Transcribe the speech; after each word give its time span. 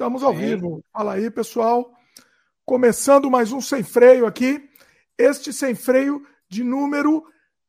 Estamos 0.00 0.22
ao 0.22 0.32
Sim. 0.32 0.38
vivo. 0.38 0.82
Fala 0.90 1.12
aí, 1.12 1.30
pessoal. 1.30 1.92
Começando 2.64 3.30
mais 3.30 3.52
um 3.52 3.60
Sem 3.60 3.82
Freio 3.82 4.24
aqui. 4.24 4.66
Este 5.18 5.52
Sem 5.52 5.74
Freio 5.74 6.26
de 6.48 6.64
número 6.64 7.22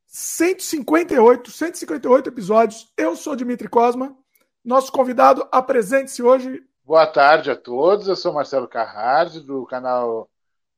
158, 0.06 1.52
158 1.52 2.30
episódios. 2.30 2.90
Eu 2.96 3.18
sou 3.18 3.36
Dimitri 3.36 3.68
Cosma. 3.68 4.16
Nosso 4.64 4.94
convidado, 4.94 5.46
apresente-se 5.52 6.24
hoje. 6.24 6.64
Boa 6.86 7.06
tarde 7.06 7.52
a 7.52 7.56
todos. 7.58 8.08
Eu 8.08 8.16
sou 8.16 8.32
Marcelo 8.32 8.70
Carrardi, 8.70 9.42
do 9.42 9.66
canal 9.66 10.30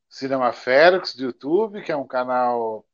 Cinema 0.08 0.52
Ferox, 0.52 1.14
do 1.14 1.22
YouTube, 1.22 1.82
que 1.82 1.92
é 1.92 1.96
um 1.96 2.04
canal 2.04 2.84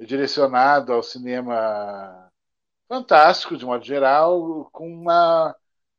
direcionado 0.00 0.90
ao 0.90 1.02
cinema 1.02 2.32
fantástico, 2.88 3.58
de 3.58 3.66
modo 3.66 3.84
geral, 3.84 4.70
com 4.72 4.88
uma 4.88 5.54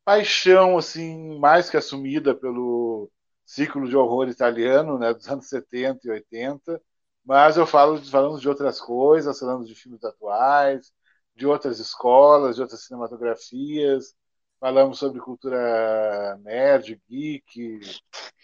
paixão 0.07 0.77
assim 0.77 1.37
mais 1.37 1.69
que 1.69 1.75
assumida 1.75 2.33
pelo 2.33 3.11
ciclo 3.45 3.89
de 3.89 3.97
horror 3.97 4.29
italiano, 4.29 4.97
né, 4.97 5.13
dos 5.13 5.27
anos 5.27 5.47
70 5.49 6.07
e 6.07 6.11
80, 6.11 6.81
mas 7.25 7.57
eu 7.57 7.67
falo 7.67 7.97
falando 8.05 8.39
de 8.39 8.47
outras 8.47 8.79
coisas, 8.79 9.37
falando 9.37 9.65
de 9.65 9.75
filmes 9.75 10.01
atuais, 10.05 10.93
de 11.35 11.45
outras 11.45 11.79
escolas, 11.79 12.55
de 12.55 12.61
outras 12.61 12.85
cinematografias, 12.85 14.15
falamos 14.61 14.97
sobre 14.97 15.19
cultura 15.19 16.37
nerd, 16.37 17.01
geek, 17.09 17.79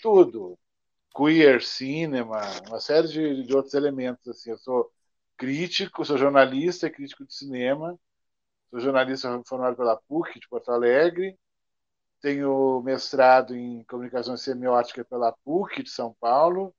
tudo, 0.02 0.60
queer, 1.16 1.62
cinema, 1.64 2.42
uma 2.68 2.80
série 2.82 3.08
de, 3.08 3.44
de 3.46 3.56
outros 3.56 3.74
elementos 3.76 4.28
assim. 4.28 4.52
Eu 4.52 4.58
sou 4.58 4.92
crítico, 5.38 6.06
sou 6.06 6.18
jornalista, 6.18 6.90
crítico 6.90 7.26
de 7.26 7.34
cinema, 7.34 7.98
sou 8.72 8.80
jornalista 8.82 9.42
formado 9.48 9.76
pela 9.78 9.98
PUC 9.98 10.40
de 10.40 10.48
Porto 10.50 10.72
Alegre, 10.72 11.38
tenho 12.24 12.82
mestrado 12.82 13.54
em 13.54 13.84
comunicação 13.84 14.38
semiótica 14.38 15.04
pela 15.04 15.34
PUC 15.44 15.84
de 15.84 15.90
São 15.90 16.16
Paulo 16.22 16.74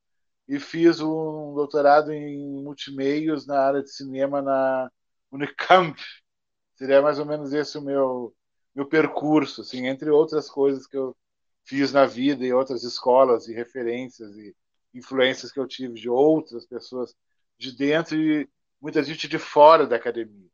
e 0.48 0.58
fiz 0.58 1.00
um 1.00 1.54
doutorado 1.54 2.10
em 2.12 2.62
multimeios 2.62 3.46
na 3.46 3.60
área 3.60 3.82
de 3.82 3.90
cinema 3.90 4.40
na 4.40 4.90
Unicamp. 5.30 6.00
Seria 6.76 7.02
mais 7.02 7.18
ou 7.18 7.26
menos 7.26 7.52
esse 7.52 7.76
o 7.76 7.82
meu 7.82 8.34
meu 8.74 8.86
percurso, 8.88 9.60
assim, 9.60 9.86
entre 9.86 10.10
outras 10.10 10.50
coisas 10.50 10.86
que 10.86 10.96
eu 10.96 11.16
fiz 11.64 11.92
na 11.92 12.06
vida 12.06 12.44
e 12.44 12.52
outras 12.52 12.82
escolas 12.82 13.46
e 13.46 13.54
referências 13.54 14.34
e 14.36 14.56
influências 14.94 15.52
que 15.52 15.60
eu 15.60 15.66
tive 15.68 15.94
de 15.94 16.08
outras 16.10 16.66
pessoas 16.66 17.14
de 17.58 17.76
dentro 17.76 18.16
e 18.16 18.48
muita 18.80 19.02
gente 19.02 19.28
de 19.28 19.38
fora 19.38 19.86
da 19.86 19.96
academia. 19.96 20.50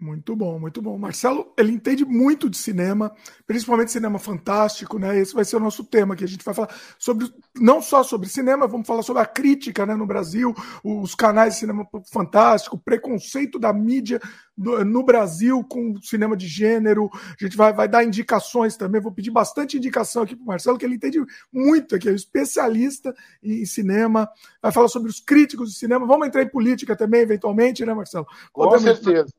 Muito 0.00 0.36
bom, 0.36 0.60
muito 0.60 0.80
bom. 0.80 0.96
Marcelo, 0.96 1.52
ele 1.58 1.72
entende 1.72 2.04
muito 2.04 2.48
de 2.48 2.56
cinema, 2.56 3.12
principalmente 3.44 3.90
cinema 3.90 4.16
fantástico, 4.20 4.96
né? 4.96 5.18
Esse 5.18 5.34
vai 5.34 5.44
ser 5.44 5.56
o 5.56 5.60
nosso 5.60 5.82
tema 5.82 6.14
que 6.14 6.22
a 6.22 6.28
gente 6.28 6.44
vai 6.44 6.54
falar 6.54 6.72
sobre 6.96 7.28
não 7.56 7.82
só 7.82 8.04
sobre 8.04 8.28
cinema, 8.28 8.68
vamos 8.68 8.86
falar 8.86 9.02
sobre 9.02 9.22
a 9.22 9.26
crítica, 9.26 9.84
né, 9.84 9.96
no 9.96 10.06
Brasil, 10.06 10.54
os 10.84 11.16
canais 11.16 11.54
de 11.54 11.60
cinema 11.60 11.84
fantástico, 12.12 12.76
o 12.76 12.78
preconceito 12.78 13.58
da 13.58 13.72
mídia 13.72 14.20
no 14.58 15.04
Brasil 15.04 15.62
com 15.64 15.94
cinema 16.02 16.36
de 16.36 16.48
gênero. 16.48 17.08
A 17.12 17.44
gente 17.44 17.56
vai, 17.56 17.72
vai 17.72 17.88
dar 17.88 18.02
indicações 18.02 18.76
também. 18.76 19.00
Vou 19.00 19.12
pedir 19.12 19.30
bastante 19.30 19.76
indicação 19.76 20.22
aqui 20.22 20.34
para 20.34 20.42
o 20.42 20.46
Marcelo, 20.46 20.76
que 20.76 20.84
ele 20.84 20.96
entende 20.96 21.20
muito 21.52 21.94
aqui, 21.94 22.08
é 22.08 22.12
um 22.12 22.16
especialista 22.16 23.14
em 23.42 23.64
cinema. 23.64 24.28
Vai 24.60 24.72
falar 24.72 24.88
sobre 24.88 25.08
os 25.08 25.20
críticos 25.20 25.70
de 25.70 25.78
cinema. 25.78 26.06
Vamos 26.06 26.26
entrar 26.26 26.42
em 26.42 26.48
política 26.48 26.96
também, 26.96 27.20
eventualmente, 27.20 27.84
né, 27.84 27.94
Marcelo? 27.94 28.26
Com 28.52 28.78
certeza, 28.78 29.32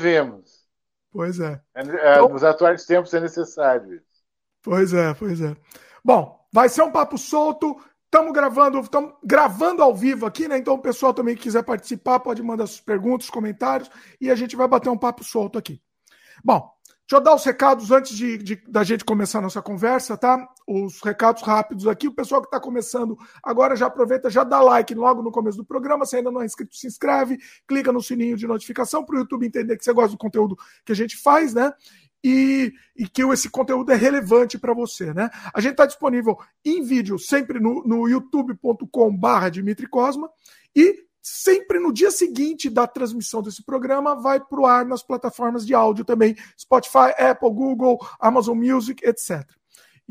devemos. 0.00 0.60
Pois 1.12 1.38
é. 1.40 1.60
é, 1.74 1.80
é 1.80 2.14
então, 2.14 2.28
nos 2.28 2.44
atuais 2.44 2.84
tempos 2.84 3.12
é 3.14 3.20
necessário 3.20 3.94
isso. 3.94 4.04
Pois 4.62 4.92
é, 4.92 5.14
pois 5.14 5.40
é. 5.40 5.56
Bom, 6.04 6.46
vai 6.52 6.68
ser 6.68 6.82
um 6.82 6.92
papo 6.92 7.18
solto. 7.18 7.76
Estamos 8.04 8.32
gravando, 8.32 8.80
estamos 8.80 9.14
gravando 9.24 9.82
ao 9.82 9.94
vivo 9.94 10.26
aqui, 10.26 10.48
né? 10.48 10.58
Então 10.58 10.74
o 10.74 10.82
pessoal 10.82 11.14
também 11.14 11.36
que 11.36 11.42
quiser 11.42 11.62
participar 11.62 12.20
pode 12.20 12.42
mandar 12.42 12.66
suas 12.66 12.80
perguntas, 12.80 13.30
comentários 13.30 13.90
e 14.20 14.30
a 14.30 14.34
gente 14.34 14.56
vai 14.56 14.66
bater 14.66 14.88
um 14.88 14.98
papo 14.98 15.22
solto 15.22 15.58
aqui. 15.58 15.80
Bom, 16.44 16.70
deixa 17.10 17.16
eu 17.16 17.20
dar 17.20 17.34
os 17.34 17.44
recados 17.44 17.90
antes 17.90 18.16
de, 18.16 18.38
de 18.38 18.62
da 18.68 18.84
gente 18.84 19.04
começar 19.04 19.40
a 19.40 19.42
nossa 19.42 19.60
conversa, 19.60 20.16
tá? 20.16 20.46
Os 20.64 21.00
recados 21.02 21.42
rápidos 21.42 21.88
aqui. 21.88 22.06
O 22.06 22.14
pessoal 22.14 22.40
que 22.40 22.46
está 22.46 22.60
começando 22.60 23.18
agora 23.42 23.74
já 23.74 23.86
aproveita, 23.86 24.30
já 24.30 24.44
dá 24.44 24.60
like 24.60 24.94
logo 24.94 25.20
no 25.20 25.32
começo 25.32 25.58
do 25.58 25.64
programa. 25.64 26.06
Se 26.06 26.16
ainda 26.16 26.30
não 26.30 26.40
é 26.40 26.44
inscrito, 26.44 26.76
se 26.76 26.86
inscreve, 26.86 27.36
clica 27.66 27.90
no 27.90 28.00
sininho 28.00 28.36
de 28.36 28.46
notificação 28.46 29.04
para 29.04 29.16
o 29.16 29.18
YouTube 29.18 29.44
entender 29.44 29.76
que 29.76 29.84
você 29.84 29.92
gosta 29.92 30.12
do 30.12 30.18
conteúdo 30.18 30.56
que 30.84 30.92
a 30.92 30.94
gente 30.94 31.16
faz, 31.16 31.52
né? 31.52 31.72
e, 32.22 32.72
e 32.94 33.08
que 33.08 33.24
esse 33.24 33.50
conteúdo 33.50 33.90
é 33.90 33.96
relevante 33.96 34.58
para 34.58 34.74
você, 34.74 35.12
né? 35.14 35.30
A 35.54 35.60
gente 35.60 35.72
está 35.72 35.86
disponível 35.86 36.38
em 36.64 36.82
vídeo 36.82 37.18
sempre 37.18 37.58
no, 37.58 37.82
no 37.82 38.06
youtube.com/barra 38.06 39.48
Dimitri 39.48 39.88
Cosma 39.88 40.30
e 40.76 41.09
sempre 41.22 41.78
no 41.78 41.92
dia 41.92 42.10
seguinte 42.10 42.70
da 42.70 42.86
transmissão 42.86 43.42
desse 43.42 43.62
programa 43.62 44.14
vai 44.14 44.40
para 44.40 44.60
o 44.60 44.66
ar 44.66 44.84
nas 44.84 45.02
plataformas 45.02 45.66
de 45.66 45.74
áudio 45.74 46.04
também, 46.04 46.36
Spotify, 46.58 47.12
Apple, 47.18 47.50
Google, 47.50 47.98
Amazon 48.18 48.56
Music, 48.56 49.04
etc. 49.06 49.46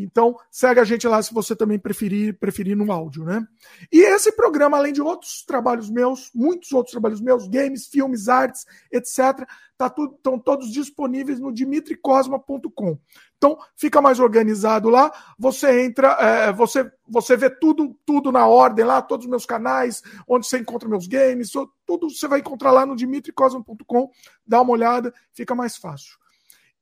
Então, 0.02 0.38
segue 0.50 0.80
a 0.80 0.84
gente 0.84 1.08
lá 1.08 1.22
se 1.22 1.34
você 1.34 1.56
também 1.56 1.78
preferir, 1.78 2.38
preferir 2.40 2.76
no 2.76 2.92
áudio, 2.92 3.26
né? 3.26 3.46
E 3.92 4.00
esse 4.00 4.32
programa, 4.32 4.78
além 4.78 4.94
de 4.94 5.02
outros 5.02 5.44
trabalhos 5.44 5.90
meus, 5.90 6.32
muitos 6.34 6.72
outros 6.72 6.92
trabalhos 6.92 7.20
meus, 7.20 7.48
games, 7.48 7.88
filmes, 7.88 8.30
artes, 8.30 8.66
etc., 8.92 9.46
tá 9.78 9.90
tudo, 9.90 10.16
estão 10.16 10.40
todos 10.40 10.72
disponíveis 10.72 11.40
no 11.40 11.52
dimitricosma.com. 11.52 12.98
Então, 13.38 13.58
fica 13.76 14.02
mais 14.02 14.20
organizado 14.20 14.90
lá. 14.90 15.12
Você 15.38 15.84
entra, 15.84 16.18
é, 16.20 16.52
você, 16.54 16.90
você 17.08 17.36
vê 17.36 17.50
tudo, 17.50 17.94
tudo 18.06 18.32
na 18.32 18.48
ordem 18.48 18.86
lá, 18.86 19.02
todos 19.02 19.26
os 19.26 19.30
meus 19.30 19.46
canais, 19.46 20.02
onde 20.28 20.48
você 20.48 20.60
encontra 20.60 20.88
meus 20.88 21.08
games, 21.08 21.52
tudo 21.86 22.10
você 22.10 22.28
vai 22.28 22.40
encontrar 22.40 22.72
lá 22.72 22.86
no 22.86 22.96
dimitricosma.com. 22.96 24.10
Dá 24.46 24.62
uma 24.62 24.72
olhada, 24.72 25.14
fica 25.34 25.56
mais 25.56 25.78
fácil. 25.78 26.18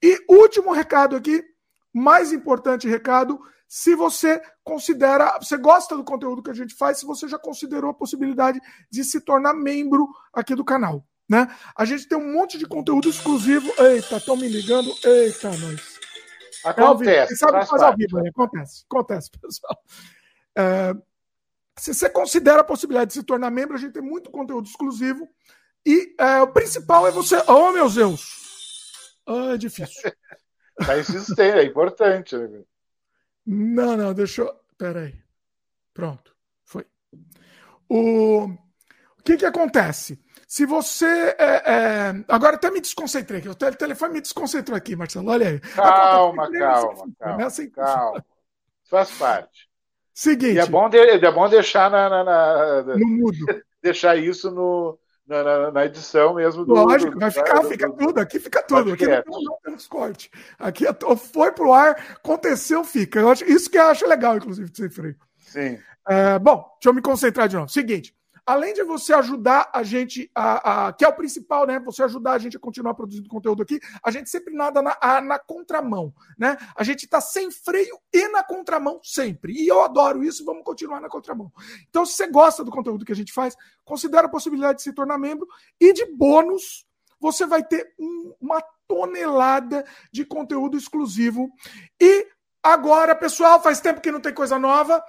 E 0.01 0.19
último 0.29 0.71
recado 0.71 1.15
aqui, 1.15 1.43
mais 1.93 2.31
importante 2.31 2.87
recado, 2.87 3.39
se 3.67 3.95
você 3.95 4.41
considera, 4.63 5.37
você 5.39 5.57
gosta 5.57 5.95
do 5.95 6.03
conteúdo 6.03 6.41
que 6.41 6.51
a 6.51 6.53
gente 6.53 6.73
faz, 6.73 6.99
se 6.99 7.05
você 7.05 7.27
já 7.27 7.37
considerou 7.37 7.91
a 7.91 7.93
possibilidade 7.93 8.59
de 8.89 9.03
se 9.03 9.19
tornar 9.19 9.53
membro 9.53 10.07
aqui 10.33 10.55
do 10.55 10.63
canal, 10.63 11.05
né? 11.29 11.53
A 11.75 11.83
gente 11.83 12.07
tem 12.07 12.17
um 12.17 12.33
monte 12.33 12.57
de 12.57 12.65
conteúdo 12.65 13.09
exclusivo. 13.09 13.69
Eita, 13.77 14.17
estão 14.17 14.37
me 14.37 14.47
ligando. 14.47 14.89
Eita, 15.03 15.49
nós. 15.57 15.99
Acontece. 16.63 17.33
É 17.33 17.35
sabe 17.35 17.65
faz 17.65 17.81
ao 17.81 17.95
vivo, 17.95 18.21
né? 18.21 18.29
Acontece, 18.29 18.85
acontece, 18.89 19.29
pessoal. 19.31 19.77
É, 20.57 20.93
se 21.77 21.93
você 21.93 22.09
considera 22.09 22.61
a 22.61 22.63
possibilidade 22.63 23.09
de 23.09 23.13
se 23.15 23.23
tornar 23.23 23.51
membro, 23.51 23.75
a 23.75 23.79
gente 23.79 23.93
tem 23.93 24.01
muito 24.01 24.31
conteúdo 24.31 24.67
exclusivo. 24.67 25.27
E 25.85 26.15
é, 26.17 26.41
o 26.41 26.47
principal 26.47 27.05
é 27.05 27.11
você. 27.11 27.41
Oh, 27.47 27.71
meu 27.71 27.89
Deus! 27.89 28.47
Ah, 29.25 29.53
é 29.53 29.57
difícil. 29.57 30.11
Tá 30.85 30.97
insistente, 30.97 31.57
é 31.57 31.63
importante. 31.63 32.35
Não, 33.45 33.97
não, 33.97 34.13
deixa 34.13 34.41
eu. 34.41 34.53
Peraí. 34.77 35.15
Pronto, 35.93 36.35
foi. 36.63 36.85
O, 37.89 38.45
o 38.45 39.23
que 39.23 39.37
que 39.37 39.45
acontece? 39.45 40.19
Se 40.47 40.65
você. 40.65 41.35
É, 41.37 41.63
é... 41.65 42.25
Agora 42.27 42.55
até 42.55 42.69
me 42.69 42.79
desconcentrei 42.79 43.39
aqui. 43.39 43.49
O 43.49 43.55
telefone 43.55 44.13
me 44.13 44.21
desconcentrou 44.21 44.77
aqui, 44.77 44.95
Marcelo. 44.95 45.29
Olha 45.29 45.49
aí. 45.49 45.59
Calma, 45.59 46.51
calma, 46.51 47.07
calma. 47.19 47.45
Assim 47.45 47.69
calma. 47.69 48.23
Faz 48.85 49.11
parte. 49.11 49.67
Seguinte. 50.13 50.55
E 50.55 50.59
é 50.59 50.65
bom, 50.65 50.89
de, 50.89 50.97
é 50.97 51.31
bom 51.31 51.49
deixar 51.49 51.91
na, 51.91 52.09
na, 52.09 52.23
na, 52.23 52.83
no 52.83 53.07
mudo. 53.07 53.37
Deixar 53.79 54.17
isso 54.17 54.49
no, 54.49 54.99
na, 55.27 55.43
na, 55.43 55.71
na, 55.71 55.85
edição 55.85 56.35
mesmo 56.35 56.65
do. 56.65 56.73
Lógico, 56.73 57.11
do, 57.11 57.19
vai 57.19 57.31
ficar, 57.31 57.59
do, 57.59 57.67
fica 57.67 57.89
tudo, 57.91 58.19
aqui 58.19 58.39
fica 58.39 58.63
tudo. 58.63 58.93
Aqui 58.93 59.05
não, 59.05 59.41
não 59.41 59.57
temos 59.63 59.87
corte. 59.87 60.31
Aqui 60.57 60.85
é 60.87 60.95
foi 61.15 61.51
pro 61.51 61.73
ar, 61.73 61.91
aconteceu, 62.15 62.83
fica. 62.83 63.19
Eu 63.19 63.29
acho, 63.29 63.43
isso 63.45 63.69
que 63.69 63.77
eu 63.77 63.87
acho 63.87 64.07
legal, 64.07 64.37
inclusive, 64.37 64.69
de 64.69 64.77
ser 64.77 64.89
freio. 64.89 65.15
Sim. 65.39 65.77
É, 66.07 66.39
bom, 66.39 66.65
deixa 66.75 66.89
eu 66.89 66.93
me 66.93 67.01
concentrar 67.01 67.47
de 67.47 67.55
novo. 67.55 67.69
Seguinte. 67.69 68.16
Além 68.47 68.73
de 68.73 68.81
você 68.81 69.13
ajudar 69.13 69.69
a 69.73 69.83
gente, 69.83 70.31
a, 70.33 70.87
a, 70.87 70.93
que 70.93 71.03
é 71.03 71.07
o 71.09 71.13
principal, 71.13 71.67
né? 71.67 71.79
Você 71.81 72.01
ajudar 72.01 72.31
a 72.31 72.37
gente 72.37 72.55
a 72.55 72.59
continuar 72.59 72.93
produzindo 72.93 73.27
conteúdo 73.27 73.61
aqui, 73.61 73.77
a 74.01 74.09
gente 74.09 74.29
sempre 74.29 74.53
nada 74.53 74.81
na, 74.81 74.97
a, 75.01 75.19
na 75.19 75.37
contramão, 75.37 76.13
né? 76.37 76.55
A 76.73 76.81
gente 76.85 77.03
está 77.03 77.19
sem 77.19 77.51
freio 77.51 77.99
e 78.13 78.29
na 78.29 78.41
contramão 78.41 79.01
sempre. 79.03 79.51
E 79.51 79.67
eu 79.67 79.83
adoro 79.83 80.23
isso, 80.23 80.45
vamos 80.45 80.63
continuar 80.63 81.01
na 81.01 81.09
contramão. 81.09 81.51
Então, 81.89 82.05
se 82.05 82.13
você 82.13 82.27
gosta 82.27 82.63
do 82.63 82.71
conteúdo 82.71 83.03
que 83.03 83.11
a 83.11 83.15
gente 83.15 83.33
faz, 83.33 83.53
considere 83.83 84.27
a 84.27 84.29
possibilidade 84.29 84.77
de 84.77 84.83
se 84.83 84.93
tornar 84.93 85.17
membro 85.17 85.45
e 85.77 85.91
de 85.91 86.05
bônus, 86.05 86.87
você 87.19 87.45
vai 87.45 87.61
ter 87.61 87.93
um, 87.99 88.33
uma 88.39 88.63
tonelada 88.87 89.85
de 90.09 90.23
conteúdo 90.23 90.77
exclusivo 90.77 91.51
e 91.99 92.27
Agora, 92.67 93.15
pessoal, 93.15 93.61
faz 93.61 93.79
tempo 93.79 94.01
que 94.01 94.11
não 94.11 94.19
tem 94.19 94.33
coisa 94.33 94.59
nova. 94.59 95.01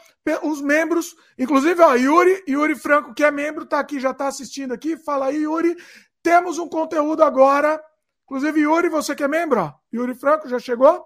Os 0.44 0.62
membros, 0.62 1.16
inclusive, 1.36 1.82
ó, 1.82 1.94
Yuri, 1.96 2.44
Yuri 2.48 2.76
Franco, 2.76 3.12
que 3.12 3.24
é 3.24 3.32
membro, 3.32 3.66
tá 3.66 3.80
aqui, 3.80 3.98
já 3.98 4.14
tá 4.14 4.28
assistindo 4.28 4.72
aqui. 4.72 4.96
Fala 4.96 5.26
aí, 5.26 5.38
Yuri. 5.38 5.76
Temos 6.22 6.56
um 6.60 6.68
conteúdo 6.68 7.24
agora. 7.24 7.82
Inclusive, 8.22 8.60
Yuri, 8.60 8.88
você 8.88 9.12
que 9.12 9.24
é 9.24 9.28
membro, 9.28 9.60
ó. 9.60 9.72
Yuri 9.92 10.14
Franco 10.14 10.48
já 10.48 10.60
chegou. 10.60 11.04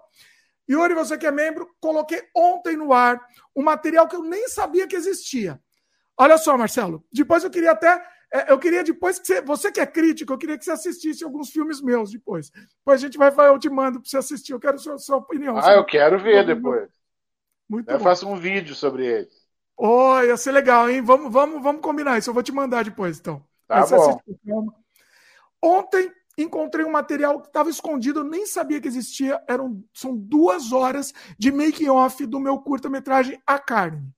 Yuri, 0.69 0.93
você 0.93 1.17
que 1.17 1.25
é 1.25 1.31
membro, 1.31 1.67
coloquei 1.79 2.21
ontem 2.35 2.77
no 2.77 2.93
ar 2.93 3.19
um 3.55 3.63
material 3.63 4.07
que 4.07 4.15
eu 4.15 4.21
nem 4.21 4.47
sabia 4.47 4.85
que 4.87 4.95
existia. 4.95 5.59
Olha 6.15 6.37
só, 6.37 6.55
Marcelo, 6.55 7.03
depois 7.11 7.43
eu 7.43 7.49
queria 7.49 7.71
até. 7.71 7.99
É, 8.33 8.51
eu 8.51 8.57
queria 8.57 8.83
depois 8.83 9.19
que 9.19 9.27
você, 9.27 9.41
você 9.41 9.71
que 9.71 9.79
é 9.79 9.85
crítico, 9.85 10.33
eu 10.33 10.37
queria 10.39 10.57
que 10.57 10.65
você 10.65 10.71
assistisse 10.71 11.23
alguns 11.23 11.51
filmes 11.51 11.79
meus 11.79 12.09
depois. 12.09 12.49
Depois 12.49 12.99
a 12.99 13.05
gente 13.05 13.15
vai, 13.15 13.29
vai 13.29 13.49
eu 13.49 13.59
te 13.59 13.69
mando 13.69 14.01
para 14.01 14.09
você 14.09 14.17
assistir. 14.17 14.53
Eu 14.53 14.59
quero 14.59 14.79
sua, 14.79 14.97
sua 14.97 15.17
opinião. 15.17 15.55
Ah, 15.57 15.73
eu 15.73 15.85
quero 15.85 16.17
ver 16.17 16.43
depois. 16.43 16.89
Muito 17.69 17.91
eu 17.91 17.99
bom. 17.99 18.03
faço 18.03 18.27
um 18.27 18.35
vídeo 18.35 18.73
sobre 18.73 19.05
ele. 19.05 19.29
Oh, 19.77 20.19
ia 20.19 20.35
ser 20.35 20.51
legal, 20.51 20.89
hein? 20.89 21.01
Vamos, 21.01 21.31
vamos, 21.31 21.61
vamos 21.61 21.81
combinar 21.81 22.17
isso. 22.17 22.31
Eu 22.31 22.33
vou 22.33 22.41
te 22.41 22.51
mandar 22.51 22.83
depois, 22.83 23.19
então. 23.19 23.43
Tá 23.67 23.85
bom. 23.85 24.67
Ontem 25.61 26.11
encontrei 26.35 26.83
um 26.83 26.91
material 26.91 27.39
que 27.39 27.47
estava 27.47 27.69
escondido, 27.69 28.21
eu 28.21 28.23
nem 28.23 28.47
sabia 28.47 28.81
que 28.81 28.87
existia. 28.87 29.43
Eram, 29.47 29.83
são 29.93 30.17
duas 30.17 30.71
horas 30.71 31.13
de 31.37 31.51
making 31.51 31.89
off 31.89 32.25
do 32.25 32.39
meu 32.39 32.57
curta-metragem 32.59 33.39
A 33.45 33.59
Carne. 33.59 34.11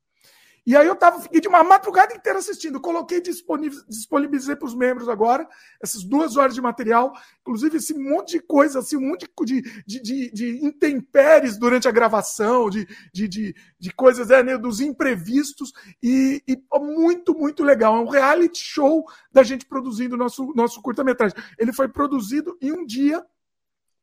E 0.66 0.76
aí 0.76 0.88
eu 0.88 0.96
tava, 0.96 1.22
fiquei 1.22 1.40
de 1.40 1.48
uma 1.48 1.64
madrugada 1.64 2.16
inteira 2.16 2.40
assistindo. 2.40 2.82
Coloquei 2.82 3.22
disponibilizei 3.22 4.56
para 4.56 4.66
os 4.66 4.74
membros 4.74 5.08
agora, 5.08 5.48
essas 5.80 6.04
duas 6.04 6.38
horas 6.38 6.56
de 6.56 6.62
material, 6.62 7.14
inclusive 7.42 7.78
esse 7.78 7.94
monte 7.94 8.32
de 8.32 8.40
coisa, 8.40 8.80
assim, 8.80 8.98
um 8.98 9.10
monte 9.10 9.30
de, 9.46 9.62
de, 9.86 10.02
de, 10.02 10.32
de 10.32 10.66
intempéries 10.66 11.56
durante 11.56 11.88
a 11.88 11.92
gravação, 11.92 12.68
de, 12.70 12.88
de, 13.14 13.28
de, 13.28 13.56
de 13.80 13.94
coisas 13.94 14.32
é, 14.32 14.42
né, 14.42 14.58
dos 14.58 14.82
imprevistos, 14.82 15.72
e, 16.02 16.42
e, 16.48 16.58
muito, 16.80 17.38
muito 17.38 17.64
legal. 17.64 17.96
É 17.98 18.00
um 18.00 18.10
reality 18.10 18.60
show 18.60 19.06
da 19.32 19.44
gente 19.44 19.68
produzindo 19.68 20.18
nosso, 20.18 20.52
nosso 20.56 20.82
curta-metragem. 20.82 21.38
Ele 21.60 21.72
foi 21.72 21.88
produzido 21.88 22.58
em 22.60 22.72
um 22.72 22.84
dia, 22.84 23.24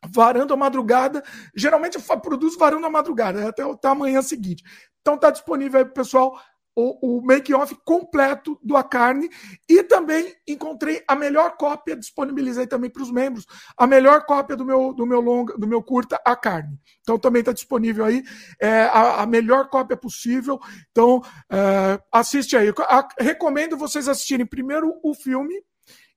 varando 0.06 0.54
a 0.54 0.56
madrugada. 0.56 1.24
Geralmente 1.56 1.96
eu 1.96 2.20
produzo 2.20 2.56
varando 2.56 2.86
a 2.86 2.90
madrugada, 2.90 3.48
até, 3.48 3.64
até 3.64 3.88
a 3.88 3.94
manhã 3.96 4.22
seguinte. 4.22 4.62
Então 5.00 5.18
tá 5.18 5.30
disponível 5.30 5.80
aí, 5.80 5.84
pessoal 5.84 6.40
o, 6.74 7.18
o 7.18 7.22
make-off 7.22 7.76
completo 7.84 8.58
do 8.62 8.76
A 8.76 8.82
Carne 8.82 9.28
e 9.68 9.82
também 9.82 10.34
encontrei 10.46 11.02
a 11.06 11.14
melhor 11.14 11.56
cópia, 11.56 11.96
disponibilizei 11.96 12.66
também 12.66 12.90
para 12.90 13.02
os 13.02 13.10
membros, 13.10 13.46
a 13.76 13.86
melhor 13.86 14.24
cópia 14.24 14.56
do 14.56 14.64
meu, 14.64 14.92
do 14.92 15.06
meu 15.06 15.20
longa, 15.20 15.56
do 15.56 15.66
meu 15.66 15.82
curta 15.82 16.20
A 16.24 16.34
Carne. 16.34 16.78
Então 17.02 17.18
também 17.18 17.40
está 17.40 17.52
disponível 17.52 18.04
aí 18.04 18.22
é, 18.60 18.82
a, 18.84 19.22
a, 19.22 19.26
melhor 19.26 19.68
cópia 19.68 19.96
possível. 19.96 20.58
Então 20.90 21.22
é, 21.50 22.00
assiste 22.10 22.56
aí. 22.56 22.72
A, 22.88 23.08
recomendo 23.18 23.76
vocês 23.76 24.08
assistirem 24.08 24.46
primeiro 24.46 24.98
o 25.02 25.14
filme 25.14 25.54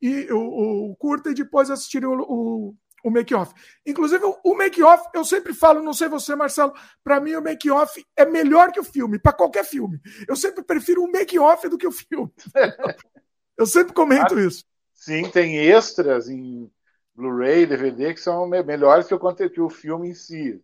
e 0.01 0.31
o, 0.31 0.91
o 0.91 0.95
curta 0.95 1.31
e 1.31 1.33
depois 1.33 1.69
assistirem 1.69 2.07
o, 2.07 2.21
o 2.21 2.75
o 3.05 3.11
make-off. 3.11 3.53
Inclusive, 3.85 4.23
o 4.43 4.55
make-off, 4.55 5.07
eu 5.13 5.23
sempre 5.23 5.53
falo, 5.53 5.83
não 5.83 5.93
sei 5.93 6.09
você, 6.09 6.35
Marcelo, 6.35 6.73
para 7.03 7.19
mim 7.19 7.35
o 7.35 7.41
make-off 7.41 8.03
é 8.17 8.25
melhor 8.25 8.71
que 8.71 8.79
o 8.79 8.83
filme, 8.83 9.19
para 9.19 9.31
qualquer 9.31 9.63
filme. 9.63 10.01
Eu 10.27 10.35
sempre 10.35 10.63
prefiro 10.63 11.03
o 11.03 11.11
make-off 11.11 11.69
do 11.69 11.77
que 11.77 11.85
o 11.85 11.91
filme. 11.91 12.31
eu 13.55 13.67
sempre 13.67 13.93
comento 13.93 14.33
ah, 14.33 14.41
isso. 14.41 14.65
Sim, 14.91 15.29
tem 15.29 15.55
extras 15.55 16.27
em 16.27 16.69
Blu-ray, 17.13 17.67
DVD 17.67 18.11
que 18.11 18.19
são 18.19 18.47
melhores 18.47 19.05
que 19.05 19.13
o, 19.13 19.35
que 19.49 19.61
o 19.61 19.69
filme 19.69 20.09
em 20.09 20.15
si. 20.15 20.59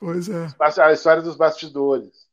Pois 0.00 0.28
é. 0.28 0.48
A 0.58 0.92
história 0.92 1.22
dos 1.22 1.36
bastidores. 1.36 2.24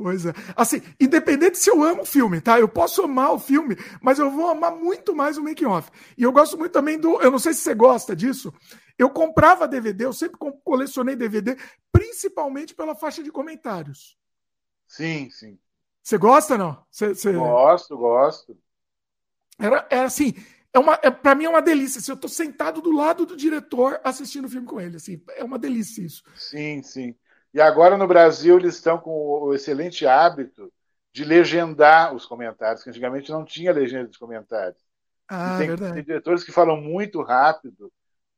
Pois 0.00 0.24
é. 0.24 0.32
Assim, 0.56 0.80
independente 0.98 1.58
se 1.58 1.68
eu 1.68 1.82
amo 1.82 2.02
o 2.02 2.06
filme, 2.06 2.40
tá? 2.40 2.58
Eu 2.58 2.66
posso 2.66 3.02
amar 3.02 3.34
o 3.34 3.38
filme, 3.38 3.76
mas 4.00 4.18
eu 4.18 4.30
vou 4.30 4.48
amar 4.48 4.74
muito 4.74 5.14
mais 5.14 5.36
o 5.36 5.42
making 5.42 5.66
off. 5.66 5.90
E 6.16 6.22
eu 6.22 6.32
gosto 6.32 6.56
muito 6.56 6.72
também 6.72 6.98
do. 6.98 7.20
Eu 7.20 7.30
não 7.30 7.38
sei 7.38 7.52
se 7.52 7.60
você 7.60 7.74
gosta 7.74 8.16
disso. 8.16 8.50
Eu 9.00 9.08
comprava 9.08 9.66
DVD, 9.66 10.04
eu 10.04 10.12
sempre 10.12 10.38
colecionei 10.62 11.16
DVD, 11.16 11.56
principalmente 11.90 12.74
pela 12.74 12.94
faixa 12.94 13.22
de 13.22 13.32
comentários. 13.32 14.18
Sim, 14.86 15.30
sim. 15.30 15.58
Você 16.02 16.18
gosta, 16.18 16.58
não? 16.58 16.84
Você, 16.90 17.14
você... 17.14 17.32
Gosto, 17.32 17.96
gosto. 17.96 18.58
Era, 19.58 19.86
era 19.88 20.04
assim, 20.04 20.34
é 20.70 20.78
uma, 20.78 21.00
é, 21.02 21.10
para 21.10 21.34
mim 21.34 21.46
é 21.46 21.48
uma 21.48 21.62
delícia. 21.62 21.98
Se 21.98 22.10
eu 22.10 22.14
estou 22.14 22.28
sentado 22.28 22.82
do 22.82 22.92
lado 22.92 23.24
do 23.24 23.38
diretor 23.38 23.98
assistindo 24.04 24.44
o 24.44 24.50
filme 24.50 24.66
com 24.66 24.78
ele, 24.78 24.96
assim, 24.96 25.22
é 25.30 25.42
uma 25.42 25.58
delícia 25.58 26.02
isso. 26.02 26.22
Sim, 26.34 26.82
sim. 26.82 27.14
E 27.54 27.60
agora 27.60 27.96
no 27.96 28.06
Brasil 28.06 28.58
eles 28.58 28.74
estão 28.74 28.98
com 28.98 29.12
o 29.12 29.54
excelente 29.54 30.06
hábito 30.06 30.70
de 31.10 31.24
legendar 31.24 32.14
os 32.14 32.26
comentários, 32.26 32.82
que 32.82 32.90
antigamente 32.90 33.30
não 33.30 33.46
tinha 33.46 33.72
legenda 33.72 34.10
de 34.10 34.18
comentários. 34.18 34.84
Ah, 35.26 35.56
tem, 35.56 35.68
verdade. 35.68 35.94
tem 35.94 36.04
diretores 36.04 36.44
que 36.44 36.52
falam 36.52 36.76
muito 36.76 37.22
rápido, 37.22 37.90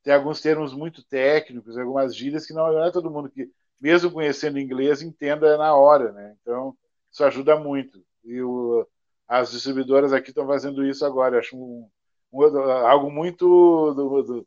tem 0.03 0.15
alguns 0.15 0.41
termos 0.41 0.75
muito 0.75 1.05
técnicos, 1.05 1.79
algumas 1.79 2.15
gírias 2.15 2.47
que 2.47 2.53
não, 2.53 2.73
não 2.73 2.85
é 2.85 2.91
todo 2.91 3.11
mundo 3.11 3.31
que, 3.31 3.51
mesmo 3.81 4.11
conhecendo 4.11 4.59
inglês, 4.59 5.03
entenda 5.03 5.57
na 5.57 5.75
hora, 5.75 6.13
né? 6.13 6.37
Então, 6.41 6.77
isso 7.11 7.25
ajuda 7.25 7.59
muito. 7.59 8.05
E 8.25 8.41
o, 8.43 8.87
as 9.29 9.53
distribuidoras 9.53 10.13
aqui 10.13 10.31
estão 10.31 10.47
fazendo 10.47 10.85
isso 10.85 11.05
agora. 11.05 11.37
Eu 11.37 11.41
acho 11.41 11.57
um, 11.57 11.89
um, 12.33 12.43
algo 12.87 13.11
muito, 13.11 13.95
do, 13.95 14.23
do, 14.23 14.47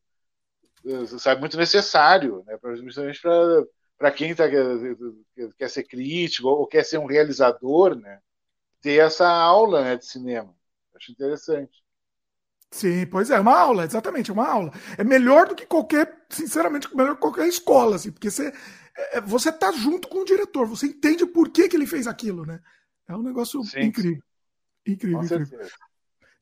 sabe, 1.19 1.39
muito 1.41 1.57
necessário, 1.57 2.43
né? 2.45 2.57
principalmente 2.57 3.21
para 3.97 4.11
quem 4.11 4.35
tá, 4.35 4.45
quer 5.57 5.69
ser 5.69 5.83
crítico 5.83 6.47
ou 6.47 6.67
quer 6.67 6.83
ser 6.83 6.97
um 6.97 7.05
realizador, 7.05 7.95
né, 7.95 8.19
ter 8.81 8.99
essa 8.99 9.27
aula 9.27 9.83
né, 9.83 9.95
de 9.95 10.05
cinema. 10.05 10.53
Acho 10.95 11.11
interessante. 11.11 11.84
Sim, 12.75 13.05
pois 13.05 13.29
é, 13.29 13.39
uma 13.39 13.57
aula, 13.57 13.85
exatamente, 13.85 14.33
uma 14.33 14.45
aula. 14.45 14.69
É 14.97 15.03
melhor 15.03 15.47
do 15.47 15.55
que 15.55 15.65
qualquer, 15.65 16.25
sinceramente, 16.29 16.93
melhor 16.93 17.15
que 17.15 17.21
qualquer 17.21 17.47
escola, 17.47 17.95
assim, 17.95 18.11
porque 18.11 18.29
você, 18.29 18.53
é, 19.13 19.21
você 19.21 19.49
tá 19.49 19.71
junto 19.71 20.09
com 20.09 20.19
o 20.19 20.25
diretor, 20.25 20.67
você 20.67 20.87
entende 20.87 21.25
por 21.25 21.49
que, 21.49 21.69
que 21.69 21.77
ele 21.77 21.87
fez 21.87 22.05
aquilo, 22.05 22.45
né? 22.45 22.59
É 23.07 23.15
um 23.15 23.23
negócio 23.23 23.63
sim, 23.63 23.79
incrível. 23.79 24.21
Incrível, 24.85 25.19
com 25.19 25.23
incrível. 25.23 25.69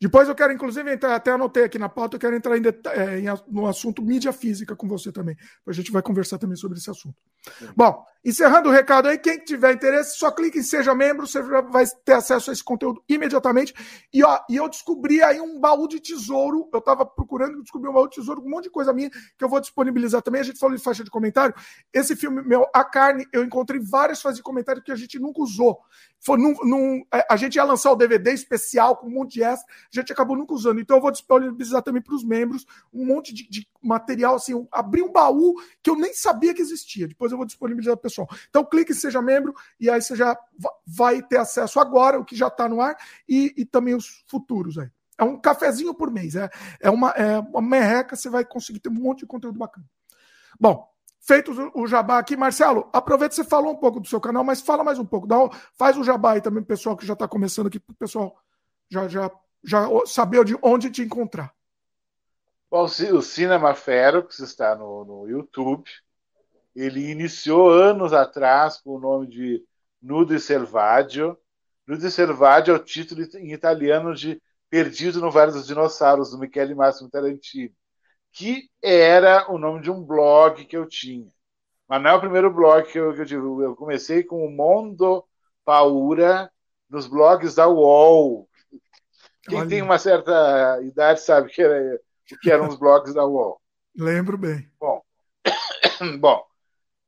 Depois 0.04 0.28
eu 0.28 0.36
quero, 0.36 0.52
inclusive, 0.52 0.92
entrar, 0.92 1.16
até 1.16 1.32
anotei 1.32 1.64
aqui 1.64 1.80
na 1.80 1.88
pauta, 1.88 2.18
eu 2.18 2.20
quero 2.20 2.36
entrar 2.36 2.58
em, 2.58 2.62
é, 2.88 3.20
em, 3.20 3.26
no 3.48 3.66
assunto 3.66 4.02
mídia 4.02 4.34
física 4.34 4.76
com 4.76 4.86
você 4.86 5.14
também. 5.14 5.38
A 5.66 5.72
gente 5.72 5.94
vai 5.94 6.02
conversar 6.02 6.38
também 6.38 6.58
sobre 6.58 6.78
esse 6.78 6.92
assunto. 6.92 7.16
Sim. 7.58 7.70
Bom, 7.74 8.04
encerrando 8.24 8.68
o 8.68 8.72
recado 8.72 9.08
aí, 9.08 9.18
quem 9.18 9.40
tiver 9.40 9.74
interesse, 9.74 10.18
só 10.18 10.30
clique 10.30 10.60
em 10.60 10.62
Seja 10.62 10.94
Membro, 10.94 11.26
você 11.26 11.42
vai 11.42 11.86
ter 12.04 12.16
acesso 12.16 12.50
a 12.50 12.54
esse 12.54 12.62
conteúdo 12.62 13.02
imediatamente. 13.08 13.74
E, 14.14 14.22
ó, 14.26 14.40
e 14.50 14.58
eu 14.58 14.68
descobri 14.68 15.24
aí 15.24 15.40
um 15.40 15.58
baú 15.58 15.88
de 15.88 16.02
tesouro, 16.02 16.70
eu 16.74 16.80
estava 16.80 17.06
procurando, 17.06 17.62
descobri 17.62 17.90
um 17.90 17.94
baú 17.94 18.10
de 18.10 18.16
tesouro, 18.16 18.42
um 18.42 18.50
monte 18.50 18.66
de 18.66 18.72
coisa 18.72 18.92
minha 18.92 19.10
que 19.10 19.44
eu 19.44 19.48
vou 19.48 19.62
disponibilizar 19.62 20.22
também. 20.22 20.42
A 20.42 20.44
gente 20.44 20.60
falou 20.60 20.76
de 20.76 20.84
faixa 20.84 21.02
de 21.02 21.10
comentário. 21.10 21.56
Esse 21.94 22.14
filme 22.14 22.42
meu, 22.44 22.68
A 22.74 22.84
Carne, 22.84 23.26
eu 23.32 23.42
encontrei 23.42 23.80
várias 23.80 24.22
faixas 24.22 24.38
de 24.38 24.44
comentário 24.44 24.84
que 24.84 24.92
a 24.92 24.96
gente 24.96 25.18
nunca 25.18 25.42
usou. 25.42 25.80
Foi 26.20 26.38
num, 26.38 26.54
num, 26.64 27.06
é, 27.14 27.26
a 27.30 27.36
gente 27.36 27.56
ia 27.56 27.64
lançar 27.64 27.92
o 27.92 27.96
DVD 27.96 28.32
especial 28.32 28.96
com 28.96 29.08
um 29.08 29.12
monte 29.12 29.34
de 29.34 29.44
extra, 29.44 29.68
a 30.00 30.02
gente 30.02 30.12
acabou 30.12 30.36
nunca 30.36 30.54
usando. 30.54 30.80
Então 30.80 30.98
eu 30.98 31.02
vou 31.02 31.12
disponibilizar 31.12 31.82
também 31.82 32.02
para 32.02 32.16
os 32.16 32.24
membros 32.24 32.66
um 32.94 33.06
monte 33.06 33.34
de, 33.34 33.48
de 33.50 33.68
material, 33.82 34.36
assim, 34.36 34.68
abrir 34.72 35.02
um 35.02 35.12
baú 35.12 35.56
que 35.82 35.90
eu 35.90 35.96
nem 35.96 36.14
sabia 36.14 36.54
que 36.54 36.62
existia. 36.62 37.08
Depois 37.08 37.32
eu 37.32 37.38
vou 37.38 37.46
disponibilizar 37.46 37.96
para 37.96 38.02
o 38.02 38.04
pessoal. 38.04 38.28
Então 38.50 38.66
clique 38.66 38.92
em 38.92 38.96
Seja 38.96 39.22
Membro 39.22 39.54
e 39.80 39.90
aí 39.90 40.02
você 40.02 40.16
já 40.16 40.38
vai 40.86 41.22
ter 41.22 41.38
acesso 41.38 41.80
agora, 41.80 42.20
o 42.20 42.26
que 42.26 42.36
já 42.36 42.48
está 42.48 42.68
no 42.68 42.82
ar, 42.82 42.96
e, 43.28 43.54
e 43.58 43.66
também 43.66 43.96
os 43.96 44.24
futuros 44.28 44.78
aí. 44.78 44.90
É 45.18 45.24
um 45.24 45.40
cafezinho 45.40 45.94
por 45.94 46.12
mês, 46.12 46.36
é, 46.36 46.50
é, 46.82 46.90
uma, 46.90 47.10
é 47.12 47.40
uma 47.40 47.62
merreca, 47.62 48.16
você 48.16 48.30
vai 48.30 48.44
conseguir 48.44 48.80
ter 48.80 48.90
um 48.90 48.94
monte 48.94 49.20
de 49.20 49.28
conteúdo 49.28 49.60
bacana. 49.60 49.86
Bom, 50.60 50.92
Feito 51.26 51.54
o 51.74 51.88
jabá 51.88 52.20
aqui, 52.20 52.36
Marcelo, 52.36 52.90
aproveita 52.92 53.34
você 53.34 53.46
falou 53.46 53.72
um 53.72 53.78
pouco 53.78 53.98
do 53.98 54.06
seu 54.06 54.20
canal, 54.20 54.44
mas 54.44 54.60
fala 54.60 54.84
mais 54.84 55.00
um 55.00 55.06
pouco. 55.06 55.26
Dá, 55.26 55.38
faz 55.74 55.96
o 55.96 56.04
jabá 56.04 56.34
aí 56.34 56.42
também, 56.42 56.62
pessoal 56.62 56.98
que 56.98 57.06
já 57.06 57.14
está 57.14 57.30
começando 57.30 57.68
aqui, 57.68 57.80
para 57.80 57.94
o 57.94 57.96
pessoal 57.96 58.36
já, 58.90 59.08
já, 59.08 59.32
já 59.64 59.88
saber 60.06 60.44
de 60.46 60.58
onde 60.62 60.92
te 60.92 61.02
encontrar. 61.02 61.54
Bom, 62.70 62.86
o 62.86 63.22
Cinema 63.22 63.76
Ferox 63.76 64.40
está 64.40 64.76
no, 64.76 65.06
no 65.06 65.28
YouTube. 65.28 65.90
Ele 66.76 67.12
iniciou 67.12 67.70
anos 67.70 68.14
atrás 68.14 68.78
com 68.78 68.96
o 68.96 69.00
nome 69.00 69.28
de 69.28 69.64
Nudo 70.02 70.34
e 70.34 70.40
Selvaggio. 70.40 71.38
Nudo 71.86 72.06
e 72.08 72.12
Selvaggio 72.12 72.74
é 72.74 72.78
o 72.78 72.84
título 72.84 73.22
em 73.36 73.54
italiano 73.54 74.16
de 74.16 74.42
Perdido 74.70 75.22
no 75.22 75.30
Vale 75.30 75.52
dos 75.52 75.68
Dinossauros, 75.68 76.32
do 76.32 76.40
Michele 76.40 76.74
Massimo 76.74 77.10
Tarantino 77.10 77.74
que 78.34 78.70
era 78.82 79.50
o 79.52 79.58
nome 79.58 79.82
de 79.82 79.92
um 79.92 80.04
blog 80.04 80.66
que 80.66 80.76
eu 80.76 80.88
tinha. 80.88 81.32
Mas 81.88 82.02
não 82.02 82.10
é 82.10 82.14
o 82.16 82.20
primeiro 82.20 82.52
blog 82.52 82.92
que 82.92 82.98
eu, 83.00 83.14
que 83.14 83.22
eu 83.22 83.26
tive. 83.26 83.42
Eu 83.42 83.76
comecei 83.76 84.24
com 84.24 84.46
o 84.46 84.52
Mondo 84.52 85.24
Paura 85.64 86.52
nos 86.90 87.08
blogs 87.08 87.56
da 87.56 87.68
UOL. 87.68 88.50
Quem 89.44 89.60
Olha. 89.60 89.70
tem 89.70 89.82
uma 89.82 90.00
certa 90.00 90.80
idade 90.82 91.22
sabe 91.22 91.50
que 91.50 91.62
era, 91.62 92.00
que 92.42 92.52
eram 92.52 92.68
os 92.68 92.78
blogs 92.78 93.14
da 93.14 93.26
UOL. 93.26 93.62
Lembro 93.96 94.38
bem. 94.38 94.72
Bom, 94.80 95.02
bom 96.20 96.46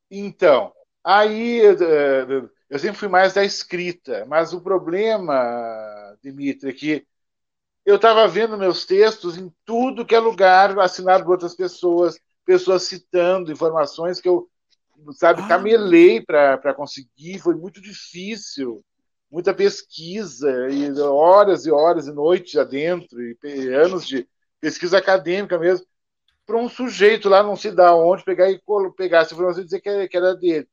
então, 0.10 0.72
aí 1.04 1.62
eu 2.70 2.80
sempre 2.80 2.98
fui 2.98 3.08
mais 3.08 3.34
da 3.34 3.44
escrita, 3.44 4.26
mas 4.28 4.54
o 4.54 4.62
problema, 4.62 5.36
Dimitri, 6.22 6.70
é 6.70 6.74
que 6.74 7.08
eu 7.86 7.96
estava 7.98 8.28
vendo 8.28 8.58
meus 8.58 8.86
textos 8.86 9.38
em 9.38 9.52
tudo 9.64 10.06
que 10.06 10.16
é 10.16 10.20
lugar, 10.20 10.78
assinado 10.80 11.24
por 11.24 11.32
outras 11.32 11.56
pessoas, 11.56 12.20
pessoas 12.46 12.84
citando 12.84 13.52
informações 13.52 14.22
que 14.22 14.30
eu 14.30 14.48
sabe, 15.14 15.42
ah. 15.42 15.48
camelei 15.48 16.22
para 16.22 16.74
conseguir, 16.74 17.40
foi 17.40 17.56
muito 17.56 17.82
difícil, 17.82 18.84
muita 19.36 19.54
pesquisa, 19.54 20.70
e 20.70 20.98
horas 21.02 21.66
e 21.66 21.72
horas 21.72 22.08
e 22.08 22.14
noites 22.14 22.56
adentro, 22.56 23.22
e 23.22 23.68
anos 23.74 24.08
de 24.08 24.26
pesquisa 24.62 24.98
acadêmica 24.98 25.60
mesmo, 25.60 25.86
para 26.46 26.56
um 26.56 26.70
sujeito 26.70 27.28
lá, 27.28 27.44
não 27.44 27.58
se 27.58 27.70
dá 27.70 27.94
onde, 27.94 28.24
pegar 28.24 28.50
e 28.50 28.62
pegar 28.96 29.20
essa 29.20 29.34
informação 29.34 29.62
e 29.62 29.66
dizer 29.66 29.82
que 29.82 30.16
era 30.16 30.34
dele. 30.34 30.66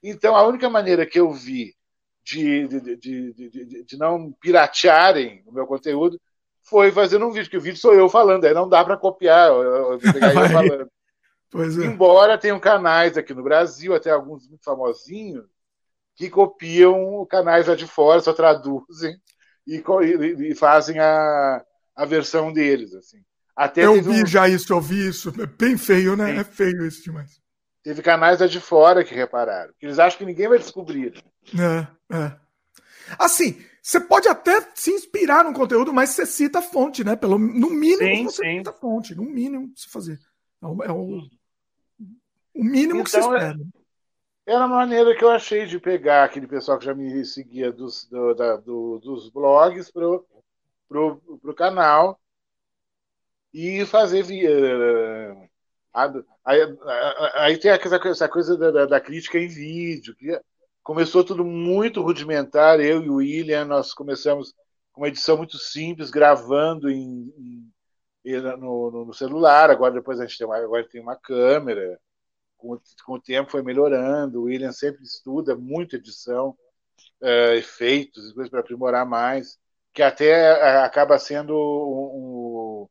Então, 0.00 0.36
a 0.36 0.46
única 0.46 0.70
maneira 0.70 1.04
que 1.04 1.18
eu 1.18 1.32
vi 1.32 1.74
de, 2.22 2.68
de, 2.68 2.96
de, 3.32 3.82
de, 3.82 3.98
não 3.98 4.30
piratearem 4.40 5.42
o 5.44 5.52
meu 5.52 5.66
conteúdo 5.66 6.20
foi 6.62 6.92
fazendo 6.92 7.26
um 7.26 7.32
vídeo, 7.32 7.50
que 7.50 7.56
o 7.56 7.60
vídeo 7.60 7.80
sou 7.80 7.94
eu 7.94 8.08
falando, 8.08 8.44
aí 8.44 8.54
não 8.54 8.68
dá 8.68 8.84
para 8.84 8.96
copiar, 8.96 9.50
eu, 9.50 9.98
pegar 9.98 10.32
eu 10.32 10.48
falando. 10.50 10.90
É. 11.82 11.84
Embora 11.84 12.38
tenham 12.38 12.60
canais 12.60 13.18
aqui 13.18 13.34
no 13.34 13.42
Brasil, 13.42 13.92
até 13.92 14.10
alguns 14.10 14.48
muito 14.48 14.62
famosinhos, 14.62 15.44
que 16.14 16.30
copiam 16.30 17.26
canais 17.26 17.66
lá 17.66 17.74
de 17.74 17.86
fora, 17.86 18.20
só 18.20 18.32
traduzem 18.32 19.16
e, 19.66 19.76
e, 19.76 20.50
e 20.50 20.54
fazem 20.54 20.98
a, 20.98 21.64
a 21.94 22.04
versão 22.04 22.52
deles. 22.52 22.94
assim. 22.94 23.18
Até 23.56 23.84
eu 23.86 24.02
vi 24.02 24.22
um... 24.22 24.26
já 24.26 24.48
isso, 24.48 24.72
eu 24.72 24.80
vi 24.80 25.08
isso. 25.08 25.32
É 25.40 25.46
bem 25.46 25.76
feio, 25.76 26.16
né? 26.16 26.34
Sim. 26.34 26.40
É 26.40 26.44
feio 26.44 26.86
isso 26.86 27.02
demais. 27.04 27.40
Teve 27.82 28.02
canais 28.02 28.40
lá 28.40 28.46
de 28.46 28.60
fora 28.60 29.04
que 29.04 29.14
repararam. 29.14 29.72
Que 29.78 29.86
eles 29.86 29.98
acham 29.98 30.18
que 30.18 30.24
ninguém 30.24 30.48
vai 30.48 30.58
descobrir. 30.58 31.22
É, 31.52 32.16
é. 32.16 32.36
Assim, 33.18 33.62
você 33.82 34.00
pode 34.00 34.26
até 34.26 34.66
se 34.74 34.90
inspirar 34.90 35.44
no 35.44 35.52
conteúdo, 35.52 35.92
mas 35.92 36.10
você 36.10 36.24
cita 36.24 36.60
a 36.60 36.62
fonte, 36.62 37.04
né? 37.04 37.14
Pelo, 37.14 37.38
no 37.38 37.68
mínimo 37.68 37.98
sim, 37.98 38.24
você 38.24 38.42
sim. 38.42 38.58
cita 38.58 38.70
a 38.70 38.72
fonte. 38.72 39.14
No 39.14 39.24
mínimo 39.24 39.70
você 39.76 39.88
fazer. 39.90 40.18
É 40.62 40.66
o, 40.66 40.82
é 40.84 40.90
o, 40.92 41.20
o 42.54 42.64
mínimo 42.64 43.00
então, 43.00 43.04
que 43.04 43.10
você 43.10 43.18
então, 43.18 43.34
espera. 43.34 43.58
Era 44.46 44.64
a 44.64 44.68
maneira 44.68 45.16
que 45.16 45.24
eu 45.24 45.30
achei 45.30 45.66
de 45.66 45.78
pegar 45.78 46.24
aquele 46.24 46.46
pessoal 46.46 46.78
que 46.78 46.84
já 46.84 46.94
me 46.94 47.24
seguia 47.24 47.72
dos, 47.72 48.04
do, 48.06 48.34
da, 48.34 48.56
do, 48.56 48.98
dos 48.98 49.30
blogs 49.30 49.90
pro, 49.90 50.26
pro, 50.88 51.38
pro 51.40 51.54
canal 51.54 52.20
e 53.52 53.86
fazer 53.86 54.22
via, 54.22 54.50
Aí, 56.44 56.60
aí 57.34 57.58
tem 57.58 57.70
essa 57.70 58.28
coisa 58.28 58.56
da, 58.58 58.84
da, 58.84 59.00
crítica 59.00 59.38
em 59.38 59.46
vídeo, 59.46 60.14
que 60.16 60.38
começou 60.82 61.24
tudo 61.24 61.44
muito 61.44 62.02
rudimentar. 62.02 62.80
Eu 62.80 63.02
e 63.02 63.08
o 63.08 63.16
William, 63.16 63.64
nós 63.64 63.94
começamos 63.94 64.52
com 64.92 65.02
uma 65.02 65.08
edição 65.08 65.36
muito 65.36 65.56
simples, 65.56 66.10
gravando 66.10 66.90
em, 66.90 67.32
em 68.24 68.40
no, 68.58 69.06
no, 69.06 69.14
celular. 69.14 69.70
Agora 69.70 69.94
depois 69.94 70.18
a 70.18 70.26
gente 70.26 70.36
tem 70.36 70.46
uma, 70.46 70.56
agora 70.56 70.88
tem 70.88 71.00
uma 71.00 71.16
câmera. 71.16 71.98
Com, 72.56 72.78
com 73.04 73.12
o 73.14 73.20
tempo 73.20 73.50
foi 73.50 73.62
melhorando. 73.62 74.40
O 74.40 74.44
William 74.44 74.72
sempre 74.72 75.02
estuda 75.02 75.54
muito 75.54 75.96
edição, 75.96 76.56
uh, 77.20 77.52
efeitos, 77.54 78.32
coisas 78.32 78.50
para 78.50 78.60
aprimorar 78.60 79.06
mais, 79.06 79.58
que 79.92 80.02
até 80.02 80.52
uh, 80.52 80.84
acaba 80.84 81.18
sendo 81.18 81.54
um, 81.54 82.88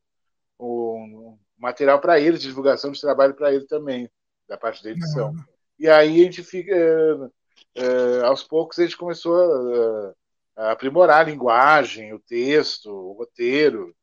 um, 0.60 0.66
um 0.66 1.38
material 1.58 2.00
para 2.00 2.20
ele, 2.20 2.38
de 2.38 2.48
divulgação 2.48 2.92
de 2.92 3.02
trabalho 3.02 3.34
para 3.34 3.54
ele 3.54 3.66
também, 3.66 4.10
da 4.48 4.58
parte 4.58 4.84
da 4.84 4.92
edição. 4.92 5.30
Uhum. 5.30 5.44
E 5.80 5.90
aí 5.90 6.22
a 6.22 6.24
gente 6.24 6.44
fica. 6.44 6.76
É, 6.76 7.44
é, 7.76 8.22
aos 8.26 8.44
poucos 8.44 8.78
a 8.78 8.84
gente 8.84 8.98
começou 8.98 9.36
a, 9.36 10.14
a, 10.56 10.72
aprimorar 10.72 11.22
a 11.22 11.30
linguagem, 11.30 12.14
o 12.14 12.20
texto, 12.20 12.90
o 12.90 13.14
roteiro, 13.14 13.96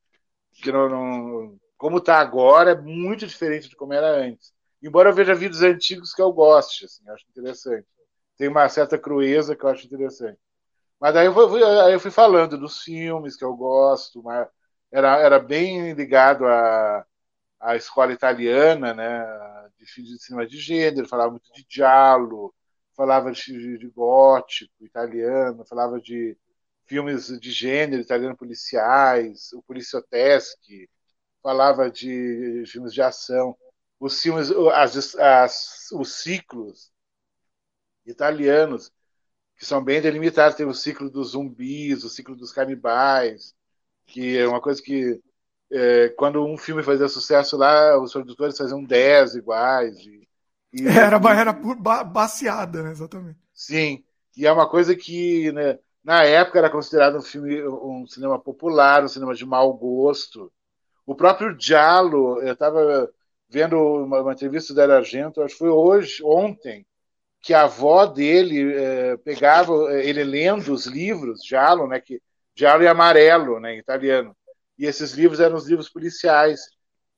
que 0.52 0.72
não, 0.72 0.88
não 0.88 1.58
como 1.76 1.98
está 1.98 2.18
agora 2.18 2.72
é 2.72 2.80
muito 2.80 3.26
diferente 3.26 3.68
de 3.68 3.76
como 3.76 3.94
era 3.94 4.08
antes. 4.08 4.52
Embora 4.82 5.10
eu 5.10 5.14
veja 5.14 5.34
vídeos 5.34 5.62
antigos 5.62 6.14
que 6.14 6.22
eu 6.22 6.32
goste, 6.32 6.84
assim, 6.86 7.08
acho 7.10 7.24
interessante. 7.28 7.86
Tem 8.36 8.48
uma 8.48 8.68
certa 8.68 8.98
crueza 8.98 9.56
que 9.56 9.64
eu 9.64 9.68
acho 9.70 9.86
interessante. 9.86 10.38
Mas 11.00 11.16
aí 11.16 11.26
eu 11.26 11.34
fui, 11.34 11.62
aí 11.64 11.92
eu 11.92 12.00
fui 12.00 12.10
falando 12.10 12.58
dos 12.58 12.82
filmes 12.82 13.36
que 13.36 13.44
eu 13.44 13.54
gosto, 13.56 14.22
mas 14.22 14.48
era, 14.92 15.18
era 15.20 15.38
bem 15.38 15.92
ligado 15.94 16.46
a, 16.46 17.06
a 17.60 17.76
escola 17.76 18.12
italiana, 18.12 18.94
né, 18.94 19.70
de, 19.78 20.02
de 20.02 20.18
cinema 20.22 20.46
de 20.46 20.58
gênero, 20.58 21.08
falava 21.08 21.30
muito 21.32 21.52
de 21.52 21.64
giallo, 21.68 22.54
falava 22.96 23.32
de, 23.32 23.78
de 23.78 23.88
gótico 23.88 24.84
italiano, 24.84 25.64
falava 25.66 26.00
de 26.00 26.36
filmes 26.86 27.28
de 27.40 27.50
gênero 27.52 28.02
italiano 28.02 28.36
policiais, 28.36 29.52
o 29.52 29.62
Policioteschi, 29.62 30.88
falava 31.42 31.90
de 31.90 32.64
filmes 32.66 32.92
de 32.92 33.02
ação, 33.02 33.56
os 34.00 34.20
filmes, 34.20 34.50
as, 34.74 35.14
as, 35.16 35.88
os 35.92 36.22
ciclos 36.22 36.90
italianos 38.06 38.90
que 39.56 39.66
são 39.66 39.84
bem 39.84 40.00
delimitados, 40.00 40.56
tem 40.56 40.64
o 40.64 40.72
ciclo 40.72 41.10
dos 41.10 41.32
zumbis, 41.32 42.02
o 42.02 42.08
ciclo 42.08 42.34
dos 42.34 42.50
canibais, 42.50 43.54
que 44.06 44.38
é 44.38 44.48
uma 44.48 44.60
coisa 44.60 44.82
que 44.82 45.20
é, 45.70 46.08
quando 46.16 46.42
um 46.46 46.56
filme 46.56 46.82
fazia 46.82 47.08
sucesso 47.08 47.58
lá, 47.58 48.00
os 48.00 48.10
produtores 48.10 48.56
faziam 48.56 48.82
10 48.82 49.34
iguais. 49.34 49.98
E, 49.98 50.26
e, 50.72 50.86
era 50.88 51.20
era 51.34 51.52
ba 51.52 52.02
baseada, 52.02 52.82
né? 52.82 52.90
Exatamente. 52.90 53.38
Sim, 53.52 54.02
e 54.34 54.46
é 54.46 54.52
uma 54.52 54.66
coisa 54.66 54.96
que 54.96 55.52
né, 55.52 55.78
na 56.02 56.24
época 56.24 56.58
era 56.58 56.70
considerado 56.70 57.18
um 57.18 57.22
filme, 57.22 57.62
um 57.68 58.06
cinema 58.06 58.38
popular, 58.38 59.04
um 59.04 59.08
cinema 59.08 59.34
de 59.34 59.44
mau 59.44 59.74
gosto. 59.74 60.50
O 61.04 61.14
próprio 61.14 61.54
Giallo, 61.60 62.40
eu 62.40 62.54
estava 62.54 63.12
vendo 63.50 63.76
uma, 63.76 64.22
uma, 64.22 64.32
entrevista 64.32 64.72
da 64.72 64.96
Argento, 64.96 65.42
acho 65.42 65.54
que 65.54 65.58
foi 65.58 65.68
hoje, 65.68 66.22
ontem, 66.24 66.86
que 67.42 67.54
a 67.54 67.62
avó 67.64 68.06
dele 68.06 68.74
é, 68.74 69.16
pegava 69.18 69.72
ele 70.02 70.22
lendo 70.24 70.72
os 70.72 70.86
livros 70.86 71.44
Giallo, 71.44 71.86
né? 71.86 72.00
Que 72.00 72.20
Giallo 72.54 72.82
e 72.82 72.88
amarelo, 72.88 73.58
né? 73.60 73.74
Em 73.74 73.78
italiano 73.78 74.36
e 74.80 74.86
esses 74.86 75.12
livros 75.12 75.40
eram 75.40 75.56
os 75.56 75.68
livros 75.68 75.90
policiais. 75.90 76.62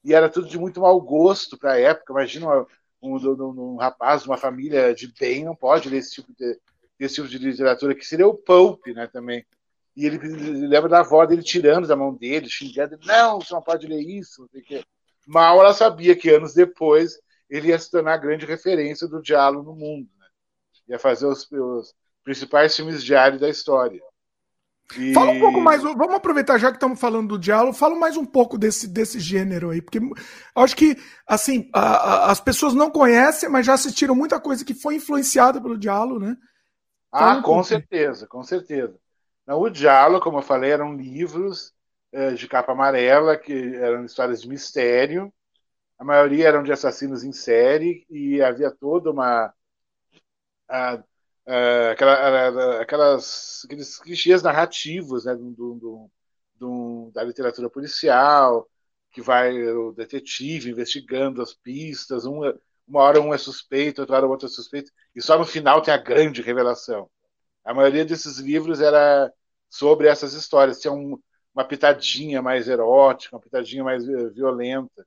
E 0.04 0.12
era 0.12 0.28
tudo 0.28 0.48
de 0.48 0.58
muito 0.58 0.80
mau 0.80 1.00
gosto 1.00 1.56
para 1.56 1.74
a 1.74 1.80
época. 1.80 2.12
Imagina 2.12 2.66
um, 3.00 3.16
um, 3.16 3.74
um, 3.74 3.76
rapaz 3.76 4.26
uma 4.26 4.36
família 4.36 4.92
de 4.92 5.12
bem 5.16 5.44
não 5.44 5.54
pode 5.54 5.88
ler 5.88 5.98
esse 5.98 6.10
tipo 6.10 6.32
de, 6.36 6.58
esse 6.98 7.14
tipo 7.14 7.28
de 7.28 7.38
literatura, 7.38 7.94
que 7.94 8.04
seria 8.04 8.26
o 8.26 8.34
Pulp, 8.34 8.84
né, 8.88 9.06
também. 9.06 9.46
E 9.96 10.06
ele, 10.06 10.18
lembra 10.66 10.88
da 10.88 11.00
avó 11.00 11.24
dele 11.24 11.42
tirando 11.42 11.86
da 11.86 11.94
mão 11.94 12.12
dele, 12.12 12.50
xingando, 12.50 12.98
não, 13.06 13.40
você 13.40 13.54
não 13.54 13.62
pode 13.62 13.86
ler 13.86 14.00
isso. 14.00 14.48
Mal 15.26 15.60
ela 15.60 15.72
sabia 15.72 16.16
que 16.16 16.30
anos 16.30 16.54
depois 16.54 17.18
ele 17.48 17.68
ia 17.68 17.78
se 17.78 17.90
tornar 17.90 18.14
a 18.14 18.18
grande 18.18 18.46
referência 18.46 19.06
do 19.06 19.22
diálogo 19.22 19.70
no 19.70 19.76
mundo. 19.76 20.08
Né? 20.18 20.26
Ia 20.88 20.98
fazer 20.98 21.26
os, 21.26 21.50
os 21.50 21.94
principais 22.24 22.74
filmes 22.74 23.04
diários 23.04 23.40
da 23.40 23.48
história. 23.48 24.00
E... 24.98 25.14
Fala 25.14 25.30
um 25.30 25.40
pouco 25.40 25.60
mais, 25.60 25.82
vamos 25.82 26.14
aproveitar 26.14 26.58
já 26.58 26.68
que 26.70 26.76
estamos 26.76 27.00
falando 27.00 27.28
do 27.28 27.38
diálogo, 27.38 27.72
fala 27.72 27.94
mais 27.94 28.16
um 28.16 28.26
pouco 28.26 28.58
desse, 28.58 28.86
desse 28.86 29.18
gênero 29.18 29.70
aí, 29.70 29.80
porque 29.80 30.00
acho 30.54 30.76
que 30.76 30.96
assim 31.26 31.70
a, 31.72 31.80
a, 31.80 32.30
as 32.30 32.40
pessoas 32.40 32.74
não 32.74 32.90
conhecem, 32.90 33.48
mas 33.48 33.64
já 33.64 33.74
assistiram 33.74 34.14
muita 34.14 34.38
coisa 34.38 34.64
que 34.64 34.74
foi 34.74 34.96
influenciada 34.96 35.60
pelo 35.60 35.78
diálogo, 35.78 36.20
né? 36.20 36.36
Fala 37.10 37.34
ah, 37.34 37.38
um 37.38 37.42
com 37.42 37.52
pouco. 37.52 37.64
certeza, 37.64 38.26
com 38.26 38.42
certeza. 38.42 38.98
Não, 39.46 39.60
o 39.60 39.70
diálogo, 39.70 40.24
como 40.24 40.38
eu 40.38 40.42
falei, 40.42 40.70
eram 40.70 40.94
livros 40.94 41.72
de 42.36 42.46
capa 42.48 42.72
amarela 42.72 43.36
que 43.36 43.74
eram 43.76 44.04
histórias 44.04 44.42
de 44.42 44.48
mistério. 44.48 45.32
A 45.98 46.04
maioria 46.04 46.48
eram 46.48 46.62
de 46.62 46.72
assassinos 46.72 47.24
em 47.24 47.32
série 47.32 48.04
e 48.10 48.42
havia 48.42 48.70
toda 48.70 49.10
uma 49.10 49.52
a, 50.68 51.02
é, 51.46 51.90
aquela, 51.90 52.80
aquelas, 52.82 53.62
aqueles 53.64 53.98
clichês 53.98 54.42
narrativos 54.42 55.24
né, 55.24 55.34
do, 55.34 55.50
do, 55.52 56.10
do, 56.54 57.10
da 57.14 57.22
literatura 57.24 57.68
policial, 57.70 58.68
que 59.10 59.20
vai 59.20 59.52
o 59.72 59.92
detetive 59.92 60.70
investigando 60.70 61.42
as 61.42 61.54
pistas, 61.54 62.24
uma, 62.24 62.58
uma 62.86 63.00
hora 63.00 63.20
um 63.20 63.34
é 63.34 63.38
suspeito, 63.38 64.00
outra 64.00 64.16
hora 64.16 64.26
o 64.26 64.30
outro 64.30 64.46
é 64.46 64.50
suspeito, 64.50 64.90
e 65.14 65.22
só 65.22 65.38
no 65.38 65.44
final 65.44 65.82
tem 65.82 65.92
a 65.92 65.98
grande 65.98 66.42
revelação. 66.42 67.10
A 67.64 67.74
maioria 67.74 68.04
desses 68.04 68.38
livros 68.38 68.80
era 68.80 69.32
sobre 69.70 70.08
essas 70.08 70.34
histórias, 70.34 70.80
tinha 70.80 70.92
um, 70.92 71.18
uma 71.54 71.64
pitadinha 71.64 72.42
mais 72.42 72.68
erótica, 72.68 73.36
uma 73.36 73.42
pitadinha 73.42 73.84
mais 73.84 74.08
eh, 74.08 74.30
violenta. 74.30 75.06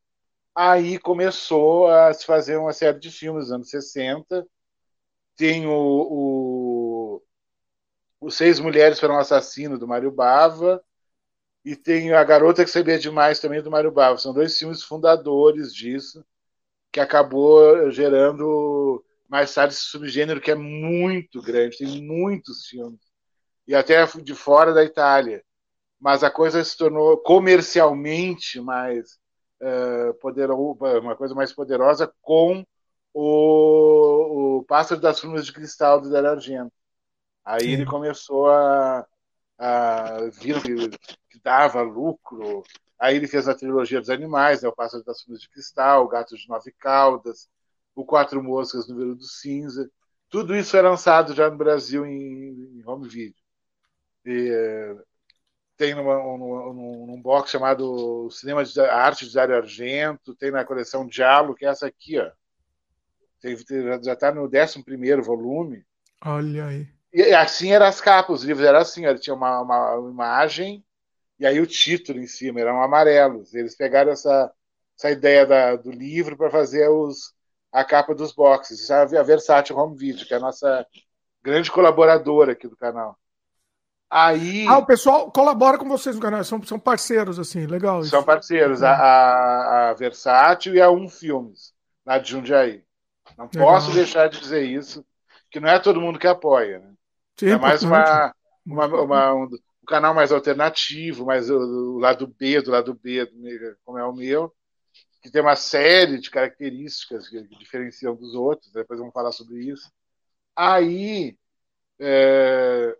Aí 0.55 0.99
começou 0.99 1.87
a 1.87 2.13
se 2.13 2.25
fazer 2.25 2.57
uma 2.57 2.73
série 2.73 2.99
de 2.99 3.11
filmes 3.11 3.45
nos 3.45 3.51
anos 3.51 3.69
60, 3.69 4.47
tem 5.35 5.67
o, 5.67 5.71
o, 7.21 7.23
o 8.21 8.31
Seis 8.31 8.59
Mulheres 8.59 8.99
para 8.99 9.13
um 9.13 9.17
Assassino, 9.19 9.77
do 9.79 9.87
Mário 9.87 10.11
Bava, 10.11 10.83
e 11.65 11.75
tem 11.75 12.13
A 12.13 12.23
Garota 12.23 12.63
que 12.63 12.69
Sabia 12.71 12.99
Demais, 12.99 13.39
também, 13.39 13.61
do 13.61 13.71
Mário 13.71 13.91
Bava. 13.91 14.17
São 14.17 14.33
dois 14.33 14.57
filmes 14.57 14.83
fundadores 14.83 15.73
disso, 15.73 16.25
que 16.91 16.99
acabou 16.99 17.91
gerando 17.91 19.03
mais 19.27 19.53
tarde 19.53 19.73
esse 19.73 19.83
subgênero 19.85 20.41
que 20.41 20.51
é 20.51 20.55
muito 20.55 21.41
grande, 21.41 21.77
tem 21.77 22.03
muitos 22.03 22.67
filmes, 22.67 23.01
e 23.67 23.75
até 23.75 24.05
de 24.05 24.35
fora 24.35 24.73
da 24.73 24.83
Itália. 24.83 25.43
Mas 25.99 26.23
a 26.23 26.29
coisa 26.29 26.63
se 26.63 26.77
tornou 26.77 27.17
comercialmente 27.17 28.59
mais 28.61 29.17
uh, 29.61 30.13
poderosa, 30.15 30.99
uma 30.99 31.15
coisa 31.15 31.33
mais 31.33 31.53
poderosa 31.53 32.13
com 32.21 32.65
o, 33.13 34.57
o 34.57 34.63
Pássaro 34.65 34.99
das 34.99 35.19
Plumas 35.19 35.45
de 35.45 35.53
Cristal 35.53 36.01
do 36.01 36.09
Dario 36.09 36.31
Argento. 36.31 36.73
Aí 37.43 37.61
Sim. 37.61 37.71
ele 37.73 37.85
começou 37.85 38.49
a, 38.49 39.05
a 39.57 40.29
vir 40.33 40.61
que, 40.61 40.89
que, 41.29 41.39
dava 41.43 41.81
lucro. 41.81 42.63
Aí 42.99 43.15
ele 43.15 43.27
fez 43.27 43.47
a 43.47 43.55
trilogia 43.55 43.99
dos 43.99 44.09
animais, 44.09 44.61
né, 44.61 44.69
o 44.69 44.75
Pássaro 44.75 45.03
das 45.03 45.23
Plumas 45.23 45.41
de 45.41 45.49
Cristal, 45.49 46.03
o 46.03 46.07
Gato 46.07 46.35
de 46.35 46.47
Nove 46.49 46.71
Caudas, 46.73 47.47
o 47.95 48.03
Quatro 48.05 48.43
Moscas 48.43 48.87
no 48.87 48.97
Velo 48.97 49.15
do 49.15 49.23
Cinza. 49.23 49.89
Tudo 50.29 50.55
isso 50.55 50.75
é 50.75 50.81
lançado 50.81 51.33
já 51.33 51.49
no 51.49 51.57
Brasil 51.57 52.05
em, 52.05 52.79
em 52.79 52.83
home 52.85 53.07
video. 53.07 53.35
E, 54.25 54.95
tem 55.77 55.93
numa, 55.93 56.15
num, 56.15 57.05
num, 57.07 57.21
box 57.21 57.51
chamado 57.51 58.29
Cinema 58.31 58.63
de 58.63 58.79
Arte 58.79 59.27
de 59.27 59.33
Dario 59.33 59.57
Argento, 59.57 60.35
tem 60.35 60.51
na 60.51 60.63
coleção 60.63 61.05
Diálogo, 61.05 61.55
que 61.55 61.65
é 61.65 61.69
essa 61.69 61.87
aqui, 61.87 62.19
ó. 62.19 62.31
Tem, 63.41 63.55
já 64.03 64.13
está 64.13 64.33
no 64.33 64.45
11 64.45 65.21
volume. 65.21 65.85
Olha 66.23 66.65
aí. 66.65 66.87
E 67.13 67.33
assim 67.33 67.71
eram 67.71 67.85
as 67.85 68.01
capas, 68.01 68.39
os 68.39 68.43
livros 68.43 68.65
eram 68.65 68.79
assim, 68.79 69.05
ele 69.05 69.19
tinha 69.19 69.35
uma, 69.35 69.61
uma, 69.61 69.95
uma, 69.95 70.11
imagem 70.11 70.83
e 71.39 71.45
aí 71.45 71.59
o 71.59 71.67
título 71.67 72.19
em 72.19 72.27
cima, 72.27 72.59
eram 72.59 72.81
amarelos. 72.81 73.53
Eles 73.53 73.75
pegaram 73.75 74.11
essa, 74.11 74.51
essa 74.97 75.11
ideia 75.11 75.45
da, 75.45 75.75
do 75.75 75.91
livro 75.91 76.35
para 76.35 76.49
fazer 76.49 76.89
os, 76.89 77.33
a 77.71 77.83
capa 77.83 78.15
dos 78.15 78.33
boxes. 78.33 78.81
Isso 78.81 78.93
é 78.93 79.17
a 79.17 79.23
Versátil 79.23 79.77
Home 79.77 79.97
Video, 79.97 80.25
que 80.25 80.33
é 80.33 80.37
a 80.37 80.41
nossa 80.41 80.85
grande 81.43 81.71
colaboradora 81.71 82.53
aqui 82.53 82.67
do 82.67 82.75
canal. 82.75 83.17
Aí... 84.17 84.65
Ah, 84.65 84.77
o 84.77 84.85
pessoal 84.85 85.29
colabora 85.29 85.77
com 85.77 85.89
vocês 85.89 86.15
no 86.15 86.21
canal, 86.21 86.41
são, 86.45 86.63
são 86.63 86.79
parceiros, 86.79 87.37
assim, 87.37 87.65
legal. 87.65 87.99
Isso. 87.99 88.11
São 88.11 88.23
parceiros, 88.23 88.81
a, 88.81 88.93
a, 88.93 89.89
a 89.89 89.93
Versátil 89.93 90.73
e 90.73 90.79
a 90.81 90.89
Um 90.89 91.09
Filmes, 91.09 91.73
lá 92.05 92.17
de 92.17 92.31
Jundiaí. 92.31 92.81
Não 93.37 93.49
legal. 93.53 93.67
posso 93.67 93.91
deixar 93.91 94.29
de 94.29 94.39
dizer 94.39 94.63
isso, 94.63 95.05
que 95.51 95.59
não 95.59 95.67
é 95.67 95.79
todo 95.79 95.99
mundo 95.99 96.17
que 96.17 96.27
apoia, 96.27 96.79
né? 96.79 96.93
Sim, 97.37 97.49
é 97.49 97.57
mais 97.57 97.83
uma, 97.83 98.33
uma, 98.65 98.85
uma 98.85 99.33
um, 99.33 99.43
um, 99.43 99.85
canal 99.85 100.13
mais 100.13 100.31
alternativo, 100.31 101.25
mais 101.25 101.49
o, 101.49 101.57
o, 101.57 101.99
lado 101.99 102.25
B 102.25 102.61
do 102.61 102.71
lado 102.71 102.93
B, 102.93 103.29
como 103.83 103.97
é 103.97 104.05
o 104.05 104.13
meu, 104.13 104.49
que 105.21 105.29
tem 105.29 105.41
uma 105.41 105.57
série 105.57 106.21
de 106.21 106.29
características 106.29 107.27
que, 107.27 107.43
que 107.43 107.57
diferenciam 107.57 108.15
dos 108.15 108.33
outros, 108.33 108.71
depois 108.71 108.97
vamos 108.97 109.13
falar 109.13 109.33
sobre 109.33 109.65
isso. 109.65 109.91
Aí, 110.55 111.37
é, 111.99 112.97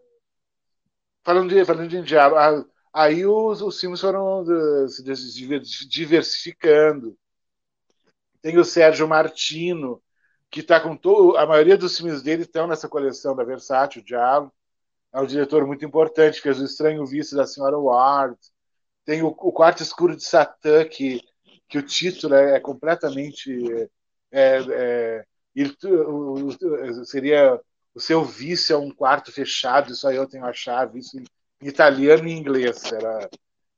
falando 1.26 1.50
de, 1.50 1.66
falando 1.66 1.90
de 1.90 2.02
diálogo, 2.04 2.70
aí 2.94 3.26
os, 3.26 3.62
os 3.62 3.80
filmes 3.80 4.00
foram 4.00 4.44
uh, 4.44 4.88
se 4.88 5.04
diversificando. 5.90 7.18
Tem 8.42 8.58
o 8.58 8.64
Sérgio 8.64 9.08
Martino, 9.08 10.02
que 10.52 10.60
está 10.60 10.80
com. 10.80 10.98
A 11.36 11.46
maioria 11.48 11.76
dos 11.78 11.98
filmes 11.98 12.22
dele 12.22 12.44
estão 12.44 12.68
nessa 12.68 12.88
coleção 12.88 13.36
da 13.36 13.44
Versátil, 13.44 14.04
Diálogo. 14.04 14.54
É 15.12 15.20
um 15.20 15.26
diretor 15.26 15.66
muito 15.66 15.84
importante, 15.84 16.42
fez 16.42 16.60
O 16.60 16.66
Estranho 16.66 17.06
Vício 17.06 17.36
da 17.36 17.48
Senhora 17.48 17.78
Ward. 17.78 18.38
Tem 19.04 19.24
o, 19.24 19.28
o 19.28 19.52
Quarto 19.52 19.82
Escuro 19.82 20.16
de 20.16 20.24
Satã, 20.24 20.86
que, 20.86 21.22
que 21.68 21.78
o 21.78 21.84
título 21.84 22.36
é, 22.36 22.58
é 22.58 22.60
completamente. 22.60 23.90
É, 24.32 24.60
é, 24.70 25.26
seria 27.06 27.60
o 27.96 28.00
seu 28.00 28.24
vício 28.24 28.74
é 28.74 28.78
um 28.78 28.92
quarto 28.92 29.32
fechado, 29.32 29.96
só 29.96 30.12
eu 30.12 30.28
tenho 30.28 30.46
a 30.46 30.52
chave, 30.52 31.00
isso 31.00 31.18
em 31.18 31.24
italiano 31.68 32.28
e 32.28 32.34
inglês. 32.34 32.84
Era... 32.92 33.30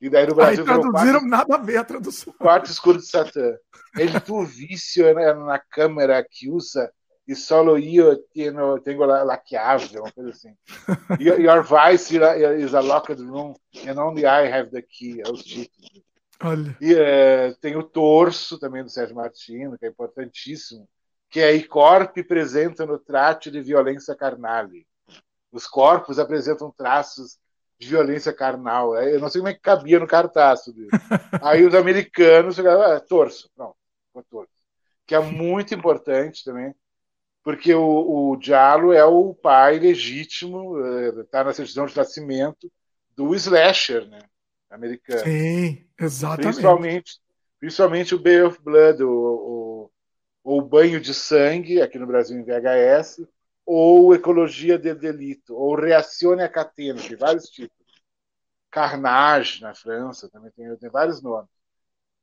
E 0.02 0.10
daí 0.10 0.26
no 0.26 0.36
Brasil. 0.36 0.60
Aí 0.60 0.66
traduziram 0.66 1.20
quarto, 1.20 1.28
nada 1.28 1.56
a 1.56 1.58
ver 1.60 1.78
a 1.78 1.84
tradução. 1.84 2.34
Quarto 2.34 2.72
escuro 2.72 2.98
de 2.98 3.06
Satã. 3.06 3.56
Ele 3.96 4.20
tu 4.20 4.44
vício 4.44 5.06
é 5.08 5.34
na 5.34 5.60
câmera 5.60 6.26
que 6.28 6.50
usa 6.50 6.92
e 7.28 7.36
solo 7.36 7.78
eu 7.78 8.16
tenho, 8.34 8.80
tenho 8.80 9.06
la, 9.06 9.24
la 9.24 9.42
chiave, 9.46 10.00
uma 10.00 10.12
coisa 10.12 10.30
assim. 10.30 10.56
Your, 11.20 11.40
your 11.40 11.62
vice 11.62 12.16
is 12.58 12.74
a 12.74 12.80
locked 12.80 13.22
room 13.22 13.54
and 13.86 14.02
only 14.02 14.26
I 14.26 14.50
have 14.52 14.72
the 14.72 14.82
key. 14.82 15.22
É 15.22 15.30
os 15.30 15.44
títulos. 15.44 15.92
Olha. 16.42 16.78
E 16.80 16.94
é, 16.94 17.54
tem 17.60 17.76
o 17.76 17.84
torso 17.84 18.58
também 18.58 18.84
do 18.84 18.90
Sérgio 18.90 19.16
Martino, 19.16 19.78
que 19.78 19.86
é 19.86 19.90
importantíssimo 19.90 20.88
que 21.30 21.42
a 21.42 21.52
ICORP 21.52 22.22
apresenta 22.22 22.86
no 22.86 22.98
trato 22.98 23.52
de 23.52 23.62
violência 23.62 24.16
carnal. 24.16 24.68
Os 25.52 25.68
corpos 25.68 26.20
apresentam 26.20 26.72
traços 26.72 27.38
de 27.80 27.88
violência 27.88 28.34
carnal. 28.34 28.96
Eu 28.96 29.20
não 29.20 29.30
sei 29.30 29.42
como 29.42 29.50
é 29.50 29.54
que 29.54 29.60
cabia 29.60 30.00
no 30.00 30.08
cartaz. 30.08 30.62
Aí 31.44 31.66
os 31.66 31.76
americanos 31.76 32.56
chegaram, 32.56 32.82
ah, 32.82 33.00
torso, 33.00 33.50
pronto, 33.56 33.76
torso. 34.30 34.52
Que 35.06 35.16
é 35.16 35.20
muito 35.20 35.74
importante 35.74 36.44
também, 36.44 36.74
porque 37.44 37.74
o, 37.74 38.32
o 38.32 38.36
Diallo 38.38 38.92
é 38.92 39.06
o 39.06 39.34
pai 39.34 39.80
legítimo, 39.80 40.78
está 41.22 41.40
eh, 41.40 41.44
na 41.46 41.54
certidão 41.54 41.86
de 41.86 41.96
nascimento 41.96 42.70
do 43.16 43.34
slasher, 43.36 44.06
né? 44.08 44.20
Americano. 44.70 45.24
Sim, 45.24 45.86
exatamente. 45.98 46.44
Principalmente, 46.44 47.20
principalmente 47.58 48.16
o 48.16 48.20
Bay 48.20 48.42
of 48.42 48.62
Blood, 48.62 49.02
o, 49.02 49.10
o 49.10 49.67
ou 50.48 50.62
Banho 50.62 51.02
de 51.02 51.14
Sangue, 51.14 51.82
aqui 51.82 52.00
no 52.00 52.08
Brasil 52.08 52.40
em 52.40 52.42
VHS, 52.42 53.28
ou 53.66 54.16
Ecologia 54.16 54.80
de 54.80 54.96
Delito, 54.96 55.54
ou 55.54 55.76
Reacione 55.76 56.42
a 56.42 56.48
Catena, 56.48 57.02
tem 57.02 57.18
vários 57.18 57.50
tipos. 57.50 57.76
Carnage, 58.72 59.62
na 59.62 59.76
França, 59.76 60.30
também 60.30 60.50
tem, 60.52 60.74
tem 60.78 60.90
vários 60.90 61.22
nomes. 61.22 61.50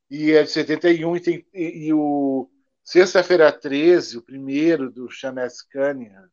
E 0.09 0.31
é 0.31 0.41
de 0.41 0.49
71, 0.49 1.15
e, 1.15 1.19
tem, 1.19 1.45
e, 1.53 1.85
e 1.85 1.93
o 1.93 2.49
Sexta-feira 2.83 3.51
13, 3.51 4.17
o 4.17 4.23
primeiro 4.23 4.89
do 4.89 5.07
Chanes 5.07 5.61
Cunningham, 5.61 6.27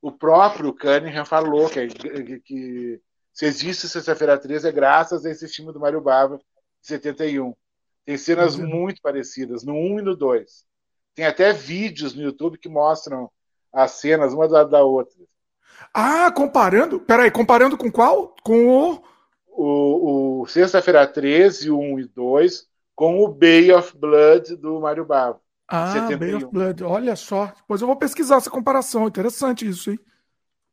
o 0.00 0.10
próprio 0.10 0.72
Cunningham 0.74 1.26
falou 1.26 1.68
que, 1.68 1.86
que, 1.86 2.40
que 2.40 3.02
se 3.30 3.44
existe 3.44 3.90
Sexta-feira 3.90 4.38
13 4.38 4.68
é 4.68 4.72
graças 4.72 5.26
a 5.26 5.30
esse 5.30 5.48
filme 5.48 5.70
do 5.70 5.80
Mário 5.80 6.00
Bava, 6.00 6.38
de 6.38 6.86
71. 6.86 7.54
Tem 8.06 8.16
cenas 8.16 8.56
uhum. 8.56 8.66
muito 8.66 9.02
parecidas, 9.02 9.64
no 9.64 9.74
1 9.74 9.98
e 9.98 10.02
no 10.02 10.16
2. 10.16 10.64
Tem 11.14 11.26
até 11.26 11.52
vídeos 11.52 12.14
no 12.14 12.22
YouTube 12.22 12.58
que 12.58 12.68
mostram 12.68 13.30
as 13.72 13.92
cenas 13.92 14.32
uma 14.32 14.48
da, 14.48 14.64
da 14.64 14.84
outra. 14.84 15.14
Ah, 15.92 16.30
comparando? 16.30 17.00
Peraí, 17.00 17.30
comparando 17.30 17.76
com 17.76 17.90
qual? 17.90 18.34
Com 18.42 18.68
o. 18.68 19.14
O, 19.56 20.40
o 20.42 20.46
Sexta-feira 20.48 21.06
13, 21.06 21.70
1 21.70 22.00
e 22.00 22.08
2, 22.08 22.66
com 22.94 23.22
o 23.22 23.28
Bay 23.28 23.70
of 23.70 23.96
Blood 23.96 24.56
do 24.56 24.80
Mário 24.80 25.04
Bava. 25.04 25.40
Ah, 25.68 25.92
71. 25.92 26.18
Bay 26.18 26.34
of 26.34 26.46
Blood, 26.46 26.82
olha 26.82 27.14
só. 27.14 27.46
Depois 27.46 27.80
eu 27.80 27.86
vou 27.86 27.96
pesquisar 27.96 28.36
essa 28.36 28.50
comparação. 28.50 29.06
Interessante 29.06 29.68
isso, 29.68 29.92
hein? 29.92 29.98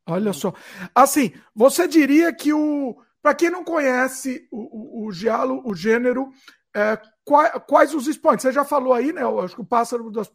Olha 0.04 0.32
só. 0.32 0.52
Assim, 0.92 1.32
você 1.54 1.86
diria 1.86 2.32
que 2.32 2.52
o. 2.52 2.96
Para 3.22 3.36
quem 3.36 3.50
não 3.50 3.62
conhece 3.62 4.48
o, 4.50 5.04
o, 5.04 5.06
o 5.06 5.12
giallo, 5.12 5.62
o 5.64 5.76
gênero, 5.76 6.28
é, 6.74 7.00
quais, 7.24 7.94
os 7.94 8.06
expoentes? 8.06 8.42
Você 8.42 8.52
já 8.52 8.64
falou 8.64 8.92
aí, 8.92 9.12
né? 9.12 9.22
Eu 9.22 9.40
acho 9.40 9.54
que 9.54 9.60
o 9.60 9.66
Pássaro 9.66 10.10
das, 10.10 10.30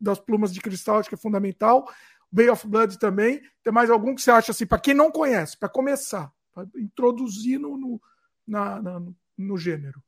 das 0.00 0.18
Plumas 0.18 0.52
de 0.52 0.60
Cristal 0.60 0.98
acho 0.98 1.08
que 1.08 1.14
é 1.14 1.18
fundamental. 1.18 1.88
Bay 2.30 2.48
of 2.48 2.66
Blood 2.66 2.98
também. 2.98 3.42
Tem 3.62 3.72
mais 3.72 3.90
algum 3.90 4.14
que 4.14 4.22
você 4.22 4.30
acha 4.30 4.52
assim, 4.52 4.66
para 4.66 4.80
quem 4.80 4.94
não 4.94 5.10
conhece, 5.10 5.56
para 5.56 5.68
começar, 5.68 6.32
para 6.52 6.66
introduzir 6.76 7.58
no, 7.58 7.76
no, 7.76 8.00
na, 8.46 8.80
na, 8.80 9.02
no 9.36 9.56
gênero? 9.58 10.02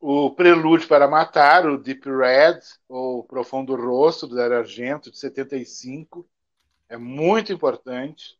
O 0.00 0.30
Prelúdio 0.30 0.88
para 0.88 1.08
Matar, 1.08 1.66
o 1.66 1.78
Deep 1.78 2.08
Red, 2.08 2.60
ou 2.88 3.24
Profundo 3.24 3.74
Rosto, 3.74 4.26
do 4.26 4.36
Dario 4.36 4.58
Argento, 4.58 5.10
de 5.10 5.18
75. 5.18 6.28
É 6.88 6.96
muito 6.96 7.52
importante. 7.52 8.38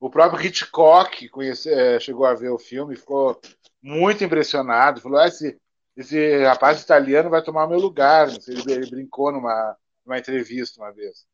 O 0.00 0.10
próprio 0.10 0.44
Hitchcock 0.44 1.28
conhece, 1.28 1.72
é, 1.72 1.98
chegou 2.00 2.26
a 2.26 2.34
ver 2.34 2.50
o 2.50 2.58
filme, 2.58 2.96
ficou 2.96 3.40
muito 3.80 4.24
impressionado. 4.24 5.00
Falou: 5.00 5.18
ah, 5.18 5.28
esse, 5.28 5.58
esse 5.96 6.42
rapaz 6.44 6.82
italiano 6.82 7.30
vai 7.30 7.42
tomar 7.42 7.68
meu 7.68 7.78
lugar. 7.78 8.28
Ele, 8.28 8.72
ele 8.72 8.90
brincou 8.90 9.30
numa, 9.32 9.76
numa 10.04 10.18
entrevista 10.18 10.80
uma 10.80 10.92
vez. 10.92 11.26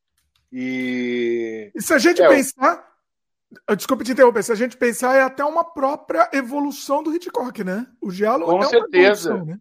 E, 0.53 1.71
e 1.75 1.81
se 1.81 1.95
a 1.95 1.99
gente 1.99 2.21
é, 2.21 2.29
pensar, 2.29 2.85
desculpe 3.77 4.05
te 4.05 4.13
interromper, 4.13 4.43
se 4.43 4.53
a 4.53 4.57
gente 4.57 4.77
pensar, 4.77 5.17
é 5.17 5.23
até 5.23 5.45
uma 5.45 5.65
própria 5.65 6.29
evolução 6.33 7.03
do 7.03 7.15
Hitchcock, 7.15 7.63
né? 7.65 7.87
O 8.01 8.11
Giallo 8.11 8.47
Com 8.47 8.63
é 8.63 8.67
certeza. 8.67 9.31
Evolução, 9.31 9.55
né? 9.55 9.59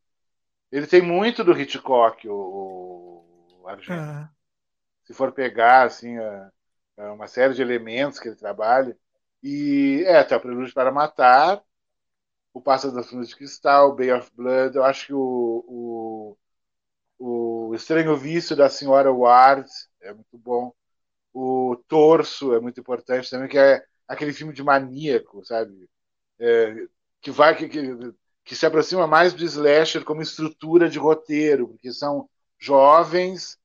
Ele 0.72 0.86
tem 0.86 1.02
muito 1.02 1.44
do 1.44 1.60
Hitchcock, 1.60 2.28
o, 2.28 3.24
o 3.62 3.68
Argento. 3.68 3.94
É. 3.94 4.30
Se 5.06 5.14
for 5.14 5.32
pegar, 5.32 5.84
assim, 5.84 6.18
a, 6.18 6.52
a 6.98 7.14
uma 7.14 7.28
série 7.28 7.54
de 7.54 7.62
elementos 7.62 8.20
que 8.20 8.28
ele 8.28 8.36
trabalha. 8.36 8.96
E 9.42 10.04
é, 10.06 10.20
até 10.20 10.36
o 10.36 10.40
Prelúdio 10.40 10.74
para 10.74 10.92
Matar, 10.92 11.62
o 12.54 12.62
Pássaro 12.62 12.94
das 12.94 13.10
Flores 13.10 13.30
de 13.30 13.36
Cristal, 13.36 13.96
Bay 13.96 14.12
of 14.12 14.30
Blood, 14.36 14.76
eu 14.76 14.84
acho 14.84 15.08
que 15.08 15.14
o, 15.14 16.38
o, 17.20 17.70
o 17.70 17.76
Estranho 17.76 18.18
Vício 18.18 18.56
da 18.56 18.70
Senhora 18.70 19.12
Ward 19.12 19.70
é 20.02 20.14
muito 20.14 20.38
bom. 20.38 20.74
O 21.34 21.76
Torso 21.88 22.54
é 22.54 22.60
muito 22.60 22.80
importante 22.80 23.30
também, 23.30 23.48
que 23.50 23.58
é 23.58 23.84
aquele 24.08 24.34
filme 24.34 24.54
de 24.54 24.64
maníaco, 24.64 25.46
sabe? 25.46 25.90
É, 26.40 26.88
que 27.22 27.32
vai 27.32 27.56
que, 27.56 27.70
que, 27.70 28.14
que, 28.44 28.56
se 28.56 28.66
aproxima 28.66 29.06
mais 29.08 29.34
do 29.34 29.44
slasher 29.46 30.04
como 30.04 30.22
estrutura 30.22 30.90
de 30.90 30.98
roteiro, 31.00 31.68
porque 31.70 31.92
são 31.94 32.30
jovens 32.58 33.58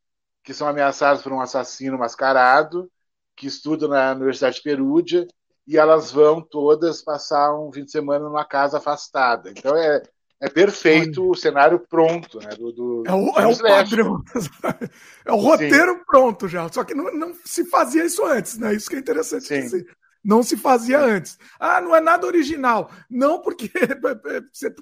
que 0.42 0.52
são 0.54 0.68
ameaçadas 0.68 1.22
por 1.22 1.32
um 1.32 1.40
assassino 1.40 1.98
mascarado, 1.98 2.90
que 3.36 3.46
estudam 3.46 3.88
na 3.88 4.12
Universidade 4.12 4.56
de 4.56 4.62
Perúdia, 4.62 5.26
e 5.66 5.78
elas 5.78 6.10
vão 6.10 6.40
todas 6.40 7.02
passar 7.02 7.58
um 7.58 7.72
fim 7.72 7.84
de 7.84 7.90
semana 7.90 8.24
numa 8.24 8.44
casa 8.44 8.78
afastada. 8.78 9.50
Então 9.50 9.76
é, 9.76 10.02
é 10.40 10.48
perfeito 10.48 11.30
o 11.30 11.34
cenário 11.34 11.78
pronto, 11.78 12.38
né? 12.38 12.50
Do, 12.50 12.72
do 12.72 13.02
é 13.06 13.12
o, 13.12 13.28
é 13.38 13.46
o 13.46 13.58
padrão. 13.58 14.22
é 15.24 15.32
o 15.32 15.36
roteiro 15.36 15.94
Sim. 15.94 16.04
pronto 16.06 16.48
já. 16.48 16.70
Só 16.70 16.84
que 16.84 16.94
não, 16.94 17.12
não, 17.14 17.34
se 17.44 17.64
fazia 17.64 18.04
isso 18.04 18.24
antes, 18.24 18.58
né? 18.58 18.74
Isso 18.74 18.90
que 18.90 18.96
é 18.96 18.98
interessante 18.98 19.46
Sim. 19.46 19.84
Não 20.22 20.42
se 20.42 20.56
fazia 20.56 20.98
Sim. 20.98 21.10
antes. 21.10 21.38
Ah, 21.58 21.80
não 21.80 21.94
é 21.94 22.00
nada 22.00 22.26
original. 22.26 22.90
Não, 23.08 23.40
porque 23.42 23.70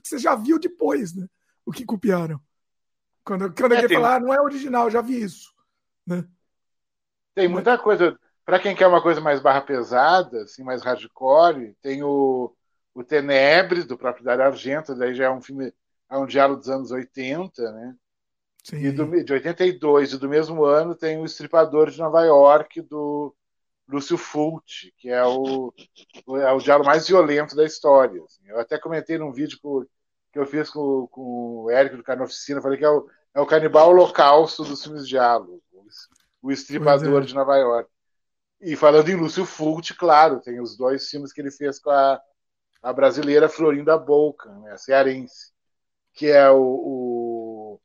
você 0.03 0.19
já 0.19 0.35
viu 0.35 0.59
depois, 0.59 1.15
né? 1.15 1.27
O 1.65 1.71
que 1.71 1.85
copiaram. 1.85 2.41
Quando, 3.25 3.53
quando 3.53 3.73
é, 3.73 3.77
alguém 3.77 3.89
tem... 3.89 3.99
falar, 3.99 4.17
ah, 4.17 4.21
não 4.21 4.35
é 4.35 4.41
original, 4.41 4.91
já 4.91 5.01
vi 5.01 5.23
isso. 5.23 5.53
Né? 6.05 6.25
Tem 7.35 7.47
muita 7.49 7.79
coisa. 7.79 8.19
Para 8.45 8.59
quem 8.59 8.75
quer 8.75 8.87
uma 8.87 9.03
coisa 9.03 9.21
mais 9.21 9.41
barra 9.41 9.61
pesada, 9.61 10.43
assim, 10.43 10.63
mais 10.63 10.83
hardcore, 10.83 11.77
tem 11.81 12.03
o 12.03 12.55
o 12.95 13.03
Tenebre, 13.03 13.85
do 13.85 13.97
próprio 13.97 14.25
Dario 14.25 14.45
Argento, 14.45 14.95
daí 14.95 15.15
já 15.15 15.25
é 15.25 15.31
um 15.31 15.41
filme, 15.41 15.73
é 16.11 16.17
um 16.17 16.27
diálogo 16.27 16.61
dos 16.61 16.69
anos 16.69 16.91
80, 16.91 17.73
né? 17.73 17.95
Sim. 18.63 18.77
E 18.77 18.93
do, 18.93 19.25
de 19.25 19.33
82, 19.33 20.13
e 20.13 20.19
do 20.19 20.29
mesmo 20.29 20.65
ano 20.65 20.95
tem 20.95 21.19
o 21.19 21.25
Estripador 21.25 21.91
de 21.91 21.99
Nova 21.99 22.23
York, 22.23 22.81
do 22.83 23.35
Lúcio 23.89 24.17
Fulci, 24.17 24.93
que 24.97 25.09
é 25.09 25.25
o, 25.25 25.73
é 26.39 26.53
o 26.53 26.59
diálogo 26.59 26.87
mais 26.87 27.09
violento 27.09 27.57
da 27.57 27.65
história. 27.65 28.23
Assim. 28.25 28.43
Eu 28.47 28.61
até 28.61 28.79
comentei 28.79 29.19
num 29.19 29.33
vídeo 29.33 29.59
que 30.31 30.39
eu 30.39 30.47
fiz 30.47 30.71
com, 30.71 31.09
com 31.09 31.65
o 31.65 31.71
Érico 31.71 31.97
do 31.97 32.05
Carnoficina, 32.05 32.63
falei 32.63 32.79
que 32.79 32.85
é 32.85 32.91
o, 32.91 33.09
é 33.35 33.41
o 33.41 33.47
canibal 33.47 33.91
holocausto 33.91 34.63
dos 34.63 34.83
filmes 34.83 35.03
de 35.03 35.11
diálogo, 35.11 35.61
o 36.41 36.53
Estripador 36.53 37.23
é. 37.23 37.27
de 37.27 37.35
Nova 37.35 37.57
York. 37.57 37.91
E 38.63 38.77
falando 38.77 39.09
em 39.09 39.17
Lúcio 39.17 39.45
Fulci, 39.45 39.95
claro, 39.95 40.41
tem 40.41 40.61
os 40.61 40.77
dois 40.77 41.09
filmes 41.09 41.33
que 41.33 41.41
ele 41.41 41.51
fez 41.51 41.81
com 41.81 41.91
a 41.91 42.21
a 42.83 42.93
brasileira 42.93 43.49
Florinda 43.49 43.97
Boca, 43.97 44.53
né, 44.59 44.73
a 44.73 44.77
cearense, 44.77 45.53
que 46.13 46.27
é 46.27 46.51
o, 46.51 47.79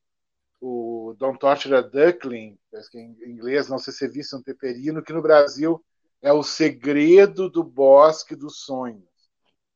o, 0.60 1.10
o 1.10 1.14
Don't 1.14 1.38
Torture 1.38 1.76
a 1.76 1.82
Duckling, 1.82 2.58
que 2.92 2.98
em 2.98 3.16
inglês 3.30 3.70
não 3.70 3.78
sei 3.78 3.94
se 3.94 4.06
é 4.06 4.08
visto 4.08 4.36
um 4.36 4.42
peperino, 4.42 5.04
que 5.04 5.14
no 5.14 5.22
Brasil 5.22 5.84
é 6.22 6.34
o 6.34 6.42
segredo 6.42 7.48
do 7.48 7.64
bosque 7.64 8.36
dos 8.36 8.62
sonhos. 8.62 9.06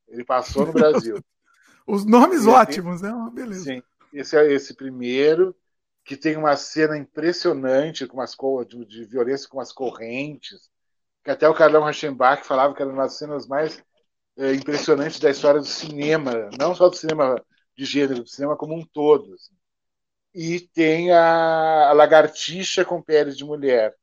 Ele 0.07 0.25
passou 0.25 0.65
no 0.65 0.73
Brasil. 0.73 1.17
Os 1.87 2.05
nomes 2.05 2.45
ótimos, 2.45 3.01
né? 3.01 3.11
Beleza. 3.33 3.63
Sim. 3.63 3.83
Esse 4.13 4.37
é 4.37 4.51
esse 4.51 4.75
primeiro, 4.75 5.55
que 6.03 6.17
tem 6.17 6.35
uma 6.35 6.55
cena 6.55 6.97
impressionante 6.97 8.07
com 8.07 8.17
umas 8.17 8.35
de, 8.67 8.85
de 8.85 9.05
violência 9.05 9.47
com 9.47 9.59
as 9.59 9.71
correntes, 9.71 10.69
que 11.23 11.31
até 11.31 11.47
o 11.47 11.53
Carlão 11.53 11.83
Rachenbach 11.83 12.45
falava 12.45 12.73
que 12.73 12.81
era 12.81 12.91
uma 12.91 13.03
das 13.03 13.17
cenas 13.17 13.47
mais 13.47 13.83
é, 14.37 14.53
impressionantes 14.53 15.19
da 15.19 15.29
história 15.29 15.59
do 15.59 15.65
cinema, 15.65 16.49
não 16.57 16.73
só 16.73 16.89
do 16.89 16.95
cinema 16.95 17.35
de 17.77 17.85
gênero, 17.85 18.23
do 18.23 18.29
cinema 18.29 18.57
como 18.57 18.75
um 18.75 18.85
todo. 18.85 19.33
Assim. 19.33 19.53
E 20.33 20.59
tem 20.59 21.11
a, 21.11 21.89
a, 21.89 21.93
lagartixa 21.93 22.85
com 22.85 23.01
peles 23.01 23.37
de 23.37 23.43
mulher. 23.43 23.95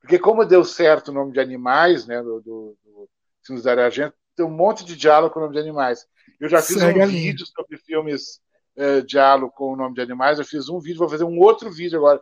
Porque 0.00 0.18
como 0.18 0.44
deu 0.44 0.64
certo 0.64 1.08
o 1.08 1.14
nome 1.14 1.32
de 1.32 1.40
animais, 1.40 2.06
né, 2.06 2.22
do, 2.22 2.40
do, 2.40 2.78
do 2.84 3.10
filmes 3.44 3.64
da 3.64 3.72
Argento, 3.72 4.14
tem 4.36 4.44
um 4.44 4.50
monte 4.50 4.84
de 4.84 4.96
diálogo 4.96 5.32
com 5.32 5.40
o 5.40 5.42
nome 5.44 5.54
de 5.54 5.60
animais. 5.60 6.06
Eu 6.40 6.48
já 6.48 6.60
fiz 6.60 6.78
Segue 6.78 7.00
um 7.00 7.06
vídeo 7.06 7.46
sobre 7.46 7.78
filmes 7.78 8.40
uh, 8.76 9.02
diálogo 9.06 9.52
com 9.52 9.72
o 9.72 9.76
nome 9.76 9.94
de 9.94 10.00
animais. 10.00 10.38
Eu 10.38 10.44
fiz 10.44 10.68
um 10.68 10.78
vídeo, 10.78 10.98
vou 10.98 11.08
fazer 11.08 11.24
um 11.24 11.38
outro 11.38 11.70
vídeo 11.70 11.98
agora, 11.98 12.20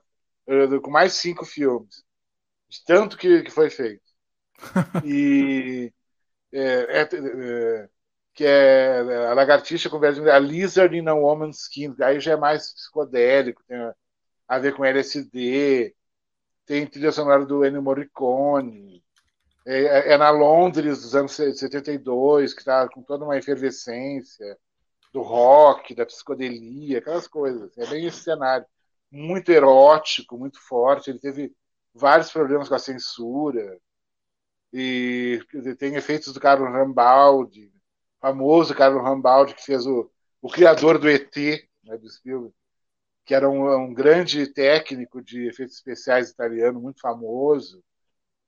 uh, 0.49 0.81
com 0.81 0.91
mais 0.91 1.15
cinco 1.15 1.45
filmes. 1.45 2.05
De 2.69 2.85
tanto 2.85 3.17
que, 3.17 3.43
que 3.43 3.51
foi 3.51 3.69
feito. 3.69 4.02
E 5.05 5.93
é, 6.53 7.01
é, 7.01 7.03
é, 7.03 7.89
que 8.35 8.45
é 8.45 9.01
a 9.29 9.35
lagartixa 9.35 9.91
com 9.91 9.99
a 9.99 10.39
lizard 10.39 10.97
in 10.97 11.09
a 11.09 11.15
woman's 11.15 11.63
skin, 11.63 11.95
aí 12.01 12.21
já 12.21 12.33
é 12.33 12.37
mais 12.37 12.73
psicodélico, 12.73 13.63
tem 13.67 13.79
a 14.49 14.59
ver 14.59 14.75
com 14.75 14.85
LSD, 14.85 15.95
tem 16.67 16.87
trilha 16.87 17.13
sonora 17.13 17.45
do 17.45 17.65
Ennio 17.65 17.83
Morricone, 17.83 19.03
é, 19.67 20.11
é, 20.11 20.13
é 20.15 20.19
na 20.19 20.31
Londres 20.31 21.03
dos 21.03 21.15
anos 21.15 21.33
72, 21.33 22.55
que 22.55 22.61
está 22.61 22.89
com 22.89 23.03
toda 23.03 23.25
uma 23.25 23.37
efervescência 23.37 24.59
do 25.13 25.23
rock, 25.23 25.95
da 25.95 26.07
psicodelia, 26.07 26.99
aquelas 26.99 27.29
coisas. 27.29 27.77
É 27.79 27.87
bem 27.87 28.07
esse 28.07 28.23
cenário. 28.23 28.67
Muito 29.11 29.51
erótico, 29.53 30.39
muito 30.39 30.59
forte. 30.61 31.11
Ele 31.11 31.19
teve 31.19 31.53
vários 31.95 32.31
problemas 32.33 32.69
com 32.69 32.75
a 32.75 32.79
censura 32.79 33.79
e 34.73 35.41
tem 35.79 35.97
efeitos 35.97 36.33
do 36.33 36.41
Carlos 36.41 36.71
Rambaldi, 36.71 37.71
famoso 38.21 38.75
Carlos 38.75 39.03
Rambaldi, 39.03 39.55
que 39.55 39.65
fez 39.65 39.87
o, 39.87 40.11
o 40.41 40.49
criador 40.49 40.99
do 40.99 41.09
ET, 41.11 41.37
né, 41.85 41.99
do 41.99 42.09
Spielberg, 42.09 42.55
que 43.25 43.35
era 43.35 43.49
um, 43.49 43.71
um, 43.75 43.93
grande 43.93 44.47
técnico 44.47 45.23
de 45.23 45.47
efeitos 45.47 45.77
especiais 45.77 46.31
italiano, 46.31 46.81
muito 46.81 47.01
famoso. 47.01 47.83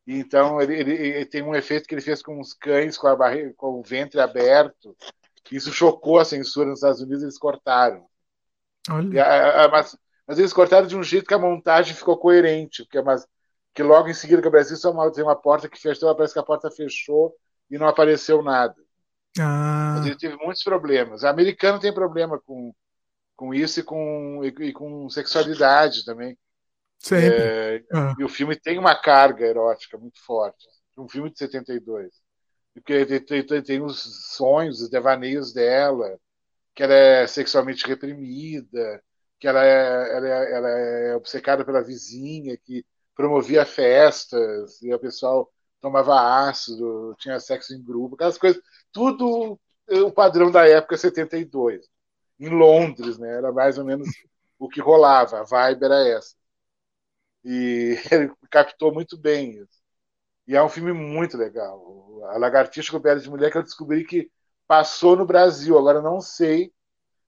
E 0.06 0.16
então 0.18 0.60
ele, 0.60 0.74
ele, 0.74 0.92
ele, 0.92 1.26
tem 1.26 1.42
um 1.42 1.54
efeito 1.54 1.86
que 1.86 1.94
ele 1.94 2.02
fez 2.02 2.22
com 2.22 2.40
os 2.40 2.54
cães 2.54 2.96
com, 2.96 3.06
a 3.06 3.16
barriga, 3.16 3.52
com 3.56 3.80
o 3.80 3.82
ventre 3.82 4.20
aberto. 4.20 4.96
Isso 5.52 5.72
chocou 5.72 6.18
a 6.18 6.24
censura 6.24 6.70
nos 6.70 6.78
Estados 6.78 7.00
Unidos, 7.00 7.22
eles 7.22 7.38
cortaram. 7.38 8.06
A, 9.18 9.64
a, 9.64 9.68
mas, 9.68 9.96
mas, 10.26 10.38
eles 10.38 10.52
cortaram 10.52 10.86
de 10.86 10.96
um 10.96 11.02
jeito 11.02 11.26
que 11.26 11.34
a 11.34 11.38
montagem 11.38 11.94
ficou 11.94 12.18
coerente, 12.18 12.82
porque 12.84 13.00
mas 13.02 13.26
que 13.74 13.82
logo 13.82 14.08
em 14.08 14.14
seguida 14.14 14.40
que 14.40 14.48
o 14.48 14.50
Brasil 14.50 14.76
só 14.76 15.10
tem 15.10 15.24
uma 15.24 15.34
porta 15.34 15.68
que 15.68 15.80
fechou, 15.80 16.14
parece 16.14 16.32
que 16.32 16.38
a 16.38 16.44
porta 16.44 16.70
fechou 16.70 17.34
e 17.68 17.76
não 17.76 17.88
apareceu 17.88 18.42
nada. 18.42 18.76
Ah. 19.38 19.96
Mas 19.96 20.06
ele 20.06 20.16
teve 20.16 20.36
muitos 20.36 20.62
problemas. 20.62 21.22
O 21.22 21.26
americano 21.26 21.80
tem 21.80 21.92
problema 21.92 22.40
com, 22.40 22.72
com 23.34 23.52
isso 23.52 23.80
e 23.80 23.82
com, 23.82 24.42
e, 24.44 24.68
e 24.68 24.72
com 24.72 25.08
sexualidade 25.10 26.04
também. 26.04 26.38
Sempre. 27.00 27.36
É, 27.36 27.84
ah. 27.92 28.14
E 28.18 28.24
o 28.24 28.28
filme 28.28 28.54
tem 28.54 28.78
uma 28.78 28.94
carga 28.94 29.44
erótica 29.44 29.98
muito 29.98 30.24
forte. 30.24 30.66
Um 30.96 31.08
filme 31.08 31.30
de 31.30 31.38
72. 31.38 32.14
Porque 32.72 33.04
tem, 33.06 33.44
tem, 33.44 33.62
tem 33.62 33.82
os 33.82 34.34
sonhos, 34.36 34.80
os 34.80 34.88
devaneios 34.88 35.52
dela, 35.52 36.16
que 36.74 36.82
ela 36.82 36.94
é 36.94 37.26
sexualmente 37.26 37.86
reprimida, 37.86 39.02
que 39.38 39.48
ela 39.48 39.64
é, 39.64 40.16
ela 40.16 40.28
é, 40.28 40.52
ela 40.52 40.68
é 40.68 41.16
obcecada 41.16 41.64
pela 41.64 41.82
vizinha, 41.82 42.56
que 42.56 42.84
promovia 43.14 43.64
festas, 43.66 44.80
e 44.82 44.92
o 44.92 44.98
pessoal 44.98 45.50
tomava 45.80 46.48
ácido, 46.48 47.14
tinha 47.18 47.38
sexo 47.40 47.74
em 47.74 47.82
grupo, 47.82 48.14
aquelas 48.14 48.38
coisas, 48.38 48.62
tudo 48.92 49.58
o 49.88 50.10
padrão 50.12 50.50
da 50.50 50.66
época 50.66 50.96
72. 50.96 51.86
Em 52.38 52.48
Londres, 52.48 53.18
né? 53.18 53.30
Era 53.30 53.52
mais 53.52 53.78
ou 53.78 53.84
menos 53.84 54.08
o 54.58 54.68
que 54.68 54.80
rolava, 54.80 55.40
a 55.40 55.44
vibe 55.44 55.84
era 55.84 56.08
essa. 56.08 56.34
E 57.44 57.96
ele 58.10 58.32
captou 58.50 58.92
muito 58.92 59.16
bem 59.16 59.52
isso. 59.58 59.82
E 60.46 60.56
é 60.56 60.62
um 60.62 60.68
filme 60.68 60.92
muito 60.92 61.36
legal. 61.36 62.22
A 62.30 62.38
Lagartixa 62.38 62.92
com 62.92 63.00
Pele 63.00 63.20
de 63.20 63.30
Mulher, 63.30 63.50
que 63.50 63.58
eu 63.58 63.62
descobri 63.62 64.04
que 64.04 64.30
passou 64.66 65.16
no 65.16 65.26
Brasil. 65.26 65.78
Agora 65.78 66.02
não 66.02 66.20
sei 66.20 66.72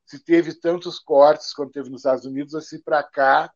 se 0.06 0.18
teve 0.24 0.54
tantos 0.54 0.98
cortes 0.98 1.52
quanto 1.54 1.72
teve 1.72 1.90
nos 1.90 2.00
Estados 2.00 2.24
Unidos, 2.24 2.54
ou 2.54 2.60
se 2.60 2.82
para 2.82 3.02
cá 3.02 3.44
eh, 3.44 3.55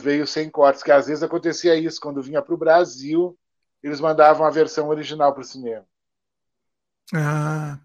veio 0.00 0.26
sem 0.26 0.50
cortes, 0.50 0.82
que 0.82 0.90
às 0.90 1.06
vezes 1.06 1.22
acontecia 1.22 1.76
isso, 1.76 2.00
quando 2.00 2.22
vinha 2.22 2.42
para 2.42 2.54
o 2.54 2.58
Brasil, 2.58 3.38
eles 3.82 4.00
mandavam 4.00 4.46
a 4.46 4.50
versão 4.50 4.88
original 4.88 5.32
para 5.32 5.42
o 5.42 5.44
cinema. 5.44 5.86
Ah. 7.14 7.78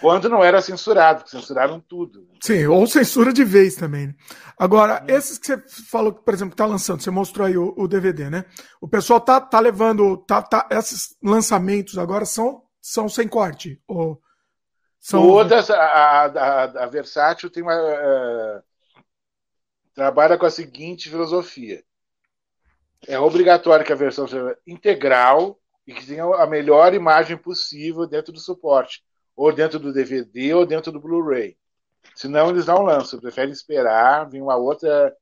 Quando 0.00 0.30
não 0.30 0.42
era 0.42 0.62
censurado, 0.62 1.28
censuraram 1.28 1.78
tudo. 1.80 2.26
Sim, 2.40 2.66
ou 2.66 2.86
censura 2.86 3.32
de 3.32 3.44
vez 3.44 3.74
também. 3.74 4.06
Né? 4.06 4.14
Agora, 4.58 5.04
esses 5.06 5.36
que 5.36 5.48
você 5.48 5.58
falou, 5.90 6.12
por 6.12 6.32
exemplo, 6.32 6.52
que 6.52 6.56
tá 6.56 6.64
lançando, 6.64 7.02
você 7.02 7.10
mostrou 7.10 7.46
aí 7.46 7.58
o, 7.58 7.74
o, 7.76 7.86
DVD, 7.86 8.30
né? 8.30 8.46
O 8.80 8.88
pessoal 8.88 9.20
tá, 9.20 9.38
tá 9.38 9.60
levando. 9.60 10.16
Tá, 10.18 10.40
tá, 10.40 10.66
esses 10.70 11.14
lançamentos 11.22 11.98
agora 11.98 12.24
são, 12.24 12.62
são 12.80 13.08
sem 13.08 13.28
corte? 13.28 13.78
Ou 13.86 14.18
são... 14.98 15.22
Todas, 15.22 15.68
a, 15.70 15.76
a, 15.76 16.84
a 16.84 16.86
Versátil 16.86 17.50
tem 17.50 17.62
uma. 17.62 17.76
Uh, 17.76 18.62
trabalha 19.94 20.38
com 20.38 20.46
a 20.46 20.50
seguinte 20.50 21.08
filosofia: 21.08 21.82
é 23.06 23.18
obrigatório 23.18 23.84
que 23.84 23.92
a 23.92 23.96
versão 23.96 24.26
seja 24.26 24.56
integral 24.66 25.58
e 25.86 25.94
que 25.94 26.06
tenha 26.06 26.24
a 26.24 26.46
melhor 26.46 26.94
imagem 26.94 27.36
possível 27.36 28.06
dentro 28.06 28.32
do 28.32 28.40
suporte, 28.40 29.02
ou 29.34 29.52
dentro 29.52 29.78
do 29.78 29.92
DVD 29.92 30.54
ou 30.54 30.66
dentro 30.66 30.92
do 30.92 31.00
Blu-ray. 31.00 31.56
Senão 32.14 32.50
eles 32.50 32.66
não 32.66 32.82
lançam, 32.82 33.20
preferem 33.20 33.52
esperar 33.52 34.28
vir 34.28 34.42
uma 34.42 34.56
outra 34.56 35.14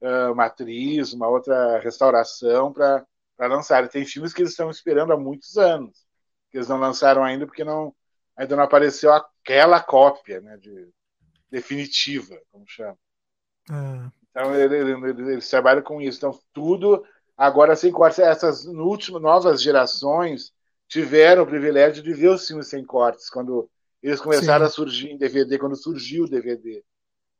uh, 0.00 0.34
matriz, 0.34 1.12
uma 1.12 1.28
outra 1.28 1.78
restauração 1.80 2.72
para 2.72 3.06
lançar. 3.38 3.88
tem 3.88 4.04
filmes 4.04 4.32
que 4.32 4.42
eles 4.42 4.52
estão 4.52 4.70
esperando 4.70 5.12
há 5.12 5.16
muitos 5.16 5.56
anos, 5.56 6.06
que 6.50 6.58
eles 6.58 6.68
não 6.68 6.78
lançaram 6.78 7.22
ainda 7.22 7.46
porque 7.46 7.64
não, 7.64 7.94
ainda 8.36 8.56
não 8.56 8.64
apareceu 8.64 9.12
aquela 9.12 9.80
cópia 9.82 10.40
né, 10.40 10.56
de, 10.56 10.88
definitiva, 11.50 12.38
como 12.50 12.64
chama. 12.66 12.98
É. 13.70 14.10
Então 14.30 14.54
eles, 14.54 15.18
eles 15.18 15.48
trabalham 15.48 15.82
com 15.82 16.00
isso. 16.00 16.18
Então 16.18 16.38
tudo 16.52 17.04
agora 17.36 17.76
sem 17.76 17.92
cortes. 17.92 18.18
Essas 18.18 18.64
últimas 18.66 19.22
novas 19.22 19.62
gerações 19.62 20.52
tiveram 20.88 21.42
o 21.42 21.46
privilégio 21.46 22.02
de 22.02 22.12
ver 22.12 22.28
os 22.28 22.46
filmes 22.46 22.68
sem 22.68 22.84
cortes 22.84 23.28
quando 23.28 23.68
eles 24.02 24.20
começaram 24.20 24.66
Sim. 24.66 24.70
a 24.70 24.74
surgir 24.74 25.10
em 25.10 25.18
DVD, 25.18 25.58
quando 25.58 25.74
surgiu 25.74 26.24
o 26.24 26.28
DVD, 26.28 26.84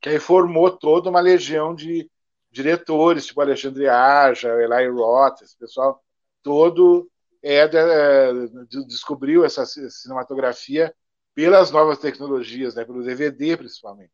que 0.01 0.09
aí 0.09 0.19
formou 0.19 0.69
toda 0.69 1.09
uma 1.09 1.21
legião 1.21 1.73
de 1.73 2.09
diretores, 2.51 3.25
tipo 3.25 3.39
Alexandre 3.39 3.87
Aja, 3.87 4.49
Eli 4.61 4.87
Roth, 4.89 5.41
esse 5.41 5.57
pessoal 5.57 6.03
todo 6.43 7.09
é, 7.41 7.59
é, 7.59 8.33
descobriu 8.87 9.45
essa 9.45 9.65
cinematografia 9.65 10.93
pelas 11.33 11.71
novas 11.71 11.99
tecnologias, 11.99 12.75
né, 12.75 12.83
pelo 12.83 13.03
DVD 13.03 13.55
principalmente. 13.55 14.11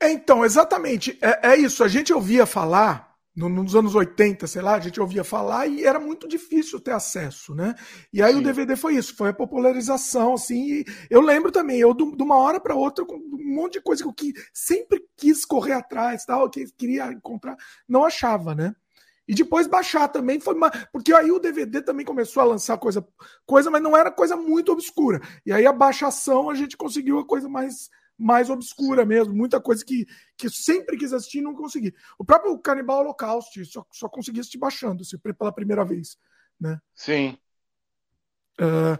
É, 0.00 0.10
então, 0.10 0.44
exatamente. 0.44 1.18
É, 1.22 1.52
é, 1.52 1.56
isso. 1.56 1.82
A 1.82 1.88
gente 1.88 2.12
ouvia 2.12 2.44
falar, 2.46 3.16
no, 3.34 3.48
nos 3.48 3.74
anos 3.74 3.94
80, 3.94 4.46
sei 4.46 4.62
lá, 4.62 4.74
a 4.74 4.80
gente 4.80 5.00
ouvia 5.00 5.24
falar 5.24 5.66
e 5.66 5.84
era 5.84 5.98
muito 5.98 6.26
difícil 6.26 6.80
ter 6.80 6.92
acesso, 6.92 7.54
né? 7.54 7.74
E 8.12 8.22
aí 8.22 8.32
Sim. 8.32 8.40
o 8.40 8.42
DVD 8.42 8.76
foi 8.76 8.96
isso, 8.96 9.14
foi 9.14 9.30
a 9.30 9.34
popularização, 9.34 10.34
assim. 10.34 10.84
eu 11.10 11.20
lembro 11.20 11.52
também, 11.52 11.78
eu 11.78 11.94
de 11.94 12.22
uma 12.22 12.36
hora 12.36 12.58
para 12.58 12.74
outra, 12.74 13.04
com 13.04 13.16
um 13.16 13.54
monte 13.54 13.74
de 13.74 13.82
coisa 13.82 14.02
que 14.02 14.08
eu 14.08 14.12
que 14.12 14.32
sempre 14.54 15.04
quis 15.16 15.44
correr 15.44 15.72
atrás, 15.72 16.24
tal, 16.24 16.48
que 16.48 16.66
queria 16.76 17.12
encontrar, 17.12 17.56
não 17.88 18.04
achava, 18.04 18.54
né? 18.54 18.74
E 19.28 19.34
depois 19.34 19.66
baixar 19.66 20.08
também 20.08 20.38
foi 20.38 20.54
uma... 20.54 20.70
porque 20.92 21.12
aí 21.12 21.32
o 21.32 21.40
DVD 21.40 21.82
também 21.82 22.06
começou 22.06 22.40
a 22.40 22.46
lançar 22.46 22.78
coisa, 22.78 23.04
coisa, 23.44 23.70
mas 23.70 23.82
não 23.82 23.96
era 23.96 24.10
coisa 24.10 24.36
muito 24.36 24.70
obscura. 24.70 25.20
E 25.44 25.52
aí 25.52 25.66
a 25.66 25.72
baixação 25.72 26.48
a 26.48 26.54
gente 26.54 26.76
conseguiu 26.76 27.18
a 27.18 27.26
coisa 27.26 27.48
mais 27.48 27.90
mais 28.18 28.48
obscura 28.48 29.04
mesmo, 29.04 29.34
muita 29.34 29.60
coisa 29.60 29.84
que, 29.84 30.06
que 30.36 30.48
sempre 30.48 30.96
quis 30.96 31.12
assistir 31.12 31.38
e 31.38 31.42
não 31.42 31.54
consegui. 31.54 31.94
O 32.18 32.24
próprio 32.24 32.58
Canibal 32.58 33.00
Holocaust 33.00 33.64
só, 33.66 33.84
só 33.92 34.08
consegui 34.08 34.40
assistir 34.40 34.58
baixando 34.58 35.04
se 35.04 35.18
pela 35.18 35.52
primeira 35.52 35.84
vez. 35.84 36.16
Né? 36.58 36.78
Sim. 36.94 37.38
Uh, 38.58 38.98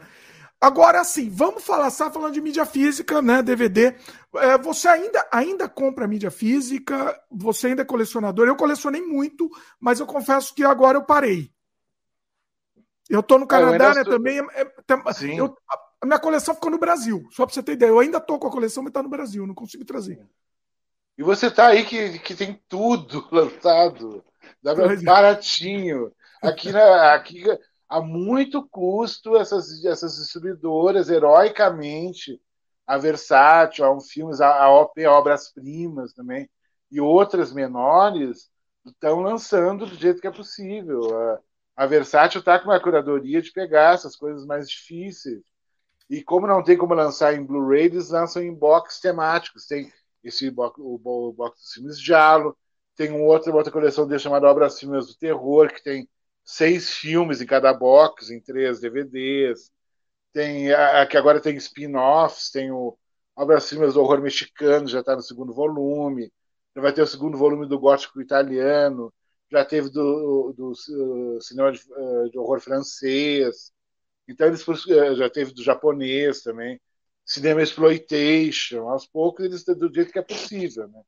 agora 0.60 1.02
sim, 1.02 1.30
vamos 1.30 1.64
falar, 1.64 1.90
você 1.90 2.04
tá 2.04 2.10
falando 2.10 2.34
de 2.34 2.42
mídia 2.42 2.66
física, 2.66 3.22
né? 3.22 3.42
DVD. 3.42 3.96
Uh, 4.34 4.62
você 4.62 4.88
ainda, 4.88 5.26
ainda 5.32 5.68
compra 5.68 6.06
mídia 6.06 6.30
física? 6.30 7.18
Você 7.30 7.68
ainda 7.68 7.82
é 7.82 7.86
colecionador? 7.86 8.46
Eu 8.46 8.56
colecionei 8.56 9.00
muito, 9.00 9.48
mas 9.80 9.98
eu 9.98 10.06
confesso 10.06 10.54
que 10.54 10.62
agora 10.62 10.98
eu 10.98 11.04
parei. 11.04 11.50
Eu 13.08 13.22
tô 13.22 13.38
no 13.38 13.46
Canadá, 13.46 13.94
né? 13.94 14.04
Também. 14.04 14.38
É, 14.38 14.62
é, 14.62 15.38
eu, 15.38 15.56
a 16.00 16.06
minha 16.06 16.18
coleção 16.18 16.54
ficou 16.54 16.70
no 16.70 16.78
Brasil. 16.78 17.26
Só 17.30 17.44
para 17.44 17.54
você 17.54 17.62
ter 17.62 17.72
ideia. 17.72 17.90
Eu 17.90 17.98
ainda 17.98 18.20
tô 18.20 18.38
com 18.38 18.46
a 18.46 18.50
coleção, 18.50 18.82
mas 18.82 18.92
tá 18.92 19.02
no 19.02 19.08
Brasil. 19.08 19.46
Não 19.46 19.54
consigo 19.54 19.84
trazer. 19.84 20.24
E 21.16 21.22
você 21.22 21.50
tá 21.50 21.68
aí 21.68 21.84
que, 21.84 22.18
que 22.18 22.34
tem 22.34 22.60
tudo 22.68 23.26
lançado. 23.32 24.24
Dá 24.62 24.72
é. 24.72 24.96
baratinho. 25.02 26.12
Aqui, 26.42 26.70
na, 26.70 27.14
aqui 27.14 27.44
a 27.88 28.00
muito 28.00 28.66
custo 28.68 29.36
essas, 29.36 29.84
essas 29.84 30.16
distribuidoras, 30.16 31.08
heroicamente, 31.08 32.40
a 32.86 32.98
Versátil, 32.98 33.84
a 33.84 33.92
um 33.92 34.00
filmes, 34.00 34.40
a, 34.40 34.64
a 34.64 34.70
OP 34.70 35.04
Obras 35.06 35.50
Primas 35.50 36.12
também, 36.12 36.48
e 36.90 37.00
outras 37.00 37.52
menores, 37.52 38.50
estão 38.84 39.20
lançando 39.20 39.86
do 39.86 39.94
jeito 39.94 40.20
que 40.20 40.26
é 40.26 40.30
possível. 40.30 41.18
A, 41.18 41.40
a 41.76 41.86
Versátil 41.86 42.40
está 42.40 42.58
com 42.58 42.68
uma 42.68 42.80
curadoria 42.80 43.40
de 43.40 43.50
pegar 43.50 43.94
essas 43.94 44.14
coisas 44.14 44.44
mais 44.44 44.68
difíceis 44.68 45.42
e 46.08 46.22
como 46.22 46.46
não 46.46 46.62
tem 46.62 46.76
como 46.76 46.94
lançar 46.94 47.34
em 47.34 47.44
Blu-ray, 47.44 47.86
eles 47.86 48.10
lançam 48.10 48.42
em 48.42 48.54
box 48.54 49.00
temáticos. 49.00 49.66
Tem 49.66 49.92
esse 50.22 50.50
box, 50.50 50.80
o, 50.80 50.98
box 51.32 51.60
dos 51.60 51.72
filmes 51.72 52.00
Jalo, 52.00 52.56
tem 52.96 53.12
um 53.12 53.24
outro, 53.24 53.54
outra 53.54 53.72
coleção 53.72 54.06
dele 54.06 54.20
chamada 54.20 54.48
Obras 54.48 54.78
Filmes 54.78 55.06
do 55.06 55.16
Terror, 55.16 55.72
que 55.72 55.82
tem 55.82 56.08
seis 56.44 56.90
filmes 56.94 57.40
em 57.40 57.46
cada 57.46 57.72
box, 57.74 58.30
em 58.30 58.40
três 58.40 58.80
DVDs. 58.80 59.70
Tem 60.32 60.72
a, 60.72 61.02
a 61.02 61.06
que 61.06 61.16
agora 61.16 61.40
tem 61.40 61.56
spin-offs, 61.56 62.50
tem 62.50 62.70
o 62.72 62.96
Obras 63.36 63.68
Filmes 63.68 63.94
do 63.94 64.00
Horror 64.02 64.20
Mexicano, 64.22 64.88
já 64.88 65.00
está 65.00 65.14
no 65.16 65.22
segundo 65.22 65.52
volume. 65.52 66.32
Já 66.74 66.82
vai 66.82 66.92
ter 66.92 67.02
o 67.02 67.06
segundo 67.06 67.38
volume 67.38 67.66
do 67.68 67.78
Gótico 67.78 68.20
Italiano. 68.20 69.12
Já 69.50 69.64
teve 69.64 69.90
do, 69.90 70.52
do, 70.56 70.72
do 70.72 71.40
cinema 71.42 71.72
de, 71.72 71.80
eh, 71.80 72.28
de 72.30 72.38
horror 72.38 72.60
francês. 72.60 73.72
Então 74.28 74.46
eles 74.46 74.64
eh, 74.88 75.14
já 75.14 75.30
teve 75.30 75.52
do 75.52 75.62
japonês 75.62 76.42
também, 76.42 76.80
cinema 77.24 77.62
exploitation, 77.62 78.88
aos 78.88 79.06
poucos 79.06 79.44
eles 79.44 79.64
do 79.64 79.92
jeito 79.92 80.12
que 80.12 80.18
é 80.18 80.22
possível, 80.22 80.88
né? 80.88 81.00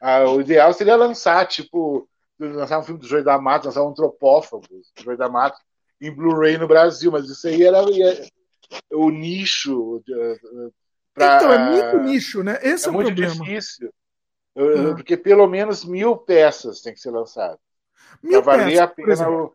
Ah, 0.00 0.24
o 0.28 0.40
ideal 0.40 0.72
seria 0.72 0.96
lançar, 0.96 1.46
tipo, 1.46 2.08
lançar 2.38 2.78
um 2.78 2.82
filme 2.82 3.00
do 3.00 3.06
Joey 3.06 3.22
da 3.22 3.38
Mata, 3.38 3.66
lançar 3.66 3.84
um 3.84 3.90
Antropófagos, 3.90 4.92
do 4.96 5.02
Joey 5.02 5.16
da 5.16 5.28
Mata, 5.28 5.56
em 6.00 6.10
Blu-ray 6.10 6.58
no 6.58 6.66
Brasil, 6.66 7.12
mas 7.12 7.28
isso 7.28 7.46
aí 7.46 7.62
era, 7.62 7.78
era 7.78 8.26
o 8.92 9.10
nicho. 9.10 10.02
Pra, 11.14 11.36
então, 11.36 11.52
é 11.52 11.58
muito 11.70 11.98
nicho, 11.98 12.42
né? 12.42 12.58
Esse 12.62 12.86
é, 12.86 12.88
é 12.88 12.90
o 12.90 12.94
muito 12.94 13.06
problema. 13.06 13.34
difícil. 13.34 13.92
Uhum. 14.56 14.94
Porque 14.96 15.16
pelo 15.16 15.46
menos 15.46 15.84
mil 15.84 16.16
peças 16.16 16.82
tem 16.82 16.92
que 16.92 17.00
ser 17.00 17.10
lançado. 17.10 17.58
Mil 18.22 18.42
pra 18.42 18.56
valer 18.56 18.72
peças, 18.72 18.80
a 18.80 18.88
pena 18.88 19.30
o, 19.30 19.54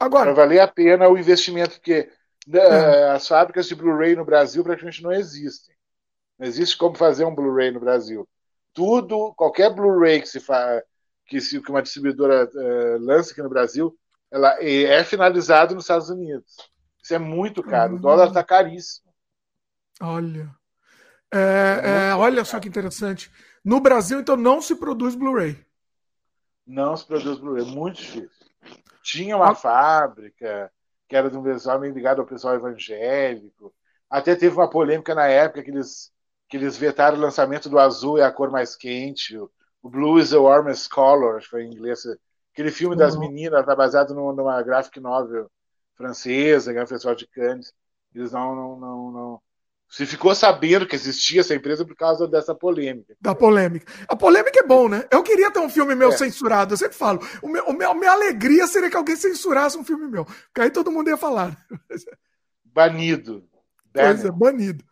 Agora, 0.00 0.32
valer 0.32 0.60
a 0.60 0.68
pena 0.68 1.08
o 1.08 1.18
investimento, 1.18 1.72
porque 1.72 2.08
né, 2.48 2.60
é. 2.60 3.10
as 3.10 3.28
fábricas 3.28 3.66
de 3.66 3.74
Blu-ray 3.74 4.16
no 4.16 4.24
Brasil 4.24 4.64
praticamente 4.64 5.02
não 5.02 5.12
existem. 5.12 5.74
Não 6.38 6.46
existe 6.46 6.78
como 6.78 6.96
fazer 6.96 7.24
um 7.24 7.34
Blu-ray 7.34 7.70
no 7.70 7.80
Brasil. 7.80 8.26
Tudo, 8.72 9.34
qualquer 9.34 9.74
Blu-ray 9.74 10.20
que 10.20 10.28
se 10.28 10.40
fa... 10.40 10.82
que, 11.26 11.40
se, 11.40 11.60
que 11.60 11.70
uma 11.70 11.82
distribuidora 11.82 12.48
uh, 12.48 12.98
lança 13.00 13.32
aqui 13.32 13.42
no 13.42 13.48
Brasil, 13.48 13.96
ela 14.30 14.56
é 14.62 15.04
finalizado 15.04 15.74
nos 15.74 15.84
Estados 15.84 16.08
Unidos. 16.08 16.56
Isso 17.02 17.14
é 17.14 17.18
muito 17.18 17.62
caro. 17.62 17.92
Uhum. 17.92 17.98
O 17.98 18.02
dólar 18.02 18.28
está 18.28 18.42
caríssimo. 18.42 19.12
Olha. 20.00 20.50
É, 21.32 22.10
é, 22.10 22.14
olha 22.14 22.44
só 22.44 22.58
que 22.58 22.68
interessante. 22.68 23.30
No 23.64 23.80
Brasil, 23.80 24.20
então, 24.20 24.36
não 24.36 24.62
se 24.62 24.76
produz 24.76 25.14
Blu-ray. 25.14 25.58
Não 26.66 26.96
se 26.96 27.06
produz 27.06 27.38
Blu-ray. 27.38 27.64
Muito 27.64 27.96
difícil. 27.96 28.30
Tinha 29.02 29.36
uma 29.36 29.50
ah. 29.50 29.54
fábrica, 29.54 30.70
que 31.08 31.16
era 31.16 31.30
de 31.30 31.36
um 31.36 31.42
pessoal 31.42 31.80
meio 31.80 31.94
ligado 31.94 32.20
ao 32.20 32.26
pessoal 32.26 32.54
evangélico. 32.54 33.74
Até 34.10 34.36
teve 34.36 34.54
uma 34.54 34.68
polêmica 34.68 35.14
na 35.14 35.26
época 35.26 35.62
que 35.62 35.70
eles, 35.70 36.12
que 36.48 36.56
eles 36.56 36.76
vetaram 36.76 37.16
o 37.16 37.20
lançamento 37.20 37.68
do 37.68 37.78
azul 37.78 38.18
é 38.18 38.24
a 38.24 38.32
cor 38.32 38.50
mais 38.50 38.76
quente, 38.76 39.36
o, 39.36 39.50
o 39.82 39.88
Blue 39.88 40.18
is 40.18 40.30
the 40.30 40.36
warmest 40.36 40.90
color, 40.90 41.36
acho 41.36 41.46
que 41.46 41.50
foi 41.50 41.64
em 41.64 41.72
inglês. 41.72 42.00
Aquele 42.52 42.70
filme 42.70 42.96
das 42.96 43.14
uhum. 43.14 43.20
meninas, 43.20 43.64
tá 43.64 43.74
baseado 43.74 44.14
numa 44.14 44.62
graphic 44.62 45.00
novel 45.00 45.50
francesa, 45.94 46.72
que 46.72 46.78
é 46.78 46.82
o 46.82 46.86
Festival 46.86 47.14
de 47.14 47.26
Cannes. 47.26 47.72
Eles 48.14 48.32
não, 48.32 48.54
não, 48.54 48.76
não, 48.80 49.10
não, 49.10 49.42
se 49.88 50.04
ficou 50.04 50.34
sabendo 50.34 50.86
que 50.86 50.94
existia 50.94 51.40
essa 51.40 51.54
empresa 51.54 51.84
por 51.84 51.96
causa 51.96 52.28
dessa 52.28 52.54
polêmica. 52.54 53.16
Da 53.20 53.34
polêmica. 53.34 53.90
A 54.06 54.14
polêmica 54.14 54.60
é 54.60 54.66
bom, 54.66 54.88
né? 54.88 55.04
Eu 55.10 55.22
queria 55.22 55.50
ter 55.50 55.60
um 55.60 55.70
filme 55.70 55.94
meu 55.94 56.10
é. 56.10 56.16
censurado. 56.16 56.74
Eu 56.74 56.78
sempre 56.78 56.96
falo. 56.96 57.20
O 57.42 57.48
meu, 57.48 57.64
o 57.64 57.72
meu, 57.72 57.90
a 57.90 57.94
minha 57.94 58.12
alegria 58.12 58.66
seria 58.66 58.90
que 58.90 58.96
alguém 58.96 59.16
censurasse 59.16 59.78
um 59.78 59.84
filme 59.84 60.06
meu. 60.06 60.26
Porque 60.26 60.60
aí 60.60 60.70
todo 60.70 60.92
mundo 60.92 61.08
ia 61.08 61.16
falar. 61.16 61.56
Banido. 62.64 63.44
Pois 63.92 64.24
é, 64.24 64.30
banido. 64.30 64.84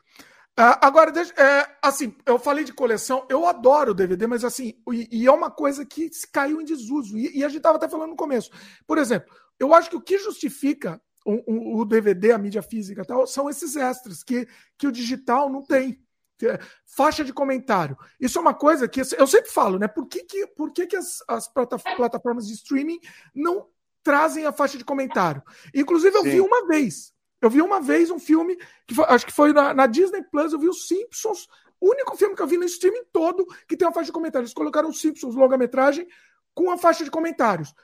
Uh, 0.58 0.72
agora, 0.80 1.12
deixa, 1.12 1.34
é, 1.34 1.68
assim, 1.82 2.16
eu 2.24 2.38
falei 2.38 2.64
de 2.64 2.72
coleção, 2.72 3.26
eu 3.28 3.46
adoro 3.46 3.90
o 3.90 3.94
DVD, 3.94 4.26
mas 4.26 4.42
assim, 4.42 4.72
e, 4.90 5.06
e 5.12 5.26
é 5.26 5.30
uma 5.30 5.50
coisa 5.50 5.84
que 5.84 6.08
caiu 6.32 6.62
em 6.62 6.64
desuso. 6.64 7.18
E, 7.18 7.38
e 7.38 7.44
a 7.44 7.48
gente 7.48 7.58
estava 7.58 7.76
até 7.76 7.86
falando 7.86 8.10
no 8.10 8.16
começo. 8.16 8.50
Por 8.86 8.96
exemplo, 8.96 9.30
eu 9.60 9.74
acho 9.74 9.90
que 9.90 9.96
o 9.96 10.00
que 10.00 10.18
justifica 10.18 10.98
o, 11.26 11.80
o, 11.80 11.84
DVD, 11.84 12.32
a 12.32 12.38
mídia 12.38 12.62
física 12.62 13.04
tal, 13.04 13.26
são 13.26 13.50
esses 13.50 13.76
extras 13.76 14.22
que, 14.22 14.46
que 14.78 14.86
o 14.86 14.92
digital 14.92 15.50
não 15.50 15.62
tem. 15.62 16.00
É, 16.42 16.58
faixa 16.84 17.24
de 17.24 17.32
comentário. 17.32 17.96
Isso 18.20 18.38
é 18.38 18.40
uma 18.42 18.52
coisa 18.52 18.86
que 18.86 19.00
eu 19.00 19.26
sempre 19.26 19.50
falo, 19.50 19.78
né? 19.78 19.88
Por 19.88 20.06
que, 20.06 20.22
que, 20.22 20.46
por 20.48 20.70
que, 20.70 20.86
que 20.86 20.96
as, 20.96 21.24
as 21.26 21.48
plataformas 21.48 22.46
de 22.46 22.52
streaming 22.52 23.00
não 23.34 23.66
trazem 24.02 24.44
a 24.44 24.52
faixa 24.52 24.76
de 24.76 24.84
comentário? 24.84 25.42
Inclusive, 25.74 26.14
eu 26.14 26.22
Sim. 26.22 26.30
vi 26.30 26.40
uma 26.42 26.66
vez. 26.66 27.14
Eu 27.40 27.48
vi 27.48 27.62
uma 27.62 27.80
vez 27.80 28.10
um 28.10 28.18
filme, 28.18 28.56
que 28.86 28.94
foi, 28.94 29.04
acho 29.06 29.24
que 29.24 29.32
foi 29.32 29.52
na, 29.52 29.72
na, 29.72 29.86
Disney 29.86 30.22
Plus, 30.24 30.52
eu 30.52 30.58
vi 30.58 30.68
os 30.68 30.86
Simpsons, 30.86 31.48
o 31.80 31.90
único 31.90 32.16
filme 32.16 32.34
que 32.34 32.42
eu 32.42 32.46
vi 32.46 32.58
no 32.58 32.64
streaming 32.64 33.04
todo 33.12 33.46
que 33.66 33.76
tem 33.76 33.86
uma 33.86 33.94
faixa 33.94 34.06
de 34.06 34.12
comentários. 34.12 34.50
Eles 34.50 34.54
colocaram 34.54 34.90
os 34.90 35.00
Simpsons 35.00 35.34
longa-metragem 35.34 36.06
com 36.54 36.70
a 36.70 36.76
faixa 36.76 37.02
de 37.02 37.10
comentários. 37.10 37.74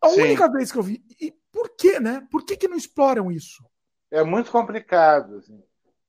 A 0.00 0.08
Sim. 0.10 0.22
única 0.22 0.50
vez 0.50 0.70
que 0.70 0.78
eu 0.78 0.82
vi. 0.82 1.04
E 1.20 1.32
por 1.52 1.70
que, 1.76 1.98
né? 2.00 2.26
Por 2.30 2.44
que, 2.44 2.56
que 2.56 2.68
não 2.68 2.76
exploram 2.76 3.30
isso? 3.30 3.64
É 4.10 4.22
muito 4.22 4.50
complicado. 4.50 5.36
Assim. 5.36 5.62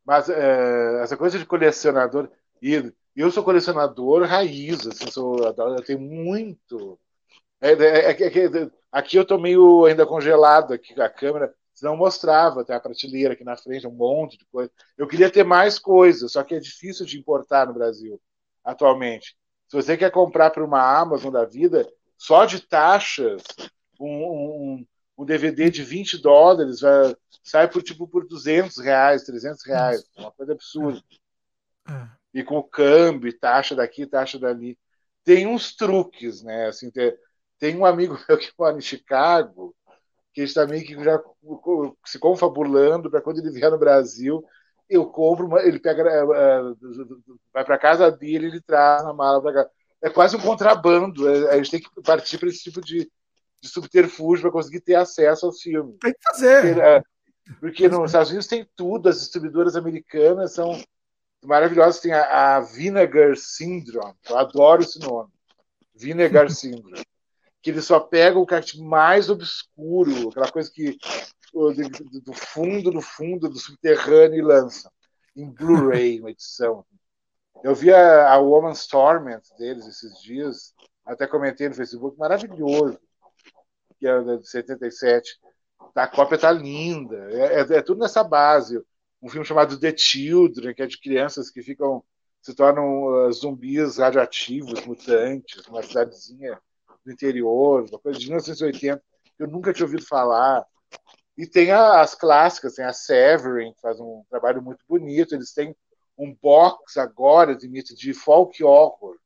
Mas 0.06 0.30
é, 0.30 1.02
essa 1.04 1.17
coisa 1.17 1.38
de 1.38 1.45
colecionador. 1.45 2.30
E 2.62 2.91
eu 3.15 3.32
sou 3.32 3.43
colecionador 3.43 4.25
raiz, 4.25 4.86
assim, 4.88 5.10
sou, 5.12 5.38
eu 5.39 5.84
tenho 5.84 5.99
muito. 5.99 6.99
É, 7.62 7.71
é, 7.71 8.12
é, 8.12 8.13
é 8.13 8.71
aqui 8.91 9.17
eu 9.17 9.23
estou 9.23 9.39
meio 9.39 9.86
ainda 9.86 10.06
congelado 10.06 10.73
aqui 10.73 10.99
a 11.02 11.10
câmera, 11.10 11.54
senão 11.73 11.95
mostrava 11.95 12.62
até 12.62 12.73
a 12.73 12.80
prateleira 12.80 13.34
aqui 13.34 13.43
na 13.43 13.58
frente, 13.58 13.88
um 13.88 13.91
monte 13.91 14.38
de 14.38 14.45
coisa. 14.45 14.71
Eu 14.97 15.08
queria 15.08 15.30
ter 15.30 15.43
mais 15.43 15.78
coisas, 15.78 16.32
só 16.32 16.43
que 16.43 16.56
é 16.56 16.60
difícil 16.60 17.06
de 17.06 17.19
importar 17.19 17.67
no 17.67 17.73
Brasil 17.73 18.21
atualmente. 18.63 19.36
Se 19.67 19.75
você 19.75 19.97
quer 19.97 20.12
comprar 20.12 20.49
para 20.49 20.63
uma 20.63 20.82
Amazon 20.82 21.32
da 21.32 21.45
vida, 21.45 21.88
só 22.17 22.45
de 22.45 22.60
taxas, 22.62 23.43
um, 23.99 24.08
um, 24.08 24.88
um 25.19 25.25
DVD 25.25 25.69
de 25.69 25.84
20 25.84 26.17
dólares 26.21 26.79
vai, 26.79 27.13
sai 27.43 27.69
por 27.69 27.84
tipo 27.84 28.08
por 28.08 28.25
200 28.25 28.77
reais, 28.77 29.23
300 29.23 29.65
reais, 29.65 30.03
uma 30.17 30.32
coisa 30.32 30.53
absurda. 30.53 31.01
É. 31.89 32.08
E 32.34 32.41
com 32.41 32.58
o 32.58 32.63
câmbio, 32.63 33.38
taxa 33.38 33.75
daqui, 33.75 34.05
taxa 34.05 34.39
dali. 34.39 34.79
Tem 35.25 35.45
uns 35.45 35.75
truques, 35.75 36.41
né? 36.41 36.67
Assim, 36.67 36.89
tem, 36.89 37.13
tem 37.58 37.75
um 37.75 37.86
amigo 37.86 38.17
meu 38.29 38.38
que 38.38 38.49
mora 38.58 38.77
em 38.77 38.82
Chicago, 38.82 39.75
que 40.34 40.41
está 40.41 40.65
meio 40.65 40.86
que 40.86 41.03
já 41.03 41.21
se 42.05 42.17
confabulando 42.17 43.12
para 43.12 43.21
quando 43.21 43.39
ele 43.39 43.51
vier 43.51 43.69
no 43.69 43.77
Brasil, 43.77 44.41
eu 44.89 45.05
compro, 45.05 45.47
uma, 45.47 45.62
ele 45.62 45.79
pega, 45.79 46.01
uh, 46.25 46.77
vai 47.53 47.65
para 47.65 47.77
casa 47.77 48.10
dele, 48.10 48.47
ele 48.47 48.62
traz 48.62 49.03
na 49.03 49.13
mala 49.13 49.41
para 49.41 49.65
cá. 49.65 49.69
É 50.01 50.10
quase 50.10 50.38
um 50.38 50.39
contrabando. 50.39 51.27
É, 51.27 51.51
a 51.51 51.58
gente 51.58 51.71
tem 51.71 51.82
que 51.82 51.89
partir 52.03 52.38
para 52.38 52.47
esse 52.47 52.63
tipo 52.63 52.79
de, 52.79 53.12
de 53.62 53.67
subterfúgio 53.67 54.43
para 54.43 54.52
conseguir 54.52 54.82
ter 54.82 54.95
acesso 54.95 55.45
ao 55.45 55.54
filme. 55.54 55.98
Tem 56.00 56.13
que 56.13 56.19
fazer. 56.24 56.62
Porque, 56.62 56.80
uh, 56.80 57.58
porque 57.60 57.89
nos 57.89 58.10
Estados 58.10 58.30
Unidos 58.30 58.48
tem 58.48 58.67
tudo, 58.76 59.10
as 59.10 59.19
distribuidoras 59.19 59.76
americanas 59.76 60.54
são 60.54 60.82
maravilhosas. 61.43 62.02
Tem 62.02 62.13
a, 62.13 62.58
a 62.58 62.60
Vinegar 62.62 63.36
Syndrome, 63.36 64.13
eu 64.30 64.38
adoro 64.38 64.82
esse 64.82 65.00
nome. 65.00 65.32
Vinegar 65.95 66.50
Syndrome. 66.52 67.04
Que 67.62 67.72
ele 67.72 67.82
só 67.82 68.00
pega 68.00 68.39
o 68.39 68.45
carte 68.45 68.80
mais 68.82 69.30
obscuro, 69.30 70.30
aquela 70.30 70.50
coisa 70.50 70.72
que 70.72 70.98
do 71.52 72.34
fundo, 72.34 72.91
do 72.91 73.02
fundo, 73.02 73.50
do 73.50 73.60
subterrâneo 73.60 74.38
e 74.38 74.41
lança 74.41 74.89
em 75.36 75.50
Blu-ray, 75.50 76.19
uma 76.19 76.32
edição. 76.32 76.86
Eu 77.63 77.76
vi 77.76 77.91
a, 77.91 78.32
a 78.32 78.38
Woman's 78.38 78.88
Torment 78.88 79.41
deles 79.58 79.88
esses 79.88 80.22
dias, 80.22 80.74
até 81.06 81.28
comentei 81.28 81.67
no 81.67 81.76
Facebook, 81.76 82.17
maravilhoso, 82.17 83.00
que 84.00 84.08
é 84.08 84.38
de 84.38 84.50
77. 84.50 85.40
A 85.96 86.08
cópia 86.08 86.38
tá 86.38 86.52
linda, 86.52 87.18
é, 87.32 87.62
é, 87.62 87.78
é, 87.78 87.82
tudo 87.82 88.00
nessa 88.00 88.24
base. 88.24 88.82
Um 89.22 89.28
filme 89.30 89.46
chamado 89.46 89.80
The 89.80 89.96
Children, 89.96 90.74
que 90.74 90.82
é 90.82 90.88
de 90.88 91.00
crianças 91.00 91.52
que 91.52 91.62
ficam 91.62 92.04
se 92.42 92.56
tornam 92.56 93.04
uh, 93.04 93.32
zumbis 93.34 93.98
radioativos, 93.98 94.86
mutantes, 94.86 95.66
uma 95.68 95.84
cidadezinha 95.84 96.58
do 97.04 97.12
interior, 97.12 97.86
uma 97.90 98.00
coisa 98.00 98.18
de 98.18 98.28
1980 98.28 99.04
que 99.36 99.44
eu 99.44 99.48
nunca 99.48 99.74
tinha 99.74 99.86
ouvido 99.86 100.06
falar. 100.06 100.66
E 101.38 101.48
tem 101.48 101.72
as 101.72 102.14
clássicas, 102.14 102.76
tem 102.76 102.84
a 102.84 102.92
Severin, 102.92 103.74
que 103.74 103.82
faz 103.82 104.00
um 104.00 104.24
trabalho 104.30 104.62
muito 104.62 104.84
bonito. 104.88 105.34
Eles 105.34 105.54
têm 105.54 105.74
um 106.18 106.36
box 106.42 106.98
agora 106.98 107.56
de, 107.56 107.70
de 107.70 108.14
folk 108.14 108.62
horror. 108.62 109.18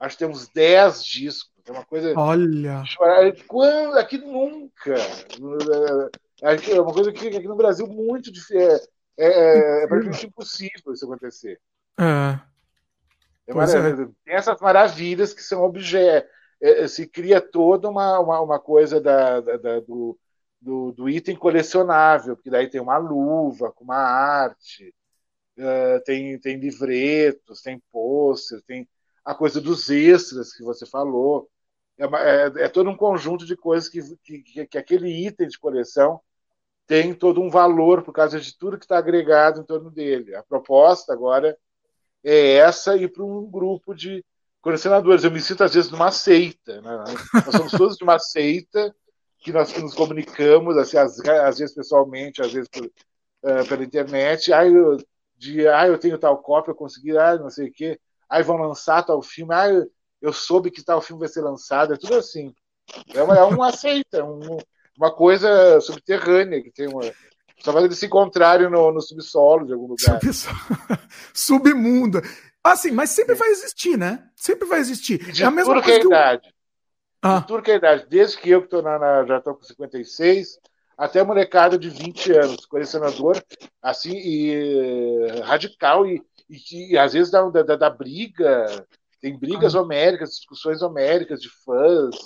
Acho 0.00 0.16
que 0.16 0.24
tem 0.24 0.32
uns 0.32 0.48
10 0.48 1.04
discos. 1.04 1.51
É 1.66 1.72
uma 1.72 1.84
coisa. 1.84 2.12
Olha! 2.16 2.82
Quando, 3.46 3.96
aqui 3.98 4.18
nunca. 4.18 4.94
É 6.42 6.80
uma 6.80 6.92
coisa 6.92 7.12
que 7.12 7.28
aqui 7.28 7.46
no 7.46 7.56
Brasil 7.56 7.86
muito 7.86 8.32
difícil. 8.32 8.58
É, 9.18 9.26
é, 9.26 9.84
é 9.84 9.86
praticamente 9.86 10.26
impossível 10.26 10.92
isso 10.92 11.04
acontecer. 11.04 11.60
É. 11.98 12.40
É, 13.46 13.52
é. 13.52 14.06
Tem 14.24 14.34
essas 14.34 14.60
maravilhas 14.60 15.32
que 15.32 15.42
são 15.42 15.62
objetos. 15.62 16.30
É, 16.60 16.86
se 16.86 17.08
cria 17.08 17.40
toda 17.40 17.88
uma, 17.88 18.20
uma, 18.20 18.40
uma 18.40 18.58
coisa 18.60 19.00
da, 19.00 19.40
da, 19.40 19.56
da 19.56 19.80
do, 19.80 20.16
do, 20.60 20.92
do, 20.92 21.08
item 21.08 21.34
colecionável, 21.34 22.36
porque 22.36 22.50
daí 22.50 22.70
tem 22.70 22.80
uma 22.80 22.96
luva 22.98 23.72
com 23.72 23.82
uma 23.82 23.96
arte, 23.96 24.94
uh, 25.58 26.00
tem, 26.04 26.38
tem 26.38 26.60
livretos, 26.60 27.62
tem 27.62 27.82
pôster, 27.90 28.62
tem 28.62 28.88
a 29.24 29.34
coisa 29.34 29.60
dos 29.60 29.90
extras 29.90 30.52
que 30.52 30.62
você 30.62 30.86
falou. 30.86 31.50
É, 31.98 32.04
é, 32.04 32.64
é 32.64 32.68
todo 32.68 32.88
um 32.88 32.96
conjunto 32.96 33.44
de 33.44 33.56
coisas 33.56 33.88
que, 33.88 34.00
que, 34.42 34.66
que, 34.66 34.78
aquele 34.78 35.08
item 35.26 35.48
de 35.48 35.58
coleção 35.58 36.20
tem 36.86 37.14
todo 37.14 37.40
um 37.40 37.50
valor 37.50 38.02
por 38.02 38.12
causa 38.12 38.40
de 38.40 38.56
tudo 38.56 38.78
que 38.78 38.84
está 38.84 38.98
agregado 38.98 39.60
em 39.60 39.64
torno 39.64 39.90
dele. 39.90 40.34
A 40.34 40.42
proposta 40.42 41.12
agora 41.12 41.56
é 42.24 42.54
essa 42.54 42.96
e 42.96 43.08
para 43.08 43.22
um 43.24 43.46
grupo 43.50 43.94
de 43.94 44.24
colecionadores. 44.60 45.24
Eu 45.24 45.30
me 45.30 45.40
sinto 45.40 45.64
às 45.64 45.74
vezes 45.74 45.90
numa 45.90 46.10
seita. 46.10 46.80
Né? 46.80 47.04
Nós 47.34 47.54
somos 47.56 47.72
todos 47.72 47.96
de 47.96 48.04
uma 48.04 48.18
seita 48.18 48.94
que 49.38 49.52
nós 49.52 49.76
nos 49.76 49.94
comunicamos, 49.94 50.76
assim, 50.76 50.96
às, 50.96 51.18
às 51.20 51.58
vezes 51.58 51.74
pessoalmente, 51.74 52.40
às 52.40 52.52
vezes 52.52 52.68
por, 52.68 52.84
uh, 52.84 53.68
pela 53.68 53.84
internet. 53.84 54.52
Ah, 54.52 54.64
eu, 54.66 54.96
de, 55.36 55.66
ah, 55.68 55.86
eu 55.86 55.98
tenho 55.98 56.18
tal 56.18 56.38
cópia, 56.38 56.70
eu 56.70 56.76
consegui, 56.76 57.16
ah, 57.18 57.36
não 57.36 57.50
sei 57.50 57.68
o 57.68 57.72
quê. 57.72 57.98
Aí 58.28 58.42
vão 58.42 58.56
lançar 58.56 59.02
tal 59.02 59.20
filme, 59.20 59.52
ah, 59.52 59.68
eu, 59.68 59.90
eu, 60.22 60.32
soube 60.32 60.70
que 60.70 60.82
tal 60.82 61.02
filme 61.02 61.20
vai 61.20 61.28
ser 61.28 61.42
lançado. 61.42 61.92
É 61.92 61.96
tudo 61.96 62.14
assim. 62.14 62.54
É 63.12 63.22
uma, 63.22 63.36
é 63.36 63.42
uma 63.42 63.72
seita, 63.72 64.24
um, 64.24 64.56
uma 64.96 65.10
coisa 65.12 65.80
subterrânea 65.80 66.62
que 66.62 66.70
tem 66.70 66.88
uma. 66.88 67.02
Só 67.60 67.72
faz 67.72 67.84
eles 67.84 67.98
se 67.98 68.06
encontrarem 68.06 68.70
no, 68.70 68.90
no 68.90 69.00
subsolo 69.00 69.66
de 69.66 69.72
algum 69.72 69.88
lugar. 69.88 70.18
Submundo. 71.34 72.20
Assim, 72.62 72.90
mas 72.90 73.10
sempre 73.10 73.34
vai 73.34 73.48
existir, 73.50 73.96
né? 73.96 74.28
Sempre 74.36 74.66
vai 74.66 74.80
existir. 74.80 75.18
De 75.32 75.42
é 75.42 75.46
a 75.46 75.50
mesma 75.50 75.74
coisa 75.74 75.98
que, 75.98 76.00
que 76.00 76.06
idade. 76.06 76.54
Ah. 77.22 77.44
De 77.46 77.70
é 77.70 77.74
idade, 77.76 78.06
desde 78.08 78.36
que 78.36 78.50
eu 78.50 78.60
que 78.60 78.66
estou 78.66 78.82
na, 78.82 78.98
na, 78.98 79.24
já 79.24 79.38
estou 79.38 79.54
com 79.54 79.62
56, 79.62 80.58
até 80.98 81.22
molecada 81.22 81.78
de 81.78 81.88
20 81.88 82.32
anos, 82.32 82.66
colecionador, 82.66 83.40
assim, 83.80 84.16
e 84.16 85.40
radical, 85.44 86.04
e, 86.04 86.20
e, 86.50 86.92
e 86.92 86.98
às 86.98 87.12
vezes 87.12 87.30
da, 87.30 87.48
da, 87.48 87.76
da, 87.76 87.90
briga, 87.90 88.84
tem 89.22 89.38
brigas 89.38 89.74
ah. 89.74 89.80
homéricas, 89.80 90.30
discussões 90.30 90.82
homéricas 90.82 91.40
de 91.40 91.48
fãs, 91.64 92.16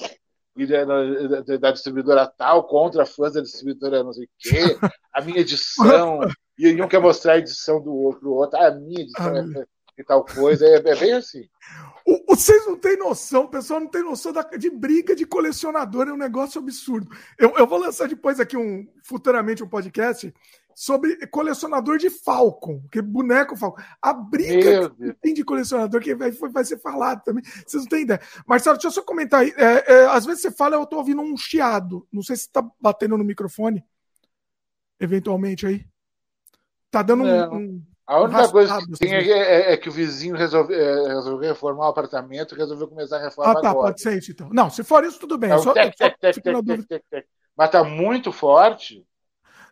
e 0.57 0.67
da, 0.67 0.85
da, 0.85 1.57
da, 1.59 1.71
distribuidora 1.71 2.27
tal 2.27 2.67
contra 2.67 3.05
fãs 3.05 3.35
da 3.35 3.43
distribuidora 3.43 4.03
não 4.03 4.15
sei 4.15 4.25
o 4.25 4.29
quê, 4.39 4.79
a 5.13 5.21
minha 5.21 5.41
edição, 5.41 6.21
e 6.59 6.83
um 6.83 6.89
quer 6.89 7.01
mostrar 7.01 7.35
a 7.35 7.39
edição 7.39 7.83
do 7.83 7.95
outro, 7.95 8.33
outro 8.33 8.59
ah, 8.59 8.69
a 8.69 8.75
minha 8.75 9.03
edição 9.03 9.37
ah. 9.37 9.61
é, 9.61 9.67
e 9.99 10.05
tal 10.05 10.25
coisa, 10.25 10.67
é, 10.67 10.77
é 10.77 10.97
bem 10.97 11.13
assim. 11.13 11.47
Vocês 12.27 12.67
não 12.67 12.79
têm 12.79 12.97
noção, 12.97 13.45
o 13.45 13.49
pessoal 13.49 13.81
não 13.81 13.89
tem 13.89 14.03
noção 14.03 14.33
da, 14.33 14.43
de 14.43 14.71
briga 14.71 15.15
de 15.15 15.27
colecionador, 15.27 16.09
é 16.09 16.13
um 16.13 16.19
negócio 16.19 16.61
absurdo. 16.61 17.11
Eu, 17.39 17.55
eu 17.57 17.67
vou 17.67 17.79
lançar 17.79 18.09
depois 18.09 18.41
aqui 18.41 18.57
um 18.57 18.87
futuramente 19.03 19.63
um 19.63 19.69
podcast 19.69 20.33
sobre 20.77 21.27
colecionador 21.29 21.97
de 21.97 22.11
Falcon, 22.11 22.83
que 22.93 23.01
boneco 23.01 23.57
Falcon. 23.57 23.83
A 24.03 24.13
briga 24.13 24.91
que 24.91 25.15
tem 25.15 25.33
de 25.33 25.43
colecionador 25.43 26.03
que 26.03 26.15
vai, 26.15 26.31
vai 26.31 26.65
ser 26.67 26.77
falado 26.77 27.25
também. 27.25 27.43
Vocês 27.67 27.85
não 27.85 27.89
têm 27.89 28.03
ideia. 28.03 28.21
Marcelo, 28.47 28.77
deixa 28.77 28.89
eu 28.89 28.93
só 28.93 29.01
comentar 29.01 29.41
aí. 29.41 29.55
É, 29.57 29.95
é, 29.95 30.07
às 30.09 30.27
vezes 30.27 30.43
você 30.43 30.51
fala, 30.51 30.77
eu 30.77 30.83
estou 30.83 30.99
ouvindo 30.99 31.23
um 31.23 31.35
chiado. 31.35 32.07
Não 32.13 32.23
sei 32.23 32.37
se 32.37 32.43
está 32.43 32.63
batendo 32.79 33.17
no 33.17 33.25
microfone. 33.25 33.83
Eventualmente 35.01 35.67
aí. 35.67 35.87
Tá 36.91 37.01
dando 37.01 37.25
um, 37.25 37.55
um 37.55 37.83
a 38.07 38.21
única 38.21 38.49
coisa 38.51 38.79
que 38.79 38.99
tem 38.99 39.15
é, 39.15 39.29
é, 39.31 39.73
é, 39.73 39.77
que 39.79 39.89
o 39.89 39.93
vizinho 39.93 40.37
resolveu, 40.37 40.79
é, 40.79 41.09
resolveu 41.09 41.49
reformar 41.49 41.87
o 41.87 41.91
apartamento 41.91 42.55
e 42.55 42.59
resolveu 42.59 42.87
começar 42.87 43.17
a 43.17 43.23
reforma 43.23 43.53
ah, 43.53 43.63
tá, 43.63 43.71
agora. 43.71 43.87
Pode 43.89 44.03
ser 44.03 44.19
isso, 44.19 44.31
então. 44.31 44.51
Não, 44.53 44.69
se 44.69 44.85
for 44.85 45.03
isso, 45.05 45.19
tudo 45.19 45.39
bem. 45.39 45.53
É 45.53 45.59
só, 45.59 45.73
tec, 45.73 45.97
tec, 45.97 46.19
tec, 46.21 47.27
Mas 47.57 47.71
tá 47.71 47.83
muito 47.83 48.31
forte. 48.31 49.07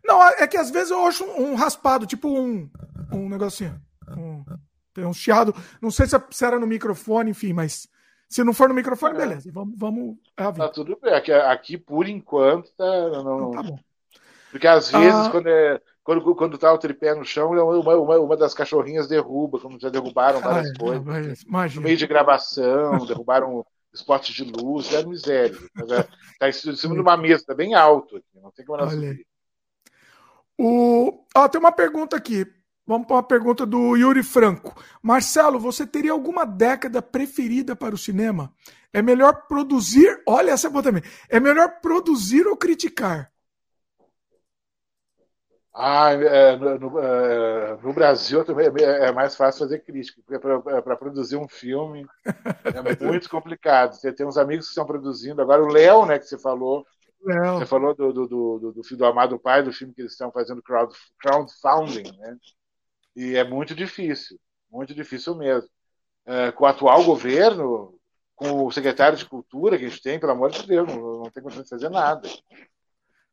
Não, 0.05 0.23
é 0.23 0.47
que 0.47 0.57
às 0.57 0.71
vezes 0.71 0.91
eu 0.91 1.05
acho 1.07 1.25
um, 1.25 1.53
um 1.53 1.55
raspado, 1.55 2.07
tipo 2.07 2.29
um, 2.29 2.71
um 3.11 3.29
negocinho. 3.29 3.81
Um, 4.09 4.45
tem 4.93 5.05
um 5.05 5.15
chiado. 5.15 5.55
Não 5.81 5.91
sei 5.91 6.07
se, 6.07 6.17
se, 6.31 6.45
era 6.45 6.59
no 6.59 6.67
microfone, 6.67 7.31
enfim, 7.31 7.53
mas 7.53 7.89
se 8.29 8.45
não 8.45 8.53
for 8.53 8.69
no 8.69 8.75
microfone, 8.75 9.15
é. 9.15 9.19
beleza. 9.19 9.51
Vamos. 9.53 9.75
vamos 9.79 10.17
é 10.37 10.53
tá 10.53 10.69
tudo 10.69 10.99
bem. 11.01 11.15
Aqui, 11.15 11.33
aqui, 11.33 11.79
por 11.79 12.07
enquanto, 12.07 12.71
tá. 12.77 13.09
Não, 13.23 13.51
tá 13.51 13.63
bom. 13.63 13.79
Porque 14.51 14.67
às 14.69 14.91
vezes, 14.91 15.15
ah, 15.15 15.31
quando 15.31 15.49
é 15.49 15.81
quando, 16.05 16.35
quando 16.35 16.59
tá 16.59 16.71
o 16.71 16.79
tripé 16.79 17.15
no 17.15 17.25
chão, 17.25 17.51
uma, 17.51 17.97
uma, 17.97 18.19
uma 18.19 18.37
das 18.37 18.53
cachorrinhas 18.53 19.09
derruba, 19.09 19.59
como 19.59 19.81
já 19.81 19.89
derrubaram 19.89 20.39
várias 20.39 20.69
ai, 20.69 20.77
coisas. 20.77 21.43
Imagina. 21.43 21.81
No 21.81 21.85
meio 21.87 21.97
de 21.97 22.07
gravação, 22.07 23.07
derrubaram 23.07 23.65
spots 23.95 24.35
de 24.35 24.45
luz, 24.45 24.93
é 24.93 25.03
miséria. 25.03 25.57
Está 25.75 26.07
tá 26.39 26.49
em 26.49 26.53
cima 26.53 26.95
de 26.95 27.01
uma 27.01 27.17
mesa, 27.17 27.45
tá 27.47 27.55
bem 27.55 27.75
alto 27.75 28.19
aqui, 28.19 28.27
não 28.35 28.51
tem 28.51 28.67
como 28.67 28.79
ela 28.79 28.91
subir. 28.91 29.27
O... 30.59 31.25
Ah, 31.35 31.49
tem 31.49 31.61
uma 31.61 31.73
pergunta 31.73 32.17
aqui. 32.17 32.47
Vamos 32.87 33.07
para 33.07 33.17
uma 33.17 33.23
pergunta 33.23 33.65
do 33.65 33.97
Yuri 33.97 34.23
Franco. 34.23 34.75
Marcelo, 35.03 35.59
você 35.59 35.87
teria 35.87 36.13
alguma 36.13 36.45
década 36.45 37.01
preferida 37.01 37.75
para 37.75 37.95
o 37.95 37.99
cinema? 37.99 38.53
É 38.93 39.01
melhor 39.01 39.47
produzir. 39.49 40.23
Olha, 40.27 40.51
essa 40.51 40.67
é 40.67 40.71
boa 40.71 40.83
também. 40.83 41.03
É 41.29 41.41
melhor 41.41 41.81
produzir 41.81 42.47
ou 42.47 42.57
criticar? 42.57 43.33
Ah, 45.77 46.13
é, 46.13 46.57
no, 46.57 47.01
é, 47.01 47.77
no, 47.83 47.93
Brasil 47.93 48.45
também 48.45 48.69
é, 48.81 49.09
é 49.09 49.13
mais 49.13 49.35
fácil 49.35 49.65
fazer 49.65 49.81
crítica, 49.81 50.23
porque 50.25 50.39
para 50.39 50.93
é, 50.93 50.97
produzir 50.97 51.37
um 51.37 51.49
filme 51.49 52.07
é 52.65 53.05
muito 53.05 53.29
complicado. 53.29 53.95
Você 53.95 54.13
tem 54.13 54.25
uns 54.25 54.37
amigos 54.37 54.67
que 54.67 54.71
estão 54.71 54.87
produzindo, 54.87 55.43
agora 55.43 55.65
o 55.65 55.67
Léo, 55.67 56.07
né, 56.07 56.17
que 56.17 56.27
você 56.27 56.39
falou, 56.39 56.87
Léo. 57.25 57.59
você 57.59 57.67
falou 57.67 57.95
do, 57.95 58.13
do, 58.13 58.27
do, 58.29 58.73
do, 58.73 58.97
do 58.97 59.05
Amado 59.07 59.39
Pai, 59.39 59.63
do 59.63 59.73
filme 59.73 59.95
que 59.95 60.03
eles 60.03 60.13
estão 60.13 60.31
fazendo 60.31 60.63
crowd, 60.63 60.95
crowdfunding, 61.19 62.17
né? 62.19 62.37
E 63.17 63.37
é 63.37 63.45
muito 63.45 63.75
difícil, 63.75 64.39
muito 64.71 64.95
difícil 64.95 65.35
mesmo. 65.35 65.69
uh, 66.27 66.53
com 66.55 66.65
o 66.65 66.67
atual 66.67 67.05
governo, 67.05 67.99
com 68.35 68.65
o 68.65 68.73
secretário 68.73 69.17
de 69.17 69.25
Cultura 69.25 69.79
que 69.79 69.85
a 69.85 69.89
gente 69.89 70.03
tem, 70.03 70.19
pelo 70.19 70.33
amor 70.33 70.51
de 70.51 70.67
Deus, 70.67 70.89
não, 70.89 71.23
não 71.23 71.31
tem 71.31 71.43
condição 71.43 71.63
de 71.63 71.71
fazer 71.71 71.89
nada. 71.89 72.29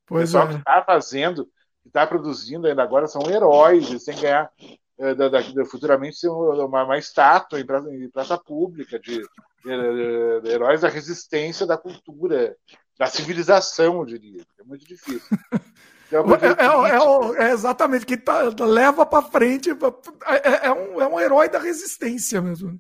Pois 0.06 0.34
o 0.34 0.39
pessoal 0.39 0.46
é. 0.46 0.48
que 0.50 0.60
está 0.60 0.84
fazendo, 0.84 1.46
que 1.82 1.88
está 1.88 2.06
produzindo 2.06 2.68
ainda 2.68 2.84
agora 2.84 3.08
são 3.08 3.30
heróis, 3.30 3.89
eles 3.89 4.04
têm 4.04 4.16
que 4.16 4.22
ganhar 4.22 4.52
da, 5.16 5.30
da, 5.30 5.66
futuramente 5.66 6.18
ser 6.18 6.30
uma, 6.30 6.84
uma 6.84 6.97
estátua 6.97 7.60
em 7.60 7.66
praça, 7.66 7.89
em 7.89 8.10
praça 8.10 8.38
pública 8.38 8.99
de, 8.99 9.18
de, 9.18 10.41
de, 10.41 10.49
heróis 10.49 10.82
da 10.82 10.89
resistência 10.89 11.66
da 11.66 11.78
cultura, 11.78 12.56
da 12.97 13.08
civilização, 13.08 13.99
eu 13.99 14.06
diria. 14.06 14.45
É 14.60 14.64
muito 14.64 14.86
difícil. 14.86 15.22
É, 16.12 16.18
é, 16.18 17.45
é, 17.45 17.47
é, 17.47 17.52
exatamente, 17.54 18.06
que 18.06 18.18
tá, 18.18 18.41
leva 18.60 19.06
para 19.06 19.22
frente. 19.30 19.70
É, 19.70 20.68
é, 20.68 20.72
um, 20.74 21.02
é 21.02 21.08
um 21.08 21.18
herói 21.18 21.47
da 21.47 21.58
resistência 21.58 22.41
mesmo. 22.41 22.78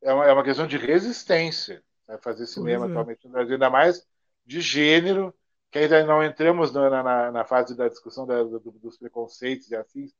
É 0.00 0.10
uma, 0.14 0.24
é 0.24 0.32
uma 0.32 0.42
questão 0.42 0.66
de 0.66 0.78
resistência 0.78 1.82
né, 2.08 2.18
fazer 2.22 2.46
cinema 2.46 2.86
atualmente 2.86 3.26
no 3.26 3.32
Brasil, 3.32 3.52
ainda 3.52 3.68
mais 3.68 4.02
de 4.46 4.62
gênero, 4.62 5.34
que 5.70 5.78
ainda 5.78 6.02
não 6.04 6.24
entramos 6.24 6.72
na, 6.72 7.02
na, 7.02 7.30
na 7.30 7.44
fase 7.44 7.76
da 7.76 7.86
discussão 7.86 8.26
da, 8.26 8.42
do, 8.42 8.58
dos 8.58 8.96
preconceitos 8.96 9.70
e 9.70 9.76
afins, 9.76 10.10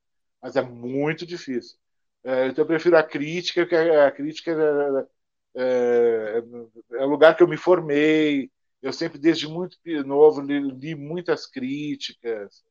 mas 0.42 0.56
é 0.56 0.62
muito 0.62 1.26
difícil. 1.26 1.78
então 2.24 2.64
eu 2.64 2.66
prefiro 2.66 2.96
a 2.96 3.02
crítica, 3.02 3.66
que 3.66 3.74
a, 3.74 4.10
crítica 4.10 4.52
é, 5.54 6.42
é, 6.92 7.04
o 7.04 7.08
lugar 7.08 7.36
que 7.36 7.42
eu 7.42 7.48
me 7.48 7.56
formei, 7.56 8.50
eu 8.82 8.92
sempre, 8.92 9.18
desde 9.18 9.48
muito 9.48 9.76
novo, 10.06 10.40
li, 10.40 10.60
li 10.60 10.94
muitas 10.94 11.46
críticas. 11.46 12.62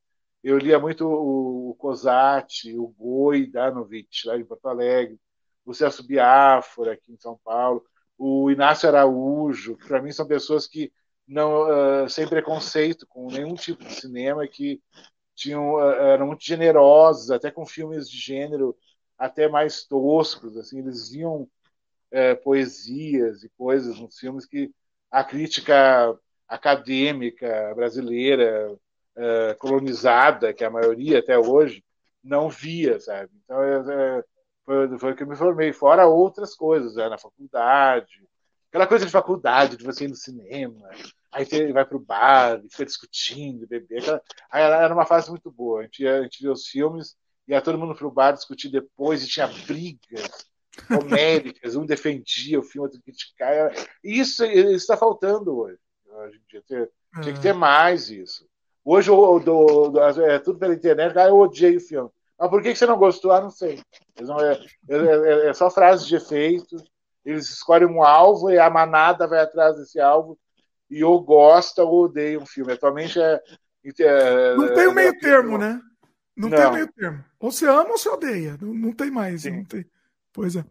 Eu 0.42 0.58
lia 0.58 0.78
muito 0.78 1.06
o, 1.06 1.70
o 1.70 1.74
Cosati, 1.74 2.76
o 2.78 2.88
Goi 2.88 3.46
Danovich, 3.46 4.26
lá 4.26 4.38
em 4.38 4.44
Porto 4.44 4.66
Alegre, 4.68 5.18
o 5.64 5.74
Celso 5.74 6.06
Biafora, 6.06 6.92
aqui 6.94 7.12
em 7.12 7.18
São 7.18 7.38
Paulo, 7.44 7.84
o 8.16 8.50
Inácio 8.50 8.88
Araújo, 8.88 9.76
que 9.76 9.86
para 9.86 10.00
mim 10.02 10.12
são 10.12 10.26
pessoas 10.26 10.66
que 10.66 10.92
não 11.26 12.04
uh, 12.04 12.08
sem 12.08 12.26
preconceito 12.26 13.06
com 13.06 13.28
nenhum 13.30 13.54
tipo 13.54 13.84
de 13.84 13.92
cinema 13.92 14.46
que 14.48 14.80
tinham 15.38 15.74
uh, 15.74 15.80
eram 15.80 16.26
muito 16.26 16.44
generosos 16.44 17.30
até 17.30 17.50
com 17.50 17.64
filmes 17.66 18.10
de 18.10 18.18
gênero 18.18 18.76
até 19.18 19.48
mais 19.48 19.84
toscos 19.84 20.56
assim 20.56 20.78
eles 20.78 21.10
viam 21.10 21.42
uh, 22.12 22.42
poesias 22.42 23.44
e 23.44 23.48
coisas 23.50 23.98
nos 23.98 24.18
filmes 24.18 24.46
que 24.46 24.70
a 25.10 25.24
crítica 25.24 26.18
acadêmica 26.48 27.72
brasileira 27.74 28.72
uh, 29.16 29.58
colonizada, 29.58 30.54
que 30.54 30.64
a 30.64 30.70
maioria 30.70 31.18
até 31.18 31.38
hoje 31.38 31.84
não 32.22 32.48
via, 32.48 32.98
sabe? 33.00 33.30
Então 33.44 33.62
é, 33.62 34.18
é, 34.18 34.24
foi, 34.64 34.98
foi 34.98 35.14
que 35.14 35.22
eu 35.22 35.26
me 35.26 35.36
formei, 35.36 35.72
fora 35.72 36.06
outras 36.06 36.54
coisas, 36.54 36.94
né? 36.96 37.08
na 37.08 37.18
faculdade, 37.18 38.26
aquela 38.68 38.86
coisa 38.86 39.06
de 39.06 39.12
faculdade, 39.12 39.76
de 39.76 39.84
você 39.84 40.04
ir 40.04 40.08
no 40.08 40.14
cinema, 40.14 40.88
aí 41.32 41.44
você 41.44 41.72
vai 41.72 41.84
para 41.84 41.96
o 41.96 42.00
bar, 42.00 42.60
fica 42.70 42.84
discutindo, 42.84 43.66
beber, 43.66 44.00
aquela, 44.00 44.22
aí 44.50 44.62
era 44.62 44.94
uma 44.94 45.06
fase 45.06 45.30
muito 45.30 45.50
boa, 45.50 45.80
a 45.80 45.82
gente, 45.84 46.02
ia, 46.02 46.20
a 46.20 46.22
gente 46.22 46.42
via 46.42 46.52
os 46.52 46.66
filmes, 46.66 47.16
ia 47.46 47.62
todo 47.62 47.78
mundo 47.78 47.94
para 47.94 48.06
o 48.06 48.10
bar 48.10 48.32
discutir 48.32 48.68
depois, 48.68 49.22
e 49.22 49.28
tinha 49.28 49.46
brigas, 49.46 50.48
homéricas, 50.90 51.76
um 51.76 51.86
defendia 51.86 52.60
o 52.60 52.62
filme, 52.62 52.86
outro 52.86 53.02
criticava. 53.02 53.72
Isso 54.02 54.44
está 54.44 54.96
faltando 54.96 55.56
hoje. 55.58 55.78
Hoje 56.10 56.36
em 56.36 56.48
dia. 56.48 56.90
Tinha, 57.22 57.34
que 57.34 57.40
ter 57.40 57.52
mais 57.52 58.10
isso. 58.10 58.46
Hoje 58.84 59.10
o, 59.10 59.92
é 60.22 60.38
tudo 60.38 60.58
pela 60.58 60.74
internet, 60.74 61.16
ah, 61.18 61.28
eu 61.28 61.36
odiei 61.36 61.76
o 61.76 61.80
filme. 61.80 62.10
Mas 62.38 62.50
por 62.50 62.62
que, 62.62 62.74
você 62.74 62.86
não 62.86 62.96
gostou? 62.96 63.32
Ah, 63.32 63.40
não 63.40 63.50
sei. 63.50 63.82
Não, 64.20 64.40
é, 64.40 64.52
é, 64.88 64.96
é, 64.96 65.48
é, 65.48 65.52
só 65.52 65.70
frases 65.70 66.06
de 66.06 66.16
efeito. 66.16 66.76
Eles 67.28 67.50
escolhem 67.50 67.86
um 67.86 68.02
alvo 68.02 68.50
e 68.50 68.58
a 68.58 68.70
manada 68.70 69.26
vai 69.26 69.40
atrás 69.40 69.76
desse 69.76 70.00
alvo. 70.00 70.38
E 70.88 71.04
ou 71.04 71.22
gosta 71.22 71.84
ou 71.84 72.04
odeia 72.04 72.40
um 72.40 72.46
filme. 72.46 72.72
Atualmente 72.72 73.20
é. 73.20 73.38
é 74.00 74.56
não 74.56 74.72
tem 74.72 74.86
o 74.86 74.94
meio 74.94 75.18
termo, 75.18 75.58
né? 75.58 75.78
Não, 76.34 76.48
não, 76.48 76.56
tem 76.56 76.66
o 76.66 76.72
meio 76.72 76.90
termo. 76.90 77.22
Ou 77.38 77.52
você 77.52 77.66
ama 77.66 77.90
ou 77.90 77.98
você 77.98 78.08
odeia. 78.08 78.56
Não, 78.58 78.72
não 78.72 78.92
tem 78.92 79.10
mais. 79.10 79.44
Não 79.44 79.62
tem. 79.62 79.84
Pois 80.32 80.56
é. 80.56 80.64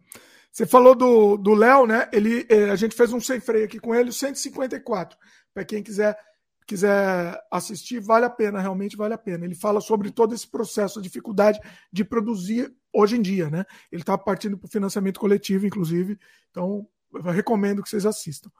Você 0.50 0.66
falou 0.66 0.96
do 0.96 1.54
Léo, 1.54 1.86
né? 1.86 2.08
Ele, 2.12 2.44
eh, 2.48 2.70
a 2.70 2.74
gente 2.74 2.96
fez 2.96 3.12
um 3.12 3.20
sem 3.20 3.38
freio 3.38 3.64
aqui 3.64 3.78
com 3.78 3.94
ele, 3.94 4.10
154. 4.10 5.16
Para 5.54 5.64
quem 5.64 5.80
quiser 5.80 6.18
quiser 6.66 7.40
assistir, 7.50 7.98
vale 7.98 8.26
a 8.26 8.30
pena, 8.30 8.60
realmente 8.60 8.96
vale 8.96 9.14
a 9.14 9.18
pena. 9.18 9.44
Ele 9.44 9.54
fala 9.54 9.80
sobre 9.80 10.10
todo 10.10 10.34
esse 10.34 10.46
processo, 10.46 10.98
a 10.98 11.02
dificuldade 11.02 11.58
de 11.90 12.04
produzir 12.04 12.70
hoje 12.92 13.16
em 13.16 13.22
dia, 13.22 13.50
né? 13.50 13.64
Ele 13.90 14.02
está 14.02 14.16
partindo 14.16 14.56
para 14.58 14.66
o 14.66 14.70
financiamento 14.70 15.20
coletivo, 15.20 15.66
inclusive. 15.66 16.18
Então, 16.50 16.86
eu 17.12 17.22
recomendo 17.22 17.82
que 17.82 17.88
vocês 17.88 18.06
assistam. 18.06 18.50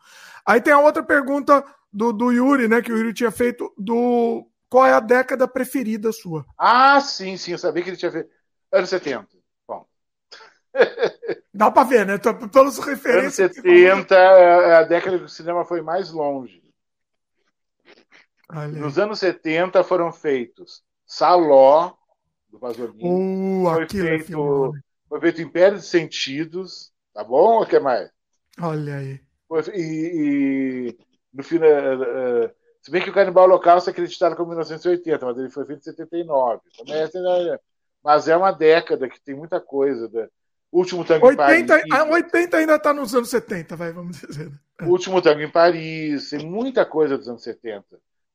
Aí 0.47 0.61
tem 0.61 0.73
a 0.73 0.81
outra 0.81 1.03
pergunta 1.03 1.65
do, 1.93 2.13
do 2.13 2.31
Yuri, 2.31 2.69
né? 2.69 2.83
Que 2.83 2.93
o 2.93 2.97
Yuri 2.97 3.13
tinha 3.13 3.31
feito 3.31 3.73
do 3.77 4.47
qual 4.69 4.87
é 4.87 4.93
a 4.93 5.01
década 5.01 5.49
preferida 5.49 6.13
sua? 6.13 6.45
Ah, 6.57 7.01
sim, 7.01 7.37
sim, 7.37 7.53
eu 7.53 7.59
sabia 7.59 7.83
que 7.83 7.91
ele 7.91 7.97
tinha 7.97 8.13
feito. 8.13 8.31
Anos 8.73 8.91
70. 8.91 9.27
Dá 11.53 11.71
para 11.71 11.89
ver, 11.89 12.07
né? 12.07 12.19
Pelos 12.53 12.79
referências. 12.79 13.51
Anos 13.51 13.57
70, 13.57 14.15
é, 14.15 14.77
a 14.77 14.83
década 14.85 15.19
que 15.19 15.25
o 15.25 15.29
cinema 15.29 15.65
foi 15.65 15.81
mais 15.83 16.11
longe. 16.11 16.63
Nos 18.73 18.99
anos 18.99 19.19
70 19.19 19.85
foram 19.85 20.11
feitos 20.11 20.83
Saló, 21.05 21.95
do 22.51 22.59
Pasolini. 22.59 23.03
Uh, 23.03 23.65
foi, 23.75 23.85
é 23.85 23.89
feito, 23.89 24.73
foi 25.09 25.21
feito 25.21 25.43
Império 25.43 25.79
de 25.79 25.85
Sentidos. 25.85 26.93
Tá 27.13 27.25
bom? 27.25 27.63
O 27.63 27.67
que 27.67 27.79
mais? 27.79 28.11
Olha 28.61 28.97
aí. 28.97 29.21
E, 29.75 30.95
e 30.95 30.99
no 31.33 31.43
final. 31.43 31.71
Uh, 31.71 32.51
se 32.81 32.91
bem 32.91 33.03
que 33.03 33.11
o 33.11 33.15
Canibal 33.15 33.47
Local 33.47 33.81
se 33.81 33.91
acreditado 33.91 34.37
como 34.37 34.49
1980, 34.51 35.27
mas 35.27 35.39
ele 35.39 35.51
foi 35.51 35.67
feito 35.67 35.81
em 35.81 35.85
79. 35.85 36.61
Mas 38.03 38.29
é 38.29 38.37
uma 38.37 38.53
década 38.53 39.09
que 39.09 39.21
tem 39.21 39.35
muita 39.35 39.61
coisa. 39.61 40.09
Né? 40.09 40.29
Último 40.71 41.05
Tango 41.05 41.27
80, 41.27 41.61
em 41.61 41.67
Paris. 41.67 41.93
A 41.93 42.05
80 42.05 42.57
ainda 42.57 42.77
está 42.77 42.93
nos 42.93 43.15
anos 43.15 43.31
70, 43.31 43.77
vai, 43.77 43.93
vamos 43.93 44.21
dizer. 44.21 44.51
Último 44.83 45.21
Tango 45.21 45.41
em 45.41 45.51
Paris, 45.51 46.31
tem 46.31 46.47
muita 46.47 46.87
coisa 46.87 47.19
dos 47.19 47.29
anos 47.29 47.43
70. 47.43 47.85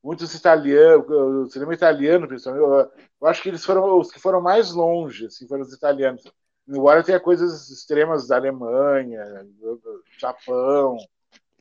Muitos 0.04 0.36
italianos, 0.36 1.08
o 1.10 1.50
cinema 1.50 1.74
italiano, 1.74 2.28
principalmente, 2.28 2.64
eu, 2.64 2.92
eu 3.22 3.28
acho 3.28 3.42
que 3.42 3.50
eles 3.50 3.64
foram 3.64 4.00
os 4.00 4.12
que 4.12 4.20
foram 4.20 4.42
mais 4.42 4.72
longe, 4.74 5.28
assim, 5.28 5.48
foram 5.48 5.62
os 5.62 5.72
italianos. 5.72 6.24
Embora 6.68 7.04
tenha 7.04 7.20
coisas 7.20 7.70
extremas 7.70 8.28
da 8.28 8.36
Alemanha, 8.36 9.24
do 9.62 10.04
Japão, 10.20 10.98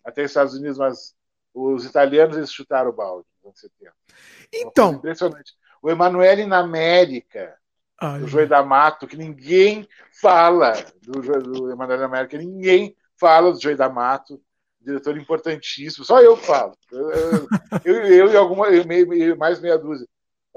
até 0.04 0.24
Estados 0.24 0.54
Unidos, 0.54 0.78
mas 0.78 1.14
os 1.54 1.84
italianos 1.84 2.36
eles 2.36 2.52
chutaram 2.52 2.90
o 2.90 2.92
balde 2.92 3.26
nos 3.36 3.46
anos 3.46 3.60
70. 3.60 3.92
Então. 4.52 4.92
Impressionante. 4.94 5.52
O 5.80 5.90
Emanuele 5.90 6.46
na 6.46 6.58
América, 6.58 7.56
Ai. 8.00 8.20
do 8.20 8.28
Joey 8.28 8.46
da 8.46 8.62
Mato, 8.62 9.06
que 9.06 9.16
ninguém 9.16 9.88
fala 10.20 10.72
do, 11.02 11.20
do 11.20 11.70
Emanuel 11.70 12.04
América, 12.04 12.38
ninguém 12.38 12.96
fala 13.16 13.52
do 13.52 13.60
Joey 13.60 13.76
da 13.76 13.88
Mato, 13.88 14.40
diretor 14.84 15.16
importantíssimo, 15.16 16.04
só 16.04 16.20
eu 16.20 16.36
falo. 16.36 16.76
Eu, 17.84 17.94
eu, 18.04 18.30
e 18.30 18.36
alguma, 18.36 18.68
eu, 18.68 19.36
mais 19.36 19.60
meia 19.60 19.78
dúzia. 19.78 20.06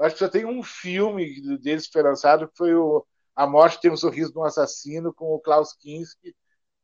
Acho 0.00 0.14
que 0.14 0.18
só 0.18 0.28
tem 0.28 0.44
um 0.44 0.62
filme 0.62 1.58
deles 1.58 1.86
que 1.86 1.92
foi 1.92 2.02
lançado, 2.02 2.48
que 2.48 2.56
foi 2.56 2.74
o 2.74 3.04
A 3.34 3.46
Morte 3.46 3.80
Tem 3.80 3.90
um 3.90 3.96
Sorriso 3.96 4.32
de 4.32 4.38
um 4.38 4.44
Assassino, 4.44 5.12
com 5.12 5.34
o 5.34 5.40
Klaus 5.40 5.72
Kinski, 5.72 6.34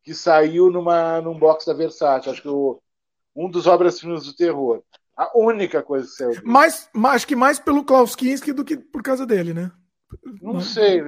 que 0.02 0.14
saiu 0.14 0.70
numa, 0.70 1.20
num 1.20 1.38
box 1.38 1.66
da 1.66 1.74
Versace. 1.74 2.30
Acho 2.30 2.42
que 2.42 2.48
o, 2.48 2.80
um 3.36 3.50
dos 3.50 3.66
obras-primas 3.66 4.24
do 4.24 4.34
terror. 4.34 4.82
A 5.16 5.30
única 5.36 5.82
coisa 5.82 6.06
que 6.06 6.12
saiu. 6.12 6.42
Mais, 6.44 6.88
acho 7.10 7.26
que 7.26 7.36
mais 7.36 7.58
pelo 7.58 7.84
Klaus 7.84 8.16
Kinski 8.16 8.52
do 8.52 8.64
que 8.64 8.76
por 8.76 9.02
causa 9.02 9.26
dele, 9.26 9.52
né? 9.52 9.70
Não 10.40 10.60
sei, 10.60 11.00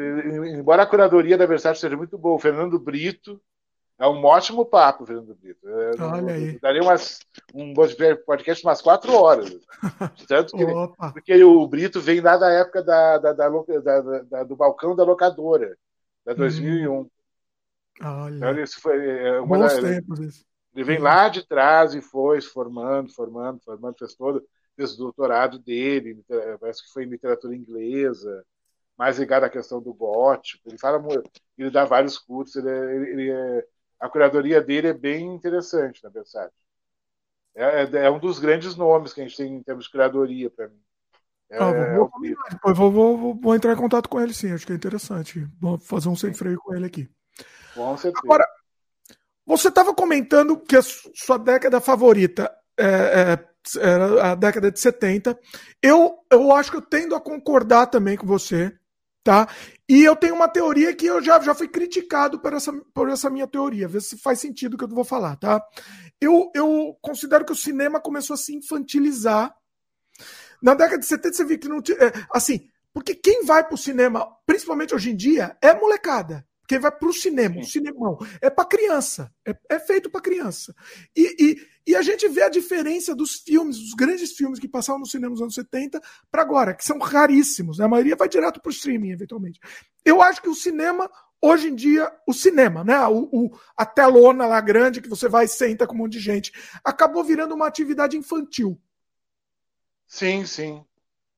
embora 0.58 0.82
a 0.82 0.86
curadoria 0.86 1.36
da 1.36 1.46
Versace 1.46 1.80
seja 1.80 1.96
muito 1.96 2.16
boa, 2.16 2.36
o 2.36 2.38
Fernando 2.38 2.78
Brito 2.78 3.40
é 3.98 4.08
um 4.08 4.24
ótimo 4.24 4.66
papo, 4.66 5.06
Fernando 5.06 5.34
Brito. 5.34 5.60
Olha 6.00 6.34
aí. 6.34 6.58
daria 6.58 6.82
umas, 6.82 7.20
um 7.54 7.72
podcast 8.24 8.64
umas 8.64 8.82
quatro 8.82 9.14
horas. 9.14 9.56
Tanto 10.26 10.56
que, 10.56 10.64
porque 11.12 11.42
o 11.44 11.66
Brito 11.66 12.00
vem 12.00 12.20
lá 12.20 12.36
da 12.36 12.50
época 12.50 12.82
da, 12.82 13.18
da, 13.18 13.32
da, 13.32 14.44
do 14.44 14.56
balcão 14.56 14.96
da 14.96 15.04
locadora, 15.04 15.76
da 16.24 16.34
2001. 16.34 16.92
Hum. 16.92 17.10
Olha. 18.02 18.36
Então, 18.36 18.58
isso 18.60 18.80
foi 18.80 19.08
é, 19.08 19.40
uma 19.40 19.58
Bons 19.58 19.74
da, 19.74 19.82
tempos, 19.82 20.18
isso. 20.18 20.44
Ele 20.74 20.84
vem 20.84 20.98
lá 20.98 21.28
de 21.28 21.46
trás 21.46 21.94
e 21.94 22.02
foi 22.02 22.40
se 22.40 22.48
formando, 22.48 23.14
formando, 23.14 23.60
formando, 23.62 23.96
fez 23.96 24.14
todo, 24.14 24.44
fez 24.74 24.94
o 24.94 24.98
doutorado 24.98 25.56
dele, 25.60 26.20
parece 26.58 26.82
que 26.82 26.92
foi 26.92 27.04
em 27.04 27.08
literatura 27.08 27.54
inglesa 27.54 28.44
mais 28.96 29.18
ligado 29.18 29.44
à 29.44 29.50
questão 29.50 29.80
do 29.80 29.92
gótico. 29.92 30.68
Ele 30.68 30.78
fala, 30.78 31.02
ele 31.58 31.70
dá 31.70 31.84
vários 31.84 32.18
cursos. 32.18 32.56
Ele, 32.56 32.70
é, 32.70 32.96
ele, 32.96 33.10
ele 33.10 33.30
é, 33.30 33.66
a 34.00 34.08
curadoria 34.08 34.60
dele 34.60 34.88
é 34.88 34.92
bem 34.92 35.34
interessante, 35.34 36.02
na 36.02 36.10
verdade. 36.10 36.52
É, 37.54 37.82
é, 37.82 38.06
é, 38.06 38.10
um 38.10 38.18
dos 38.18 38.38
grandes 38.38 38.74
nomes 38.74 39.12
que 39.12 39.20
a 39.20 39.24
gente 39.24 39.36
tem 39.36 39.54
em 39.54 39.62
termos 39.62 39.84
de 39.84 39.90
curadoria 39.90 40.50
para 40.50 40.68
mim. 40.68 40.80
É, 41.50 41.58
ah, 41.58 41.70
vou, 41.94 42.74
vou, 42.74 42.90
vou, 42.90 43.34
vou, 43.36 43.54
entrar 43.54 43.72
em 43.72 43.76
contato 43.76 44.08
com 44.08 44.20
ele 44.20 44.34
sim, 44.34 44.52
acho 44.52 44.66
que 44.66 44.72
é 44.72 44.76
interessante. 44.76 45.46
Vou 45.60 45.78
fazer 45.78 46.08
um 46.08 46.16
sem 46.16 46.34
freio 46.34 46.58
com 46.58 46.74
ele 46.74 46.86
aqui. 46.86 47.08
Com 47.74 47.96
certeza. 47.96 48.22
Agora, 48.24 48.46
você 49.46 49.68
estava 49.68 49.94
comentando 49.94 50.58
que 50.58 50.76
a 50.76 50.82
sua 50.82 51.38
década 51.38 51.80
favorita 51.80 52.50
é, 52.78 52.86
é, 52.86 53.48
era 53.78 54.32
a 54.32 54.34
década 54.34 54.70
de 54.70 54.80
70. 54.80 55.38
Eu, 55.82 56.18
eu 56.30 56.52
acho 56.52 56.70
que 56.70 56.76
eu 56.78 56.82
tendo 56.82 57.14
a 57.14 57.20
concordar 57.20 57.86
também 57.86 58.16
com 58.16 58.26
você, 58.26 58.76
tá? 59.24 59.48
E 59.88 60.04
eu 60.04 60.14
tenho 60.14 60.34
uma 60.34 60.48
teoria 60.48 60.94
que 60.94 61.06
eu 61.06 61.22
já, 61.22 61.40
já 61.40 61.54
fui 61.54 61.66
criticado 61.66 62.38
por 62.38 62.52
essa, 62.52 62.72
por 62.92 63.08
essa 63.08 63.30
minha 63.30 63.46
teoria, 63.46 63.88
ver 63.88 64.02
se 64.02 64.18
faz 64.18 64.38
sentido 64.38 64.74
o 64.74 64.78
que 64.78 64.84
eu 64.84 64.88
vou 64.88 65.04
falar, 65.04 65.36
tá? 65.36 65.62
Eu, 66.20 66.50
eu 66.54 66.96
considero 67.00 67.44
que 67.44 67.52
o 67.52 67.56
cinema 67.56 68.00
começou 68.00 68.34
a 68.34 68.36
se 68.36 68.54
infantilizar. 68.54 69.54
Na 70.62 70.74
década 70.74 70.98
de 70.98 71.06
70 71.06 71.34
você 71.34 71.44
viu 71.44 71.58
que 71.58 71.68
não 71.68 71.82
tinha. 71.82 71.98
É, 71.98 72.12
assim, 72.32 72.68
porque 72.92 73.14
quem 73.14 73.44
vai 73.44 73.66
pro 73.66 73.76
cinema, 73.76 74.26
principalmente 74.46 74.94
hoje 74.94 75.10
em 75.10 75.16
dia, 75.16 75.56
é 75.60 75.74
molecada. 75.74 76.46
Quem 76.66 76.78
vai 76.78 76.90
pro 76.90 77.12
cinema, 77.12 77.60
o 77.60 77.64
cinemão, 77.64 78.18
é 78.40 78.48
para 78.48 78.64
criança, 78.64 79.30
é, 79.46 79.54
é 79.68 79.78
feito 79.78 80.08
para 80.08 80.20
criança. 80.20 80.74
E, 81.14 81.36
e, 81.38 81.90
e, 81.92 81.96
a 81.96 82.00
gente 82.00 82.26
vê 82.28 82.42
a 82.42 82.48
diferença 82.48 83.14
dos 83.14 83.34
filmes, 83.34 83.78
dos 83.78 83.92
grandes 83.92 84.32
filmes 84.32 84.58
que 84.58 84.66
passavam 84.66 85.00
no 85.00 85.06
cinema 85.06 85.32
nos 85.32 85.42
anos 85.42 85.54
70 85.54 86.00
para 86.30 86.42
agora, 86.42 86.74
que 86.74 86.84
são 86.84 86.98
raríssimos. 86.98 87.78
Né? 87.78 87.84
A 87.84 87.88
maioria 87.88 88.16
vai 88.16 88.28
direto 88.28 88.60
pro 88.60 88.72
streaming, 88.72 89.10
eventualmente. 89.10 89.60
Eu 90.04 90.22
acho 90.22 90.40
que 90.40 90.48
o 90.48 90.54
cinema, 90.54 91.10
hoje 91.40 91.68
em 91.68 91.74
dia, 91.74 92.10
o 92.26 92.32
cinema, 92.32 92.82
né? 92.82 92.98
O, 93.08 93.28
o, 93.30 93.58
a 93.76 93.84
telona 93.84 94.46
lá 94.46 94.60
grande 94.60 95.02
que 95.02 95.08
você 95.08 95.28
vai 95.28 95.44
e 95.44 95.48
senta 95.48 95.86
com 95.86 95.94
um 95.94 95.98
monte 95.98 96.12
de 96.12 96.20
gente, 96.20 96.50
acabou 96.82 97.22
virando 97.22 97.54
uma 97.54 97.66
atividade 97.66 98.16
infantil. 98.16 98.80
Sim, 100.06 100.46
sim. 100.46 100.82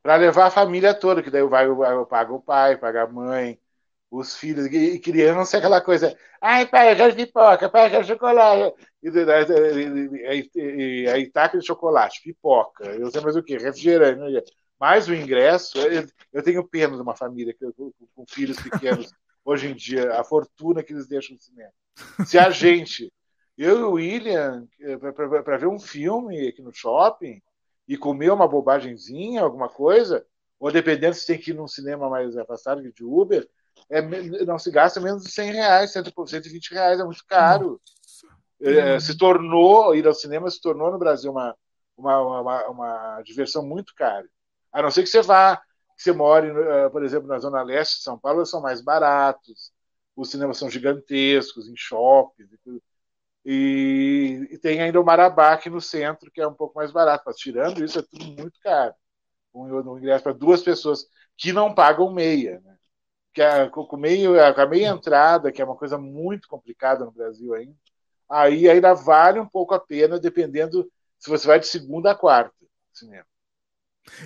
Para 0.03 0.15
levar 0.17 0.47
a 0.47 0.51
família 0.51 0.95
toda, 0.95 1.21
que 1.21 1.31
daí 1.31 1.43
vai, 1.43 1.67
eu 1.67 2.07
pago 2.07 2.37
o 2.37 2.41
pai, 2.41 2.77
paga 2.77 3.03
a 3.03 3.09
mãe 3.09 3.59
os 4.11 4.37
filhos, 4.37 4.67
e 4.67 4.99
criança 4.99 5.57
é 5.57 5.59
aquela 5.59 5.81
coisa, 5.81 6.17
ai 6.41 6.67
pai, 6.67 6.93
eu 6.93 6.97
quero 6.97 7.17
pipoca, 7.17 7.69
pai, 7.69 7.87
eu 7.87 7.91
quero 7.91 8.07
chocolate, 8.07 8.75
e, 10.55 11.09
aí 11.09 11.31
taca 11.31 11.59
de 11.59 11.67
chocolate, 11.67 12.23
pipoca, 12.23 12.87
eu 12.87 13.11
sei 13.11 13.21
mais 13.21 13.37
o 13.37 13.43
que, 13.43 13.57
refrigerante, 13.59 14.21
né? 14.21 14.41
mais 14.79 15.09
o 15.09 15.15
ingresso, 15.15 15.79
eu, 16.33 16.43
tenho 16.43 16.67
pena 16.67 16.97
de 16.97 17.03
uma 17.03 17.17
família 17.17 17.55
com, 17.77 17.93
com 18.15 18.27
filhos 18.29 18.57
pequenos, 18.61 19.11
hoje 19.45 19.69
em 19.69 19.75
dia, 19.75 20.13
a 20.19 20.25
fortuna 20.25 20.83
que 20.83 20.93
eles 20.93 21.07
deixam 21.07 21.35
no 21.35 21.41
cinema. 21.41 21.73
Se 22.27 22.39
a 22.39 22.51
gente, 22.51 23.13
eu 23.57 23.79
e 23.79 23.83
o 23.83 23.93
William, 23.93 24.67
eh, 24.81 24.97
para 24.99 25.57
ver 25.57 25.69
um 25.69 25.79
filme 25.79 26.49
aqui 26.49 26.61
no 26.61 26.75
shopping, 26.75 27.41
e 27.89 27.97
comer 27.97 28.31
uma 28.33 28.49
bobagemzinha, 28.49 29.43
alguma 29.43 29.69
coisa, 29.69 30.27
ou 30.59 30.73
dependendo 30.73 31.15
se 31.15 31.27
tem 31.27 31.39
que 31.39 31.53
ir 31.53 31.55
num 31.55 31.69
cinema 31.69 32.09
mais 32.09 32.37
afastado 32.37 32.83
de 32.83 33.05
Uber, 33.05 33.49
é, 33.91 34.03
não 34.45 34.59
se 34.59 34.71
gasta 34.71 35.01
menos 35.01 35.23
de 35.23 35.31
100 35.31 35.53
reais, 35.53 35.93
120 35.93 36.71
reais, 36.73 37.01
é 37.01 37.05
muito 37.05 37.25
caro. 37.27 37.81
É, 38.61 38.99
se 38.99 39.17
tornou, 39.17 39.95
ir 39.95 40.07
ao 40.07 40.15
cinema 40.15 40.51
se 40.51 40.61
tornou 40.61 40.91
no 40.91 40.99
Brasil 40.99 41.31
uma, 41.31 41.55
uma, 41.97 42.41
uma, 42.41 42.69
uma, 42.69 43.23
diversão 43.23 43.65
muito 43.65 43.95
cara. 43.95 44.27
A 44.73 44.83
não 44.83 44.91
ser 44.91 45.03
que 45.03 45.09
você 45.09 45.21
vá, 45.23 45.57
que 45.97 46.03
você 46.03 46.13
more, 46.13 46.49
eh, 46.49 46.89
por 46.89 47.05
exemplo, 47.05 47.29
na 47.29 47.39
Zona 47.39 47.63
Leste 47.63 47.97
de 47.97 48.03
São 48.03 48.19
Paulo, 48.19 48.41
eles 48.41 48.51
são 48.51 48.61
mais 48.61 48.81
baratos, 48.81 49.73
os 50.15 50.31
cinemas 50.31 50.57
são 50.59 50.71
gigantescos, 50.71 51.69
em 51.69 51.77
shoppings, 51.77 52.51
e, 53.49 54.49
e 54.51 54.59
tem 54.59 54.83
ainda 54.83 55.01
o 55.01 55.05
Marabá 55.05 55.53
aqui 55.53 55.71
no 55.71 55.81
centro, 55.81 56.33
que 56.33 56.41
é 56.41 56.49
um 56.49 56.53
pouco 56.53 56.77
mais 56.77 56.91
barato, 56.91 57.23
mas 57.27 57.37
tirando 57.37 57.85
isso, 57.85 58.01
é 58.01 58.03
tudo 58.03 58.25
muito 58.25 58.59
caro. 58.61 58.93
Um, 59.55 59.93
um 59.93 59.99
ingresso 59.99 60.25
para 60.25 60.33
duas 60.33 60.63
pessoas 60.63 61.07
que 61.37 61.53
não 61.53 61.73
pagam 61.73 62.13
meia. 62.13 62.61
Né? 62.65 62.77
Que 63.37 63.43
a, 63.43 63.69
com, 63.69 63.97
meio, 63.99 64.43
a 64.43 64.67
meia 64.67 64.89
entrada, 64.89 65.53
que 65.53 65.61
é 65.61 65.65
uma 65.65 65.77
coisa 65.77 65.99
muito 65.99 66.49
complicada 66.49 67.05
no 67.05 67.11
Brasil 67.11 67.53
ainda, 67.53 67.77
aí 68.27 68.67
ainda 68.67 68.95
vale 68.95 69.39
um 69.39 69.47
pouco 69.47 69.75
a 69.75 69.79
pena, 69.79 70.19
dependendo 70.19 70.91
se 71.19 71.29
você 71.29 71.47
vai 71.47 71.61
de 71.61 71.67
segunda 71.67 72.13
a 72.13 72.15
quarta 72.15 72.55
cinema. 72.95 73.27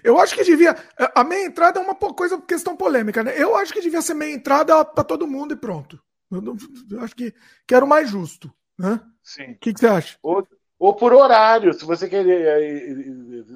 Eu 0.04 0.20
acho 0.20 0.32
que 0.32 0.44
devia. 0.44 0.76
A 1.12 1.24
meia 1.24 1.46
entrada 1.46 1.80
é 1.80 1.82
uma 1.82 1.96
coisa, 1.96 2.40
questão 2.40 2.76
polêmica, 2.76 3.24
né? 3.24 3.32
Eu 3.36 3.56
acho 3.56 3.72
que 3.72 3.80
devia 3.80 4.00
ser 4.00 4.14
meia 4.14 4.32
entrada 4.32 4.84
para 4.84 5.02
todo 5.02 5.26
mundo 5.26 5.54
e 5.54 5.56
pronto. 5.56 6.00
Eu, 6.30 6.40
não, 6.40 6.56
eu 6.88 7.00
acho 7.00 7.16
que, 7.16 7.34
que 7.66 7.74
era 7.74 7.84
o 7.84 7.88
mais 7.88 8.08
justo. 8.08 8.52
Né? 8.78 9.00
Sim. 9.24 9.52
O 9.52 9.58
que, 9.58 9.74
que 9.74 9.80
você 9.80 9.88
acha? 9.88 10.18
Ou, 10.22 10.46
ou 10.78 10.94
por 10.94 11.12
horário. 11.12 11.74
Se 11.74 11.84
você 11.84 12.08
quer, 12.08 12.24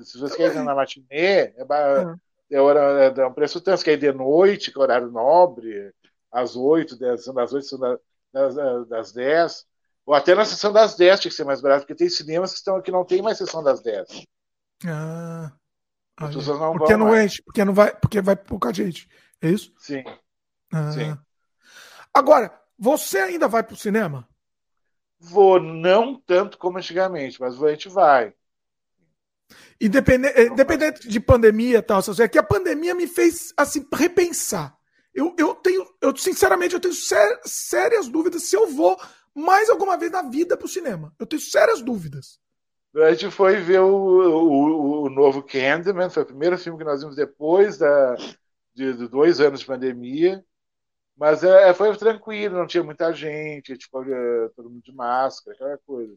se 0.03 0.19
você 0.19 0.37
quer 0.37 0.57
ir 0.57 0.65
na 0.65 0.75
matinê, 0.75 1.07
é, 1.11 1.55
é 1.59 1.65
é, 2.51 2.61
hora, 2.61 2.81
é 3.21 3.27
um 3.27 3.33
preço 3.33 3.61
tanto, 3.61 3.83
que 3.83 3.91
é 3.91 3.97
de 3.97 4.13
noite, 4.13 4.71
que 4.71 4.79
é 4.79 4.83
horário 4.83 5.11
nobre, 5.11 5.93
às 6.31 6.57
8, 6.57 6.99
10, 6.99 7.27
das 7.27 7.53
8, 7.53 7.67
são 7.67 7.79
das, 8.33 8.89
das 8.89 9.13
10, 9.13 9.67
ou 10.07 10.15
até 10.15 10.35
na 10.35 10.45
sessão 10.45 10.73
das 10.73 10.97
10 10.97 11.21
tinha 11.21 11.31
que 11.31 11.37
ser 11.37 11.45
mais 11.45 11.61
barato, 11.61 11.83
porque 11.83 11.95
tem 11.95 12.09
cinemas 12.09 12.53
que, 12.53 12.59
estão, 12.59 12.83
que 12.83 12.91
não 12.91 13.05
tem 13.05 13.23
mais 13.23 13.39
sessão 13.39 13.63
das 13.63 13.81
10. 13.83 14.07
Ah, 14.87 15.53
As 16.17 16.35
pessoas 16.35 16.59
não 16.59 16.73
porque 16.73 16.97
não 16.97 17.07
mais. 17.07 17.25
enche, 17.27 17.43
porque 17.43 17.65
não 17.65 17.73
vai, 17.73 17.95
porque 17.95 18.21
vai 18.21 18.37
pouca 18.37 18.73
gente. 18.73 19.09
É 19.41 19.49
isso? 19.49 19.73
Sim. 19.79 20.05
Ah. 20.73 20.91
Sim. 20.93 21.17
Agora, 22.13 22.53
você 22.79 23.19
ainda 23.19 23.49
vai 23.49 23.63
para 23.63 23.75
o 23.75 23.79
cinema? 23.79 24.29
Vou, 25.19 25.59
não 25.59 26.21
tanto 26.21 26.59
como 26.59 26.79
antigamente, 26.79 27.41
mas 27.41 27.61
a 27.63 27.71
gente 27.71 27.89
vai. 27.89 28.35
Independente, 29.81 30.41
independente 30.41 31.09
de 31.09 31.21
pandemia 31.21 31.79
e 31.79 31.83
tal, 31.83 32.01
é 32.21 32.29
que 32.29 32.39
a 32.39 32.43
pandemia 32.43 32.95
me 32.95 33.07
fez 33.07 33.53
assim 33.57 33.87
repensar. 33.93 34.77
Eu, 35.15 35.35
eu 35.39 35.55
tenho, 35.55 35.87
eu 36.01 36.17
sinceramente, 36.17 36.75
eu 36.75 36.81
tenho 36.81 36.95
sé 36.95 37.41
sérias 37.45 38.09
dúvidas 38.09 38.43
se 38.45 38.57
eu 38.57 38.69
vou 38.69 38.99
mais 39.35 39.69
alguma 39.69 39.97
vez 39.97 40.11
na 40.11 40.23
vida 40.23 40.57
pro 40.57 40.69
cinema. 40.69 41.15
Eu 41.19 41.27
tenho 41.27 41.41
sérias 41.41 41.81
dúvidas. 41.81 42.39
A 42.97 43.11
gente 43.13 43.31
foi 43.31 43.57
ver 43.57 43.81
o, 43.81 43.89
o, 43.89 45.03
o 45.05 45.11
novo 45.11 45.43
Candyman, 45.43 46.11
foi 46.11 46.23
o 46.23 46.27
primeiro 46.27 46.57
filme 46.57 46.79
que 46.79 46.85
nós 46.85 47.01
vimos 47.01 47.17
depois 47.17 47.77
da, 47.77 48.15
de, 48.73 48.93
de 48.95 49.09
dois 49.09 49.41
anos 49.41 49.61
de 49.61 49.67
pandemia. 49.67 50.45
Mas 51.17 51.45
é, 51.45 51.73
foi 51.75 51.97
tranquilo, 51.97 52.59
não 52.59 52.67
tinha 52.67 52.83
muita 52.83 53.13
gente, 53.13 53.73
é, 53.73 54.49
todo 54.57 54.71
mundo 54.71 54.83
de 54.83 54.93
máscara, 54.93 55.55
aquela 55.55 55.79
coisa. 55.79 56.13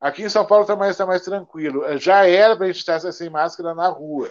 Aqui 0.00 0.22
em 0.22 0.28
São 0.28 0.46
Paulo 0.46 0.62
está 0.62 0.76
mais, 0.76 0.96
tá 0.96 1.04
mais 1.04 1.22
tranquilo. 1.22 1.98
Já 1.98 2.26
era 2.26 2.56
para 2.56 2.66
a 2.66 2.68
gente 2.68 2.78
estar 2.78 3.00
sem 3.00 3.28
máscara 3.28 3.74
na 3.74 3.88
rua. 3.88 4.30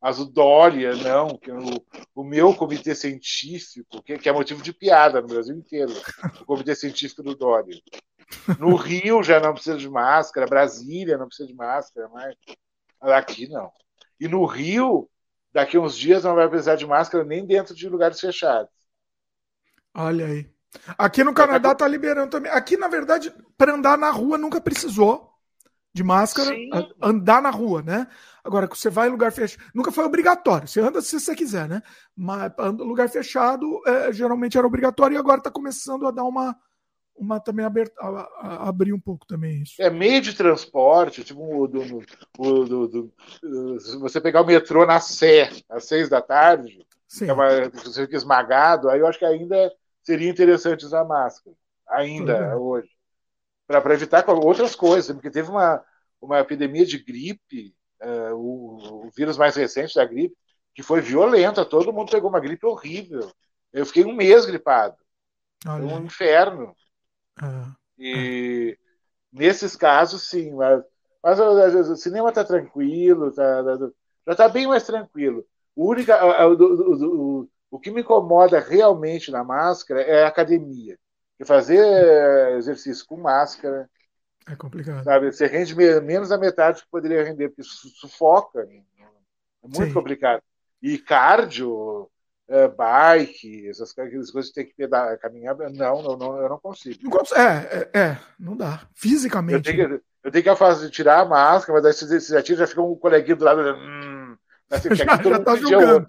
Mas 0.00 0.18
o 0.18 0.24
Dória, 0.24 0.94
não, 0.96 1.36
que 1.36 1.50
é 1.50 1.54
o, 1.54 1.84
o 2.14 2.24
meu 2.24 2.54
comitê 2.54 2.94
científico, 2.94 4.02
que, 4.02 4.16
que, 4.16 4.28
é 4.28 4.32
motivo 4.32 4.62
de 4.62 4.72
piada 4.72 5.20
no 5.20 5.28
Brasil 5.28 5.54
inteiro, 5.54 5.92
o 6.40 6.44
comitê 6.46 6.74
científico 6.74 7.22
do 7.22 7.36
Dória. 7.36 7.78
No 8.58 8.74
Rio 8.76 9.22
já 9.22 9.38
não 9.38 9.52
precisa 9.52 9.76
de 9.76 9.88
máscara, 9.90 10.46
Brasília 10.46 11.18
não 11.18 11.26
precisa 11.26 11.46
de 11.46 11.54
máscara, 11.54 12.08
mas 12.08 12.34
aqui 13.02 13.46
não. 13.48 13.70
E 14.18 14.26
no 14.26 14.46
Rio, 14.46 15.08
daqui 15.52 15.76
a 15.76 15.80
uns 15.80 15.96
dias 15.96 16.24
não 16.24 16.34
vai 16.34 16.48
precisar 16.48 16.76
de 16.76 16.86
máscara 16.86 17.22
nem 17.22 17.44
dentro 17.44 17.74
de 17.74 17.88
lugares 17.88 18.18
fechados. 18.18 18.72
Olha 19.94 20.26
aí. 20.26 20.50
Aqui 20.96 21.24
no 21.24 21.34
Canadá 21.34 21.74
tá 21.74 21.86
liberando 21.86 22.30
também. 22.30 22.50
Aqui, 22.52 22.76
na 22.76 22.88
verdade, 22.88 23.32
para 23.56 23.74
andar 23.74 23.98
na 23.98 24.10
rua 24.10 24.38
nunca 24.38 24.60
precisou 24.60 25.28
de 25.92 26.04
máscara, 26.04 26.50
Sim. 26.50 26.70
andar 27.02 27.42
na 27.42 27.50
rua, 27.50 27.82
né? 27.82 28.06
Agora, 28.44 28.68
você 28.68 28.88
vai 28.88 29.08
em 29.08 29.10
lugar 29.10 29.32
fechado, 29.32 29.62
nunca 29.74 29.90
foi 29.90 30.04
obrigatório. 30.04 30.68
Você 30.68 30.80
anda 30.80 31.02
se 31.02 31.18
você 31.18 31.34
quiser, 31.34 31.68
né? 31.68 31.82
Mas 32.16 32.52
lugar 32.78 33.08
fechado 33.08 33.80
é, 33.86 34.12
geralmente 34.12 34.56
era 34.56 34.66
obrigatório 34.66 35.16
e 35.16 35.18
agora 35.18 35.38
está 35.38 35.50
começando 35.50 36.06
a 36.06 36.12
dar 36.12 36.22
uma, 36.22 36.56
uma 37.16 37.40
também 37.40 37.66
aberta, 37.66 37.92
a, 38.00 38.28
a, 38.40 38.68
abrir 38.68 38.92
um 38.92 39.00
pouco 39.00 39.26
também 39.26 39.62
isso. 39.62 39.74
É 39.80 39.90
meio 39.90 40.20
de 40.20 40.32
transporte, 40.32 41.24
tipo 41.24 41.42
o 41.42 41.66
do, 41.66 42.04
o 42.38 42.64
do, 42.64 42.88
do, 42.88 43.12
você 43.98 44.20
pegar 44.20 44.42
o 44.42 44.46
metrô 44.46 44.86
na 44.86 45.00
Sé 45.00 45.50
às 45.68 45.86
seis 45.86 46.08
da 46.08 46.22
tarde, 46.22 46.86
Sim. 47.10 47.28
É 47.28 47.32
uma, 47.32 47.68
você 47.70 48.02
fica 48.02 48.16
esmagado, 48.16 48.88
aí 48.88 49.00
eu 49.00 49.06
acho 49.08 49.18
que 49.18 49.24
ainda 49.24 49.72
seria 50.02 50.30
interessante 50.30 50.84
usar 50.84 51.04
máscara, 51.04 51.56
ainda 51.88 52.56
uhum. 52.56 52.62
hoje, 52.62 52.90
para 53.66 53.94
evitar 53.94 54.28
outras 54.28 54.74
coisas, 54.74 55.14
porque 55.14 55.30
teve 55.30 55.50
uma, 55.50 55.82
uma 56.20 56.40
epidemia 56.40 56.84
de 56.84 56.98
gripe, 56.98 57.74
uh, 58.02 58.34
o, 58.34 59.06
o, 59.06 59.10
vírus 59.16 59.36
mais 59.38 59.54
recente 59.56 59.94
da 59.94 60.04
gripe, 60.04 60.36
que 60.74 60.82
foi 60.82 61.00
violenta, 61.00 61.64
todo 61.64 61.92
mundo 61.92 62.10
pegou 62.10 62.30
uma 62.30 62.40
gripe 62.40 62.66
horrível. 62.66 63.30
Eu 63.72 63.86
fiquei 63.86 64.04
um 64.04 64.14
mês 64.14 64.44
gripado. 64.46 64.96
Foi 65.62 65.80
um 65.80 66.04
inferno. 66.04 66.74
Uhum. 67.42 67.74
E 67.98 68.78
nesses 69.32 69.76
casos, 69.76 70.28
sim, 70.28 70.52
mas, 70.52 70.82
mas 71.22 71.38
o, 71.38 71.96
cinema 71.96 72.30
está 72.30 72.44
tranquilo, 72.44 73.32
tá, 73.32 73.62
tá, 73.62 73.90
já 74.26 74.32
está 74.32 74.48
bem 74.48 74.66
mais 74.66 74.84
tranquilo. 74.84 75.44
O, 75.74 75.88
única, 75.88 76.46
o, 76.46 77.42
o 77.42 77.48
que 77.78 77.90
me 77.90 78.00
incomoda 78.00 78.58
realmente 78.58 79.30
na 79.30 79.44
máscara 79.44 80.00
é 80.02 80.24
a 80.24 80.28
academia. 80.28 80.98
E 81.38 81.44
fazer 81.44 82.56
exercício 82.56 83.06
com 83.06 83.16
máscara. 83.16 83.88
É 84.46 84.56
complicado. 84.56 85.04
Sabe? 85.04 85.32
Você 85.32 85.46
rende 85.46 85.74
menos 85.74 86.30
da 86.30 86.36
metade 86.36 86.78
do 86.78 86.82
que 86.84 86.90
poderia 86.90 87.24
render, 87.24 87.48
porque 87.48 87.62
sufoca. 87.62 88.64
Né? 88.64 88.82
É 89.62 89.68
muito 89.68 89.88
Sim. 89.88 89.94
complicado. 89.94 90.42
E 90.82 90.98
cardio, 90.98 92.10
uh, 92.50 92.68
bike, 92.76 93.68
essas 93.68 93.92
coisas 93.92 94.48
que 94.48 94.54
tem 94.54 94.66
que 94.66 94.74
pedar, 94.74 95.16
caminhar. 95.18 95.56
Não, 95.56 96.02
não, 96.02 96.16
não, 96.16 96.38
eu 96.38 96.48
não 96.48 96.58
consigo. 96.58 96.98
É, 97.34 97.88
é, 97.94 98.00
é, 98.00 98.18
não 98.38 98.56
dá. 98.56 98.82
Fisicamente. 98.94 99.70
Eu 99.70 99.76
tenho 99.76 99.88
que, 99.88 100.04
eu 100.24 100.30
tenho 100.30 100.44
que 100.44 100.56
fazer, 100.56 100.90
tirar 100.90 101.20
a 101.20 101.24
máscara, 101.24 101.74
mas 101.74 101.82
daí 101.82 101.92
se, 101.92 102.20
se 102.20 102.36
atira, 102.36 102.60
já 102.60 102.66
fica 102.66 102.82
um 102.82 102.96
coleguinha 102.96 103.36
do 103.36 103.44
lado. 103.44 103.60
Hum, 103.60 104.36
assim, 104.70 104.88
já, 104.94 105.04
já 105.04 105.38
tá 105.38 105.56
julgando. 105.56 106.06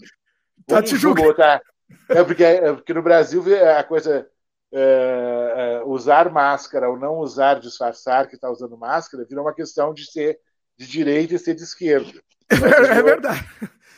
Tá 0.68 0.82
te 0.82 0.96
julgando. 0.96 1.34
Tá? 1.36 1.62
É 2.10 2.24
porque, 2.24 2.44
é 2.44 2.74
porque 2.74 2.94
no 2.94 3.02
Brasil 3.02 3.44
a 3.78 3.84
coisa. 3.84 4.28
É, 4.74 5.82
é, 5.82 5.84
usar 5.84 6.32
máscara 6.32 6.90
ou 6.90 6.98
não 6.98 7.18
usar, 7.18 7.60
disfarçar 7.60 8.30
que 8.30 8.36
está 8.36 8.50
usando 8.50 8.78
máscara, 8.78 9.26
virou 9.26 9.44
uma 9.44 9.54
questão 9.54 9.94
de 9.94 10.10
ser 10.10 10.40
de 10.78 10.88
direita 10.88 11.36
e 11.36 11.40
ser 11.40 11.56
de 11.56 11.64
esquerda. 11.64 12.22
É, 12.50 12.98
é 12.98 13.04
verdade. 13.04 13.46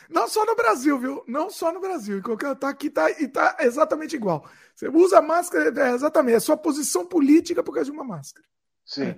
Não 0.08 0.28
só 0.28 0.44
no 0.44 0.54
Brasil, 0.54 0.98
viu? 0.98 1.24
Não 1.26 1.50
só 1.50 1.72
no 1.72 1.80
Brasil. 1.80 2.22
Tá 2.58 2.68
aqui 2.68 2.90
tá 2.90 3.10
e 3.10 3.26
tá 3.26 3.56
exatamente 3.60 4.14
igual. 4.14 4.48
Você 4.74 4.88
usa 4.88 5.20
máscara, 5.22 5.72
é 5.80 5.94
exatamente, 5.94 6.36
é 6.36 6.40
sua 6.40 6.56
posição 6.56 7.06
política 7.06 7.62
por 7.62 7.74
causa 7.74 7.90
de 7.90 7.96
uma 7.96 8.04
máscara. 8.04 8.46
Sim. 8.84 9.14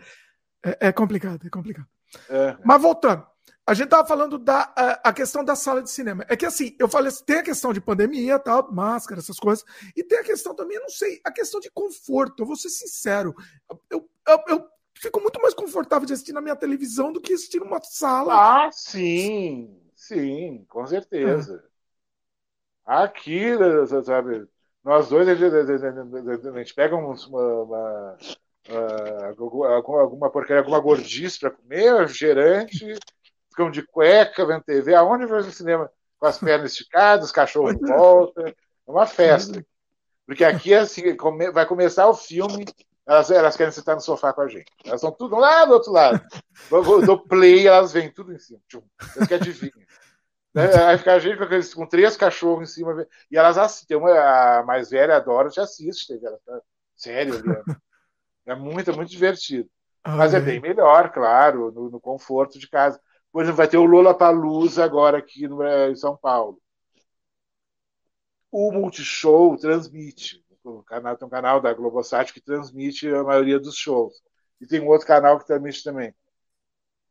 É, 0.64 0.88
é 0.88 0.92
complicado, 0.92 1.47
é 1.47 1.51
complicado. 1.51 1.88
É. 2.28 2.57
Mas 2.64 2.80
voltando, 2.80 3.26
a 3.66 3.74
gente 3.74 3.88
tava 3.88 4.06
falando 4.06 4.38
da 4.38 4.72
a, 4.76 5.08
a, 5.08 5.12
questão 5.12 5.44
da 5.44 5.56
sala 5.56 5.82
de 5.82 5.90
cinema. 5.90 6.24
É 6.28 6.36
que 6.36 6.46
assim, 6.46 6.76
eu 6.78 6.88
falei, 6.88 7.10
tem 7.26 7.38
a 7.38 7.42
questão 7.42 7.72
de 7.72 7.80
pandemia, 7.80 8.38
tal, 8.38 8.70
máscara, 8.72 9.20
essas 9.20 9.38
coisas, 9.38 9.64
e 9.96 10.04
tem 10.04 10.18
a 10.18 10.24
questão 10.24 10.54
também, 10.54 10.76
eu 10.76 10.82
não 10.82 10.88
sei, 10.88 11.20
a 11.24 11.32
questão 11.32 11.58
de 11.58 11.70
conforto. 11.70 12.42
Eu 12.42 12.46
vou 12.46 12.56
ser 12.56 12.68
sincero, 12.68 13.34
eu, 13.90 14.08
eu, 14.28 14.44
eu 14.48 14.68
fico 14.94 15.20
muito 15.20 15.40
mais 15.42 15.52
confortável 15.52 16.06
de 16.06 16.12
assistir 16.12 16.32
na 16.32 16.40
minha 16.40 16.54
televisão 16.54 17.12
do 17.12 17.20
que 17.20 17.32
assistir 17.32 17.58
numa 17.58 17.82
sala. 17.82 18.66
Ah, 18.66 18.70
sim, 18.70 19.76
sim, 19.96 20.64
com 20.68 20.86
certeza. 20.86 21.64
É. 21.72 21.76
Aqui, 22.86 23.50
sabe, 24.04 24.46
nós 24.84 25.08
dois, 25.08 25.26
a 25.26 25.34
gente, 25.34 26.48
a 26.48 26.58
gente 26.58 26.74
pega 26.74 26.94
uma, 26.94 27.16
uma, 27.26 28.16
uma, 28.68 30.00
alguma 30.00 30.30
porcaria, 30.30 30.60
alguma 30.60 30.78
gordice 30.78 31.40
para 31.40 31.50
comer, 31.50 31.98
refrigerante, 31.98 32.94
ficam 33.57 33.70
de 33.70 33.82
cueca, 33.82 34.44
vendo 34.44 34.62
TV, 34.62 34.94
aonde 34.94 35.24
vai 35.24 35.42
no 35.42 35.50
cinema? 35.50 35.90
Com 36.18 36.26
as 36.26 36.38
pernas 36.38 36.72
esticadas, 36.72 37.32
cachorro 37.32 37.70
em 37.70 37.78
volta, 37.78 38.48
é 38.48 38.54
uma 38.90 39.07
festa. 39.07 39.64
Porque 40.26 40.44
aqui, 40.44 40.74
assim, 40.74 41.16
vai 41.52 41.64
começar 41.64 42.07
o 42.07 42.14
filme, 42.14 42.66
elas, 43.07 43.30
elas 43.30 43.57
querem 43.57 43.72
sentar 43.72 43.94
no 43.94 44.00
sofá 44.00 44.32
com 44.32 44.42
a 44.42 44.48
gente. 44.48 44.70
Elas 44.84 45.00
estão 45.00 45.12
tudo 45.12 45.36
lá 45.36 45.64
do 45.64 45.72
outro 45.72 45.92
lado. 45.92 46.20
Do 47.04 47.18
play, 47.20 47.66
elas 47.66 47.92
vêm 47.92 48.11
tudo 48.11 48.32
em 48.32 48.38
cima. 48.38 48.61
Tchum, 48.68 48.82
elas 49.14 49.28
que 49.28 49.34
adivinham. 49.34 49.78
Né? 50.54 50.74
Aí 50.86 50.98
fica 50.98 51.14
a 51.14 51.18
gente 51.18 51.36
com, 51.36 51.80
com, 51.80 51.86
três 51.86 52.16
cachorros 52.16 52.70
em 52.70 52.72
cima. 52.72 53.07
E 53.30 53.36
elas 53.36 53.57
assistem. 53.57 53.96
Uma, 53.96 54.11
a 54.59 54.62
mais 54.64 54.90
velha, 54.90 55.16
a 55.16 55.20
Dorothy, 55.20 55.61
assiste. 55.61 56.18
Ela 56.20 56.38
tá 56.44 56.61
sério 56.96 57.34
ali. 57.34 57.76
É 58.46 58.54
muito, 58.54 58.90
é 58.90 58.94
muito 58.94 59.11
divertido. 59.11 59.68
Mas 60.07 60.34
é 60.34 60.40
bem 60.40 60.61
melhor, 60.61 61.11
claro, 61.12 61.72
no, 61.72 61.90
no, 61.90 62.00
conforto 62.00 62.59
de 62.59 62.68
casa. 62.68 63.00
Por 63.37 63.43
exemplo, 63.43 63.59
vai 63.59 63.68
ter 63.68 63.76
o 63.76 63.84
Lola 63.84 64.14
Palusa 64.14 64.82
agora 64.82 65.18
aqui 65.18 65.47
no, 65.47 65.62
em 65.62 65.95
São 65.95 66.16
Paulo. 66.16 66.59
O 68.51 68.72
Multishow 68.72 69.59
transmite 69.59 70.43
o 70.64 70.82
canal, 70.82 71.18
tem 71.18 71.26
um 71.26 71.30
canal 71.30 71.61
da 71.61 71.74
Globosat 71.74 72.32
que 72.32 72.41
transmite 72.41 73.07
a 73.11 73.22
maioria 73.22 73.61
dos 73.61 73.76
shows. 73.76 74.14
E 74.59 74.66
tem 74.66 74.80
um 74.80 74.89
outro 74.89 75.07
canal 75.07 75.39
que 75.39 75.47
transmite 75.47 75.84
também. 75.84 76.14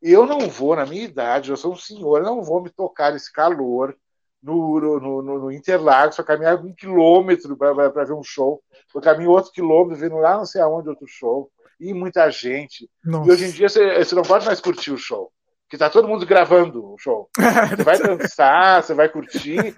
Eu 0.02 0.26
não 0.26 0.48
vou, 0.48 0.74
na 0.74 0.84
minha 0.84 1.04
idade, 1.04 1.50
eu 1.50 1.56
sou 1.56 1.74
um 1.74 1.76
senhor, 1.76 2.20
não 2.24 2.42
vou 2.42 2.60
me 2.60 2.70
tocar 2.70 3.12
nesse 3.12 3.32
calor 3.32 3.96
no, 4.42 4.80
no, 4.80 5.22
no, 5.22 5.38
no 5.38 5.52
Interlagos, 5.52 6.16
para 6.16 6.24
caminhar 6.24 6.56
um 6.56 6.74
quilômetro 6.74 7.56
para 7.56 8.04
ver 8.04 8.14
um 8.14 8.24
show. 8.24 8.60
Eu 8.92 9.00
caminho 9.00 9.30
outro 9.30 9.52
quilômetro, 9.52 10.00
vendo 10.00 10.16
lá 10.16 10.38
não 10.38 10.44
sei 10.44 10.60
aonde 10.60 10.88
outro 10.88 11.06
show. 11.06 11.48
E 11.78 11.94
muita 11.94 12.28
gente. 12.32 12.90
Nossa. 13.04 13.28
E 13.28 13.32
hoje 13.32 13.44
em 13.44 13.50
dia 13.52 13.68
você, 13.68 14.04
você 14.04 14.14
não 14.16 14.24
pode 14.24 14.44
mais 14.44 14.60
curtir 14.60 14.90
o 14.90 14.98
show. 14.98 15.30
Porque 15.66 15.76
tá 15.76 15.90
todo 15.90 16.06
mundo 16.06 16.24
gravando 16.24 16.92
o 16.92 16.96
show. 16.96 17.28
Você 17.76 17.82
vai 17.82 17.98
dançar, 17.98 18.82
você 18.82 18.94
vai 18.94 19.08
curtir. 19.08 19.74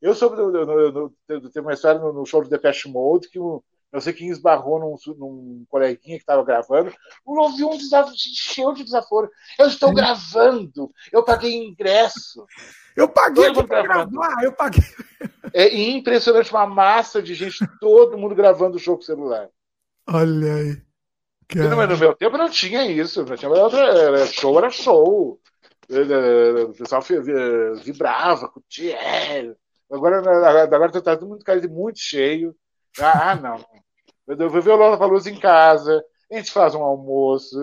Eu 0.00 0.14
soube 0.14 0.36
de 0.36 1.60
uma 1.60 1.72
história 1.72 2.00
no, 2.00 2.26
show 2.26 2.42
do 2.42 2.50
Depeche 2.50 2.88
Mode 2.88 3.28
que 3.28 3.38
o, 3.38 3.62
não 3.92 4.00
sei 4.00 4.12
quem 4.12 4.28
esbarrou 4.28 4.80
num, 4.80 4.96
num 5.16 5.64
coleguinha 5.68 6.16
que 6.16 6.22
estava 6.22 6.42
gravando. 6.44 6.92
Houve 7.24 7.62
um 7.62 7.76
desafio, 7.76 8.12
encheu 8.12 8.72
de 8.72 8.82
desaforo. 8.82 9.30
Eu 9.56 9.68
estou 9.68 9.94
gravando, 9.94 10.90
eu 11.12 11.22
paguei 11.22 11.54
ingresso. 11.54 12.44
Eu 12.96 13.08
paguei 13.08 13.52
para 13.52 13.82
gravar, 13.82 14.42
eu 14.42 14.52
paguei. 14.52 14.82
É 15.54 15.68
impressionante 15.90 16.50
uma 16.50 16.66
massa 16.66 17.22
de 17.22 17.34
gente, 17.34 17.58
todo 17.78 18.16
mundo 18.16 18.34
gravando 18.34 18.76
o 18.76 18.80
show 18.80 18.96
com 18.96 19.02
celular. 19.02 19.50
Olha 20.08 20.54
aí. 20.54 20.82
Cara. 21.52 21.86
No 21.86 21.98
meu 21.98 22.14
tempo 22.14 22.36
não 22.38 22.48
tinha 22.48 22.84
isso. 22.90 23.24
Não 23.24 23.36
tinha, 23.36 23.50
era, 23.50 24.26
show 24.26 24.58
era 24.58 24.70
show. 24.70 25.40
O 25.88 26.72
pessoal 26.74 27.02
vibrava, 27.82 28.48
curtia. 28.48 28.96
Agora, 29.90 30.62
agora 30.62 30.92
tá 30.92 31.16
todo 31.16 31.28
mundo 31.28 31.44
cara 31.44 31.60
muito 31.68 31.98
cheio. 31.98 32.54
Ah, 32.98 33.32
ah 33.32 33.34
não. 33.34 33.64
Eu 34.26 34.48
vou 34.48 34.62
ver 34.62 34.70
o 34.70 34.76
Lola 34.76 34.96
Palusa 34.96 35.28
em 35.28 35.38
casa, 35.38 36.02
a 36.30 36.36
gente 36.36 36.52
faz 36.52 36.74
um 36.74 36.82
almoço, 36.82 37.56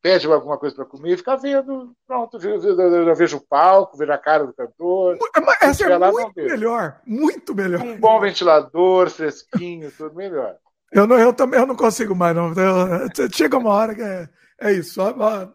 pede 0.00 0.26
alguma 0.26 0.58
coisa 0.58 0.74
para 0.74 0.86
comer, 0.86 1.18
fica 1.18 1.36
vendo, 1.36 1.94
pronto, 2.06 2.38
eu 2.38 3.14
vejo 3.14 3.36
o 3.36 3.46
palco, 3.46 3.96
vejo 3.96 4.10
a 4.10 4.18
cara 4.18 4.46
do 4.46 4.54
cantor. 4.54 5.18
Essa 5.60 5.84
é 5.84 5.98
lá, 5.98 6.10
muito 6.10 6.34
melhor, 6.34 7.00
muito 7.06 7.54
melhor. 7.54 7.80
Um 7.82 8.00
bom 8.00 8.18
ventilador, 8.18 9.10
fresquinho, 9.10 9.92
tudo 9.92 10.16
melhor. 10.16 10.56
Eu, 10.92 11.06
não, 11.06 11.18
eu 11.18 11.32
também 11.32 11.58
eu 11.58 11.66
não 11.66 11.74
consigo 11.74 12.14
mais, 12.14 12.36
não. 12.36 12.48
Eu, 12.48 13.30
chega 13.32 13.56
uma 13.56 13.70
hora 13.70 13.94
que 13.94 14.02
é, 14.02 14.28
é 14.60 14.72
isso, 14.72 15.00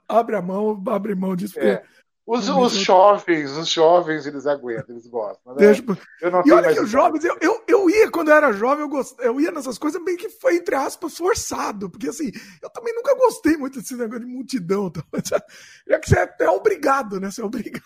abre 0.07 0.35
a 0.35 0.41
mão, 0.41 0.83
abre 0.87 1.15
mão 1.15 1.35
disso. 1.35 1.59
É. 1.59 1.83
Os, 2.27 2.49
os 2.49 2.73
jovens, 2.73 3.51
os 3.51 3.69
jovens, 3.69 4.25
eles 4.25 4.45
aguentam, 4.45 4.93
eles 4.93 5.07
gostam. 5.07 5.53
Né? 5.53 5.59
Deixa... 5.59 5.81
Eu 6.21 6.29
não 6.29 6.43
e 6.45 6.51
olha 6.51 6.73
que 6.73 6.81
os 6.81 6.89
jovens, 6.89 7.23
eu, 7.23 7.37
eu, 7.39 7.63
eu 7.65 7.89
ia, 7.89 8.11
quando 8.11 8.27
eu 8.27 8.35
era 8.35 8.51
jovem, 8.51 8.83
eu, 8.83 8.89
gost... 8.89 9.17
eu 9.19 9.39
ia 9.39 9.49
nessas 9.49 9.77
coisas 9.77 10.03
meio 10.03 10.17
que 10.17 10.27
foi, 10.27 10.57
entre 10.57 10.75
aspas, 10.75 11.15
forçado. 11.15 11.89
Porque 11.89 12.09
assim, 12.09 12.29
eu 12.61 12.69
também 12.69 12.93
nunca 12.93 13.15
gostei 13.15 13.55
muito 13.55 13.79
desse 13.79 13.95
negócio 13.95 14.25
de 14.25 14.29
multidão. 14.29 14.87
Então, 14.87 15.03
já 15.87 15.99
que 15.99 16.09
você 16.09 16.19
é, 16.19 16.35
é 16.41 16.49
obrigado, 16.49 17.17
né? 17.17 17.31
Você 17.31 17.41
é 17.41 17.45
obrigado. 17.45 17.83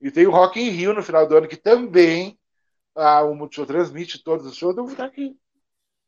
E 0.00 0.08
tem 0.12 0.28
o 0.28 0.30
Rock 0.30 0.60
in 0.60 0.68
Rio 0.68 0.94
no 0.94 1.02
final 1.02 1.26
do 1.26 1.36
ano, 1.36 1.48
que 1.48 1.56
também 1.56 2.38
ah, 2.94 3.24
o 3.24 3.34
Multishow 3.34 3.66
transmite 3.66 4.22
todos 4.22 4.46
os 4.46 4.54
shows, 4.54 4.76
eu 4.76 4.84
vou 4.84 4.90
ficar 4.92 5.06
aqui. 5.06 5.36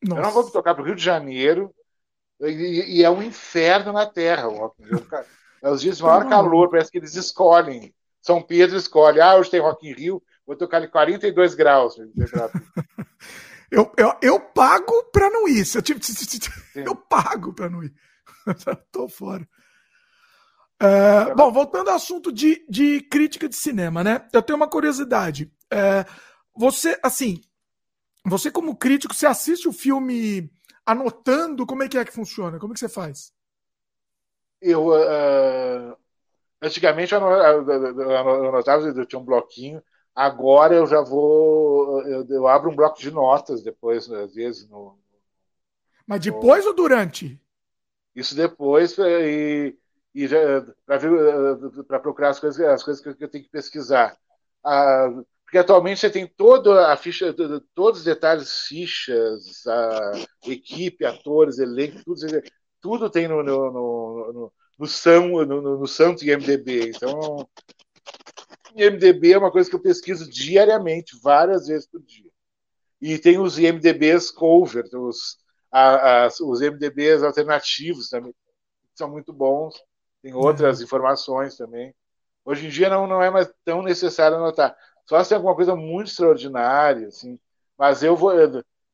Nossa. 0.07 0.21
Eu 0.21 0.25
não 0.25 0.31
vou 0.31 0.51
tocar 0.51 0.75
para 0.75 0.83
o 0.83 0.87
Rio 0.87 0.95
de 0.95 1.03
Janeiro, 1.03 1.75
e, 2.41 2.99
e, 2.99 3.05
é 3.05 3.11
um 3.11 3.23
inferno 3.23 3.93
na 3.93 4.07
Terra 4.07 4.49
o 4.49 4.59
Rock 4.59 4.83
in 4.83 4.87
Rio. 4.87 5.07
É 5.63 5.71
os 5.71 5.81
dias 5.81 5.97
de 5.97 6.03
maior 6.03 6.29
calor, 6.29 6.69
parece 6.69 6.91
que 6.91 6.99
eles 6.99 7.15
escolhem. 7.15 7.95
São 8.21 8.43
Pedro 8.43 8.77
escolhe. 8.77 9.21
Ah, 9.21 9.37
hoje 9.37 9.51
tem 9.51 9.61
Rock 9.61 9.89
in 9.89 9.95
Rio, 9.95 10.23
vou 10.47 10.55
tocar 10.55 10.83
em 10.83 10.89
42 10.89 11.55
graus. 11.55 11.97
eu, 13.71 13.91
eu, 13.97 14.15
eu 14.21 14.41
pago 14.41 15.05
para 15.13 15.31
não 15.31 15.49
ir. 15.49 15.65
Eu, 15.75 15.83
tipo, 15.83 16.01
eu 16.75 16.95
pago 16.95 17.55
para 17.55 17.71
não 17.71 17.83
ir. 17.83 17.93
Tô 18.93 19.09
fora. 19.09 19.49
É, 20.79 21.35
bom, 21.35 21.51
voltando 21.51 21.89
ao 21.89 21.97
assunto 21.97 22.31
de, 22.31 22.65
de 22.69 23.01
crítica 23.01 23.49
de 23.49 23.57
cinema, 23.57 24.05
né? 24.05 24.29
Eu 24.31 24.43
tenho 24.43 24.59
uma 24.59 24.69
curiosidade. 24.69 25.51
É, 25.71 26.05
você, 26.55 26.99
assim, 27.03 27.41
você 28.27 28.51
como 28.51 28.77
crítico, 28.77 29.15
você 29.15 29.27
assiste 29.27 29.69
o 29.69 29.73
filme 29.73 30.51
anotando? 30.85 31.67
Como 31.67 31.83
é 31.83 31.89
que 31.89 31.99
é 31.99 32.05
que 32.05 32.13
funciona? 32.13 32.59
Como 32.59 32.73
é 32.73 32.75
que 32.75 32.81
você 32.81 32.89
faz? 32.89 33.33
eu 34.61 34.89
uh, 34.89 35.97
antigamente 36.61 37.15
eu 37.15 37.25
anotava, 37.25 38.87
eu 38.89 39.07
tinha 39.07 39.21
um 39.21 39.25
bloquinho. 39.25 39.83
Agora 40.15 40.75
eu 40.75 40.87
já 40.87 41.03
vou, 41.03 42.03
eu, 42.03 42.27
eu 42.29 42.49
abro 42.49 42.71
um 42.71 42.77
bloco 42.77 42.99
de 42.99 43.11
notas 43.11 43.63
depois, 43.63 44.11
às 44.11 44.35
vezes 44.35 44.69
no. 44.69 44.99
Mas 46.07 46.21
depois 46.21 46.65
no, 46.65 46.71
ou 46.71 46.77
durante? 46.77 47.41
Isso 48.15 48.35
depois 48.35 48.97
e, 48.99 49.77
e 50.15 50.29
para 51.87 52.01
procurar 52.01 52.31
as 52.31 52.41
coisas, 52.41 52.61
as 52.67 52.83
coisas 52.83 53.03
que 53.03 53.25
eu 53.25 53.29
tenho 53.29 53.45
que 53.45 53.51
pesquisar. 53.51 54.17
Ah, 54.65 55.11
porque 55.47 55.59
atualmente 55.59 56.01
você 56.01 56.11
tem 56.11 56.27
toda 56.27 56.93
a 56.93 56.97
ficha, 56.97 57.33
todos 57.73 58.01
os 58.01 58.05
detalhes, 58.05 58.67
fichas, 58.67 59.65
a 59.65 60.13
equipe, 60.45 61.05
atores, 61.05 61.61
elenco, 61.61 62.03
tudo 62.05 62.43
tudo 62.81 63.09
tem 63.09 63.29
no, 63.29 63.45
no, 63.45 63.73
no, 63.73 64.33
no, 64.33 64.53
no, 64.77 64.87
São, 64.87 65.29
no, 65.47 65.79
no, 65.79 65.87
Santo 65.87 66.25
e 66.25 66.37
MDB. 66.37 66.91
Então, 66.91 67.49
MDB 68.75 69.33
é 69.33 69.39
uma 69.39 69.53
coisa 69.53 69.71
que 69.71 69.77
eu 69.77 69.81
pesquiso 69.81 70.29
diariamente, 70.29 71.17
várias 71.23 71.69
vezes 71.69 71.87
por 71.87 72.03
dia. 72.03 72.31
E 73.01 73.17
tem 73.17 73.39
os 73.39 73.57
IMDBs 73.57 74.33
cover, 74.33 74.85
os, 74.95 75.39
a, 75.71 76.25
a, 76.25 76.29
os 76.29 76.61
MDBs 76.61 77.23
alternativos 77.23 78.09
também, 78.09 78.33
que 78.33 78.39
são 78.97 79.09
muito 79.09 79.33
bons. 79.33 79.81
Tem 80.23 80.35
outras 80.35 80.79
uhum. 80.79 80.85
informações 80.85 81.57
também. 81.57 81.95
Hoje 82.45 82.67
em 82.67 82.69
dia 82.69 82.89
não, 82.91 83.07
não 83.07 83.23
é 83.23 83.31
mais 83.31 83.49
tão 83.65 83.81
necessário 83.81 84.37
anotar. 84.37 84.77
Só 85.07 85.23
se 85.23 85.29
tem 85.31 85.37
alguma 85.37 85.55
coisa 85.55 85.75
muito 85.75 86.09
extraordinária, 86.09 87.09
assim. 87.09 87.39
Mas 87.79 88.03
eu 88.03 88.17
vou, 88.17 88.33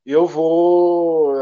eu 0.04 0.26
vou, 0.26 1.34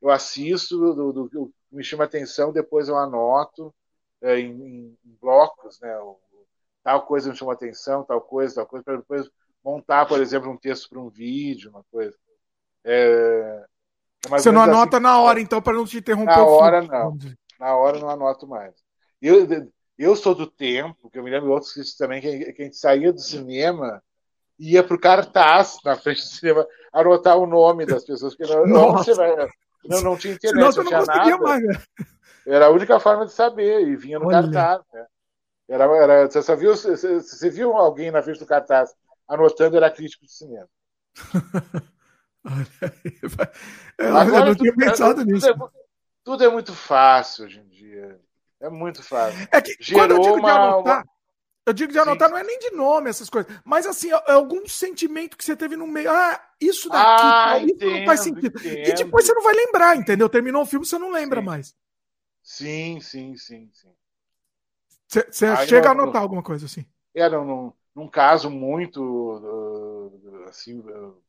eu 0.00 0.10
assisto 0.10 0.78
do, 0.78 1.12
do, 1.12 1.28
do 1.28 1.52
me 1.70 1.84
chama 1.84 2.04
atenção, 2.04 2.52
depois 2.52 2.88
eu 2.88 2.96
anoto 2.96 3.74
é, 4.22 4.38
em, 4.38 4.50
em, 4.50 4.98
blocos, 5.20 5.78
né? 5.80 5.94
tal 6.82 7.04
coisa 7.06 7.30
me 7.30 7.36
chamou 7.36 7.52
atenção, 7.52 8.02
tal 8.04 8.20
coisa, 8.20 8.56
tal 8.56 8.66
coisa, 8.66 8.84
para 8.84 8.96
depois 8.96 9.28
montar, 9.62 10.06
por 10.06 10.20
exemplo, 10.20 10.50
um 10.50 10.56
texto 10.56 10.88
para 10.88 11.00
um 11.00 11.10
vídeo, 11.10 11.70
uma 11.70 11.84
coisa. 11.90 12.16
É, 12.84 13.64
é 14.24 14.28
Você 14.30 14.50
não 14.50 14.62
anota 14.62 14.96
assim, 14.96 15.02
na 15.02 15.20
hora, 15.20 15.40
então, 15.40 15.60
para 15.60 15.74
não 15.74 15.84
te 15.84 15.98
interromper. 15.98 16.36
Na 16.36 16.44
hora, 16.46 16.82
não. 16.82 17.18
Na 17.60 17.76
hora, 17.76 17.98
não 17.98 18.08
anoto 18.08 18.46
mais. 18.46 18.74
Eu, 19.20 19.46
eu 19.98 20.14
sou 20.14 20.34
do 20.34 20.46
tempo, 20.46 21.10
que 21.10 21.18
eu 21.18 21.24
me 21.24 21.30
lembro 21.30 21.48
de 21.48 21.52
outros 21.52 21.72
que 21.72 21.98
também, 21.98 22.20
que, 22.20 22.52
que 22.52 22.62
a 22.62 22.64
gente 22.64 22.76
saía 22.76 23.12
do 23.12 23.20
cinema 23.20 24.02
ia 24.58 24.82
para 24.82 24.96
o 24.96 25.00
cartaz 25.00 25.78
na 25.84 25.96
frente 25.96 26.20
do 26.20 26.28
cinema 26.28 26.66
anotar 26.92 27.36
o 27.36 27.46
nome 27.46 27.86
das 27.86 28.04
pessoas, 28.04 28.34
porque 28.34 28.52
não, 28.52 28.66
não, 28.66 28.92
não, 29.84 30.00
não 30.02 30.16
tinha 30.16 30.34
internet, 30.34 30.60
não, 30.60 30.70
não 30.70 30.84
tinha 30.84 31.04
nada. 31.04 31.38
Mais, 31.38 31.62
né? 31.62 31.82
Era 32.46 32.66
a 32.66 32.70
única 32.70 32.98
forma 32.98 33.26
de 33.26 33.32
saber, 33.32 33.86
e 33.86 33.96
vinha 33.96 34.18
no 34.18 34.26
Olha. 34.26 34.42
cartaz. 34.42 34.82
Né? 34.92 35.06
Era, 35.68 35.84
era, 35.96 36.30
você, 36.30 36.56
viu, 36.56 36.74
você, 36.74 36.96
você, 36.96 37.50
viu 37.50 37.72
alguém 37.74 38.10
na 38.10 38.22
frente 38.22 38.38
do 38.38 38.46
cartaz 38.46 38.94
anotando, 39.28 39.76
era 39.76 39.90
crítico 39.90 40.24
de 40.24 40.32
cinema. 40.32 40.68
Agora, 43.98 44.38
eu 44.38 44.46
não 44.46 44.54
tinha 44.54 44.74
pensado 44.74 45.16
tudo, 45.16 45.30
nisso. 45.30 45.46
Tudo 45.46 45.64
é, 45.66 45.68
tudo 46.24 46.44
é, 46.44 46.48
muito 46.48 46.74
fácil 46.74 47.44
hoje 47.44 47.60
em 47.60 47.68
dia. 47.68 48.18
É 48.60 48.68
muito 48.68 49.02
fácil. 49.02 49.48
É 49.52 49.60
que 49.60 49.76
Gerou 49.80 50.00
quando 50.02 50.10
eu 50.12 50.20
digo 50.20 50.36
uma, 50.36 50.50
de 50.52 50.58
anotar, 50.58 50.96
uma... 50.96 51.04
eu 51.66 51.72
digo 51.72 51.92
de 51.92 51.98
anotar, 51.98 52.28
Sim. 52.28 52.34
não 52.34 52.40
é 52.40 52.44
nem 52.44 52.58
de 52.58 52.70
nome 52.72 53.08
essas 53.08 53.30
coisas, 53.30 53.52
mas 53.64 53.86
assim, 53.86 54.10
é 54.10 54.32
algum 54.32 54.66
sentimento 54.66 55.36
que 55.36 55.44
você 55.44 55.56
teve 55.56 55.76
no 55.76 55.86
meio. 55.86 56.10
Ah, 56.10 56.40
isso 56.60 56.88
daqui, 56.88 57.22
ah, 57.22 57.58
isso 57.58 57.74
entendo, 57.74 57.98
não 57.98 58.06
faz 58.06 58.20
sentido. 58.20 58.58
Entendo. 58.58 58.88
E 58.88 58.92
depois 58.92 59.24
você 59.24 59.32
não 59.32 59.42
vai 59.42 59.54
lembrar, 59.54 59.96
entendeu? 59.96 60.28
Terminou 60.28 60.62
o 60.62 60.66
filme, 60.66 60.84
você 60.84 60.98
não 60.98 61.10
lembra 61.10 61.40
sim. 61.40 61.46
mais. 61.46 61.74
Sim, 62.42 63.00
sim, 63.00 63.36
sim, 63.36 63.70
sim. 63.72 63.92
Você 65.06 65.56
chega 65.66 65.94
não, 65.94 66.00
a 66.00 66.02
anotar 66.02 66.22
alguma 66.22 66.42
coisa 66.42 66.66
assim? 66.66 66.84
É, 67.14 67.28
não, 67.30 67.44
não, 67.44 67.74
num 67.94 68.08
caso 68.08 68.50
muito 68.50 70.10
assim, 70.48 70.82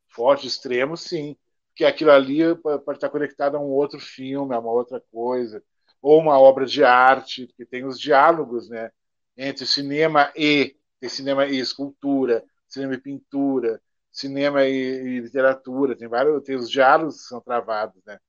forte, 0.07 0.47
extremo, 0.47 0.97
sim. 0.97 1.37
Que 1.75 1.85
aquilo 1.85 2.11
ali 2.11 2.39
pode 2.55 2.97
estar 2.97 3.09
conectado 3.09 3.55
a 3.55 3.59
um 3.59 3.69
outro 3.69 3.99
filme, 3.99 4.53
a 4.53 4.59
uma 4.59 4.71
outra 4.71 5.01
coisa, 5.11 5.63
ou 6.01 6.19
uma 6.19 6.39
obra 6.39 6.65
de 6.65 6.83
arte, 6.83 7.47
que 7.55 7.65
tem 7.65 7.85
os 7.85 7.99
diálogos 7.99 8.69
né, 8.69 8.91
entre 9.37 9.65
cinema 9.65 10.31
e, 10.35 10.75
cinema 11.07 11.45
e 11.45 11.59
escultura, 11.59 12.43
cinema 12.67 12.93
e 12.95 12.97
pintura, 12.97 13.81
cinema 14.11 14.65
e, 14.65 14.73
e 14.73 15.19
literatura, 15.19 15.95
tem 15.95 16.07
vários 16.07 16.43
tem 16.43 16.55
os 16.55 16.69
diálogos 16.69 17.21
que 17.21 17.27
são 17.27 17.41
travados, 17.41 18.01
né? 18.05 18.19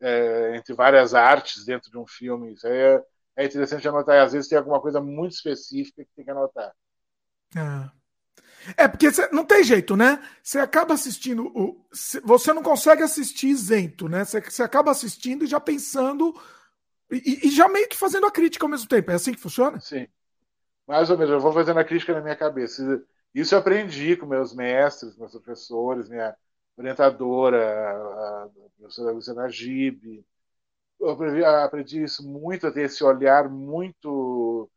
É, 0.00 0.56
entre 0.56 0.74
várias 0.74 1.14
artes 1.14 1.64
dentro 1.64 1.90
de 1.90 1.96
um 1.96 2.06
filme. 2.06 2.52
Isso 2.52 2.66
é, 2.66 3.02
é 3.36 3.44
interessante 3.44 3.88
anotar. 3.88 4.16
E 4.16 4.20
às 4.20 4.32
vezes 4.32 4.48
tem 4.48 4.58
alguma 4.58 4.80
coisa 4.80 5.00
muito 5.00 5.32
específica 5.32 6.04
que 6.04 6.10
tem 6.14 6.24
que 6.24 6.30
anotar. 6.30 6.74
É, 7.56 8.84
é 8.84 8.88
porque 8.88 9.10
cê, 9.12 9.28
não 9.32 9.44
tem 9.44 9.62
jeito, 9.62 9.96
né? 9.96 10.22
Você 10.42 10.58
acaba 10.58 10.94
assistindo. 10.94 11.46
O, 11.54 11.86
cê, 11.92 12.20
você 12.20 12.52
não 12.52 12.62
consegue 12.62 13.02
assistir 13.02 13.48
isento, 13.48 14.08
né? 14.08 14.24
Você 14.24 14.62
acaba 14.62 14.90
assistindo 14.90 15.44
e 15.44 15.46
já 15.46 15.60
pensando. 15.60 16.34
E, 17.10 17.46
e, 17.46 17.50
já 17.50 17.68
meio 17.68 17.88
que 17.88 17.96
fazendo 17.96 18.26
a 18.26 18.30
crítica 18.30 18.64
ao 18.64 18.70
mesmo 18.70 18.88
tempo. 18.88 19.10
É 19.10 19.14
assim 19.14 19.32
que 19.32 19.40
funciona? 19.40 19.78
Sim. 19.80 20.06
Mais 20.86 21.10
ou 21.10 21.18
menos. 21.18 21.32
Eu 21.32 21.40
vou 21.40 21.52
fazendo 21.52 21.78
a 21.78 21.84
crítica 21.84 22.14
na 22.14 22.20
minha 22.20 22.36
cabeça. 22.36 23.04
Isso 23.34 23.54
eu 23.54 23.58
aprendi 23.58 24.16
com 24.16 24.26
meus 24.26 24.54
mestres, 24.54 25.16
meus 25.16 25.32
professores, 25.32 26.08
minha 26.08 26.36
orientadora, 26.76 27.60
a 27.60 28.48
professora 28.78 29.12
Luciana 29.12 29.48
Gibe. 29.48 30.24
Eu 31.00 31.10
aprendi, 31.10 32.02
isso 32.02 32.26
muito, 32.26 32.66
a 32.66 32.72
ter 32.72 32.82
esse 32.82 33.02
olhar 33.04 33.48
muito 33.48 34.70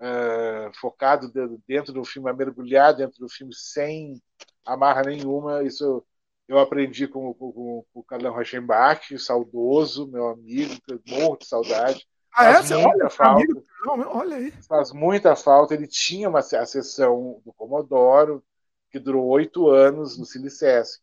uh, 0.00 0.72
focado 0.80 1.30
dentro 1.66 1.92
do 1.92 2.04
filme, 2.04 2.30
a 2.30 2.32
mergulhar 2.32 2.94
dentro 2.94 3.18
do 3.18 3.28
filme 3.28 3.54
sem 3.54 4.20
amarra 4.64 5.02
nenhuma. 5.02 5.62
Isso 5.62 6.04
eu 6.46 6.58
aprendi 6.58 7.08
com, 7.08 7.32
com, 7.34 7.52
com 7.52 8.00
o 8.00 8.02
Carlão 8.02 8.34
Reichenbach, 8.34 9.18
saudoso, 9.18 10.06
meu 10.06 10.28
amigo, 10.28 10.74
morro 11.06 11.36
de 11.38 11.46
saudade. 11.46 12.06
Ah, 12.32 12.54
faz 12.54 12.70
é? 12.70 12.76
muita 12.76 12.88
olha, 12.90 13.10
falta. 13.10 13.42
Amigo, 13.42 13.64
olha 13.86 14.36
aí. 14.36 14.52
Faz 14.68 14.92
muita 14.92 15.36
falta. 15.36 15.74
Ele 15.74 15.86
tinha 15.86 16.28
uma 16.28 16.40
a 16.40 16.66
sessão 16.66 17.40
do 17.44 17.52
Comodoro, 17.52 18.44
que 18.90 18.98
durou 18.98 19.26
oito 19.26 19.68
anos 19.68 20.18
no 20.18 20.26
Silicesc. 20.26 21.00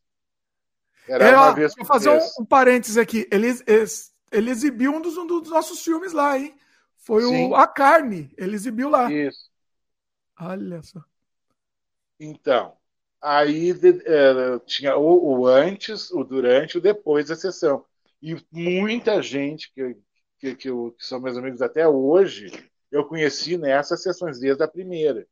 Era 1.07 1.29
é, 1.29 1.35
uma 1.35 1.53
vez 1.53 1.73
Vou 1.75 1.85
fazer 1.85 2.09
um, 2.09 2.19
um, 2.39 2.45
parênteses 2.45 2.97
aqui. 2.97 3.27
Ele, 3.31 3.47
ele 4.31 4.51
exibiu 4.51 4.93
um 4.93 5.01
dos, 5.01 5.17
um 5.17 5.25
dos 5.25 5.49
nossos 5.49 5.81
filmes 5.81 6.13
lá, 6.13 6.37
hein? 6.37 6.55
Foi 6.97 7.23
Sim. 7.23 7.47
o 7.47 7.55
A 7.55 7.65
Carne. 7.65 8.31
Ele 8.37 8.55
exibiu 8.55 8.89
lá. 8.89 9.11
Isso. 9.11 9.49
Olha 10.39 10.83
só. 10.83 11.01
Então, 12.19 12.77
aí 13.21 13.71
é, 13.71 14.59
tinha 14.65 14.97
o, 14.97 15.39
o, 15.39 15.47
antes, 15.47 16.09
o 16.11 16.23
durante, 16.23 16.77
o 16.77 16.81
depois 16.81 17.27
da 17.27 17.35
sessão. 17.35 17.85
E 18.21 18.35
muita 18.51 19.21
gente 19.21 19.71
que, 19.73 19.95
que, 20.39 20.55
que, 20.55 20.69
eu, 20.69 20.95
que 20.97 21.05
são 21.05 21.19
meus 21.19 21.37
amigos 21.37 21.61
até 21.61 21.87
hoje, 21.87 22.51
eu 22.91 23.05
conheci 23.05 23.57
nessas 23.57 24.01
sessões 24.01 24.39
desde 24.39 24.63
a 24.63 24.67
primeira. 24.67 25.25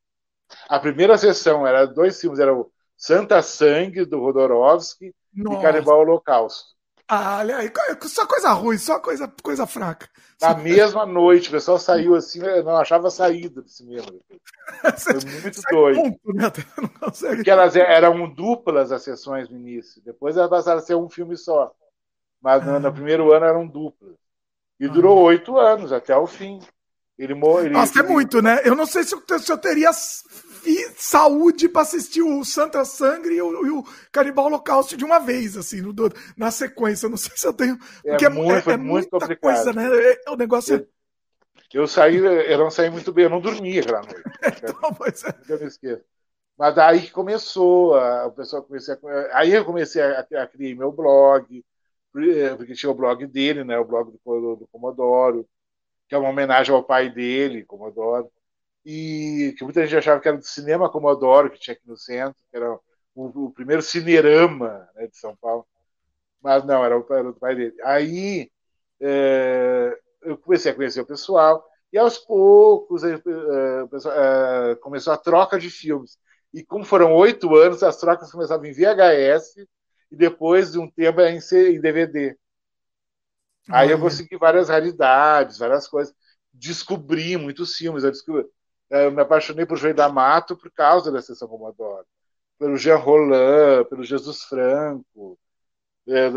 A 0.67 0.79
primeira 0.79 1.17
sessão 1.17 1.65
era 1.65 1.85
dois 1.85 2.19
filmes, 2.19 2.39
era 2.39 2.53
o 2.53 2.71
Santa 2.97 3.41
Sangue, 3.41 4.05
do 4.05 4.19
Rodorovsky, 4.19 5.13
Nossa. 5.33 5.59
e 5.59 5.61
Canibal 5.61 5.99
Holocausto. 5.99 6.78
Ah, 7.11 7.39
olha 7.39 7.57
aí, 7.57 7.71
só 8.03 8.27
coisa 8.27 8.51
ruim, 8.51 8.77
só 8.77 8.99
coisa, 8.99 9.27
coisa 9.41 9.65
fraca. 9.65 10.07
Na 10.39 10.53
mesma 10.53 11.07
noite, 11.07 11.49
o 11.49 11.51
pessoal 11.51 11.79
saiu 11.79 12.13
assim, 12.13 12.39
não 12.39 12.77
achava 12.77 13.09
saída 13.09 13.63
do 13.63 13.67
cinema. 13.67 14.05
Foi 14.95 15.41
muito 15.41 15.59
doido. 15.71 15.95
Ponto, 15.95 16.33
né? 16.33 16.43
Não 16.79 16.87
consegue... 16.87 17.37
Porque 17.37 17.49
elas 17.49 17.75
é, 17.75 17.79
eram 17.79 18.29
duplas 18.29 18.91
as 18.91 19.01
sessões 19.01 19.49
no 19.49 19.57
início, 19.57 19.99
depois 20.05 20.37
elas 20.37 20.51
passaram 20.51 20.77
a 20.77 20.83
ser 20.83 20.93
um 20.93 21.09
filme 21.09 21.35
só. 21.35 21.73
Mas 22.39 22.63
no, 22.63 22.79
no 22.79 22.87
ah. 22.87 22.91
primeiro 22.91 23.33
ano 23.33 23.45
eram 23.45 23.67
duplas. 23.67 24.13
E 24.79 24.87
durou 24.87 25.17
ah. 25.17 25.23
oito 25.23 25.57
anos, 25.57 25.91
até 25.91 26.15
o 26.15 26.27
fim. 26.27 26.59
Ele 27.17 27.33
morreu. 27.33 27.71
Nossa, 27.71 27.99
é 27.99 28.03
muito, 28.03 28.39
né? 28.39 28.61
Eu 28.63 28.75
não 28.75 28.85
sei 28.85 29.03
se 29.03 29.15
eu, 29.15 29.39
se 29.39 29.51
eu 29.51 29.57
teria 29.57 29.89
saúde 30.95 31.69
para 31.69 31.81
assistir 31.81 32.21
o 32.21 32.43
Santa 32.43 32.83
Sangre 32.85 33.35
e 33.35 33.41
o, 33.41 33.65
e 33.65 33.69
o 33.71 33.83
Canibal 34.11 34.45
Holocausto 34.45 34.97
de 34.97 35.05
uma 35.05 35.19
vez, 35.19 35.57
assim, 35.57 35.81
no, 35.81 35.93
na 36.37 36.51
sequência. 36.51 37.09
Não 37.09 37.17
sei 37.17 37.31
se 37.35 37.47
eu 37.47 37.53
tenho. 37.53 37.77
É 38.05 38.11
porque 38.11 38.25
é, 38.25 38.29
muito, 38.29 38.69
é, 38.69 38.73
é 38.73 38.77
muito 38.77 38.91
muita 38.91 39.09
complicado. 39.09 39.39
coisa, 39.39 39.73
né? 39.73 39.87
É, 40.25 40.29
o 40.29 40.35
negócio 40.35 40.75
é. 40.75 40.85
Eu 41.71 41.87
saí, 41.87 42.17
eu 42.17 42.57
não 42.57 42.71
saí 42.71 42.89
muito 42.89 43.11
bem, 43.13 43.25
eu 43.25 43.29
não 43.29 43.39
dormia 43.39 43.81
aquela 43.81 44.01
noite. 44.01 44.23
então, 44.63 44.93
pois 44.93 45.23
é. 45.23 45.33
Eu 45.47 45.59
me 45.59 45.67
esqueço. 45.67 46.03
Mas 46.57 46.75
daí 46.75 47.01
que 47.01 47.11
começou, 47.11 47.95
a, 47.95 48.27
o 48.27 48.31
pessoal 48.31 48.63
comecei 48.63 48.93
a, 48.93 48.99
aí 49.37 49.53
eu 49.53 49.63
comecei 49.63 50.01
a, 50.01 50.19
a, 50.19 50.47
criar 50.47 50.75
meu 50.75 50.91
blog, 50.91 51.63
porque 52.11 52.73
tinha 52.73 52.91
o 52.91 52.95
blog 52.95 53.25
dele, 53.27 53.63
né, 53.63 53.77
o 53.79 53.85
blog 53.85 54.11
do, 54.11 54.55
do 54.57 54.67
Comodoro, 54.71 55.47
que 56.07 56.15
é 56.15 56.17
uma 56.17 56.29
homenagem 56.29 56.73
ao 56.73 56.83
pai 56.83 57.09
dele, 57.09 57.63
Comodoro, 57.63 58.29
e 58.85 59.53
que 59.57 59.63
muita 59.63 59.85
gente 59.85 59.97
achava 59.97 60.21
que 60.21 60.27
era 60.27 60.37
do 60.37 60.43
cinema 60.43 60.89
Comodoro, 60.91 61.49
que 61.51 61.59
tinha 61.59 61.73
aqui 61.75 61.87
no 61.87 61.97
centro, 61.97 62.41
que 62.49 62.57
era 62.57 62.73
o, 63.15 63.45
o 63.47 63.51
primeiro 63.51 63.81
cinerama 63.81 64.89
né, 64.95 65.07
de 65.07 65.17
São 65.17 65.35
Paulo. 65.35 65.65
Mas 66.41 66.63
não, 66.65 66.83
era 66.83 66.97
o, 66.97 67.05
era 67.13 67.23
do 67.23 67.33
pai 67.33 67.55
dele. 67.55 67.75
Aí 67.83 68.51
é, 69.01 69.97
eu 70.21 70.37
comecei 70.37 70.71
a 70.71 70.75
conhecer 70.75 71.01
o 71.01 71.05
pessoal, 71.05 71.65
e 71.91 71.97
aos 71.97 72.17
poucos 72.17 73.03
é, 73.03 73.15
é, 73.15 74.75
começou 74.75 75.13
a 75.13 75.17
troca 75.17 75.59
de 75.59 75.69
filmes. 75.69 76.17
E 76.53 76.63
como 76.63 76.83
foram 76.83 77.13
oito 77.13 77.55
anos, 77.55 77.83
as 77.83 77.97
trocas 77.97 78.31
começavam 78.31 78.65
em 78.65 78.73
VHS 78.73 79.57
e 80.11 80.15
depois 80.15 80.71
de 80.71 80.79
um 80.79 80.89
tempo 80.89 81.21
em, 81.21 81.37
em 81.37 81.81
DVD. 81.81 82.37
Aí 83.69 83.91
eu 83.91 83.99
consegui 83.99 84.35
várias 84.37 84.69
raridades, 84.69 85.59
várias 85.59 85.87
coisas. 85.87 86.13
Descobri 86.51 87.37
muitos 87.37 87.75
filmes. 87.75 88.03
Eu, 88.03 88.11
descobri, 88.11 88.45
eu 88.89 89.11
me 89.11 89.21
apaixonei 89.21 89.65
por 89.65 89.77
da 89.93 90.09
Mato 90.09 90.57
por 90.57 90.71
causa 90.71 91.11
da 91.11 91.21
Sessão 91.21 91.47
Comodoro. 91.47 92.05
Pelo 92.57 92.77
Jean 92.77 92.97
Roland, 92.97 93.85
pelo 93.89 94.03
Jesus 94.03 94.43
Franco. 94.43 95.39
É, 96.07 96.29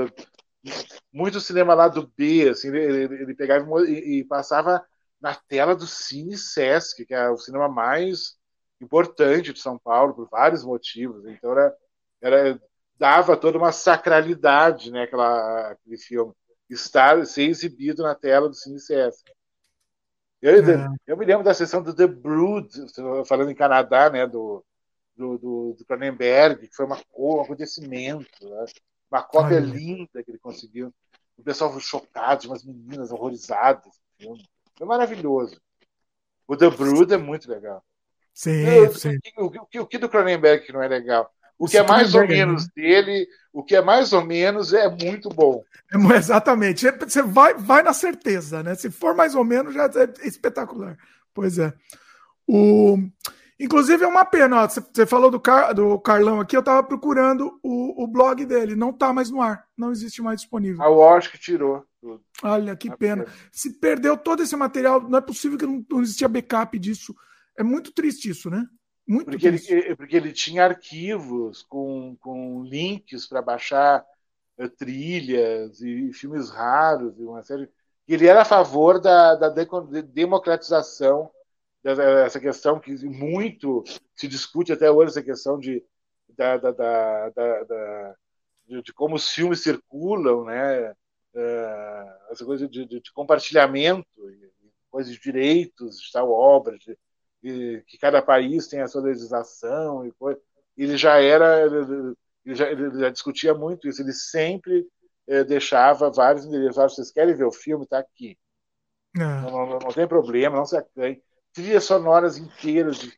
muito 1.12 1.40
cinema 1.40 1.74
lá 1.74 1.88
do 1.88 2.06
B, 2.16 2.48
assim, 2.50 2.68
ele, 2.68 3.14
ele 3.22 3.34
pegava 3.34 3.66
e, 3.86 4.20
e, 4.20 4.24
passava 4.24 4.84
na 5.20 5.34
tela 5.34 5.74
do 5.74 5.86
Cine 5.86 6.36
Sesc, 6.36 7.04
que 7.06 7.14
é 7.14 7.28
o 7.30 7.38
cinema 7.38 7.68
mais 7.68 8.36
importante 8.80 9.52
de 9.52 9.60
São 9.60 9.78
Paulo, 9.78 10.14
por 10.14 10.28
vários 10.28 10.64
motivos. 10.64 11.24
Então 11.26 11.52
era, 11.52 11.76
era 12.20 12.62
dava 12.98 13.36
toda 13.36 13.58
uma 13.58 13.72
sacralidade, 13.72 14.90
né, 14.90 15.04
aquela, 15.04 15.70
aquele 15.72 15.98
filme 15.98 16.32
estar 16.70 17.24
ser 17.26 17.44
exibido 17.44 18.02
na 18.02 18.14
tela 18.14 18.48
do 18.48 18.54
Cine 18.54 18.80
CS. 18.80 19.22
Eu, 20.42 20.70
é. 20.70 20.88
eu 21.06 21.16
me 21.16 21.24
lembro 21.24 21.44
da 21.44 21.54
sessão 21.54 21.80
do 21.80 21.94
The 21.94 22.08
Brood, 22.08 22.68
falando 23.26 23.50
em 23.50 23.54
Canadá, 23.54 24.10
né, 24.10 24.26
do, 24.26 24.64
do, 25.16 25.38
do, 25.38 25.76
do 25.78 25.84
Cronenberg, 25.84 26.66
que 26.66 26.74
foi 26.74 26.84
uma, 26.84 27.00
um 27.16 27.40
acontecimento, 27.40 28.48
né? 28.48 28.64
uma 29.08 29.22
cópia 29.22 29.58
Ai, 29.58 29.64
linda 29.64 30.22
que 30.22 30.30
ele 30.30 30.38
conseguiu. 30.38 30.92
O 31.38 31.42
pessoal 31.44 31.78
chocado, 31.78 32.48
umas 32.48 32.64
meninas 32.64 33.12
horrorizadas. 33.12 33.92
Foi 34.76 34.86
maravilhoso. 34.86 35.60
O 36.46 36.56
The 36.56 36.70
Brood 36.70 37.14
é 37.14 37.16
muito 37.16 37.48
legal. 37.48 37.82
Sim, 38.34 38.66
eu, 38.66 38.94
sim. 38.94 39.18
O, 39.36 39.44
o, 39.46 39.82
o, 39.82 39.86
que 39.86 39.98
do 39.98 40.08
Cronenberg 40.08 40.66
que 40.66 40.72
não 40.72 40.82
é 40.82 40.88
legal? 40.88 41.30
O 41.58 41.68
que 41.68 41.78
é 41.78 41.82
mais 41.82 42.14
ou 42.14 42.26
menos 42.26 42.66
dele, 42.74 43.28
o 43.52 43.62
que 43.62 43.76
é 43.76 43.82
mais 43.82 44.12
ou 44.12 44.24
menos 44.24 44.72
é 44.72 44.88
muito 44.88 45.28
bom. 45.28 45.62
É, 45.92 46.16
exatamente. 46.16 46.90
Você 46.90 47.22
vai, 47.22 47.54
vai 47.54 47.82
na 47.82 47.92
certeza, 47.92 48.62
né? 48.62 48.74
Se 48.74 48.90
for 48.90 49.14
mais 49.14 49.34
ou 49.34 49.44
menos, 49.44 49.74
já 49.74 49.84
é 49.84 50.26
espetacular. 50.26 50.96
Pois 51.34 51.58
é. 51.58 51.72
O... 52.46 52.98
Inclusive 53.60 54.02
é 54.02 54.08
uma 54.08 54.24
pena, 54.24 54.62
ó, 54.62 54.68
você 54.68 55.06
falou 55.06 55.30
do, 55.30 55.38
Car... 55.38 55.72
do 55.72 55.96
Carlão 56.00 56.40
aqui, 56.40 56.56
eu 56.56 56.60
estava 56.60 56.82
procurando 56.82 57.60
o, 57.62 58.02
o 58.02 58.08
blog 58.08 58.44
dele, 58.44 58.74
não 58.74 58.90
está 58.90 59.12
mais 59.12 59.30
no 59.30 59.40
ar, 59.40 59.64
não 59.78 59.92
existe 59.92 60.20
mais 60.20 60.40
disponível. 60.40 60.82
A 60.82 60.88
Wash 60.88 61.28
que 61.28 61.38
tirou. 61.38 61.84
Olha, 62.42 62.74
que 62.74 62.90
pena. 62.96 63.24
Se 63.52 63.78
perdeu 63.78 64.16
todo 64.16 64.42
esse 64.42 64.56
material, 64.56 65.00
não 65.08 65.18
é 65.18 65.20
possível 65.20 65.56
que 65.56 65.66
não, 65.66 65.84
não 65.88 66.02
existia 66.02 66.26
backup 66.26 66.76
disso. 66.76 67.14
É 67.56 67.62
muito 67.62 67.92
triste 67.92 68.30
isso, 68.30 68.50
né? 68.50 68.66
Muito 69.12 69.30
porque, 69.30 69.46
ele, 69.46 69.96
porque 69.96 70.16
ele 70.16 70.32
tinha 70.32 70.64
arquivos 70.64 71.62
com, 71.64 72.16
com 72.16 72.64
links 72.64 73.26
para 73.26 73.42
baixar 73.42 74.02
uh, 74.56 74.68
trilhas 74.70 75.82
e 75.82 76.10
filmes 76.14 76.48
raros 76.48 77.18
e 77.18 77.22
uma 77.22 77.42
série. 77.42 77.68
Ele 78.08 78.26
era 78.26 78.40
a 78.40 78.46
favor 78.46 78.98
da, 78.98 79.34
da 79.34 79.50
democratização 80.02 81.30
dessa 81.82 82.40
questão 82.40 82.80
que 82.80 82.92
muito 83.04 83.84
se 84.14 84.26
discute 84.26 84.72
até 84.72 84.90
hoje 84.90 85.10
essa 85.10 85.22
questão 85.22 85.58
de 85.58 85.84
da, 86.30 86.56
da, 86.56 86.70
da, 86.70 87.28
da 87.28 88.16
de, 88.66 88.92
como 88.94 89.16
os 89.16 89.28
filmes 89.28 89.62
circulam, 89.62 90.44
né? 90.44 90.90
Uh, 91.34 92.30
essa 92.30 92.46
coisa 92.46 92.66
de, 92.66 92.86
de, 92.86 93.00
de 93.00 93.12
compartilhamento, 93.12 94.06
coisas 94.90 95.12
de 95.12 95.20
direitos 95.20 95.98
de 96.00 96.10
tal 96.12 96.30
obra, 96.30 96.78
de, 96.78 96.96
que 97.42 97.98
cada 97.98 98.22
país 98.22 98.68
tem 98.68 98.80
a 98.80 98.88
sua 98.88 99.02
legislação 99.02 100.06
e 100.06 100.12
coisa. 100.12 100.40
Ele 100.76 100.96
já 100.96 101.20
era, 101.20 101.66
ele 101.66 102.14
já, 102.46 102.70
ele 102.70 103.00
já 103.00 103.10
discutia 103.10 103.52
muito 103.52 103.88
isso. 103.88 104.00
Ele 104.00 104.12
sempre 104.12 104.86
eh, 105.26 105.44
deixava 105.44 106.10
vários 106.10 106.44
endereços. 106.44 106.94
Vocês 106.94 107.10
querem 107.10 107.34
ver 107.34 107.44
o 107.44 107.52
filme? 107.52 107.84
Está 107.84 107.98
aqui. 107.98 108.38
É. 109.16 109.20
Não, 109.20 109.50
não, 109.50 109.78
não, 109.80 109.92
tem 109.92 110.06
problema, 110.06 110.56
não 110.56 110.64
se 110.64 110.76
acanhe. 110.76 111.22
Trilhas 111.52 111.84
sonoras 111.84 112.38
inteiras 112.38 112.98
de 112.98 113.12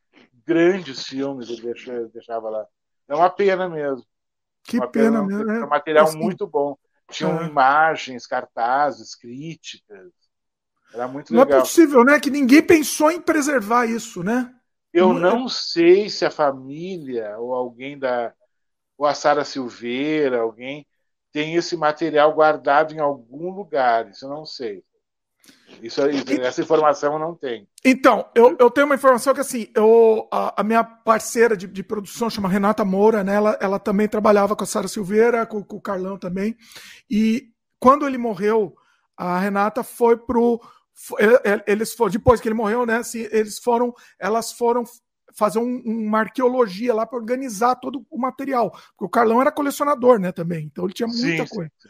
grandes 0.44 1.04
filmes 1.04 1.48
ele 1.48 1.62
deixava, 1.62 2.08
deixava 2.08 2.50
lá. 2.50 2.66
É 3.06 3.14
uma 3.14 3.30
pena 3.30 3.68
mesmo. 3.68 4.04
Que 4.64 4.78
uma 4.78 4.88
pena, 4.88 5.22
pena 5.22 5.22
mesmo. 5.22 5.50
É 5.50 5.64
um 5.64 5.68
material 5.68 6.06
assim, 6.06 6.18
muito 6.18 6.46
bom. 6.46 6.76
Tinham 7.10 7.42
é. 7.42 7.46
imagens, 7.46 8.26
cartazes, 8.26 9.14
críticas. 9.14 10.10
Era 10.95 11.09
muito 11.09 11.32
legal. 11.32 11.49
Não 11.49 11.57
é 11.57 11.61
possível, 11.61 12.05
né? 12.05 12.20
Que 12.20 12.30
ninguém 12.30 12.62
pensou 12.62 13.11
em 13.11 13.20
preservar 13.20 13.86
isso, 13.86 14.22
né? 14.22 14.55
Eu 14.92 15.12
não 15.12 15.49
sei 15.49 16.09
se 16.09 16.24
a 16.24 16.30
família 16.30 17.36
ou 17.36 17.53
alguém 17.53 17.99
da. 17.99 18.32
ou 18.97 19.05
a 19.05 19.12
Sara 19.12 19.45
Silveira, 19.45 20.40
alguém 20.40 20.86
tem 21.32 21.57
esse 21.57 21.76
material 21.76 22.32
guardado 22.32 22.95
em 22.95 23.01
algum 23.01 23.51
lugar. 23.51 24.09
Isso 24.09 24.24
eu 24.24 24.28
não 24.28 24.47
sei. 24.47 24.84
Isso, 25.82 26.01
essa 26.40 26.62
informação 26.62 27.14
eu 27.14 27.18
não 27.18 27.34
tenho. 27.34 27.66
Então, 27.84 28.30
eu, 28.36 28.57
eu 28.59 28.70
tenho 28.70 28.86
uma 28.86 28.95
informação 28.95 29.34
que 29.34 29.40
assim, 29.40 29.66
eu, 29.74 30.28
a, 30.32 30.61
a 30.61 30.64
minha 30.64 30.84
parceira 30.84 31.57
de, 31.57 31.66
de, 31.66 31.82
produção 31.82 32.30
chama 32.30 32.49
Renata 32.49 32.84
Moura, 32.84 33.24
né? 33.24 33.34
Ela, 33.34 33.59
ela 33.61 33.78
também 33.80 34.09
trabalhava 34.09 34.55
com 34.55 34.62
a 34.62 34.66
Sara 34.66 34.86
Silveira, 34.86 35.45
com, 35.45 35.62
com, 35.62 35.76
o 35.76 35.80
Carlão 35.80 36.16
também. 36.16 36.57
E 37.11 37.49
quando 37.80 38.07
ele 38.07 38.16
morreu, 38.16 38.76
a 39.16 39.38
Renata 39.40 39.82
foi 39.82 40.16
pro 40.16 40.61
eles 41.66 41.92
foram, 41.92 42.12
depois 42.12 42.40
que 42.40 42.49
ele 42.49 42.55
morreu, 42.55 42.86
né? 42.86 42.97
Assim, 42.97 43.26
eles 43.30 43.59
foram, 43.59 43.95
elas 44.18 44.53
foram 44.53 44.84
fazer 45.34 45.59
um, 45.59 45.82
uma 45.84 46.20
arqueologia 46.20 46.95
lá 46.95 47.05
para 47.05 47.18
organizar 47.18 47.74
todo 47.76 48.07
o 48.11 48.18
material. 48.18 48.70
Porque 48.70 49.05
o 49.05 49.09
Carlão 49.09 49.40
era 49.40 49.53
colecionador, 49.53 50.18
né? 50.18 50.32
Também, 50.32 50.66
então 50.66 50.84
ele 50.84 50.95
tinha 50.95 51.09
muita 51.09 51.47
sim, 51.47 51.55
coisa. 51.55 51.72
Sim. 51.78 51.88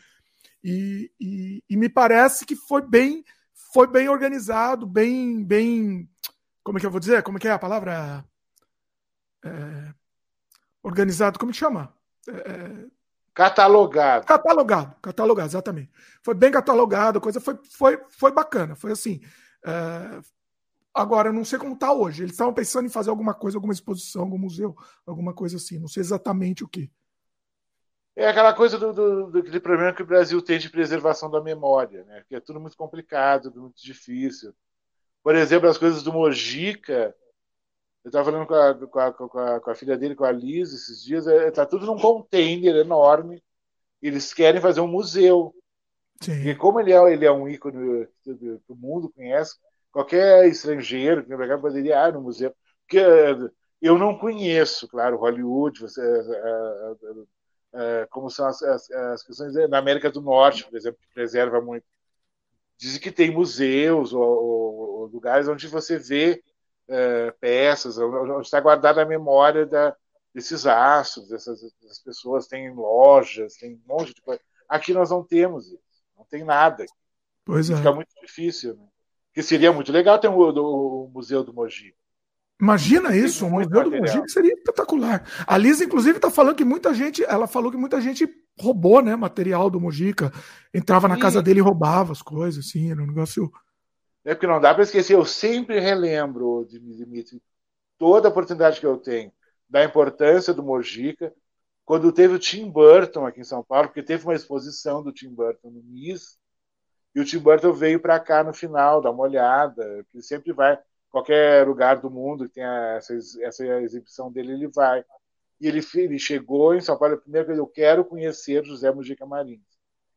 E, 0.63 1.13
e, 1.21 1.65
e, 1.69 1.77
me 1.77 1.91
parece 1.91 2.47
que 2.47 2.57
foi 2.57 2.81
bem, 2.81 3.23
foi 3.75 3.87
bem 3.87 4.09
organizado, 4.09 4.87
bem, 4.87 5.45
bem, 5.45 6.09
como 6.63 6.79
é 6.79 6.81
que 6.81 6.87
eu 6.87 6.91
vou 6.91 7.01
dizer? 7.01 7.23
Como 7.23 7.37
é 7.37 7.41
que 7.41 7.47
é 7.47 7.51
a 7.51 7.59
palavra? 7.59 8.25
É, 9.45 9.95
organizado, 10.83 11.39
como 11.39 11.53
chama? 11.53 11.95
É, 12.27 12.87
Catalogado. 13.35 14.27
Catalogado, 14.27 14.95
catalogado, 15.03 15.49
exatamente. 15.49 15.91
Foi 16.23 16.35
bem 16.35 16.53
catalogado, 16.53 17.19
a 17.19 17.21
coisa 17.21 17.41
foi, 17.41 17.59
foi, 17.69 18.01
foi 18.09 18.33
bacana. 18.33 18.77
Foi 18.77 18.93
assim. 18.93 19.21
É... 19.65 20.21
Agora, 20.95 21.31
eu 21.31 21.33
não 21.33 21.45
sei 21.45 21.59
como 21.59 21.75
está 21.75 21.93
hoje. 21.93 22.23
Eles 22.23 22.33
estavam 22.33 22.55
pensando 22.55 22.87
em 22.87 22.91
fazer 22.91 23.11
alguma 23.11 23.35
coisa, 23.35 23.57
alguma 23.57 23.73
exposição, 23.73 24.23
algum 24.23 24.39
museu, 24.39 24.77
alguma 25.05 25.35
coisa 25.35 25.57
assim. 25.57 25.81
Não 25.81 25.89
sei 25.89 26.01
exatamente 26.01 26.63
o 26.63 26.69
que. 26.69 26.89
É 28.15 28.29
aquela 28.29 28.55
coisa 28.55 28.79
do, 28.79 28.93
do, 28.93 29.43
do 29.43 29.61
problema 29.61 29.93
que 29.93 30.03
o 30.03 30.07
Brasil 30.07 30.41
tem 30.41 30.57
de 30.57 30.71
preservação 30.71 31.29
da 31.29 31.43
memória, 31.43 32.05
né? 32.05 32.23
Que 32.29 32.37
é 32.37 32.41
tudo 32.41 32.61
muito 32.61 32.77
complicado, 32.77 33.53
muito 33.57 33.83
difícil. 33.83 34.55
Por 35.21 35.35
exemplo, 35.35 35.69
as 35.69 35.77
coisas 35.77 36.05
do 36.05 36.13
Mojica, 36.13 37.13
eu 38.05 38.11
estava 38.11 38.31
falando 38.31 38.47
com 38.47 38.55
a, 38.55 38.75
com, 38.75 38.99
a, 38.99 39.13
com, 39.13 39.39
a, 39.39 39.61
com 39.61 39.71
a, 39.71 39.75
filha 39.75 39.97
dele, 39.97 40.15
com 40.15 40.25
a 40.25 40.31
Liz, 40.31 40.75
esses 40.75 41.03
dias. 41.03 41.27
Está 41.27 41.63
é, 41.63 41.67
tudo 41.67 41.87
num 41.87 41.99
container 41.99 42.77
enorme. 42.77 43.43
Eles 44.03 44.35
querem 44.35 44.61
fazer 44.61 44.83
um 44.83 44.87
museu. 44.87 45.55
Sim. 46.21 46.49
E 46.49 46.55
como 46.55 46.79
ele 46.79 46.93
é, 46.93 47.13
ele 47.13 47.25
é 47.25 47.33
um 47.33 47.49
ícone 47.49 48.07
que 48.23 48.61
o 48.69 48.77
mundo 48.77 49.11
conhece, 49.11 49.57
qualquer 49.91 50.47
estrangeiro 50.47 51.25
que 51.25 51.35
pegar 51.35 51.59
poderia 51.59 52.07
ir 52.07 52.13
no 52.13 52.21
museu. 52.21 52.55
Porque 52.87 52.99
eu 53.81 53.99
não 53.99 54.19
conheço, 54.19 54.87
claro, 54.87 55.17
Hollywood, 55.17 55.81
você, 55.81 56.03
é, 56.03 56.95
é, 57.73 58.07
como 58.11 58.29
são 58.29 58.47
as, 58.47 58.63
as, 58.63 58.91
as, 58.91 59.23
questões 59.23 59.55
na 59.71 59.79
América 59.79 60.11
do 60.11 60.21
Norte, 60.21 60.65
por 60.65 60.77
exemplo, 60.77 61.01
que 61.01 61.15
preserva 61.15 61.59
muito. 61.59 61.87
Dizem 62.77 63.01
que 63.01 63.11
tem 63.11 63.31
museus 63.31 64.13
ou, 64.13 64.23
ou, 64.23 64.75
ou 65.01 65.07
lugares 65.07 65.49
onde 65.49 65.67
você 65.69 65.99
vê 65.99 66.43
é, 66.89 67.31
peças, 67.33 67.99
onde 67.99 68.47
está 68.47 68.61
guardada 68.61 69.03
a 69.03 69.07
memória 69.07 69.67
da, 69.67 69.97
desses 70.35 70.67
astros, 70.67 71.29
dessas, 71.29 71.61
dessas, 71.81 71.99
pessoas, 72.03 72.47
tem 72.47 72.75
lojas, 72.75 73.55
tem 73.55 73.75
um 73.75 73.81
monte 73.87 74.15
de 74.15 74.21
coisa. 74.21 74.41
Aqui 74.69 74.93
nós 74.93 75.11
não 75.11 75.23
temos 75.23 75.67
isso, 75.67 75.79
não 76.17 76.25
tem 76.25 76.45
nada. 76.45 76.85
Pois 77.45 77.71
é. 77.71 77.77
Fica 77.77 77.93
muito 77.93 78.11
difícil. 78.21 78.75
Né? 78.75 78.87
Que 79.33 79.43
seria 79.43 79.73
muito 79.73 79.93
legal 79.93 80.19
ter 80.19 80.29
um, 80.29 80.37
o, 80.37 81.05
o 81.05 81.11
Museu 81.13 81.45
do 81.45 81.53
Mogi. 81.53 81.95
Imagina 82.61 83.17
isso, 83.17 83.45
um 83.45 83.51
museu 83.51 83.85
do 83.85 83.91
Mogi 83.91 84.29
seria 84.29 84.53
espetacular. 84.53 85.29
A 85.47 85.59
Liz, 85.59 85.81
inclusive, 85.81 86.17
está 86.17 86.31
falando 86.31 86.55
que 86.55 86.65
muita 86.65 86.95
gente, 86.95 87.25
ela 87.25 87.49
falou 87.49 87.71
que 87.71 87.77
muita 87.77 88.01
gente 88.01 88.29
roubou, 88.59 89.03
né, 89.03 89.17
material 89.17 89.69
do 89.69 89.81
Mojica, 89.81 90.33
entrava 90.73 91.09
na 91.09 91.19
casa 91.19 91.43
dele 91.43 91.59
e 91.59 91.63
roubava 91.63 92.13
as 92.13 92.23
coisas, 92.23 92.65
assim, 92.65 92.93
era 92.93 93.03
um 93.03 93.07
negócio 93.07 93.51
né? 94.25 94.35
Porque 94.35 94.47
não 94.47 94.61
dá 94.61 94.73
para 94.75 94.83
esquecer, 94.83 95.15
eu 95.15 95.25
sempre 95.25 95.79
relembro, 95.79 96.67
Dimitri, 96.69 97.43
toda 97.99 98.29
a 98.29 98.31
oportunidade 98.31 98.81
que 98.81 98.87
eu 98.87 98.97
tenho 98.97 99.33
da 99.69 99.85
importância 99.85 100.55
do 100.55 100.63
Mojica, 100.63 101.35
quando 101.85 102.13
teve 102.13 102.35
o 102.35 102.39
Tim 102.39 102.71
Burton 102.71 103.27
aqui 103.27 103.41
em 103.41 103.45
São 103.45 103.63
Paulo, 103.63 103.89
porque 103.89 104.03
teve 104.03 104.25
uma 104.25 104.35
exposição 104.35 105.03
do 105.03 105.13
Tim 105.13 105.29
Burton 105.29 105.71
no 105.71 105.83
MIS, 105.83 106.39
e 107.15 107.21
o 107.21 107.25
Tim 107.25 107.39
Burton 107.39 107.73
veio 107.73 108.01
para 108.01 108.19
cá 108.19 108.43
no 108.43 108.53
final, 108.53 109.01
dar 109.01 109.11
uma 109.11 109.23
olhada, 109.23 110.05
que 110.11 110.21
sempre 110.23 110.53
vai, 110.53 110.79
qualquer 111.11 111.67
lugar 111.67 112.01
do 112.01 112.11
mundo 112.11 112.47
que 112.47 112.55
tenha 112.55 112.97
essa, 112.97 113.15
essa 113.43 113.65
exibição 113.83 114.33
dele, 114.33 114.53
ele 114.53 114.69
vai. 114.69 115.05
E 115.61 115.69
ele, 115.69 115.81
ele 115.95 116.19
chegou 116.19 116.75
em 116.75 116.81
São 116.81 116.99
Paulo, 116.99 117.15
a 117.15 117.21
primeira 117.21 117.47
coisa, 117.47 117.61
eu 117.61 117.67
quero 117.67 118.05
conhecer 118.05 118.65
José 118.65 118.91
Mujica 118.91 119.25
Marins. 119.25 119.61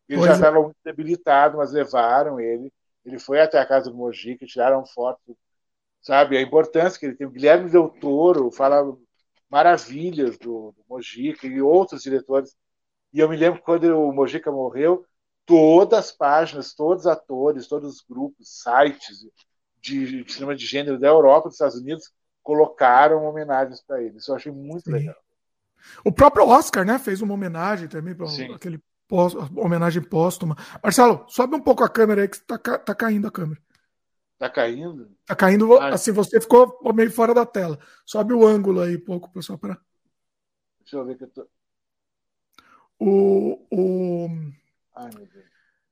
Ele 0.10 0.20
pois 0.20 0.30
já 0.30 0.34
estava 0.34 0.58
é. 0.58 0.62
muito 0.62 0.78
debilitado, 0.84 1.58
mas 1.58 1.72
levaram 1.72 2.40
ele. 2.40 2.74
Ele 3.08 3.18
foi 3.18 3.40
até 3.40 3.58
a 3.58 3.66
casa 3.66 3.90
do 3.90 3.96
Mojica, 3.96 4.46
tiraram 4.46 4.86
foto, 4.86 5.38
sabe? 6.02 6.38
A 6.38 6.42
importância 6.42 7.00
que 7.00 7.06
ele 7.06 7.16
tem. 7.16 7.26
O 7.26 7.32
Guilherme 7.32 7.70
Del 7.70 7.88
Toro 7.88 8.52
fala 8.52 8.84
maravilhas 9.50 10.38
do, 10.38 10.74
do 10.74 10.84
Mojica 10.90 11.48
e 11.48 11.62
outros 11.62 12.04
diretores. 12.04 12.54
E 13.14 13.20
eu 13.20 13.30
me 13.30 13.38
lembro 13.38 13.62
quando 13.62 13.86
o 13.86 14.12
Mojica 14.12 14.52
morreu, 14.52 15.06
todas 15.46 16.00
as 16.00 16.12
páginas, 16.12 16.74
todos 16.74 17.06
os 17.06 17.08
atores, 17.08 17.66
todos 17.66 17.96
os 17.96 18.02
grupos, 18.02 18.62
sites 18.62 19.26
de, 19.82 20.24
de 20.24 20.34
cinema 20.34 20.54
de 20.54 20.66
gênero 20.66 21.00
da 21.00 21.08
Europa, 21.08 21.48
dos 21.48 21.56
Estados 21.56 21.78
Unidos, 21.78 22.12
colocaram 22.44 23.24
homenagens 23.24 23.82
para 23.82 24.04
ele. 24.04 24.18
Isso 24.18 24.32
eu 24.32 24.36
achei 24.36 24.52
muito 24.52 24.84
Sim. 24.84 24.92
legal. 24.92 25.16
O 26.04 26.12
próprio 26.12 26.46
Oscar, 26.46 26.86
né, 26.86 27.00
fez 27.00 27.22
uma 27.22 27.34
homenagem 27.34 27.88
também 27.88 28.14
para 28.14 28.28
aquele 28.54 28.82
pós, 29.08 29.34
homenagem 29.56 30.02
póstuma. 30.02 30.56
Marcelo, 30.84 31.26
sobe 31.28 31.56
um 31.56 31.62
pouco 31.62 31.84
a 31.84 31.90
câmera 31.90 32.22
aí 32.22 32.28
que 32.28 32.40
tá, 32.42 32.58
tá 32.58 32.96
caindo 32.96 33.28
a 33.28 33.32
câmera. 33.32 33.62
Tá 34.38 34.50
caindo? 34.50 35.12
Tá 35.26 35.36
caindo, 35.36 35.78
ah, 35.78 35.90
assim, 35.90 36.12
você 36.12 36.40
ficou 36.40 36.80
meio 36.94 37.12
fora 37.12 37.34
da 37.34 37.46
tela. 37.46 37.80
Sobe 38.06 38.34
o 38.34 38.46
ângulo 38.46 38.82
aí, 38.82 38.98
pouco, 38.98 39.32
pessoal, 39.32 39.58
para. 39.58 39.80
Deixa 40.80 40.98
eu 40.98 41.06
ver 41.06 41.18
que 41.18 41.24
eu 41.24 41.30
tô. 41.30 41.48
O. 43.00 43.66
o... 43.72 44.28
Ai, 44.96 45.10
meu 45.16 45.26
Deus. 45.26 45.46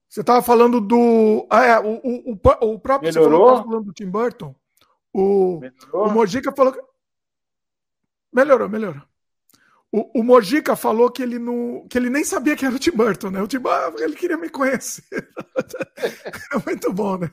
Você 0.08 0.22
estava 0.22 0.42
falando 0.42 0.80
do. 0.80 1.48
Ah, 1.50 1.66
é, 1.66 1.80
o, 1.80 1.96
o, 1.96 2.32
o, 2.32 2.74
o 2.74 2.80
próprio. 2.80 3.12
Melhorou? 3.12 3.58
Você 3.58 3.64
falando 3.64 3.86
do 3.86 3.94
Tim 3.94 4.10
Burton. 4.10 4.56
O, 5.12 5.60
Melhorou? 5.60 6.08
o 6.08 6.14
Mojica 6.14 6.54
falou. 6.56 6.72
Que... 6.72 6.82
Melhorou, 8.32 8.70
melhorou. 8.70 9.02
O, 9.96 10.20
o 10.20 10.24
Mojica 10.26 10.76
falou 10.76 11.10
que 11.10 11.24
ele 11.24 11.40
não, 11.40 11.88
que 11.88 11.98
ele 11.98 12.10
nem 12.10 12.22
sabia 12.22 12.54
que 12.54 12.66
era 12.66 12.76
o 12.76 12.80
Tim 12.80 12.92
Burton, 12.92 13.30
né? 13.30 13.42
O 13.42 13.48
Tim 13.48 13.60
Burton, 13.60 14.04
ele 14.04 14.18
queria 14.18 14.36
me 14.36 14.50
conhecer. 14.50 15.06
é 16.52 16.58
muito 16.66 16.92
bom, 16.92 17.18
né? 17.18 17.32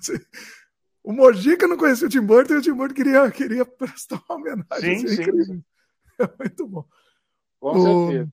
O 1.03 1.13
Mojica 1.13 1.67
não 1.67 1.77
conhecia 1.77 2.07
o 2.07 2.11
Tim 2.11 2.21
Burton 2.21 2.55
e 2.55 2.57
o 2.59 2.63
Tim 2.63 2.73
Burton 2.73 2.95
queria, 2.95 3.29
queria 3.33 3.65
prestar 3.67 4.23
uma 4.29 4.37
homenagem. 4.39 5.09
Sim, 5.09 5.23
é 5.23 5.45
sim. 5.45 5.65
É 6.21 6.29
muito 6.39 6.69
bom. 6.69 6.85
Com 7.59 7.79
o... 7.79 8.07
certeza. 8.07 8.33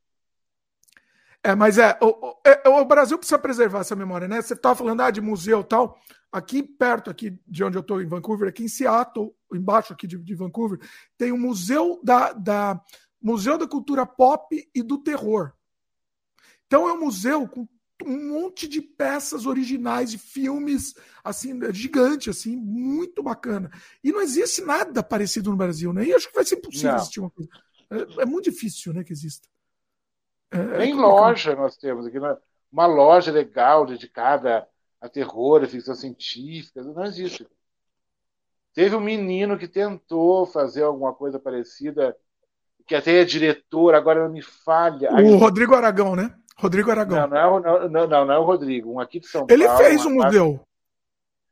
É, 1.44 1.56
mas 1.56 1.80
é 1.80 1.98
o, 2.00 2.36
é, 2.46 2.70
o, 2.70 2.86
Brasil 2.86 3.18
precisa 3.18 3.40
preservar 3.40 3.80
essa 3.80 3.96
memória, 3.96 4.28
né? 4.28 4.44
Você 4.44 4.54
estava 4.54 4.76
falando 4.76 5.02
ah, 5.02 5.10
de 5.10 5.22
museu 5.22 5.64
tal. 5.64 5.98
Aqui 6.32 6.62
perto 6.62 7.10
aqui 7.10 7.36
de 7.48 7.64
onde 7.64 7.80
eu 7.80 7.82
estou, 7.82 8.00
em 8.00 8.06
Vancouver, 8.06 8.50
aqui 8.50 8.64
em 8.64 8.68
Seattle, 8.68 9.34
embaixo 9.52 9.92
aqui 9.92 10.06
de, 10.06 10.20
de 10.20 10.36
Vancouver, 10.36 10.78
tem 11.18 11.32
o 11.32 11.36
um 11.36 11.40
museu 11.40 12.00
da, 12.04 12.32
da 12.34 12.80
Museu 13.22 13.58
da 13.58 13.68
Cultura 13.68 14.06
Pop 14.06 14.70
e 14.74 14.82
do 14.82 14.98
Terror. 14.98 15.52
Então 16.66 16.88
é 16.88 16.94
um 16.94 17.00
museu 17.00 17.48
com 17.48 17.68
um 18.06 18.30
monte 18.30 18.68
de 18.68 18.82
peças 18.82 19.46
originais 19.46 20.12
de 20.12 20.18
filmes 20.18 20.96
assim 21.24 21.60
gigante 21.74 22.30
assim 22.30 22.56
muito 22.56 23.22
bacana 23.22 23.70
e 24.04 24.12
não 24.12 24.22
existe 24.22 24.62
nada 24.62 25.04
parecido 25.04 25.52
no 25.52 25.58
Brasil 25.58 25.92
né 25.92 26.06
e 26.06 26.14
acho 26.14 26.30
que 26.30 26.36
vai 26.36 26.46
ser 26.46 26.56
impossível 26.56 26.92
não. 26.92 26.98
existir 26.98 27.20
uma 27.20 27.30
coisa 27.30 27.50
é, 27.90 28.22
é, 28.22 28.26
muito 28.26 28.50
difícil 28.50 28.94
né 28.94 29.04
que 29.04 29.12
exista 29.12 29.48
é, 30.52 30.58
é 30.58 30.78
Nem 30.78 30.94
loja 30.94 31.56
nós 31.56 31.76
temos 31.76 32.06
aqui 32.06 32.20
né? 32.20 32.38
uma 32.72 32.86
loja 32.86 33.32
legal 33.32 33.86
dedicada 33.86 34.68
a 35.02 35.10
terror 35.10 35.64
a 35.64 35.68
ficção 35.68 35.96
científica 35.96 36.82
não 36.82 37.04
existe 37.04 37.46
teve 38.74 38.96
um 38.96 39.02
menino 39.02 39.58
que 39.58 39.68
tentou 39.68 40.46
fazer 40.46 40.84
alguma 40.84 41.14
coisa 41.14 41.38
parecida 41.38 42.16
que 42.90 42.96
até 42.96 43.22
é 43.22 43.24
diretor 43.24 43.96
agora 43.96 44.24
não 44.24 44.34
me 44.34 44.42
falha 44.42 45.10
o 45.14 45.38
Rodrigo 45.38 45.74
Aragão 45.76 46.16
né 46.16 46.36
Rodrigo 46.60 46.92
Aragão. 46.92 47.26
Não, 47.26 47.60
não, 47.60 47.76
é, 47.76 47.90
não, 47.90 48.08
não, 48.08 48.26
não 48.26 48.34
é 48.34 48.38
o 48.38 48.44
Rodrigo. 48.44 48.92
Um 48.92 49.00
aqui 49.00 49.22
de 49.22 49.28
São 49.28 49.48
ele 49.50 49.66
Paulo. 49.66 49.82
Ele 49.82 49.90
fez 49.90 50.06
um 50.06 50.10
museu. 50.16 50.60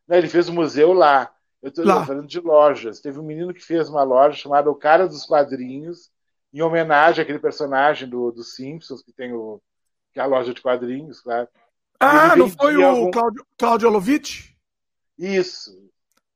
Não, 0.05 0.17
ele 0.17 0.27
fez 0.27 0.49
um 0.49 0.53
museu 0.53 0.91
lá. 0.91 1.31
Eu 1.61 1.69
estou 1.69 1.85
falando 1.85 2.27
de 2.27 2.39
lojas. 2.41 2.99
Teve 2.99 3.17
um 3.17 3.23
menino 3.23 3.53
que 3.53 3.63
fez 3.63 3.89
uma 3.89 4.03
loja 4.03 4.35
chamada 4.35 4.69
O 4.69 4.75
Cara 4.75 5.07
dos 5.07 5.25
Quadrinhos, 5.25 6.11
em 6.53 6.61
homenagem 6.61 7.23
àquele 7.23 7.39
personagem 7.39 8.07
do, 8.07 8.31
do 8.31 8.43
Simpsons, 8.43 9.01
que 9.01 9.13
tem 9.13 9.31
o, 9.31 9.61
que 10.11 10.19
é 10.19 10.23
a 10.23 10.25
loja 10.25 10.53
de 10.53 10.61
quadrinhos, 10.61 11.21
claro. 11.21 11.47
Ah, 11.99 12.35
não 12.35 12.49
foi 12.49 12.75
o 12.75 12.85
algum... 12.85 13.11
Claudio, 13.11 13.45
Claudio 13.57 13.88
Olovitch? 13.88 14.51
Isso. 15.17 15.71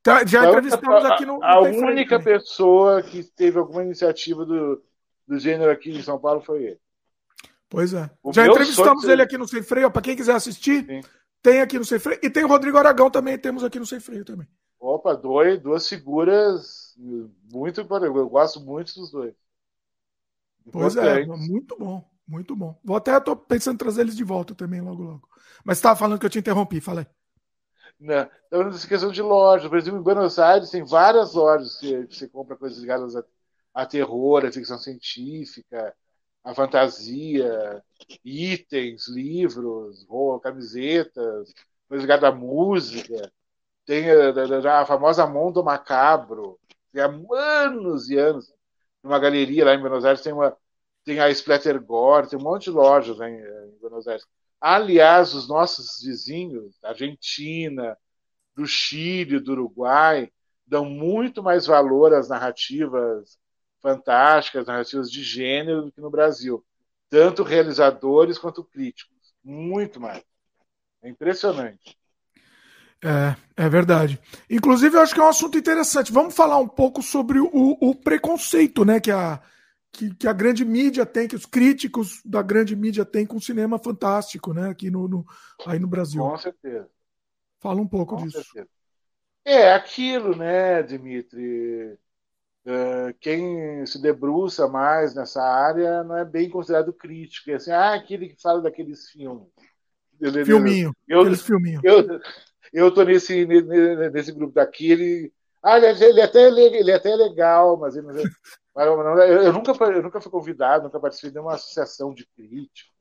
Tá, 0.02 0.24
já 0.26 0.40
então, 0.40 0.58
entrevistamos 0.58 1.04
aqui 1.04 1.24
no. 1.24 1.42
A, 1.42 1.52
a 1.52 1.60
única 1.60 2.18
pessoa 2.18 3.02
que 3.02 3.22
teve 3.22 3.58
alguma 3.58 3.82
iniciativa 3.84 4.44
do, 4.44 4.82
do 5.26 5.38
gênero 5.38 5.70
aqui 5.70 5.90
em 5.90 6.02
São 6.02 6.18
Paulo 6.18 6.40
foi 6.40 6.64
ele. 6.64 6.80
Pois 7.68 7.94
é. 7.94 8.10
O 8.22 8.32
Já 8.32 8.46
entrevistamos 8.46 9.04
ele 9.04 9.22
aqui 9.22 9.38
no 9.38 9.48
Sem 9.48 9.62
Freio. 9.62 9.90
Para 9.90 10.02
quem 10.02 10.14
quiser 10.14 10.34
assistir, 10.34 10.84
Sim. 10.84 11.00
tem 11.42 11.60
aqui 11.60 11.78
no 11.78 11.84
Sem 11.84 11.98
Freio. 11.98 12.20
E 12.22 12.28
tem 12.28 12.44
o 12.44 12.48
Rodrigo 12.48 12.76
Aragão 12.76 13.10
também, 13.10 13.38
temos 13.38 13.64
aqui 13.64 13.78
no 13.78 13.86
Sem 13.86 13.98
Freio 13.98 14.24
também. 14.24 14.46
Opa, 14.78 15.14
dois, 15.14 15.60
duas 15.60 15.88
figuras 15.88 16.94
muito. 17.50 17.80
Eu 17.80 18.28
gosto 18.28 18.60
muito 18.60 18.94
dos 18.94 19.10
dois. 19.10 19.34
Pois 20.70 20.96
é, 20.96 21.24
muito 21.24 21.76
bom, 21.78 22.04
muito 22.26 22.54
bom. 22.54 22.78
Vou 22.84 22.96
até 22.96 23.18
tô 23.20 23.34
pensando 23.34 23.74
em 23.74 23.78
trazer 23.78 24.02
eles 24.02 24.16
de 24.16 24.24
volta 24.24 24.54
também 24.54 24.80
logo, 24.80 25.02
logo. 25.02 25.28
Mas 25.64 25.78
estava 25.78 25.98
falando 25.98 26.18
que 26.18 26.26
eu 26.26 26.30
te 26.30 26.38
interrompi, 26.38 26.80
falei. 26.80 27.06
Não, 27.98 28.28
então, 28.46 28.70
questão 28.70 29.12
de 29.12 29.22
lojas, 29.22 29.68
por 29.68 29.78
exemplo, 29.78 30.00
em 30.00 30.02
Buenos 30.02 30.38
Aires 30.38 30.70
tem 30.70 30.84
várias 30.84 31.34
lojas 31.34 31.78
que, 31.78 32.06
que 32.06 32.16
você 32.16 32.28
compra 32.28 32.56
coisas 32.56 32.78
ligadas 32.78 33.14
a, 33.14 33.24
a 33.74 33.86
terror, 33.86 34.44
a 34.44 34.52
ficção 34.52 34.78
científica, 34.78 35.94
a 36.44 36.54
fantasia, 36.54 37.82
itens, 38.24 39.08
livros, 39.08 40.06
camisetas, 40.42 41.52
coisa 41.88 42.02
ligada 42.02 42.28
à 42.28 42.32
música. 42.32 43.32
Tem 43.86 44.04
a, 44.10 44.80
a, 44.80 44.86
famosa 44.86 45.26
Mão 45.26 45.52
do 45.52 45.64
Macabro, 45.64 46.58
que 46.92 47.00
há 47.00 47.06
anos 47.06 48.10
e 48.10 48.18
anos, 48.18 48.52
numa 49.02 49.18
galeria 49.18 49.64
lá 49.64 49.74
em 49.74 49.80
Buenos 49.80 50.04
Aires, 50.04 50.22
tem, 50.22 50.32
uma, 50.32 50.56
tem 51.04 51.20
a 51.20 51.30
Splatter 51.30 51.82
Gore, 51.82 52.28
tem 52.28 52.38
um 52.38 52.42
monte 52.42 52.64
de 52.64 52.70
lojas 52.70 53.20
em, 53.20 53.36
em 53.38 53.78
Buenos 53.80 54.06
Aires. 54.08 54.26
Aliás, 54.60 55.34
os 55.34 55.48
nossos 55.48 56.02
vizinhos, 56.02 56.78
da 56.80 56.90
Argentina, 56.90 57.96
do 58.54 58.66
Chile, 58.66 59.40
do 59.40 59.52
Uruguai, 59.52 60.30
dão 60.66 60.84
muito 60.84 61.42
mais 61.42 61.66
valor 61.66 62.14
às 62.14 62.28
narrativas 62.28 63.38
fantásticas, 63.82 64.66
narrativas 64.66 65.10
de 65.10 65.22
gênero 65.22 65.82
do 65.82 65.92
que 65.92 66.00
no 66.00 66.10
Brasil. 66.10 66.64
Tanto 67.10 67.42
realizadores 67.42 68.38
quanto 68.38 68.64
críticos. 68.64 69.34
Muito 69.44 70.00
mais. 70.00 70.22
É 71.02 71.08
impressionante. 71.08 71.98
É, 73.04 73.64
é 73.64 73.68
verdade. 73.68 74.18
Inclusive, 74.48 74.96
eu 74.96 75.00
acho 75.00 75.12
que 75.12 75.20
é 75.20 75.24
um 75.24 75.28
assunto 75.28 75.58
interessante. 75.58 76.12
Vamos 76.12 76.34
falar 76.34 76.58
um 76.58 76.68
pouco 76.68 77.02
sobre 77.02 77.40
o, 77.40 77.50
o 77.52 77.94
preconceito 77.94 78.84
né, 78.84 79.00
que, 79.00 79.10
a, 79.10 79.42
que, 79.90 80.14
que, 80.14 80.28
a 80.28 80.32
grande 80.32 80.64
mídia 80.64 81.04
tem, 81.04 81.26
que 81.26 81.34
os 81.34 81.44
críticos 81.44 82.22
da 82.24 82.40
grande 82.40 82.76
mídia 82.76 83.04
têm 83.04 83.26
com 83.26 83.36
o 83.36 83.42
cinema 83.42 83.76
fantástico, 83.76 84.54
né? 84.54 84.70
Aqui 84.70 84.88
no, 84.88 85.08
no 85.08 85.26
aí 85.66 85.80
no 85.80 85.88
Brasil. 85.88 86.22
Com 86.22 86.38
certeza. 86.38 86.88
Fala 87.58 87.80
um 87.80 87.88
pouco 87.88 88.16
com 88.16 88.22
disso. 88.22 88.42
Certeza. 88.42 88.68
É 89.44 89.72
aquilo, 89.72 90.36
né, 90.36 90.82
Dimitri? 90.84 91.98
Uh, 92.64 93.12
quem 93.20 93.84
se 93.86 94.00
debruça 94.00 94.68
mais 94.68 95.14
nessa 95.14 95.42
área 95.42 96.04
não 96.04 96.16
é 96.16 96.24
bem 96.24 96.48
considerado 96.48 96.92
crítico. 96.92 97.50
É 97.50 97.54
assim, 97.54 97.72
ah, 97.72 97.94
aquele 97.94 98.28
que 98.28 98.40
fala 98.40 98.62
daqueles 98.62 99.10
filmes. 99.10 99.48
Filminho. 100.46 100.94
Eu, 101.08 101.20
aqueles 101.20 101.42
filminho. 101.42 101.80
Eu, 101.82 102.20
eu 102.72 102.94
tô 102.94 103.02
nesse, 103.02 103.44
nesse 103.44 104.30
grupo 104.30 104.54
daqui. 104.54 104.92
Ele, 104.92 105.32
ah, 105.62 105.76
ele, 105.78 106.20
é 106.20 106.24
até, 106.24 106.48
ele 106.48 106.90
é 106.90 106.94
até 106.94 107.14
legal, 107.16 107.76
mas, 107.76 107.96
ele, 107.96 108.06
mas 108.74 108.86
eu, 108.86 109.00
eu, 109.18 109.52
nunca, 109.52 109.72
eu 109.84 110.02
nunca 110.02 110.20
fui 110.20 110.30
convidado, 110.30 110.84
nunca 110.84 111.00
participei 111.00 111.32
de 111.32 111.38
uma 111.40 111.54
associação 111.54 112.14
de 112.14 112.26
críticos, 112.36 112.94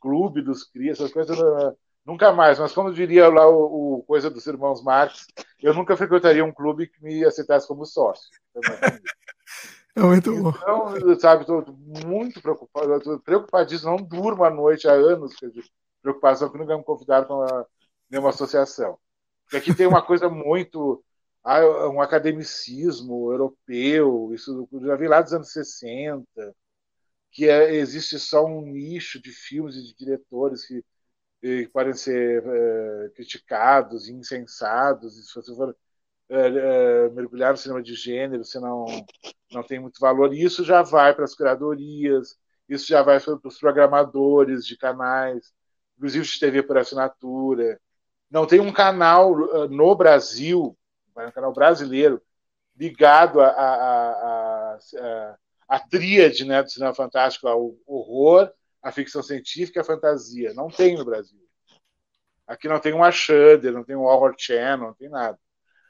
clube 0.00 0.42
dos 0.42 0.64
críticos, 0.64 1.00
essas 1.00 1.12
coisas. 1.12 1.38
Eu, 1.38 1.76
Nunca 2.04 2.32
mais, 2.32 2.58
mas 2.58 2.72
como 2.72 2.92
diria 2.92 3.28
lá 3.28 3.48
o, 3.48 3.98
o, 3.98 4.02
coisa 4.02 4.30
dos 4.30 4.46
irmãos 4.46 4.82
Marx, 4.82 5.26
eu 5.62 5.74
nunca 5.74 5.96
frequentaria 5.96 6.44
um 6.44 6.52
clube 6.52 6.88
que 6.88 7.02
me 7.02 7.24
aceitasse 7.24 7.68
como 7.68 7.84
sócio. 7.84 8.28
É 9.96 10.02
muito 10.02 10.32
bom. 10.40 10.50
Então, 10.50 11.18
sabe, 11.18 11.42
estou 11.42 11.64
muito 12.06 12.40
preocupado, 12.40 12.94
estou 12.96 13.18
preocupadíssimo, 13.18 13.90
não 13.90 13.96
durmo 13.96 14.44
à 14.44 14.50
noite 14.50 14.86
há 14.86 14.92
anos, 14.92 15.32
de 15.32 15.64
preocupação 16.00 16.50
que 16.50 16.56
nunca 16.56 16.78
me 16.78 16.84
convidaram 16.84 17.26
para 17.26 17.66
nenhuma 18.08 18.30
associação. 18.30 18.98
Porque 19.42 19.56
aqui 19.56 19.74
tem 19.74 19.86
uma 19.86 20.00
coisa 20.00 20.28
muito. 20.28 21.02
Ah, 21.42 21.60
um 21.88 22.00
academicismo 22.00 23.32
europeu, 23.32 24.30
isso 24.32 24.68
já 24.82 24.94
vi 24.94 25.08
lá 25.08 25.22
dos 25.22 25.32
anos 25.32 25.50
60, 25.52 26.24
que 27.32 27.48
é, 27.48 27.74
existe 27.76 28.18
só 28.18 28.44
um 28.44 28.60
nicho 28.60 29.20
de 29.20 29.32
filmes 29.32 29.74
e 29.74 29.82
de 29.82 29.94
diretores 29.94 30.66
que 30.66 30.84
que 31.40 31.68
podem 31.68 31.94
ser 31.94 32.42
uh, 32.42 33.10
criticados, 33.14 34.08
insensados, 34.08 35.16
e 35.16 35.22
se 35.22 35.34
você 35.34 35.54
for 35.54 35.70
uh, 35.70 35.74
uh, 36.34 37.14
mergulhar 37.14 37.52
no 37.52 37.56
cinema 37.56 37.82
de 37.82 37.94
gênero, 37.94 38.44
você 38.44 38.60
não, 38.60 38.84
não 39.50 39.62
tem 39.62 39.78
muito 39.78 39.98
valor. 39.98 40.34
E 40.34 40.42
isso 40.42 40.62
já 40.64 40.82
vai 40.82 41.14
para 41.14 41.24
as 41.24 41.34
curadorias, 41.34 42.38
isso 42.68 42.86
já 42.86 43.02
vai 43.02 43.18
para 43.18 43.40
os 43.44 43.58
programadores 43.58 44.66
de 44.66 44.76
canais, 44.76 45.52
inclusive 45.96 46.26
de 46.26 46.38
TV 46.38 46.62
por 46.62 46.76
assinatura. 46.76 47.80
Não 48.30 48.46
tem 48.46 48.60
um 48.60 48.72
canal 48.72 49.34
no 49.68 49.94
Brasil, 49.96 50.76
um 51.16 51.30
canal 51.32 51.52
brasileiro, 51.52 52.22
ligado 52.76 53.40
a, 53.40 53.48
a, 53.48 53.74
a, 53.74 54.78
a, 54.78 55.36
a 55.68 55.78
tríade 55.80 56.44
né, 56.44 56.62
do 56.62 56.70
cinema 56.70 56.94
fantástico, 56.94 57.48
ao 57.48 57.74
horror, 57.86 58.52
a 58.82 58.90
ficção 58.92 59.22
científica 59.22 59.78
e 59.78 59.82
a 59.82 59.84
fantasia. 59.84 60.54
Não 60.54 60.68
tem 60.68 60.96
no 60.96 61.04
Brasil. 61.04 61.40
Aqui 62.46 62.68
não 62.68 62.80
tem 62.80 62.92
uma 62.92 63.12
Shudder, 63.12 63.72
não 63.72 63.84
tem 63.84 63.94
um 63.94 64.04
Horror 64.04 64.34
Channel, 64.36 64.88
não 64.88 64.94
tem 64.94 65.08
nada. 65.08 65.38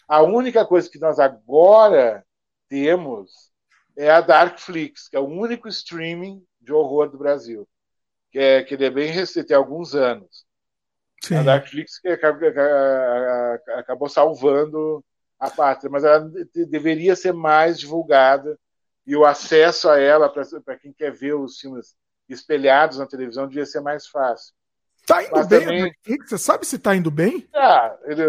A 0.06 0.22
única 0.22 0.66
coisa 0.66 0.90
que 0.90 0.98
nós 0.98 1.18
agora 1.18 2.24
temos 2.68 3.50
é 3.96 4.10
a 4.10 4.20
Darkflix, 4.20 5.08
que 5.08 5.16
é 5.16 5.20
o 5.20 5.28
único 5.28 5.68
streaming 5.68 6.44
de 6.60 6.72
horror 6.72 7.08
do 7.10 7.18
Brasil. 7.18 7.68
Que, 8.30 8.38
é, 8.38 8.62
que 8.62 8.74
ele 8.74 8.84
é 8.84 8.90
bem 8.90 9.10
recente, 9.10 9.48
tem 9.48 9.56
alguns 9.56 9.94
anos. 9.94 10.44
Sim. 11.22 11.36
A 11.36 11.42
Darkflix 11.42 11.98
que 11.98 12.08
acabou, 12.08 12.48
acabou 13.76 14.08
salvando 14.08 15.04
a 15.38 15.50
pátria, 15.50 15.90
mas 15.90 16.04
ela 16.04 16.30
deveria 16.68 17.16
ser 17.16 17.32
mais 17.32 17.78
divulgada 17.78 18.58
e 19.06 19.16
o 19.16 19.24
acesso 19.24 19.88
a 19.88 19.98
ela 19.98 20.28
para 20.28 20.78
quem 20.78 20.92
quer 20.92 21.12
ver 21.12 21.34
os 21.34 21.58
filmes 21.58 21.96
espelhados 22.34 22.98
na 22.98 23.06
televisão 23.06 23.46
devia 23.46 23.66
ser 23.66 23.80
mais 23.80 24.06
fácil. 24.06 24.54
Tá 25.06 25.22
indo 25.22 25.32
mas 25.32 25.46
bem 25.46 25.60
também... 25.60 25.94
Você 26.26 26.38
sabe 26.38 26.66
se 26.66 26.78
tá 26.78 26.94
indo 26.94 27.10
bem? 27.10 27.48
Ah, 27.54 27.96
ele, 28.04 28.22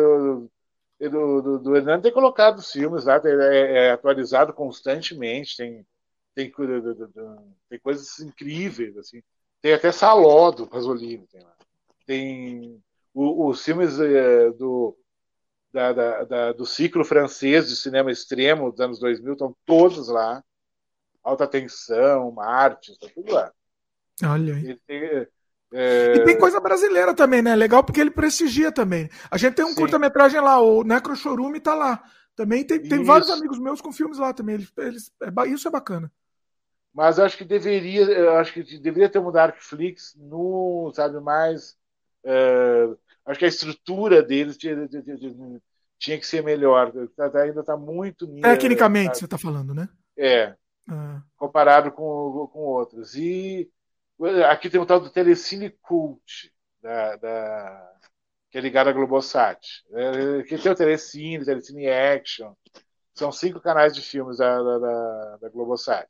ele, 1.00 1.10
do, 1.10 1.60
do 1.60 1.76
Hernando 1.76 2.04
tem 2.04 2.12
colocado 2.12 2.60
os 2.60 2.72
filmes 2.72 3.06
lá, 3.06 3.22
é, 3.24 3.88
é 3.88 3.92
atualizado 3.92 4.54
constantemente, 4.54 5.58
tem, 5.58 5.86
tem, 6.34 6.52
tem 7.70 7.80
coisas 7.80 8.20
incríveis, 8.20 8.98
assim. 8.98 9.22
Tem 9.62 9.74
até 9.74 9.92
Saló 9.92 10.50
do 10.50 10.66
Pasolini, 10.66 11.28
tem 11.28 11.42
lá. 11.42 11.56
Tem 12.06 12.84
os 13.14 13.64
filmes 13.64 14.00
é, 14.00 14.50
do, 14.52 14.98
da, 15.72 15.94
da, 15.94 16.24
da, 16.24 16.54
do 16.54 16.66
ciclo 16.66 17.06
francês 17.06 17.68
de 17.70 17.76
cinema 17.76 18.12
extremo 18.12 18.72
dos 18.72 18.80
anos 18.80 19.00
2000 19.00 19.34
estão 19.34 19.56
todos 19.66 20.08
lá. 20.08 20.44
Alta 21.24 21.48
Tensão, 21.48 22.32
Marte, 22.32 22.94
está 22.94 23.08
tudo 23.14 23.32
lá. 23.34 23.54
Olha 24.26 24.56
aí. 24.56 24.80
Tem, 24.88 25.28
é... 25.74 26.16
E 26.16 26.26
tem 26.26 26.38
coisa 26.38 26.60
brasileira 26.60 27.14
também, 27.14 27.42
né? 27.42 27.56
Legal 27.56 27.84
porque 27.84 28.02
ele 28.02 28.12
prestigia 28.12 28.72
também. 28.72 29.10
A 29.30 29.38
gente 29.38 29.56
tem 29.56 29.66
um 29.66 29.74
curta-metragem 29.74 30.42
lá, 30.42 30.60
o 30.60 30.84
Necro 30.84 31.16
Chorume 31.16 31.60
tá 31.60 31.74
lá. 31.74 32.04
Também 32.36 32.64
tem, 32.64 32.82
tem 32.82 33.04
vários 33.04 33.30
amigos 33.30 33.60
meus 33.60 33.82
com 33.82 33.92
filmes 33.92 34.18
lá 34.18 34.34
também. 34.34 34.56
Eles, 34.56 34.74
eles, 34.78 35.12
é, 35.22 35.50
isso 35.50 35.68
é 35.68 35.72
bacana. 35.72 36.12
Mas 36.94 37.20
acho 37.20 37.38
que 37.38 37.46
deveria, 37.46 38.40
acho 38.40 38.54
que 38.54 38.80
deveria 38.80 39.10
ter 39.10 39.20
um 39.20 39.32
Darkflix 39.32 40.16
no, 40.18 40.92
sabe, 40.94 41.20
mais. 41.22 41.78
É, 42.24 42.90
acho 43.26 43.40
que 43.40 43.46
a 43.46 43.50
estrutura 43.50 44.22
deles 44.22 44.58
tinha, 44.58 44.76
tinha 45.98 46.20
que 46.20 46.28
ser 46.28 46.44
melhor. 46.44 46.92
Tá, 47.16 47.30
tá, 47.30 47.44
ainda 47.44 47.62
está 47.62 47.78
muito. 47.78 48.28
Tecnicamente, 48.42 49.08
sabe? 49.08 49.20
você 49.20 49.26
está 49.26 49.38
falando, 49.38 49.74
né? 49.74 49.88
É. 50.18 50.54
Ah. 50.90 51.22
Comparado 51.38 51.92
com, 51.92 52.50
com 52.52 52.60
outros. 52.60 53.16
E 53.16 53.70
aqui 54.50 54.70
tem 54.70 54.80
o 54.80 54.86
tal 54.86 55.00
do 55.00 55.10
Telecine 55.10 55.70
Cult, 55.82 56.54
da, 56.82 57.16
da, 57.18 58.00
que 58.50 58.58
é 58.58 58.62
ligado 58.62 58.90
à 58.90 58.94
Globosat. 58.94 59.60
É, 59.92 60.44
que 60.44 60.58
tem 60.58 60.72
o 60.72 60.76
Telecine, 60.76 61.46
Telecine 61.46 61.90
Action. 61.90 62.54
São 63.14 63.32
cinco 63.32 63.60
canais 63.60 63.94
de 63.94 64.02
filmes 64.02 64.38
da, 64.38 64.62
da, 64.62 65.38
da, 65.38 65.50
Globosat 65.50 66.08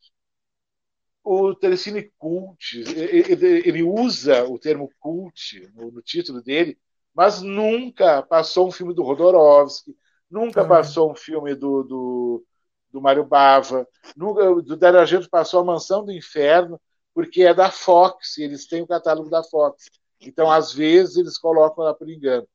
o 1.23 1.53
Telecine 1.53 2.11
Cult, 2.17 2.83
ele, 2.95 3.83
usa 3.83 4.43
o 4.45 4.57
termo 4.57 4.89
cult 4.99 5.69
no, 5.75 5.91
no, 5.91 6.01
título 6.01 6.41
dele, 6.41 6.77
mas 7.13 7.41
nunca 7.41 8.23
passou 8.23 8.67
um 8.67 8.71
filme 8.71 8.93
do 8.93 9.03
Rodorovsky, 9.03 9.95
nunca 10.29 10.65
passou 10.65 11.11
um 11.11 11.15
filme 11.15 11.53
do, 11.53 11.83
do, 11.83 12.45
do 12.91 13.01
Mário 13.01 13.23
Bava, 13.23 13.87
nunca, 14.15 14.43
do 14.61 14.75
Dario 14.75 14.99
Argento 14.99 15.29
passou 15.29 15.59
A 15.59 15.65
Mansão 15.65 16.03
do 16.03 16.11
Inferno, 16.11 16.81
porque 17.13 17.43
é 17.43 17.53
da 17.53 17.71
Fox, 17.71 18.37
eles 18.37 18.65
têm 18.67 18.81
o 18.81 18.87
catálogo 18.87 19.29
da 19.29 19.43
Fox. 19.43 19.89
Então, 20.19 20.51
às 20.51 20.73
vezes, 20.73 21.17
eles 21.17 21.37
colocam 21.37 21.83
lá 21.83 21.93
por 21.93 22.09
engano. 22.09 22.47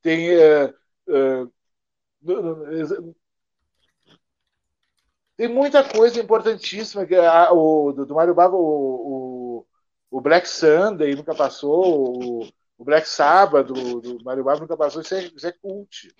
Tem. 0.00 0.30
Uh, 0.36 0.74
uh, 1.08 1.52
tem 5.36 5.48
muita 5.48 5.82
coisa 5.82 6.20
importantíssima 6.20 7.06
que 7.06 7.14
a, 7.16 7.52
o, 7.52 7.92
do, 7.92 8.06
do 8.06 8.14
Mário 8.14 8.34
Bava, 8.34 8.54
o, 8.54 8.58
o, 9.60 10.18
o, 10.18 10.20
Black 10.20 10.48
Sunday 10.48 11.16
nunca 11.16 11.34
passou, 11.34 12.42
o, 12.44 12.48
o 12.78 12.84
Black 12.84 13.08
Sabbath 13.08 13.66
do, 13.66 14.00
do 14.00 14.24
Mário 14.24 14.44
Bava 14.44 14.60
nunca 14.60 14.76
passou, 14.76 15.02
isso 15.02 15.14
é, 15.14 15.24
isso 15.24 15.46
é 15.46 15.52
cult. 15.52 16.14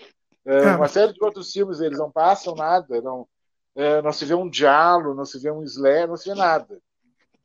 É. 0.44 0.74
Uma 0.74 0.88
série 0.88 1.12
de 1.12 1.22
outros 1.22 1.52
filmes, 1.52 1.80
eles 1.80 1.98
não 1.98 2.10
passam 2.10 2.54
nada, 2.54 3.00
não, 3.00 3.28
é, 3.76 4.02
não 4.02 4.12
se 4.12 4.24
vê 4.24 4.34
um 4.34 4.48
diálogo, 4.48 5.14
não 5.14 5.24
se 5.24 5.38
vê 5.38 5.50
um 5.50 5.62
Slayer, 5.62 6.08
não 6.08 6.16
se 6.16 6.28
vê 6.28 6.34
nada. 6.34 6.80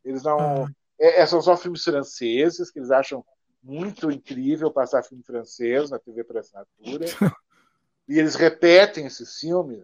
Eles 0.07 0.23
não. 0.23 0.65
Ah. 0.65 0.71
É, 0.99 1.21
é, 1.21 1.25
são 1.25 1.41
só 1.41 1.55
filmes 1.55 1.83
franceses 1.83 2.71
que 2.71 2.79
eles 2.79 2.89
acham 2.89 3.23
muito 3.61 4.09
incrível 4.09 4.71
passar 4.71 5.03
filme 5.03 5.23
francês 5.23 5.91
na 5.91 5.99
TV 5.99 6.23
por 6.23 6.37
assinatura. 6.37 7.05
e 8.07 8.17
eles 8.17 8.35
repetem 8.35 9.05
esses 9.05 9.37
filmes 9.37 9.83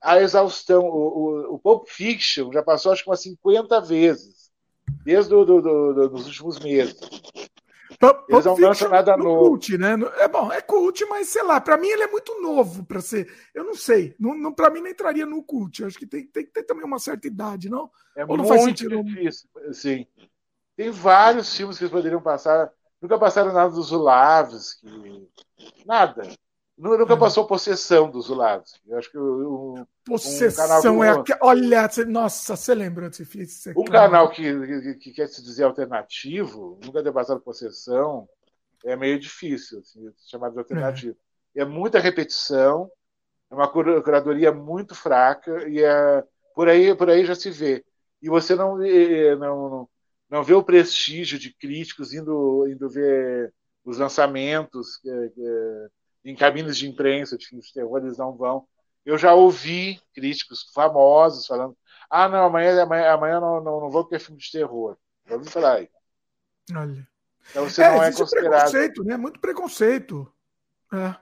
a 0.00 0.20
exaustão. 0.20 0.84
O, 0.84 1.18
o, 1.18 1.54
o 1.54 1.58
Pulp 1.58 1.86
Fiction 1.88 2.50
já 2.52 2.62
passou 2.62 2.92
acho 2.92 3.04
que 3.04 3.10
umas 3.10 3.20
50 3.20 3.80
vezes, 3.80 4.50
desde 5.04 5.30
do, 5.30 5.44
do, 5.44 5.60
do, 5.60 6.08
dos 6.08 6.26
últimos 6.26 6.58
meses. 6.58 6.98
Pulp 7.98 8.28
Eles 8.28 8.44
não 8.44 8.56
lançam 8.56 8.88
nada 8.88 9.16
novo. 9.16 9.50
Cult, 9.50 9.78
né? 9.78 9.94
É 10.18 10.28
bom, 10.28 10.52
é 10.52 10.60
cult, 10.60 11.04
mas 11.06 11.28
sei 11.28 11.42
lá, 11.42 11.60
para 11.60 11.76
mim 11.76 11.88
ele 11.88 12.02
é 12.02 12.06
muito 12.08 12.40
novo 12.40 12.84
para 12.84 13.00
ser. 13.00 13.32
Eu 13.54 13.64
não 13.64 13.74
sei, 13.74 14.14
não, 14.18 14.34
não 14.34 14.52
para 14.52 14.70
mim 14.70 14.80
não 14.80 14.88
entraria 14.88 15.24
no 15.24 15.42
cult. 15.42 15.80
Eu 15.80 15.86
acho 15.86 15.98
que 15.98 16.06
tem, 16.06 16.26
tem 16.26 16.44
que 16.44 16.52
ter 16.52 16.64
também 16.64 16.84
uma 16.84 16.98
certa 16.98 17.26
idade, 17.26 17.68
não? 17.68 17.90
É 18.16 18.24
Ou 18.24 18.36
não 18.36 18.44
muito 18.44 18.88
difícil, 18.88 19.48
sim. 19.72 20.06
Tem 20.76 20.90
vários 20.90 21.56
filmes 21.56 21.78
que 21.78 21.84
eles 21.84 21.92
poderiam 21.92 22.20
passar. 22.20 22.70
Nunca 23.00 23.18
passaram 23.18 23.52
nada 23.52 23.70
dos 23.70 23.88
Zulavski, 23.88 25.28
nada. 25.84 26.22
Nunca 26.78 27.16
passou 27.16 27.46
possessão 27.46 28.10
dos 28.10 28.28
lados. 28.28 28.78
Eu 28.86 28.98
acho 28.98 29.10
que 29.10 29.16
o, 29.18 29.86
possessão 30.04 30.98
um 30.98 31.04
é 31.04 31.10
aquele. 31.10 31.38
Olha, 31.40 31.88
nossa, 32.06 32.54
você 32.54 32.74
lembra 32.74 33.08
desse 33.08 33.24
filme? 33.24 33.48
Um 33.74 33.84
canal 33.84 34.30
que, 34.30 34.42
que, 34.42 34.94
que, 34.94 35.12
quer 35.12 35.26
se 35.26 35.42
dizer 35.42 35.64
alternativo, 35.64 36.78
nunca 36.84 37.02
ter 37.02 37.12
passado 37.12 37.40
possessão, 37.40 38.28
é 38.84 38.94
meio 38.94 39.18
difícil, 39.18 39.78
assim, 39.80 40.12
chamado 40.28 40.52
de 40.52 40.58
alternativo. 40.58 41.16
É. 41.54 41.62
é 41.62 41.64
muita 41.64 41.98
repetição, 41.98 42.90
é 43.50 43.54
uma 43.54 43.68
curadoria 43.68 44.52
muito 44.52 44.94
fraca 44.94 45.66
e 45.66 45.82
é, 45.82 46.24
por 46.54 46.68
aí 46.68 46.94
por 46.94 47.08
aí 47.08 47.24
já 47.24 47.34
se 47.34 47.50
vê. 47.50 47.82
E 48.20 48.28
você 48.28 48.54
não 48.54 48.76
não 49.38 49.88
não 50.28 50.44
vê 50.44 50.52
o 50.52 50.62
prestígio 50.62 51.38
de 51.38 51.54
críticos 51.54 52.12
indo 52.12 52.66
indo 52.68 52.88
ver 52.90 53.54
os 53.82 53.98
lançamentos 53.98 54.96
que, 54.98 55.30
que 55.30 55.88
em 56.30 56.34
cabines 56.34 56.76
de 56.76 56.88
imprensa 56.88 57.38
de 57.38 57.46
filmes 57.46 57.66
de 57.66 57.72
terror, 57.72 57.98
eles 57.98 58.18
não 58.18 58.36
vão. 58.36 58.66
Eu 59.04 59.16
já 59.16 59.32
ouvi 59.32 60.00
críticos 60.12 60.70
famosos 60.74 61.46
falando: 61.46 61.76
ah, 62.10 62.28
não, 62.28 62.46
amanhã, 62.46 62.82
amanhã, 62.82 63.12
amanhã 63.12 63.40
não, 63.40 63.62
não, 63.62 63.80
não 63.80 63.90
vou 63.90 64.04
ter 64.04 64.18
filme 64.18 64.40
de 64.40 64.50
terror. 64.50 64.96
Já 65.26 65.34
ouvi 65.36 65.48
falar 65.48 65.74
aí. 65.74 65.88
Olha. 66.74 67.08
Então 67.50 67.68
você 67.68 67.82
é, 67.82 67.90
não 67.90 68.02
é 68.02 68.12
considerado. 68.12 68.70
Preconceito, 68.70 69.04
né? 69.04 69.16
Muito 69.16 69.40
preconceito. 69.40 70.32
É. 70.92 71.14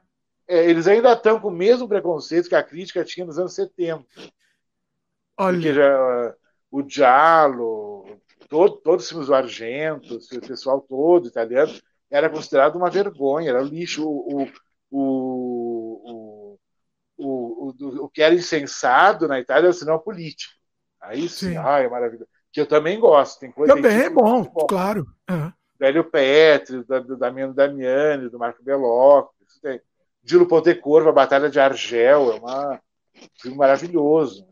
É, 0.46 0.70
eles 0.70 0.86
ainda 0.86 1.12
estão 1.12 1.40
com 1.40 1.48
o 1.48 1.50
mesmo 1.50 1.88
preconceito 1.88 2.48
que 2.48 2.54
a 2.54 2.62
crítica 2.62 3.04
tinha 3.04 3.26
nos 3.26 3.38
anos 3.38 3.54
70. 3.54 4.04
Olha. 5.36 5.56
Porque 5.56 5.74
já, 5.74 6.34
o 6.70 6.82
Diallo, 6.82 8.20
todo, 8.48 8.76
todos 8.76 9.04
os 9.04 9.10
filmes 9.10 9.28
do 9.28 9.34
Argento, 9.34 10.16
o 10.16 10.40
pessoal 10.46 10.80
todo 10.80 11.28
italiano, 11.28 11.72
era 12.10 12.30
considerado 12.30 12.76
uma 12.76 12.90
vergonha, 12.90 13.50
era 13.50 13.62
lixo. 13.62 14.06
O, 14.06 14.42
o, 14.42 14.52
o, 14.96 16.58
o, 17.18 17.68
o, 17.68 18.04
o, 18.04 18.08
que 18.08 18.22
era 18.22 18.34
insensado 18.34 19.26
na 19.26 19.40
Itália 19.40 19.66
era 19.66 19.70
o 19.70 19.74
cinema 19.74 19.98
político. 19.98 20.54
Aí 21.00 21.28
sim, 21.28 21.50
sim. 21.50 21.56
ai, 21.56 21.86
é 21.86 21.88
maravilhoso. 21.88 22.28
Que 22.52 22.60
eu 22.60 22.66
também 22.66 23.00
gosto. 23.00 23.40
Tem 23.40 23.50
coisa 23.50 23.74
também 23.74 24.02
é 24.02 24.10
bom, 24.10 24.44
bom, 24.44 24.66
claro. 24.66 25.04
Uhum. 25.28 25.52
Velho 25.78 26.04
Petri, 26.04 26.84
do, 26.84 27.00
do 27.02 27.16
Damiano 27.16 27.52
Damiani, 27.52 28.28
do 28.28 28.38
Marco 28.38 28.62
tem. 29.60 29.80
Dilo 30.22 30.46
Pontecorvo, 30.46 31.08
a 31.08 31.12
Batalha 31.12 31.50
de 31.50 31.60
Argel, 31.60 32.32
é 32.32 32.36
uma, 32.36 32.80
um 33.16 33.28
filme 33.40 33.56
maravilhoso. 33.58 34.46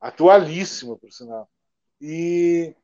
Atualíssimo, 0.00 0.98
por 0.98 1.12
sinal. 1.12 1.48
E 2.00 2.74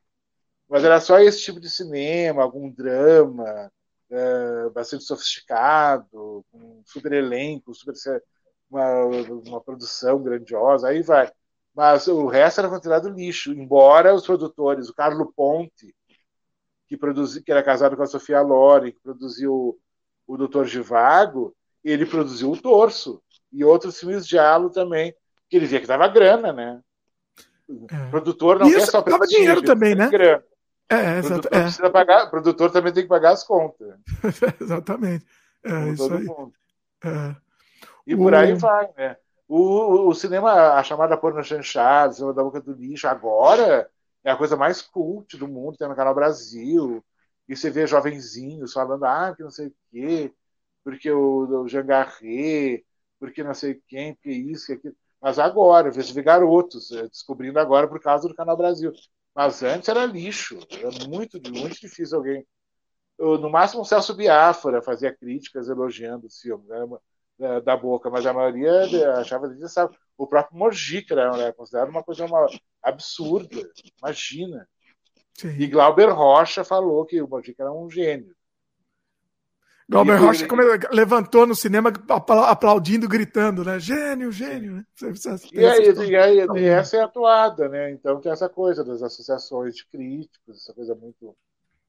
mas 0.69 0.83
era 0.83 0.99
só 0.99 1.19
esse 1.19 1.41
tipo 1.41 1.59
de 1.59 1.69
cinema, 1.69 2.43
algum 2.43 2.69
drama, 2.69 3.71
é, 4.09 4.69
bastante 4.69 5.03
sofisticado, 5.03 6.45
com 6.51 6.57
um 6.57 6.81
super 6.85 7.11
elenco, 7.11 7.73
super, 7.73 7.93
uma, 8.69 9.05
uma 9.45 9.61
produção 9.61 10.21
grandiosa, 10.21 10.89
aí 10.89 11.01
vai. 11.01 11.31
Mas 11.75 12.07
o 12.07 12.25
resto 12.27 12.59
era 12.59 12.69
considerado 12.69 13.09
lixo, 13.09 13.51
embora 13.51 14.13
os 14.13 14.25
produtores, 14.25 14.89
o 14.89 14.93
Carlo 14.93 15.31
Ponte, 15.35 15.93
que, 16.87 16.97
produzi, 16.97 17.43
que 17.43 17.51
era 17.51 17.61
casado 17.61 17.95
com 17.95 18.03
a 18.03 18.07
Sofia 18.07 18.41
Loren, 18.41 18.91
que 18.91 18.99
produziu 18.99 19.77
o 20.25 20.37
Doutor 20.37 20.65
Givago, 20.65 21.55
ele 21.83 22.05
produziu 22.05 22.51
o 22.51 22.61
Torso 22.61 23.21
e 23.51 23.63
outros 23.63 23.99
filmes 23.99 24.27
de 24.27 24.37
Halo 24.37 24.69
também, 24.69 25.13
que 25.49 25.55
ele 25.55 25.65
via 25.65 25.79
que 25.79 25.87
dava 25.87 26.07
grana, 26.07 26.51
né? 26.51 26.81
É. 27.69 28.07
O 28.07 28.09
produtor 28.09 28.59
não 28.59 28.67
e 28.67 28.73
quer 28.73 28.85
só 28.87 29.01
dava 29.01 29.25
dinheiro 29.27 29.61
também, 29.61 29.95
né? 29.95 30.09
Grana. 30.09 30.43
É, 30.89 31.17
exato. 31.17 31.47
É. 31.51 31.61
Precisa 31.63 31.89
pagar, 31.89 32.27
o 32.27 32.29
produtor 32.29 32.71
também 32.71 32.93
tem 32.93 33.03
que 33.03 33.09
pagar 33.09 33.31
as 33.31 33.43
contas. 33.43 33.95
Exatamente. 34.61 35.25
É, 35.63 35.69
Como 35.69 35.93
isso 35.93 36.13
aí. 36.13 36.27
É. 37.03 37.35
E 38.05 38.15
o... 38.15 38.17
por 38.17 38.33
aí 38.33 38.53
vai, 38.53 38.89
né? 38.97 39.17
O, 39.47 40.09
o, 40.09 40.13
cinema, 40.13 40.73
a 40.73 40.83
chamada 40.83 41.17
porno 41.17 41.43
chanchada, 41.43 42.11
o 42.11 42.13
cinema 42.13 42.33
da 42.33 42.43
boca 42.43 42.61
do 42.61 42.73
lixo, 42.73 43.07
agora 43.07 43.89
é 44.23 44.31
a 44.31 44.35
coisa 44.35 44.57
mais 44.57 44.81
cult 44.81 45.37
do 45.37 45.47
mundo, 45.47 45.77
tem 45.77 45.87
no 45.87 45.95
Canal 45.95 46.15
Brasil. 46.15 47.03
E 47.47 47.55
você 47.55 47.69
vê 47.69 47.87
jovenzinhos 47.87 48.73
falando, 48.73 49.05
ah, 49.05 49.33
que 49.35 49.43
não 49.43 49.49
sei 49.49 49.67
o 49.67 49.75
quê, 49.89 50.33
porque 50.83 51.09
o, 51.11 51.63
o 51.63 51.67
Jean 51.67 51.85
Garret, 51.85 52.85
porque 53.19 53.43
não 53.43 53.53
sei 53.53 53.81
quem, 53.87 54.13
porque 54.15 54.31
isso, 54.31 54.67
que 54.67 54.73
aquilo. 54.73 54.95
Mas 55.21 55.39
agora, 55.39 55.91
vejo 55.91 56.13
ver 56.13 56.23
garotos, 56.23 56.91
eh, 56.91 57.07
descobrindo 57.07 57.59
agora 57.59 57.87
por 57.87 57.99
causa 57.99 58.27
do 58.27 58.35
Canal 58.35 58.55
Brasil. 58.55 58.91
Mas 59.37 59.61
antes 59.61 59.87
era 59.87 60.03
lixo, 60.03 60.57
era 60.71 60.89
muito, 61.07 61.39
muito 61.51 61.79
difícil 61.79 62.17
alguém. 62.17 62.43
Eu, 63.19 63.37
no 63.37 63.51
máximo, 63.51 63.83
o 63.83 63.85
Celso 63.85 64.15
Biafra 64.15 64.81
fazia 64.81 65.15
críticas 65.15 65.69
elogiando 65.69 66.25
o 66.25 66.31
filme 66.31 66.67
né, 66.67 66.97
da, 67.37 67.59
da, 67.59 67.77
boca, 67.77 68.09
mas 68.09 68.25
a 68.25 68.33
maioria 68.33 69.11
achava 69.13 69.47
sabe 69.67 69.95
O 70.17 70.25
próprio 70.25 70.57
Mojica 70.57 71.13
era 71.13 71.37
né, 71.37 71.51
considerado 71.51 71.89
uma 71.89 72.01
coisa 72.01 72.25
uma, 72.25 72.47
absurda, 72.81 73.61
imagina. 74.01 74.67
Sim. 75.35 75.49
E 75.49 75.67
Glauber 75.67 76.09
Rocha 76.09 76.63
falou 76.63 77.05
que 77.05 77.21
o 77.21 77.27
Mojica 77.27 77.61
era 77.61 77.71
um 77.71 77.87
gênio. 77.91 78.35
Glauber 79.89 80.17
Rocha 80.17 80.45
levantou 80.91 81.47
no 81.47 81.55
cinema 81.55 81.93
aplaudindo, 82.49 83.07
gritando, 83.07 83.63
né? 83.63 83.79
Gênio, 83.79 84.31
gênio, 84.33 84.73
né? 84.73 84.85
E, 85.53 85.65
aí, 85.65 86.09
e, 86.09 86.15
aí, 86.15 86.47
e 86.57 86.65
essa 86.65 86.97
é 86.97 87.01
a 87.01 87.07
toada, 87.07 87.69
né? 87.69 87.91
Então 87.91 88.19
tem 88.19 88.29
essa 88.31 88.49
coisa 88.49 88.83
das 88.83 89.01
associações 89.01 89.75
de 89.75 89.85
críticos, 89.85 90.57
essa 90.57 90.73
coisa 90.73 90.93
muito 90.93 91.33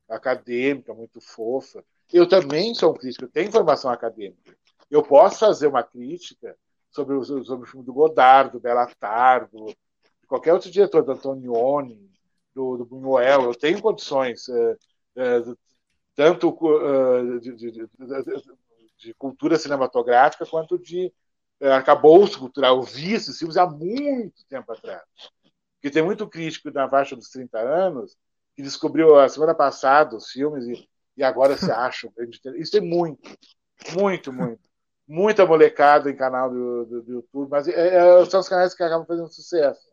acadêmica, 0.09 0.95
muito 0.95 1.21
fofa. 1.21 1.85
Eu 2.13 2.29
também 2.29 2.73
sou 2.73 2.93
um 2.93 2.97
crítico, 2.97 3.25
eu 3.25 3.31
tenho 3.31 3.51
formação 3.51 3.91
acadêmica. 3.91 4.57
Eu 4.89 5.03
posso 5.03 5.41
fazer 5.41 5.67
uma 5.67 5.83
crítica 5.83 6.57
sobre 6.91 7.17
o, 7.17 7.25
sobre 7.25 7.65
o 7.65 7.67
filme 7.67 7.85
do 7.85 7.93
Godard, 7.93 8.53
do 8.53 8.61
Bellatar, 8.61 9.49
do, 9.51 9.67
de 9.67 10.27
qualquer 10.29 10.53
outro 10.55 10.71
diretor, 10.71 11.03
do 11.03 11.13
Antonioni, 11.13 12.11
do, 12.55 12.77
do 12.77 12.87
Buñuel. 12.87 13.43
Eu 13.43 13.55
tenho 13.57 13.83
condições. 13.83 14.49
É, 14.49 14.77
é, 15.17 15.43
tanto 16.19 16.49
uh, 16.49 17.39
de, 17.39 17.55
de, 17.55 17.71
de, 17.71 17.89
de, 18.99 19.15
cultura 19.15 19.57
cinematográfica 19.57 20.45
quanto 20.45 20.77
de 20.77 21.13
uh, 21.63 21.69
arcabouço 21.69 22.41
cultural. 22.41 22.79
Eu 22.79 22.83
vi 22.83 23.13
esses 23.13 23.39
filmes 23.39 23.57
há 23.57 23.65
muito 23.65 24.45
tempo 24.49 24.73
atrás. 24.73 25.05
Porque 25.75 25.93
tem 25.93 26.03
muito 26.03 26.29
crítico 26.29 26.73
na 26.73 26.89
faixa 26.89 27.15
dos 27.15 27.29
30 27.29 27.61
anos 27.61 28.17
que 28.57 28.63
descobriu 28.63 29.17
a 29.17 29.29
semana 29.29 29.55
passada 29.55 30.17
os 30.17 30.29
filmes 30.29 30.67
e, 30.67 30.89
e 31.17 31.23
agora 31.23 31.57
se 31.57 31.71
acha. 31.71 32.13
Isso 32.57 32.73
tem 32.73 32.81
muito, 32.81 33.23
muito, 33.93 34.33
muito. 34.33 34.69
Muita 35.07 35.47
molecada 35.47 36.11
em 36.11 36.17
canal 36.17 36.51
do, 36.51 36.85
do, 36.85 37.03
do 37.03 37.13
YouTube, 37.13 37.49
mas 37.49 37.69
é, 37.69 37.95
é, 37.95 38.27
são 38.27 38.41
os 38.41 38.49
canais 38.49 38.75
que 38.75 38.83
acabam 38.83 39.07
fazendo 39.07 39.33
sucesso. 39.33 39.89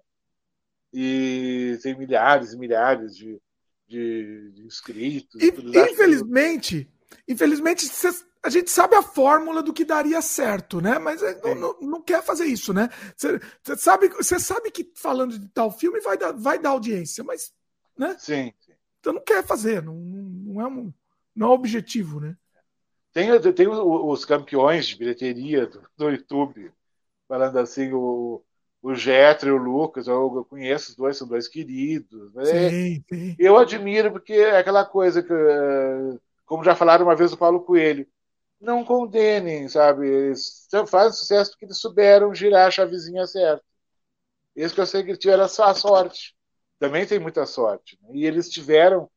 E 0.91 1.77
tem 1.83 1.95
milhares 1.95 2.51
e 2.51 2.57
milhares 2.57 3.15
de, 3.15 3.39
de, 3.87 4.51
de 4.51 4.65
inscritos. 4.65 5.41
E, 5.41 5.47
infelizmente, 5.47 6.87
que... 7.09 7.31
infelizmente, 7.31 7.87
a 8.43 8.49
gente 8.49 8.69
sabe 8.69 8.95
a 8.95 9.01
fórmula 9.01 9.63
do 9.63 9.73
que 9.73 9.83
daria 9.83 10.21
certo, 10.21 10.79
né? 10.79 10.99
Mas 10.99 11.21
é, 11.23 11.41
não, 11.41 11.55
não, 11.55 11.79
não, 11.81 12.01
quer 12.01 12.23
fazer 12.23 12.45
isso, 12.45 12.73
né? 12.73 12.89
Você 13.17 13.39
sabe, 13.77 14.09
você 14.09 14.39
sabe 14.39 14.69
que 14.71 14.91
falando 14.95 15.37
de 15.37 15.47
tal 15.49 15.71
filme 15.71 15.99
vai 15.99 16.17
dar, 16.17 16.31
vai 16.31 16.59
dar 16.59 16.69
audiência, 16.69 17.23
mas. 17.23 17.53
Né? 17.97 18.15
Sim. 18.19 18.53
Então 18.99 19.13
não 19.13 19.21
quer 19.21 19.43
fazer, 19.45 19.81
não, 19.81 19.95
não, 19.95 20.61
é, 20.61 20.67
um, 20.67 20.93
não 21.35 21.51
é 21.51 21.53
objetivo, 21.53 22.19
né? 22.19 22.35
Tem, 23.13 23.29
tem 23.53 23.67
os 23.67 24.25
campeões 24.25 24.87
de 24.87 24.97
bilheteria 24.97 25.67
do, 25.67 25.81
do 25.95 26.09
YouTube, 26.09 26.71
falando 27.27 27.57
assim, 27.57 27.93
o, 27.93 28.43
o 28.85 28.93
Getro 28.93 29.49
e 29.49 29.51
o 29.51 29.57
Lucas, 29.57 30.05
eu, 30.05 30.31
eu, 30.35 30.45
conheço 30.45 30.91
os 30.91 30.95
dois, 30.95 31.17
são 31.17 31.27
dois 31.27 31.47
queridos. 31.47 32.31
Né? 32.35 32.45
Sim, 32.45 33.03
sim. 33.09 33.35
Eu 33.39 33.57
admiro 33.57 34.11
porque 34.11 34.33
é 34.33 34.59
aquela 34.59 34.85
coisa 34.85 35.23
que, 35.23 35.33
como 36.45 36.63
já 36.63 36.75
falaram 36.75 37.03
uma 37.03 37.15
vez 37.15 37.33
o 37.33 37.37
Paulo 37.37 37.61
Coelho, 37.61 38.05
não 38.61 38.85
condenem, 38.85 39.67
sabe? 39.67 40.07
Eles 40.07 40.67
fazem 40.87 41.17
sucesso 41.17 41.49
porque 41.49 41.65
eles 41.65 41.79
souberam 41.79 42.31
girar 42.35 42.67
a 42.67 42.71
chavezinha 42.71 43.25
certa. 43.25 43.63
Isso 44.55 44.75
que 44.75 44.81
eu 44.81 44.85
sei 44.85 45.03
que 45.03 45.17
tiveram 45.17 45.45
a 45.45 45.73
sorte. 45.73 46.35
Também 46.77 47.07
tem 47.07 47.17
muita 47.17 47.43
sorte. 47.47 47.97
Né? 48.03 48.09
E 48.13 48.25
eles 48.27 48.51
tiveram 48.51 49.09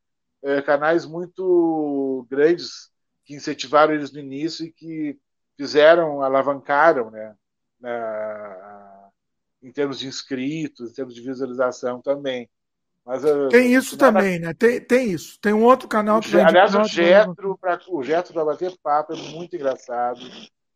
é, 0.43 0.63
canais 0.63 1.05
muito 1.05 2.27
grandes 2.31 2.91
que 3.23 3.35
incentivaram 3.35 3.93
eles 3.93 4.11
no 4.13 4.19
início 4.19 4.65
e 4.65 4.73
que 4.73 5.19
fizeram, 5.59 6.23
alavancaram, 6.23 7.11
né? 7.11 7.37
Na, 7.79 8.88
em 9.63 9.73
termos 9.73 9.99
de 9.99 10.07
inscritos, 10.07 10.91
em 10.91 10.95
termos 10.95 11.15
de 11.15 11.21
visualização 11.21 12.01
também. 12.01 12.49
Mas, 13.05 13.23
tem 13.51 13.75
isso 13.75 13.97
também, 13.97 14.39
né? 14.39 14.53
Tem, 14.53 14.81
tem 14.81 15.11
isso. 15.11 15.41
Tem 15.41 15.55
um 15.55 15.65
outro 15.65 15.89
canal 15.89 16.21
que. 16.21 16.39
Aliás, 16.39 16.75
o 16.75 16.85
Getro, 16.85 17.57
para 17.57 17.81
o 17.89 18.03
Getro 18.03 18.35
para 18.35 18.45
bater 18.45 18.77
papo, 18.83 19.15
é 19.15 19.17
muito 19.17 19.57
engraçado. 19.57 20.21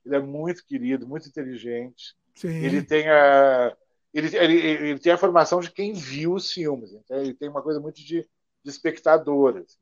Ele 0.04 0.16
é 0.16 0.18
muito 0.18 0.64
querido, 0.64 1.06
muito 1.06 1.28
inteligente. 1.28 2.16
Sim. 2.34 2.64
Ele 2.64 2.82
tem 2.82 3.06
a. 3.09 3.76
Ele, 4.14 4.34
ele, 4.34 4.54
ele 4.54 4.98
tem 4.98 5.12
a 5.12 5.18
formação 5.18 5.60
de 5.60 5.70
quem 5.70 5.92
viu 5.92 6.32
os 6.32 6.50
filmes. 6.50 6.92
Então 6.92 7.18
ele 7.18 7.34
tem 7.34 7.50
uma 7.50 7.62
coisa 7.62 7.78
muito 7.80 7.96
de, 7.96 8.26
de 8.64 8.70
espectador. 8.70 9.59
Assim. 9.59 9.78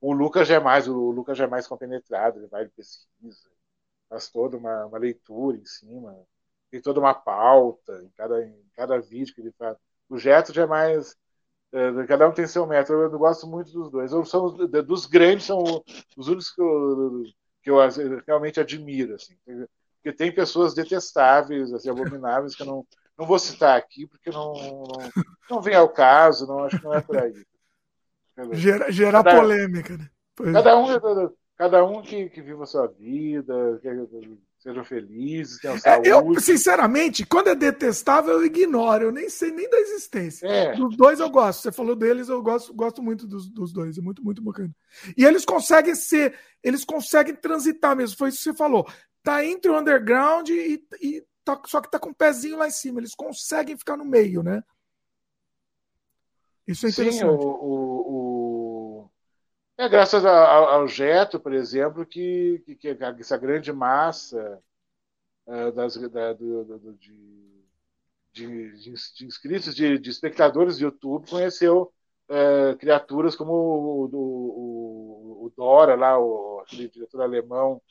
O 0.00 0.12
Lucas 0.12 0.46
já 0.46 0.56
é 0.56 0.60
mais, 0.60 0.86
o 0.86 1.10
Lucas 1.10 1.36
já 1.36 1.44
é 1.44 1.48
mais 1.48 1.66
compenetrado, 1.66 2.38
ele 2.38 2.46
vai 2.46 2.64
de 2.64 2.70
pesquisa, 2.70 3.50
faz 4.08 4.28
toda 4.30 4.56
uma, 4.56 4.86
uma 4.86 4.98
leitura 4.98 5.56
em 5.56 5.64
cima 5.64 6.16
tem 6.72 6.80
toda 6.80 6.98
uma 6.98 7.12
pauta 7.12 8.02
em 8.02 8.08
cada, 8.16 8.42
em 8.42 8.64
cada 8.74 8.98
vídeo 8.98 9.34
que 9.34 9.42
ele 9.42 9.52
faz. 9.58 9.76
O 10.08 10.16
Jetro 10.16 10.54
já 10.54 10.62
é 10.62 10.66
mais. 10.66 11.14
É, 11.70 12.06
cada 12.06 12.26
um 12.26 12.32
tem 12.32 12.46
seu 12.46 12.66
método. 12.66 13.02
Eu 13.02 13.18
gosto 13.18 13.46
muito 13.46 13.70
dos 13.70 13.90
dois. 13.90 14.10
Eu, 14.10 14.24
são, 14.24 14.56
dos 14.56 15.04
grandes, 15.04 15.44
são 15.44 15.62
os 16.16 16.28
únicos 16.28 16.50
que 16.50 16.62
eu, 16.62 17.24
que 17.62 17.70
eu 17.70 17.76
realmente 18.26 18.58
admiro. 18.58 19.14
Assim. 19.14 19.36
Porque 19.96 20.16
tem 20.16 20.34
pessoas 20.34 20.72
detestáveis, 20.72 21.72
assim, 21.74 21.90
abomináveis, 21.90 22.56
que 22.56 22.62
eu 22.62 22.66
não, 22.66 22.86
não 23.18 23.26
vou 23.26 23.38
citar 23.38 23.76
aqui, 23.76 24.06
porque 24.06 24.30
não, 24.30 24.54
não, 24.54 24.84
não 25.50 25.60
vem 25.60 25.74
ao 25.74 25.90
caso, 25.90 26.46
não 26.46 26.64
acho 26.64 26.78
que 26.78 26.84
não 26.84 26.94
é 26.94 27.02
por 27.02 27.18
aí. 27.18 27.34
Gerar, 28.52 28.90
gerar 28.90 29.22
polêmica, 29.22 29.98
né? 29.98 30.10
Cada 30.54 30.78
um, 30.78 30.86
cada 31.54 31.84
um 31.84 32.00
que, 32.00 32.30
que 32.30 32.40
viva 32.40 32.64
a 32.64 32.66
sua 32.66 32.86
vida, 32.86 33.78
que, 33.82 33.88
sejam 34.62 34.84
felizes, 34.84 35.58
tenham 35.58 35.78
saúde. 35.78 36.08
É, 36.08 36.12
eu, 36.12 36.40
sinceramente, 36.40 37.26
quando 37.26 37.48
é 37.48 37.54
detestável, 37.54 38.34
eu 38.34 38.44
ignoro, 38.44 39.06
eu 39.06 39.12
nem 39.12 39.28
sei 39.28 39.50
nem 39.50 39.68
da 39.68 39.78
existência. 39.78 40.46
É. 40.46 40.76
Dos 40.76 40.96
dois 40.96 41.18
eu 41.18 41.28
gosto. 41.28 41.62
Você 41.62 41.72
falou 41.72 41.96
deles, 41.96 42.28
eu 42.28 42.40
gosto, 42.40 42.72
gosto 42.72 43.02
muito 43.02 43.26
dos, 43.26 43.48
dos 43.48 43.72
dois. 43.72 43.98
É 43.98 44.00
muito, 44.00 44.24
muito 44.24 44.40
bacana. 44.40 44.74
E 45.16 45.24
eles 45.24 45.44
conseguem 45.44 45.94
ser, 45.96 46.38
eles 46.62 46.84
conseguem 46.84 47.34
transitar 47.34 47.96
mesmo. 47.96 48.16
Foi 48.16 48.28
isso 48.28 48.38
que 48.38 48.44
você 48.44 48.54
falou. 48.54 48.86
Tá 49.22 49.44
entre 49.44 49.70
o 49.70 49.78
underground 49.78 50.48
e, 50.48 50.84
e 51.00 51.24
tá, 51.44 51.60
só 51.66 51.80
que 51.80 51.90
tá 51.90 51.98
com 51.98 52.08
o 52.08 52.12
um 52.12 52.14
pezinho 52.14 52.56
lá 52.56 52.68
em 52.68 52.72
cima. 52.72 53.00
Eles 53.00 53.14
conseguem 53.14 53.76
ficar 53.76 53.96
no 53.96 54.04
meio, 54.04 54.42
né? 54.42 54.62
Isso 56.66 56.86
é 56.86 56.90
interessante. 56.90 57.18
Sim, 57.18 57.24
o, 57.26 57.34
o, 57.34 58.12
o... 58.14 58.31
É 59.78 59.88
graças 59.88 60.24
ao, 60.24 60.68
ao 60.68 60.88
Geto, 60.88 61.40
por 61.40 61.52
exemplo, 61.52 62.04
que, 62.06 62.62
que, 62.66 62.76
que 62.76 62.88
essa 63.20 63.38
grande 63.38 63.72
massa 63.72 64.62
uh, 65.46 65.72
das, 65.72 65.96
da, 66.10 66.32
do, 66.34 66.64
do, 66.64 66.92
de, 66.94 67.64
de, 68.32 68.72
de, 68.76 69.24
inscritos, 69.24 69.74
de, 69.74 69.98
de, 69.98 70.10
espectadores 70.10 70.76
do 70.78 70.84
YouTube, 70.84 71.28
conheceu 71.28 71.92
uh, 72.28 72.76
criaturas 72.78 73.34
como 73.34 73.52
o, 73.52 74.04
o, 74.12 75.46
o, 75.46 75.52
Dora, 75.56 75.94
lá, 75.96 76.18
o, 76.18 76.60
aquele 76.60 76.88
diretor 76.88 77.22
alemão. 77.22 77.82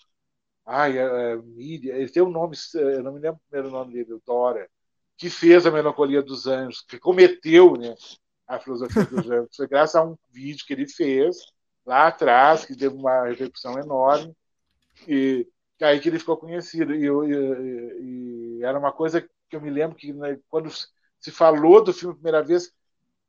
Ai, 0.65 0.97
uh, 0.99 1.43
Mídia, 1.43 1.95
ele 1.95 2.09
tem 2.09 2.23
um 2.23 2.29
nome, 2.29 2.55
eu 2.75 3.03
não 3.03 3.13
me 3.13 3.19
lembro 3.19 3.39
o 3.39 3.49
primeiro 3.49 3.71
nome 3.71 3.93
dele, 3.93 4.13
o 4.13 4.21
Dora, 4.25 4.69
que 5.17 5.29
fez 5.29 5.65
a 5.65 5.71
Melancolia 5.71 6.21
dos 6.21 6.47
Anjos, 6.47 6.81
que 6.81 6.99
cometeu 6.99 7.75
né, 7.75 7.95
a 8.47 8.59
filosofia 8.59 9.05
dos 9.05 9.29
anjos. 9.29 9.55
Foi 9.55 9.67
graças 9.67 9.95
a 9.95 10.03
um 10.05 10.17
vídeo 10.31 10.65
que 10.65 10.73
ele 10.73 10.87
fez 10.87 11.37
lá 11.85 12.07
atrás, 12.07 12.65
que 12.65 12.75
teve 12.75 12.95
uma 12.95 13.25
repercussão 13.27 13.77
enorme, 13.79 14.35
e 15.07 15.47
aí 15.81 15.99
que 15.99 16.09
ele 16.09 16.19
ficou 16.19 16.37
conhecido. 16.37 16.93
E, 16.95 17.07
e, 17.07 18.59
e 18.59 18.63
era 18.63 18.77
uma 18.79 18.91
coisa 18.91 19.21
que 19.21 19.55
eu 19.55 19.61
me 19.61 19.69
lembro 19.69 19.95
que 19.97 20.13
né, 20.13 20.39
quando 20.49 20.69
se 21.19 21.31
falou 21.31 21.83
do 21.83 21.93
filme 21.93 22.13
a 22.13 22.15
primeira 22.15 22.43
vez, 22.43 22.73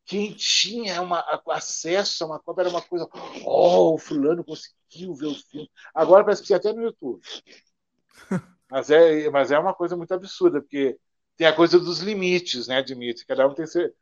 quem 0.06 0.34
tinha 0.34 1.02
uma, 1.02 1.20
acesso 1.50 2.24
a 2.24 2.28
uma 2.28 2.40
cópia 2.40 2.62
era 2.62 2.70
uma 2.70 2.82
coisa, 2.82 3.08
oh, 3.44 3.94
o 3.94 3.98
fulano 3.98 4.44
conseguiu 4.44 5.14
ver 5.14 5.26
o 5.28 5.34
filme. 5.34 5.70
Agora 5.94 6.24
parece 6.24 6.42
que 6.42 6.48
você 6.48 6.54
até 6.54 6.72
no 6.72 6.82
YouTube. 6.82 7.22
Mas 8.70 8.90
é, 8.90 9.28
mas 9.30 9.50
é 9.50 9.58
uma 9.58 9.74
coisa 9.74 9.96
muito 9.96 10.12
absurda, 10.14 10.60
porque 10.60 10.98
tem 11.36 11.46
a 11.46 11.54
coisa 11.54 11.78
dos 11.78 12.00
limites, 12.00 12.66
né, 12.68 12.82
Dimitri? 12.82 13.24
Cada 13.26 13.46
um 13.46 13.54
tem 13.54 13.66
seu. 13.66 13.92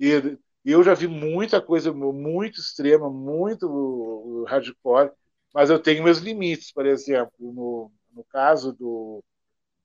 E 0.00 0.08
e 0.10 0.38
eu 0.72 0.82
já 0.82 0.94
vi 0.94 1.06
muita 1.06 1.60
coisa 1.60 1.92
muito 1.92 2.60
extrema, 2.60 3.10
muito 3.10 4.44
hardcore, 4.48 5.12
mas 5.52 5.70
eu 5.70 5.78
tenho 5.78 6.02
meus 6.04 6.18
limites, 6.18 6.72
por 6.72 6.86
exemplo, 6.86 7.32
no, 7.38 7.92
no 8.12 8.24
caso 8.24 8.72
do, 8.72 9.22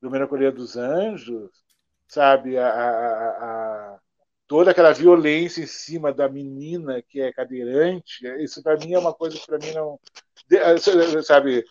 do 0.01 0.09
Melancolia 0.09 0.51
dos 0.51 0.77
Anjos, 0.77 1.51
sabe, 2.07 2.57
a, 2.57 2.67
a, 2.67 3.93
a, 3.95 3.99
toda 4.47 4.71
aquela 4.71 4.93
violência 4.93 5.61
em 5.61 5.67
cima 5.67 6.13
da 6.13 6.29
menina 6.29 7.01
que 7.01 7.21
é 7.21 7.31
cadeirante, 7.31 8.25
isso 8.39 8.63
para 8.63 8.77
mim 8.77 8.93
é 8.93 8.99
uma 8.99 9.13
coisa 9.13 9.37
que 9.37 9.45
para 9.45 9.59
mim 9.59 9.71
não, 9.73 9.99
sabe, 11.23 11.65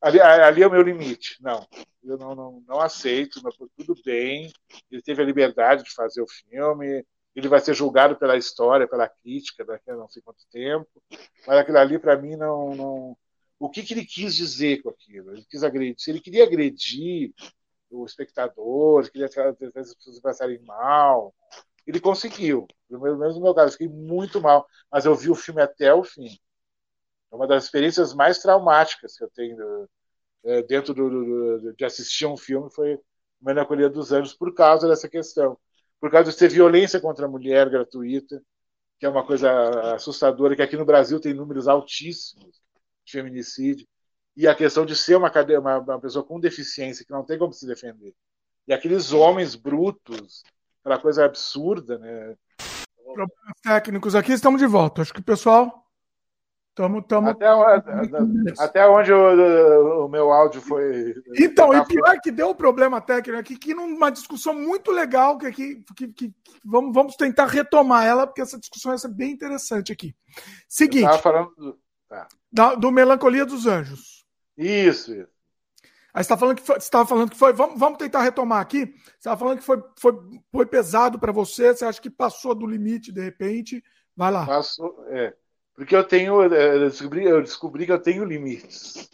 ali, 0.00 0.20
ali 0.20 0.62
é 0.62 0.66
o 0.66 0.70
meu 0.70 0.82
limite. 0.82 1.36
Não, 1.40 1.66
eu 2.04 2.16
não, 2.16 2.34
não, 2.34 2.64
não 2.66 2.80
aceito, 2.80 3.40
mas 3.42 3.54
tudo 3.56 3.94
bem. 4.04 4.52
Ele 4.90 5.02
teve 5.02 5.22
a 5.22 5.24
liberdade 5.24 5.84
de 5.84 5.94
fazer 5.94 6.22
o 6.22 6.28
filme, 6.28 7.04
ele 7.38 7.48
vai 7.48 7.60
ser 7.60 7.72
julgado 7.72 8.16
pela 8.16 8.36
história, 8.36 8.88
pela 8.88 9.08
crítica 9.08 9.64
daqui 9.64 9.90
a 9.90 9.96
não 9.96 10.08
sei 10.08 10.20
quanto 10.22 10.44
tempo, 10.50 10.88
mas 11.46 11.58
aquilo 11.58 11.78
ali 11.78 11.98
para 11.98 12.16
mim 12.16 12.34
não, 12.36 12.74
não, 12.74 13.16
o 13.58 13.70
que, 13.70 13.82
que 13.82 13.94
ele 13.94 14.04
quis 14.04 14.34
dizer 14.34 14.82
com 14.82 14.90
aquilo? 14.90 15.32
Ele 15.32 15.44
quis 15.48 15.62
agredir, 15.62 15.94
se 15.98 16.10
ele 16.10 16.20
queria 16.20 16.44
agredir 16.44 17.32
o 17.90 18.04
espectador, 18.04 19.08
queria 19.10 19.30
fazer 19.30 19.72
as 19.76 19.94
pessoas 19.94 20.20
passarem 20.20 20.60
mal, 20.62 21.32
ele 21.86 22.00
conseguiu. 22.00 22.66
Pelo 22.88 23.16
menos 23.16 23.36
no 23.36 23.42
meu 23.42 23.54
caso, 23.54 23.72
fiquei 23.72 23.88
muito 23.88 24.40
mal, 24.40 24.66
mas 24.90 25.04
eu 25.04 25.14
vi 25.14 25.30
o 25.30 25.34
filme 25.34 25.62
até 25.62 25.94
o 25.94 26.02
fim. 26.02 26.38
É 27.30 27.36
uma 27.36 27.46
das 27.46 27.64
experiências 27.64 28.12
mais 28.14 28.40
traumáticas 28.40 29.16
que 29.16 29.24
eu 29.24 29.30
tenho 29.30 29.88
é, 30.44 30.62
dentro 30.62 30.92
do, 30.92 31.08
do, 31.08 31.74
de 31.74 31.84
assistir 31.84 32.26
um 32.26 32.36
filme 32.36 32.70
foi 32.70 32.98
Melancolia 33.40 33.88
dos 33.88 34.12
Anjos 34.12 34.34
por 34.34 34.52
causa 34.54 34.88
dessa 34.88 35.08
questão. 35.08 35.58
Por 36.00 36.10
causa 36.10 36.30
de 36.30 36.36
ter 36.36 36.48
violência 36.48 37.00
contra 37.00 37.26
a 37.26 37.28
mulher 37.28 37.68
gratuita, 37.68 38.42
que 38.98 39.06
é 39.06 39.08
uma 39.08 39.24
coisa 39.24 39.94
assustadora, 39.94 40.54
que 40.54 40.62
aqui 40.62 40.76
no 40.76 40.84
Brasil 40.84 41.20
tem 41.20 41.34
números 41.34 41.68
altíssimos 41.68 42.60
de 43.04 43.12
feminicídio, 43.12 43.86
e 44.36 44.46
a 44.46 44.54
questão 44.54 44.86
de 44.86 44.94
ser 44.94 45.16
uma, 45.16 45.32
uma, 45.58 45.78
uma 45.78 46.00
pessoa 46.00 46.24
com 46.24 46.38
deficiência, 46.38 47.04
que 47.04 47.10
não 47.10 47.24
tem 47.24 47.38
como 47.38 47.52
se 47.52 47.66
defender. 47.66 48.14
E 48.66 48.72
aqueles 48.72 49.12
homens 49.12 49.54
brutos, 49.54 50.42
aquela 50.80 51.00
coisa 51.00 51.24
absurda, 51.24 51.98
né? 51.98 52.36
Problemas 53.02 53.60
técnicos 53.62 54.14
aqui, 54.14 54.32
estamos 54.32 54.60
de 54.60 54.66
volta. 54.66 55.02
Acho 55.02 55.12
que 55.12 55.20
o 55.20 55.24
pessoal 55.24 55.87
Tamo, 56.78 57.02
tamo... 57.02 57.28
Até, 57.28 57.44
até 58.56 58.86
onde 58.86 59.12
o, 59.12 60.04
o, 60.04 60.08
meu 60.08 60.30
áudio 60.30 60.60
foi. 60.60 61.12
Então, 61.36 61.74
e 61.74 61.84
pior 61.84 62.20
que 62.20 62.30
deu 62.30 62.50
um 62.50 62.54
problema 62.54 63.00
técnico 63.00 63.40
aqui, 63.40 63.56
que 63.56 63.74
numa 63.74 64.10
discussão 64.10 64.54
muito 64.54 64.92
legal, 64.92 65.36
que 65.36 65.46
aqui 65.46 65.84
que, 65.96 66.06
que, 66.06 66.32
vamos, 66.64 66.94
vamos 66.94 67.16
tentar 67.16 67.46
retomar 67.46 68.06
ela, 68.06 68.28
porque 68.28 68.40
essa 68.40 68.56
discussão 68.56 68.92
vai 68.92 68.98
ser 69.00 69.08
bem 69.08 69.32
interessante 69.32 69.90
aqui. 69.90 70.14
Seguinte. 70.68 71.18
falando 71.20 71.52
do, 71.56 71.80
tá. 72.08 72.28
da, 72.52 72.76
do 72.76 72.92
Melancolia 72.92 73.44
dos 73.44 73.66
Anjos. 73.66 74.24
Isso, 74.56 75.12
isso. 75.12 75.28
Aí 76.14 76.22
você 76.22 76.28
tá 76.28 76.36
falando 76.36 76.56
que 76.58 76.62
foi, 76.62 76.76
estava 76.76 77.04
falando 77.04 77.30
que 77.30 77.36
foi. 77.36 77.52
Vamos, 77.52 77.76
vamos 77.76 77.98
tentar 77.98 78.22
retomar 78.22 78.60
aqui. 78.60 78.86
Você 78.86 79.18
estava 79.18 79.36
falando 79.36 79.58
que 79.58 79.64
foi, 79.64 79.82
foi, 79.98 80.12
foi 80.52 80.64
pesado 80.64 81.18
para 81.18 81.32
você, 81.32 81.74
você 81.74 81.84
acha 81.84 82.00
que 82.00 82.08
passou 82.08 82.54
do 82.54 82.68
limite 82.68 83.10
de 83.10 83.20
repente. 83.20 83.82
Vai 84.16 84.30
lá. 84.30 84.46
Passou, 84.46 85.04
é. 85.08 85.34
Porque 85.78 85.94
eu 85.94 86.02
tenho, 86.02 86.42
eh, 86.52 86.74
eu 86.74 86.90
descobri, 86.90 87.24
eu 87.24 87.40
descobri 87.40 87.86
que 87.86 87.92
eu 87.92 88.02
tenho 88.02 88.24
limites 88.24 89.08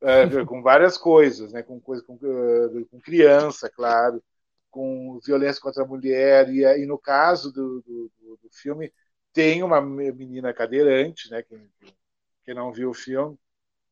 é, 0.00 0.44
com 0.44 0.62
várias 0.62 0.96
coisas, 0.96 1.52
né? 1.52 1.60
Com, 1.60 1.80
coisa, 1.80 2.04
com, 2.04 2.14
eh, 2.14 2.84
com, 2.88 3.00
criança, 3.00 3.68
claro, 3.68 4.22
com 4.70 5.18
violência 5.26 5.60
contra 5.60 5.82
a 5.82 5.86
mulher 5.86 6.48
e, 6.50 6.62
e 6.62 6.86
no 6.86 6.96
caso 6.96 7.52
do, 7.52 7.82
do, 7.82 8.38
do, 8.40 8.48
filme 8.52 8.92
tem 9.32 9.64
uma 9.64 9.80
menina 9.80 10.54
cadeirante, 10.54 11.28
né? 11.32 11.42
Quem, 11.42 11.68
quem 12.44 12.54
não 12.54 12.72
viu 12.72 12.90
o 12.90 12.94
filme, 12.94 13.36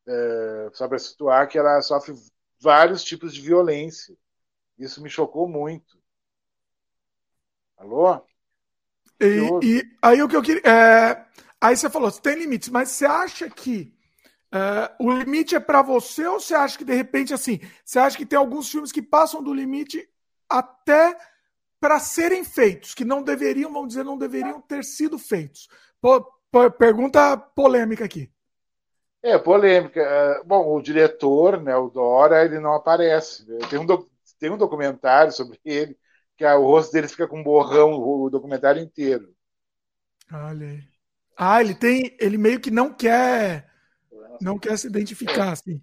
é, 0.07 0.69
só 0.71 0.87
para 0.87 0.99
situar 0.99 1.49
que 1.49 1.57
ela 1.57 1.81
sofre 1.81 2.15
vários 2.57 3.03
tipos 3.03 3.33
de 3.33 3.41
violência. 3.41 4.15
Isso 4.79 5.03
me 5.03 5.09
chocou 5.09 5.45
muito. 5.45 5.97
Alô? 7.75 8.25
E, 9.19 9.59
e 9.61 9.83
aí 10.01 10.23
o 10.23 10.29
que 10.29 10.37
eu 10.37 10.41
queria. 10.41 10.61
É, 10.65 11.33
Aí 11.63 11.77
você 11.77 11.89
falou, 11.89 12.11
você 12.11 12.19
tem 12.19 12.35
limites, 12.35 12.67
mas 12.67 12.89
você 12.89 13.05
acha 13.05 13.49
que 13.49 13.95
uh, 14.53 15.05
o 15.05 15.09
limite 15.13 15.55
é 15.55 15.61
para 15.61 15.81
você 15.81 16.27
ou 16.27 16.37
você 16.37 16.53
acha 16.53 16.77
que 16.77 16.83
de 16.83 16.93
repente 16.93 17.33
assim, 17.33 17.57
você 17.85 17.99
acha 17.99 18.17
que 18.17 18.25
tem 18.25 18.37
alguns 18.37 18.69
filmes 18.69 18.91
que 18.91 19.01
passam 19.01 19.41
do 19.41 19.53
limite 19.53 20.05
até 20.49 21.17
para 21.79 22.01
serem 22.01 22.43
feitos, 22.43 22.93
que 22.93 23.05
não 23.05 23.23
deveriam, 23.23 23.71
vamos 23.71 23.87
dizer, 23.87 24.03
não 24.03 24.17
deveriam 24.17 24.59
ter 24.59 24.83
sido 24.83 25.17
feitos? 25.17 25.69
Pô, 26.01 26.21
pergunta 26.77 27.37
polêmica 27.37 28.03
aqui. 28.03 28.29
É, 29.21 29.37
polêmica. 29.37 30.01
É, 30.01 30.43
bom, 30.43 30.75
o 30.75 30.81
diretor, 30.81 31.61
né, 31.61 31.77
o 31.77 31.89
Dora, 31.89 32.43
ele 32.43 32.59
não 32.59 32.73
aparece. 32.73 33.45
Tem 33.69 33.79
um, 33.79 33.85
tem 34.37 34.49
um 34.49 34.57
documentário 34.57 35.31
sobre 35.31 35.57
ele, 35.63 35.97
que 36.35 36.43
o 36.45 36.61
rosto 36.61 36.91
dele 36.91 37.07
fica 37.07 37.25
com 37.25 37.39
um 37.39 37.43
borrão 37.43 37.93
o 37.93 38.29
documentário 38.29 38.83
inteiro. 38.83 39.33
Olha 40.29 40.67
aí. 40.67 40.92
Ah, 41.37 41.61
ele 41.61 41.73
tem. 41.73 42.15
Ele 42.19 42.37
meio 42.37 42.59
que 42.59 42.71
não 42.71 42.93
quer. 42.93 43.69
Não 44.41 44.57
quer 44.57 44.77
se 44.77 44.87
identificar, 44.87 45.51
assim. 45.51 45.81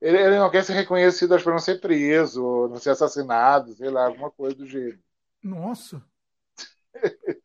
Ele, 0.00 0.18
ele 0.18 0.38
não 0.38 0.50
quer 0.50 0.64
ser 0.64 0.72
reconhecido, 0.72 1.34
acho 1.34 1.44
para 1.44 1.52
não 1.52 1.60
ser 1.60 1.80
preso, 1.80 2.68
não 2.68 2.76
ser 2.76 2.90
assassinado, 2.90 3.72
sei 3.74 3.88
lá, 3.88 4.06
alguma 4.06 4.30
coisa 4.30 4.56
do 4.56 4.66
jeito. 4.66 4.98
Nossa. 5.42 6.02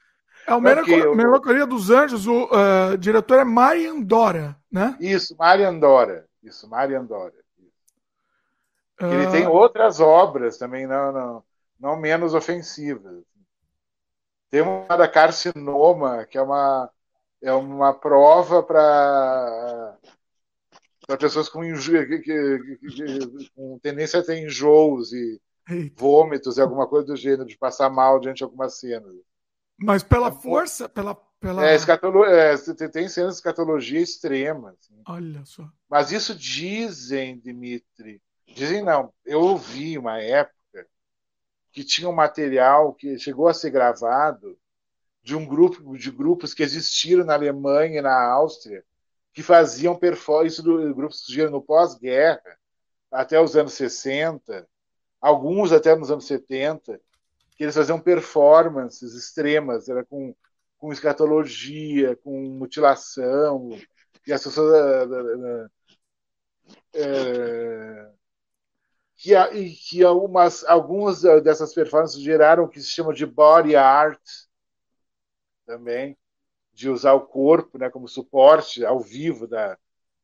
É 0.48 0.56
o 0.56 0.62
Melancolia, 0.62 1.14
Melancolia 1.14 1.68
dos 1.68 1.90
Anjos, 1.90 2.26
o 2.26 2.46
uh, 2.46 2.98
diretor 2.98 3.38
é 3.40 3.44
Marian 3.44 4.00
Dora, 4.00 4.56
né? 4.72 4.96
Isso, 4.98 5.36
Marian 5.38 5.78
Dora. 5.78 6.26
Isso, 6.42 6.70
Marian 6.70 7.04
Dora. 7.04 7.34
Uh... 9.02 9.06
Ele 9.08 9.30
tem 9.30 9.46
outras 9.46 10.00
obras 10.00 10.58
também, 10.58 10.88
não, 10.88 11.12
não, 11.12 11.44
não 11.78 12.00
menos 12.00 12.34
ofensivas. 12.34 13.26
Tem 14.50 14.62
uma 14.62 14.96
da 14.96 15.06
Carcinoma, 15.06 16.26
que 16.26 16.38
é 16.38 16.42
uma, 16.42 16.90
é 17.42 17.54
uma 17.54 17.94
prova 17.94 18.64
para 18.64 19.98
para 21.08 21.18
pessoas 21.18 21.48
com, 21.48 21.62
que, 21.62 22.20
que, 22.20 22.20
que, 22.20 23.50
com 23.56 23.80
tendência 23.80 24.20
a 24.20 24.24
ter 24.24 24.44
enjoos 24.44 25.14
e 25.14 25.42
vômitos 25.96 26.58
e 26.58 26.62
alguma 26.62 26.86
coisa 26.86 27.08
do 27.08 27.16
gênero, 27.16 27.46
de 27.46 27.58
passar 27.58 27.90
mal 27.90 28.20
diante 28.20 28.38
de 28.38 28.44
algumas 28.44 28.78
cenas. 28.78 29.16
Mas 29.78 30.04
pela 30.04 30.32
força, 30.32 30.90
pela. 30.90 31.16
pela... 31.40 31.66
É, 31.66 31.76
escatolo... 31.76 32.26
é, 32.26 32.58
tem 32.92 33.08
cenas 33.08 33.34
de 33.34 33.38
escatologia 33.38 34.02
extrema. 34.02 34.72
Assim. 34.72 35.02
Olha 35.08 35.46
só. 35.46 35.70
Mas 35.90 36.12
isso 36.12 36.36
dizem, 36.36 37.40
Dimitri. 37.40 38.22
Dizem 38.46 38.84
não. 38.84 39.14
Eu 39.26 39.40
ouvi 39.40 39.98
uma 39.98 40.20
época 40.20 40.88
que 41.72 41.84
tinha 41.84 42.10
um 42.10 42.16
material 42.16 42.94
que 42.94 43.18
chegou 43.20 43.48
a 43.48 43.54
ser 43.54 43.70
gravado 43.70 44.58
de 45.28 45.36
um 45.36 45.46
grupo 45.46 45.98
de 45.98 46.10
grupos 46.10 46.54
que 46.54 46.64
existiram 46.64 47.26
na 47.26 47.34
Alemanha 47.34 48.00
e 48.00 48.02
na 48.02 48.32
Áustria 48.32 48.82
que 49.34 49.44
faziam 49.44 49.94
performance, 49.94 50.62
grupos 50.62 51.20
que 51.20 51.26
surgiram 51.26 51.52
no 51.52 51.62
pós-guerra 51.62 52.58
até 53.12 53.38
os 53.38 53.58
anos 53.58 53.74
60, 53.74 54.66
alguns 55.20 55.74
até 55.74 55.94
nos 55.98 56.10
anos 56.10 56.26
70, 56.28 57.02
que 57.58 57.64
eles 57.66 57.76
faziam 57.76 58.00
performances 58.00 59.16
extremas, 59.16 59.90
era 59.90 60.06
com, 60.06 60.34
com 60.78 60.94
escatologia, 60.94 62.16
com 62.24 62.44
mutilação, 62.44 63.78
e 64.26 64.32
as 64.32 64.42
pessoas 64.42 65.70
é, 66.94 68.12
que, 69.18 69.36
e 69.36 69.72
que 69.72 70.04
algumas, 70.06 70.64
algumas 70.64 71.22
dessas 71.44 71.74
performances 71.74 72.22
geraram 72.22 72.64
o 72.64 72.70
que 72.70 72.80
se 72.80 72.88
chama 72.88 73.14
de 73.14 73.26
body 73.26 73.76
art, 73.76 74.22
também, 75.68 76.18
de 76.74 76.90
usar 76.90 77.14
o 77.14 77.28
corpo 77.28 77.78
né, 77.78 77.90
como 77.90 78.08
suporte 78.08 78.86
ao 78.86 79.00
vivo 79.00 79.48
da, 79.48 79.78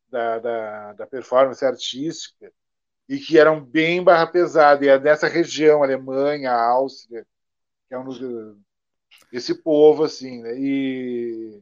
da, 0.09 0.39
da, 0.39 0.93
da 0.93 1.07
performance 1.07 1.63
artística, 1.65 2.51
e 3.09 3.19
que 3.19 3.37
eram 3.37 3.63
bem 3.63 4.03
barra 4.03 4.27
pesada. 4.27 4.85
E 4.85 4.89
é 4.89 4.97
dessa 4.97 5.27
região, 5.27 5.83
Alemanha, 5.83 6.51
Áustria, 6.53 7.25
que 7.87 7.93
é 7.93 7.99
um 7.99 8.05
dos, 8.05 8.19
esse 9.31 9.55
povo, 9.61 10.03
assim, 10.03 10.41
né? 10.41 10.57
E 10.57 11.61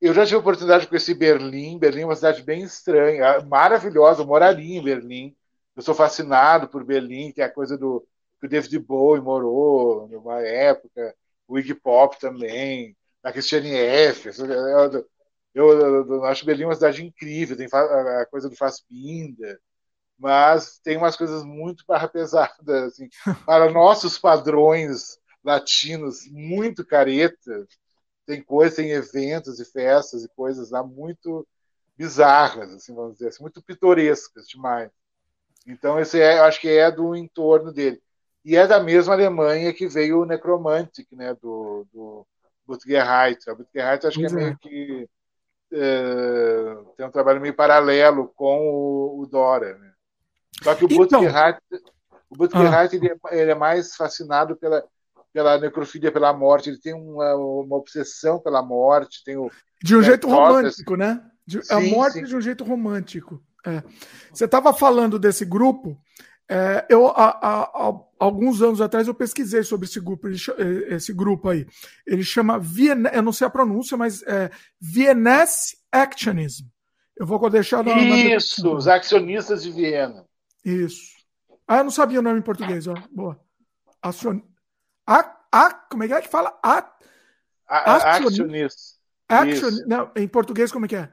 eu 0.00 0.14
já 0.14 0.24
tive 0.24 0.36
oportunidade 0.36 0.84
de 0.84 0.88
conhecer 0.88 1.14
Berlim. 1.14 1.78
Berlim 1.78 2.02
é 2.02 2.04
uma 2.06 2.16
cidade 2.16 2.42
bem 2.42 2.62
estranha, 2.62 3.40
maravilhosa. 3.42 4.22
Eu 4.22 4.26
moraria 4.26 4.78
em 4.78 4.82
Berlim. 4.82 5.36
Eu 5.74 5.82
sou 5.82 5.94
fascinado 5.94 6.68
por 6.68 6.84
Berlim, 6.84 7.32
que 7.32 7.42
é 7.42 7.44
a 7.44 7.52
coisa 7.52 7.76
do 7.76 8.06
que 8.40 8.46
o 8.46 8.48
David 8.48 8.78
Bowie 8.78 9.22
morou 9.22 10.08
numa 10.08 10.40
época 10.42 11.14
o 11.48 11.58
Iggy 11.58 11.74
Pop 11.74 12.18
também, 12.18 12.96
a 13.22 13.32
Christiane 13.32 13.74
F. 13.74 14.30
Eu, 14.38 15.06
eu, 15.54 16.06
eu, 16.06 16.24
acho 16.24 16.44
Berlim 16.44 16.64
uma 16.64 16.74
cidade 16.74 17.04
incrível, 17.04 17.56
tem 17.56 17.66
a 17.72 18.26
coisa 18.26 18.48
do 18.48 18.56
Fassbinder, 18.56 19.58
mas 20.18 20.78
tem 20.80 20.96
umas 20.96 21.16
coisas 21.16 21.44
muito 21.44 21.84
barra 21.86 22.08
pesadas, 22.08 22.92
assim, 22.92 23.08
para 23.46 23.70
nossos 23.70 24.18
padrões 24.18 25.18
latinos, 25.44 26.26
muito 26.30 26.84
caretas. 26.84 27.66
Tem 28.26 28.42
coisas, 28.42 28.76
tem 28.76 28.90
eventos 28.90 29.60
e 29.60 29.64
festas 29.64 30.24
e 30.24 30.28
coisas 30.28 30.70
lá 30.70 30.82
muito 30.82 31.46
bizarras, 31.96 32.72
assim, 32.72 32.94
vamos 32.94 33.14
dizer 33.14 33.28
assim, 33.28 33.42
muito 33.42 33.62
pitorescas 33.62 34.48
demais. 34.48 34.90
Então, 35.66 35.98
esse 35.98 36.20
é, 36.20 36.38
eu 36.38 36.44
acho 36.44 36.60
que 36.60 36.68
é 36.68 36.90
do 36.90 37.14
entorno 37.14 37.72
dele. 37.72 38.02
E 38.46 38.54
é 38.54 38.64
da 38.64 38.78
mesma 38.78 39.12
Alemanha 39.12 39.72
que 39.72 39.88
veio 39.88 40.20
o 40.20 40.24
Necromantic, 40.24 41.08
né, 41.10 41.34
do, 41.34 41.84
do 41.92 42.24
Butgerheit. 42.64 43.50
A 43.50 43.54
Butgerheit 43.56 44.06
acho 44.06 44.20
que 44.20 44.26
é 44.26 44.30
meio 44.30 44.56
que 44.58 45.08
é, 45.72 46.76
tem 46.96 47.04
um 47.04 47.10
trabalho 47.10 47.40
meio 47.40 47.54
paralelo 47.54 48.32
com 48.36 48.68
o, 48.68 49.20
o 49.20 49.26
Dora. 49.26 49.76
Né? 49.76 49.90
Só 50.62 50.76
que 50.76 50.84
o 50.84 50.88
então, 50.88 51.22
o 52.30 52.36
Butker 52.36 52.72
ah. 52.72 52.88
ele, 52.92 53.08
é, 53.08 53.16
ele, 53.32 53.50
é 53.50 53.54
mais 53.56 53.96
fascinado 53.96 54.54
pela, 54.54 54.84
pela 55.32 55.58
necrofilia, 55.58 56.12
pela 56.12 56.32
morte. 56.32 56.70
Ele 56.70 56.78
tem 56.78 56.94
uma, 56.94 57.34
uma 57.34 57.76
obsessão 57.76 58.38
pela 58.38 58.62
morte. 58.62 59.24
Tem 59.24 59.36
o, 59.36 59.50
de 59.82 59.96
um 59.96 60.02
jeito 60.04 60.28
romântico, 60.28 60.94
né? 60.94 61.20
De, 61.44 61.66
sim, 61.66 61.74
a 61.74 61.80
morte 61.80 62.20
sim. 62.20 62.24
de 62.24 62.36
um 62.36 62.40
jeito 62.40 62.62
romântico. 62.62 63.42
É. 63.66 63.82
Você 64.32 64.44
estava 64.44 64.72
falando 64.72 65.18
desse 65.18 65.44
grupo. 65.44 66.00
É, 66.48 66.86
eu, 66.88 67.08
há, 67.08 68.00
alguns 68.18 68.62
anos 68.62 68.80
atrás 68.80 69.08
eu 69.08 69.14
pesquisei 69.14 69.62
sobre 69.64 69.86
esse 69.86 70.00
grupo, 70.00 70.28
esse 70.28 71.12
grupo 71.12 71.48
aí. 71.48 71.66
Ele 72.06 72.22
chama 72.22 72.58
Vienne, 72.58 73.08
eu 73.12 73.22
não 73.22 73.32
sei 73.32 73.46
a 73.46 73.50
pronúncia, 73.50 73.96
mas 73.96 74.22
é 74.22 74.50
Viennese 74.80 75.76
Actionism. 75.90 76.66
Eu 77.16 77.26
vou 77.26 77.50
deixar 77.50 77.82
na, 77.82 77.98
Isso, 77.98 78.74
os 78.74 78.86
acionistas 78.86 79.62
de 79.62 79.72
Viena. 79.72 80.24
Isso. 80.64 81.16
Ah, 81.66 81.78
eu 81.78 81.84
não 81.84 81.90
sabia 81.90 82.20
o 82.20 82.22
nome 82.22 82.38
em 82.38 82.42
português, 82.42 82.86
ó. 82.86 82.94
Boa. 83.10 83.40
Acion... 84.00 84.40
A, 85.06 85.36
a, 85.50 85.72
como 85.72 86.04
é 86.04 86.08
que 86.08 86.14
é 86.14 86.22
que 86.22 86.28
fala? 86.28 86.56
A, 86.62 86.92
a, 87.66 88.16
acionista. 88.16 88.96
Action... 89.28 89.70
Não, 89.86 90.10
em 90.14 90.28
português, 90.28 90.70
como 90.70 90.84
é 90.84 90.88
que 90.88 90.96
é? 90.96 91.10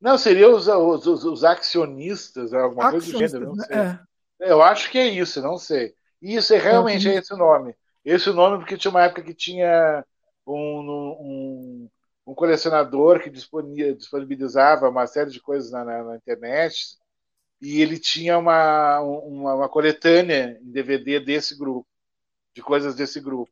Não, 0.00 0.18
seria 0.18 0.48
os, 0.50 0.66
os, 0.66 1.06
os, 1.06 1.24
os 1.24 1.44
acionistas, 1.44 2.52
alguma 2.52 2.90
coisa 2.90 3.12
do 3.12 3.18
gênero, 3.18 3.46
não 3.46 3.54
né? 3.54 3.64
sei. 3.66 3.76
É. 3.76 4.00
Eu 4.44 4.62
acho 4.62 4.90
que 4.90 4.98
é 4.98 5.06
isso, 5.06 5.42
não 5.42 5.58
sei. 5.58 5.94
Isso 6.20 6.54
é 6.54 6.58
realmente 6.58 7.08
é 7.08 7.14
esse 7.16 7.32
o 7.34 7.36
nome. 7.36 7.74
Esse 8.04 8.30
o 8.30 8.34
nome 8.34 8.58
porque 8.58 8.76
tinha 8.76 8.90
uma 8.90 9.04
época 9.04 9.22
que 9.22 9.34
tinha 9.34 10.04
um, 10.46 10.56
um, 10.56 11.90
um 12.26 12.34
colecionador 12.34 13.20
que 13.20 13.30
disponibilizava 13.30 14.88
uma 14.88 15.06
série 15.06 15.30
de 15.30 15.40
coisas 15.40 15.70
na, 15.70 15.84
na, 15.84 16.02
na 16.02 16.16
internet 16.16 16.98
e 17.60 17.80
ele 17.80 17.98
tinha 17.98 18.38
uma, 18.38 19.00
uma, 19.00 19.54
uma, 19.54 19.68
coletânea 19.68 20.58
em 20.62 20.70
DVD 20.70 21.20
desse 21.20 21.56
grupo, 21.56 21.86
de 22.54 22.62
coisas 22.62 22.94
desse 22.94 23.20
grupo. 23.20 23.50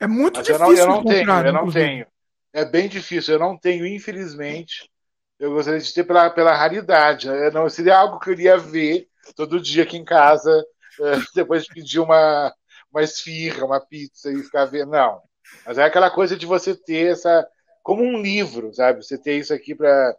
É 0.00 0.06
muito 0.06 0.38
Mas 0.38 0.46
difícil. 0.46 0.76
Eu 0.76 0.86
não, 0.86 0.94
eu 0.94 0.96
não 0.96 1.04
tenho, 1.04 1.46
eu 1.46 1.52
não 1.52 1.70
tenho. 1.70 2.06
É 2.52 2.64
bem 2.64 2.88
difícil, 2.88 3.34
eu 3.34 3.40
não 3.40 3.56
tenho, 3.56 3.86
infelizmente. 3.86 4.90
Eu 5.38 5.52
gostaria 5.52 5.80
de 5.80 5.94
ter 5.94 6.04
pela, 6.04 6.30
pela 6.30 6.54
raridade. 6.54 7.28
Né? 7.28 7.50
Não 7.50 7.68
seria 7.68 7.96
algo 7.96 8.18
que 8.18 8.28
eu 8.28 8.34
iria 8.34 8.58
ver 8.58 9.08
todo 9.36 9.60
dia 9.60 9.82
aqui 9.82 9.96
em 9.96 10.04
casa, 10.04 10.64
eh, 11.00 11.14
depois 11.34 11.64
de 11.64 11.74
pedir 11.74 12.00
uma, 12.00 12.54
uma 12.90 13.02
esfirra, 13.02 13.64
uma 13.64 13.80
pizza 13.80 14.30
e 14.30 14.42
ficar 14.42 14.66
vendo. 14.66 14.90
Não. 14.90 15.20
Mas 15.66 15.78
é 15.78 15.84
aquela 15.84 16.10
coisa 16.10 16.36
de 16.36 16.46
você 16.46 16.74
ter 16.74 17.12
essa. 17.12 17.46
Como 17.82 18.02
um 18.02 18.20
livro, 18.20 18.72
sabe? 18.72 19.02
Você 19.02 19.18
ter 19.18 19.38
isso 19.38 19.52
aqui 19.52 19.74
para 19.74 20.16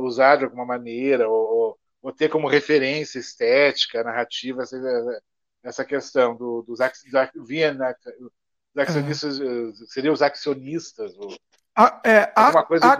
usar 0.00 0.36
de 0.36 0.44
alguma 0.44 0.64
maneira, 0.64 1.28
ou, 1.28 1.78
ou, 2.02 2.12
ter 2.12 2.30
como 2.30 2.48
referência 2.48 3.18
estética, 3.18 4.02
narrativa, 4.02 4.62
essa, 4.62 5.20
essa 5.62 5.84
questão 5.84 6.34
do, 6.34 6.62
dos, 6.62 6.78
dos 6.78 7.46
Viena, 7.46 7.94
os 8.18 8.78
acionistas, 8.78 9.38
uhum. 9.38 9.72
seriam 9.86 10.14
os 10.14 10.22
acionistas. 10.22 11.14
Ou, 11.18 11.36
a, 11.76 12.00
é, 12.04 12.32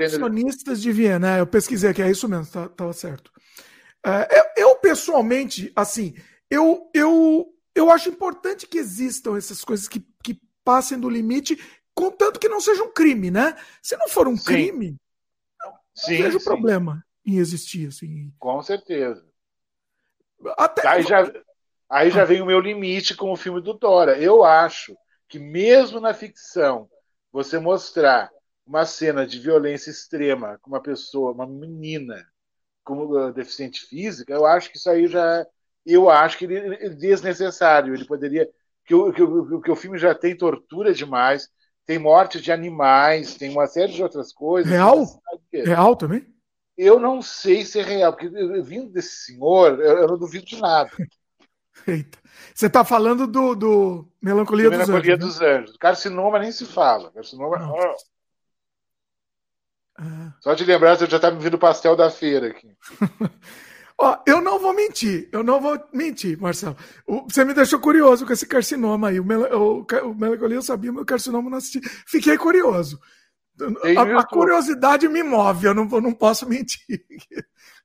acionistas 0.04 0.82
de 0.82 0.92
Viena, 0.92 1.36
é, 1.36 1.40
eu 1.40 1.46
pesquisei 1.46 1.90
aqui, 1.90 2.02
é 2.02 2.10
isso 2.10 2.28
mesmo, 2.28 2.46
tá, 2.46 2.68
tá 2.68 2.92
certo. 2.92 3.32
É, 4.06 4.62
eu, 4.62 4.76
pessoalmente, 4.76 5.72
assim, 5.74 6.14
eu, 6.48 6.88
eu, 6.94 7.52
eu 7.74 7.90
acho 7.90 8.08
importante 8.08 8.66
que 8.66 8.78
existam 8.78 9.36
essas 9.36 9.64
coisas 9.64 9.88
que, 9.88 10.00
que 10.22 10.40
passem 10.64 10.98
do 10.98 11.10
limite, 11.10 11.58
contanto 11.92 12.38
que 12.38 12.48
não 12.48 12.60
seja 12.60 12.84
um 12.84 12.92
crime, 12.92 13.32
né? 13.32 13.56
Se 13.82 13.96
não 13.96 14.08
for 14.08 14.28
um 14.28 14.36
sim. 14.36 14.44
crime, 14.44 14.96
não, 15.60 15.72
sim, 15.92 16.22
vejo 16.22 16.38
sim. 16.38 16.44
problema 16.44 17.04
em 17.24 17.38
existir. 17.38 17.88
Assim. 17.88 18.32
Com 18.38 18.62
certeza. 18.62 19.26
Até... 20.56 20.86
Aí 20.86 21.02
já, 21.02 21.32
aí 21.90 22.10
já 22.10 22.22
ah. 22.22 22.26
vem 22.26 22.40
o 22.40 22.46
meu 22.46 22.60
limite 22.60 23.16
com 23.16 23.32
o 23.32 23.36
filme 23.36 23.60
do 23.60 23.74
Dora. 23.74 24.16
Eu 24.16 24.44
acho 24.44 24.96
que 25.28 25.40
mesmo 25.40 25.98
na 25.98 26.14
ficção, 26.14 26.88
você 27.32 27.58
mostrar 27.58 28.30
uma 28.64 28.86
cena 28.86 29.26
de 29.26 29.40
violência 29.40 29.90
extrema 29.90 30.58
com 30.62 30.70
uma 30.70 30.80
pessoa, 30.80 31.32
uma 31.32 31.46
menina, 31.46 32.24
como 32.86 33.18
uh, 33.18 33.32
deficiente 33.32 33.84
física, 33.84 34.32
eu 34.32 34.46
acho 34.46 34.70
que 34.70 34.78
isso 34.78 34.88
aí 34.88 35.08
já. 35.08 35.44
Eu 35.84 36.08
acho 36.08 36.38
que 36.38 36.44
ele, 36.44 36.76
é 36.76 36.88
desnecessário. 36.88 37.92
Ele 37.92 38.06
poderia. 38.06 38.48
Que 38.84 38.94
o, 38.94 39.12
que, 39.12 39.20
o, 39.20 39.60
que 39.60 39.70
o 39.70 39.76
filme 39.76 39.98
já 39.98 40.14
tem 40.14 40.36
tortura 40.36 40.94
demais, 40.94 41.48
tem 41.84 41.98
morte 41.98 42.40
de 42.40 42.52
animais, 42.52 43.34
tem 43.34 43.50
uma 43.50 43.66
série 43.66 43.92
de 43.92 44.02
outras 44.02 44.32
coisas. 44.32 44.70
Real? 44.70 45.04
Real 45.52 45.96
também? 45.96 46.24
Eu 46.78 47.00
não 47.00 47.20
sei 47.20 47.64
se 47.64 47.80
é 47.80 47.82
real, 47.82 48.12
porque 48.12 48.28
vindo 48.62 48.90
desse 48.90 49.24
senhor, 49.24 49.80
eu, 49.80 49.98
eu 49.98 50.06
não 50.06 50.18
duvido 50.18 50.46
de 50.46 50.60
nada. 50.60 50.90
Eita. 51.86 52.18
Você 52.54 52.66
está 52.66 52.84
falando 52.84 53.26
do, 53.26 53.54
do 53.54 54.08
Melancolia, 54.22 54.70
do 54.70 54.76
Melancolia 54.76 54.78
dos 54.78 54.80
Anjos. 54.80 54.88
Melancolia 54.88 55.16
dos 55.16 55.40
né? 55.40 55.48
Anjos. 55.48 55.76
Carcinoma 55.78 56.38
nem 56.38 56.52
se 56.52 56.64
fala. 56.64 57.10
Carcinoma. 57.10 57.58
Ah. 59.98 60.32
Só 60.40 60.54
de 60.54 60.64
lembrar, 60.64 60.96
você 60.96 61.06
já 61.06 61.18
tá 61.18 61.30
me 61.30 61.42
vindo 61.42 61.54
o 61.54 61.58
pastel 61.58 61.96
da 61.96 62.10
feira 62.10 62.48
aqui. 62.48 62.68
Ó, 63.98 64.18
eu 64.26 64.42
não 64.42 64.58
vou 64.58 64.74
mentir, 64.74 65.26
eu 65.32 65.42
não 65.42 65.58
vou 65.58 65.82
mentir, 65.92 66.38
Marcelo. 66.38 66.76
O, 67.06 67.22
você 67.22 67.44
me 67.44 67.54
deixou 67.54 67.80
curioso 67.80 68.26
com 68.26 68.32
esse 68.32 68.46
carcinoma 68.46 69.08
aí. 69.08 69.18
O, 69.18 69.24
mel, 69.24 69.40
o, 69.58 69.86
o 70.04 70.14
melancolia 70.14 70.58
eu 70.58 70.62
sabia, 70.62 70.92
mas 70.92 71.02
o 71.02 71.06
carcinoma 71.06 71.48
não 71.48 71.56
assisti. 71.56 71.80
Fiquei 72.06 72.36
curioso. 72.36 73.00
A, 73.58 74.20
a, 74.20 74.26
curiosidade 74.26 75.08
me 75.08 75.22
move, 75.22 75.66
eu 75.66 75.74
não, 75.74 75.88
eu 75.90 76.00
não 76.02 76.12
posso 76.12 76.46
mentir. 76.46 77.06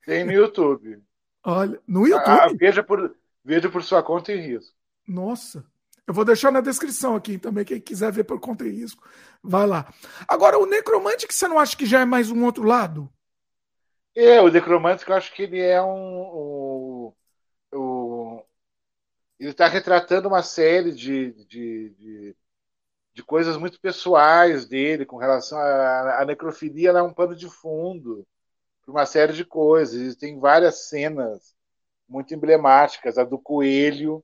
Tem 0.06 0.26
no 0.26 0.34
YouTube. 0.34 1.02
Olha, 1.46 1.80
no 1.88 2.06
YouTube? 2.06 2.28
Ah, 2.28 2.50
veja, 2.54 2.84
por, 2.84 3.16
veja 3.44 3.70
por 3.70 3.82
sua 3.82 4.04
conta 4.04 4.34
e 4.34 4.42
risco. 4.42 4.76
Nossa. 5.08 5.66
Eu 6.12 6.14
vou 6.14 6.26
deixar 6.26 6.52
na 6.52 6.60
descrição 6.60 7.16
aqui 7.16 7.38
também, 7.38 7.64
quem 7.64 7.80
quiser 7.80 8.12
ver 8.12 8.26
por 8.26 8.38
conta 8.38 8.66
e 8.66 8.70
risco, 8.70 9.02
vai 9.42 9.66
lá. 9.66 9.90
Agora, 10.28 10.60
o 10.60 10.66
Necromantic, 10.66 11.32
você 11.32 11.48
não 11.48 11.58
acha 11.58 11.78
que 11.78 11.86
já 11.86 12.02
é 12.02 12.06
mais 12.06 12.30
um 12.30 12.44
outro 12.44 12.64
lado? 12.64 13.10
É, 14.14 14.42
o 14.42 14.50
Necromantic, 14.50 15.08
eu 15.08 15.16
acho 15.16 15.34
que 15.34 15.44
ele 15.44 15.62
é 15.62 15.82
um. 15.82 15.94
um, 15.96 17.14
um 17.74 18.44
ele 19.40 19.52
está 19.52 19.70
retratando 19.70 20.28
uma 20.28 20.44
série 20.44 20.92
de, 20.92 21.32
de, 21.46 21.90
de, 21.92 22.36
de, 23.14 23.24
coisas 23.24 23.56
muito 23.56 23.80
pessoais 23.80 24.66
dele 24.66 25.06
com 25.06 25.16
relação 25.16 25.58
à, 25.58 26.26
necrofilia, 26.26 26.90
ela 26.90 27.00
é 27.00 27.04
um 27.04 27.14
pano 27.14 27.38
de 27.38 27.50
fundo 27.50 28.28
para 28.82 28.92
uma 28.92 29.06
série 29.06 29.32
de 29.32 29.46
coisas. 29.46 30.14
E 30.14 30.20
tem 30.20 30.38
várias 30.38 30.90
cenas 30.90 31.56
muito 32.06 32.34
emblemáticas, 32.34 33.18
a 33.18 33.24
do 33.24 33.40
coelho 33.40 34.22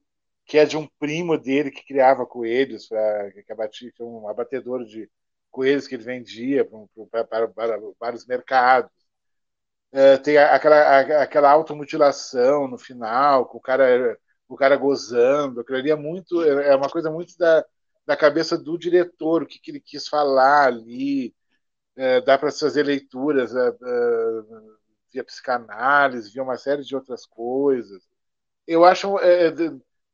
que 0.48 0.58
é 0.58 0.66
de 0.66 0.78
um 0.78 0.88
primo 1.00 1.38
dele 1.38 1.72
que 1.72 1.86
criava 1.86 2.26
coelhos, 2.26 2.88
pra, 2.88 3.32
que 3.32 3.52
abatia, 3.52 3.92
que 3.92 4.02
é 4.02 4.06
um 4.06 4.28
abatedor 4.30 4.86
de 4.86 5.10
coelhos 5.52 5.88
que 5.88 5.96
ele 5.96 6.04
vendia 6.04 6.68
para, 7.12 7.52
vários 8.00 8.26
mercados. 8.26 8.92
É, 9.92 10.18
tem 10.18 10.38
aquela, 10.38 11.00
aquela 11.24 11.52
automutilação 11.52 12.68
no 12.68 12.78
final, 12.78 13.46
com 13.46 13.58
o 13.58 13.62
cara, 13.62 14.18
o 14.48 14.56
cara 14.56 14.76
gozando. 14.78 15.62
Aquilo 15.62 15.78
ali 15.78 15.92
é 15.92 15.96
muito. 15.96 16.42
É 16.44 16.76
uma 16.76 16.90
coisa 16.90 17.12
muito 17.12 17.38
da, 17.38 17.66
da 18.06 18.18
cabeça 18.18 18.58
do 18.58 18.78
diretor, 18.78 19.44
o 19.44 19.48
que, 19.48 19.60
que 19.60 19.72
ele 19.72 19.80
quis 19.82 20.08
falar 20.08 20.68
ali. 20.68 21.34
É, 21.96 22.22
dá 22.22 22.38
para 22.38 22.52
fazer 22.52 22.84
leituras 22.84 23.56
é, 23.56 23.70
é, 23.70 24.42
via 25.12 25.24
psicanálise, 25.24 26.32
via 26.32 26.44
uma 26.44 26.58
série 26.58 26.84
de 26.84 26.96
outras 26.96 27.26
coisas. 27.26 28.04
Eu 28.68 28.86
acho. 28.86 29.18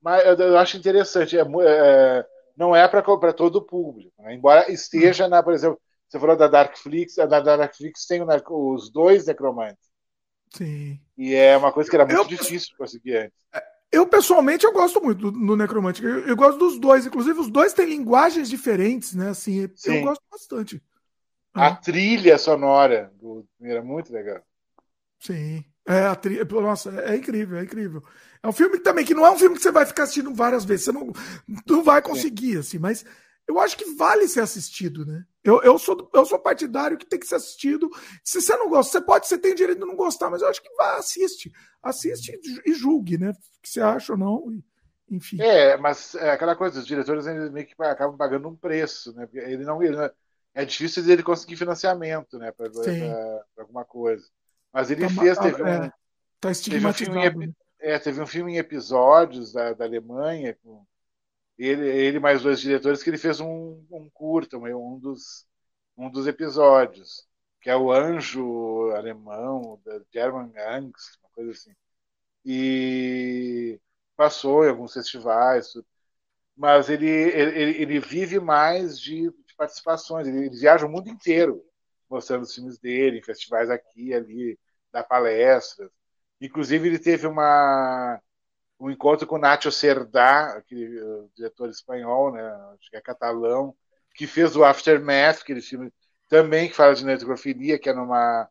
É, 0.05 0.35
mas 0.35 0.39
eu 0.39 0.57
acho 0.57 0.77
interessante. 0.77 1.37
É, 1.37 1.41
é, 1.41 2.25
não 2.55 2.75
é 2.75 2.87
para 2.87 3.33
todo 3.33 3.57
o 3.57 3.61
público. 3.61 4.13
Né? 4.19 4.35
Embora 4.35 4.71
esteja 4.71 5.27
na, 5.27 5.41
por 5.41 5.53
exemplo, 5.53 5.79
você 6.07 6.19
falou 6.19 6.35
da 6.35 6.47
Darkflix, 6.47 7.17
na 7.17 7.39
Darkflix 7.39 8.05
tem 8.05 8.21
os 8.49 8.91
dois 8.91 9.25
necromantes. 9.25 9.91
Sim. 10.51 10.99
E 11.17 11.33
é 11.33 11.57
uma 11.57 11.71
coisa 11.71 11.89
que 11.89 11.95
era 11.95 12.05
muito 12.05 12.19
eu, 12.19 12.25
difícil 12.25 12.69
de 12.69 12.77
conseguir 12.77 13.17
antes. 13.17 13.37
É, 13.53 13.63
eu, 13.91 14.07
pessoalmente, 14.07 14.65
eu 14.65 14.71
gosto 14.71 15.01
muito 15.01 15.31
do, 15.31 15.45
do 15.45 15.55
Necromante. 15.55 16.03
Eu, 16.03 16.27
eu, 16.27 16.35
gosto 16.35 16.59
dos 16.59 16.79
dois. 16.79 17.05
Inclusive, 17.05 17.39
os 17.39 17.49
dois 17.49 17.73
têm 17.73 17.87
linguagens 17.87 18.49
diferentes, 18.49 19.15
né? 19.15 19.29
Assim, 19.29 19.67
Sim. 19.75 19.97
eu 19.97 20.03
gosto 20.03 20.23
bastante. 20.31 20.81
A 21.53 21.67
ah. 21.67 21.75
trilha 21.75 22.37
sonora 22.37 23.11
do 23.19 23.45
era 23.61 23.81
muito 23.81 24.11
legal. 24.11 24.41
Sim. 25.19 25.63
É, 25.85 26.05
a 26.05 26.15
trilha, 26.15 26.45
nossa, 26.45 26.89
é, 27.01 27.13
é 27.13 27.17
incrível, 27.17 27.57
é 27.57 27.63
incrível. 27.63 28.03
É 28.41 28.47
um 28.47 28.53
filme 28.53 28.79
também 28.79 29.05
que 29.05 29.13
não 29.13 29.25
é 29.25 29.31
um 29.31 29.37
filme 29.37 29.55
que 29.55 29.61
você 29.61 29.71
vai 29.71 29.85
ficar 29.85 30.03
assistindo 30.03 30.33
várias 30.33 30.63
vezes, 30.63 30.85
você 30.85 30.91
não, 30.91 31.11
não 31.67 31.83
vai 31.83 32.01
conseguir, 32.01 32.57
assim, 32.57 32.77
mas 32.77 33.05
eu 33.47 33.59
acho 33.59 33.77
que 33.77 33.93
vale 33.95 34.27
ser 34.27 34.39
assistido, 34.39 35.05
né? 35.05 35.25
Eu, 35.43 35.61
eu, 35.61 35.77
sou, 35.77 36.09
eu 36.13 36.25
sou 36.25 36.39
partidário 36.39 36.97
que 36.97 37.05
tem 37.05 37.19
que 37.19 37.27
ser 37.27 37.35
assistido. 37.35 37.89
Se 38.23 38.41
você 38.41 38.55
não 38.55 38.69
gosta, 38.69 38.99
você 38.99 39.05
pode, 39.05 39.27
você 39.27 39.37
tem 39.37 39.53
direito 39.53 39.79
de 39.79 39.85
não 39.85 39.95
gostar, 39.95 40.29
mas 40.29 40.41
eu 40.41 40.47
acho 40.47 40.61
que 40.61 40.73
vá, 40.75 40.95
assiste. 40.95 41.51
Assiste 41.81 42.39
e 42.65 42.73
julgue, 42.73 43.17
né? 43.17 43.31
O 43.31 43.61
que 43.61 43.69
você 43.69 43.81
acha 43.81 44.13
ou 44.13 44.17
não, 44.17 44.45
enfim. 45.11 45.41
É, 45.41 45.75
mas 45.75 46.15
é 46.15 46.31
aquela 46.31 46.55
coisa, 46.55 46.79
os 46.79 46.87
diretores 46.87 47.27
eles 47.27 47.51
meio 47.51 47.67
que 47.67 47.75
acabam 47.83 48.15
pagando 48.15 48.47
um 48.47 48.55
preço, 48.55 49.13
né? 49.13 49.27
Ele 49.33 49.65
não, 49.65 49.83
ele 49.83 49.97
não, 49.97 50.09
é 50.53 50.63
difícil 50.63 51.03
dele 51.03 51.23
conseguir 51.23 51.57
financiamento, 51.57 52.37
né, 52.37 52.51
para 52.51 52.69
alguma 53.57 53.83
coisa. 53.83 54.25
Mas 54.73 54.89
ele 54.89 55.01
tá, 55.01 55.09
fez, 55.09 55.37
teve 55.37 55.61
é, 55.61 55.79
um, 55.79 55.89
tá 56.39 56.51
teve 56.51 56.87
um 56.87 56.93
filme 56.93 57.25
em, 57.25 57.47
né? 57.47 57.53
é, 57.79 57.99
teve 57.99 58.21
um 58.21 58.27
filme 58.27 58.53
em 58.53 58.57
episódios 58.57 59.53
da, 59.53 59.73
da 59.73 59.85
Alemanha 59.85 60.57
com 60.63 60.83
ele, 61.57 61.87
ele 61.87 62.19
mais 62.19 62.41
dois 62.41 62.59
diretores 62.59 63.03
que 63.03 63.09
ele 63.09 63.17
fez 63.17 63.39
um, 63.39 63.85
um 63.91 64.09
curta, 64.11 64.57
um 64.57 64.99
dos 64.99 65.45
um 65.97 66.09
dos 66.09 66.27
episódios, 66.27 67.27
que 67.61 67.69
é 67.69 67.75
o 67.75 67.91
Anjo 67.91 68.91
Alemão 68.95 69.79
da 69.85 70.01
German 70.11 70.51
Angst, 70.57 71.17
uma 71.21 71.29
coisa 71.29 71.51
assim. 71.51 71.71
E 72.45 73.79
passou 74.15 74.65
em 74.65 74.69
alguns 74.69 74.93
festivais, 74.93 75.73
mas 76.55 76.89
ele, 76.89 77.07
ele, 77.07 77.81
ele 77.81 77.99
vive 77.99 78.39
mais 78.39 78.99
de, 78.99 79.29
de 79.29 79.55
participações, 79.57 80.27
ele, 80.27 80.47
ele, 80.47 80.59
viaja 80.59 80.85
o 80.85 80.89
mundo 80.89 81.09
inteiro 81.09 81.63
mostrando 82.13 82.43
os 82.43 82.53
filmes 82.53 82.77
dele, 82.77 83.19
em 83.19 83.23
festivais 83.23 83.69
aqui 83.69 84.09
e 84.09 84.13
ali, 84.13 84.59
dá 84.91 85.03
palestras. 85.03 85.89
Inclusive, 86.39 86.87
ele 86.87 86.99
teve 86.99 87.27
uma, 87.27 88.21
um 88.79 88.89
encontro 88.89 89.27
com 89.27 89.37
Nacho 89.37 89.71
Cerdá, 89.71 90.55
aquele 90.57 91.01
uh, 91.01 91.29
diretor 91.35 91.69
espanhol, 91.69 92.31
né, 92.31 92.43
acho 92.73 92.89
que 92.89 92.97
é 92.97 93.01
catalão, 93.01 93.75
que 94.15 94.27
fez 94.27 94.55
o 94.55 94.63
Aftermath, 94.63 95.41
aquele 95.41 95.61
filme 95.61 95.91
também 96.29 96.69
que 96.69 96.75
fala 96.75 96.93
de 96.93 97.05
necrofilia, 97.05 97.79
que 97.79 97.89
é 97.89 97.93
numa, 97.93 98.47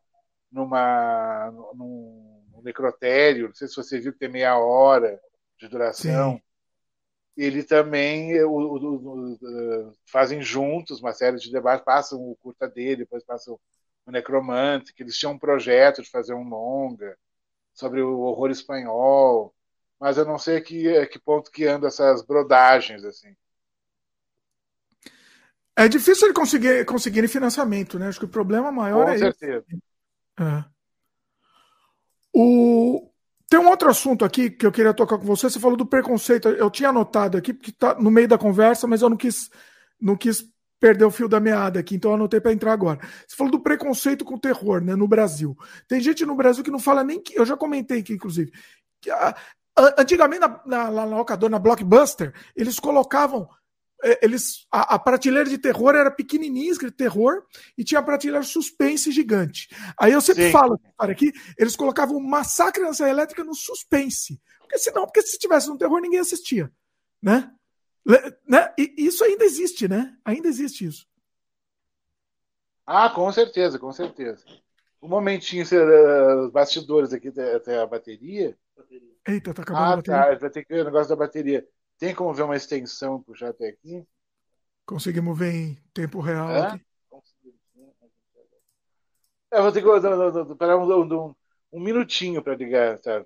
numa, 0.51 1.51
num, 1.73 2.43
num 2.51 2.61
necrotério, 2.63 3.47
não 3.47 3.55
sei 3.55 3.67
se 3.67 3.75
você 3.75 3.99
viu 3.99 4.13
que 4.13 4.19
tem 4.19 4.29
meia 4.29 4.57
hora 4.57 5.19
de 5.59 5.67
duração. 5.67 6.33
Sim 6.33 6.52
ele 7.35 7.63
também 7.63 8.41
o, 8.43 8.51
o, 8.51 9.35
o, 9.35 9.93
fazem 10.05 10.41
juntos 10.41 10.99
uma 10.99 11.13
série 11.13 11.37
de 11.37 11.51
debates, 11.51 11.85
passam 11.85 12.19
o 12.19 12.35
curta 12.35 12.67
dele, 12.67 12.97
depois 12.97 13.23
passam 13.23 13.59
o 14.05 14.11
Necromante, 14.11 14.93
que 14.93 15.03
eles 15.03 15.17
tinham 15.17 15.33
um 15.33 15.39
projeto 15.39 16.01
de 16.01 16.09
fazer 16.09 16.33
um 16.33 16.47
longa 16.47 17.17
sobre 17.73 18.01
o 18.01 18.19
horror 18.19 18.51
espanhol, 18.51 19.53
mas 19.99 20.17
eu 20.17 20.25
não 20.25 20.37
sei 20.37 20.57
a 20.57 20.61
que, 20.61 20.97
a 20.97 21.07
que 21.07 21.19
ponto 21.19 21.51
que 21.51 21.65
anda 21.65 21.87
essas 21.87 22.23
brodagens 22.23 23.03
assim. 23.03 23.35
É 25.75 25.87
difícil 25.87 26.27
ele 26.27 26.35
conseguir 26.35 26.85
conseguir 26.85 27.27
financiamento, 27.27 27.97
né? 27.97 28.07
Acho 28.07 28.19
que 28.19 28.25
o 28.25 28.29
problema 28.29 28.71
maior 28.71 29.05
Com 29.05 29.11
é 29.11 29.17
certeza. 29.17 29.65
É. 30.39 30.65
O, 32.31 33.11
tem 33.53 33.59
um 33.59 33.69
outro 33.69 33.87
assunto 33.87 34.25
aqui 34.25 34.49
que 34.49 34.65
eu 34.65 34.71
queria 34.71 34.95
tocar 34.95 35.15
com 35.19 35.25
você. 35.25 35.47
Você 35.47 35.59
falou 35.59 35.77
do 35.77 35.85
preconceito. 35.85 36.49
Eu 36.49 36.71
tinha 36.71 36.89
anotado 36.89 37.37
aqui, 37.37 37.53
porque 37.53 37.69
está 37.69 37.93
no 37.93 38.09
meio 38.09 38.27
da 38.27 38.35
conversa, 38.35 38.87
mas 38.87 39.03
eu 39.03 39.09
não 39.11 39.15
quis, 39.15 39.47
não 40.01 40.15
quis 40.15 40.43
perder 40.79 41.05
o 41.05 41.11
fio 41.11 41.29
da 41.29 41.39
meada 41.39 41.79
aqui, 41.79 41.93
então 41.93 42.09
eu 42.09 42.15
anotei 42.15 42.41
para 42.41 42.51
entrar 42.51 42.73
agora. 42.73 42.99
Você 43.27 43.35
falou 43.35 43.51
do 43.51 43.61
preconceito 43.61 44.25
com 44.25 44.33
o 44.33 44.39
terror 44.39 44.81
né, 44.81 44.95
no 44.95 45.07
Brasil. 45.07 45.55
Tem 45.87 46.01
gente 46.01 46.25
no 46.25 46.33
Brasil 46.33 46.63
que 46.63 46.71
não 46.71 46.79
fala 46.79 47.03
nem 47.03 47.21
que. 47.21 47.37
Eu 47.37 47.45
já 47.45 47.55
comentei 47.55 47.99
aqui, 47.99 48.13
inclusive. 48.13 48.51
Que, 48.99 49.11
a, 49.11 49.35
antigamente, 49.99 50.39
na, 50.39 50.59
na, 50.65 50.89
na 50.89 51.03
locadora, 51.05 51.51
na 51.51 51.59
Blockbuster, 51.59 52.33
eles 52.55 52.79
colocavam 52.79 53.47
eles 54.21 54.65
a, 54.71 54.95
a, 54.95 54.99
prateleira 54.99 55.49
de 55.49 55.57
terror 55.57 55.95
era 55.95 56.11
pequenininha, 56.11 56.71
escrito 56.71 56.95
terror, 56.95 57.43
e 57.77 57.83
tinha 57.83 57.99
a 57.99 58.03
prateleira 58.03 58.43
suspense 58.43 59.11
gigante. 59.11 59.69
Aí 59.99 60.11
eu 60.11 60.21
sempre 60.21 60.47
Sim. 60.47 60.51
falo, 60.51 60.79
para 60.97 61.11
aqui, 61.11 61.31
eles 61.57 61.75
colocavam 61.75 62.19
massacre 62.19 62.83
na 62.83 62.93
Serra 62.93 63.09
Elétrica 63.09 63.43
no 63.43 63.55
suspense. 63.55 64.41
Porque 64.59 64.77
senão, 64.77 65.05
porque 65.05 65.21
se 65.21 65.37
tivesse 65.37 65.69
um 65.69 65.77
terror, 65.77 65.99
ninguém 65.99 66.19
assistia. 66.19 66.71
Né? 67.21 67.51
né? 68.47 68.73
E 68.77 68.93
isso 68.97 69.23
ainda 69.23 69.45
existe, 69.45 69.87
né? 69.87 70.15
Ainda 70.25 70.47
existe 70.47 70.85
isso. 70.85 71.07
Ah, 72.85 73.09
com 73.09 73.31
certeza, 73.31 73.79
com 73.79 73.91
certeza. 73.91 74.43
Um 75.01 75.07
momentinho, 75.07 75.63
uh, 75.65 76.45
os 76.45 76.51
bastidores 76.51 77.13
aqui 77.13 77.29
até 77.55 77.79
a 77.79 77.85
bateria. 77.85 78.57
Eita, 79.27 79.53
tá 79.53 79.61
acabando 79.61 79.83
ah, 79.83 79.93
a 79.93 79.95
bateria. 79.95 80.21
Tá, 80.21 80.35
vai 80.35 80.49
ter 80.49 80.65
que 80.65 80.73
ver 80.73 80.81
o 80.81 80.85
negócio 80.85 81.09
da 81.09 81.15
bateria. 81.15 81.65
Tem 81.97 82.13
como 82.13 82.33
ver 82.33 82.43
uma 82.43 82.55
extensão 82.55 83.19
e 83.19 83.23
puxar 83.23 83.49
até 83.49 83.69
aqui? 83.69 84.05
Conseguimos 84.85 85.37
ver 85.37 85.53
em 85.53 85.75
tempo 85.93 86.19
real 86.19 86.49
é? 86.49 86.67
aqui. 86.67 86.85
É, 89.51 89.61
vou 89.61 89.71
ter 89.71 89.83
que 89.83 89.89
esperar 90.51 90.77
um, 90.77 91.27
um, 91.27 91.35
um, 91.71 91.79
minutinho 91.79 92.41
para 92.41 92.55
ligar, 92.55 92.99
tá? 92.99 93.23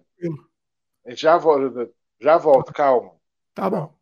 A 1.05 1.09
gente 1.09 1.21
já 1.21 1.37
volta, 1.37 1.89
já 2.19 2.37
volta, 2.37 2.73
calma. 2.73 3.13
Tá 3.53 3.69
bom. 3.69 3.95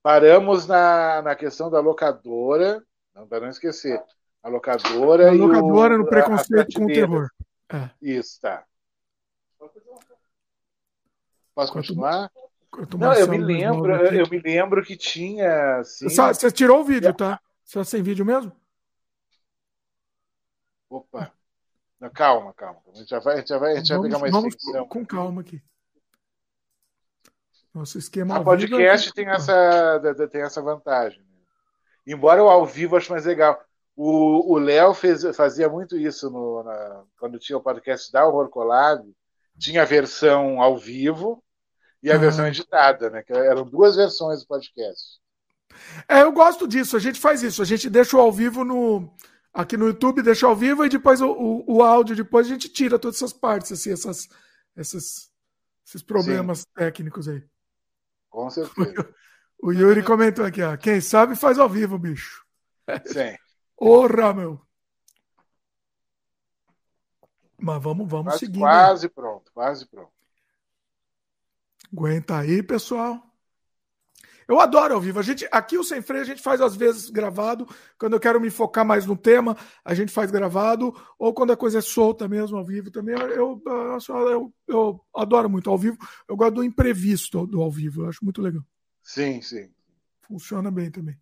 Paramos 0.00 0.68
na, 0.68 1.20
na 1.20 1.34
questão 1.34 1.68
da 1.68 1.80
locadora, 1.80 2.82
não 3.12 3.26
para 3.26 3.40
não 3.40 3.48
esquecer. 3.48 4.00
A 4.40 4.48
locadora. 4.48 5.28
A 5.28 5.32
locadora 5.32 5.94
o, 5.96 5.98
no 5.98 6.06
preconceito 6.06 6.78
com 6.78 6.84
o 6.84 6.86
terror. 6.86 7.28
É. 7.70 7.90
Isso, 8.00 8.40
tá. 8.40 8.64
Posso 11.54 11.72
continuar? 11.72 12.30
Não, 12.98 13.14
eu 13.14 13.28
me 13.28 13.38
lembro, 13.38 13.94
eu, 13.94 14.28
me 14.28 14.38
lembro 14.40 14.84
que 14.84 14.96
tinha. 14.96 15.78
Assim... 15.78 16.08
Só, 16.08 16.32
você 16.32 16.50
tirou 16.50 16.80
o 16.80 16.84
vídeo, 16.84 17.12
tá? 17.14 17.40
Só 17.64 17.82
sem 17.82 18.02
vídeo 18.02 18.24
mesmo? 18.24 18.52
Opa. 20.88 21.32
Não, 21.98 22.10
calma, 22.10 22.54
calma. 22.54 22.80
A 22.92 22.96
gente 22.96 23.08
já 23.08 23.18
vai, 23.18 23.44
já 23.44 23.58
vai, 23.58 23.76
gente 23.76 23.88
vamos, 23.88 24.10
vai 24.10 24.20
pegar 24.20 24.38
uma 24.38 24.48
extensão. 24.48 24.88
Com 24.88 25.04
calma 25.04 25.40
aqui. 25.40 25.60
Nosso 27.74 27.98
esquema. 27.98 28.36
A 28.36 28.44
podcast 28.44 29.12
tem, 29.12 29.28
essa, 29.28 30.00
tem 30.30 30.42
essa 30.42 30.62
vantagem. 30.62 31.20
Né? 31.20 31.38
Embora 32.06 32.42
o 32.42 32.48
ao 32.48 32.64
vivo 32.64 32.96
acho 32.96 33.10
mais 33.10 33.24
legal. 33.24 33.60
O 34.00 34.56
Léo 34.58 34.94
fazia 35.34 35.68
muito 35.68 35.96
isso 35.96 36.30
no, 36.30 36.62
na, 36.62 37.04
quando 37.18 37.36
tinha 37.36 37.58
o 37.58 37.62
podcast 37.62 38.12
da 38.12 38.24
Horror 38.24 38.48
Collab. 38.48 39.12
Tinha 39.58 39.82
a 39.82 39.84
versão 39.84 40.62
ao 40.62 40.78
vivo 40.78 41.42
e 42.02 42.10
a 42.10 42.14
ah. 42.14 42.18
versão 42.18 42.46
editada, 42.46 43.10
né? 43.10 43.22
Que 43.22 43.32
eram 43.32 43.64
duas 43.64 43.96
versões 43.96 44.40
do 44.40 44.46
podcast. 44.46 45.20
É, 46.08 46.22
eu 46.22 46.32
gosto 46.32 46.66
disso. 46.66 46.96
A 46.96 47.00
gente 47.00 47.20
faz 47.20 47.42
isso. 47.42 47.62
A 47.62 47.64
gente 47.64 47.88
deixa 47.90 48.16
o 48.16 48.20
ao 48.20 48.32
vivo 48.32 48.64
no 48.64 49.12
aqui 49.52 49.76
no 49.76 49.88
YouTube, 49.88 50.22
deixa 50.22 50.46
ao 50.46 50.54
vivo 50.54 50.84
e 50.84 50.88
depois 50.88 51.20
o, 51.20 51.30
o, 51.32 51.76
o 51.76 51.82
áudio, 51.82 52.14
depois 52.14 52.46
a 52.46 52.50
gente 52.50 52.68
tira 52.68 52.98
todas 52.98 53.16
essas 53.16 53.32
partes, 53.32 53.72
assim, 53.72 53.90
essas, 53.90 54.28
essas 54.76 55.28
esses 55.88 56.02
problemas 56.02 56.60
Sim. 56.60 56.66
técnicos 56.74 57.28
aí. 57.28 57.42
Com 58.28 58.48
certeza. 58.50 59.14
O, 59.60 59.72
Yuri 59.72 60.04
comentou 60.04 60.44
aqui, 60.44 60.62
ó. 60.62 60.76
Quem 60.76 61.00
sabe 61.00 61.34
faz 61.34 61.58
ao 61.58 61.68
vivo, 61.68 61.98
bicho. 61.98 62.44
Sim. 63.06 63.36
Porra, 63.76 64.32
meu. 64.34 64.60
Mas 67.60 67.82
vamos, 67.82 68.08
vamos 68.08 68.26
quase, 68.26 68.38
seguindo. 68.38 68.60
Quase 68.60 69.08
pronto, 69.08 69.50
quase 69.52 69.86
pronto. 69.86 70.12
Aguenta 71.92 72.38
aí, 72.38 72.62
pessoal. 72.62 73.28
Eu 74.48 74.58
adoro 74.60 74.94
ao 74.94 75.00
vivo. 75.00 75.18
A 75.18 75.22
gente, 75.22 75.46
aqui 75.52 75.76
o 75.76 75.84
Sem 75.84 76.00
Freio 76.00 76.22
a 76.22 76.26
gente 76.26 76.40
faz 76.40 76.58
às 76.62 76.74
vezes 76.74 77.10
gravado. 77.10 77.68
Quando 77.98 78.14
eu 78.14 78.20
quero 78.20 78.40
me 78.40 78.48
focar 78.48 78.84
mais 78.84 79.04
no 79.04 79.14
tema, 79.14 79.54
a 79.84 79.92
gente 79.92 80.10
faz 80.10 80.30
gravado. 80.30 80.94
Ou 81.18 81.34
quando 81.34 81.52
a 81.52 81.56
coisa 81.56 81.78
é 81.78 81.82
solta 81.82 82.26
mesmo, 82.26 82.56
ao 82.56 82.64
vivo 82.64 82.90
também. 82.90 83.14
Eu, 83.14 83.28
eu, 83.30 83.62
eu, 84.08 84.54
eu 84.66 85.00
adoro 85.14 85.50
muito 85.50 85.68
ao 85.68 85.76
vivo. 85.76 85.98
Eu 86.26 86.34
gosto 86.34 86.54
do 86.54 86.64
imprevisto 86.64 87.46
do 87.46 87.60
ao 87.60 87.70
vivo. 87.70 88.02
Eu 88.02 88.08
acho 88.08 88.24
muito 88.24 88.40
legal. 88.40 88.62
Sim, 89.02 89.42
sim. 89.42 89.68
Funciona 90.22 90.70
bem 90.70 90.90
também. 90.90 91.18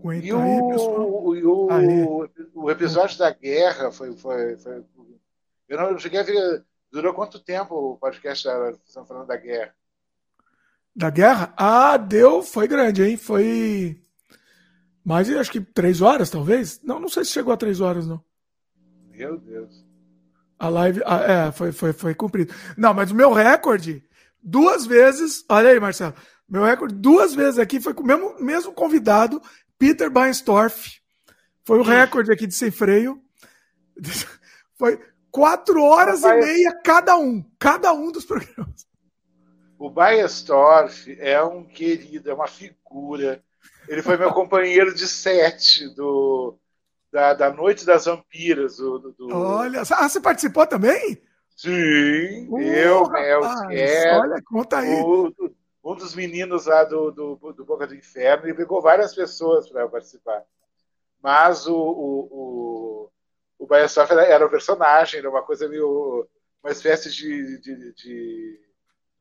Aguenta 0.00 0.26
e 0.26 0.30
aí, 0.30 0.60
o, 0.60 0.68
pessoal. 0.68 1.08
O, 1.08 2.28
o, 2.54 2.70
episódio 2.70 3.18
da 3.18 3.30
guerra 3.30 3.90
foi, 3.90 4.14
foi, 4.14 4.58
foi. 4.58 4.84
Eu 5.66 5.78
não 5.78 5.98
cheguei 5.98 6.20
a 6.20 6.22
ver 6.22 6.64
Durou 6.96 7.12
quanto 7.12 7.38
tempo 7.38 7.74
o 7.74 7.98
podcast 7.98 8.42
da 8.42 9.04
falando 9.04 9.26
da 9.26 9.36
guerra? 9.36 9.74
Da 10.96 11.10
guerra? 11.10 11.52
Ah, 11.54 11.98
deu, 11.98 12.42
foi 12.42 12.66
grande, 12.66 13.02
hein? 13.02 13.18
Foi 13.18 14.00
mais, 15.04 15.28
acho 15.28 15.52
que 15.52 15.60
três 15.60 16.00
horas, 16.00 16.30
talvez. 16.30 16.80
Não, 16.82 16.98
não 16.98 17.10
sei 17.10 17.26
se 17.26 17.32
chegou 17.32 17.52
a 17.52 17.56
três 17.58 17.82
horas, 17.82 18.06
não. 18.06 18.24
Meu 19.10 19.38
Deus. 19.38 19.84
A 20.58 20.70
live, 20.70 21.02
ah, 21.04 21.20
é, 21.20 21.52
foi, 21.52 21.70
foi, 21.70 21.92
foi 21.92 22.14
cumprido. 22.14 22.54
Não, 22.78 22.94
mas 22.94 23.10
o 23.10 23.14
meu 23.14 23.30
recorde, 23.30 24.02
duas 24.42 24.86
vezes, 24.86 25.44
olha 25.50 25.68
aí, 25.68 25.78
Marcelo, 25.78 26.14
meu 26.48 26.64
recorde 26.64 26.94
duas 26.94 27.34
vezes 27.34 27.58
aqui 27.58 27.78
foi 27.78 27.92
com 27.92 28.04
o 28.04 28.06
mesmo, 28.06 28.42
mesmo 28.42 28.72
convidado, 28.72 29.42
Peter 29.78 30.10
Bainstorff. 30.10 30.98
Foi 31.62 31.78
o 31.78 31.82
recorde 31.82 32.32
aqui 32.32 32.46
de 32.46 32.54
sem 32.54 32.70
freio. 32.70 33.22
Foi 34.78 34.98
Quatro 35.36 35.82
horas 35.82 36.22
e 36.22 36.34
meia 36.34 36.72
cada 36.82 37.14
um. 37.18 37.44
Cada 37.58 37.92
um 37.92 38.10
dos 38.10 38.24
programas. 38.24 38.86
O 39.78 39.90
Baestorff 39.90 41.14
é 41.20 41.42
um 41.42 41.62
querido, 41.62 42.30
é 42.30 42.32
uma 42.32 42.46
figura. 42.46 43.44
Ele 43.86 44.00
foi 44.00 44.16
meu 44.16 44.32
companheiro 44.32 44.94
de 44.94 45.06
sete 45.06 45.94
do, 45.94 46.58
da, 47.12 47.34
da 47.34 47.52
Noite 47.52 47.84
das 47.84 48.06
Vampiras. 48.06 48.78
Do, 48.78 49.12
do... 49.12 49.28
Olha, 49.30 49.82
ah, 49.82 50.08
você 50.08 50.18
participou 50.22 50.66
também? 50.66 51.20
Sim, 51.54 52.48
uh, 52.48 52.58
eu, 52.58 53.06
Mel, 53.10 53.42
Olha, 53.42 54.42
conta 54.42 54.78
aí. 54.78 55.02
O, 55.02 55.34
um 55.84 55.94
dos 55.94 56.14
meninos 56.14 56.64
lá 56.64 56.82
do, 56.84 57.10
do, 57.10 57.52
do 57.52 57.62
Boca 57.62 57.86
do 57.86 57.94
Inferno, 57.94 58.46
ele 58.46 58.54
pegou 58.54 58.80
várias 58.80 59.14
pessoas 59.14 59.68
para 59.68 59.86
participar. 59.86 60.42
Mas 61.22 61.66
o, 61.66 61.76
o, 61.76 62.28
o, 62.30 62.95
o 63.66 63.68
Bayasoff 63.68 64.12
era, 64.12 64.24
era 64.24 64.46
o 64.46 64.50
personagem, 64.50 65.18
era 65.18 65.28
uma 65.28 65.42
coisa 65.42 65.68
meio. 65.68 66.26
uma 66.62 66.70
espécie 66.70 67.10
de, 67.10 67.60
de, 67.60 67.92
de 67.94 68.60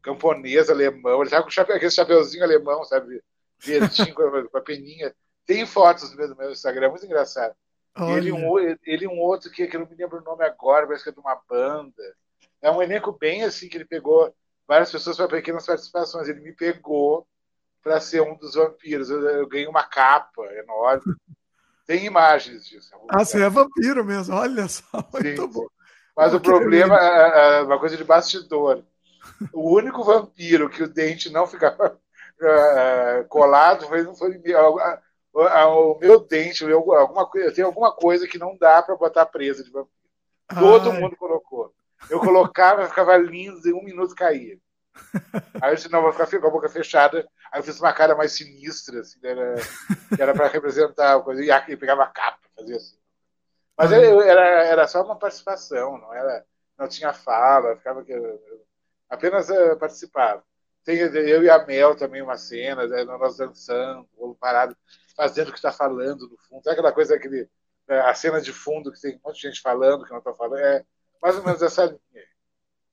camponês 0.04 0.70
alemão. 0.70 1.22
Ele 1.22 1.30
tava 1.32 1.44
com 1.44 1.50
chape, 1.50 1.74
aquele 1.74 1.92
chapeuzinho 1.92 2.44
alemão, 2.44 2.86
sabe? 2.86 3.22
Verdinho, 3.60 4.14
com 4.50 4.58
a 4.58 4.62
peninha. 4.62 5.14
Tem 5.46 5.66
fotos 5.66 6.16
meu, 6.16 6.30
no 6.30 6.36
meu 6.36 6.52
Instagram, 6.52 6.90
muito 6.90 7.06
engraçado. 7.06 7.56
Ele 7.98 8.32
um, 8.32 8.60
ele 8.86 9.08
um 9.08 9.20
outro 9.20 9.50
que, 9.50 9.68
que 9.68 9.76
eu 9.76 9.80
não 9.80 9.88
me 9.88 9.96
lembro 9.96 10.20
o 10.20 10.24
nome 10.24 10.44
agora, 10.44 10.86
parece 10.86 11.04
que 11.04 11.10
é 11.10 11.14
de 11.14 11.20
uma 11.20 11.42
banda. 11.50 12.16
É 12.62 12.70
um 12.70 12.82
elenco 12.82 13.12
bem 13.14 13.44
assim 13.44 13.70
que 13.70 13.78
ele 13.78 13.86
pegou 13.86 14.36
várias 14.68 14.92
pessoas 14.92 15.18
para 15.18 15.28
pequenas 15.28 15.66
participações. 15.66 16.28
Ele 16.28 16.42
me 16.42 16.54
pegou 16.54 17.26
para 17.82 18.00
ser 18.00 18.22
um 18.22 18.36
dos 18.36 18.54
vampiros. 18.54 19.10
Eu, 19.10 19.22
eu 19.22 19.48
ganhei 19.48 19.68
uma 19.68 19.84
capa 19.84 20.44
enorme. 20.54 21.04
Tem 21.86 22.06
imagens 22.06 22.66
disso. 22.66 22.90
Ah, 23.10 23.24
você 23.24 23.44
é 23.44 23.49
vampiro 23.49 24.03
mesmo, 24.03 24.36
olha 24.36 24.68
só. 24.68 24.84
Muito 25.14 25.41
sim, 25.41 25.48
bom. 25.48 25.68
Mas 26.16 26.34
o 26.34 26.40
problema 26.40 26.98
é, 26.98 27.60
é 27.60 27.62
uma 27.62 27.80
coisa 27.80 27.95
de 27.95 28.03
bastidor. 28.03 28.84
O 29.53 29.76
único 29.76 30.03
vampiro 30.03 30.70
que 30.70 30.82
o 30.84 30.88
dente 30.88 31.30
não 31.30 31.45
ficava 31.45 31.99
uh, 32.41 33.28
colado 33.28 33.88
foi, 33.88 34.03
foi 34.16 34.41
o 35.36 35.99
meu 35.99 36.20
dente, 36.26 36.64
eu, 36.64 36.94
alguma, 36.94 37.30
eu 37.36 37.53
tenho 37.53 37.68
alguma 37.68 37.91
coisa 37.91 38.28
que 38.28 38.38
não 38.38 38.57
dá 38.57 38.82
para 38.82 38.95
botar 38.95 39.26
presa 39.26 39.64
de 39.64 39.70
vampiro. 39.70 39.94
Todo 40.57 40.91
Ai. 40.91 40.99
mundo 40.99 41.16
colocou. 41.18 41.74
Eu 42.10 42.20
colocava, 42.20 42.88
ficava 42.88 43.18
lindo, 43.18 43.68
em 43.68 43.74
um 43.74 43.84
minuto 43.84 44.16
caía. 44.16 44.57
Aí 45.62 45.72
eu 45.72 45.76
disse, 45.76 45.92
não, 45.92 46.02
vou 46.02 46.12
ficar 46.12 46.28
com 46.28 46.48
a 46.48 46.52
boca 46.52 46.70
fechada. 46.70 47.28
Aí 47.52 47.60
eu 47.60 47.64
fiz 47.64 47.80
uma 47.80 47.94
cara 47.94 48.16
mais 48.16 48.34
sinistra, 48.34 49.02
assim, 49.02 49.20
era, 49.24 49.56
que 50.16 50.22
era 50.22 50.34
para 50.34 50.48
representar 50.48 51.22
coisa. 51.22 51.44
E 51.44 51.52
aqui 51.52 51.78
pegava 51.78 52.04
a 52.04 52.08
capa, 52.08 52.40
fazia 52.56 52.76
assim. 52.76 52.98
Mas 53.78 53.92
eu, 53.92 54.22
era, 54.22 54.64
era 54.64 54.88
só 54.88 55.04
uma 55.04 55.18
participação, 55.18 55.98
não 55.98 56.14
era, 56.14 56.46
não 56.78 56.88
tinha 56.88 57.14
fala, 57.14 57.76
ficava 57.76 58.06
apenas 59.10 59.50
uh, 59.50 59.78
participava. 59.78 60.44
Tem 60.84 60.98
eu 60.98 61.44
e 61.44 61.50
a 61.50 61.66
Mel 61.66 61.96
também 61.96 62.22
uma 62.22 62.38
cena, 62.38 62.88
né, 62.88 63.04
nós 63.04 63.38
dançando, 63.38 64.08
o 64.16 64.36
parado, 64.36 64.78
fazendo 65.16 65.50
o 65.50 65.52
que 65.52 65.58
está 65.58 65.72
falando 65.72 66.30
no 66.30 66.38
fundo. 66.38 66.64
Sabe 66.64 66.74
aquela 66.74 66.94
coisa, 66.94 67.16
aquele, 67.16 67.50
é, 67.88 68.00
a 68.02 68.14
cena 68.14 68.40
de 68.40 68.54
fundo 68.54 68.92
que 68.92 69.02
tem 69.02 69.16
um 69.16 69.20
monte 69.26 69.42
de 69.42 69.48
gente 69.48 69.62
falando, 69.62 70.06
que 70.06 70.12
não 70.12 70.20
está 70.20 70.34
falando? 70.34 70.60
É 70.60 70.86
mais 71.22 71.36
ou 71.38 71.44
menos 71.44 71.62
essa 71.62 71.86
linha. 71.86 72.26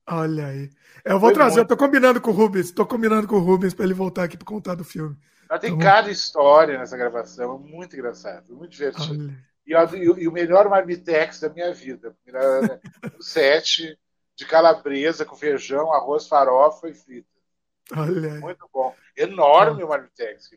Olha 0.07 0.47
aí. 0.47 0.71
Eu 1.05 1.19
vou 1.19 1.31
Foi 1.31 1.35
trazer, 1.35 1.57
muito... 1.57 1.73
eu 1.73 1.77
tô 1.77 1.85
combinando 1.85 2.21
com 2.21 2.31
o 2.31 2.35
Rubens, 2.35 2.71
tô 2.73 2.87
combinando 2.87 3.27
com 3.29 3.37
o 3.37 3.41
Rubens 3.41 3.75
para 3.75 3.85
ele 3.85 3.95
voltar 3.95 4.25
aqui 4.25 4.37
para 4.37 4.47
contar 4.47 4.75
do 4.75 4.85
filme. 4.85 5.17
Mas 5.49 5.61
tem 5.61 5.71
então, 5.73 5.83
cada 5.83 6.11
história 6.11 6.79
nessa 6.79 6.97
gravação, 6.97 7.57
é 7.57 7.71
muito 7.71 7.95
engraçado, 7.95 8.55
muito 8.55 8.73
divertido. 8.73 9.33
E, 9.67 9.75
e, 9.75 10.23
e, 10.23 10.29
o 10.29 10.33
melhor 10.33 10.69
marmitex 10.69 11.41
da 11.41 11.49
minha 11.49 11.73
vida. 11.73 12.17
O 13.19 13.23
set 13.23 13.99
de 14.35 14.47
calabresa 14.47 15.25
com 15.25 15.37
feijão, 15.37 15.93
arroz, 15.93 16.27
farofa 16.27 16.89
e 16.89 16.95
frita. 16.95 17.29
Olha 17.97 18.35
aí. 18.35 18.41
Muito 18.41 18.69
bom. 18.73 18.95
Enorme 19.17 19.85
o 19.85 19.89
marmitex. 19.89 20.51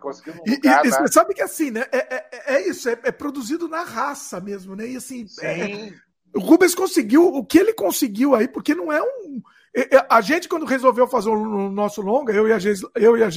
Conseguiu 0.00 0.34
um 0.34 0.38
lugar, 0.38 0.84
e, 0.84 0.88
e, 0.88 0.90
né? 0.90 1.06
Sabe 1.08 1.34
que 1.34 1.42
assim, 1.42 1.70
né? 1.70 1.84
É, 1.90 2.16
é, 2.16 2.54
é 2.54 2.68
isso, 2.68 2.88
é, 2.88 2.92
é, 3.02 3.10
produzido 3.10 3.68
na 3.68 3.82
raça 3.82 4.40
mesmo, 4.40 4.76
né? 4.76 4.86
E 4.86 4.96
assim, 4.96 5.26
é, 5.40 5.92
o 6.34 6.40
Rubens 6.40 6.74
conseguiu 6.74 7.26
o 7.26 7.44
que 7.44 7.58
ele 7.58 7.72
conseguiu 7.72 8.34
aí, 8.34 8.48
porque 8.48 8.74
não 8.74 8.92
é 8.92 9.02
um. 9.02 9.42
É, 9.74 9.96
é, 9.96 10.06
a 10.08 10.20
gente, 10.20 10.48
quando 10.48 10.66
resolveu 10.66 11.06
fazer 11.06 11.30
o 11.30 11.70
nosso 11.70 12.00
longa, 12.02 12.32
eu 12.32 12.46
e 12.46 12.52
a 12.52 12.58
Geisla, 12.58 12.90
eu 12.94 13.16
e 13.16 13.22
a 13.22 13.30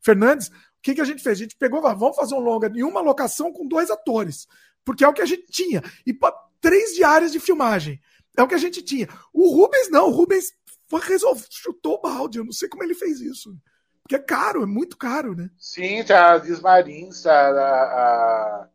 Fernandes, 0.00 0.48
o 0.48 0.82
que, 0.82 0.94
que 0.94 1.00
a 1.00 1.04
gente 1.04 1.22
fez? 1.22 1.38
A 1.38 1.42
gente 1.42 1.56
pegou, 1.56 1.80
vamos 1.82 2.16
fazer 2.16 2.34
um 2.34 2.40
longa 2.40 2.70
em 2.74 2.82
uma 2.82 3.00
locação 3.00 3.52
com 3.52 3.66
dois 3.66 3.90
atores, 3.90 4.46
porque 4.84 5.04
é 5.04 5.08
o 5.08 5.12
que 5.12 5.22
a 5.22 5.26
gente 5.26 5.46
tinha. 5.50 5.82
E 6.06 6.12
três 6.60 6.94
diárias 6.94 7.32
de 7.32 7.40
filmagem. 7.40 8.00
É 8.36 8.42
o 8.42 8.48
que 8.48 8.54
a 8.54 8.58
gente 8.58 8.82
tinha. 8.82 9.08
O 9.32 9.54
Rubens 9.54 9.90
não, 9.90 10.08
o 10.08 10.12
Rubens 10.12 10.52
foi 10.88 11.00
resolver, 11.00 11.46
chutou 11.50 11.94
o 11.94 12.00
balde. 12.00 12.38
Eu 12.38 12.44
não 12.44 12.52
sei 12.52 12.68
como 12.68 12.82
ele 12.82 12.94
fez 12.94 13.20
isso. 13.20 13.56
Porque 14.02 14.16
é 14.16 14.18
caro, 14.18 14.62
é 14.62 14.66
muito 14.66 14.96
caro, 14.96 15.34
né? 15.34 15.50
Sim, 15.58 16.02
tá 16.04 16.32
a 16.32 16.36
Liz 16.38 16.60
Marins, 16.60 17.22
tá 17.22 17.32
a. 17.32 18.62
a... 18.62 18.68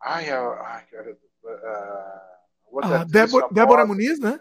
Ai, 0.00 0.30
a. 0.30 0.40
Ai, 0.40 0.84
a... 0.94 2.35
a 2.82 3.04
Débora, 3.04 3.48
Débora 3.50 3.86
Muniz, 3.86 4.18
né? 4.18 4.40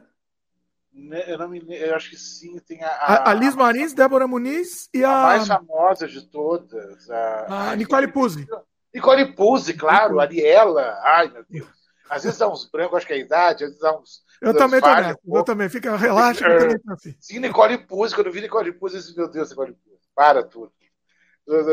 né? 0.94 1.24
Eu, 1.28 1.38
não 1.38 1.50
me, 1.50 1.62
eu 1.70 1.96
acho 1.96 2.10
que 2.10 2.18
sim, 2.18 2.58
tem 2.60 2.82
a. 2.84 2.88
A, 2.88 3.32
a 3.32 3.34
Liz 3.34 3.56
Marins, 3.56 3.94
Débora 3.94 4.28
Muniz 4.28 4.90
e 4.94 5.04
a. 5.04 5.10
A 5.10 5.24
mais 5.24 5.48
famosa 5.48 6.08
de 6.08 6.22
todas. 6.30 7.10
A, 7.10 7.72
a 7.72 7.76
Nicole 7.76 8.08
Puzzi. 8.08 8.48
Nicole 8.94 9.34
Puzzi, 9.34 9.74
claro, 9.74 10.20
Ariela. 10.20 10.98
Ai, 11.04 11.30
meu 11.30 11.44
Deus. 11.50 11.68
Às 12.10 12.24
vezes 12.24 12.38
dá 12.38 12.48
uns 12.48 12.70
brancos, 12.70 12.98
acho 12.98 13.08
que 13.08 13.14
é 13.14 13.16
a 13.16 13.20
idade, 13.20 13.64
às 13.64 13.70
vezes 13.72 13.82
dá 13.82 13.98
uns. 13.98 14.24
Eu 14.42 14.56
também 14.56 14.80
tô 14.80 14.94
nessa, 14.94 15.20
eu 15.26 15.44
também. 15.44 15.70
Fica, 15.70 15.96
relaxa, 15.96 16.48
eu 16.48 16.60
também 16.60 16.80
tô 16.80 16.94
assim. 16.94 17.16
Sim, 17.20 17.40
Nicole 17.40 17.78
Puzzi, 17.80 18.14
quando 18.14 18.28
eu 18.28 18.34
vi 18.34 18.42
Nicole 18.42 18.72
Puzzi, 18.72 18.96
eu 18.96 19.02
disse, 19.02 19.18
meu 19.18 19.28
Deus, 19.28 19.50
Nicole 19.50 19.74
Puzzi, 19.74 20.08
para 20.14 20.44
tudo. 20.44 20.72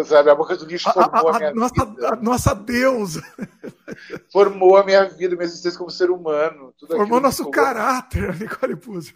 Sabe, 0.04 0.28
a 0.28 0.34
boca 0.34 0.54
do 0.54 0.66
lixo 0.66 0.92
formou 0.92 1.28
a, 1.28 1.32
a, 1.32 1.36
a 1.36 1.38
minha 1.38 1.54
nossa, 1.54 1.84
vida. 1.86 2.08
A 2.08 2.16
nossa 2.16 2.54
deusa. 2.54 3.22
Formou 4.30 4.76
a 4.76 4.84
minha 4.84 5.04
vida, 5.04 5.34
minha 5.34 5.46
existência 5.46 5.78
como 5.78 5.90
ser 5.90 6.10
humano. 6.10 6.74
Formou 6.86 7.20
nosso 7.20 7.50
caráter, 7.50 8.28
a 8.28 8.32
Nicole 8.36 8.76
Puzzi. 8.76 9.14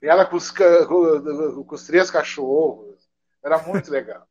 Ela 0.00 0.24
com 0.24 0.36
os, 0.36 0.52
com, 0.52 1.64
com 1.64 1.74
os 1.74 1.84
três 1.84 2.10
cachorros. 2.10 2.96
Era 3.42 3.58
muito 3.58 3.90
legal. 3.90 4.24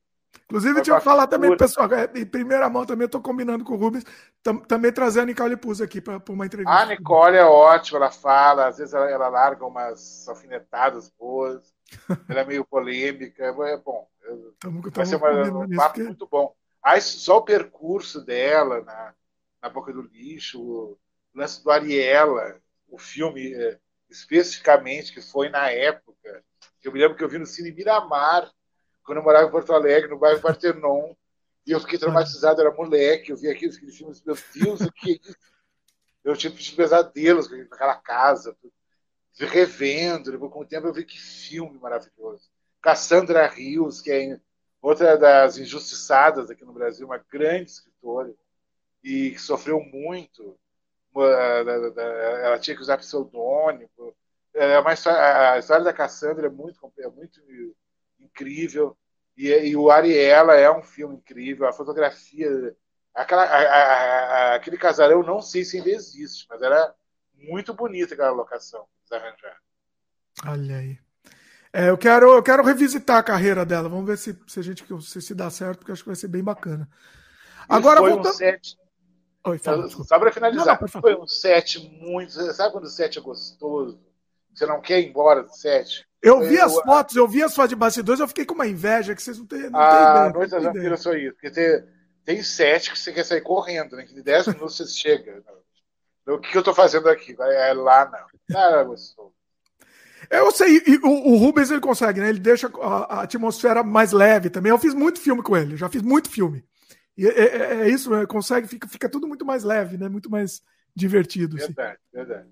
Inclusive, 0.45 0.75
deixa 0.75 0.91
eu 0.91 1.01
falar 1.01 1.27
também, 1.27 1.57
pessoal, 1.57 1.93
é, 1.93 2.09
em 2.15 2.25
primeira 2.25 2.69
mão 2.69 2.85
também 2.85 3.05
estou 3.05 3.19
combinando 3.19 3.65
com 3.65 3.73
o 3.73 3.77
Rubens, 3.77 4.05
tam, 4.41 4.59
também 4.59 4.93
trazer 4.93 5.19
a 5.19 5.25
Nicole 5.25 5.57
Puzzi 5.57 5.83
aqui 5.83 5.99
para 5.99 6.21
uma 6.29 6.45
entrevista. 6.45 6.73
A 6.73 6.85
Nicole 6.85 7.35
é 7.35 7.43
ótima, 7.43 7.97
ela 7.97 8.11
fala, 8.11 8.67
às 8.67 8.77
vezes 8.77 8.93
ela, 8.93 9.09
ela 9.09 9.27
larga 9.27 9.65
umas 9.65 10.25
alfinetadas 10.29 11.11
boas, 11.19 11.73
ela 12.29 12.41
é 12.41 12.45
meio 12.45 12.63
polêmica, 12.63 13.43
é 13.43 13.77
bom. 13.77 14.07
Tamo, 14.59 14.81
vai 14.91 15.05
ser 15.05 15.15
uma, 15.15 15.65
um 15.65 15.75
papo 15.75 15.95
que... 15.95 16.03
muito 16.03 16.27
bom. 16.27 16.55
Aí, 16.83 17.01
só 17.01 17.37
o 17.37 17.43
percurso 17.43 18.23
dela 18.23 18.81
na, 18.83 19.13
na 19.61 19.69
Boca 19.69 19.91
do 19.91 20.01
Lixo, 20.01 20.61
o 20.61 20.97
lance 21.33 21.63
do 21.63 21.69
Ariela, 21.69 22.61
o 22.87 22.97
filme 22.97 23.53
é, 23.53 23.79
especificamente, 24.09 25.13
que 25.13 25.21
foi 25.21 25.49
na 25.49 25.69
época, 25.69 26.43
eu 26.83 26.91
me 26.91 26.99
lembro 26.99 27.17
que 27.17 27.23
eu 27.23 27.29
vi 27.29 27.37
no 27.37 27.45
Cine 27.45 27.71
Miramar, 27.71 28.49
quando 29.03 29.19
eu 29.19 29.23
morava 29.23 29.47
em 29.47 29.51
Porto 29.51 29.73
Alegre, 29.73 30.09
no 30.09 30.17
bairro 30.17 30.41
Partenon, 30.41 31.13
e 31.65 31.71
eu 31.71 31.79
fiquei 31.79 31.99
traumatizado, 31.99 32.61
era 32.61 32.73
moleque, 32.73 33.31
eu 33.31 33.37
vi 33.37 33.49
aqueles, 33.49 33.75
aqueles 33.75 33.97
filmes, 33.97 34.23
meu 34.23 34.37
Deus, 34.55 34.81
o 34.81 34.91
que 34.91 35.11
é 35.11 35.29
isso? 35.29 35.37
Eu 36.23 36.35
tive 36.35 36.75
pesadelos 36.75 37.47
com 37.47 37.55
aquela 37.55 37.95
casa, 37.95 38.55
revendo, 39.39 40.37
com 40.49 40.61
o 40.61 40.65
tempo 40.65 40.87
eu 40.87 40.93
vi 40.93 41.05
que 41.05 41.19
filme 41.19 41.77
maravilhoso. 41.79 42.49
Cassandra 42.87 43.45
Rios, 43.47 43.99
que 43.99 44.09
é 44.09 44.39
outra 44.81 45.17
das 45.17 45.57
injustiçadas 45.57 46.49
aqui 46.49 46.63
no 46.63 46.71
Brasil, 46.71 47.05
uma 47.05 47.17
grande 47.17 47.69
escritora, 47.69 48.33
e 49.03 49.31
que 49.31 49.39
sofreu 49.39 49.81
muito. 49.81 50.57
Ela 51.13 52.57
tinha 52.59 52.77
que 52.77 52.81
usar 52.81 52.97
pseudônimo. 52.97 54.15
É 54.53 54.93
história, 54.93 55.51
a 55.51 55.59
história 55.59 55.83
da 55.83 55.91
Cassandra 55.91 56.47
é 56.47 56.49
muito, 56.49 56.79
é 56.99 57.09
muito 57.09 57.41
incrível. 58.21 58.97
E, 59.35 59.49
e, 59.49 59.75
o 59.75 59.91
Ariela 59.91 60.55
é 60.55 60.71
um 60.71 60.81
filme 60.81 61.17
incrível. 61.17 61.67
A 61.67 61.73
fotografia, 61.73 62.73
aquela, 63.13 63.43
a, 63.43 63.57
a, 63.57 64.55
aquele 64.55 64.77
casarão, 64.77 65.21
não 65.23 65.41
sei 65.41 65.65
se 65.65 65.77
ainda 65.77 65.89
existe, 65.89 66.47
mas 66.49 66.61
era 66.61 66.95
muito 67.33 67.73
bonita 67.73 68.13
aquela 68.13 68.31
locação. 68.31 68.87
Olha 70.45 70.77
aí. 70.77 71.06
É, 71.77 71.91
eu, 71.91 71.97
quero, 71.97 72.33
eu 72.33 72.41
quero 72.41 72.63
revisitar 72.63 73.17
a 73.17 73.23
carreira 73.23 73.63
dela. 73.63 73.87
Vamos 73.87 74.07
ver 74.07 74.17
se, 74.17 74.35
se 74.47 74.59
a 74.59 74.63
gente 74.63 74.83
se, 75.03 75.21
se 75.21 75.35
dá 75.35 75.47
certo, 75.51 75.77
porque 75.77 75.91
acho 75.91 76.01
que 76.01 76.09
vai 76.09 76.15
ser 76.15 76.27
bem 76.27 76.43
bacana. 76.43 76.89
Agora 77.69 77.99
foi 77.99 78.13
voltando... 78.13 78.33
um 78.33 78.35
set. 78.35 78.75
Oi, 79.45 79.59
fala, 79.59 79.87
Só 79.87 80.17
para 80.17 80.31
finalizar, 80.31 80.81
não, 80.81 80.89
não, 80.91 81.01
foi 81.01 81.15
um 81.15 81.27
set 81.27 81.79
muito. 82.01 82.33
Sabe 82.51 82.71
quando 82.71 82.85
o 82.85 82.89
set 82.89 83.19
é 83.19 83.21
gostoso? 83.21 83.99
Você 84.55 84.65
não 84.65 84.81
quer 84.81 85.01
ir 85.01 85.09
embora 85.09 85.43
do 85.43 85.53
set? 85.55 86.03
Eu 86.19 86.39
vi 86.39 86.59
as 86.59 86.73
fotos, 86.73 87.15
eu 87.15 87.27
vi 87.27 87.43
as 87.43 87.53
fotos 87.53 87.69
de 87.69 87.75
bastidores, 87.75 88.19
eu 88.19 88.27
fiquei 88.27 88.43
com 88.43 88.55
uma 88.55 88.65
inveja 88.65 89.13
que 89.13 89.21
vocês 89.21 89.37
não 89.37 89.45
têm. 89.45 89.69
Não 89.69 89.79
ah, 89.79 90.31
Noite 90.33 90.49
das 90.49 90.63
Vampiras 90.63 90.99
só 90.99 91.13
isso. 91.13 91.33
Porque 91.33 91.51
tem, 91.51 91.83
tem 92.25 92.41
sete 92.41 92.91
que 92.91 92.97
você 92.97 93.13
quer 93.13 93.23
sair 93.23 93.41
correndo, 93.41 93.95
né? 93.95 94.03
Que 94.03 94.15
de 94.15 94.23
10 94.23 94.47
minutos 94.47 94.77
você 94.77 94.87
chega. 94.87 95.43
O 96.27 96.39
que, 96.39 96.57
eu 96.57 96.63
tô 96.63 96.73
fazendo 96.73 97.07
aqui? 97.07 97.35
É 97.39 97.71
lá, 97.73 98.09
não. 98.09 98.25
Não 98.49 98.59
era 98.59 98.83
gostoso. 98.83 99.36
Eu 100.29 100.51
sei, 100.51 100.81
e 100.85 100.97
o, 100.97 101.33
o, 101.33 101.37
Rubens 101.37 101.69
ele 101.69 101.79
consegue, 101.79 102.19
né? 102.19 102.29
Ele 102.29 102.39
deixa 102.39 102.67
a, 102.81 103.19
a, 103.19 103.21
atmosfera 103.23 103.83
mais 103.83 104.11
leve 104.11 104.49
também. 104.49 104.69
Eu 104.71 104.79
fiz 104.79 104.93
muito 104.93 105.19
filme 105.19 105.41
com 105.41 105.55
ele, 105.55 105.77
já 105.77 105.87
fiz 105.89 106.01
muito 106.01 106.29
filme. 106.29 106.63
E 107.17 107.27
é, 107.27 107.31
é, 107.31 107.73
é 107.81 107.89
isso, 107.89 108.09
né? 108.11 108.25
consegue, 108.25 108.67
fica, 108.67 108.87
fica 108.87 109.09
tudo 109.09 109.27
muito 109.27 109.45
mais 109.45 109.63
leve, 109.63 109.97
né? 109.97 110.09
Muito 110.09 110.29
mais 110.29 110.61
divertido. 110.95 111.57
Assim. 111.57 111.67
Verdade, 111.67 111.91
assim. 111.91 111.99
verdade. 112.13 112.49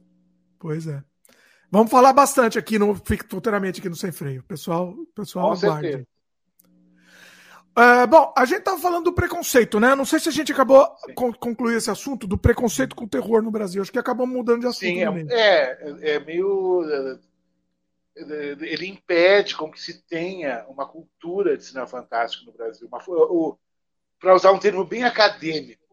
Pois 0.60 0.88
é. 0.88 1.04
Vamos 1.72 1.92
falar 1.92 2.14
bastante 2.14 2.58
aqui 2.58 2.80
no 2.80 2.96
futuramente 2.96 3.80
aqui 3.80 3.90
no 3.90 3.96
Sem 3.96 4.12
Freio. 4.12 4.44
Pessoal, 4.44 4.96
pessoal, 5.14 5.50
Com 5.50 5.56
certeza. 5.56 6.08
Uh, 7.78 8.08
bom, 8.08 8.34
a 8.38 8.46
gente 8.46 8.60
estava 8.60 8.80
falando 8.80 9.04
do 9.04 9.14
preconceito, 9.14 9.82
né? 9.82 9.94
Não 9.96 10.06
sei 10.06 10.18
se 10.18 10.30
a 10.30 10.32
gente 10.32 10.50
acabou 10.54 10.88
con 11.14 11.34
concluir 11.34 11.76
esse 11.76 11.92
assunto 11.92 12.26
do 12.26 12.38
preconceito 12.38 12.96
com 12.96 13.04
o 13.04 13.10
terror 13.10 13.42
no 13.42 13.52
Brasil. 13.52 13.82
Acho 13.82 13.92
que 13.92 14.00
acabamos 14.00 14.34
mudando 14.34 14.62
de 14.62 14.68
assunto. 14.68 14.80
Sim, 14.80 15.04
é, 15.04 15.28
é, 15.30 16.12
é, 16.12 16.20
meio. 16.22 16.82
Ele 18.16 18.88
impede 18.88 19.56
com 19.56 19.70
que 19.70 19.80
se 19.80 20.02
tenha 20.04 20.66
uma 20.70 20.88
cultura 20.88 21.58
de 21.58 21.66
cinema 21.66 21.86
fantástico 21.86 22.46
no 22.46 22.54
Brasil. 22.54 22.90
Para 24.20 24.36
usar 24.36 24.52
um 24.52 24.60
termo 24.60 24.86
bem 24.86 25.04
acadêmico, 25.04 25.86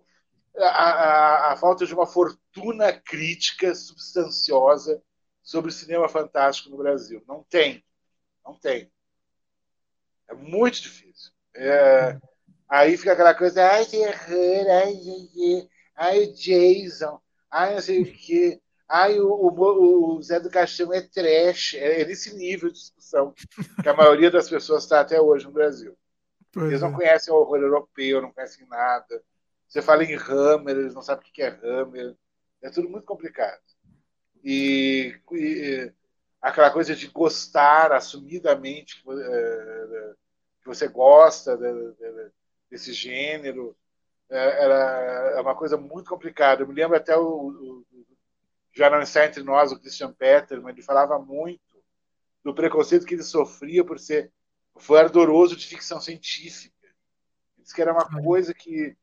a, 0.57 0.67
a, 0.67 1.53
a, 1.53 1.57
falta 1.57 1.85
de 1.85 1.95
uma 1.95 2.07
fortuna 2.07 2.93
crítica 2.93 3.75
substanciosa 3.75 5.03
sobre 5.43 5.73
cinema 5.73 6.09
fantástico 6.09 6.71
no 6.71 6.77
Brasil. 6.77 7.23
Não 7.27 7.43
tem. 7.43 7.85
Não 8.45 8.55
tem. 8.55 8.91
É 10.29 10.35
muito 10.35 10.83
difícil. 10.83 11.33
É, 11.55 12.19
aí 12.69 12.97
fica 12.97 13.13
aquela 13.13 13.35
coisa, 13.35 13.69
ai, 13.69 13.85
terror, 13.85 14.67
ai, 14.71 14.95
ai, 14.95 15.69
ai, 15.97 16.27
Jason, 16.29 17.21
ai, 17.51 17.75
não 17.75 17.83
sei 17.83 18.03
o 18.03 18.13
quê. 18.13 18.61
Ai, 18.95 19.19
o, 19.19 19.27
o, 19.27 20.17
o 20.17 20.23
Zé 20.23 20.39
do 20.39 20.51
Caixão 20.51 20.93
é 20.93 21.01
trash. 21.01 21.73
É, 21.77 22.03
é 22.03 22.05
nesse 22.05 22.37
nível 22.37 22.69
de 22.69 22.75
discussão 22.75 23.33
que 23.83 23.89
a 23.89 23.95
maioria 23.95 24.31
das 24.31 24.51
pessoas 24.51 24.83
está 24.83 25.01
até 25.01 25.19
hoje 25.19 25.47
no 25.47 25.51
Brasil. 25.51 25.97
Pois 26.53 26.67
eles 26.67 26.83
não 26.83 26.91
é. 26.91 26.93
conhecem 26.93 27.33
o 27.33 27.39
horror 27.39 27.57
europeu, 27.57 28.21
não 28.21 28.31
conhecem 28.31 28.67
nada. 28.67 29.25
Você 29.67 29.81
fala 29.81 30.05
em 30.05 30.15
Hammer, 30.15 30.77
eles 30.77 30.95
não 30.95 31.01
sabem 31.01 31.27
o 31.27 31.33
que 31.33 31.43
é 31.43 31.59
Hammer. 31.63 32.15
É 32.61 32.69
tudo 32.69 32.87
muito 32.91 33.07
complicado. 33.07 33.63
E, 34.45 35.19
e 35.33 35.91
aquela 36.43 36.71
coisa 36.71 36.95
de 36.95 37.07
gostar 37.07 37.93
assumidamente 37.93 39.03
que, 39.03 39.11
é, 39.11 40.13
que 40.61 40.67
você 40.67 40.87
gosta 40.87 41.57
de, 41.57 41.93
de, 41.93 42.31
desse 42.71 42.93
gênero 42.93 43.75
é, 44.29 44.65
era 44.65 45.35
é 45.39 45.41
uma 45.41 45.55
coisa 45.55 45.79
muito 45.79 46.11
complicada. 46.11 46.63
Eu 46.63 46.69
me 46.69 46.75
lembro 46.75 46.95
até 46.95 47.17
o, 47.17 47.23
o 47.23 47.87
já 48.73 48.89
não 48.89 49.01
está 49.01 49.25
entre 49.25 49.43
nós 49.43 49.73
o 49.73 49.79
Christian 49.79 50.13
Peterman, 50.13 50.73
ele 50.73 50.83
falava 50.83 51.19
muito 51.19 51.61
do 52.45 52.55
preconceito 52.55 53.07
que 53.07 53.15
ele 53.15 53.23
sofria 53.23 53.85
por 53.85 53.99
ser 53.99 54.33
foi 54.77 54.99
ardoroso 55.01 55.55
de 55.55 55.67
ficção 55.67 56.01
científica. 56.01 56.75
Ele 56.87 57.63
disse 57.63 57.75
que 57.75 57.83
era 57.83 57.93
uma 57.93 58.09
coisa 58.23 58.55
que 58.55 58.97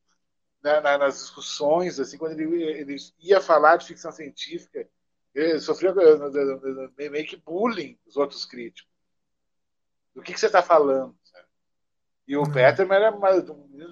né, 0.64 0.82
nas 0.82 1.20
discussões, 1.20 2.00
assim, 2.00 2.18
quando 2.18 2.40
ele, 2.40 2.64
ele 2.64 2.96
ia 3.20 3.40
falar 3.40 3.78
de 3.78 3.86
ficção 3.86 4.12
científica, 4.12 4.88
ele 5.34 5.60
sofria 5.60 5.92
eh, 5.92 7.10
meio 7.10 7.26
que 7.26 7.38
bullying 7.38 7.98
dos 8.06 8.18
outros 8.18 8.46
críticos. 8.46 8.92
Do 10.14 10.22
que, 10.22 10.34
que 10.34 10.40
você 10.40 10.48
está 10.48 10.62
falando? 10.62 11.16
Sabe? 11.24 11.46
E 12.28 12.36
o 12.36 12.42
uhum. 12.42 12.52
Peterman 12.52 12.98
era 12.98 13.12
uma, 13.12 13.30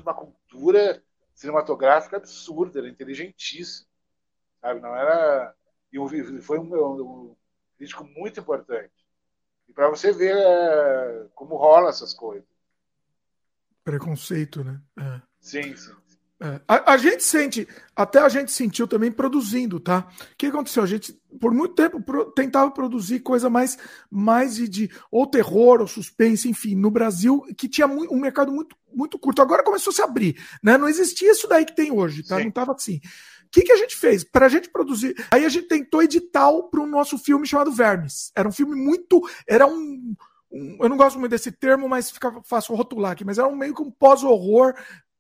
uma 0.02 0.14
cultura 0.14 1.02
cinematográfica 1.34 2.18
absurda, 2.18 2.80
era 2.80 2.90
inteligentíssimo. 2.90 3.88
Sabe? 4.60 4.82
Não 4.82 4.96
era. 4.96 5.56
E 6.06 6.42
foi 6.42 6.60
um, 6.60 6.74
um 7.02 7.36
crítico 7.78 8.04
muito 8.04 8.40
importante. 8.40 8.94
E 9.68 9.74
para 9.74 9.90
você 9.90 10.12
ver 10.12 10.36
é, 10.36 11.28
como 11.36 11.56
rola 11.56 11.90
essas 11.90 12.14
coisas. 12.14 12.48
Preconceito, 13.84 14.64
né? 14.64 14.82
É. 15.00 15.22
Sim, 15.40 15.76
sim. 15.76 15.94
É, 16.40 16.62
a, 16.68 16.94
a, 16.94 16.98
gente 16.98 17.24
sente, 17.24 17.68
até 17.96 18.20
a 18.20 18.30
gente 18.30 18.52
sentiu 18.52 18.88
também 18.88 19.12
produzindo, 19.12 19.80
tá? 19.80 20.08
O 20.34 20.36
que 20.38 20.46
aconteceu? 20.46 20.84
A 20.84 20.86
gente, 20.86 21.20
por 21.40 21.52
muito 21.52 21.74
tempo, 21.74 22.00
pro, 22.00 22.32
tentava 22.32 22.70
produzir 22.70 23.22
coisa 23.22 23.50
mais, 23.50 23.76
mais 24.10 24.56
de, 24.56 24.68
de, 24.68 24.92
ou 25.10 25.26
terror, 25.26 25.82
ou 25.82 25.88
suspense, 25.88 26.48
enfim, 26.48 26.76
no 26.76 26.92
Brasil, 26.92 27.42
que 27.58 27.68
tinha 27.68 27.88
muito, 27.88 28.14
um 28.14 28.20
mercado 28.20 28.52
muito, 28.52 28.76
muito 28.94 29.18
curto. 29.18 29.42
Agora 29.42 29.64
começou 29.64 29.90
a 29.90 29.94
se 29.96 30.02
abrir, 30.04 30.40
né? 30.62 30.78
Não 30.78 30.88
existia 30.88 31.32
isso 31.32 31.48
daí 31.48 31.66
que 31.66 31.76
tem 31.76 31.92
hoje, 31.92 32.22
tá? 32.22 32.38
Sim. 32.38 32.44
Não 32.44 32.52
tava 32.52 32.74
assim. 32.74 33.02
O 33.48 33.50
que, 33.50 33.64
que 33.64 33.72
a 33.72 33.78
gente 33.78 33.96
fez? 33.96 34.24
Para 34.26 34.46
a 34.46 34.50
gente 34.50 34.70
produzir. 34.70 35.16
Aí 35.32 35.46
a 35.46 35.50
gente 35.50 35.68
tentou 35.68 36.04
edital 36.04 36.70
para 36.70 36.82
o 36.82 36.86
nosso 36.86 37.18
filme 37.18 37.48
chamado 37.48 37.72
Vermes. 37.72 38.32
Era 38.36 38.48
um 38.48 38.52
filme 38.52 38.76
muito. 38.76 39.22
Era 39.48 39.66
um. 39.66 40.14
Um, 40.52 40.78
eu 40.82 40.88
não 40.88 40.96
gosto 40.96 41.20
muito 41.20 41.32
desse 41.32 41.52
termo, 41.52 41.90
mas 41.90 42.10
fica 42.10 42.42
fácil 42.44 42.76
rotular 42.76 43.12
aqui, 43.12 43.26
mas 43.26 43.38
era 43.38 43.48
um 43.48 43.56
meio 43.56 43.76
que 43.76 43.82
um 43.82 43.92
pós-horror 43.92 44.74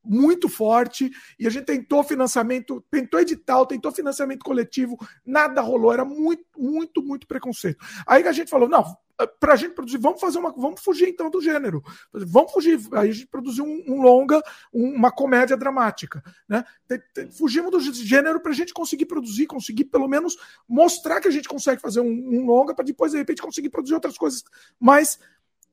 muito 0.03 0.47
forte 0.47 1.11
e 1.37 1.45
a 1.45 1.49
gente 1.49 1.65
tentou 1.65 2.01
financiamento, 2.01 2.81
tentou 2.89 3.19
edital, 3.19 3.65
tentou 3.65 3.91
financiamento 3.91 4.43
coletivo, 4.43 4.97
nada 5.25 5.59
rolou, 5.59 5.91
era 5.91 6.05
muito, 6.05 6.45
muito, 6.57 7.03
muito 7.03 7.27
preconceito. 7.27 7.85
Aí 8.07 8.25
a 8.25 8.31
gente 8.31 8.49
falou, 8.49 8.69
não, 8.69 8.95
para 9.39 9.53
a 9.53 9.55
gente 9.55 9.73
produzir, 9.73 9.97
vamos 9.97 10.21
fazer 10.21 10.37
uma, 10.37 10.51
vamos 10.51 10.81
fugir 10.81 11.09
então 11.09 11.29
do 11.29 11.41
gênero, 11.41 11.83
vamos 12.13 12.51
fugir. 12.51 12.79
Aí 12.93 13.09
a 13.09 13.13
gente 13.13 13.27
produziu 13.27 13.65
um, 13.65 13.83
um 13.87 14.01
longa, 14.01 14.41
um, 14.71 14.93
uma 14.93 15.11
comédia 15.11 15.57
dramática, 15.57 16.23
né? 16.47 16.63
Fugimos 17.31 17.71
do 17.71 17.79
gênero 17.79 18.39
para 18.39 18.51
a 18.51 18.55
gente 18.55 18.73
conseguir 18.73 19.07
produzir, 19.07 19.47
conseguir 19.47 19.85
pelo 19.85 20.07
menos 20.07 20.37
mostrar 20.67 21.19
que 21.19 21.27
a 21.27 21.31
gente 21.31 21.47
consegue 21.47 21.81
fazer 21.81 22.01
um, 22.01 22.07
um 22.07 22.45
longa 22.45 22.75
para 22.75 22.85
depois 22.85 23.11
de 23.11 23.17
repente 23.17 23.41
conseguir 23.41 23.69
produzir 23.69 23.95
outras 23.95 24.17
coisas 24.17 24.43
mais 24.79 25.19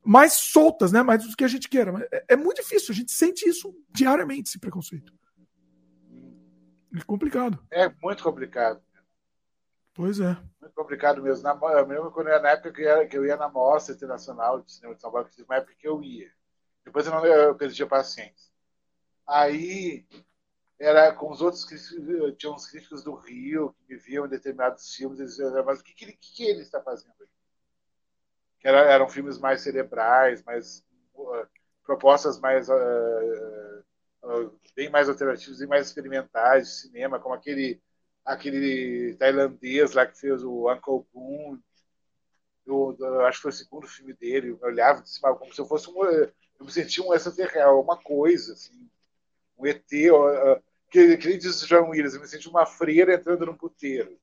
mais 0.03 0.33
soltas, 0.33 0.91
né? 0.91 1.01
Mais 1.01 1.25
do 1.25 1.35
que 1.35 1.43
a 1.43 1.47
gente 1.47 1.67
queira. 1.67 2.07
É, 2.11 2.25
é, 2.29 2.35
muito 2.35 2.61
difícil, 2.61 2.91
a 2.91 2.95
gente 2.95 3.11
sente 3.11 3.49
isso 3.49 3.75
diariamente, 3.89 4.49
esse 4.49 4.59
preconceito. 4.59 5.11
É 6.95 7.01
complicado. 7.03 7.59
É 7.71 7.91
muito 8.01 8.23
complicado. 8.23 8.84
Pois 9.95 10.19
é. 10.19 10.37
Muito 10.59 10.75
complicado 10.75 11.23
mesmo. 11.23 11.41
Na, 11.41 11.57
eu 11.71 11.87
lembro 11.87 12.11
quando 12.11 12.27
era 12.27 12.41
na 12.41 12.49
época 12.49 12.73
que 12.73 12.81
eu, 12.81 12.85
ia, 12.85 13.07
que 13.07 13.17
eu 13.17 13.25
ia 13.25 13.37
na 13.37 13.47
Mostra 13.49 13.95
Internacional 13.95 14.61
de 14.61 14.71
Cinema 14.71 14.93
de 14.93 15.01
São 15.01 15.09
Paulo, 15.09 15.27
que 15.29 15.41
uma 15.41 15.55
época 15.55 15.73
que 15.73 15.87
eu 15.87 16.03
ia. 16.03 16.29
Depois 16.83 17.07
eu, 17.07 17.13
não, 17.13 17.25
eu 17.25 17.55
perdi 17.55 17.81
a 17.81 17.87
paciência. 17.87 18.51
Aí 19.25 20.05
era 20.77 21.13
com 21.13 21.31
os 21.31 21.41
outros 21.41 21.63
críticos, 21.63 22.37
tinha 22.37 22.51
uns 22.51 22.67
críticos 22.67 23.03
do 23.03 23.15
Rio 23.15 23.73
que 23.73 23.93
me 23.93 23.97
viam 23.97 24.25
em 24.25 24.29
determinados 24.29 24.93
filmes, 24.93 25.19
eles 25.19 25.37
diziam, 25.37 25.63
mas 25.63 25.79
o 25.79 25.83
que, 25.83 25.93
que, 25.93 26.11
que, 26.13 26.43
ele 26.43 26.61
está 26.61 26.81
fazendo 26.81 27.13
aqui? 27.13 27.31
que 28.59 28.67
era, 28.67 28.79
eram 28.91 29.07
filmes 29.07 29.37
mais 29.37 29.61
cerebrais, 29.61 30.43
mais 30.43 30.83
uh, 31.13 31.47
propostas 31.83 32.39
mais 32.39 32.67
uh, 32.67 32.73
uh, 34.23 34.59
bem 34.75 34.89
mais 34.89 35.07
alternativas 35.07 35.61
e 35.61 35.67
mais 35.67 35.87
experimentais 35.87 36.67
de 36.67 36.73
cinema, 36.81 37.19
como 37.19 37.33
aquele 37.33 37.81
aquele 38.25 39.15
tailandês 39.17 39.93
lá 39.93 40.05
que 40.05 40.19
fez 40.19 40.43
o 40.43 40.71
Uncle 40.71 41.05
Boon. 41.13 41.59
Eu, 42.65 42.95
eu, 42.99 43.21
acho 43.25 43.37
que 43.37 43.43
foi 43.43 43.51
o 43.51 43.53
segundo 43.53 43.87
filme 43.87 44.13
dele. 44.13 44.49
Eu 44.49 44.59
olhava 44.63 45.01
de 45.01 45.09
cima 45.09 45.35
como 45.35 45.53
se 45.53 45.61
eu 45.61 45.67
fosse 45.67 45.89
um. 45.89 46.03
Eu 46.03 46.31
me 46.61 46.71
sentia 46.71 47.03
um 47.03 47.13
extraterrestre, 47.13 47.63
uma 47.63 47.97
coisa, 47.97 48.53
assim, 48.53 48.89
um 49.57 49.67
ET. 49.67 49.85
Uh, 49.91 50.61
que, 50.89 51.17
que 51.17 51.37
diz 51.37 51.61
o 51.61 51.67
John 51.67 51.89
Williams, 51.89 52.15
eu 52.15 52.21
me 52.21 52.27
sentia 52.27 52.49
uma 52.49 52.65
freira 52.65 53.13
entrando 53.13 53.45
num 53.45 53.55
puteiro. 53.55 54.17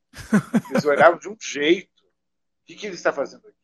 Eles 0.70 0.84
olhavam 0.84 1.18
de 1.18 1.28
um 1.28 1.36
jeito. 1.38 2.02
O 2.02 2.64
que, 2.64 2.74
que 2.74 2.86
ele 2.86 2.94
está 2.94 3.12
fazendo 3.12 3.46
aqui? 3.46 3.62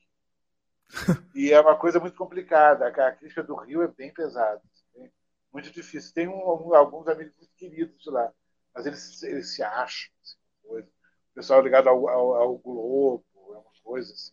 e 1.35 1.53
é 1.53 1.61
uma 1.61 1.77
coisa 1.77 1.99
muito 1.99 2.17
complicada. 2.17 2.87
A 2.89 3.13
crítica 3.13 3.43
do 3.43 3.57
Rio 3.57 3.83
é 3.83 3.89
bem 3.89 4.13
pesada. 4.13 4.63
É 4.97 5.09
muito 5.53 5.71
difícil. 5.71 6.13
Tem 6.13 6.29
um, 6.29 6.75
alguns 6.75 7.09
amigos 7.09 7.35
muito 7.37 7.55
queridos 7.57 8.05
lá, 8.07 8.33
mas 8.79 8.87
eles, 8.87 9.23
eles 9.25 9.55
se 9.55 9.63
acham. 9.63 10.09
Assim, 10.23 10.37
coisa. 10.63 10.89
O 10.89 11.35
pessoal 11.35 11.61
ligado 11.61 11.89
ao, 11.89 12.09
ao, 12.09 12.35
ao, 12.35 12.59
Globo, 12.59 13.25
é 13.35 13.57
uma 13.57 13.65
coisa 13.83 14.13
assim. 14.13 14.33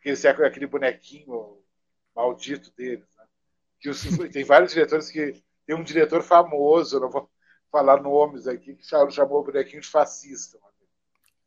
Aquele, 0.00 0.46
aquele 0.46 0.66
bonequinho 0.66 1.62
maldito 2.16 2.72
deles. 2.74 3.06
Né? 3.16 3.26
Que 3.78 3.90
os, 3.90 4.02
tem 4.32 4.44
vários 4.44 4.72
diretores 4.72 5.10
que. 5.10 5.44
Tem 5.66 5.76
um 5.76 5.84
diretor 5.84 6.22
famoso, 6.22 6.98
não 6.98 7.10
vou 7.10 7.30
falar 7.70 8.02
nomes 8.02 8.46
aqui, 8.46 8.74
que 8.74 8.86
chamou 8.86 9.40
o 9.40 9.44
bonequinho 9.44 9.82
de 9.82 9.88
fascista. 9.88 10.58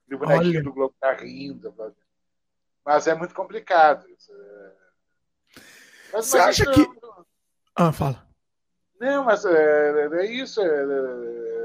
Aquele 0.05 0.19
bonequinho 0.19 0.57
Olha. 0.57 0.63
do 0.63 0.73
Globo 0.73 0.95
tá 0.99 1.11
rindo. 1.13 1.73
Mas 2.85 3.07
é 3.07 3.15
muito 3.15 3.33
complicado. 3.33 4.05
Mas, 6.13 6.27
Você 6.27 6.37
mas 6.37 6.49
acha 6.49 6.71
isso, 6.71 6.93
que. 6.93 7.01
Ah, 7.75 7.91
fala. 7.91 8.27
Não, 8.99 9.23
mas 9.23 9.43
é, 9.43 10.07
é 10.21 10.25
isso. 10.27 10.61
É, 10.61 10.67
é, 10.67 10.69
é, 10.69 11.60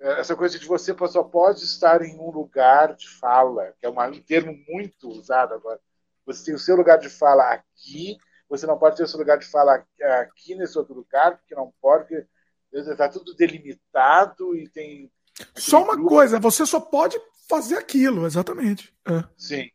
essa 0.00 0.34
coisa 0.34 0.58
de 0.58 0.66
você 0.66 0.96
só 1.08 1.22
pode 1.22 1.62
estar 1.62 2.00
em 2.02 2.18
um 2.18 2.30
lugar 2.30 2.94
de 2.94 3.06
fala, 3.06 3.74
que 3.78 3.84
é 3.84 3.90
um 3.90 4.22
termo 4.22 4.56
muito 4.66 5.08
usado 5.08 5.52
agora. 5.52 5.78
Você 6.24 6.46
tem 6.46 6.54
o 6.54 6.58
seu 6.58 6.74
lugar 6.74 6.98
de 6.98 7.10
fala 7.10 7.52
aqui, 7.52 8.16
você 8.48 8.66
não 8.66 8.78
pode 8.78 8.96
ter 8.96 9.02
o 9.02 9.06
seu 9.08 9.18
lugar 9.18 9.38
de 9.38 9.46
fala 9.46 9.84
aqui 10.22 10.54
nesse 10.54 10.78
outro 10.78 10.94
lugar, 10.94 11.36
porque 11.36 11.54
não 11.54 11.72
pode, 11.82 12.26
está 12.72 13.08
tudo 13.10 13.34
delimitado 13.34 14.56
e 14.56 14.68
tem. 14.70 15.12
Só 15.54 15.84
uma 15.84 15.94
grupo. 15.94 16.08
coisa, 16.08 16.40
você 16.40 16.64
só 16.64 16.80
pode 16.80 17.20
fazer 17.46 17.76
aquilo, 17.76 18.26
exatamente. 18.26 18.94
É. 19.06 19.22
Sim. 19.36 19.70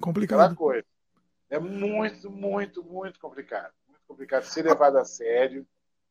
Complicado. 0.00 0.40
Aquela 0.40 0.54
coisa. 0.56 0.86
É 1.48 1.58
muito, 1.58 2.30
muito, 2.30 2.84
muito 2.84 3.18
complicado. 3.18 3.72
Muito 3.88 4.02
complicado. 4.06 4.44
Ser 4.44 4.64
levado 4.64 4.98
a 4.98 5.04
sério 5.04 5.66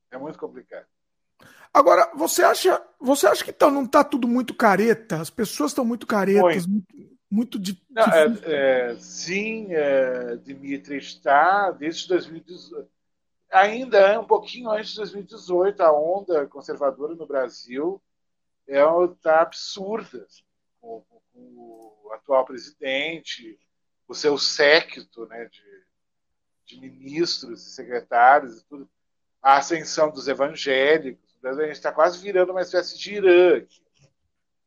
é 0.09 0.17
muito 0.17 0.39
complicado. 0.39 0.87
Agora, 1.73 2.11
você 2.15 2.43
acha, 2.43 2.81
você 2.99 3.27
acha 3.27 3.43
que 3.45 3.53
tá, 3.53 3.69
não 3.69 3.85
está 3.85 4.03
tudo 4.03 4.27
muito 4.27 4.53
careta? 4.53 5.21
As 5.21 5.29
pessoas 5.29 5.71
estão 5.71 5.85
muito 5.85 6.05
caretas, 6.05 6.65
muito, 6.65 6.87
muito 7.29 7.57
de, 7.57 7.81
não, 7.89 8.03
é, 8.03 8.25
é, 8.43 8.95
sim, 8.99 9.67
é, 9.69 10.35
Dimitri 10.37 10.97
está 10.97 11.71
desde 11.71 12.09
2018. 12.09 12.89
ainda 13.49 14.19
um 14.19 14.25
pouquinho 14.25 14.69
antes 14.69 14.91
de 14.91 14.97
2018, 14.97 15.81
a 15.81 15.93
onda 15.93 16.45
conservadora 16.47 17.15
no 17.15 17.25
Brasil 17.25 18.01
está 18.67 19.37
é, 19.37 19.41
absurda. 19.41 20.27
Com, 20.81 21.01
com, 21.09 21.21
o 21.33 22.11
atual 22.13 22.43
presidente, 22.43 23.57
o 24.07 24.13
seu 24.13 24.37
séquito 24.37 25.25
né, 25.27 25.45
de, 25.45 25.83
de 26.65 26.81
ministros 26.81 27.65
e 27.65 27.69
secretários 27.69 28.59
e 28.59 28.65
tudo, 28.65 28.89
a 29.41 29.57
ascensão 29.57 30.11
dos 30.11 30.27
evangélicos. 30.27 31.30
A 31.43 31.53
gente 31.53 31.71
está 31.71 31.91
quase 31.91 32.19
virando 32.19 32.51
uma 32.51 32.61
espécie 32.61 32.97
de 32.97 33.15
Irã 33.15 33.57
aqui, 33.57 33.81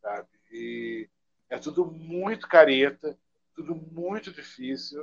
sabe? 0.01 0.28
E 0.51 1.09
é 1.48 1.59
tudo 1.59 1.86
muito 1.86 2.48
careta, 2.48 3.16
tudo 3.55 3.74
muito 3.74 4.32
difícil, 4.32 5.02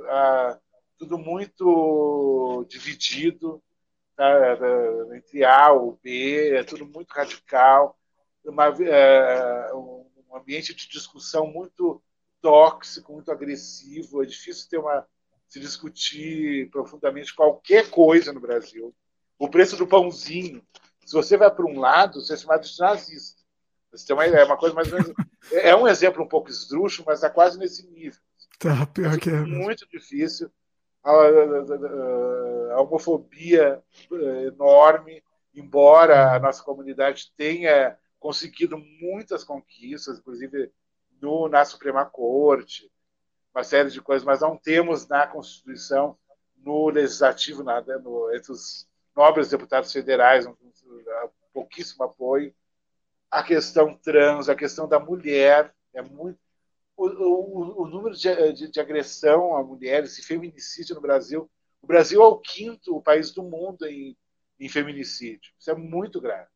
tudo 0.98 1.18
muito 1.18 2.66
dividido 2.68 3.62
tá? 4.14 4.56
entre 5.16 5.44
A 5.44 5.72
ou 5.72 5.98
B, 6.02 6.54
é 6.54 6.62
tudo 6.62 6.86
muito 6.86 7.10
radical, 7.10 7.98
uma, 8.44 8.66
é, 8.66 9.74
um 9.74 10.06
ambiente 10.34 10.74
de 10.74 10.88
discussão 10.88 11.46
muito 11.46 12.02
tóxico, 12.40 13.12
muito 13.12 13.30
agressivo, 13.30 14.22
é 14.22 14.26
difícil 14.26 14.68
ter 14.68 14.78
uma 14.78 15.06
se 15.48 15.60
discutir 15.60 16.70
profundamente 16.70 17.34
qualquer 17.34 17.90
coisa 17.90 18.32
no 18.32 18.40
Brasil. 18.40 18.94
O 19.38 19.50
preço 19.50 19.76
do 19.76 19.86
pãozinho, 19.86 20.66
se 21.04 21.12
você 21.12 21.36
vai 21.36 21.50
para 21.50 21.66
um 21.66 21.78
lado, 21.78 22.20
você 22.20 22.34
é 22.34 22.36
chamado 22.36 22.62
de 22.62 22.78
nazista. 22.78 23.42
Você 23.90 24.06
tem 24.06 24.16
uma 24.16 24.26
ideia, 24.26 24.42
é 24.42 24.44
uma 24.44 24.56
coisa 24.56 24.74
mais 24.74 24.90
ou 24.92 24.98
menos. 24.98 25.12
É 25.50 25.74
um 25.74 25.88
exemplo 25.88 26.22
um 26.22 26.28
pouco 26.28 26.48
esdrúxulo, 26.48 27.04
mas 27.04 27.18
está 27.18 27.28
quase 27.28 27.58
nesse 27.58 27.84
nível. 27.90 28.20
Tá, 28.60 28.86
pior 28.86 29.18
que 29.18 29.28
é. 29.28 29.40
Muito 29.40 29.88
difícil. 29.88 30.48
A, 31.02 31.10
a, 31.10 32.74
a 32.74 32.80
homofobia 32.80 33.82
é, 34.12 34.44
enorme, 34.44 35.20
embora 35.52 36.32
a 36.32 36.38
nossa 36.38 36.62
comunidade 36.62 37.32
tenha 37.36 37.98
conseguido 38.20 38.78
muitas 38.78 39.42
conquistas, 39.42 40.20
inclusive 40.20 40.70
no, 41.20 41.48
na 41.48 41.64
Suprema 41.64 42.04
Corte, 42.04 42.88
uma 43.52 43.64
série 43.64 43.90
de 43.90 44.00
coisas, 44.00 44.24
mas 44.24 44.40
não 44.40 44.56
temos 44.56 45.08
na 45.08 45.26
Constituição, 45.26 46.16
no 46.56 46.88
Legislativo, 46.88 47.64
nada, 47.64 47.98
no, 47.98 48.32
entre 48.32 48.52
os 48.52 48.88
nobres 49.14 49.48
deputados 49.48 49.92
federais, 49.92 50.46
um, 50.46 50.54
pouquíssimo 51.52 52.04
apoio. 52.04 52.54
A 53.30 53.42
questão 53.42 53.94
trans, 53.94 54.48
a 54.48 54.54
questão 54.54 54.88
da 54.88 54.98
mulher, 54.98 55.74
é 55.94 56.02
muito. 56.02 56.38
O, 56.96 57.06
o, 57.06 57.82
o 57.82 57.86
número 57.86 58.14
de, 58.14 58.52
de, 58.52 58.70
de, 58.70 58.80
agressão 58.80 59.56
a 59.56 59.62
mulheres 59.62 60.18
e 60.18 60.22
feminicídio 60.22 60.94
no 60.94 61.00
Brasil. 61.00 61.50
O 61.80 61.86
Brasil 61.86 62.22
é 62.22 62.26
o 62.26 62.38
quinto 62.38 63.00
país 63.02 63.32
do 63.32 63.42
mundo 63.42 63.86
em, 63.86 64.16
em 64.60 64.68
feminicídio. 64.68 65.52
Isso 65.58 65.70
é 65.70 65.74
muito 65.74 66.20
grave. 66.20 66.48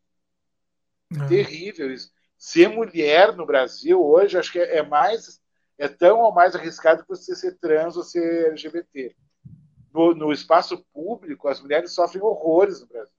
É. 1.14 1.26
Terrível 1.26 1.90
isso. 1.90 2.12
Ser 2.38 2.68
mulher 2.68 3.34
no 3.34 3.46
Brasil 3.46 4.00
hoje, 4.02 4.38
acho 4.38 4.52
que 4.52 4.58
é, 4.58 4.78
é 4.78 4.82
mais. 4.82 5.40
É 5.78 5.88
tão 5.88 6.20
ou 6.20 6.32
mais 6.32 6.54
arriscado 6.54 7.02
que 7.02 7.08
você 7.08 7.34
ser 7.34 7.58
trans 7.58 7.96
ou 7.96 8.02
ser 8.02 8.46
LGBT. 8.48 9.14
No, 9.96 10.14
no 10.14 10.30
espaço 10.30 10.84
público, 10.92 11.48
as 11.48 11.58
mulheres 11.58 11.94
sofrem 11.94 12.22
horrores 12.22 12.82
no 12.82 12.86
Brasil. 12.86 13.14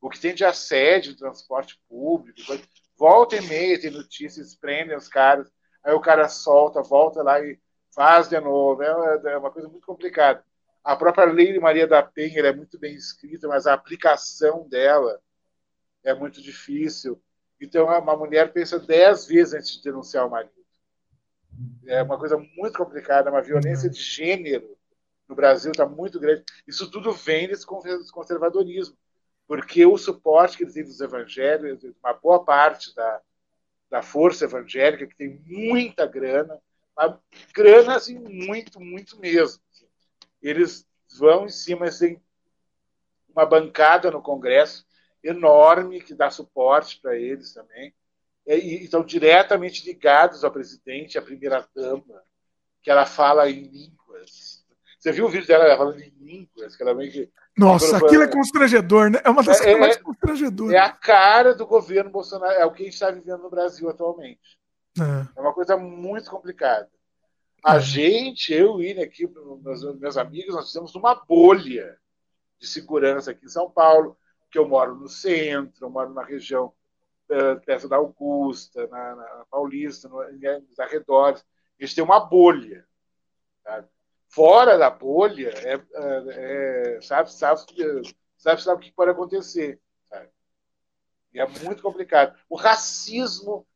O 0.00 0.10
que 0.10 0.18
tem 0.18 0.34
de 0.34 0.44
assédio, 0.44 1.16
transporte 1.16 1.80
público, 1.88 2.40
volta 2.96 3.36
e 3.36 3.40
meia 3.42 3.80
tem 3.80 3.92
notícias, 3.92 4.56
prendem 4.56 4.96
os 4.96 5.06
caras, 5.06 5.48
aí 5.80 5.94
o 5.94 6.00
cara 6.00 6.28
solta, 6.28 6.82
volta 6.82 7.22
lá 7.22 7.40
e 7.40 7.56
faz 7.94 8.28
de 8.28 8.40
novo. 8.40 8.82
É, 8.82 9.32
é 9.32 9.38
uma 9.38 9.52
coisa 9.52 9.68
muito 9.68 9.86
complicada. 9.86 10.44
A 10.82 10.96
própria 10.96 11.24
lei 11.24 11.52
de 11.52 11.60
Maria 11.60 11.86
da 11.86 12.02
Penha 12.02 12.40
é 12.40 12.52
muito 12.52 12.80
bem 12.80 12.96
escrita, 12.96 13.46
mas 13.46 13.68
a 13.68 13.74
aplicação 13.74 14.68
dela 14.68 15.20
é 16.02 16.12
muito 16.12 16.42
difícil. 16.42 17.22
Então, 17.60 17.86
uma 17.86 18.16
mulher 18.16 18.52
pensa 18.52 18.80
dez 18.80 19.24
vezes 19.24 19.54
antes 19.54 19.76
de 19.76 19.82
denunciar 19.84 20.26
o 20.26 20.30
marido. 20.30 20.52
É 21.86 22.02
uma 22.02 22.18
coisa 22.18 22.36
muito 22.56 22.76
complicada, 22.76 23.30
uma 23.30 23.42
violência 23.42 23.88
de 23.88 24.00
gênero 24.00 24.77
no 25.28 25.34
Brasil 25.34 25.70
está 25.70 25.86
muito 25.86 26.18
grande. 26.18 26.44
Isso 26.66 26.90
tudo 26.90 27.12
vem 27.12 27.48
desse 27.48 27.66
conservadorismo, 27.66 28.96
porque 29.46 29.84
o 29.84 29.98
suporte 29.98 30.56
que 30.56 30.64
eles 30.64 30.74
têm 30.74 30.84
dos 30.84 31.00
evangélicos, 31.00 31.94
uma 32.02 32.14
boa 32.14 32.44
parte 32.44 32.94
da, 32.94 33.20
da 33.90 34.02
força 34.02 34.44
evangélica, 34.44 35.06
que 35.06 35.16
tem 35.16 35.40
muita 35.46 36.06
grana, 36.06 36.60
grana 37.54 37.96
assim, 37.96 38.18
muito, 38.18 38.80
muito 38.80 39.18
mesmo. 39.18 39.62
Eles 40.42 40.86
vão 41.18 41.46
em 41.46 41.50
cima, 41.50 41.86
assim, 41.86 42.20
uma 43.28 43.46
bancada 43.46 44.10
no 44.10 44.22
Congresso 44.22 44.86
enorme 45.22 46.00
que 46.00 46.14
dá 46.14 46.30
suporte 46.30 47.00
para 47.00 47.16
eles 47.16 47.52
também. 47.52 47.94
E 48.46 48.82
estão 48.82 49.04
diretamente 49.04 49.84
ligados 49.84 50.42
ao 50.42 50.50
presidente, 50.50 51.18
à 51.18 51.22
primeira-dama, 51.22 52.22
que 52.82 52.90
ela 52.90 53.04
fala 53.04 53.50
em. 53.50 53.94
Você 55.08 55.12
viu 55.12 55.24
o 55.24 55.28
vídeo 55.30 55.46
dela 55.46 55.74
falando 55.74 55.98
em 56.00 56.12
línguas? 56.20 56.76
Que 56.76 56.82
ela 56.82 56.94
meio 56.94 57.10
que... 57.10 57.30
Nossa, 57.56 57.96
aquilo 57.96 58.24
é 58.24 58.28
constrangedor, 58.28 59.08
né? 59.10 59.20
É 59.24 59.30
uma 59.30 59.42
das 59.42 59.58
é, 59.60 59.64
coisas 59.64 59.80
mais 59.80 59.96
é, 59.96 60.00
constrangedoras. 60.00 60.74
É 60.74 60.78
a 60.78 60.90
cara 60.90 61.54
do 61.54 61.66
governo 61.66 62.10
Bolsonaro, 62.10 62.52
é 62.52 62.66
o 62.66 62.72
que 62.72 62.82
a 62.82 62.84
gente 62.84 62.94
está 62.94 63.10
vivendo 63.10 63.42
no 63.42 63.48
Brasil 63.48 63.88
atualmente. 63.88 64.58
É, 64.98 65.38
é 65.38 65.40
uma 65.40 65.54
coisa 65.54 65.78
muito 65.78 66.30
complicada. 66.30 66.90
A 67.64 67.76
é. 67.76 67.80
gente, 67.80 68.52
eu 68.52 68.82
e 68.82 69.00
aqui, 69.00 69.26
meus, 69.62 69.98
meus 69.98 70.18
amigos, 70.18 70.54
nós 70.54 70.66
fizemos 70.66 70.94
uma 70.94 71.14
bolha 71.14 71.98
de 72.60 72.66
segurança 72.66 73.30
aqui 73.30 73.46
em 73.46 73.48
São 73.48 73.70
Paulo 73.70 74.14
que 74.50 74.58
eu 74.58 74.68
moro 74.68 74.94
no 74.94 75.08
centro, 75.08 75.86
eu 75.86 75.90
moro 75.90 76.12
na 76.12 76.22
região 76.22 76.66
uh, 77.30 77.60
perto 77.64 77.88
da 77.88 77.96
Augusta, 77.96 78.86
na, 78.88 79.16
na 79.16 79.46
Paulista, 79.50 80.06
no, 80.06 80.22
nos 80.22 80.78
arredores. 80.78 81.42
A 81.80 81.84
gente 81.84 81.94
tem 81.94 82.04
uma 82.04 82.20
bolha. 82.20 82.86
Sabe? 83.62 83.88
Fora 84.28 84.76
da 84.76 84.90
bolha, 84.90 85.50
é, 85.56 85.74
é, 85.74 86.96
é 86.96 87.00
sabe, 87.00 87.32
sabe, 87.32 87.60
sabe, 88.36 88.62
sabe 88.62 88.76
o 88.76 88.84
que 88.84 88.92
pode 88.92 89.10
acontecer. 89.10 89.80
Sabe? 90.08 90.28
E 91.32 91.40
é 91.40 91.46
muito 91.46 91.82
complicado. 91.82 92.38
O 92.48 92.56
racismo 92.56 93.66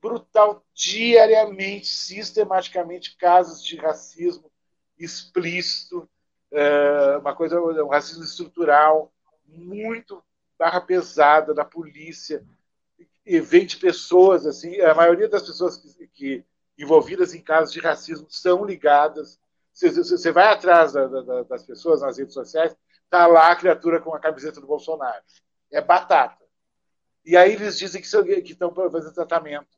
brutal, 0.00 0.64
diariamente, 0.74 1.86
sistematicamente, 1.86 3.16
casos 3.16 3.64
de 3.64 3.76
racismo 3.76 4.50
explícito, 4.98 6.08
é, 6.50 7.16
uma 7.18 7.34
coisa, 7.34 7.60
um 7.60 7.88
racismo 7.88 8.22
estrutural, 8.22 9.12
muito 9.46 10.22
barra 10.58 10.80
pesada 10.80 11.52
da 11.52 11.64
polícia 11.64 12.44
e 13.26 13.40
vem 13.40 13.66
de 13.66 13.76
pessoas 13.76 14.46
assim 14.46 14.80
a 14.80 14.94
maioria 14.94 15.28
das 15.28 15.42
pessoas 15.42 15.76
que, 15.76 16.06
que 16.08 16.44
envolvidas 16.78 17.34
em 17.34 17.40
casos 17.40 17.72
de 17.72 17.80
racismo 17.80 18.26
são 18.30 18.64
ligadas 18.64 19.40
você, 19.74 20.32
vai 20.32 20.52
atrás 20.52 20.92
da, 20.92 21.06
da, 21.06 21.42
das 21.42 21.64
pessoas 21.64 22.00
nas 22.00 22.18
redes 22.18 22.34
sociais 22.34 22.76
tá 23.10 23.26
lá 23.26 23.52
a 23.52 23.56
criatura 23.56 24.00
com 24.00 24.14
a 24.14 24.20
camiseta 24.20 24.60
do 24.60 24.66
Bolsonaro 24.66 25.22
é 25.72 25.80
batata 25.80 26.44
e 27.24 27.36
aí 27.36 27.52
eles 27.52 27.78
dizem 27.78 28.00
que, 28.00 28.42
que 28.42 28.52
estão 28.52 28.72
fazendo 28.74 29.14
tratamento 29.14 29.76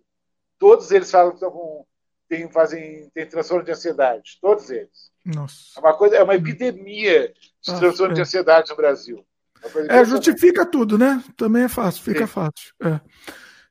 todos 0.58 0.90
eles 0.90 1.10
falam 1.10 1.30
que 1.30 1.36
estão 1.36 1.50
com 1.50 1.86
tem, 2.28 2.50
fazem, 2.50 3.08
tem 3.14 3.26
transtorno 3.26 3.64
de 3.64 3.70
ansiedade. 3.70 4.38
Todos 4.40 4.70
eles. 4.70 5.10
Nossa. 5.24 5.56
É 5.76 5.80
uma, 5.80 5.94
coisa, 5.94 6.16
é 6.16 6.22
uma 6.22 6.34
epidemia 6.34 7.32
de 7.60 7.78
transtorno 7.78 8.12
é. 8.12 8.14
de 8.14 8.20
ansiedade 8.22 8.70
no 8.70 8.76
Brasil. 8.76 9.26
É, 9.88 10.04
justifica 10.04 10.64
tudo, 10.64 10.98
né? 10.98 11.22
Também 11.36 11.64
é 11.64 11.68
fácil, 11.68 12.02
fica 12.02 12.26
Sim. 12.26 12.32
fácil. 12.32 12.74
É. 12.82 13.00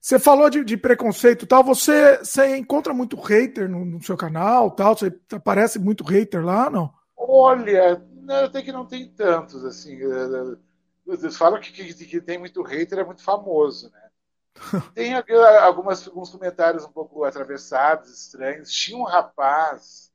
Você 0.05 0.19
falou 0.19 0.51
de, 0.51 0.63
de, 0.63 0.77
preconceito 0.77 1.47
tal, 1.47 1.63
você, 1.63 2.19
você 2.19 2.55
encontra 2.57 2.93
muito 2.93 3.19
hater 3.19 3.67
no, 3.67 3.83
no, 3.83 4.03
seu 4.03 4.15
canal 4.15 4.69
tal? 4.69 4.95
Você 4.95 5.11
aparece 5.31 5.79
muito 5.79 6.03
hater 6.03 6.45
lá, 6.45 6.69
não? 6.69 6.93
Olha, 7.17 7.99
até 8.45 8.61
que 8.61 8.71
não 8.71 8.85
tem 8.85 9.09
tantos, 9.09 9.65
assim. 9.65 9.95
É, 9.95 10.05
é, 10.05 11.11
eles 11.11 11.35
falam 11.35 11.59
que, 11.59 11.71
que, 11.71 12.05
que 12.05 12.21
tem 12.21 12.37
muito 12.37 12.61
hater, 12.61 12.99
é 12.99 13.03
muito 13.03 13.23
famoso, 13.23 13.89
né? 13.89 14.09
Tem 14.93 15.15
algumas, 15.15 16.07
alguns 16.07 16.29
comentários 16.29 16.85
um 16.85 16.91
pouco 16.91 17.23
atravessados, 17.23 18.11
estranhos. 18.11 18.71
Tinha 18.71 18.99
um 18.99 19.05
rapaz 19.05 20.13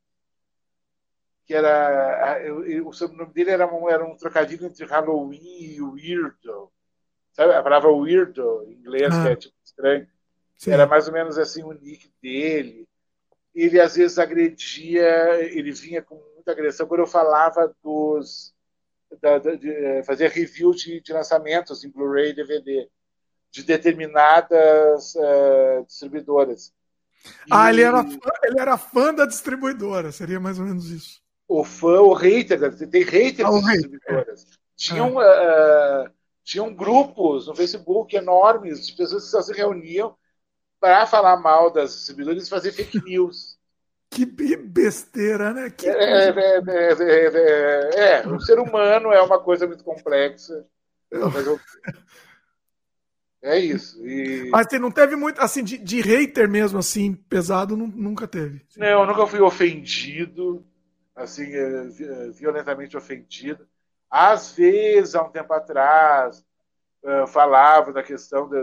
que 1.45 1.53
era 1.53 2.39
o 2.85 2.93
sobrenome 2.93 3.33
dele 3.33 3.51
era 3.51 3.67
um, 3.67 3.91
era 3.91 4.05
um 4.05 4.17
trocadilho 4.17 4.67
entre 4.67 4.87
Halloween 4.87 5.75
e 5.75 5.83
Weirdo. 5.83 6.71
Sabe 7.33 7.55
a 7.55 7.62
palavra 7.62 7.91
Weirdo 7.91 8.65
em 8.69 8.75
inglês, 8.75 9.12
ah. 9.12 9.23
que 9.23 9.29
é 9.29 9.37
tipo 9.37 9.60
estranho? 9.81 10.07
Sim. 10.57 10.73
Era 10.73 10.86
mais 10.86 11.07
ou 11.07 11.12
menos 11.12 11.39
assim 11.39 11.62
o 11.62 11.73
nick 11.73 12.11
dele. 12.23 12.86
Ele 13.55 13.81
às 13.81 13.97
vezes 13.97 14.19
agredia, 14.19 15.43
ele 15.43 15.73
vinha 15.73 16.02
com 16.02 16.23
muita 16.35 16.52
agressão 16.52 16.86
quando 16.86 17.01
eu 17.01 17.07
falava 17.07 17.74
dos. 17.82 18.55
Da, 19.20 19.39
da, 19.39 19.57
de, 19.57 19.69
eh, 19.69 20.05
fazer 20.05 20.31
review 20.31 20.70
de, 20.73 21.01
de 21.01 21.12
lançamentos 21.12 21.82
em 21.82 21.90
Blu-ray 21.90 22.31
e 22.31 22.35
DVD 22.35 22.89
de 23.51 23.65
determinadas 23.65 25.16
uh, 25.16 25.85
distribuidoras. 25.85 26.73
Ah, 27.51 27.69
e... 27.69 27.74
ele, 27.74 27.82
era 27.82 28.05
fã, 28.05 28.31
ele 28.44 28.61
era 28.61 28.78
fã 28.78 29.12
da 29.12 29.27
distribuidora, 29.27 30.12
seria 30.12 30.39
mais 30.39 30.61
ou 30.61 30.65
menos 30.65 30.89
isso 30.90 31.20
o 31.51 31.65
fã, 31.65 32.01
o 32.01 32.12
hater, 32.12 32.61
tem 32.89 33.02
haters 33.02 33.48
ah, 33.48 33.73
distribuidoras. 33.73 34.47
Tinham, 34.77 35.16
uh, 35.16 36.09
tinham 36.45 36.75
grupos 36.75 37.47
no 37.47 37.55
Facebook 37.55 38.15
enormes 38.17 38.87
de 38.87 38.95
pessoas 38.95 39.25
que 39.25 39.31
só 39.31 39.43
se 39.43 39.53
reuniam 39.53 40.17
para 40.81 41.07
falar 41.07 41.37
mal 41.37 41.71
das 41.71 41.95
distribuidoras 41.95 42.47
e 42.47 42.51
fazer 42.51 42.73
fake 42.73 43.03
news. 43.05 43.59
Que 44.11 44.27
besteira, 44.27 45.53
né? 45.53 45.71
Que 45.71 45.89
é, 45.89 45.93
é, 45.93 46.62
é, 46.99 48.23
é, 48.23 48.27
o 48.27 48.41
ser 48.41 48.59
humano 48.59 49.12
é 49.12 49.23
uma 49.23 49.39
coisa 49.39 49.69
muito 49.69 49.85
complexa. 49.85 50.67
É 53.43 53.59
isso. 53.59 54.05
E... 54.05 54.51
Mas 54.51 54.67
não 54.81 54.91
teve 54.91 55.15
muito, 55.15 55.41
assim, 55.41 55.62
de, 55.62 55.79
de 55.79 56.01
hater 56.01 56.49
mesmo, 56.49 56.79
assim, 56.79 57.15
pesado, 57.15 57.77
nunca 57.77 58.27
teve. 58.27 58.62
Não, 58.77 58.87
eu 58.87 59.07
nunca 59.07 59.27
fui 59.27 59.41
ofendido, 59.41 60.67
assim, 61.15 61.47
violentamente 62.35 62.97
ofendido. 62.97 63.67
Às 64.11 64.53
vezes, 64.53 65.15
há 65.15 65.23
um 65.23 65.31
tempo 65.31 65.53
atrás, 65.53 66.45
falava 67.28 67.93
da 67.93 68.03
questão 68.03 68.49
da, 68.49 68.62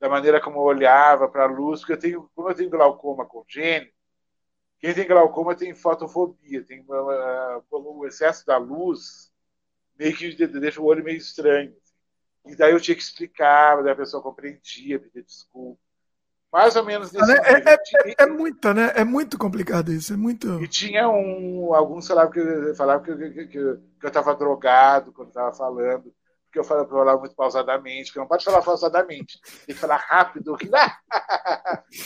da, 0.00 0.08
maneira 0.08 0.40
como 0.40 0.58
eu 0.58 0.62
olhava 0.62 1.28
para 1.28 1.44
a 1.44 1.46
luz, 1.46 1.80
porque 1.80 1.92
eu 1.92 1.98
tenho, 1.98 2.30
como 2.34 2.50
eu 2.50 2.54
tenho 2.54 2.70
glaucoma 2.70 3.24
congênito, 3.24 3.92
quem 4.78 4.94
tem 4.94 5.06
glaucoma 5.06 5.54
tem 5.54 5.74
fotofobia, 5.74 6.64
tem 6.64 6.80
uh, 6.88 7.62
o 7.70 8.06
excesso 8.06 8.46
da 8.46 8.56
luz 8.56 9.30
meio 9.98 10.16
que 10.16 10.34
deixa 10.46 10.80
o 10.80 10.86
olho 10.86 11.04
meio 11.04 11.18
estranho. 11.18 11.76
Assim. 11.76 12.52
E 12.52 12.56
daí 12.56 12.72
eu 12.72 12.80
tinha 12.80 12.96
que 12.96 13.02
explicar, 13.02 13.82
daí 13.82 13.92
a 13.92 13.96
pessoa 13.96 14.22
compreendia, 14.22 14.98
pedir 14.98 15.22
desculpa. 15.22 15.80
Mais 16.52 16.74
ou 16.74 16.84
menos 16.84 17.12
nesse 17.12 17.30
é, 17.32 17.36
é, 17.36 17.74
é, 17.74 18.14
é, 18.18 18.26
muita, 18.26 18.74
né? 18.74 18.92
É 18.96 19.04
muito 19.04 19.38
complicado 19.38 19.92
isso, 19.92 20.12
é 20.12 20.16
muito. 20.16 20.60
E 20.60 20.66
tinha 20.66 21.08
um. 21.08 21.72
Alguns 21.72 22.08
falavam 22.08 22.32
que, 22.32 22.74
falavam 22.74 23.04
que, 23.04 23.16
que, 23.16 23.30
que, 23.30 23.46
que 23.46 23.58
eu 23.58 24.08
estava 24.08 24.34
drogado 24.34 25.12
quando 25.12 25.28
estava 25.28 25.52
falando 25.52 26.12
porque 26.50 26.58
eu 26.58 26.64
falo 26.64 26.84
para 26.84 26.98
falar 26.98 27.16
muito 27.16 27.34
pausadamente, 27.36 28.06
porque 28.06 28.18
não 28.18 28.26
pode 28.26 28.44
falar 28.44 28.60
pausadamente, 28.60 29.40
tem 29.64 29.74
que 29.74 29.80
falar 29.80 29.98
rápido. 29.98 30.56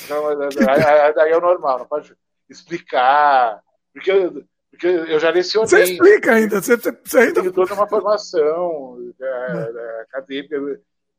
então, 0.04 0.22
daí 1.16 1.32
é 1.32 1.36
o 1.36 1.40
normal, 1.40 1.78
não 1.78 1.86
pode 1.86 2.14
explicar, 2.48 3.58
porque 3.92 4.12
eu, 4.12 4.44
porque 4.70 4.86
eu 4.86 5.18
já 5.18 5.30
lecionei. 5.30 5.68
Você 5.68 5.82
explica 5.84 6.32
ainda, 6.32 6.60
você, 6.60 6.76
você 6.76 7.18
ainda. 7.18 7.40
Tenho 7.40 7.52
toda 7.52 7.72
uma 7.72 7.88
formação 7.88 8.98
é, 9.18 9.26
é, 9.26 10.02
acadêmica. 10.02 10.56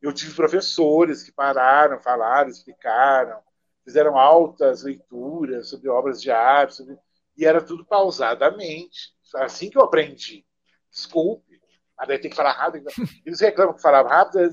Eu 0.06 0.12
tive 0.12 0.34
professores 0.34 1.22
que 1.22 1.32
pararam, 1.32 2.00
falaram, 2.00 2.48
explicaram, 2.48 3.40
fizeram 3.84 4.16
altas 4.16 4.82
leituras 4.82 5.68
sobre 5.68 5.88
obras 5.88 6.20
de 6.20 6.30
arte, 6.30 6.74
sobre... 6.74 6.96
e 7.36 7.44
era 7.44 7.60
tudo 7.60 7.84
pausadamente. 7.84 9.14
Assim 9.34 9.68
que 9.68 9.76
eu 9.76 9.82
aprendi. 9.82 10.44
Desculpe 10.90 11.56
mas 11.96 12.08
daí 12.08 12.18
tem 12.18 12.30
que 12.30 12.36
falar 12.36 12.52
rápido. 12.52 12.88
Eles 13.24 13.40
reclamam 13.40 13.74
que 13.74 13.80
falava 13.80 14.08
rápido, 14.08 14.50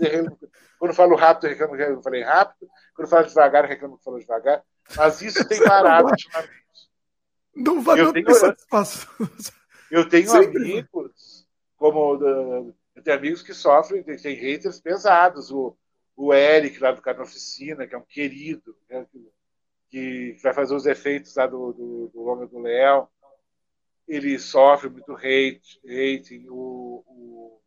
quando 0.80 0.94
falo 0.94 1.16
rápido, 1.16 1.50
reclamam 1.50 1.76
que 1.76 1.84
eu 1.84 2.02
falei 2.02 2.24
rápido, 2.24 2.70
quando 2.96 3.10
falo 3.10 3.28
devagar, 3.28 3.66
reclamam 3.66 3.98
que 3.98 4.04
falou 4.04 4.20
devagar. 4.20 4.64
Mas 4.96 5.22
isso 5.22 5.46
tem 5.48 5.62
parado 5.64 6.08
ultimamente. 6.08 6.64
Não 7.56 7.82
vai 7.82 8.00
eu 8.00 8.12
tenho, 8.14 8.28
eu 9.92 10.10
tenho 10.10 10.34
amigos, 10.34 11.46
como 11.78 12.18
eu 12.96 13.04
tenho 13.04 13.18
amigos 13.18 13.42
que 13.42 13.54
sofrem, 13.54 14.04
tem 14.04 14.36
haters 14.36 14.80
pesados. 14.80 15.52
O, 15.52 15.76
o 16.16 16.34
Eric, 16.34 16.80
lá 16.80 16.92
do 16.92 17.02
Carnofficina, 17.02 17.88
que 17.88 17.96
é 17.96 17.98
um 17.98 18.06
querido, 18.06 18.78
né, 18.90 19.06
que, 19.90 20.34
que, 20.36 20.44
vai 20.44 20.54
fazer 20.54 20.76
os 20.76 20.86
efeitos 20.86 21.36
lá 21.36 21.48
do, 21.48 21.74
do, 21.74 22.08
do 22.10 22.22
Longa 22.22 22.48
do 22.48 22.60
Léo 22.60 23.10
ele 24.08 24.38
sofre 24.40 24.90
muito 24.90 25.14
hate, 25.14 25.80
hating. 25.86 26.48
O, 26.50 27.04
o, 27.08 27.62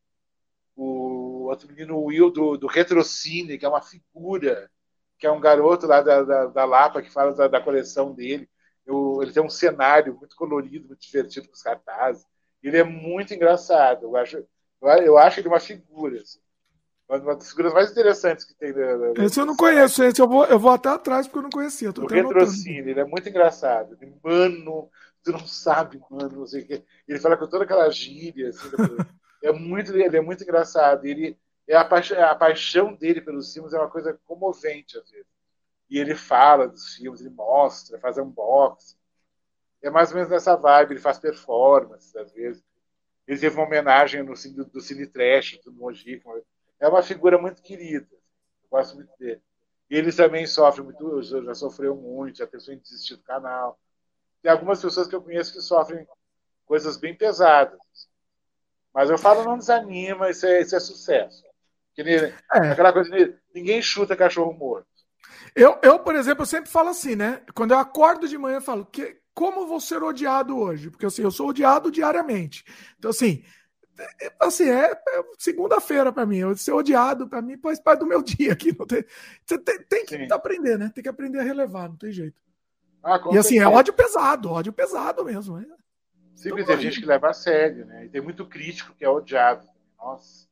o 0.76 1.44
outro 1.48 1.68
menino, 1.68 1.96
o 1.96 2.04
Will, 2.06 2.30
do, 2.30 2.56
do 2.56 2.66
Retrocine, 2.66 3.58
que 3.58 3.64
é 3.64 3.68
uma 3.68 3.82
figura, 3.82 4.70
que 5.18 5.26
é 5.26 5.30
um 5.30 5.40
garoto 5.40 5.86
lá 5.86 6.00
da, 6.00 6.22
da, 6.22 6.46
da 6.46 6.64
Lapa, 6.64 7.02
que 7.02 7.10
fala 7.10 7.32
da, 7.34 7.48
da 7.48 7.60
coleção 7.60 8.14
dele. 8.14 8.48
Eu, 8.84 9.20
ele 9.22 9.32
tem 9.32 9.42
um 9.42 9.50
cenário 9.50 10.16
muito 10.16 10.36
colorido, 10.36 10.86
muito 10.88 11.00
divertido 11.00 11.48
com 11.48 11.54
os 11.54 11.62
cartazes. 11.62 12.26
Ele 12.62 12.78
é 12.78 12.84
muito 12.84 13.34
engraçado. 13.34 14.04
Eu 14.04 14.16
acho, 14.16 14.46
eu 14.82 15.18
acho 15.18 15.40
ele 15.40 15.48
uma 15.48 15.60
figura. 15.60 16.20
Assim. 16.20 16.38
Uma 17.08 17.36
das 17.36 17.50
figuras 17.50 17.72
mais 17.72 17.90
interessantes 17.90 18.44
que 18.44 18.54
tem. 18.54 18.72
Da, 18.72 19.24
esse 19.24 19.38
eu 19.38 19.46
não 19.46 19.56
conheço, 19.56 20.02
esse 20.02 20.20
eu 20.20 20.28
vou, 20.28 20.44
eu 20.46 20.58
vou 20.58 20.72
até 20.72 20.88
atrás 20.88 21.26
porque 21.26 21.38
eu 21.38 21.42
não 21.42 21.50
conhecia. 21.50 21.90
o 21.90 22.06
Retrocine, 22.06 22.90
ele 22.90 23.00
é 23.00 23.04
muito 23.04 23.28
engraçado. 23.28 23.96
Mano, 24.22 24.90
tu 25.22 25.32
não 25.32 25.46
sabe, 25.46 26.00
mano, 26.10 26.40
não 26.40 26.46
sei 26.46 26.62
o 26.62 26.66
quê. 26.66 26.84
Ele 27.06 27.20
fala 27.20 27.36
com 27.36 27.46
toda 27.46 27.64
aquela 27.64 27.88
gíria, 27.90 28.48
assim, 28.48 28.68
é 29.42 29.52
muito, 29.52 29.96
ele 29.96 30.16
é 30.16 30.20
muito 30.20 30.42
engraçado. 30.42 31.04
Ele, 31.04 31.38
é 31.68 31.76
a, 31.76 31.84
paixão, 31.84 32.22
a 32.24 32.34
paixão 32.34 32.94
dele 32.94 33.20
pelos 33.20 33.52
filmes 33.52 33.72
é 33.72 33.78
uma 33.78 33.90
coisa 33.90 34.18
comovente, 34.24 34.98
às 34.98 35.10
vezes. 35.10 35.26
E 35.88 35.98
ele 35.98 36.14
fala 36.14 36.68
dos 36.68 36.94
filmes, 36.94 37.20
ele 37.20 37.30
mostra, 37.30 37.98
faz 37.98 38.18
unboxing. 38.18 38.96
É 39.82 39.90
mais 39.90 40.10
ou 40.10 40.16
menos 40.16 40.30
nessa 40.30 40.56
vibe, 40.56 40.92
ele 40.92 41.00
faz 41.00 41.18
performances, 41.18 42.14
às 42.16 42.32
vezes. 42.32 42.64
Ele 43.26 43.40
teve 43.40 43.56
uma 43.56 43.66
homenagem 43.66 44.22
no 44.22 44.34
do, 44.34 44.64
do 44.64 44.80
Cine 44.80 45.06
Trash, 45.06 45.58
do 45.64 45.72
Mojica. 45.72 46.30
É 46.78 46.88
uma 46.88 47.02
figura 47.02 47.38
muito 47.38 47.62
querida. 47.62 48.08
Eu 48.12 48.68
gosto 48.70 48.96
muito 48.96 49.10
dele. 49.18 49.40
E 49.88 49.96
ele 49.96 50.12
também 50.12 50.46
sofre 50.46 50.82
muito, 50.82 51.22
já 51.22 51.54
sofreu 51.54 51.96
muito, 51.96 52.38
já 52.38 52.46
pensou 52.46 52.74
em 52.74 52.78
desistir 52.78 53.16
do 53.16 53.22
canal 53.22 53.78
tem 54.46 54.52
algumas 54.52 54.80
pessoas 54.80 55.08
que 55.08 55.14
eu 55.16 55.20
conheço 55.20 55.52
que 55.52 55.60
sofrem 55.60 56.06
coisas 56.64 56.96
bem 56.96 57.12
pesadas. 57.12 57.80
Mas 58.94 59.10
eu 59.10 59.18
falo, 59.18 59.42
não 59.42 59.58
desanima, 59.58 60.30
isso 60.30 60.46
é, 60.46 60.60
isso 60.60 60.76
é 60.76 60.78
sucesso. 60.78 61.44
É. 61.98 62.32
Aquela 62.70 62.92
coisa 62.92 63.10
de 63.10 63.36
ninguém 63.52 63.82
chuta 63.82 64.14
cachorro 64.14 64.52
morto. 64.52 64.86
Eu, 65.52 65.80
eu, 65.82 65.98
por 65.98 66.14
exemplo, 66.14 66.42
eu 66.42 66.46
sempre 66.46 66.70
falo 66.70 66.90
assim, 66.90 67.16
né? 67.16 67.42
Quando 67.54 67.72
eu 67.72 67.78
acordo 67.78 68.28
de 68.28 68.38
manhã, 68.38 68.58
eu 68.58 68.62
falo, 68.62 68.86
que, 68.86 69.18
como 69.36 69.66
vou 69.66 69.78
ser 69.78 70.02
odiado 70.02 70.58
hoje? 70.58 70.90
Porque 70.90 71.04
assim, 71.04 71.20
eu 71.20 71.30
sou 71.30 71.50
odiado 71.50 71.90
diariamente. 71.90 72.64
Então, 72.98 73.10
assim, 73.10 73.44
é, 73.98 74.32
assim, 74.40 74.64
é, 74.64 74.90
é 74.90 75.24
segunda-feira 75.38 76.10
para 76.10 76.24
mim. 76.24 76.38
Eu 76.38 76.56
ser 76.56 76.72
odiado 76.72 77.28
para 77.28 77.42
mim 77.42 77.58
faz 77.58 77.78
parte 77.78 78.00
do 78.00 78.06
meu 78.06 78.22
dia 78.24 78.54
aqui. 78.54 78.74
Não 78.76 78.86
tem, 78.86 79.04
você 79.44 79.58
tem, 79.58 79.78
tem 79.82 80.06
que 80.06 80.16
Sim. 80.16 80.32
aprender, 80.32 80.78
né? 80.78 80.90
Tem 80.94 81.02
que 81.02 81.10
aprender 81.10 81.40
a 81.40 81.42
relevar, 81.42 81.90
não 81.90 81.96
tem 81.96 82.10
jeito. 82.10 82.40
Ah, 83.04 83.20
e 83.30 83.36
assim, 83.36 83.58
é 83.58 83.68
ódio 83.68 83.92
pesado, 83.92 84.50
ódio 84.50 84.72
pesado 84.72 85.22
mesmo. 85.22 85.58
Né? 85.58 85.66
Sempre 86.34 86.62
então, 86.62 86.74
tem 86.74 86.84
gente 86.84 87.00
que 87.00 87.06
leva 87.06 87.28
a 87.28 87.34
sério, 87.34 87.84
né? 87.84 88.06
E 88.06 88.08
tem 88.08 88.22
muito 88.22 88.46
crítico 88.46 88.94
que 88.94 89.04
é 89.04 89.08
odiado. 89.08 89.68
Nossa. 89.98 90.48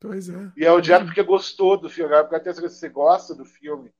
Pois 0.00 0.28
é. 0.28 0.52
E 0.56 0.66
é 0.66 0.72
odiado 0.72 1.06
porque 1.06 1.22
gostou 1.22 1.78
do 1.80 1.88
filme. 1.88 2.12
Porque 2.22 2.34
até 2.34 2.52
se 2.52 2.60
você 2.60 2.88
gosta 2.88 3.36
do 3.36 3.44
filme 3.44 3.94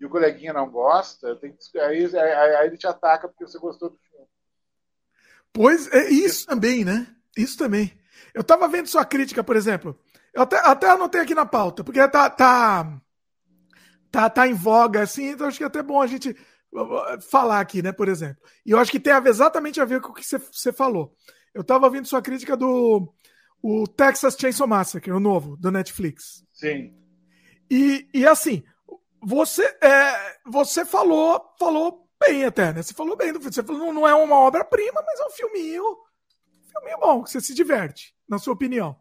e 0.00 0.06
o 0.06 0.10
coleguinha 0.10 0.52
não 0.52 0.70
gosta, 0.70 1.36
tem 1.36 1.52
que, 1.52 1.78
aí, 1.78 2.04
aí, 2.06 2.56
aí 2.56 2.66
ele 2.66 2.78
te 2.78 2.86
ataca 2.86 3.28
porque 3.28 3.46
você 3.46 3.58
gostou 3.58 3.90
do 3.90 3.98
filme. 3.98 4.26
Pois 5.52 5.92
é, 5.92 6.08
isso 6.08 6.46
também, 6.46 6.84
né? 6.84 7.06
Isso 7.36 7.58
também. 7.58 7.92
Eu 8.32 8.42
tava 8.42 8.66
vendo 8.68 8.86
sua 8.86 9.04
crítica, 9.04 9.44
por 9.44 9.56
exemplo. 9.56 9.98
Eu 10.32 10.42
até, 10.42 10.56
até 10.58 10.88
anotei 10.88 11.20
aqui 11.20 11.34
na 11.34 11.44
pauta, 11.44 11.84
porque 11.84 11.98
tá, 12.08 12.30
tá, 12.30 13.00
tá, 14.10 14.30
tá 14.30 14.48
em 14.48 14.54
voga, 14.54 15.02
assim, 15.02 15.30
então 15.30 15.46
acho 15.46 15.58
que 15.58 15.64
é 15.64 15.66
até 15.66 15.82
bom 15.82 16.00
a 16.00 16.06
gente 16.06 16.34
falar 17.30 17.60
aqui, 17.60 17.82
né, 17.82 17.92
por 17.92 18.08
exemplo. 18.08 18.40
E 18.64 18.70
eu 18.70 18.78
acho 18.78 18.90
que 18.90 19.00
tem 19.00 19.12
exatamente 19.26 19.80
a 19.80 19.84
ver 19.84 20.00
com 20.00 20.10
o 20.10 20.14
que 20.14 20.24
você 20.24 20.72
falou. 20.72 21.14
Eu 21.52 21.62
estava 21.62 21.90
vendo 21.90 22.06
sua 22.06 22.22
crítica 22.22 22.56
do 22.56 23.12
o 23.62 23.86
Texas 23.86 24.36
Chainsaw 24.38 24.66
Massacre, 24.66 25.12
o 25.12 25.20
novo, 25.20 25.56
do 25.56 25.70
Netflix. 25.70 26.44
Sim. 26.54 26.94
E, 27.70 28.08
e 28.14 28.26
assim, 28.26 28.62
você, 29.22 29.64
é, 29.82 30.38
você 30.46 30.84
falou, 30.84 31.54
falou 31.58 32.08
bem 32.18 32.44
até, 32.44 32.72
né? 32.72 32.82
Você 32.82 32.94
falou 32.94 33.16
bem 33.16 33.32
do 33.32 33.40
filme. 33.40 33.54
Você 33.54 33.62
falou, 33.62 33.92
não, 33.92 34.06
é 34.06 34.14
uma 34.14 34.38
obra-prima, 34.38 35.02
mas 35.06 35.20
é 35.20 35.26
um 35.26 35.30
filminho, 35.30 35.84
um 35.84 36.68
filminho 36.70 36.98
bom, 36.98 37.22
que 37.22 37.30
você 37.30 37.40
se 37.40 37.54
diverte, 37.54 38.14
na 38.28 38.38
sua 38.38 38.54
opinião. 38.54 38.96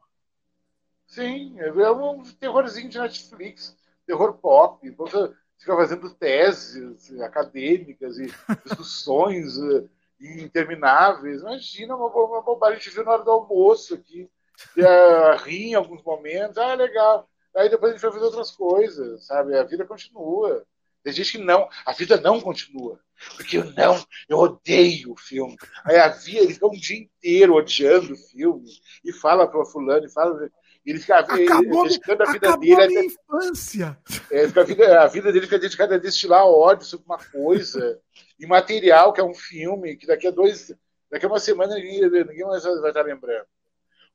Sim, 1.08 1.60
é 1.60 1.92
um 1.92 2.22
terrorzinho 2.40 2.88
de 2.88 3.00
Netflix, 3.00 3.76
terror 4.06 4.34
pop. 4.38 4.90
Você 4.92 5.34
fica 5.58 5.76
fazendo 5.76 6.14
teses 6.14 7.20
acadêmicas 7.22 8.20
e 8.20 8.28
discussões 8.64 9.58
eh, 9.58 9.86
intermináveis. 10.22 11.42
Imagina 11.42 11.96
uma, 11.96 12.08
uma 12.08 12.42
bobagem. 12.42 12.80
Gente 12.80 12.94
viu 12.94 13.04
na 13.04 13.12
hora 13.12 13.24
do 13.24 13.32
almoço 13.32 13.96
aqui, 13.96 14.30
uh, 14.78 15.44
rir 15.44 15.72
em 15.72 15.76
alguns 15.76 16.04
momentos. 16.04 16.58
Ah, 16.58 16.76
legal. 16.76 17.28
Aí 17.56 17.70
depois 17.70 17.92
a 17.92 17.96
gente 17.96 18.02
vai 18.02 18.12
fazer 18.12 18.26
outras 18.26 18.52
coisas, 18.52 19.26
sabe? 19.26 19.58
A 19.58 19.64
vida 19.64 19.86
continua. 19.86 20.66
Tem 21.04 21.14
gente 21.14 21.34
que 21.34 21.38
não, 21.38 21.68
a 21.86 21.94
vida 21.94 22.20
não 22.20 22.40
continua. 22.42 23.00
Porque 23.36 23.58
eu 23.58 23.66
não, 23.72 24.02
eu 24.30 24.38
odeio 24.38 25.12
o 25.12 25.18
filme. 25.18 25.58
Aí 25.84 25.98
a 25.98 26.10
vida, 26.10 26.40
ele 26.40 26.54
fica 26.54 26.68
um 26.68 26.72
dia 26.72 26.98
inteiro 26.98 27.56
odiando 27.56 28.14
o 28.14 28.18
filme 28.18 28.70
e 29.04 29.12
fala 29.12 29.48
para 29.48 29.66
fulano 29.66 30.06
e 30.06 30.12
fala 30.12 30.50
ele 30.86 31.00
fica 31.00 31.20
acabou, 31.20 31.84
dedicando 31.84 32.24
a 32.24 32.32
vida 32.32 32.58
dele. 32.58 32.82
A 32.82 32.88
minha 32.88 33.04
infância. 33.04 33.98
É, 34.32 34.46
a, 34.46 34.64
vida, 34.64 35.02
a 35.02 35.08
vida 35.08 35.32
dele 35.32 35.46
fica 35.46 35.60
dedicada 35.60 35.96
a 35.96 36.00
destilar 36.00 36.46
ódio 36.46 36.86
sobre 36.86 37.06
uma 37.06 37.18
coisa 37.18 38.00
imaterial, 38.40 39.14
que 39.14 39.22
é 39.22 39.24
um 39.24 39.34
filme, 39.34 39.96
que 39.96 40.08
daqui 40.08 40.28
a 40.28 40.32
dois. 40.32 40.74
Daqui 41.12 41.26
a 41.26 41.30
uma 41.30 41.40
semana 41.40 41.76
ninguém, 41.76 42.02
ninguém 42.02 42.46
mais 42.46 42.64
vai 42.64 42.90
estar 42.90 43.02
lembrando. 43.04 43.46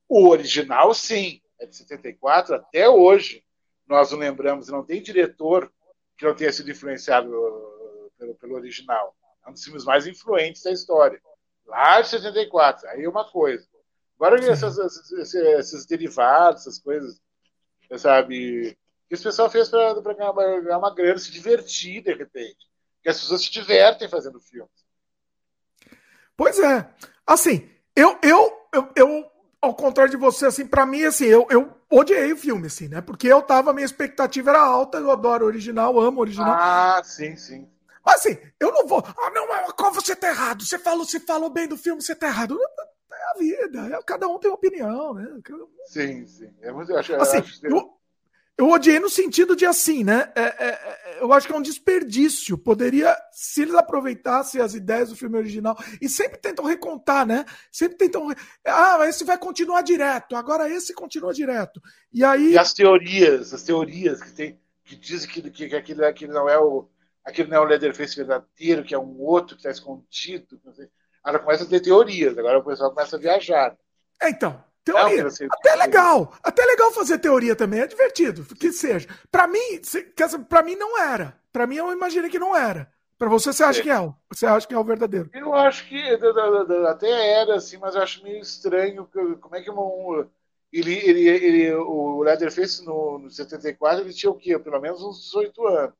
O 0.09 0.28
original, 0.28 0.93
sim, 0.94 1.40
é 1.60 1.66
de 1.66 1.76
74 1.76 2.55
até 2.55 2.89
hoje. 2.89 3.44
Nós 3.86 4.10
não 4.10 4.18
lembramos, 4.18 4.68
não 4.68 4.85
tem 4.85 5.02
diretor 5.02 5.72
que 6.16 6.24
não 6.24 6.35
tenha 6.35 6.52
sido 6.52 6.70
influenciado 6.70 7.28
uh, 7.28 8.12
pelo, 8.18 8.35
pelo 8.36 8.55
original. 8.55 9.14
É 9.44 9.51
um 9.51 9.52
dos 9.52 9.64
filmes 9.64 9.85
mais 9.85 10.06
influentes 10.06 10.62
da 10.62 10.72
história. 10.72 11.20
Lá 11.66 12.01
de 12.01 12.09
74, 12.09 12.89
aí 12.89 13.05
é 13.05 13.09
uma 13.09 13.31
coisa. 13.31 13.66
Agora, 14.16 14.43
essas, 14.44 14.78
esses, 14.78 15.35
esses, 15.35 15.86
derivados, 15.86 16.62
essas 16.62 16.78
coisas, 16.78 17.20
sabe? 17.98 18.76
Que 19.09 19.14
o 19.14 19.22
pessoal 19.22 19.51
fez 19.51 19.68
para 19.68 20.14
ganhar, 20.14 20.32
ganhar 20.32 20.78
uma 20.78 20.94
grana, 20.94 21.18
se 21.18 21.32
divertir 21.32 22.02
de 22.02 22.14
repente. 22.14 22.68
Porque 22.97 23.09
as 23.09 23.20
pessoas 23.20 23.43
se 23.43 23.51
divertem 23.51 24.09
fazendo 24.09 24.40
filmes. 24.40 24.85
Pois 26.36 26.59
é. 26.59 26.89
Assim, 27.26 27.68
eu, 27.94 28.18
eu, 28.22 28.68
eu, 28.72 28.93
eu 28.97 29.31
ao 29.65 29.74
contrário 29.74 30.11
de 30.11 30.16
você, 30.16 30.47
assim, 30.47 30.66
para 30.66 30.86
mim, 30.86 31.05
assim, 31.05 31.27
eu, 31.27 31.47
eu 31.51 31.73
odiei 31.91 32.32
o 32.32 32.36
filme, 32.36 32.66
assim, 32.66 32.89
né? 32.89 33.01
Porque 33.01 33.27
eu 33.27 33.43
tava, 33.43 33.73
minha 33.73 33.85
expectativa 33.85 34.51
era 34.51 34.61
alta, 34.61 34.99
eu 34.99 35.11
adoro 35.11 35.45
o 35.45 35.49
original, 35.49 35.99
amo 35.99 36.19
o 36.19 36.20
original. 36.20 36.55
Ah, 36.57 37.03
sim, 37.05 37.36
sim. 37.36 37.69
Mas 38.05 38.16
assim, 38.16 38.39
eu 38.61 38.70
não 38.70 38.86
vou. 38.86 39.03
Ah, 39.07 39.31
não, 39.31 39.49
mas 39.49 39.73
como 39.73 39.95
você 39.95 40.15
tá 40.15 40.28
errado? 40.28 40.65
Você 40.65 40.78
falou, 40.78 41.05
você 41.05 41.19
falou 41.19 41.49
bem 41.49 41.66
do 41.66 41.77
filme, 41.77 42.03
você 42.03 42.15
tá 42.15 42.27
errado. 42.27 42.59
É 43.12 43.31
a 43.31 43.39
vida, 43.39 43.97
é, 43.97 44.03
cada 44.03 44.28
um 44.28 44.39
tem 44.39 44.51
opinião, 44.51 45.15
né? 45.15 45.27
Sim, 45.86 46.27
sim. 46.27 46.53
Eu 46.61 46.78
acho, 46.81 47.15
assim, 47.16 47.36
eu 47.39 47.43
acho... 47.43 47.66
eu, 47.66 47.94
eu 48.56 48.70
odiei 48.70 49.01
no 49.01 49.10
sentido 49.10 49.56
de 49.56 49.66
assim, 49.66 50.05
né? 50.05 50.32
É, 50.36 50.43
é, 50.43 50.68
é, 50.68 51.18
eu 51.20 51.32
acho 51.32 51.47
que 51.47 51.52
é 51.52 51.56
um 51.56 51.62
desperdício. 51.62 52.56
Poderia, 52.56 53.16
se 53.32 53.62
eles 53.62 53.74
aproveitassem 53.74 54.60
as 54.60 54.74
ideias 54.74 55.09
do 55.09 55.16
filme 55.16 55.36
original 55.36 55.76
e 56.01 56.09
sempre 56.09 56.39
tentam 56.39 56.64
recontar, 56.64 57.26
né? 57.26 57.44
Sempre 57.72 57.98
tentam. 57.98 58.28
Ah, 58.64 58.98
esse 59.09 59.24
vai 59.24 59.36
continuar 59.39 59.82
direto, 59.82 60.36
agora 60.36 60.70
esse 60.70 60.94
continua 60.94 61.35
direto. 61.35 61.82
E 62.12 62.22
aí. 62.22 62.52
E 62.52 62.59
as 62.59 62.72
teorias, 62.72 63.52
as 63.52 63.64
teorias 63.64 64.22
que 64.22 64.32
tem, 64.32 64.60
que 64.85 64.94
dizem 64.94 65.28
que, 65.28 65.51
que, 65.51 65.68
que 65.68 65.76
aquilo, 65.76 66.05
aquilo 66.05 66.32
não 66.32 66.48
é 66.48 66.59
o. 66.59 66.89
Aquilo 67.24 67.48
não 67.48 67.56
é 67.56 67.60
o 67.60 67.64
Leatherface 67.64 68.16
verdadeiro, 68.16 68.85
que 68.85 68.94
é 68.94 68.98
um 68.98 69.18
outro 69.18 69.56
que 69.56 69.60
está 69.60 69.70
escondido. 69.70 70.60
Agora 71.24 71.43
começa 71.43 71.64
a 71.64 71.66
ter 71.66 71.81
teorias, 71.81 72.36
agora 72.36 72.59
o 72.59 72.64
pessoal 72.64 72.90
começa 72.93 73.16
a 73.16 73.18
viajar. 73.18 73.74
É, 74.20 74.28
então, 74.28 74.62
Teoria. 74.85 75.27
Até 75.27 75.70
é 75.70 75.77
legal. 75.77 76.35
Até 76.43 76.65
legal 76.65 76.93
fazer 76.93 77.19
teoria 77.19 77.56
também. 77.56 77.81
É 77.81 77.86
divertido. 77.86 78.44
Que 78.55 78.70
seja. 78.70 79.09
Para 79.31 79.47
mim, 79.47 79.81
para 80.48 80.62
mim 80.62 80.77
não 80.77 81.01
era. 81.01 81.35
Para 81.51 81.66
mim 81.66 81.77
eu 81.77 81.90
imaginei 81.90 82.28
que 82.28 82.39
não 82.39 82.55
era. 82.55 82.93
Para 83.16 83.28
você, 83.28 83.52
você 83.52 83.65
acha 83.65 83.81
é. 83.81 83.82
que 83.82 83.90
é? 83.90 84.12
Você 84.28 84.44
acha 84.44 84.66
que 84.66 84.74
é 84.74 84.78
o 84.78 84.85
verdadeiro? 84.85 85.31
Eu 85.32 85.55
acho 85.55 85.89
que 85.89 85.98
até 86.89 87.40
era 87.40 87.55
assim, 87.55 87.78
mas 87.78 87.94
eu 87.94 88.02
acho 88.02 88.23
meio 88.23 88.40
estranho. 88.40 89.09
Como 89.40 89.56
é 89.56 89.62
que 89.62 89.70
um, 89.70 90.28
ele, 90.70 90.94
ele, 90.94 91.28
ele, 91.28 91.74
o 91.74 92.23
Leatherface 92.23 92.85
no, 92.85 93.19
no 93.19 93.31
74 93.31 94.02
ele 94.02 94.12
tinha 94.12 94.31
o 94.31 94.36
quê? 94.36 94.59
Pelo 94.59 94.81
menos 94.81 95.02
uns 95.02 95.23
18 95.24 95.66
anos. 95.66 95.94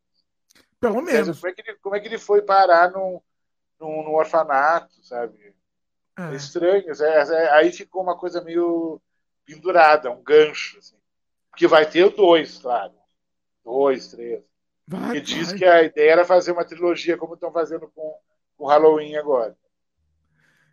Pelo 0.81 1.01
menos. 1.01 1.41
Como 1.41 1.51
é 1.51 1.55
que 1.55 1.63
ele, 1.63 1.79
como 1.81 1.97
é 1.97 2.01
que 2.01 2.09
ele 2.09 2.19
foi 2.19 2.43
parar 2.43 2.91
num, 2.91 3.21
num, 3.81 4.03
num 4.05 4.15
orfanato, 4.15 5.03
sabe? 5.03 5.54
É, 6.19 6.33
é 6.33 6.37
estranho. 6.37 6.85
É, 6.89 7.05
é, 7.05 7.51
aí 7.53 7.73
ficou 7.73 8.03
uma 8.03 8.17
coisa 8.17 8.43
meio 8.43 9.01
pendurada, 9.45 10.11
um 10.11 10.23
gancho. 10.23 10.79
Assim. 10.79 10.97
Porque 11.51 11.67
vai 11.67 11.89
ter 11.89 12.09
dois, 12.11 12.59
claro. 12.59 12.93
Dois, 13.65 14.09
três. 14.09 14.43
Vai, 14.87 15.21
diz 15.21 15.53
que 15.53 15.65
a 15.65 15.83
ideia 15.83 16.13
era 16.13 16.25
fazer 16.25 16.53
uma 16.53 16.65
trilogia, 16.65 17.17
como 17.17 17.35
estão 17.35 17.51
fazendo 17.51 17.91
com 17.95 18.19
o 18.59 18.67
Halloween 18.67 19.17
agora. 19.17 19.57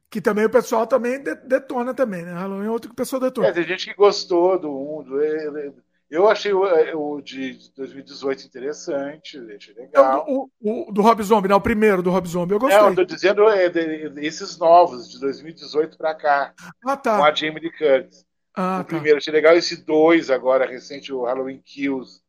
Que 0.10 0.20
também 0.20 0.44
o 0.44 0.50
pessoal 0.50 0.86
também 0.86 1.24
detona 1.24 1.94
também, 1.94 2.24
né? 2.24 2.34
Halloween 2.34 2.68
é 2.68 2.70
outro 2.70 2.90
que 2.90 2.94
o 2.94 2.98
pessoal 2.98 3.22
detona. 3.22 3.48
É, 3.48 3.54
tem 3.54 3.64
gente 3.64 3.86
que 3.86 3.96
gostou 3.96 4.60
do 4.60 4.70
1, 4.70 5.04
do, 5.04 5.84
eu 6.12 6.28
achei 6.28 6.52
o, 6.52 6.68
é, 6.68 6.94
o, 6.94 7.22
de 7.22 7.58
2018 7.74 8.46
interessante, 8.46 9.40
achei 9.56 9.74
legal. 9.74 10.26
o, 10.28 10.52
o, 10.60 10.92
do 10.92 11.02
Rob 11.02 11.24
Zombie, 11.24 11.48
não, 11.48 11.56
o 11.56 11.62
primeiro 11.62 12.04
do 12.04 12.12
Rob 12.12 12.28
Zombie, 12.28 12.54
eu 12.54 12.60
gostei. 12.60 12.78
Não, 12.78 12.90
eu 12.90 12.96
tô 12.96 13.06
dizendo 13.06 13.48
é, 13.48 13.70
de, 13.70 14.12
esses 14.18 14.58
novos, 14.58 15.10
de 15.10 15.18
2018 15.22 15.98
para 15.98 16.14
cá. 16.14 16.54
Ah, 16.86 16.98
tá. 16.98 17.18
Com 17.18 17.24
a 17.24 17.34
Jamie 17.34 17.62
Lee 17.62 17.72
Curtis. 17.72 18.26
Ah, 18.54 18.80
o 18.82 18.84
tá. 18.84 18.84
primeiro, 18.84 19.20
achei 19.20 19.32
legal. 19.32 19.56
Esse 19.56 19.86
dois 19.86 20.30
agora, 20.30 20.70
recente, 20.70 21.14
o 21.14 21.24
Halloween 21.24 21.62
Kills. 21.64 22.20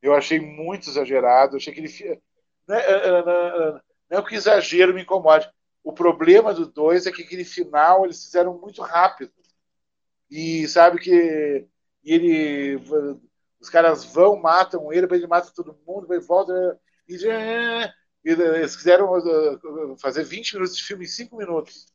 Eu 0.00 0.14
achei 0.14 0.38
muito 0.38 0.88
exagerado. 0.88 1.56
Achei 1.56 1.74
que 1.74 1.80
ele. 1.80 2.20
Não 2.68 2.76
é, 2.76 3.82
não 4.08 4.18
é 4.20 4.22
que 4.22 4.36
exagero 4.36 4.94
me 4.94 5.02
incomode. 5.02 5.50
O 5.82 5.92
problema 5.92 6.54
do 6.54 6.64
dois 6.64 7.06
é 7.06 7.10
que 7.10 7.22
aquele 7.22 7.44
final 7.44 8.04
eles 8.04 8.24
fizeram 8.24 8.56
muito 8.56 8.82
rápido. 8.82 9.32
E 10.30 10.68
sabe 10.68 11.00
que 11.00 11.66
e 12.06 12.12
ele. 12.14 12.80
Os 13.60 13.68
caras 13.68 14.04
vão, 14.04 14.36
matam 14.40 14.92
ele, 14.92 15.08
ele 15.10 15.26
mata 15.26 15.50
todo 15.54 15.76
mundo, 15.86 16.06
vai 16.06 16.20
volta. 16.20 16.78
E, 17.08 17.16
e 17.16 18.30
eles 18.30 18.76
quiseram 18.76 19.12
uh, 19.12 19.96
fazer 19.98 20.24
20 20.24 20.54
minutos 20.54 20.76
de 20.76 20.84
filme 20.84 21.04
em 21.04 21.08
5 21.08 21.36
minutos. 21.36 21.86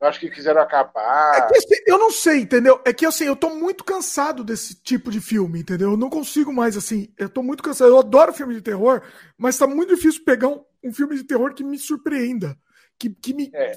Eu 0.00 0.08
acho 0.08 0.18
que 0.18 0.28
quiseram 0.28 0.60
acabar. 0.60 1.36
É 1.36 1.46
que, 1.46 1.56
assim, 1.56 1.82
eu 1.86 1.98
não 1.98 2.10
sei, 2.10 2.40
entendeu? 2.40 2.80
É 2.84 2.92
que 2.92 3.06
assim, 3.06 3.24
eu 3.24 3.36
tô 3.36 3.50
muito 3.50 3.84
cansado 3.84 4.42
desse 4.42 4.74
tipo 4.74 5.10
de 5.10 5.20
filme, 5.20 5.60
entendeu? 5.60 5.92
Eu 5.92 5.96
não 5.96 6.10
consigo 6.10 6.52
mais, 6.52 6.76
assim. 6.76 7.12
Eu 7.16 7.28
tô 7.28 7.42
muito 7.42 7.62
cansado. 7.62 7.88
Eu 7.88 7.98
adoro 7.98 8.32
filme 8.32 8.54
de 8.54 8.60
terror, 8.60 9.02
mas 9.38 9.56
tá 9.56 9.66
muito 9.66 9.94
difícil 9.94 10.24
pegar 10.24 10.48
um, 10.48 10.64
um 10.82 10.92
filme 10.92 11.14
de 11.16 11.24
terror 11.24 11.54
que 11.54 11.62
me 11.62 11.78
surpreenda. 11.78 12.58
Que, 12.98 13.08
que 13.10 13.32
me 13.32 13.50
é. 13.54 13.72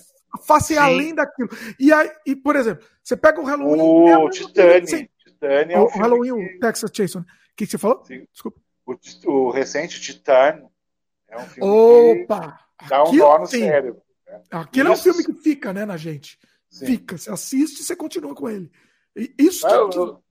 faça 0.46 0.74
ir 0.74 0.78
além 0.78 1.14
daquilo. 1.14 1.50
E 1.80 1.94
aí, 1.94 2.12
e, 2.26 2.36
por 2.36 2.56
exemplo, 2.56 2.86
você 3.04 3.16
pega 3.16 3.40
o 3.40 3.46
Halloween. 3.46 3.82
O 3.82 4.28
é 4.28 4.30
Titanic. 4.32 5.10
Titânia 5.38 5.76
é 5.76 5.80
o, 5.80 5.88
Halloween, 5.88 6.48
que... 6.48 6.56
o 6.56 6.60
Texas 6.60 6.92
Chainsaw. 6.94 7.22
O 7.22 7.26
que, 7.56 7.66
que 7.66 7.72
você 7.72 7.78
falou? 7.78 8.04
Sim. 8.06 8.28
Desculpa. 8.32 8.60
O, 8.86 8.98
o 9.32 9.52
recente 9.52 10.02
Titânio 10.02 10.70
é 11.28 11.38
um 11.38 11.46
filme 11.46 12.24
Opa! 12.24 12.60
que 12.80 12.90
dá 12.90 13.04
um 13.04 13.14
nó 13.14 13.40
no 13.40 13.48
sim. 13.48 13.60
cérebro. 13.60 14.02
Né? 14.26 14.42
Aquilo 14.52 14.94
isso... 14.94 15.08
é 15.08 15.12
um 15.12 15.14
filme 15.14 15.34
que 15.36 15.42
fica, 15.42 15.74
né, 15.74 15.86
na 15.86 15.98
gente. 15.98 16.40
Sim. 16.70 16.86
Fica. 16.86 17.18
Você 17.18 17.32
assiste 17.32 17.82
e 17.82 17.84
você 17.84 17.96
continua 17.96 18.34
com 18.34 18.50
ele. 18.50 18.72
Isso 19.38 19.66
ah, 19.66 19.90
que, 19.90 19.98
o, 19.98 20.22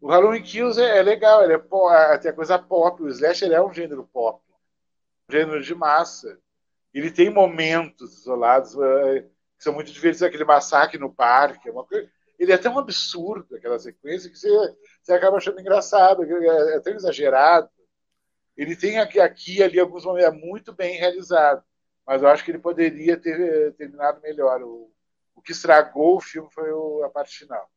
o 0.00 0.08
Halloween 0.08 0.42
Kills 0.42 0.80
é, 0.80 0.98
é, 0.98 1.02
legal, 1.02 1.42
ele 1.42 1.54
é 1.54 1.58
pop, 1.58 2.20
tem 2.20 2.30
a 2.30 2.34
coisa 2.34 2.58
pop. 2.58 3.02
O 3.02 3.08
slasher 3.08 3.50
é 3.50 3.62
um 3.62 3.72
gênero 3.72 4.08
pop. 4.12 4.40
Um 5.28 5.32
gênero 5.32 5.62
de 5.62 5.74
massa. 5.74 6.38
Ele 6.94 7.10
tem 7.10 7.28
momentos 7.28 8.20
isolados 8.20 8.76
é, 8.78 9.22
que 9.22 9.64
são 9.64 9.72
muito 9.72 9.92
divertidos. 9.92 10.22
Aquele 10.22 10.44
massacre 10.44 10.98
no 10.98 11.12
parque, 11.12 11.68
é 11.68 11.72
uma 11.72 11.84
coisa 11.84 12.08
ele 12.38 12.52
é 12.52 12.58
tão 12.58 12.78
absurdo, 12.78 13.56
aquela 13.56 13.78
sequência, 13.78 14.30
que 14.30 14.38
você, 14.38 14.50
você 15.02 15.12
acaba 15.12 15.36
achando 15.36 15.60
engraçado, 15.60 16.22
é, 16.22 16.76
é 16.76 16.80
tão 16.80 16.94
exagerado. 16.94 17.68
Ele 18.56 18.74
tem 18.74 18.98
aqui, 18.98 19.20
aqui 19.20 19.62
ali 19.62 19.78
alguns 19.78 20.04
momentos, 20.04 20.28
é 20.28 20.36
muito 20.36 20.72
bem 20.72 20.96
realizado, 20.96 21.62
mas 22.06 22.22
eu 22.22 22.28
acho 22.28 22.44
que 22.44 22.50
ele 22.50 22.58
poderia 22.58 23.16
ter 23.16 23.38
eh, 23.38 23.70
terminado 23.72 24.20
melhor. 24.22 24.62
O, 24.62 24.90
o 25.34 25.42
que 25.42 25.52
estragou 25.52 26.16
o 26.16 26.20
filme 26.20 26.48
foi 26.50 26.70
o, 26.72 27.02
a 27.04 27.10
parte 27.10 27.38
final. 27.38 27.70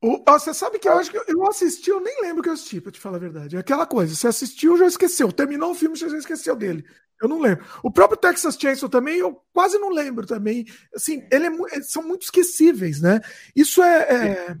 O, 0.00 0.22
você 0.26 0.52
sabe 0.52 0.78
que 0.80 0.88
eu 0.88 0.94
acho 0.94 1.10
que 1.10 1.16
eu 1.16 1.46
assisti, 1.46 1.90
eu 1.90 2.00
nem 2.00 2.22
lembro 2.22 2.42
que 2.42 2.48
eu 2.48 2.54
assisti, 2.54 2.80
pra 2.80 2.90
te 2.90 2.98
falar 2.98 3.18
a 3.18 3.20
verdade. 3.20 3.56
É 3.56 3.60
aquela 3.60 3.86
coisa, 3.86 4.14
você 4.14 4.26
assistiu, 4.26 4.76
já 4.76 4.86
esqueceu. 4.86 5.30
Terminou 5.30 5.70
o 5.70 5.74
filme, 5.74 5.96
você 5.96 6.08
já 6.08 6.16
esqueceu 6.16 6.56
dele. 6.56 6.84
Eu 7.22 7.28
não 7.28 7.38
lembro. 7.38 7.64
O 7.84 7.90
próprio 7.90 8.18
Texas 8.18 8.58
Chainsaw 8.60 8.88
também, 8.88 9.18
eu 9.18 9.40
quase 9.52 9.78
não 9.78 9.90
lembro 9.90 10.26
também. 10.26 10.66
Assim, 10.92 11.24
ele 11.30 11.46
é, 11.46 11.80
são 11.82 12.02
muito 12.02 12.22
esquecíveis, 12.22 13.00
né? 13.00 13.20
Isso 13.54 13.80
é, 13.80 14.00
é, 14.00 14.56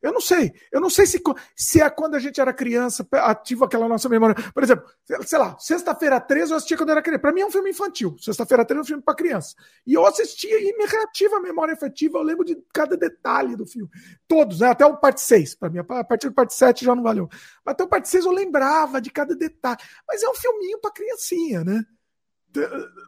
Eu 0.00 0.12
não 0.12 0.20
sei. 0.20 0.52
Eu 0.70 0.80
não 0.80 0.88
sei 0.88 1.06
se, 1.06 1.20
se 1.56 1.80
é 1.80 1.90
quando 1.90 2.14
a 2.14 2.20
gente 2.20 2.40
era 2.40 2.52
criança, 2.52 3.04
ativa 3.10 3.64
aquela 3.64 3.88
nossa 3.88 4.08
memória. 4.08 4.36
Por 4.52 4.62
exemplo, 4.62 4.84
sei 5.26 5.38
lá, 5.38 5.58
Sexta-feira 5.58 6.20
13 6.20 6.52
eu 6.52 6.56
assistia 6.56 6.76
quando 6.76 6.90
eu 6.90 6.92
era 6.92 7.02
criança. 7.02 7.20
Pra 7.20 7.32
mim 7.32 7.40
é 7.40 7.46
um 7.46 7.50
filme 7.50 7.70
infantil. 7.70 8.14
Sexta-feira 8.20 8.64
13 8.64 8.78
é 8.78 8.82
um 8.82 8.86
filme 8.86 9.02
pra 9.02 9.14
criança. 9.16 9.56
E 9.84 9.94
eu 9.94 10.06
assistia 10.06 10.56
e 10.60 10.76
me 10.76 10.86
reativa 10.86 11.38
a 11.38 11.40
memória 11.40 11.74
afetiva. 11.74 12.18
Eu 12.18 12.22
lembro 12.22 12.44
de 12.44 12.56
cada 12.72 12.96
detalhe 12.96 13.56
do 13.56 13.66
filme. 13.66 13.90
Todos, 14.28 14.60
né? 14.60 14.68
Até 14.68 14.86
o 14.86 14.96
parte 14.96 15.20
6. 15.20 15.56
Pra 15.56 15.68
mim, 15.68 15.78
a 15.80 16.04
partir 16.04 16.28
do 16.28 16.34
parte 16.34 16.54
7 16.54 16.84
já 16.84 16.94
não 16.94 17.02
valeu. 17.02 17.28
Até 17.66 17.82
o 17.82 17.88
parte 17.88 18.08
6 18.08 18.24
eu 18.24 18.30
lembrava 18.30 19.00
de 19.00 19.10
cada 19.10 19.34
detalhe. 19.34 19.78
Mas 20.06 20.22
é 20.22 20.28
um 20.28 20.34
filminho 20.34 20.78
pra 20.78 20.92
criancinha, 20.92 21.64
né? 21.64 21.84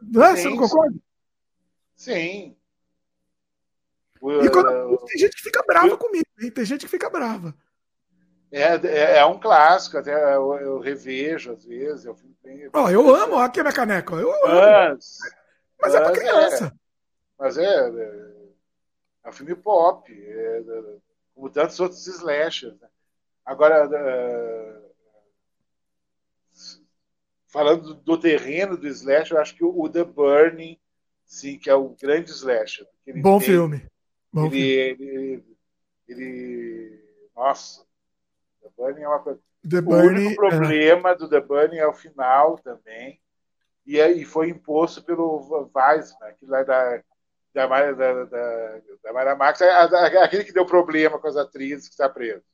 Não 0.02 0.24
é? 0.24 0.36
Sim, 0.36 0.42
Você 0.42 0.48
não 0.48 0.56
concorda? 0.56 0.98
Sim. 1.94 2.56
E 4.22 4.50
quando, 4.50 4.98
tem 5.06 5.18
gente 5.18 5.36
que 5.36 5.42
fica 5.42 5.62
brava 5.62 5.96
comigo, 5.96 6.26
hein? 6.40 6.50
tem 6.50 6.64
gente 6.64 6.84
que 6.84 6.90
fica 6.90 7.08
brava. 7.08 7.54
É, 8.50 8.74
é, 8.86 9.16
é 9.18 9.26
um 9.26 9.38
clássico, 9.38 9.98
até 9.98 10.12
eu, 10.34 10.54
eu, 10.54 10.78
revejo 10.78 11.52
às 11.52 11.64
vezes. 11.64 12.04
Eu, 12.04 12.16
bem, 12.42 12.68
oh, 12.72 12.88
eu 12.88 13.14
amo, 13.14 13.36
aqui 13.36 13.60
a 13.60 13.62
minha 13.62 13.74
caneca. 13.74 14.14
Eu 14.14 14.30
amo. 14.30 14.42
Mas, 14.46 15.18
mas, 15.80 15.94
é 15.94 16.00
pra 16.00 16.12
criança. 16.12 16.66
É, 16.66 16.72
mas 17.38 17.58
é, 17.58 17.64
é, 17.64 18.36
é 19.24 19.28
um 19.28 19.32
filme 19.32 19.54
pop, 19.54 20.12
é, 20.12 20.62
como 21.34 21.50
tantos 21.50 21.78
outros 21.80 22.06
slashers. 22.06 22.78
Né? 22.80 22.88
Agora, 23.44 23.86
falando 27.56 27.94
do 27.94 28.20
terreno 28.20 28.76
do 28.76 28.86
slash, 28.86 29.32
eu 29.32 29.40
acho 29.40 29.56
que 29.56 29.64
o 29.64 29.88
The 29.88 30.04
Burning, 30.04 30.78
sim, 31.24 31.58
que 31.58 31.70
é 31.70 31.74
o 31.74 31.96
grande 31.98 32.30
slash. 32.30 32.86
Bom 33.22 33.38
tem, 33.38 33.48
filme. 33.48 33.86
Bom 34.30 34.46
ele, 34.52 34.96
filme. 34.96 35.02
Ele, 35.02 35.44
Ele. 36.06 37.02
Nossa, 37.34 37.82
The 38.60 38.68
Burning 38.76 39.02
é 39.02 39.08
uma 39.08 39.20
coisa. 39.20 39.40
The 39.66 39.78
o 39.78 39.82
Burning, 39.82 40.26
único 40.26 40.36
problema 40.36 41.14
do 41.14 41.30
The 41.30 41.40
Burning 41.40 41.78
é 41.78 41.86
o 41.86 41.94
final 41.94 42.58
também. 42.58 43.18
E, 43.86 43.98
é, 43.98 44.12
e 44.12 44.22
foi 44.26 44.50
imposto 44.50 45.02
pelo 45.02 45.70
Weissman, 45.74 46.34
que 46.38 46.44
lá 46.44 46.62
da, 46.62 47.02
da, 47.54 47.66
da, 47.66 48.24
da, 48.24 48.80
da 49.02 49.12
Mara 49.14 49.34
Max, 49.34 49.62
aquele 49.62 50.44
que 50.44 50.52
deu 50.52 50.66
problema 50.66 51.18
com 51.18 51.26
as 51.26 51.36
atrizes 51.36 51.88
que 51.88 51.94
está 51.94 52.06
preso. 52.06 52.44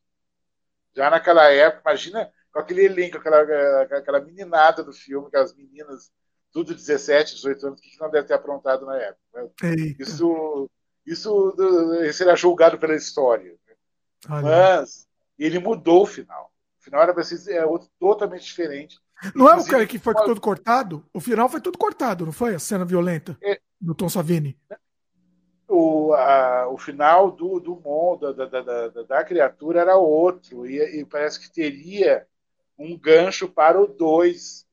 Já 0.95 1.11
naquela 1.11 1.51
época, 1.51 1.91
imagina 1.91 2.31
com 2.53 2.61
aquele 2.61 2.85
elenco, 2.85 3.17
aquela, 3.17 3.83
aquela 3.83 4.21
meninada 4.21 4.85
do 4.85 4.93
filme, 4.93 5.29
aquelas 5.29 5.55
meninas, 5.55 6.13
tudo 6.53 6.75
17, 6.75 7.37
18 7.37 7.67
anos, 7.67 7.81
que 7.81 7.99
não 7.99 8.11
deve 8.11 8.27
ter 8.27 8.35
aprontado 8.35 8.85
na 8.85 8.97
época. 8.97 9.21
Né? 9.63 9.75
Isso, 9.99 10.71
isso, 11.07 11.57
isso 12.05 12.23
era 12.23 12.37
julgado 12.37 12.79
pela 12.79 12.95
história. 12.95 13.53
Né? 13.53 13.75
Mas 14.29 15.09
ele 15.39 15.59
mudou 15.59 16.03
o 16.03 16.07
final. 16.07 16.53
O 16.79 16.85
final 16.85 17.03
era 17.03 17.15
para 17.15 17.25
ser 17.25 17.53
é 17.53 17.65
outro, 17.65 17.89
totalmente 17.99 18.45
diferente. 18.45 19.01
Não 19.35 19.49
é 19.49 19.57
o 19.57 19.65
cara 19.65 19.87
que 19.87 19.99
foi 19.99 20.15
tudo 20.15 20.41
cortado? 20.41 21.07
O 21.15 21.21
final 21.21 21.49
foi 21.49 21.61
tudo 21.61 21.79
cortado, 21.79 22.27
não 22.27 22.33
foi? 22.33 22.55
A 22.55 22.59
cena 22.59 22.85
violenta 22.85 23.39
é, 23.43 23.61
do 23.81 23.95
Tom 23.95 24.09
Savini. 24.09 24.59
O, 25.69 26.13
a, 26.13 26.69
o 26.69 26.77
final 26.77 27.31
do, 27.31 27.61
do 27.61 27.77
mundo, 27.77 28.35
da, 28.35 28.47
da, 28.47 28.89
da, 28.89 29.03
da 29.05 29.25
criatura 29.25 29.81
era 29.81 29.97
outro. 29.97 30.67
E, 30.67 31.01
e, 31.01 31.05
parece 31.05 31.41
que 31.41 31.53
teria 31.53 32.27
um 32.83 32.99
gancho 32.99 33.49
para 33.49 33.81
o 33.81 33.87
2. 33.87 34.67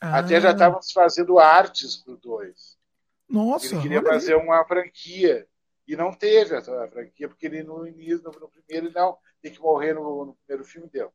Ah. 0.00 0.18
Até 0.18 0.40
já 0.40 0.52
estávamos 0.52 0.90
fazendo 0.92 1.38
artes 1.38 1.96
para 1.96 2.14
o 2.14 2.16
2. 2.16 2.78
Nossa. 3.28 3.74
Ele 3.74 3.82
queria 3.82 4.02
fazer 4.02 4.34
aí. 4.34 4.40
uma 4.40 4.64
franquia. 4.64 5.46
E 5.86 5.96
não 5.96 6.12
teve 6.12 6.54
essa 6.54 6.88
franquia, 6.88 7.28
porque 7.28 7.46
ele 7.46 7.62
no 7.62 7.86
início, 7.86 8.22
no, 8.22 8.30
primeiro, 8.48 8.86
ele 8.86 8.94
não 8.94 9.18
tem 9.40 9.52
que 9.52 9.60
morrer 9.60 9.94
no, 9.94 10.26
no 10.26 10.34
primeiro 10.34 10.64
filme 10.64 10.88
deu. 10.88 11.12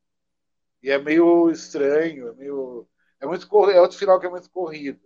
E 0.82 0.90
é 0.90 0.98
meio 0.98 1.50
estranho, 1.50 2.28
é 2.28 2.32
meio. 2.34 2.86
É, 3.20 3.26
muito, 3.26 3.46
é 3.70 3.80
outro 3.80 3.98
final 3.98 4.20
que 4.20 4.26
é 4.26 4.30
muito 4.30 4.50
corrido. 4.50 5.00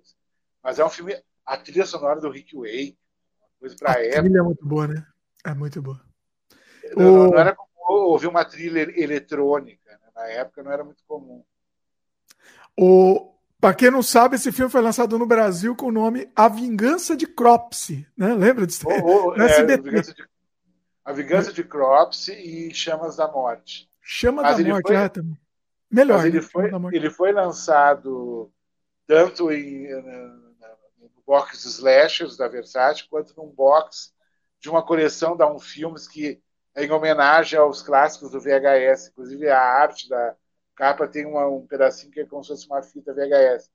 Mas 0.63 0.79
é 0.79 0.85
um 0.85 0.91
filme. 0.91 1.15
A 1.45 1.57
trilha 1.57 1.87
sonora 1.87 2.21
do 2.21 2.31
Rick 2.31 2.55
Wake, 2.55 2.99
coisa 3.59 3.77
pra 3.77 3.93
a 3.93 4.01
época. 4.01 4.19
A 4.19 4.23
trilha 4.23 4.39
é 4.39 4.43
muito 4.43 4.67
boa, 4.67 4.87
né? 4.87 5.07
É 5.45 5.55
muito 5.55 5.83
boa. 5.83 6.01
Não, 6.97 7.29
o... 7.29 7.31
não 7.31 7.39
era 7.39 7.55
como 7.55 7.71
ouvir 7.89 8.27
uma 8.27 8.45
trilha 8.45 8.81
eletrônica. 9.01 10.01
Na 10.23 10.29
época 10.29 10.63
não 10.63 10.71
era 10.71 10.85
muito 10.85 11.03
comum. 11.07 11.45
O... 12.79 13.33
Para 13.61 13.75
quem 13.75 13.91
não 13.91 14.03
sabe, 14.03 14.35
esse 14.35 14.51
filme 14.51 14.71
foi 14.71 14.81
lançado 14.81 15.17
no 15.19 15.27
Brasil 15.27 15.77
com 15.77 15.87
o 15.87 15.93
nome 15.93 16.29
A 16.35 16.49
Vingança 16.49 17.17
de 17.17 17.27
Cropsy, 17.27 18.07
né? 18.17 18.35
Lembra 18.35 18.67
disso? 18.67 18.87
Oh, 18.89 19.31
oh, 19.31 19.35
é, 19.35 19.61
a, 19.61 19.77
Vingança 19.77 20.15
de, 20.15 20.29
a 21.05 21.13
Vingança 21.13 21.53
de 21.53 21.65
Cropsy 21.65 22.33
e 22.33 22.75
Chamas 22.75 23.17
da 23.17 23.29
Morte. 23.29 23.89
Chama 24.01 24.43
Mas 24.43 24.59
da 24.59 24.65
Morte, 24.65 24.89
foi... 24.89 24.97
é, 24.97 25.09
também. 25.09 25.39
Melhor. 25.89 26.19
Mas 26.19 26.27
ele, 26.27 26.41
né? 26.41 26.43
foi, 26.43 26.71
ele 26.93 27.11
foi 27.11 27.33
lançado 27.33 28.51
tanto 29.07 29.53
em, 29.53 29.89
no 30.99 31.23
box 31.25 31.65
slashers 31.65 32.37
da 32.37 32.49
Versace, 32.49 33.09
quanto 33.09 33.35
num 33.37 33.49
box 33.49 34.13
de 34.59 34.69
uma 34.69 34.85
coleção 34.85 35.37
da 35.37 35.49
Um 35.49 35.61
Filmes 35.61 36.09
que 36.09 36.43
em 36.77 36.91
homenagem 36.91 37.59
aos 37.59 37.83
clássicos 37.83 38.31
do 38.31 38.41
VHS. 38.41 39.09
Inclusive, 39.09 39.49
a 39.49 39.61
arte 39.61 40.09
da 40.09 40.35
capa 40.75 41.07
tem 41.07 41.27
uma, 41.27 41.47
um 41.47 41.67
pedacinho 41.67 42.13
que 42.13 42.21
é 42.21 42.27
como 42.27 42.43
se 42.43 42.51
fosse 42.51 42.67
uma 42.67 42.83
fita 42.83 43.15
VHS. 43.15 43.71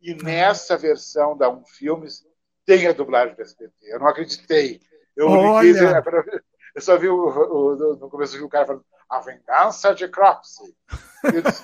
E 0.00 0.14
nessa 0.14 0.76
versão 0.76 1.36
da 1.36 1.50
Um 1.50 1.64
Filmes 1.64 2.26
tem 2.64 2.86
a 2.86 2.92
dublagem 2.92 3.34
do 3.34 3.42
SBT. 3.42 3.74
Eu 3.82 4.00
não 4.00 4.08
acreditei. 4.08 4.80
Eu, 5.16 5.28
liguei, 5.60 5.82
eu 6.74 6.80
só 6.80 6.96
vi 6.96 7.08
o, 7.08 7.16
o, 7.16 7.96
no 7.96 8.08
começo 8.08 8.36
vi 8.36 8.42
o 8.42 8.48
cara 8.48 8.66
falando 8.66 8.84
a 9.08 9.20
Vingança 9.20 9.92
de 9.92 10.06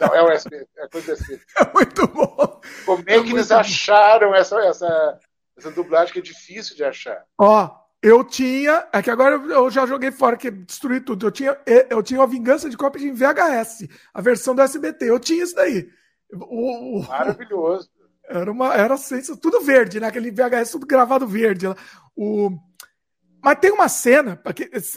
não, 0.01 0.15
é 0.15 0.23
o 0.23 0.31
SBT, 0.31 0.69
é 0.77 0.89
coisa 0.89 1.07
do 1.07 1.13
SBT. 1.13 1.45
É 1.57 1.73
muito 1.73 2.07
bom. 2.09 2.61
Como 2.85 3.05
é, 3.07 3.17
é 3.17 3.23
que 3.23 3.31
eles 3.31 3.51
acharam 3.51 4.35
essa, 4.35 4.59
essa, 4.65 5.21
essa 5.57 5.71
dublagem 5.71 6.13
que 6.13 6.19
é 6.19 6.23
difícil 6.23 6.77
de 6.77 6.85
achar? 6.85 7.25
Ó, 7.39 7.86
eu 8.07 8.23
tinha, 8.23 8.87
é 8.93 9.03
que 9.03 9.11
agora 9.11 9.35
eu 9.35 9.69
já 9.69 9.85
joguei 9.85 10.13
fora, 10.13 10.37
que 10.37 10.49
destruí 10.49 11.01
tudo. 11.01 11.27
Eu 11.27 11.33
tinha, 11.33 11.59
eu 11.91 12.01
tinha 12.05 12.23
a 12.23 12.27
Vingança 12.27 12.71
de 12.71 12.77
Cropsy 12.77 13.09
em 13.09 13.13
VHS, 13.13 13.89
a 14.15 14.21
versão 14.21 14.55
do 14.55 14.63
SBT. 14.63 15.11
Eu 15.11 15.19
tinha 15.19 15.43
isso 15.43 15.57
daí. 15.57 15.89
O, 16.33 17.01
o, 17.01 17.09
Maravilhoso. 17.09 17.91
Era 18.29 18.51
uma, 18.51 18.75
era 18.75 18.97
sensacional, 18.97 19.41
tudo 19.41 19.61
verde, 19.61 20.01
né? 20.01 20.09
Aquele 20.09 20.33
VHS 20.33 20.73
tudo 20.73 20.85
gravado 20.85 21.29
verde. 21.29 21.67
O, 22.17 22.51
mas 23.41 23.59
tem 23.61 23.71
uma 23.71 23.89
cena, 23.89 24.43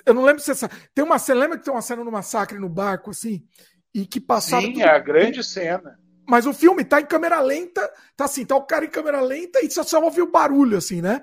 eu 0.03 0.13
não 0.15 0.23
lembro 0.23 0.41
se 0.41 0.49
essa. 0.49 0.67
Tem 0.95 1.05
uma 1.05 1.19
cena, 1.19 1.41
lembra 1.41 1.59
que 1.59 1.63
tem 1.63 1.71
uma 1.71 1.83
cena 1.83 2.03
no 2.03 2.11
massacre 2.11 2.57
no 2.57 2.67
barco, 2.67 3.11
assim? 3.11 3.45
E 3.93 4.07
que 4.07 4.19
passava. 4.19 4.63
Sim, 4.63 4.81
é 4.81 4.89
a 4.89 4.97
grande 4.97 5.43
cena. 5.43 5.99
Mas 6.27 6.47
o 6.47 6.53
filme 6.53 6.83
tá 6.83 6.99
em 6.99 7.05
câmera 7.05 7.39
lenta, 7.39 7.87
tá 8.17 8.25
assim, 8.25 8.43
tá 8.43 8.55
o 8.55 8.65
cara 8.65 8.85
em 8.85 8.89
câmera 8.89 9.21
lenta 9.21 9.63
e 9.63 9.69
só, 9.69 9.83
só 9.83 10.03
ouve 10.03 10.23
o 10.23 10.31
barulho, 10.31 10.79
assim, 10.79 10.99
né? 10.99 11.21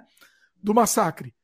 Do 0.63 0.73
massacre. 0.73 1.36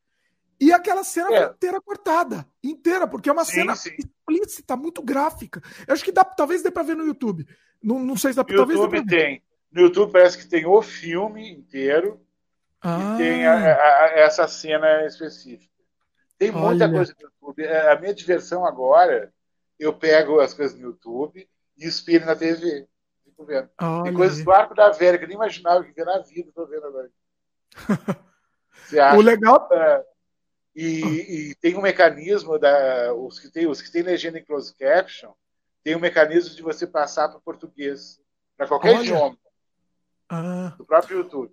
E 0.63 0.73
aquela 0.73 1.03
cena 1.03 1.35
é. 1.35 1.45
inteira 1.47 1.81
cortada. 1.81 2.47
Inteira, 2.63 3.09
porque 3.09 3.29
é 3.29 3.33
uma 3.33 3.45
sim, 3.45 3.55
cena 3.55 3.75
sim. 3.75 3.91
explícita, 3.99 4.77
muito 4.77 5.03
gráfica. 5.03 5.61
Eu 5.89 5.93
acho 5.93 6.05
que 6.05 6.13
dá, 6.13 6.23
talvez 6.23 6.63
dê 6.63 6.71
pra 6.71 6.85
ver 6.85 6.95
no 6.95 7.05
YouTube. 7.05 7.45
Não, 7.83 7.99
não 7.99 8.17
sei 8.17 8.33
se 8.33 8.37
dá, 8.37 8.45
no 8.49 8.57
talvez 8.57 8.79
YouTube 8.79 9.05
tem. 9.05 9.43
No 9.73 9.81
YouTube 9.81 10.13
parece 10.13 10.39
que 10.39 10.47
tem 10.47 10.65
o 10.65 10.81
filme 10.81 11.51
inteiro 11.51 12.25
ah. 12.81 13.15
e 13.15 13.19
tem 13.19 13.45
a, 13.45 13.55
a, 13.55 14.05
a, 14.05 14.07
essa 14.21 14.47
cena 14.47 15.05
específica. 15.05 15.73
Tem 16.39 16.53
muita 16.53 16.85
Olha. 16.85 16.95
coisa 16.95 17.13
no 17.19 17.27
YouTube. 17.27 17.65
É, 17.65 17.91
a 17.91 17.99
minha 17.99 18.15
diversão 18.15 18.65
agora, 18.65 19.35
eu 19.81 19.93
pego 19.93 20.39
as 20.39 20.55
coisas 20.55 20.79
no 20.79 20.91
YouTube 20.91 21.49
e 21.77 21.89
espelho 21.89 22.25
na 22.25 22.37
TV. 22.37 22.87
Fico 23.25 23.45
vendo. 23.45 23.69
Olha. 23.81 24.05
Tem 24.05 24.15
coisas 24.15 24.45
do 24.45 24.53
Arco 24.53 24.77
da 24.77 24.91
Velha 24.91 25.19
que 25.19 25.25
eu 25.25 25.29
nem 25.29 25.37
imaginava 25.37 25.83
que 25.83 25.91
ver 25.91 26.07
na 26.07 26.21
vida, 26.21 26.51
estou 26.51 26.69
vendo 26.69 26.87
agora. 26.87 27.11
Você 28.87 29.01
acha? 29.01 29.19
O 29.19 29.21
legal. 29.21 29.69
É, 29.73 30.12
e, 30.75 31.51
e, 31.51 31.55
tem 31.57 31.77
um 31.77 31.83
mecanismo 31.83 32.59
da 32.59 33.13
os 33.15 33.39
que 33.39 33.51
tem 33.51 33.67
os 33.67 33.83
que 33.83 33.93
tem 33.93 34.03
legenda 34.03 34.39
em 34.39 34.45
closed 34.45 34.77
caption 34.77 35.33
tem 35.85 35.97
um 35.97 36.01
mecanismo 36.01 36.55
de 36.55 36.63
você 36.63 36.87
passar 36.87 37.29
para 37.29 37.41
português 37.41 38.21
para 38.57 38.67
qualquer 38.67 38.97
Olha. 38.97 39.03
idioma 39.03 39.39
ah. 40.29 40.75
do 40.79 40.85
próprio 40.85 41.19
YouTube 41.19 41.53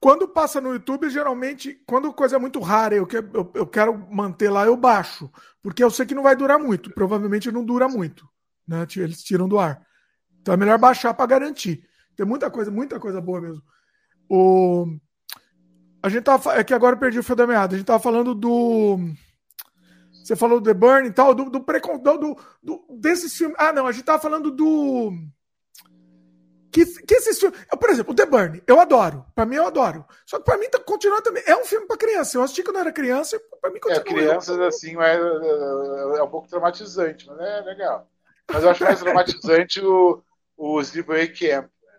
quando 0.00 0.28
passa 0.28 0.60
no 0.60 0.72
YouTube, 0.72 1.10
geralmente, 1.10 1.74
quando 1.84 2.12
coisa 2.12 2.36
é 2.36 2.38
muito 2.38 2.60
rara, 2.60 2.94
eu, 2.94 3.06
eu, 3.34 3.50
eu 3.52 3.66
quero 3.66 3.96
manter 4.10 4.48
lá, 4.48 4.64
eu 4.64 4.76
baixo. 4.76 5.30
Porque 5.60 5.82
eu 5.82 5.90
sei 5.90 6.06
que 6.06 6.14
não 6.14 6.22
vai 6.22 6.36
durar 6.36 6.58
muito. 6.58 6.90
Provavelmente 6.90 7.50
não 7.50 7.64
dura 7.64 7.88
muito. 7.88 8.28
Né? 8.66 8.86
Eles 8.96 9.22
tiram 9.24 9.48
do 9.48 9.58
ar. 9.58 9.84
Então 10.40 10.54
é 10.54 10.56
melhor 10.56 10.78
baixar 10.78 11.12
para 11.14 11.26
garantir. 11.26 11.84
Tem 12.14 12.24
muita 12.24 12.48
coisa, 12.50 12.70
muita 12.70 13.00
coisa 13.00 13.20
boa 13.20 13.40
mesmo. 13.40 13.62
O... 14.28 14.86
A 16.08 16.10
gente 16.10 16.24
tava. 16.24 16.54
É 16.54 16.64
que 16.64 16.74
agora 16.74 16.96
eu 16.96 17.00
perdi 17.00 17.18
o 17.18 17.22
fio 17.22 17.36
da 17.36 17.46
meada. 17.46 17.74
A 17.74 17.78
gente 17.78 17.86
tava 17.86 18.02
falando 18.02 18.34
do. 18.34 18.98
Você 20.12 20.34
falou 20.34 20.60
do 20.60 20.64
The 20.64 20.74
Burn 20.74 21.08
e 21.08 21.12
tal, 21.12 21.34
do, 21.34 21.44
do, 21.44 21.60
do, 21.60 22.18
do, 22.18 22.36
do 22.62 22.84
desses 22.98 23.34
filmes. 23.34 23.56
Ah, 23.58 23.72
não, 23.72 23.86
a 23.86 23.92
gente 23.92 24.04
tava 24.04 24.20
falando 24.20 24.50
do 24.50 25.12
que, 26.70 26.84
que 26.84 27.14
esses 27.14 27.38
filmes. 27.38 27.58
Eu, 27.70 27.78
por 27.78 27.90
exemplo, 27.90 28.12
o 28.12 28.14
The 28.14 28.26
Burn, 28.26 28.62
eu 28.66 28.80
adoro. 28.80 29.24
Pra 29.34 29.46
mim, 29.46 29.56
eu 29.56 29.66
adoro. 29.66 30.04
Só 30.26 30.38
que 30.38 30.44
pra 30.44 30.58
mim, 30.58 30.68
tá, 30.68 30.78
continua 30.78 31.22
também. 31.22 31.42
É 31.46 31.56
um 31.56 31.64
filme 31.64 31.86
pra 31.86 31.96
criança. 31.96 32.36
Eu 32.36 32.42
assisti 32.42 32.62
quando 32.62 32.76
eu 32.76 32.82
era 32.82 32.92
criança 32.92 33.36
e 33.36 33.40
pra 33.60 33.70
mim 33.70 33.80
continua. 33.80 34.00
É, 34.00 34.04
crianças, 34.04 34.58
assim, 34.60 34.96
é, 34.98 35.14
é, 35.14 36.18
é, 36.18 36.22
um 36.22 36.30
pouco 36.30 36.48
traumatizante, 36.48 37.26
mas 37.26 37.38
é 37.38 37.60
legal. 37.62 38.08
Mas 38.50 38.62
eu 38.62 38.70
acho 38.70 38.84
mais 38.84 39.00
traumatizante 39.00 39.80
o, 39.80 40.22
o 40.56 40.80
Sleepaway 40.80 41.28
Camp. 41.28 41.64
Né? 41.64 41.98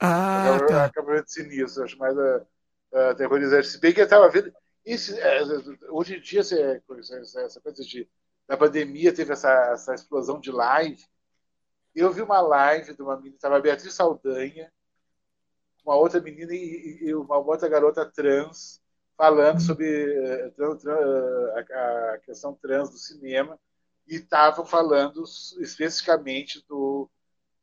Ah, 0.00 0.58
é, 0.60 0.66
tá. 0.66 0.84
Acampamento 0.86 1.30
sinistro. 1.30 1.82
Eu 1.82 1.84
acho 1.86 1.98
mais 1.98 2.16
uh, 2.16 2.46
uh, 2.92 3.10
aterrorizante. 3.10 3.68
Se 3.68 3.80
bem 3.80 3.92
que 3.92 4.00
eu 4.00 4.08
tava 4.08 4.28
vendo. 4.28 4.52
É, 4.86 5.42
hoje 5.90 6.16
em 6.16 6.20
dia, 6.20 6.40
essa, 6.40 7.60
coisa 7.60 7.82
de, 7.82 8.08
da 8.46 8.56
pandemia 8.56 9.12
teve 9.12 9.32
essa, 9.32 9.72
essa 9.72 9.94
explosão 9.94 10.38
de 10.38 10.52
live 10.52 11.04
eu 11.96 12.12
vi 12.12 12.20
uma 12.20 12.42
live 12.42 12.94
de 12.94 13.02
uma 13.02 13.16
menina, 13.16 13.36
estava 13.36 13.58
Beatriz 13.58 13.94
Saldanha, 13.94 14.70
uma 15.82 15.96
outra 15.96 16.20
menina 16.20 16.52
e, 16.52 16.98
e 17.00 17.14
uma 17.14 17.38
outra 17.38 17.68
garota 17.70 18.04
trans, 18.04 18.82
falando 19.16 19.60
sobre 19.60 20.50
uh, 20.50 21.52
a, 21.56 22.14
a, 22.14 22.18
questão 22.18 22.54
trans 22.54 22.90
do 22.90 22.98
cinema, 22.98 23.58
e 24.06 24.16
estavam 24.16 24.66
falando 24.66 25.24
especificamente 25.58 26.62
do, 26.68 27.10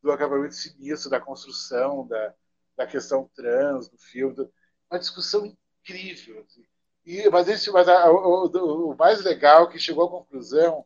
do 0.01 0.11
acabamento 0.11 0.55
sinistro, 0.55 1.11
da 1.11 1.21
construção, 1.21 2.07
da, 2.07 2.33
da 2.75 2.87
questão 2.87 3.29
trans, 3.35 3.87
do 3.87 3.99
filme. 3.99 4.35
Do, 4.35 4.51
uma 4.93 4.99
discussão 4.99 5.45
incrível. 5.45 6.45
Assim. 6.47 6.63
E, 7.05 7.29
mas 7.29 7.47
esse, 7.47 7.71
mas 7.71 7.87
a, 7.87 8.11
o, 8.11 8.91
o, 8.91 8.95
mais 8.95 9.23
legal 9.23 9.65
é 9.65 9.71
que 9.71 9.79
chegou 9.79 10.05
à 10.05 10.09
conclusão 10.09 10.85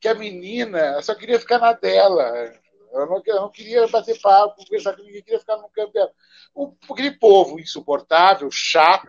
que 0.00 0.08
a 0.08 0.14
menina 0.14 1.00
só 1.02 1.14
queria 1.14 1.38
ficar 1.38 1.58
na 1.58 1.72
dela 1.72 2.52
Eu 2.92 3.06
não, 3.06 3.22
eu 3.24 3.36
não 3.36 3.50
queria 3.50 3.86
bater 3.88 4.20
papo, 4.20 4.64
conversar 4.64 4.94
com 4.94 5.02
ninguém, 5.02 5.22
queria 5.22 5.40
ficar 5.40 5.56
no 5.56 5.68
campo 5.68 5.92
dela. 5.92 6.10
O, 6.54 6.74
aquele 6.90 7.12
povo 7.12 7.60
insuportável, 7.60 8.50
chato, 8.50 9.08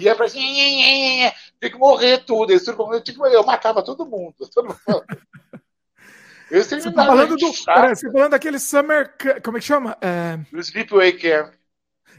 ia 0.00 0.14
pra 0.14 0.26
assim, 0.26 1.30
tem 1.58 1.70
que 1.70 1.78
morrer 1.78 2.18
tudo. 2.18 2.52
Eles, 2.52 2.64
tipo, 3.04 3.26
eu 3.26 3.44
matava 3.44 3.82
todo 3.82 4.06
mundo. 4.06 4.34
Todo 4.54 4.68
mundo. 4.68 5.04
Eu 6.50 6.64
você 6.64 6.80
tá 6.80 7.04
falando 7.04 7.36
do. 7.36 7.52
Pera, 7.64 7.94
você 7.94 8.06
tá 8.06 8.12
falando 8.12 8.30
daquele 8.30 8.58
Summer. 8.58 9.14
Como 9.44 9.58
é 9.58 9.60
que 9.60 9.66
chama? 9.66 9.98
É... 10.00 10.38
Do 10.50 10.60
Sleepaway 10.60 11.12
Camp. 11.12 11.52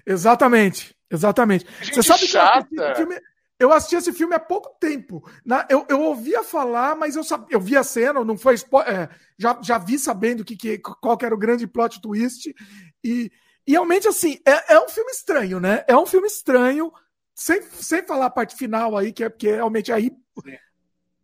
Exatamente, 0.06 0.96
exatamente. 1.10 1.66
Gente 1.82 1.96
você 1.96 2.04
sabe 2.04 2.28
chata. 2.28 2.68
que 2.68 2.76
eu 2.76 2.84
assisti, 2.84 2.98
filme, 2.98 3.22
eu 3.60 3.74
assisti 3.74 3.96
esse 3.96 4.14
filme 4.14 4.36
há 4.36 4.40
pouco 4.40 4.76
tempo. 4.80 5.30
Na, 5.46 5.68
eu, 5.70 5.86
eu 5.90 6.02
ouvia 6.02 6.44
falar, 6.44 6.96
mas 6.96 7.16
eu, 7.16 7.24
sabia, 7.24 7.48
eu 7.52 7.60
vi 7.60 7.76
a 7.76 7.84
cena, 7.84 8.24
não 8.24 8.38
foi 8.38 8.56
é, 8.56 9.10
já, 9.38 9.60
já 9.62 9.78
vi 9.78 10.00
sabendo 10.00 10.46
que, 10.46 10.56
que, 10.56 10.78
qual 10.78 11.18
que 11.18 11.26
era 11.26 11.36
o 11.36 11.40
grande 11.40 11.68
plot 11.68 12.02
twist. 12.02 12.56
E, 13.04 13.32
e 13.68 13.72
realmente, 13.72 14.08
assim, 14.08 14.40
é, 14.46 14.76
é 14.76 14.80
um 14.80 14.88
filme 14.88 15.12
estranho, 15.12 15.60
né? 15.60 15.84
É 15.88 15.98
um 15.98 16.06
filme 16.06 16.28
estranho, 16.28 16.92
sem, 17.36 17.62
sem 17.62 18.06
falar 18.06 18.28
a 18.28 18.32
parte 18.32 18.56
final 18.56 18.98
aí, 18.98 19.12
que 19.12 19.24
é 19.24 19.30
porque 19.30 19.52
realmente 19.52 19.92
aí 19.92 20.12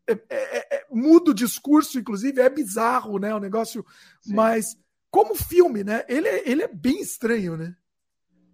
é, 0.07 0.11
é, 0.11 0.17
é, 0.29 0.75
é, 0.75 0.85
muda 0.91 1.31
o 1.31 1.35
discurso, 1.35 1.97
inclusive, 1.97 2.41
é 2.41 2.49
bizarro, 2.49 3.17
né? 3.17 3.33
O 3.33 3.39
negócio, 3.39 3.85
Sim. 4.21 4.33
mas 4.33 4.77
como 5.09 5.35
filme, 5.35 5.83
né? 5.83 6.03
Ele, 6.07 6.27
é, 6.27 6.49
ele 6.49 6.63
é 6.63 6.67
bem 6.67 6.99
estranho, 7.01 7.55
né? 7.55 7.75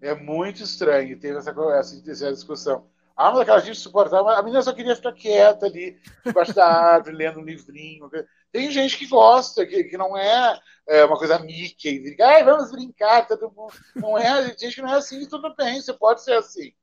É 0.01 0.15
muito 0.15 0.63
estranho. 0.63 1.19
Teve 1.19 1.37
essa, 1.37 1.51
essa, 1.51 2.11
essa 2.11 2.33
discussão. 2.33 2.89
Ah, 3.15 3.29
mas 3.29 3.41
aquela 3.41 3.59
gente 3.59 3.77
suportava. 3.77 4.33
A 4.33 4.41
menina 4.41 4.61
só 4.61 4.73
queria 4.73 4.95
ficar 4.95 5.13
quieta 5.13 5.67
ali, 5.67 5.99
debaixo 6.25 6.53
da 6.53 6.65
árvore, 6.65 7.15
lendo 7.15 7.39
um 7.39 7.43
livrinho. 7.43 8.09
Tem 8.51 8.71
gente 8.71 8.97
que 8.97 9.05
gosta, 9.05 9.65
que, 9.65 9.83
que 9.83 9.97
não 9.97 10.17
é, 10.17 10.59
é 10.87 11.05
uma 11.05 11.17
coisa 11.17 11.37
Mickey. 11.37 12.15
Ai, 12.19 12.43
vamos 12.43 12.71
brincar, 12.71 13.27
todo 13.27 13.51
mundo. 13.51 13.73
Não 13.95 14.17
é, 14.17 14.47
gente 14.57 14.75
que 14.75 14.81
não 14.81 14.93
é 14.93 14.97
assim, 14.97 15.27
tudo 15.27 15.53
bem, 15.55 15.79
você 15.79 15.93
pode 15.93 16.23
ser 16.23 16.33
assim. 16.33 16.73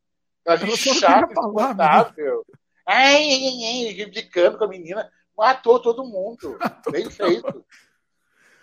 A 0.47 0.57
gente 0.57 0.95
chata, 0.95 1.33
insuportável. 1.33 2.47
Ai, 2.87 3.17
ai, 3.17 3.65
ai, 3.65 4.03
implicando 4.03 4.57
com 4.57 4.65
a 4.65 4.69
menina. 4.69 5.11
Matou 5.37 5.81
todo 5.81 6.07
mundo. 6.07 6.59
Bem 6.91 7.11
feito. 7.11 7.65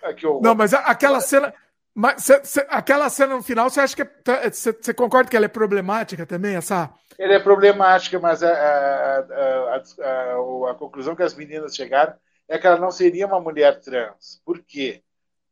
Ah, 0.01 0.13
não, 0.41 0.55
mas 0.55 0.73
aquela 0.73 1.19
cena. 1.19 1.53
Mas 1.97 2.25
cê, 2.25 2.43
cê, 2.43 2.67
aquela 2.69 3.09
cena 3.09 3.37
no 3.37 3.41
final, 3.41 3.69
você 3.69 3.79
acha 3.79 3.95
que. 3.95 4.03
Você 4.51 4.91
é, 4.91 4.93
concorda 4.93 5.29
que 5.29 5.37
ela 5.37 5.45
é 5.45 5.49
problemática 5.49 6.25
também? 6.25 6.57
Essa... 6.57 6.93
Ela 7.17 7.35
é 7.35 7.39
problemática, 7.39 8.19
mas 8.19 8.43
a, 8.43 8.51
a, 8.51 9.75
a, 9.77 10.71
a, 10.71 10.75
conclusão 10.75 11.15
que 11.15 11.23
as 11.23 11.33
meninas 11.33 11.73
chegaram 11.73 12.13
é 12.49 12.59
que 12.59 12.67
ela 12.67 12.77
não 12.77 12.91
seria 12.91 13.25
uma 13.25 13.39
mulher 13.39 13.79
trans. 13.79 14.41
Por 14.43 14.61
quê? 14.61 15.01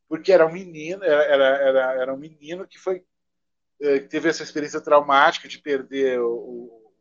Porque 0.10 0.34
era 0.34 0.46
um 0.46 0.52
menino, 0.52 1.02
era, 1.02 1.46
era, 1.46 2.02
era 2.02 2.14
um 2.14 2.18
menino 2.18 2.68
que 2.68 2.78
foi 2.78 3.06
eh, 3.80 4.00
que 4.00 4.08
teve 4.10 4.28
essa 4.28 4.44
experiência 4.44 4.82
traumática 4.82 5.48
de 5.48 5.60
perder 5.60 6.20
o, 6.20 6.92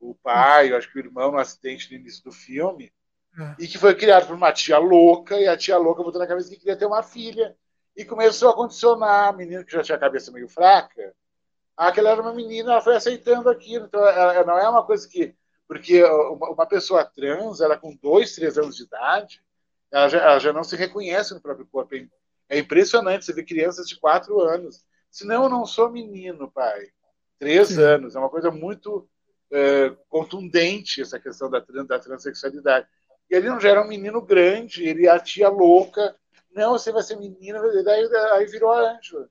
o 0.00 0.14
pai, 0.22 0.70
eu 0.70 0.76
acho 0.76 0.90
que 0.90 0.98
o 0.98 1.04
irmão 1.04 1.32
no 1.32 1.38
acidente 1.38 1.90
no 1.90 1.98
início 1.98 2.22
do 2.22 2.30
filme, 2.30 2.92
é. 3.38 3.56
e 3.58 3.66
que 3.66 3.76
foi 3.76 3.94
criado 3.94 4.28
por 4.28 4.36
uma 4.36 4.52
tia 4.52 4.78
louca, 4.78 5.36
e 5.40 5.48
a 5.48 5.56
tia 5.56 5.76
louca 5.76 6.02
botou 6.02 6.20
na 6.20 6.26
cabeça 6.26 6.48
que 6.48 6.58
queria 6.58 6.76
ter 6.76 6.86
uma 6.86 7.02
filha, 7.02 7.56
e 7.96 8.04
começou 8.04 8.50
a 8.50 8.54
condicionar 8.54 9.28
a 9.28 9.32
menina 9.32 9.64
que 9.64 9.72
já 9.72 9.82
tinha 9.82 9.96
a 9.96 10.00
cabeça 10.00 10.32
meio 10.32 10.48
fraca, 10.48 11.14
a 11.76 11.92
que 11.92 12.00
ela 12.00 12.10
era 12.10 12.22
uma 12.22 12.32
menina, 12.32 12.72
ela 12.72 12.80
foi 12.80 12.96
aceitando 12.96 13.48
aquilo, 13.48 13.86
então 13.86 14.06
ela, 14.06 14.44
não 14.44 14.58
é 14.58 14.68
uma 14.68 14.84
coisa 14.84 15.08
que, 15.08 15.34
porque 15.66 16.02
uma, 16.04 16.66
pessoa 16.66 17.04
trans, 17.04 17.60
ela 17.60 17.76
com 17.76 17.94
dois, 17.96 18.34
três 18.34 18.58
anos 18.58 18.76
de 18.76 18.84
idade, 18.84 19.42
ela 19.90 20.08
já, 20.08 20.18
ela 20.18 20.38
já 20.38 20.52
não 20.52 20.64
se 20.64 20.76
reconhece 20.76 21.34
no 21.34 21.40
próprio 21.40 21.66
corpo, 21.66 21.94
é 22.48 22.58
impressionante, 22.58 23.24
você 23.24 23.32
vê 23.32 23.44
crianças 23.44 23.86
de 23.86 23.98
quatro 23.98 24.40
anos, 24.40 24.84
senão 25.10 25.44
eu 25.44 25.48
não 25.48 25.66
sou 25.66 25.90
menino, 25.90 26.50
pai, 26.50 26.88
três 27.38 27.68
Sim. 27.68 27.82
anos, 27.82 28.14
é 28.14 28.18
uma 28.18 28.30
coisa 28.30 28.50
muito 28.50 29.08
é, 29.50 29.90
contundente 30.08 31.00
essa 31.00 31.18
questão 31.18 31.48
da, 31.48 31.60
da 31.60 31.98
transexualidade. 31.98 32.86
E 33.30 33.34
ele 33.34 33.48
não 33.48 33.60
já 33.60 33.70
era 33.70 33.82
um 33.82 33.88
menino 33.88 34.20
grande, 34.20 34.84
ele 34.84 35.08
a 35.08 35.18
tia 35.18 35.48
louca, 35.48 36.14
não, 36.54 36.72
você 36.72 36.92
vai 36.92 37.02
ser 37.02 37.16
menina, 37.16 37.60
daí, 37.82 38.08
aí 38.34 38.46
virou 38.46 38.70
a 38.70 38.92
Ângela. 38.92 39.28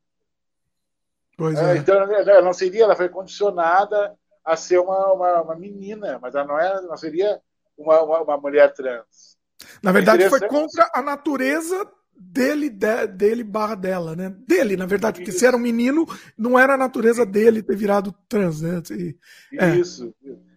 Pois 1.38 1.58
é, 1.58 1.74
é. 1.74 1.78
Então 1.78 1.96
ela 1.96 2.42
não 2.42 2.54
seria, 2.54 2.84
ela 2.84 2.96
foi 2.96 3.10
condicionada 3.10 4.16
a 4.44 4.56
ser 4.56 4.80
uma, 4.80 5.14
uma, 5.14 5.42
uma 5.42 5.56
menina, 5.56 6.20
mas 6.22 6.36
ela 6.36 6.46
não, 6.46 6.60
é, 6.60 6.82
não 6.82 6.98
seria 6.98 7.42
uma, 7.78 8.02
uma, 8.02 8.22
uma 8.22 8.38
mulher 8.38 8.74
trans. 8.74 9.38
Na 9.82 9.92
verdade, 9.92 10.30
foi 10.30 10.48
contra 10.48 10.90
a 10.94 11.02
natureza 11.02 11.90
dele, 12.16 12.70
de, 12.70 13.08
dele 13.08 13.44
barra 13.44 13.76
dela, 13.76 14.16
né? 14.16 14.30
Dele, 14.46 14.76
na 14.76 14.86
verdade, 14.86 15.20
porque 15.20 15.32
Isso. 15.32 15.40
se 15.40 15.46
era 15.46 15.56
um 15.56 15.60
menino, 15.60 16.06
não 16.38 16.60
era 16.60 16.74
a 16.74 16.78
natureza 16.78 17.26
dele 17.26 17.64
ter 17.64 17.76
virado 17.76 18.14
trans, 18.28 18.62
né? 18.62 18.82
E, 18.92 19.18
é. 19.58 19.76
Isso. 19.76 20.14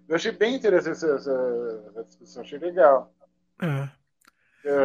Eu 0.09 0.15
achei 0.15 0.33
bem 0.33 0.55
interessante 0.55 1.05
essa, 1.05 1.07
essa 1.07 2.05
discussão, 2.05 2.43
achei 2.43 2.59
legal. 2.59 3.13
É. 3.61 3.89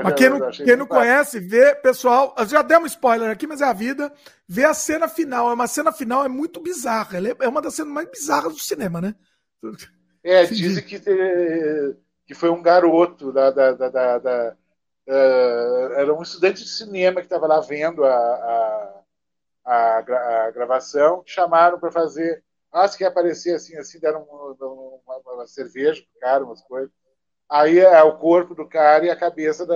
mas 0.04 0.14
quem 0.16 0.30
não, 0.30 0.52
quem 0.52 0.76
não 0.76 0.86
conhece, 0.86 1.40
vê, 1.40 1.76
pessoal, 1.76 2.36
já 2.48 2.62
demos 2.62 2.92
spoiler 2.92 3.30
aqui, 3.30 3.48
mas 3.48 3.62
é 3.62 3.66
a 3.66 3.74
vida, 3.74 4.12
vê 4.48 4.64
a 4.64 4.74
cena 4.74 5.08
final. 5.08 5.50
É 5.50 5.54
uma 5.54 5.68
cena 5.68 5.92
final, 5.92 6.24
é 6.24 6.30
muito 6.30 6.60
bizarra. 6.60 7.18
É, 7.18 7.46
é 7.46 7.48
uma 7.48 7.62
das 7.62 7.76
cenas 7.76 7.94
mais 7.94 8.10
bizarras 8.10 8.54
do 8.54 8.60
cinema, 8.60 9.02
né? 9.02 9.16
É, 10.24 10.44
dizem 10.48 10.84
que, 10.84 11.00
que 12.26 12.34
foi 12.34 12.50
um 12.50 12.62
garoto 12.62 13.32
da, 13.32 13.50
da, 13.50 13.72
da, 13.72 14.18
da 14.20 14.58
Uh, 15.08 15.94
era 15.94 16.14
um 16.14 16.22
estudante 16.22 16.64
de 16.64 16.70
cinema 16.70 17.22
que 17.22 17.26
estava 17.26 17.48
lá 17.48 17.60
vendo 17.60 18.06
a, 18.06 18.16
a, 18.16 19.04
a, 19.66 19.98
a 19.98 20.52
gravação, 20.52 21.24
chamaram 21.26 21.80
para 21.80 21.92
fazer. 21.92 22.44
Ah, 22.72 22.88
se 22.88 22.98
quer 22.98 23.08
aparecer 23.08 23.56
assim, 23.56 23.76
assim, 23.76 24.00
deram 24.00 24.24
uma, 24.24 25.02
uma, 25.06 25.34
uma 25.34 25.48
cerveja 25.48 26.02
pro 26.02 26.22
cara, 26.22 26.46
umas 26.46 26.62
coisas. 26.62 26.92
Aí 27.52 27.80
é 27.80 28.02
o 28.02 28.18
corpo 28.18 28.56
do 28.56 28.66
cara 28.66 29.06
e 29.06 29.10
a 29.10 29.16
cabeça 29.16 29.66
da. 29.66 29.76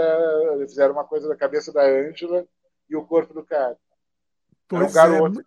Fizeram 0.60 0.93
uma 0.93 1.03
coisa 1.03 1.27
da 1.27 1.35
cabeça 1.35 1.73
da 1.73 1.84
Ângela 1.84 2.47
e 2.89 2.95
o 2.95 3.06
corpo 3.06 3.34
do 3.34 3.43
cara. 3.43 3.76
Pois 4.65 4.81
é 4.81 4.85
um 4.85 4.93
garoto. 4.93 5.41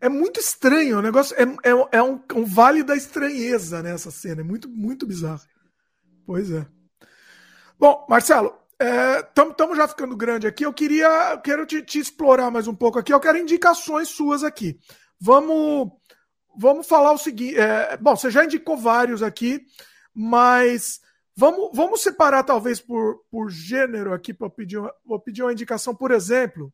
É, 0.00 0.06
é 0.06 0.08
muito 0.08 0.40
estranho, 0.40 0.98
o 0.98 1.02
negócio 1.02 1.36
é, 1.36 1.42
é, 1.42 1.98
é 1.98 2.02
um, 2.02 2.18
um, 2.34 2.46
vale 2.46 2.82
da 2.82 2.96
estranheza 2.96 3.82
nessa 3.82 4.08
né, 4.08 4.14
cena, 4.14 4.40
é 4.40 4.44
muito, 4.44 4.70
muito 4.70 5.06
bizarro. 5.06 5.42
Pois 6.24 6.50
é. 6.50 6.66
Bom, 7.78 8.06
Marcelo, 8.08 8.58
Estamos 8.80 9.76
é, 9.76 9.76
já 9.76 9.86
ficando 9.86 10.16
grande 10.16 10.46
aqui. 10.46 10.64
Eu 10.64 10.72
queria, 10.72 11.38
quero 11.44 11.66
te, 11.66 11.82
te, 11.82 11.98
explorar 11.98 12.50
mais 12.50 12.66
um 12.66 12.74
pouco 12.74 12.98
aqui. 12.98 13.12
Eu 13.12 13.20
quero 13.20 13.36
indicações 13.36 14.08
suas 14.08 14.42
aqui. 14.42 14.80
Vamos, 15.20 15.90
vamos 16.56 16.88
falar 16.88 17.12
o 17.12 17.18
seguinte. 17.18 17.58
É, 17.58 17.98
bom, 17.98 18.16
você 18.16 18.30
já 18.30 18.42
indicou 18.42 18.78
vários 18.78 19.22
aqui, 19.22 19.60
mas 20.14 21.00
vamos, 21.36 21.70
vamos 21.72 22.02
separar 22.02 22.42
talvez 22.42 22.80
por, 22.80 23.24
por 23.30 23.50
gênero 23.50 24.12
aqui 24.12 24.32
para 24.32 24.50
pedir, 24.50 24.80
vou 25.04 25.20
pedir 25.20 25.42
uma 25.42 25.52
indicação, 25.52 25.94
por 25.94 26.10
exemplo, 26.10 26.72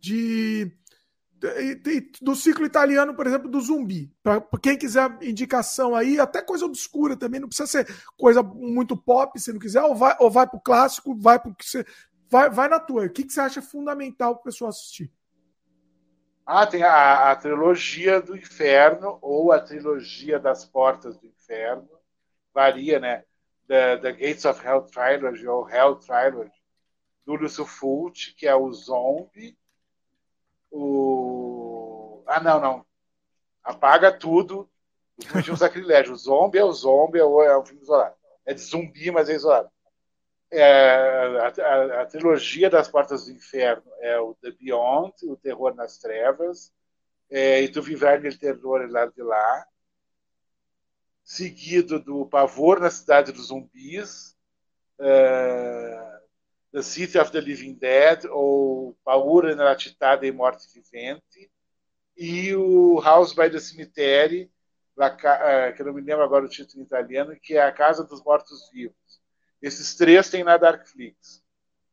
de 0.00 0.72
do 2.22 2.34
ciclo 2.34 2.64
italiano, 2.64 3.14
por 3.14 3.26
exemplo, 3.26 3.48
do 3.48 3.60
zumbi. 3.60 4.10
Para 4.22 4.40
quem 4.60 4.76
quiser 4.76 5.18
indicação 5.22 5.94
aí, 5.94 6.18
até 6.18 6.40
coisa 6.40 6.64
obscura 6.64 7.16
também, 7.16 7.40
não 7.40 7.48
precisa 7.48 7.66
ser 7.66 7.86
coisa 8.16 8.42
muito 8.42 8.96
pop, 8.96 9.38
se 9.38 9.52
não 9.52 9.60
quiser, 9.60 9.82
ou 9.82 9.94
vai, 9.94 10.16
ou 10.18 10.30
vai 10.30 10.46
para 10.46 10.56
o 10.56 10.62
clássico, 10.62 11.14
vai 11.14 11.38
para 11.38 11.54
que 11.54 11.64
você. 11.64 11.84
Vai, 12.28 12.50
vai 12.50 12.68
na 12.68 12.80
tua. 12.80 13.04
O 13.04 13.10
que, 13.10 13.22
que 13.22 13.32
você 13.32 13.40
acha 13.40 13.62
fundamental 13.62 14.34
para 14.34 14.40
o 14.40 14.44
pessoal 14.44 14.70
assistir? 14.70 15.12
Ah, 16.44 16.66
tem 16.66 16.82
a, 16.82 17.30
a, 17.30 17.36
trilogia 17.36 18.20
do 18.20 18.36
inferno 18.36 19.18
ou 19.20 19.52
a 19.52 19.60
trilogia 19.60 20.38
das 20.38 20.64
portas 20.64 21.16
do 21.18 21.26
inferno. 21.26 21.88
Varia, 22.52 22.98
né? 22.98 23.24
The, 23.68 23.96
the 23.98 24.12
Gates 24.12 24.44
of 24.44 24.64
Hell 24.64 24.82
Trilogy 24.82 25.46
ou 25.46 25.68
Hell 25.68 25.96
Trilogy. 25.96 26.52
Do 27.24 27.34
Lúcio 27.34 27.66
Fulci, 27.66 28.34
que 28.34 28.46
é 28.46 28.54
o 28.54 28.72
zombie 28.72 29.56
o. 30.70 32.22
Ah, 32.26 32.40
não, 32.40 32.60
não. 32.60 32.86
Apaga 33.62 34.12
tudo. 34.12 34.68
O 35.18 35.52
um 35.52 35.56
sacrilégio. 35.56 36.12
O 36.12 36.16
zombie 36.16 36.58
é 36.58 36.64
o 36.64 36.72
zombie, 36.72 37.18
é 37.18 37.24
um 37.24 37.64
filme 37.64 37.82
isolado. 37.82 38.14
É 38.44 38.52
de 38.52 38.60
zumbi, 38.60 39.10
mas 39.10 39.28
é 39.28 39.34
isolado. 39.34 39.70
É, 40.50 40.62
a, 40.62 41.46
a, 41.46 42.02
a, 42.02 42.06
trilogia 42.06 42.70
das 42.70 42.88
Portas 42.88 43.24
do 43.24 43.32
Inferno 43.32 43.90
é 44.00 44.20
o 44.20 44.34
The 44.34 44.52
Beyond, 44.52 45.14
o 45.24 45.36
Terror 45.36 45.74
nas 45.74 45.98
Trevas, 45.98 46.72
é, 47.28 47.62
e 47.62 47.68
do 47.68 47.82
Viver 47.82 48.20
del 48.20 48.38
Terror 48.38 48.86
lá 48.88 49.06
de 49.06 49.22
lá, 49.22 49.66
seguido 51.26 51.98
do 51.98 52.24
Pavor 52.24 52.78
na 52.78 52.88
Cidade 52.88 53.32
dos 53.32 53.48
Zumbis, 53.48 54.36
é, 55.00 56.20
The 56.72 56.82
City 56.82 57.18
of 57.18 57.32
the 57.32 57.40
Living 57.40 57.74
Dead, 57.74 58.26
ou 58.30 58.96
Paura 59.02 59.56
nella 59.56 59.76
città 59.78 60.14
dei 60.14 60.30
morti 60.30 60.68
viventi, 60.72 61.50
e 62.16 62.54
o 62.54 63.00
House 63.00 63.34
by 63.34 63.50
the 63.50 63.58
Cemetery, 63.58 64.50
eh, 64.98 65.72
que 65.72 65.82
eu 65.82 65.86
não 65.86 65.94
me 65.94 66.00
lembro 66.00 66.22
agora 66.22 66.44
o 66.44 66.48
título 66.48 66.82
em 66.82 66.86
italiano, 66.86 67.34
que 67.40 67.54
é 67.56 67.62
A 67.62 67.72
Casa 67.72 68.04
dos 68.04 68.22
Mortos 68.22 68.70
Vivos. 68.70 69.20
Esses 69.60 69.96
três 69.96 70.30
tem 70.30 70.44
na 70.44 70.56
Darkflix. 70.56 71.42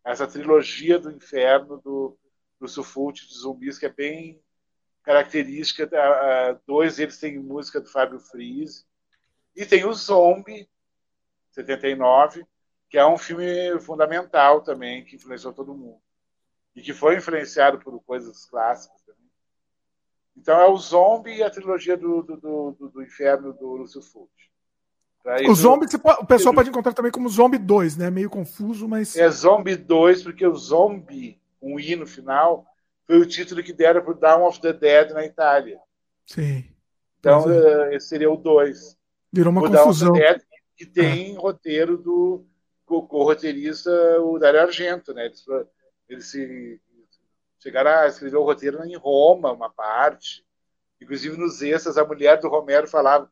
essa 0.05 0.27
trilogia 0.27 0.99
do 0.99 1.09
inferno 1.09 1.81
do, 1.81 2.17
do 2.59 2.67
Sufult 2.67 3.25
de 3.27 3.33
zumbis, 3.35 3.79
que 3.79 3.85
é 3.85 3.89
bem 3.89 4.41
característica. 5.01 5.89
dois 6.67 6.97
deles 6.97 7.17
têm 7.17 7.39
música 7.39 7.81
do 7.81 7.89
Fábio 7.89 8.19
Fries. 8.19 8.85
E 9.55 9.65
tem 9.65 9.85
o 9.85 9.93
Zombie, 9.93 10.67
79, 11.51 12.45
que 12.89 12.97
é 12.97 13.05
um 13.05 13.17
filme 13.17 13.79
fundamental 13.79 14.61
também, 14.61 15.03
que 15.03 15.15
influenciou 15.15 15.53
todo 15.53 15.75
mundo. 15.75 15.99
E 16.75 16.81
que 16.81 16.93
foi 16.93 17.17
influenciado 17.17 17.79
por 17.79 17.99
coisas 18.03 18.45
clássicas 18.45 19.01
também. 19.01 19.29
Então 20.35 20.59
é 20.59 20.67
o 20.67 20.77
Zombie 20.77 21.37
e 21.37 21.43
a 21.43 21.49
trilogia 21.49 21.95
do, 21.95 22.23
do, 22.23 22.37
do, 22.37 22.89
do 22.89 23.03
Inferno 23.03 23.53
do 23.53 23.75
Lúcio 23.75 24.01
Fulci. 24.01 24.51
O 25.47 25.55
Zombie, 25.55 25.87
o 26.19 26.25
pessoal 26.25 26.53
pode 26.53 26.69
encontrar 26.69 26.91
também 26.91 27.11
como 27.11 27.29
Zombie 27.29 27.57
2, 27.57 27.95
né? 27.95 28.09
Meio 28.09 28.29
confuso, 28.29 28.89
mas. 28.89 29.15
É 29.15 29.29
Zombie 29.29 29.77
2, 29.77 30.21
porque 30.21 30.45
o 30.45 30.53
Zombie, 30.53 31.39
um 31.61 31.79
I 31.79 31.95
no 31.95 32.05
final, 32.05 32.65
foi 33.07 33.17
o 33.17 33.25
título 33.25 33.63
que 33.63 33.71
deram 33.71 34.01
para 34.01 34.11
o 34.11 34.19
Dawn 34.19 34.45
of 34.45 34.59
the 34.59 34.73
Dead 34.73 35.11
na 35.11 35.25
Itália. 35.25 35.79
Sim. 36.25 36.65
Então, 37.19 37.49
é. 37.49 37.95
esse 37.95 38.09
seria 38.09 38.29
o 38.29 38.35
2. 38.35 38.97
Virou 39.33 39.51
uma 39.51 39.61
o 39.61 39.71
confusão. 39.71 40.13
Dead, 40.13 40.41
que 40.77 40.85
tem 40.85 41.35
é. 41.35 41.37
roteiro 41.37 41.97
do 41.97 42.45
co-roteirista, 42.85 43.91
o 44.21 44.37
Dario 44.37 44.61
Argento, 44.61 45.13
né? 45.13 45.25
Eles, 45.25 45.43
eles 46.07 46.27
se 46.27 46.79
chegaram 47.59 47.89
a 47.89 48.07
escrever 48.07 48.37
o 48.37 48.43
roteiro 48.43 48.83
em 48.85 48.95
Roma, 48.95 49.51
uma 49.51 49.69
parte. 49.69 50.45
Inclusive 51.01 51.35
nos 51.35 51.61
extras, 51.61 51.97
a 51.97 52.05
mulher 52.05 52.39
do 52.39 52.47
Romero 52.47 52.87
falava 52.87 53.29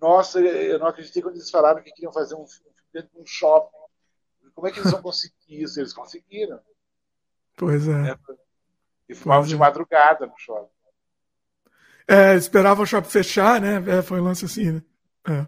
nossa, 0.00 0.40
eu 0.40 0.78
não 0.78 0.86
acreditei 0.86 1.20
quando 1.20 1.34
eles 1.34 1.50
falaram 1.50 1.82
que 1.82 1.92
queriam 1.92 2.12
fazer 2.12 2.34
um 2.34 2.46
filme 2.46 2.74
dentro 2.92 3.10
de 3.12 3.20
um 3.20 3.26
shopping. 3.26 3.76
Como 4.54 4.66
é 4.66 4.72
que 4.72 4.80
eles 4.80 4.90
vão 4.90 5.02
conseguir 5.02 5.62
isso? 5.62 5.78
Eles 5.78 5.92
conseguiram. 5.92 6.58
Pois 7.56 7.86
é. 7.86 8.12
é 8.12 8.18
e 9.08 9.14
fumavam 9.14 9.46
de 9.46 9.54
é. 9.54 9.58
madrugada 9.58 10.26
no 10.26 10.38
shopping. 10.38 10.70
É, 12.08 12.34
esperava 12.34 12.82
o 12.82 12.86
shopping 12.86 13.10
fechar, 13.10 13.60
né? 13.60 13.98
É, 13.98 14.02
foi 14.02 14.20
um 14.20 14.24
lance 14.24 14.44
assim, 14.44 14.72
né? 14.72 14.82
É. 15.28 15.46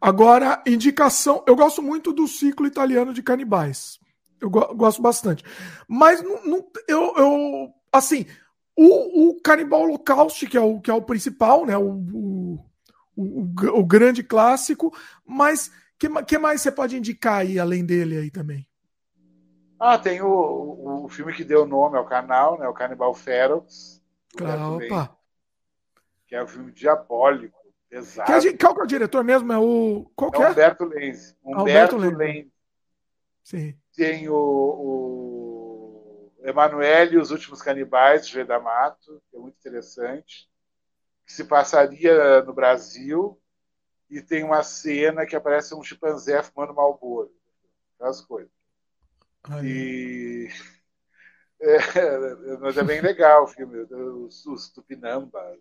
Agora, 0.00 0.62
indicação. 0.66 1.42
Eu 1.46 1.56
gosto 1.56 1.82
muito 1.82 2.12
do 2.12 2.26
ciclo 2.28 2.66
italiano 2.66 3.12
de 3.12 3.22
canibais. 3.22 3.98
Eu 4.40 4.48
go 4.48 4.74
gosto 4.74 5.02
bastante. 5.02 5.44
Mas 5.88 6.22
não, 6.22 6.44
não, 6.44 6.70
eu, 6.86 7.14
eu. 7.16 7.74
Assim, 7.92 8.26
o, 8.76 9.30
o 9.30 9.40
Canibal 9.40 9.82
Holocaust, 9.82 10.46
que 10.46 10.56
é 10.56 10.60
o, 10.60 10.80
que 10.80 10.90
é 10.90 10.94
o 10.94 11.02
principal, 11.02 11.66
né? 11.66 11.76
O, 11.76 11.90
o, 11.90 12.64
o, 13.16 13.80
o 13.80 13.84
grande 13.84 14.22
clássico, 14.22 14.96
mas 15.26 15.72
que, 15.98 16.08
que 16.24 16.38
mais 16.38 16.62
você 16.62 16.70
pode 16.70 16.96
indicar 16.96 17.40
aí, 17.40 17.58
além 17.58 17.84
dele 17.84 18.16
aí 18.16 18.30
também? 18.30 18.66
Ah, 19.80 19.98
tem 19.98 20.22
o, 20.22 21.04
o 21.04 21.08
filme 21.08 21.32
que 21.32 21.44
deu 21.44 21.66
nome 21.66 21.96
ao 21.96 22.04
canal, 22.04 22.58
né? 22.58 22.68
O 22.68 22.74
Cannibal 22.74 23.14
Ferox. 23.14 24.00
Opa. 24.40 25.16
Que 26.26 26.36
é 26.36 26.44
um 26.44 26.46
filme 26.46 26.70
diabólico, 26.72 27.57
pesado. 27.88 28.40
Que 28.40 28.48
é, 28.48 28.56
qual 28.56 28.74
que 28.74 28.80
é 28.80 28.84
o 28.84 28.86
diretor 28.86 29.24
mesmo? 29.24 29.52
É 29.52 29.58
o. 29.58 30.10
Qual 30.14 30.30
é? 30.34 30.50
Humberto 30.50 30.84
Lenz. 30.84 31.36
Humberto, 31.44 31.96
Humberto 31.96 32.16
Lenz. 32.16 32.46
Sim. 33.42 33.78
Tem 33.96 34.28
o, 34.28 34.34
o 34.34 36.32
Emanuele 36.42 37.14
e 37.14 37.18
os 37.18 37.30
Últimos 37.30 37.62
Canibais, 37.62 38.28
de 38.28 38.44
da 38.44 38.60
Mato, 38.60 39.22
que 39.30 39.36
é 39.36 39.40
muito 39.40 39.56
interessante 39.58 40.48
que 41.28 41.32
se 41.34 41.44
passaria 41.44 42.42
no 42.42 42.54
Brasil 42.54 43.38
e 44.08 44.22
tem 44.22 44.42
uma 44.42 44.62
cena 44.62 45.26
que 45.26 45.36
aparece 45.36 45.74
um 45.74 45.82
chimpanzé 45.82 46.42
fumando 46.42 46.74
malboro. 46.74 47.30
Aquelas 47.94 48.22
coisas. 48.22 48.50
Ai. 49.44 49.64
E. 49.64 50.48
É, 51.60 52.56
mas 52.60 52.76
é 52.76 52.84
bem 52.84 53.00
legal 53.00 53.42
o 53.42 53.48
filme, 53.48 53.78
os, 53.80 54.46
os 54.46 54.68
tupinambas. 54.68 55.58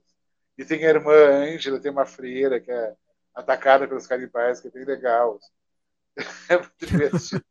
E 0.57 0.65
tem 0.65 0.85
a 0.85 0.89
irmã 0.89 1.13
Ângela, 1.13 1.79
tem 1.79 1.91
uma 1.91 2.05
freira 2.05 2.59
que 2.59 2.71
é 2.71 2.95
atacada 3.33 3.87
pelos 3.87 4.07
canibais, 4.07 4.59
que 4.59 4.67
é 4.67 4.71
bem 4.71 4.85
legal. 4.85 5.39
É 6.49 6.57
muito 6.57 6.85
divertido. 6.85 7.45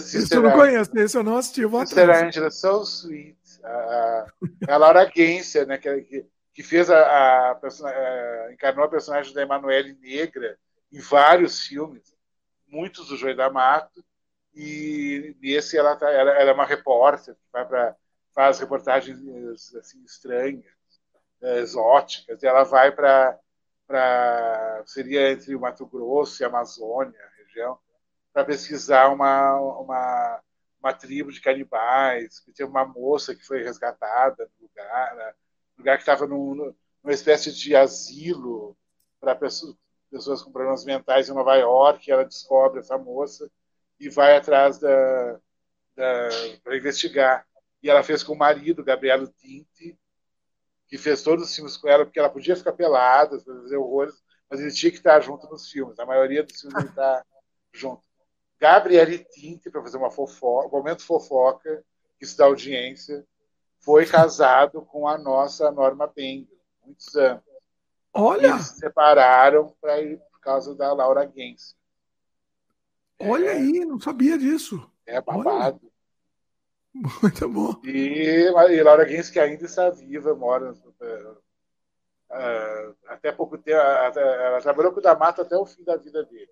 Isso 0.00 0.34
eu 0.34 0.42
não 0.42 0.52
conheço, 0.52 0.90
esse 0.96 1.18
eu 1.18 1.24
não 1.24 1.36
assisti. 1.36 1.60
Eu 1.60 1.68
vou 1.68 1.84
Sister 1.84 2.08
Angela, 2.08 2.50
so 2.50 2.82
sweet. 2.82 3.36
A, 3.64 4.26
a 4.68 4.76
Laura 4.76 5.10
Gência, 5.12 5.66
né, 5.66 5.76
que, 5.76 6.02
que 6.02 6.26
que 6.56 6.62
fez 6.62 6.88
a, 6.88 6.98
a, 6.98 7.52
a 7.52 8.52
encarnou 8.52 8.86
a 8.86 8.88
personagem 8.88 9.34
da 9.34 9.42
Emanuele 9.42 9.92
Negra 10.00 10.58
em 10.90 10.98
vários 11.00 11.60
filmes, 11.66 12.16
muitos 12.66 13.08
do 13.08 13.16
Joio 13.18 13.36
da 13.36 13.50
Mato, 13.50 14.02
e 14.54 15.36
nesse 15.38 15.76
ela, 15.76 15.94
tá, 15.96 16.10
ela, 16.10 16.30
ela 16.30 16.50
é 16.50 16.54
uma 16.54 16.64
repórter 16.64 17.34
que 17.34 17.40
vai 17.52 17.66
para 17.66 17.94
faz 18.34 18.58
reportagens 18.58 19.18
assim 19.74 20.02
estranhas, 20.02 20.64
é, 20.64 20.75
exóticas, 21.40 22.42
e 22.42 22.46
ela 22.46 22.64
vai 22.64 22.92
para 22.92 23.38
seria 24.86 25.30
entre 25.30 25.54
o 25.54 25.60
Mato 25.60 25.86
Grosso 25.86 26.42
e 26.42 26.44
a 26.44 26.48
Amazônia, 26.48 27.18
a 27.20 27.42
região, 27.42 27.78
para 28.32 28.44
pesquisar 28.44 29.08
uma, 29.08 29.54
uma 29.78 30.42
uma 30.86 30.92
tribo 30.92 31.32
de 31.32 31.40
canibais, 31.40 32.38
que 32.40 32.52
tem 32.52 32.64
uma 32.64 32.84
moça 32.84 33.34
que 33.34 33.44
foi 33.44 33.62
resgatada 33.62 34.48
no 34.58 34.66
lugar, 34.66 35.16
né? 35.16 35.34
lugar 35.76 35.96
que 35.96 36.02
estava 36.02 36.26
numa 36.26 36.74
espécie 37.08 37.52
de 37.52 37.74
asilo 37.74 38.76
para 39.20 39.34
pessoas, 39.34 39.74
pessoas 40.10 40.42
com 40.42 40.52
problemas 40.52 40.84
mentais 40.84 41.28
em 41.28 41.34
Nova 41.34 41.56
York. 41.56 42.10
Ela 42.10 42.24
descobre 42.24 42.80
essa 42.80 42.96
moça 42.96 43.50
e 43.98 44.08
vai 44.08 44.36
atrás 44.36 44.78
da, 44.78 45.40
da 45.96 46.28
para 46.62 46.76
investigar. 46.76 47.46
E 47.82 47.90
ela 47.90 48.02
fez 48.02 48.22
com 48.22 48.32
o 48.32 48.38
marido, 48.38 48.84
Gabrielo 48.84 49.28
Tinti, 49.28 49.98
que 50.88 50.96
fez 50.98 51.22
todos 51.22 51.48
os 51.48 51.54
filmes 51.54 51.76
com 51.76 51.88
ela, 51.88 52.04
porque 52.04 52.18
ela 52.18 52.30
podia 52.30 52.56
ficar 52.56 52.72
pelada, 52.72 53.40
fazer 53.40 53.76
horrores, 53.76 54.14
mas 54.48 54.60
ele 54.60 54.72
tinha 54.72 54.90
que 54.90 54.98
estar 54.98 55.20
junto 55.20 55.48
nos 55.48 55.70
filmes. 55.70 55.98
A 55.98 56.06
maioria 56.06 56.42
dos 56.42 56.60
filmes 56.60 56.78
ele 56.78 56.88
está 56.88 57.24
junto. 57.72 58.02
Gabriele 58.58 59.18
Tinti, 59.18 59.70
para 59.70 59.82
fazer 59.82 59.98
uma 59.98 60.10
fofoca, 60.10 60.74
um 60.74 60.78
momento 60.78 61.02
fofoca, 61.04 61.84
que 62.18 62.24
isso 62.24 62.36
dá 62.38 62.46
audiência, 62.46 63.26
foi 63.80 64.06
casado 64.06 64.82
com 64.82 65.06
a 65.06 65.18
nossa 65.18 65.70
Norma 65.70 66.06
Beng, 66.06 66.48
muitos 66.84 67.14
anos. 67.16 67.42
Olha! 68.12 68.48
Eles 68.48 68.68
se 68.68 68.78
separaram 68.78 69.76
para 69.80 70.00
ir 70.00 70.18
por 70.30 70.40
causa 70.40 70.74
da 70.74 70.92
Laura 70.92 71.30
Gens. 71.36 71.76
Olha 73.18 73.46
é, 73.46 73.52
aí, 73.52 73.84
não 73.84 74.00
sabia 74.00 74.38
disso. 74.38 74.90
É 75.04 75.20
babado. 75.20 75.80
Olha. 75.82 75.95
Muito 77.22 77.48
bom. 77.48 77.80
E, 77.84 78.48
e 78.48 78.82
Laura 78.82 79.08
Gens, 79.08 79.30
que 79.30 79.38
ainda 79.38 79.64
está 79.64 79.90
viva, 79.90 80.34
mora. 80.34 80.72
Uh, 80.72 81.36
até 83.06 83.30
pouco 83.32 83.58
tempo. 83.58 83.78
Ela 83.78 84.60
trabalhou 84.60 84.92
com 84.92 85.00
o 85.00 85.02
D'Amato 85.02 85.42
até 85.42 85.56
o 85.56 85.66
fim 85.66 85.84
da 85.84 85.96
vida 85.96 86.24
dele. 86.24 86.50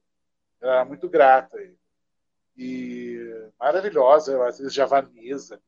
Ela 0.61 0.75
era 0.75 0.85
muito 0.85 1.09
grata. 1.09 1.59
E 2.57 3.51
maravilhosa, 3.59 4.47
às 4.47 4.59
vezes 4.59 4.73
javanesa, 4.73 5.61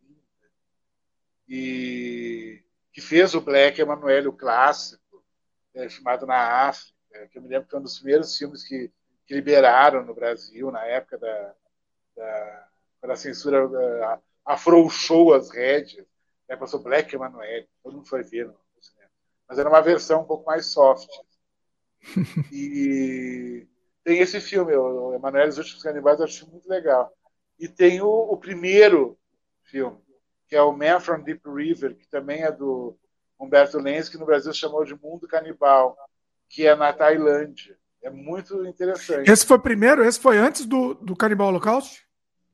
e 1.48 2.62
que 2.92 3.00
fez 3.00 3.34
o 3.34 3.40
Black 3.40 3.80
Emanuele, 3.80 4.28
o 4.28 4.32
clássico, 4.32 5.24
é, 5.74 5.88
filmado 5.88 6.26
na 6.26 6.68
África, 6.68 6.94
que 7.30 7.38
eu 7.38 7.42
me 7.42 7.48
lembro 7.48 7.64
que 7.64 7.70
foi 7.70 7.80
um 7.80 7.82
dos 7.82 7.98
primeiros 7.98 8.36
filmes 8.36 8.66
que, 8.66 8.90
que 9.26 9.34
liberaram 9.34 10.04
no 10.04 10.14
Brasil, 10.14 10.70
na 10.70 10.84
época 10.84 11.18
da, 11.18 11.54
da, 12.16 12.68
quando 13.00 13.12
a 13.12 13.16
censura 13.16 13.68
afrouxou 14.46 15.34
as 15.34 15.50
rédeas, 15.50 16.06
né, 16.48 16.56
passou 16.56 16.82
Black 16.82 17.14
Emanuele, 17.14 17.68
todo 17.82 17.96
mundo 17.96 18.08
foi 18.08 18.22
ver 18.22 18.46
no, 18.46 18.54
cinema. 18.80 19.10
Mas 19.48 19.58
era 19.58 19.68
uma 19.68 19.80
versão 19.82 20.22
um 20.22 20.26
pouco 20.26 20.46
mais 20.46 20.66
soft. 20.66 21.08
e 22.52 23.66
tem 24.04 24.20
esse 24.20 24.40
filme, 24.40 24.74
o 24.74 25.14
Emanuele 25.14 25.50
os 25.50 25.58
Últimos 25.58 25.82
Canibais, 25.82 26.20
eu 26.20 26.24
acho 26.24 26.48
muito 26.48 26.68
legal. 26.68 27.12
E 27.58 27.68
tem 27.68 28.00
o, 28.00 28.08
o 28.08 28.36
primeiro 28.36 29.18
filme, 29.64 29.98
que 30.46 30.54
é 30.54 30.62
o 30.62 30.72
Man 30.72 31.00
from 31.00 31.22
Deep 31.22 31.42
River, 31.44 31.96
que 31.96 32.06
também 32.08 32.42
é 32.42 32.52
do 32.52 32.96
Humberto 33.38 33.78
Lenz, 33.78 34.08
que 34.08 34.18
no 34.18 34.26
Brasil 34.26 34.52
chamou 34.52 34.84
de 34.84 34.94
Mundo 34.94 35.26
Canibal, 35.26 35.96
que 36.48 36.66
é 36.66 36.76
na 36.76 36.92
Tailândia. 36.92 37.76
É 38.02 38.10
muito 38.10 38.64
interessante. 38.64 39.28
Esse 39.28 39.44
foi 39.44 39.58
primeiro? 39.58 40.04
Esse 40.04 40.20
foi 40.20 40.38
antes 40.38 40.64
do, 40.64 40.94
do 40.94 41.16
Canibal 41.16 41.48
Holocaust? 41.48 42.05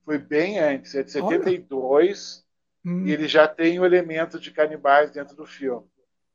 Foi 0.04 0.18
bem 0.18 0.58
antes, 0.58 0.94
é 0.94 1.02
de 1.02 1.12
72, 1.12 2.44
hum. 2.84 3.06
e 3.06 3.12
ele 3.12 3.28
já 3.28 3.46
tem 3.46 3.78
o 3.78 3.84
elemento 3.84 4.38
de 4.38 4.50
canibais 4.50 5.10
dentro 5.10 5.36
do 5.36 5.46
filme. 5.46 5.86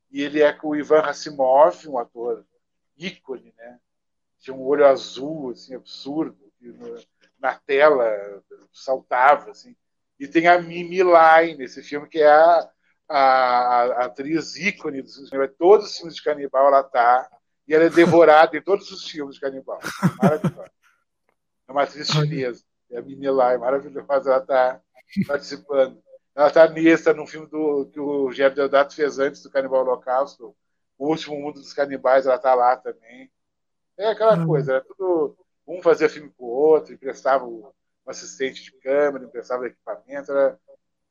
E 0.10 0.22
ele 0.22 0.42
é 0.42 0.54
com 0.54 0.70
o 0.70 0.76
Ivan 0.76 1.02
Rassimov, 1.02 1.88
um 1.88 1.98
ator 1.98 2.46
ícone, 2.98 3.54
né? 3.58 3.80
Tinha 4.40 4.56
um 4.56 4.62
olho 4.62 4.86
azul, 4.86 5.52
assim, 5.52 5.76
absurdo, 5.76 6.38
que 6.58 6.74
na 7.40 7.56
tela 7.56 8.06
saltava, 8.72 9.52
assim. 9.52 9.76
E 10.20 10.28
tem 10.28 10.48
a 10.48 10.60
Mimi 10.62 11.04
Lai 11.04 11.56
nesse 11.56 11.84
filme, 11.84 12.08
que 12.08 12.20
é 12.20 12.30
a, 12.30 12.70
a, 13.08 13.18
a 13.18 14.06
atriz 14.06 14.56
ícone 14.56 15.02
do 15.02 15.10
cinema. 15.10 15.48
Todos 15.48 15.88
os 15.88 15.98
filmes 15.98 16.16
de 16.16 16.24
canibal 16.24 16.68
ela 16.68 16.84
tá. 16.84 17.30
E 17.68 17.74
ela 17.74 17.84
é 17.84 17.90
devorada 17.90 18.58
em 18.58 18.62
todos 18.62 18.90
os 18.92 19.08
filmes 19.08 19.36
de 19.36 19.42
canibal. 19.42 19.80
Maravilhosa. 20.22 20.72
É 21.68 21.72
uma 21.72 21.84
atriz 21.84 22.08
chinesa. 22.08 22.64
E 22.90 22.98
a 22.98 23.02
menina 23.02 23.32
lá 23.32 23.54
é 23.54 23.58
maravilhosa, 23.58 24.32
ela 24.32 24.42
está 24.42 24.82
participando. 25.28 26.02
Ela 26.36 26.48
está 26.48 26.68
nessa, 26.70 27.14
num 27.14 27.26
filme 27.26 27.48
do, 27.48 27.90
que 27.92 28.00
o 28.00 28.26
Rogério 28.26 28.56
Deodato 28.56 28.94
fez 28.94 29.18
antes 29.18 29.42
do 29.42 29.50
Canibal 29.50 29.82
Holocausto, 29.82 30.56
O 30.98 31.10
Último 31.10 31.40
Mundo 31.40 31.60
dos 31.60 31.74
Canibais, 31.74 32.26
ela 32.26 32.36
está 32.36 32.54
lá 32.54 32.78
também. 32.78 33.32
É 33.98 34.10
aquela 34.10 34.38
uhum. 34.38 34.46
coisa, 34.46 34.74
era 34.74 34.82
tudo. 34.82 35.38
Um 35.66 35.82
fazia 35.82 36.08
filme 36.08 36.32
com 36.38 36.46
o 36.46 36.50
outro, 36.50 36.94
emprestava 36.94 37.46
um 37.46 37.72
assistente 38.06 38.64
de 38.64 38.72
câmera, 38.72 39.26
emprestava 39.26 39.68
equipamento, 39.68 40.32
era 40.32 40.58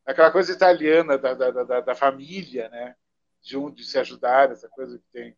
aquela 0.07 0.31
coisa 0.31 0.53
italiana 0.53 1.19
da, 1.19 1.35
da, 1.35 1.51
da, 1.51 1.81
da 1.81 1.94
família, 1.94 2.69
né? 2.69 2.94
De 3.43 3.57
um 3.59 3.70
de 3.70 3.85
se 3.85 3.98
ajudar, 3.98 4.51
essa 4.51 4.69
coisa 4.69 4.97
que 4.97 5.05
tem 5.12 5.36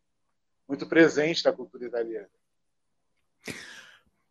muito 0.67 0.87
presente 0.87 1.43
na 1.43 1.51
cultura 1.51 1.85
italiana. 1.85 2.29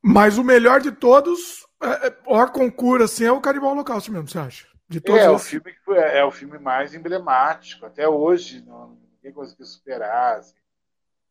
Mas 0.01 0.39
o 0.39 0.45
melhor 0.45 0.81
de 0.81 0.93
todos, 0.93 1.67
é, 1.81 2.09
é, 2.09 2.17
o 2.27 2.49
concurso 2.49 3.05
assim, 3.05 3.25
é 3.25 3.33
o 3.33 3.41
Canibal 3.41 3.71
Holocausto 3.71 4.11
mesmo, 4.11 4.29
você 4.29 4.39
acha? 4.39 4.67
De 4.89 5.01
todos 5.01 5.21
é, 5.21 5.31
o 5.31 5.39
filme 5.39 5.77
é, 5.91 6.19
é, 6.19 6.25
o 6.25 6.31
filme 6.31 6.59
mais 6.59 6.95
emblemático. 6.95 7.85
Até 7.85 8.09
hoje, 8.09 8.63
não, 8.63 8.99
ninguém 9.17 9.33
conseguiu 9.33 9.67
superar. 9.67 10.39
Assim. 10.39 10.57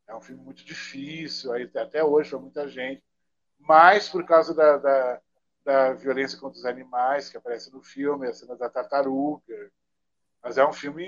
É 0.07 0.15
um 0.15 0.21
filme 0.21 0.43
muito 0.43 0.63
difícil, 0.63 1.51
aí, 1.51 1.69
até 1.75 2.03
hoje, 2.03 2.29
para 2.29 2.39
muita 2.39 2.67
gente. 2.67 3.03
Mas 3.59 4.07
por 4.07 4.23
causa 4.25 4.53
da, 4.53 4.77
da, 4.77 5.21
da, 5.65 5.93
violência 5.93 6.39
contra 6.39 6.59
os 6.59 6.65
animais 6.65 7.29
que 7.29 7.37
aparece 7.37 7.73
no 7.73 7.81
filme, 7.81 8.27
a 8.27 8.33
cena 8.33 8.55
da 8.55 8.69
tartaruga. 8.69 9.71
Mas 10.43 10.57
é 10.57 10.65
um 10.65 10.71
filme 10.71 11.03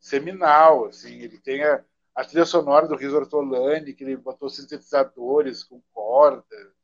seminal. 0.00 0.86
Assim. 0.86 1.20
Ele 1.20 1.38
tem 1.38 1.62
a, 1.62 1.82
a 2.14 2.24
trilha 2.24 2.44
sonora 2.44 2.88
do 2.88 2.96
Riso 2.96 3.16
Ortolani, 3.16 3.94
que 3.94 4.02
ele 4.02 4.16
botou 4.16 4.50
sintetizadores 4.50 5.62
com 5.62 5.80
cordas. 5.94 6.75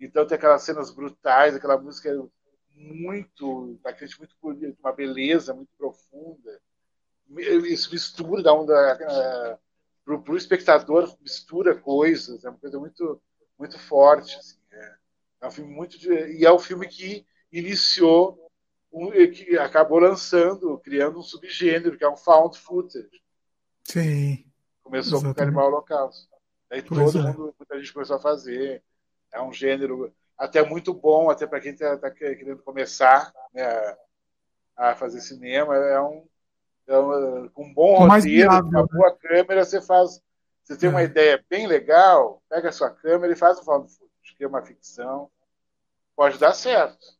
Então 0.00 0.26
tem 0.26 0.36
aquelas 0.36 0.62
cenas 0.62 0.90
brutais, 0.90 1.54
aquela 1.54 1.78
música 1.78 2.10
muito, 2.74 3.78
daquele 3.82 4.10
muito 4.18 4.36
bonita, 4.40 4.76
uma 4.80 4.92
beleza 4.92 5.54
muito 5.54 5.70
profunda. 5.76 6.60
Isso 7.64 7.90
mistura, 7.90 8.42
dá 8.42 8.54
um 8.54 8.66
para 8.66 10.32
o 10.32 10.36
espectador 10.36 11.16
mistura 11.20 11.74
coisas, 11.74 12.44
é 12.44 12.50
uma 12.50 12.58
coisa 12.58 12.78
muito 12.78 13.20
muito 13.58 13.78
forte. 13.78 14.36
Assim, 14.36 14.58
é. 14.70 14.94
é 15.42 15.46
um 15.46 15.50
filme 15.50 15.74
muito 15.74 15.96
e 16.12 16.44
é 16.44 16.50
o 16.50 16.56
um 16.56 16.58
filme 16.58 16.86
que 16.86 17.26
iniciou 17.50 18.38
um, 18.92 19.10
que 19.10 19.58
acabou 19.58 19.98
lançando, 19.98 20.78
criando 20.78 21.18
um 21.18 21.22
subgênero 21.22 21.96
que 21.96 22.04
é 22.04 22.08
um 22.08 22.16
found 22.16 22.58
footage. 22.58 23.22
Sim. 23.84 24.44
Começou 24.82 25.18
Exatamente. 25.18 25.24
com 25.24 25.30
o 25.30 25.34
Canibal 25.34 25.66
Holocausto. 25.68 26.28
Daí 26.68 26.82
todo 26.82 27.00
é. 27.00 27.22
mundo, 27.22 27.54
muita 27.58 27.78
gente 27.78 27.92
começou 27.92 28.16
a 28.16 28.20
fazer. 28.20 28.82
É 29.36 29.42
um 29.42 29.52
gênero 29.52 30.12
até 30.36 30.62
muito 30.62 30.94
bom, 30.94 31.30
até 31.30 31.46
para 31.46 31.60
quem 31.60 31.72
está 31.72 31.96
tá 31.96 32.10
querendo 32.10 32.62
começar 32.62 33.32
né, 33.52 33.96
a 34.76 34.94
fazer 34.94 35.20
cinema. 35.20 35.76
É 35.76 36.00
um, 36.00 36.24
é 36.86 36.98
um 36.98 37.48
com 37.52 37.64
um 37.64 37.74
bom 37.74 38.06
roteiro, 38.06 38.48
com 38.48 38.68
uma 38.68 38.82
né? 38.82 38.88
boa 38.90 39.16
câmera, 39.16 39.64
você 39.64 39.80
faz. 39.80 40.20
Você 40.64 40.76
tem 40.76 40.88
é. 40.88 40.90
uma 40.90 41.02
ideia 41.02 41.44
bem 41.48 41.66
legal, 41.66 42.42
pega 42.48 42.70
a 42.70 42.72
sua 42.72 42.90
câmera 42.90 43.32
e 43.32 43.36
faz 43.36 43.58
o 43.58 43.64
found 43.64 43.88
footage, 43.88 44.36
que 44.36 44.42
é 44.42 44.48
uma 44.48 44.62
ficção. 44.62 45.30
Pode 46.16 46.38
dar 46.38 46.54
certo. 46.54 47.14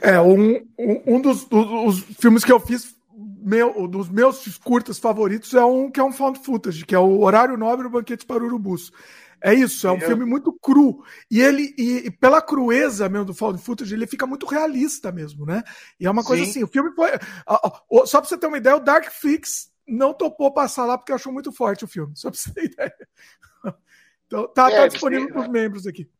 É, 0.00 0.20
um, 0.20 0.56
um, 0.78 1.02
um 1.06 1.20
dos, 1.20 1.44
dos 1.44 2.00
filmes 2.18 2.44
que 2.44 2.52
eu 2.52 2.60
fiz 2.60 2.96
meu, 3.12 3.88
dos 3.88 4.08
meus 4.08 4.56
curtas 4.58 4.98
favoritos 4.98 5.52
é 5.54 5.64
um 5.64 5.90
que 5.90 5.98
é 5.98 6.04
um 6.04 6.12
found 6.12 6.38
footage, 6.38 6.86
que 6.86 6.94
é 6.94 6.98
o 6.98 7.20
Horário 7.20 7.56
Nobre 7.56 7.86
o 7.86 7.90
Banquete 7.90 8.24
para 8.24 8.44
Urubus. 8.44 8.92
É 9.40 9.54
isso, 9.54 9.86
é 9.86 9.92
um 9.92 10.00
filme 10.00 10.24
muito 10.24 10.52
cru. 10.52 11.04
E 11.30 11.40
ele, 11.40 11.74
e, 11.78 12.06
e, 12.06 12.10
pela 12.10 12.42
crueza 12.42 13.08
mesmo 13.08 13.26
do 13.26 13.34
found 13.34 13.60
footage, 13.60 13.94
ele 13.94 14.06
fica 14.06 14.26
muito 14.26 14.46
realista 14.46 15.12
mesmo, 15.12 15.46
né? 15.46 15.62
E 15.98 16.06
é 16.06 16.10
uma 16.10 16.24
coisa 16.24 16.44
Sim. 16.44 16.50
assim, 16.50 16.64
o 16.64 16.68
filme 16.68 16.90
foi. 16.94 17.10
Só 18.06 18.20
pra 18.20 18.28
você 18.28 18.36
ter 18.36 18.46
uma 18.46 18.58
ideia, 18.58 18.76
o 18.76 18.80
Dark 18.80 19.10
Flix 19.12 19.70
não 19.86 20.12
topou 20.12 20.52
passar 20.52 20.84
lá 20.84 20.98
porque 20.98 21.12
achou 21.12 21.32
muito 21.32 21.52
forte 21.52 21.84
o 21.84 21.88
filme, 21.88 22.12
só 22.16 22.30
pra 22.30 22.38
você 22.38 22.52
ter 22.52 22.64
ideia. 22.72 22.94
Então, 24.26 24.46
tá, 24.52 24.70
é, 24.70 24.76
tá 24.76 24.88
disponível 24.88 25.28
para 25.28 25.40
os 25.40 25.48
membros 25.48 25.86
aqui. 25.86 26.10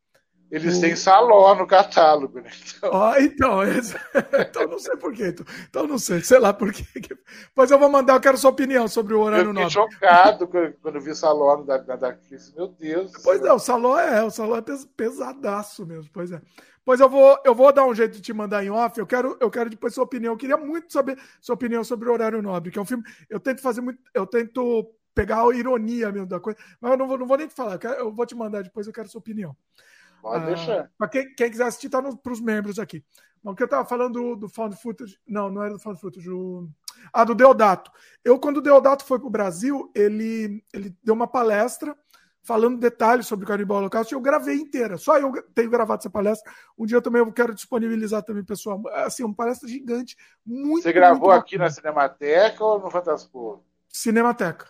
Eles 0.50 0.78
têm 0.78 0.96
saló 0.96 1.54
no 1.54 1.66
catálogo, 1.66 2.40
né? 2.40 2.50
Então, 2.76 3.02
ah, 3.02 3.20
então, 3.20 3.60
então 4.40 4.66
não 4.66 4.78
sei 4.78 4.96
por 4.96 5.12
quê. 5.12 5.28
Então, 5.28 5.46
então 5.68 5.86
não 5.86 5.98
sei, 5.98 6.20
sei 6.22 6.38
lá 6.38 6.54
por 6.54 6.72
quê. 6.72 6.84
Mas 7.54 7.70
eu 7.70 7.78
vou 7.78 7.90
mandar, 7.90 8.14
eu 8.14 8.20
quero 8.20 8.38
sua 8.38 8.50
opinião 8.50 8.88
sobre 8.88 9.14
o 9.14 9.20
horário 9.20 9.52
nobre. 9.52 9.62
Eu 9.64 9.70
fiquei 9.70 10.08
chocado 10.08 10.48
quando 10.80 11.00
vi 11.00 11.14
saló 11.14 11.56
da, 11.56 11.76
da, 11.76 11.96
da 11.96 12.16
Meu 12.56 12.68
Deus. 12.68 13.12
Pois 13.22 13.42
é, 13.42 13.52
o 13.52 13.58
saló 13.58 13.98
é, 13.98 14.24
o 14.24 14.30
saló 14.30 14.56
é 14.56 14.62
pesadaço 14.96 15.84
mesmo, 15.84 16.10
pois 16.12 16.32
é. 16.32 16.40
Pois 16.88 17.00
eu 17.00 17.08
vou, 17.10 17.38
eu 17.44 17.54
vou 17.54 17.70
dar 17.70 17.84
um 17.84 17.94
jeito 17.94 18.14
de 18.14 18.22
te 18.22 18.32
mandar 18.32 18.64
em 18.64 18.70
off. 18.70 18.98
Eu 18.98 19.06
quero, 19.06 19.36
eu 19.40 19.50
quero 19.50 19.68
depois 19.68 19.92
sua 19.92 20.04
opinião. 20.04 20.32
Eu 20.32 20.38
queria 20.38 20.56
muito 20.56 20.90
saber 20.90 21.18
sua 21.38 21.54
opinião 21.54 21.84
sobre 21.84 22.08
o 22.08 22.12
horário 22.14 22.40
nobre, 22.40 22.70
que 22.70 22.78
é 22.78 22.82
um 22.82 22.86
filme. 22.86 23.04
Eu 23.28 23.38
tento 23.38 23.60
fazer 23.60 23.82
muito, 23.82 24.00
eu 24.14 24.26
tento 24.26 24.90
pegar 25.14 25.42
a 25.42 25.54
ironia 25.54 26.10
mesmo 26.10 26.28
da 26.28 26.40
coisa, 26.40 26.58
mas 26.80 26.92
eu 26.92 26.96
não 26.96 27.06
vou, 27.06 27.18
não 27.18 27.26
vou 27.26 27.36
nem 27.36 27.46
te 27.46 27.54
falar. 27.54 27.74
Eu, 27.74 27.78
quero, 27.78 27.94
eu 27.96 28.10
vou 28.10 28.24
te 28.24 28.34
mandar 28.34 28.62
depois. 28.62 28.86
Eu 28.86 28.92
quero 28.94 29.06
sua 29.06 29.18
opinião. 29.18 29.54
Pode 30.20 30.44
ah, 30.44 30.46
deixar. 30.46 30.90
Para 30.98 31.08
quem, 31.08 31.34
quem, 31.34 31.50
quiser 31.50 31.66
assistir, 31.66 31.88
tá 31.88 32.02
para 32.02 32.32
os 32.32 32.40
membros 32.40 32.78
aqui. 32.78 33.04
O 33.42 33.54
que 33.54 33.62
eu 33.62 33.66
estava 33.66 33.88
falando 33.88 34.14
do, 34.14 34.36
do 34.36 34.48
Found 34.48 34.76
Footage. 34.76 35.18
Não, 35.26 35.48
não 35.48 35.62
era 35.62 35.74
do 35.74 35.80
Found 35.80 36.00
Footage. 36.00 36.28
O, 36.28 36.68
ah, 37.12 37.24
do 37.24 37.34
Deodato. 37.34 37.90
Eu, 38.24 38.38
quando 38.38 38.58
o 38.58 38.62
Deodato 38.62 39.04
foi 39.04 39.18
para 39.18 39.28
o 39.28 39.30
Brasil, 39.30 39.90
ele, 39.94 40.62
ele 40.72 40.94
deu 41.02 41.14
uma 41.14 41.26
palestra 41.26 41.96
falando 42.42 42.78
detalhes 42.78 43.26
sobre 43.26 43.44
o 43.44 43.48
Canibal 43.48 43.76
Holocausto 43.76 44.14
eu 44.14 44.20
gravei 44.22 44.56
inteira. 44.56 44.96
Só 44.96 45.18
eu 45.18 45.30
tenho 45.54 45.70
gravado 45.70 46.00
essa 46.00 46.08
palestra. 46.08 46.50
Um 46.78 46.86
dia 46.86 46.96
eu 46.96 47.02
também 47.02 47.20
eu 47.20 47.30
quero 47.30 47.54
disponibilizar 47.54 48.22
também, 48.22 48.42
pessoal. 48.42 48.80
Assim, 48.88 49.22
uma 49.22 49.34
palestra 49.34 49.68
gigante. 49.68 50.16
Muito, 50.46 50.82
Você 50.82 50.92
gravou 50.92 51.28
muito 51.28 51.40
aqui 51.40 51.58
na 51.58 51.68
Cinemateca 51.68 52.64
ou 52.64 52.80
no 52.80 52.90
Fantaspor? 52.90 53.60
Cinemateca. 53.88 54.66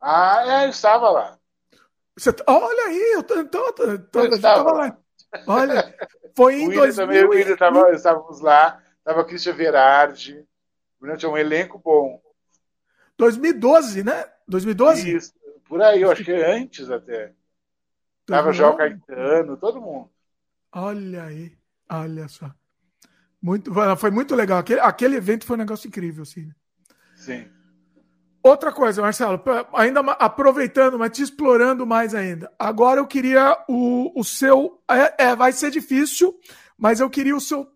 Ah, 0.00 0.62
é, 0.62 0.66
eu 0.66 0.70
estava 0.70 1.10
lá. 1.10 1.38
Você, 2.20 2.34
tá, 2.34 2.44
olha 2.46 2.88
aí, 2.88 3.12
eu 3.14 3.22
tô, 3.22 3.42
tô, 3.46 3.72
tô, 3.72 3.98
tô 3.98 4.20
eu 4.20 4.34
estava 4.34 4.70
lá. 4.72 4.98
Olha, 5.46 5.96
foi 6.36 6.60
em 6.60 6.70
2000. 6.70 6.94
Também, 6.94 7.24
o 7.24 7.56
tava, 7.56 7.90
estávamos 7.92 8.40
lá, 8.42 8.82
estava 8.98 9.24
Christian 9.24 9.54
Verardi, 9.54 10.46
tinha 11.16 11.30
um 11.30 11.38
elenco 11.38 11.78
bom. 11.78 12.20
2012, 13.16 14.04
né? 14.04 14.26
2012? 14.46 15.16
Isso, 15.16 15.32
por 15.66 15.80
aí, 15.80 16.02
eu 16.02 16.10
acho 16.10 16.22
que 16.22 16.30
antes 16.30 16.90
até. 16.90 17.32
Tava 18.26 18.52
João 18.52 18.76
Caetano, 18.76 19.56
todo 19.56 19.80
mundo. 19.80 20.10
Olha 20.72 21.24
aí, 21.24 21.56
olha 21.90 22.28
só. 22.28 22.50
Muito, 23.40 23.72
foi 23.96 24.10
muito 24.10 24.34
legal. 24.34 24.58
Aquele, 24.58 24.80
aquele 24.80 25.16
evento 25.16 25.46
foi 25.46 25.56
um 25.56 25.60
negócio 25.60 25.88
incrível, 25.88 26.24
assim. 26.24 26.50
Sim. 27.16 27.50
Outra 28.42 28.72
coisa, 28.72 29.02
Marcelo, 29.02 29.42
ainda 29.74 30.00
aproveitando, 30.12 30.98
mas 30.98 31.10
te 31.10 31.22
explorando 31.22 31.86
mais 31.86 32.14
ainda. 32.14 32.50
Agora 32.58 32.98
eu 32.98 33.06
queria 33.06 33.62
o, 33.68 34.18
o 34.18 34.24
seu. 34.24 34.82
É, 34.88 35.26
é, 35.26 35.36
vai 35.36 35.52
ser 35.52 35.70
difícil, 35.70 36.38
mas 36.76 37.00
eu 37.00 37.10
queria 37.10 37.36
o 37.36 37.40
seu 37.40 37.70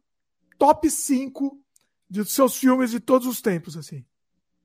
top 0.58 0.90
5 0.90 1.60
dos 2.08 2.32
seus 2.32 2.56
filmes 2.56 2.90
de 2.90 3.00
todos 3.00 3.26
os 3.26 3.42
tempos, 3.42 3.76
assim. 3.76 4.06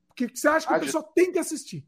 O 0.08 0.14
que, 0.14 0.28
que 0.28 0.38
você 0.38 0.48
acha 0.48 0.66
que 0.66 0.72
a 0.72 0.76
ah, 0.76 0.80
pessoa 0.80 1.08
tem 1.14 1.30
que 1.30 1.38
assistir? 1.38 1.84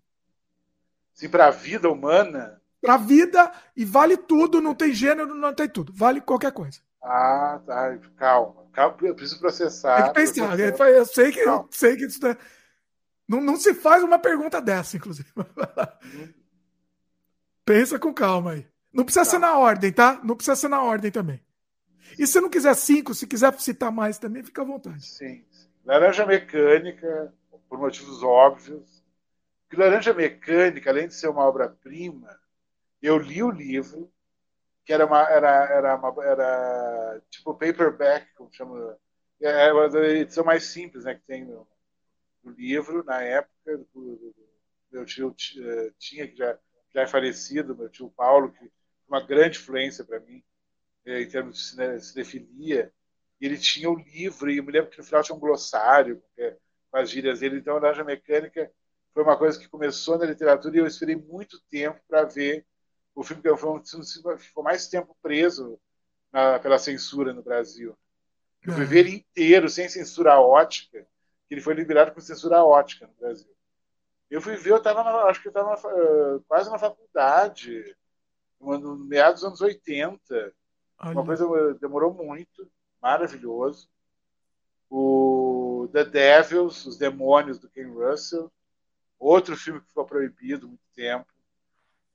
Sim, 1.15 1.29
para 1.29 1.47
a 1.47 1.51
vida 1.51 1.89
humana? 1.89 2.61
Para 2.83 2.95
a 2.95 2.99
vida, 2.99 3.51
e 3.75 3.85
vale 3.85 4.17
tudo, 4.17 4.61
não 4.61 4.75
tem 4.75 4.93
gênero, 4.93 5.35
não 5.35 5.55
tem 5.55 5.69
tudo. 5.69 5.93
Vale 5.95 6.21
qualquer 6.21 6.53
coisa. 6.53 6.81
Ah, 7.03 7.61
tá. 7.65 7.99
Calma. 8.17 8.63
Calma, 8.73 8.97
eu 9.03 9.15
preciso 9.15 9.41
processar. 9.41 10.13
Tem 10.13 10.27
que 10.27 10.35
pensar. 10.35 10.89
Eu 10.89 11.07
sei 11.07 11.33
que, 11.33 11.41
eu 11.41 11.69
sei 11.71 11.97
que 11.97 12.07
isso. 12.07 12.21
Não, 13.33 13.41
não 13.41 13.57
se 13.57 13.73
faz 13.73 14.03
uma 14.03 14.19
pergunta 14.19 14.61
dessa, 14.61 14.99
inclusive. 14.99 15.33
Pensa 17.65 17.99
com 17.99 18.13
calma 18.13 18.53
aí. 18.53 18.67
Não 18.93 19.05
precisa 19.05 19.25
ser 19.25 19.39
na 19.39 19.57
ordem, 19.57 19.91
tá? 19.91 20.21
Não 20.23 20.37
precisa 20.37 20.55
ser 20.55 20.69
na 20.69 20.83
ordem 20.83 21.11
também. 21.11 21.41
E 22.19 22.27
se 22.27 22.39
não 22.43 22.51
quiser 22.51 22.75
cinco, 22.75 23.15
se 23.15 23.27
quiser 23.27 23.59
citar 23.59 23.91
mais 23.91 24.19
também, 24.19 24.45
fica 24.45 24.61
à 24.61 24.67
vontade. 24.67 25.07
Sim. 25.07 25.47
Laranja 25.83 26.27
Mecânica, 26.27 27.33
por 27.71 27.79
motivos 27.79 28.23
óbvios. 28.23 29.03
Porque 29.67 29.83
Laranja 29.83 30.13
Mecânica, 30.13 30.91
além 30.91 31.09
de 31.09 31.15
ser 31.15 31.29
uma 31.29 31.47
obra-prima, 31.47 32.39
eu 33.01 33.17
li 33.17 33.43
o 33.43 33.51
livro, 33.51 34.13
que 34.85 34.93
era 34.93 35.07
uma, 35.07 35.23
era, 35.23 35.65
era, 35.71 35.97
uma, 35.97 36.23
era 36.23 37.23
tipo 37.31 37.55
paperback, 37.55 38.27
como 38.35 38.53
chama. 38.53 38.99
É, 39.41 39.69
é 39.69 39.71
a 39.71 40.21
edição 40.21 40.45
mais 40.45 40.65
simples 40.65 41.05
né, 41.05 41.15
que 41.15 41.23
tem 41.23 41.47
no, 41.47 41.67
do 42.43 42.51
livro 42.51 43.05
na 43.05 43.23
época. 43.23 43.79
Do, 43.95 44.35
meu 44.91 45.07
tio 45.07 45.35
eh, 45.59 45.93
tinha, 45.99 46.29
que 46.29 46.37
já, 46.37 46.59
já 46.95 47.03
é 47.03 47.07
falecido, 47.07 47.77
meu 47.77 47.89
tio 47.89 48.11
Paulo, 48.11 48.53
que 48.53 48.71
uma 49.09 49.25
grande 49.25 49.59
influência 49.59 50.05
para 50.05 50.21
mim 50.21 50.45
eh, 51.07 51.23
em 51.23 51.29
termos 51.29 51.57
de 51.57 51.65
cine, 51.65 52.01
cinefilia. 52.01 52.93
E 53.41 53.47
ele 53.47 53.59
tinha 53.59 53.91
o 53.91 53.97
livro, 53.97 54.51
e 54.51 54.59
eu 54.59 54.65
me 54.65 54.71
lembro 54.71 54.91
que 54.91 54.99
no 54.99 55.05
final 55.05 55.23
tinha 55.23 55.35
um 55.35 55.41
glossário 55.41 56.23
é, 56.39 56.57
com 56.91 56.99
as 56.99 57.11
gírias 57.11 57.41
dele. 57.41 57.59
Então, 57.59 57.77
a 57.77 57.81
Laranja 57.81 58.05
Mecânica 58.05 58.71
foi 59.13 59.23
uma 59.23 59.37
coisa 59.37 59.59
que 59.59 59.69
começou 59.69 60.19
na 60.19 60.27
literatura 60.27 60.77
e 60.77 60.79
eu 60.79 60.87
esperei 60.87 61.17
muito 61.17 61.61
tempo 61.69 62.01
para 62.09 62.25
ver 62.25 62.65
o 63.15 63.23
filme, 63.23 63.43
que 63.43 63.57
foi 63.57 63.71
um, 63.71 64.39
ficou 64.39 64.63
mais 64.63 64.87
tempo 64.89 65.17
preso 65.21 65.79
na, 66.33 66.59
pela 66.59 66.79
censura 66.79 67.33
no 67.33 67.43
Brasil. 67.43 67.97
Eu 68.65 68.75
fui 68.75 68.85
ver 68.85 69.01
ele 69.01 69.17
inteiro, 69.17 69.69
sem 69.69 69.89
censura 69.89 70.41
ótica, 70.41 71.07
que 71.53 71.55
ele 71.57 71.61
foi 71.61 71.75
liberado 71.75 72.13
com 72.13 72.21
censura 72.21 72.65
ótica 72.65 73.07
no 73.07 73.13
Brasil. 73.13 73.55
Eu 74.31 74.41
fui 74.41 74.57
ver, 74.57 74.71
eu 74.71 74.77
estava, 74.79 75.03
acho 75.25 75.43
que 75.43 75.49
eu 75.49 75.51
estava 75.51 75.75
uh, 75.75 76.41
quase 76.49 76.71
na 76.71 76.79
faculdade, 76.79 77.95
no 78.59 78.97
meados 78.97 79.43
dos 79.43 79.49
anos 79.49 79.61
80. 79.61 80.55
Olha. 80.99 81.13
Uma 81.13 81.27
coisa 81.27 81.75
demorou 81.75 82.15
muito, 82.15 82.67
maravilhoso. 83.03 83.87
O 84.89 85.91
The 85.93 86.07
Devils, 86.07 86.87
Os 86.87 86.97
Demônios, 86.97 87.59
do 87.59 87.69
Ken 87.69 87.93
Russell. 87.93 88.51
Outro 89.19 89.55
filme 89.55 89.83
que 89.83 89.89
ficou 89.89 90.07
proibido 90.07 90.67
muito 90.67 90.89
tempo. 90.95 91.31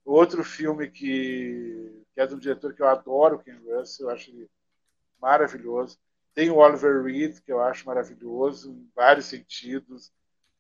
Outro 0.04 0.44
filme 0.44 0.90
que, 0.90 2.04
que 2.12 2.20
é 2.20 2.26
de 2.26 2.34
um 2.34 2.40
diretor 2.40 2.74
que 2.74 2.82
eu 2.82 2.88
adoro, 2.88 3.38
Ken 3.38 3.60
Russell, 3.68 4.08
eu 4.08 4.16
acho 4.16 4.32
ele 4.32 4.50
maravilhoso. 5.22 6.00
Tem 6.38 6.52
o 6.52 6.58
Oliver 6.58 7.02
Reed, 7.02 7.40
que 7.40 7.52
eu 7.52 7.60
acho 7.60 7.84
maravilhoso 7.88 8.70
em 8.70 8.88
vários 8.96 9.26
sentidos. 9.26 10.12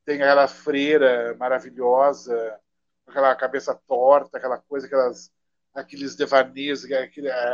Tem 0.03 0.15
aquela 0.15 0.47
freira 0.47 1.35
maravilhosa, 1.37 2.59
aquela 3.05 3.35
cabeça 3.35 3.79
torta, 3.87 4.39
aquela 4.39 4.57
coisa, 4.57 4.87
aquelas, 4.87 5.31
aqueles 5.75 6.15
devaneios, 6.15 6.83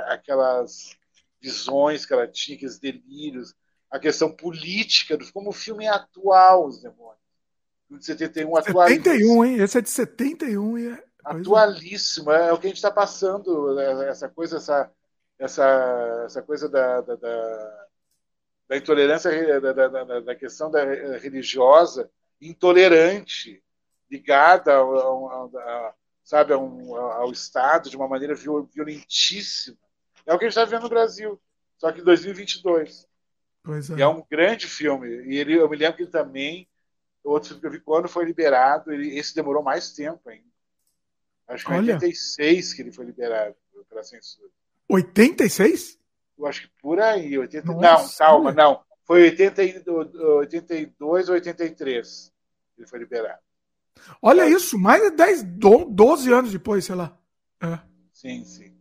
aquelas 0.08 0.96
visões 1.42 2.06
que 2.06 2.14
ela 2.14 2.26
tinha, 2.26 2.56
aqueles 2.56 2.80
delírios, 2.80 3.54
a 3.92 4.00
questão 4.00 4.32
política, 4.32 5.18
como 5.34 5.50
o 5.50 5.54
filme 5.54 5.84
é 5.84 5.90
atual, 5.90 6.68
os 6.68 6.82
demônios. 6.82 7.20
De 7.90 8.06
71, 8.06 8.56
71, 8.56 9.46
hein? 9.46 9.60
Esse 9.60 9.80
é 9.80 9.82
de 9.82 9.90
71 9.90 10.78
e 10.78 10.88
é... 10.94 11.04
Atualíssimo, 11.26 12.32
é 12.32 12.54
o 12.54 12.58
que 12.58 12.68
a 12.68 12.70
gente 12.70 12.78
está 12.78 12.90
passando, 12.90 13.76
né? 13.76 14.08
essa 14.08 14.30
coisa, 14.30 14.56
essa, 14.56 14.90
essa, 15.38 16.24
essa 16.26 16.42
coisa 16.42 16.70
da, 16.70 17.02
da, 17.02 17.16
da, 17.18 17.83
da 18.68 18.78
intolerância, 18.78 19.62
da, 19.62 19.74
da, 19.74 20.20
da, 20.20 20.36
questão 20.36 20.72
da 20.72 20.84
religiosa 21.18 22.10
intolerante, 22.42 23.64
ligada 24.10 24.74
ao, 24.74 24.96
ao, 24.98 25.58
ao 25.58 25.96
sabe, 26.24 26.54
ao, 26.54 26.96
ao 26.96 27.32
Estado 27.32 27.90
de 27.90 27.98
uma 27.98 28.08
maneira 28.08 28.34
violentíssima. 28.36 29.78
É 30.26 30.34
o 30.34 30.40
que 30.40 30.46
a 30.46 30.50
gente 30.50 30.58
está 30.58 30.66
vendo 30.66 30.84
no 30.84 30.90
Brasil, 30.90 31.40
só 31.78 31.92
que 31.92 32.02
em 32.02 32.04
2022. 32.04 33.08
Pois 33.62 33.90
é. 33.90 33.96
E 33.96 34.02
é 34.02 34.08
um 34.08 34.24
grande 34.30 34.68
filme. 34.68 35.08
E 35.26 35.38
ele, 35.38 35.56
eu 35.56 35.70
me 35.70 35.78
lembro 35.78 35.98
que 35.98 36.04
ele 36.04 36.12
também, 36.12 36.68
outro 37.24 37.50
filme 37.50 37.62
que 37.62 37.68
eu 37.68 37.72
vi 37.72 37.80
quando 37.80 38.08
foi 38.08 38.26
liberado, 38.26 38.92
ele, 38.92 39.18
esse 39.18 39.36
demorou 39.36 39.62
mais 39.62 39.94
tempo 39.94 40.30
ainda. 40.30 40.54
Acho 41.48 41.66
que 41.66 41.74
em 41.74 41.78
86 41.80 42.74
que 42.74 42.82
ele 42.82 42.92
foi 42.92 43.06
liberado 43.06 43.56
pela 43.90 44.04
censura. 44.04 44.50
86? 44.90 46.00
Eu 46.44 46.50
acho 46.50 46.64
que 46.64 46.70
por 46.82 47.00
aí. 47.00 47.38
80... 47.38 47.74
Não, 47.74 48.10
calma, 48.18 48.52
não. 48.52 48.84
Foi 49.06 49.24
80, 49.24 49.62
82 49.92 51.30
ou 51.30 51.36
83 51.36 52.34
que 52.76 52.82
ele 52.82 52.88
foi 52.88 53.00
liberado. 53.00 53.40
Olha 54.22 54.48
isso, 54.48 54.78
mais 54.78 55.02
de 55.02 55.12
10, 55.12 55.44
12 55.90 56.34
anos 56.34 56.52
depois, 56.52 56.84
sei 56.84 56.96
lá. 56.96 57.18
É. 57.62 57.80
Sim, 58.12 58.44
sim. 58.44 58.76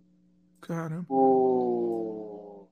Caramba. 0.61 1.07
O, 1.09 2.69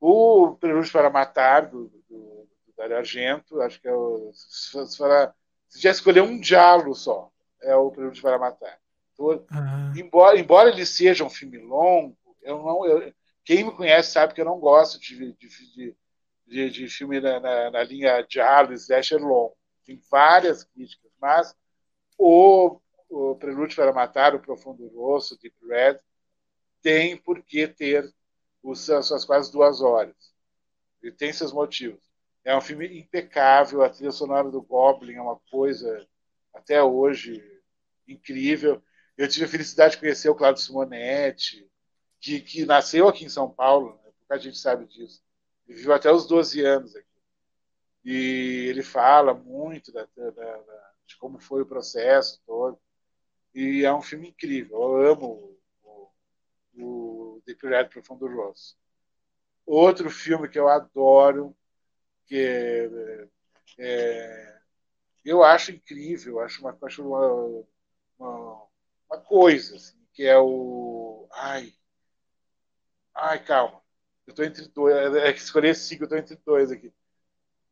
o 0.00 0.56
Prelúdio 0.56 0.92
para 0.92 1.08
Matar, 1.08 1.66
do, 1.66 1.88
do, 2.08 2.48
do 2.66 2.72
Dario 2.76 2.98
Argento, 2.98 3.60
acho 3.62 3.80
que 3.80 3.88
é 3.88 3.94
o. 3.94 4.30
Se, 4.34 4.86
se, 4.86 5.02
se 5.68 5.80
já 5.80 5.90
escolher 5.90 6.22
um 6.22 6.38
diálogo 6.38 6.94
só, 6.94 7.30
é 7.62 7.74
o 7.74 7.90
Prelúdio 7.90 8.22
para 8.22 8.38
Matar. 8.38 8.78
Uhum. 9.18 9.96
Embora, 9.96 10.38
embora 10.38 10.68
ele 10.68 10.84
seja 10.84 11.24
um 11.24 11.30
filme 11.30 11.56
longo, 11.58 12.16
eu 12.42 12.58
não, 12.58 12.84
eu, 12.86 13.12
quem 13.46 13.64
me 13.64 13.70
conhece 13.70 14.10
sabe 14.10 14.34
que 14.34 14.40
eu 14.40 14.44
não 14.44 14.58
gosto 14.58 14.98
de, 14.98 15.32
de, 15.34 15.96
de, 16.46 16.70
de 16.70 16.88
filme 16.88 17.20
na, 17.20 17.38
na, 17.38 17.70
na, 17.70 17.82
linha 17.84 18.20
diálogo, 18.22 18.74
slasher 18.74 19.20
longo. 19.22 19.56
Tem 19.84 20.02
várias 20.10 20.64
críticas, 20.64 21.12
mas 21.20 21.54
o, 22.18 22.80
o 23.08 23.36
Prelúdio 23.36 23.76
para 23.76 23.92
Matar, 23.92 24.34
o 24.34 24.40
Profundo 24.40 24.88
Rosso, 24.88 25.38
Deep 25.38 25.54
Red, 25.64 26.00
tem 26.82 27.16
por 27.16 27.40
que 27.40 27.68
ter 27.68 28.12
os, 28.64 28.90
as 28.90 29.06
suas 29.06 29.24
quase 29.24 29.52
duas 29.52 29.80
horas. 29.80 30.16
Ele 31.00 31.12
tem 31.12 31.32
seus 31.32 31.52
motivos. 31.52 32.02
É 32.44 32.56
um 32.56 32.60
filme 32.60 32.98
impecável, 32.98 33.82
a 33.82 33.88
trilha 33.88 34.10
sonora 34.10 34.50
do 34.50 34.60
Goblin 34.60 35.14
é 35.14 35.22
uma 35.22 35.38
coisa, 35.52 36.04
até 36.52 36.82
hoje, 36.82 37.40
incrível. 38.08 38.82
Eu 39.16 39.28
tive 39.28 39.44
a 39.44 39.48
felicidade 39.48 39.94
de 39.94 40.00
conhecer 40.00 40.28
o 40.28 40.34
Claudio 40.34 40.62
Simonetti, 40.62 41.64
que, 42.26 42.40
que 42.40 42.66
nasceu 42.66 43.06
aqui 43.06 43.24
em 43.24 43.28
São 43.28 43.48
Paulo, 43.48 44.00
né? 44.02 44.10
pouca 44.18 44.38
gente 44.40 44.58
sabe 44.58 44.84
disso. 44.86 45.22
Viveu 45.64 45.94
até 45.94 46.10
os 46.10 46.26
12 46.26 46.60
anos 46.64 46.96
aqui. 46.96 47.06
E 48.04 48.66
ele 48.68 48.82
fala 48.82 49.32
muito 49.32 49.92
da, 49.92 50.08
da, 50.16 50.30
da, 50.30 50.92
de 51.06 51.16
como 51.18 51.38
foi 51.38 51.62
o 51.62 51.66
processo 51.66 52.42
todo. 52.44 52.78
E 53.54 53.84
é 53.84 53.92
um 53.94 54.02
filme 54.02 54.28
incrível. 54.28 54.76
Eu 54.76 55.12
amo 55.12 55.56
o 56.74 57.40
The 57.46 57.54
Pirate 57.54 57.90
Profundo 57.90 58.26
Rosso. 58.26 58.76
Outro 59.64 60.10
filme 60.10 60.48
que 60.48 60.58
eu 60.58 60.68
adoro, 60.68 61.56
que 62.26 62.36
é, 62.36 63.28
é, 63.78 64.60
eu 65.24 65.42
acho 65.42 65.72
incrível, 65.72 66.40
acho 66.40 66.60
uma, 66.60 66.76
acho 66.82 67.06
uma, 67.06 67.64
uma, 68.18 68.66
uma 69.10 69.20
coisa, 69.22 69.76
assim, 69.76 69.96
que 70.12 70.24
é 70.24 70.38
o. 70.38 71.28
Ai. 71.32 71.72
Ai, 73.16 73.42
calma. 73.42 73.80
Eu 74.26 74.32
estou 74.32 74.44
entre 74.44 74.68
dois. 74.68 74.94
É, 74.94 75.28
é 75.28 75.32
que 75.32 75.40
escolhi 75.40 75.74
cinco, 75.74 76.02
eu 76.02 76.06
estou 76.06 76.18
entre 76.18 76.38
dois 76.44 76.70
aqui. 76.70 76.92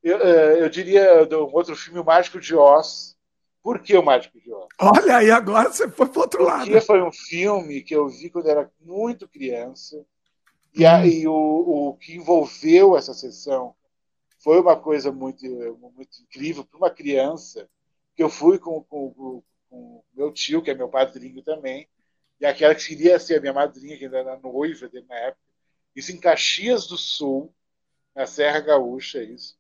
Eu, 0.02 0.18
é, 0.18 0.62
eu 0.62 0.68
diria 0.68 1.23
um 1.23 1.55
outro 1.55 1.76
filme, 1.76 1.98
O 1.98 2.05
Mágico 2.05 2.40
de 2.40 2.55
Oz, 2.55 3.16
por 3.62 3.81
que 3.81 3.97
o 3.97 4.02
Mágico 4.02 4.40
de 4.40 4.52
Oz? 4.52 4.68
Olha 4.81 5.16
aí, 5.18 5.31
agora 5.31 5.70
você 5.70 5.89
foi 5.89 6.06
para 6.06 6.20
outro 6.20 6.42
lado. 6.42 6.64
Porque 6.64 6.81
foi 6.81 7.02
um 7.02 7.12
filme 7.12 7.82
que 7.82 7.94
eu 7.94 8.08
vi 8.08 8.31
quando 8.31 8.48
era 8.48 8.70
muito 8.81 9.28
criança. 9.28 10.05
E 10.74 10.84
aí 10.84 11.26
hum. 11.28 11.32
o, 11.32 11.89
o 11.89 11.97
que 11.97 12.16
envolveu 12.16 12.97
essa 12.97 13.14
sessão 13.14 13.74
foi 14.39 14.60
uma 14.60 14.76
coisa 14.76 15.10
muito, 15.10 15.44
muito 15.94 16.23
incrível 16.23 16.64
para 16.64 16.78
uma 16.78 16.90
criança. 16.90 17.68
Que 18.16 18.23
eu 18.23 18.31
fui 18.31 18.58
com, 18.58 18.82
com, 18.84 19.42
com 19.68 20.05
meu 20.14 20.32
tio, 20.32 20.62
que 20.62 20.70
é 20.70 20.74
meu 20.74 20.89
padrinho 20.89 21.42
também, 21.42 21.89
e 22.41 22.47
aquela 22.47 22.75
que 22.75 22.87
queria 22.87 23.19
ser 23.19 23.39
a 23.39 23.41
minha 23.41 23.53
madrinha, 23.53 23.97
que 23.97 24.05
ainda 24.05 24.19
era 24.19 24.39
noiva 24.39 24.89
dele 24.89 25.07
na 25.09 25.17
época. 25.17 25.43
Isso 25.95 26.13
em 26.13 26.21
Caxias 26.21 26.87
do 26.87 26.99
Sul, 26.99 27.55
na 28.15 28.27
Serra 28.27 28.61
Gaúcha, 28.61 29.23
isso 29.23 29.57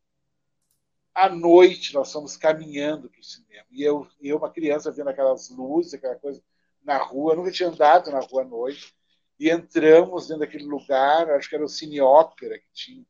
à 1.14 1.28
noite 1.28 1.94
nós 1.94 2.12
fomos 2.12 2.36
caminhando 2.36 3.08
para 3.08 3.20
o 3.20 3.24
cinema. 3.24 3.64
E 3.70 3.82
eu, 3.82 4.06
eu, 4.20 4.36
uma 4.36 4.50
criança, 4.50 4.90
vendo 4.90 5.10
aquelas 5.10 5.48
luzes, 5.48 5.94
aquela 5.94 6.16
coisa 6.16 6.42
na 6.82 6.98
rua, 6.98 7.32
eu 7.32 7.36
nunca 7.36 7.52
tinha 7.52 7.68
andado 7.68 8.10
na 8.10 8.20
rua 8.20 8.42
à 8.42 8.44
noite. 8.44 8.94
E 9.38 9.50
entramos 9.50 10.26
dentro 10.26 10.40
daquele 10.40 10.64
lugar, 10.64 11.30
acho 11.30 11.48
que 11.48 11.54
era 11.54 11.64
o 11.64 11.68
Cine 11.68 12.00
Ópera 12.00 12.58
que 12.58 12.66
tinha. 12.72 13.06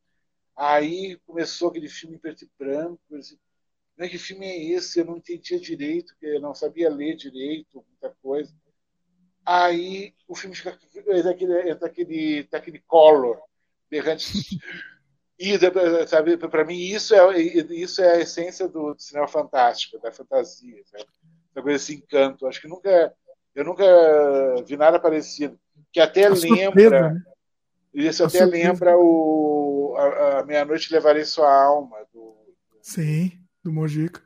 Aí 0.57 1.19
começou 1.27 1.69
aquele 1.71 1.89
filme 1.89 2.17
em 2.17 2.19
preto 2.19 2.45
e 2.45 2.51
branco. 2.59 3.01
Eu 3.11 3.19
disse, 3.19 3.39
é 3.99 4.09
que 4.09 4.19
filme 4.19 4.47
é 4.47 4.65
esse? 4.73 5.01
Eu 5.01 5.07
não 5.07 5.17
entendia 5.17 5.59
direito, 5.59 6.15
eu 6.21 6.41
não 6.41 6.55
sabia 6.55 6.91
ler 6.91 7.17
direito, 7.17 7.85
muita 7.89 8.11
coisa. 8.23 8.55
Aí 9.45 10.15
o 10.27 10.35
filme 10.35 10.57
fica 10.57 10.79
daquele, 11.23 11.75
daquele 11.75 12.45
Technicolor, 12.45 13.39
berrante. 13.91 14.25
E 15.37 15.59
sabe, 16.07 16.37
para 16.37 16.65
mim 16.65 16.79
isso 16.79 17.13
é 17.13 17.37
isso 17.41 18.01
é 18.01 18.13
a 18.13 18.21
essência 18.21 18.69
do, 18.69 18.95
cinema 18.97 19.27
fantástico, 19.27 19.99
da 19.99 20.13
fantasia, 20.13 20.81
sabe? 20.85 21.07
Essa 21.51 21.61
coisa 21.61 21.77
esse 21.77 21.95
encanto. 21.97 22.47
Acho 22.47 22.61
que 22.61 22.69
nunca 22.69 23.13
eu 23.53 23.65
nunca 23.65 23.85
vi 24.65 24.77
nada 24.77 24.99
parecido. 24.99 25.59
Que 25.93 25.99
até 25.99 26.27
a 26.27 26.29
lembra 26.29 26.63
surpresa, 26.63 27.11
né? 27.11 27.23
isso 27.95 28.23
a 28.23 28.27
até 28.29 28.39
surpresa. 28.39 28.69
lembra 28.69 28.97
o 28.97 29.97
a, 29.97 30.39
a 30.39 30.45
meia-noite 30.45 30.93
levarei 30.93 31.25
sua 31.25 31.53
alma 31.53 31.97
do, 32.13 32.37
Sim, 32.81 33.33
do 33.63 33.73
Mojica. 33.73 34.23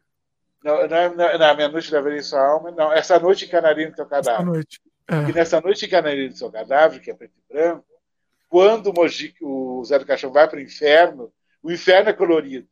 Não, 0.62 0.86
não, 0.86 1.14
não, 1.14 1.38
não 1.38 1.56
meia-noite 1.56 1.92
levarei 1.92 2.22
sua 2.22 2.47
alma. 2.47 2.70
Não, 2.70 2.92
essa 2.92 3.18
noite 3.18 3.47
encanaria 3.47 3.88
no 3.88 3.94
teu 3.94 4.05
cadáver. 4.05 4.40
Essa 4.40 4.44
noite. 4.44 4.80
É. 5.08 5.30
E 5.30 5.32
nessa 5.32 5.60
noite 5.60 5.86
encanaria 5.86 6.28
no 6.28 6.36
seu 6.36 6.50
cadáver, 6.50 7.00
que 7.00 7.10
é 7.10 7.14
preto 7.14 7.32
e 7.36 7.52
branco, 7.52 7.84
quando 8.48 8.88
o, 8.88 8.92
Mojica, 8.94 9.44
o 9.44 9.82
Zé 9.84 9.98
do 9.98 10.06
Caixão 10.06 10.30
vai 10.30 10.48
para 10.48 10.58
o 10.58 10.62
inferno, 10.62 11.32
o 11.62 11.72
inferno 11.72 12.10
é 12.10 12.12
colorido. 12.12 12.68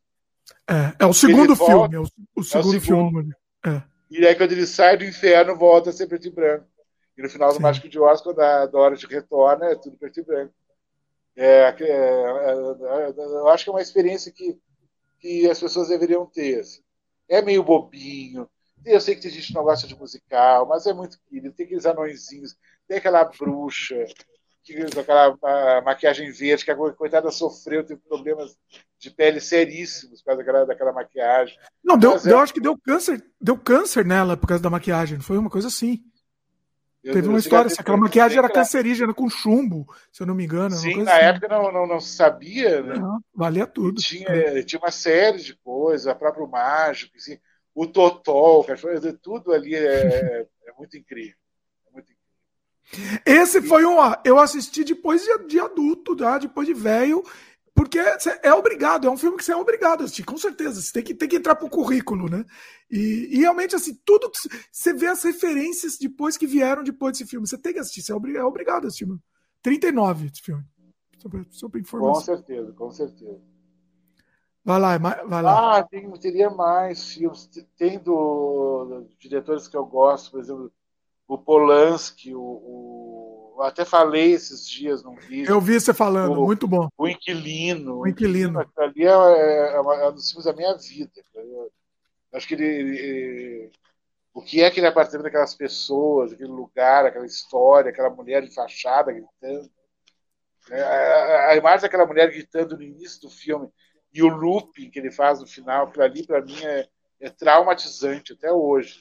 É, 0.69 1.03
é 1.03 1.05
o 1.05 1.13
segundo 1.13 1.55
filme. 1.55 1.95
É 1.95 1.99
o, 1.99 2.03
o, 2.03 2.05
segundo, 2.05 2.27
é 2.35 2.39
o 2.39 2.43
segundo 2.43 2.81
filme. 2.81 3.33
É. 3.65 3.81
E 4.09 4.25
aí, 4.25 4.35
quando 4.35 4.51
ele 4.53 4.65
sai 4.65 4.97
do 4.97 5.03
inferno, 5.03 5.57
volta 5.57 5.89
a 5.89 5.93
ser 5.93 6.07
preto 6.07 6.27
e 6.27 6.31
branco. 6.31 6.65
E 7.17 7.21
no 7.21 7.29
final 7.29 7.49
do 7.49 7.55
Sim. 7.55 7.63
Mágico 7.63 7.89
de 7.89 7.99
Oz, 7.99 8.21
quando 8.21 8.39
a 8.39 8.65
Dorothy 8.65 9.07
retorna, 9.07 9.65
é 9.67 9.75
tudo 9.75 9.97
preto 9.97 10.19
e 10.19 10.23
branco. 10.23 10.53
É, 11.35 11.45
é, 11.45 11.83
é, 11.83 11.89
é, 11.89 13.13
eu 13.17 13.47
acho 13.49 13.63
que 13.63 13.69
é 13.69 13.73
uma 13.73 13.81
experiência 13.81 14.31
que, 14.31 14.57
que 15.19 15.49
as 15.49 15.59
pessoas 15.59 15.89
deveriam 15.89 16.25
ter. 16.25 16.59
Assim. 16.59 16.81
É 17.27 17.41
meio 17.41 17.63
bobinho. 17.63 18.49
Eu 18.87 19.01
sei 19.01 19.15
que 19.15 19.21
tem 19.21 19.31
gente 19.31 19.47
que 19.47 19.53
não 19.53 19.63
gosta 19.63 19.87
de 19.87 19.95
musical, 19.95 20.65
mas 20.67 20.85
é 20.85 20.93
muito 20.93 21.19
querido. 21.29 21.53
Tem 21.53 21.65
aqueles 21.65 21.85
anõezinhos, 21.85 22.55
tem 22.87 22.97
aquela 22.97 23.23
bruxa, 23.25 24.05
com 24.93 24.99
aquela 24.99 25.81
maquiagem 25.81 26.31
verde, 26.31 26.65
que 26.65 26.71
a 26.71 26.75
coitada 26.75 27.31
sofreu, 27.31 27.85
teve 27.85 28.01
problemas 28.01 28.57
de 28.99 29.11
pele 29.11 29.39
seríssimos 29.39 30.21
por 30.21 30.27
causa 30.27 30.43
daquela, 30.43 30.65
daquela 30.65 30.93
maquiagem. 30.93 31.57
Não, 31.83 31.97
deu, 31.97 32.17
eu 32.25 32.39
é... 32.39 32.41
acho 32.41 32.53
que 32.53 32.59
deu 32.59 32.77
câncer, 32.77 33.23
deu 33.39 33.57
câncer 33.57 34.05
nela 34.05 34.35
por 34.35 34.47
causa 34.47 34.63
da 34.63 34.69
maquiagem, 34.69 35.19
foi 35.19 35.37
uma 35.37 35.49
coisa 35.49 35.67
assim. 35.67 36.01
Eu, 37.03 37.13
Teve 37.13 37.29
uma 37.29 37.39
história, 37.39 37.67
assim, 37.67 37.77
aquela 37.79 37.95
maquiagem 37.95 38.37
era 38.37 38.49
cancerígena 38.49 39.13
com 39.13 39.29
chumbo, 39.29 39.87
se 40.11 40.21
eu 40.21 40.27
não 40.27 40.35
me 40.35 40.43
engano. 40.43 40.75
Sim, 40.75 41.03
na 41.03 41.13
assim. 41.15 41.25
época 41.25 41.47
não, 41.47 41.71
não, 41.71 41.87
não 41.87 41.99
se 42.01 42.15
sabia, 42.15 42.81
né? 42.81 42.95
Não, 42.95 43.19
valia 43.33 43.65
tudo. 43.65 44.01
Tinha, 44.01 44.27
é. 44.27 44.63
tinha 44.63 44.79
uma 44.79 44.91
série 44.91 45.37
de 45.37 45.55
coisas, 45.55 46.07
a 46.07 46.15
próprio 46.15 46.47
mágico, 46.47 47.15
assim, 47.15 47.37
o 47.77 47.85
Totol, 47.85 48.65
tudo 49.21 49.53
ali 49.53 49.75
é, 49.75 50.47
é 50.65 50.73
muito 50.75 50.97
incrível. 50.97 51.35
Esse 53.23 53.61
foi 53.61 53.85
um. 53.85 53.97
Eu 54.25 54.39
assisti 54.39 54.83
depois 54.83 55.21
de, 55.23 55.45
de 55.45 55.59
adulto, 55.59 56.17
já, 56.17 56.39
depois 56.39 56.67
de 56.67 56.73
velho, 56.73 57.21
porque 57.75 57.99
é 58.41 58.51
obrigado, 58.51 59.05
é 59.05 59.11
um 59.11 59.17
filme 59.17 59.37
que 59.37 59.43
você 59.43 59.51
é 59.51 59.55
obrigado 59.55 60.01
a 60.01 60.05
assistir, 60.05 60.23
com 60.23 60.37
certeza. 60.37 60.81
Você 60.81 60.91
tem 60.91 61.03
que, 61.03 61.13
tem 61.13 61.29
que 61.29 61.35
entrar 61.35 61.55
pro 61.55 61.69
currículo, 61.69 62.27
né? 62.27 62.43
E, 62.89 63.27
e 63.29 63.37
realmente, 63.37 63.75
assim, 63.75 63.93
tudo. 64.03 64.31
Você 64.71 64.91
vê 64.93 65.05
as 65.05 65.21
referências 65.21 65.99
depois 65.99 66.35
que 66.35 66.47
vieram 66.47 66.83
depois 66.83 67.15
desse 67.15 67.29
filme. 67.29 67.47
Você 67.47 67.59
tem 67.59 67.73
que 67.73 67.79
assistir, 67.79 68.01
você 68.01 68.11
é 68.11 68.43
obrigado 68.43 68.85
a 68.85 68.87
assistir. 68.87 69.05
Mano. 69.05 69.21
39 69.61 70.25
esse 70.25 70.41
filme. 70.41 70.63
Super, 71.19 71.45
super 71.51 71.79
informação. 71.79 72.13
Com 72.13 72.21
certeza, 72.21 72.71
com 72.73 72.89
certeza. 72.89 73.56
Vai 74.67 74.81
lá, 74.81 74.97
vai 74.97 75.41
lá. 75.41 75.77
Ah, 75.77 75.83
tem, 75.83 76.11
teria 76.19 76.49
mais 76.49 77.13
filmes. 77.13 77.49
Tem 77.77 77.97
do, 77.97 79.07
diretores 79.17 79.65
que 79.65 79.77
eu 79.77 79.85
gosto, 79.85 80.31
por 80.31 80.41
exemplo, 80.41 80.69
o 81.25 81.37
Polanski, 81.37 82.35
o, 82.35 82.41
o, 82.41 83.55
eu 83.59 83.63
até 83.63 83.85
falei 83.85 84.33
esses 84.33 84.69
dias 84.69 85.01
num 85.01 85.15
vídeo. 85.15 85.49
Eu 85.49 85.61
vi 85.61 85.79
você 85.79 85.93
falando, 85.93 86.41
o, 86.41 86.45
muito 86.45 86.67
bom. 86.67 86.89
O 86.97 87.07
Inquilino. 87.07 87.99
O 87.99 88.07
Inquilino. 88.09 88.59
Ali 88.77 89.05
é, 89.05 89.07
é, 89.07 89.71
é, 89.71 89.75
é 89.75 90.09
um 90.09 90.13
dos 90.13 90.29
filmes 90.31 90.43
da 90.43 90.51
minha 90.51 90.75
vida. 90.75 91.13
Eu, 91.33 91.71
acho 92.33 92.45
que 92.45 92.55
ele, 92.55 92.65
ele, 92.65 93.71
o 94.33 94.41
que 94.41 94.61
é 94.61 94.65
aquele 94.65 94.87
apartamento 94.87 95.23
daquelas 95.23 95.55
pessoas, 95.55 96.33
aquele 96.33 96.51
lugar, 96.51 97.05
aquela 97.05 97.25
história, 97.25 97.89
aquela 97.89 98.09
mulher 98.09 98.41
de 98.41 98.53
fachada 98.53 99.13
gritando. 99.13 99.71
É, 100.69 100.81
a, 100.81 101.47
a 101.51 101.55
imagem 101.55 101.83
daquela 101.83 102.05
mulher 102.05 102.29
gritando 102.29 102.75
no 102.75 102.83
início 102.83 103.21
do 103.21 103.29
filme 103.29 103.71
e 104.17 104.23
o 104.23 104.27
looping 104.27 104.89
que 104.89 104.97
ele 104.97 105.11
faz 105.11 105.39
no 105.39 105.45
final, 105.45 105.85
aquilo 105.85 106.03
ali 106.03 106.25
para 106.25 106.41
mim 106.41 106.59
é, 106.63 106.89
é 107.19 107.29
traumatizante 107.29 108.33
até 108.33 108.51
hoje. 108.51 108.99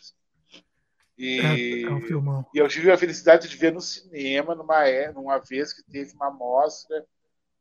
E, 1.16 1.40
é, 1.40 1.82
é 1.84 1.90
um 1.90 2.44
e 2.52 2.58
eu 2.58 2.68
tive 2.68 2.92
a 2.92 2.98
felicidade 2.98 3.48
de 3.48 3.56
ver 3.56 3.72
no 3.72 3.80
cinema, 3.80 4.54
numa, 4.54 4.86
é, 4.86 5.10
numa 5.10 5.38
vez 5.38 5.72
que 5.72 5.82
teve 5.90 6.12
uma 6.12 6.30
mostra 6.30 7.02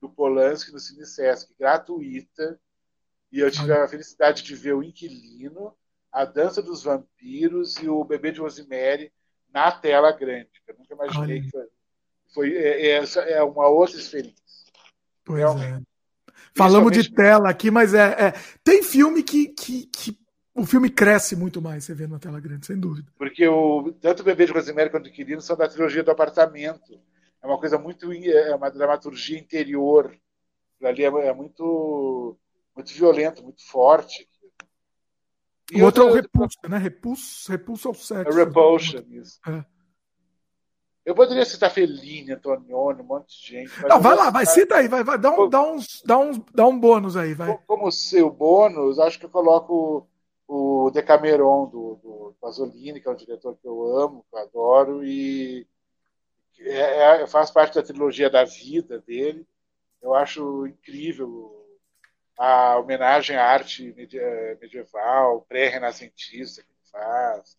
do 0.02 0.10
Polanski 0.10 0.74
no 0.74 0.80
Cine 0.80 1.06
Sesc, 1.06 1.56
gratuita. 1.58 2.60
E 3.32 3.40
eu 3.40 3.50
tive 3.50 3.72
a 3.72 3.88
felicidade 3.88 4.44
de 4.44 4.54
ver 4.54 4.74
o 4.74 4.84
Inquilino, 4.84 5.74
a 6.12 6.26
Dança 6.26 6.62
dos 6.62 6.84
Vampiros 6.84 7.78
e 7.78 7.88
o 7.88 8.04
Bebê 8.04 8.34
de 8.34 8.42
Rosemary 8.42 9.14
na 9.50 9.72
tela 9.72 10.12
grande. 10.12 10.50
Eu 10.68 10.76
nunca 10.78 10.94
imaginei 10.94 11.38
Olha. 11.38 11.46
que 11.46 11.52
foi. 11.52 11.68
foi 12.34 12.58
é, 12.58 13.00
é, 13.00 13.32
é, 13.32 13.44
uma 13.44 13.70
outra 13.70 13.96
experiência. 13.96 14.44
Pois 15.24 15.40
Realmente. 15.40 15.88
é. 15.90 15.95
Falamos 16.58 16.92
de 16.92 17.12
tela 17.12 17.50
aqui, 17.50 17.70
mas 17.70 17.94
é, 17.94 18.28
é, 18.28 18.34
tem 18.64 18.82
filme 18.82 19.22
que, 19.22 19.50
que, 19.50 19.86
que 19.88 20.18
o 20.54 20.66
filme 20.66 20.90
cresce 20.90 21.36
muito 21.36 21.62
mais, 21.62 21.84
você 21.84 21.94
vê 21.94 22.08
na 22.08 22.18
tela 22.18 22.40
grande, 22.40 22.66
sem 22.66 22.80
dúvida. 22.80 23.12
Porque 23.18 23.46
o, 23.46 23.92
tanto 24.00 24.22
o 24.22 24.24
Bebê 24.24 24.46
de 24.46 24.54
Rosemary 24.54 24.90
quanto 24.90 25.08
o 25.08 25.10
Inquilino 25.10 25.42
são 25.42 25.58
da 25.58 25.68
trilogia 25.68 26.02
do 26.02 26.12
apartamento. 26.12 26.98
É 27.44 27.46
uma 27.46 27.60
coisa 27.60 27.78
muito. 27.78 28.12
É 28.12 28.56
uma 28.56 28.70
dramaturgia 28.70 29.38
interior. 29.38 30.16
Ali 30.82 31.04
é, 31.04 31.08
é 31.08 31.34
muito, 31.34 32.38
muito 32.76 32.94
violento, 32.94 33.44
muito 33.44 33.68
forte. 33.68 34.28
E 35.72 35.82
o 35.82 35.86
outro 35.86 36.04
é 36.04 36.12
o 36.12 36.14
Repulsa, 36.14 36.60
né? 36.70 36.78
Repulso, 36.78 37.52
repulso 37.52 37.88
ao 37.90 37.94
sexo. 37.94 38.40
É 38.40 38.44
Repulsion, 38.46 39.04
isso. 39.10 39.40
É. 39.48 39.66
Eu 41.06 41.14
poderia 41.14 41.46
citar 41.46 41.70
Fellini, 41.70 42.34
Antonioni, 42.34 43.02
um 43.02 43.06
monte 43.06 43.40
de 43.40 43.48
gente. 43.48 43.88
Não, 43.88 44.02
vai 44.02 44.16
lá, 44.16 44.32
vai, 44.32 44.46
cita 44.46 44.78
aí, 44.78 44.88
vai, 44.88 45.04
vai, 45.04 45.20
dá 45.20 45.32
um, 45.32 45.48
dá 45.48 45.62
uns, 45.62 46.02
dá 46.04 46.18
uns, 46.18 46.42
dá 46.52 46.66
um 46.66 46.80
bônus 46.80 47.16
aí, 47.16 47.36
vai. 47.36 47.60
Como 47.68 47.92
seu 47.92 48.30
bônus, 48.32 48.98
acho 48.98 49.20
que 49.20 49.26
eu 49.26 49.30
coloco 49.30 50.08
o 50.48 50.90
Decameron 50.92 51.68
do, 51.68 51.96
do 52.02 52.36
Pasolini, 52.42 53.00
que 53.00 53.08
é 53.08 53.12
um 53.12 53.16
diretor 53.16 53.56
que 53.56 53.68
eu 53.68 53.98
amo, 53.98 54.26
que 54.30 54.36
eu 54.36 54.40
adoro, 54.42 55.06
e 55.06 55.68
é, 56.60 57.22
é, 57.22 57.28
faz 57.28 57.52
parte 57.52 57.76
da 57.76 57.84
trilogia 57.84 58.30
da 58.30 58.44
vida 58.44 59.00
dele. 59.00 59.46
Eu 60.02 60.14
acho 60.14 60.66
incrível 60.66 61.66
a 62.38 62.78
homenagem 62.78 63.36
à 63.36 63.46
arte 63.46 63.94
medieval, 63.94 65.46
pré-renascentista 65.48 66.62
que 66.62 66.70
ele 66.70 66.92
faz. 66.92 67.58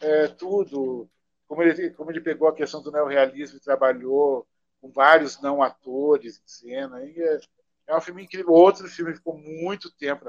É, 0.00 0.28
tudo. 0.28 1.08
Como 1.46 1.62
ele, 1.62 1.90
como 1.90 2.10
ele 2.10 2.20
pegou 2.20 2.48
a 2.48 2.54
questão 2.54 2.82
do 2.82 2.90
neorrealismo 2.90 3.56
e 3.56 3.60
trabalhou 3.60 4.46
com 4.80 4.90
vários 4.90 5.40
não 5.40 5.62
atores 5.62 6.38
em 6.38 6.46
cena. 6.46 7.00
É, 7.00 7.40
é, 7.88 7.96
um 7.96 8.00
filme 8.00 8.24
incrível. 8.24 8.52
Outro 8.52 8.88
filme 8.88 9.14
ficou 9.14 9.36
muito 9.36 9.90
tempo 9.90 10.24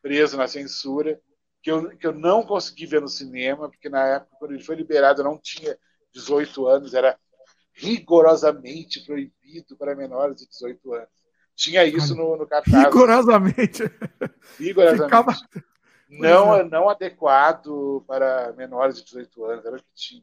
preso 0.00 0.36
na 0.36 0.46
censura, 0.46 1.20
que 1.62 1.70
eu, 1.70 1.96
que 1.96 2.06
eu 2.06 2.12
não 2.12 2.42
consegui 2.42 2.86
ver 2.86 3.00
no 3.00 3.08
cinema, 3.08 3.70
porque 3.70 3.88
na 3.88 4.06
época, 4.06 4.36
quando 4.38 4.52
ele 4.52 4.62
foi 4.62 4.76
liberado, 4.76 5.20
eu 5.20 5.24
não 5.24 5.38
tinha 5.38 5.78
18 6.12 6.66
anos, 6.66 6.94
era 6.94 7.18
rigorosamente 7.72 9.04
proibido 9.04 9.76
para 9.76 9.96
menores 9.96 10.36
de 10.36 10.48
18 10.48 10.94
anos. 10.94 11.24
Tinha 11.56 11.84
isso 11.84 12.14
no, 12.14 12.36
no 12.36 12.46
cartaz. 12.46 12.84
Rigorosamente. 12.84 13.82
Rigorosamente. 14.58 15.04
Ficava... 15.04 15.32
Não, 16.08 16.54
é. 16.54 16.64
não 16.64 16.88
adequado 16.88 18.04
para 18.06 18.52
menores 18.52 18.96
de 18.98 19.04
18 19.04 19.44
anos, 19.44 19.64
era 19.64 19.76
o 19.76 19.78
que 19.78 19.94
tinha. 19.94 20.22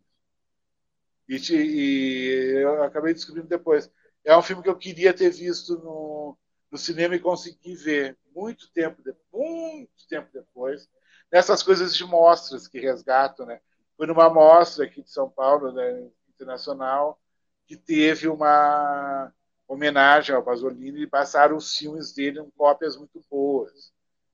E, 1.32 1.38
e, 1.53 2.61
eu 2.61 2.84
acabei 2.84 3.14
descobrindo 3.14 3.48
depois. 3.48 3.90
É 4.26 4.35
um 4.35 4.42
filme 4.42 4.61
que 4.61 4.69
eu 4.69 4.77
queria 4.77 5.14
ter 5.14 5.30
visto 5.30 5.77
no, 5.77 6.38
no 6.69 6.77
cinema 6.77 7.16
e 7.16 7.19
consegui 7.19 7.74
ver 7.76 8.18
muito 8.35 8.69
tempo, 8.74 9.01
muito 9.32 10.08
tempo 10.10 10.30
depois, 10.34 10.90
nessas 11.32 11.64
coisas 11.64 11.95
de 11.95 12.03
mostras 12.03 12.68
que 12.68 12.80
resgatam, 12.80 13.45
né? 13.45 13.61
Foi 13.95 14.08
numa 14.08 14.30
mostra 14.30 14.85
aqui 14.85 15.01
de 15.01 15.10
São 15.10 15.30
Paulo, 15.30 15.72
né, 15.72 16.10
internacional, 16.30 17.18
que 17.66 17.77
teve 17.77 18.27
uma 18.27 19.32
homenagem 19.68 20.35
ao 20.35 20.43
Pasolini 20.43 21.03
e 21.03 21.08
passaram 21.08 21.56
os 21.56 21.77
filmes 21.77 22.11
dele 22.14 22.42
em 22.42 22.50
cópias 22.51 22.98
muito 22.98 23.24
boas. 23.30 23.93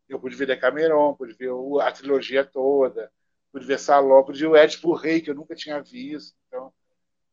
Eu 0.09 0.19
pude 0.19 0.35
ver 0.35 0.47
Decameron, 0.47 1.13
pude 1.13 1.33
ver 1.33 1.51
a 1.81 1.91
trilogia 1.91 2.43
toda, 2.43 3.11
pude 3.51 3.65
ver 3.65 3.77
Saló, 3.79 4.23
pude 4.23 4.39
ver 4.39 4.47
o 4.47 4.55
Édipo 4.55 4.93
Rei, 4.93 5.21
que 5.21 5.29
eu 5.29 5.35
nunca 5.35 5.53
tinha 5.53 5.81
visto. 5.81 6.35
Então, 6.47 6.73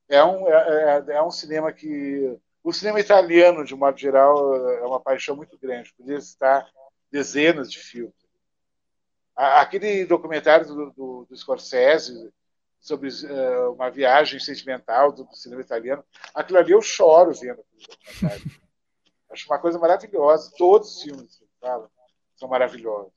é 0.08 0.24
um, 0.24 0.48
é, 0.48 1.04
é, 1.08 1.12
é 1.14 1.22
um 1.22 1.30
cinema 1.30 1.72
que 1.72 2.38
o 2.62 2.72
cinema 2.72 2.98
italiano, 2.98 3.64
de 3.64 3.74
modo 3.74 3.98
geral, 3.98 4.56
é 4.56 4.86
uma 4.86 5.00
paixão 5.00 5.36
muito 5.36 5.58
grande. 5.58 5.92
Podia 5.94 6.20
citar 6.20 6.66
dezenas 7.10 7.70
de 7.70 7.78
filmes. 7.78 8.14
Aquele 9.36 10.06
documentário 10.06 10.66
do, 10.66 10.90
do, 10.92 11.26
do 11.28 11.36
Scorsese 11.36 12.32
sobre 12.80 13.08
uh, 13.08 13.72
uma 13.72 13.90
viagem 13.90 14.38
sentimental 14.38 15.10
do, 15.10 15.24
do, 15.24 15.34
cinema 15.34 15.62
italiano, 15.62 16.04
aquilo 16.34 16.58
ali 16.58 16.72
eu 16.72 16.82
choro 16.82 17.32
vendo 17.32 17.64
Acho 19.30 19.46
uma 19.46 19.58
coisa 19.58 19.78
maravilhosa. 19.78 20.52
Todos 20.56 20.96
os 20.96 21.02
filmes 21.02 21.36
que 21.36 21.46
falam 21.60 21.90
são 22.36 22.48
maravilhosos. 22.48 23.12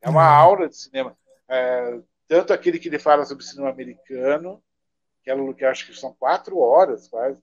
É 0.00 0.08
uma 0.08 0.22
uhum. 0.22 0.36
aula 0.36 0.68
de 0.68 0.76
cinema. 0.76 1.16
É, 1.48 2.00
tanto 2.26 2.52
aquele 2.52 2.78
que 2.78 2.88
ele 2.88 2.98
fala 2.98 3.24
sobre 3.24 3.44
cinema 3.44 3.70
americano, 3.70 4.62
que, 5.54 5.64
é, 5.64 5.68
acho 5.68 5.86
que 5.86 5.94
são 5.94 6.14
quatro 6.14 6.58
horas 6.58 7.08
quase, 7.08 7.42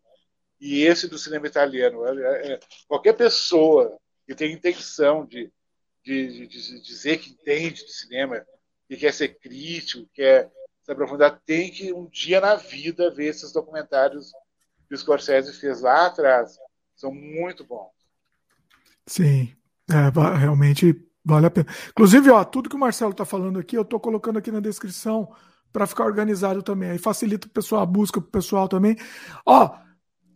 e 0.59 0.83
esse 0.83 1.07
do 1.07 1.17
cinema 1.17 1.47
italiano. 1.47 2.05
É, 2.05 2.53
é, 2.53 2.59
qualquer 2.88 3.14
pessoa 3.14 3.97
que 4.25 4.33
tem 4.33 4.53
intenção 4.53 5.25
de, 5.25 5.51
de, 6.03 6.27
de, 6.27 6.47
de, 6.47 6.81
dizer 6.81 7.17
que 7.17 7.31
entende 7.31 7.85
de 7.85 7.93
cinema, 7.93 8.45
que 8.88 8.97
quer 8.97 9.14
ser 9.14 9.39
crítico, 9.39 10.07
quer 10.14 10.51
se 10.83 10.91
aprofundar, 10.91 11.41
tem 11.45 11.72
que 11.72 11.91
um 11.91 12.07
dia 12.07 12.39
na 12.39 12.55
vida 12.55 13.14
ver 13.14 13.27
esses 13.27 13.51
documentários 13.51 14.31
que 14.88 14.93
o 14.93 14.97
Scorsese 14.97 15.53
fez 15.53 15.81
lá 15.81 16.07
atrás. 16.07 16.57
São 16.95 17.11
muito 17.11 17.64
bons. 17.64 17.91
Sim, 19.07 19.55
é, 19.89 20.38
realmente 20.38 20.95
vale 21.23 21.47
a 21.47 21.51
pena. 21.51 21.67
Inclusive, 21.89 22.30
ó, 22.30 22.43
tudo 22.43 22.69
que 22.69 22.75
o 22.75 22.80
Marcelo 22.80 23.11
está 23.11 23.25
falando 23.25 23.59
aqui, 23.59 23.75
eu 23.75 23.81
estou 23.81 23.99
colocando 23.99 24.39
aqui 24.39 24.51
na 24.51 24.59
descrição 24.59 25.33
para 25.75 25.85
ficar 25.85 26.05
organizado 26.05 26.63
também. 26.63 26.91
Aí 26.91 26.97
facilita 26.97 27.47
o 27.47 27.49
pessoal 27.49 27.81
a 27.81 27.85
busca 27.85 28.21
para 28.21 28.29
o 28.29 28.31
pessoal 28.31 28.69
também. 28.69 28.95
Ó, 29.45 29.77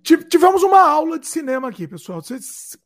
Tivemos 0.01 0.63
uma 0.63 0.79
aula 0.79 1.19
de 1.19 1.27
cinema 1.27 1.67
aqui, 1.67 1.87
pessoal. 1.87 2.21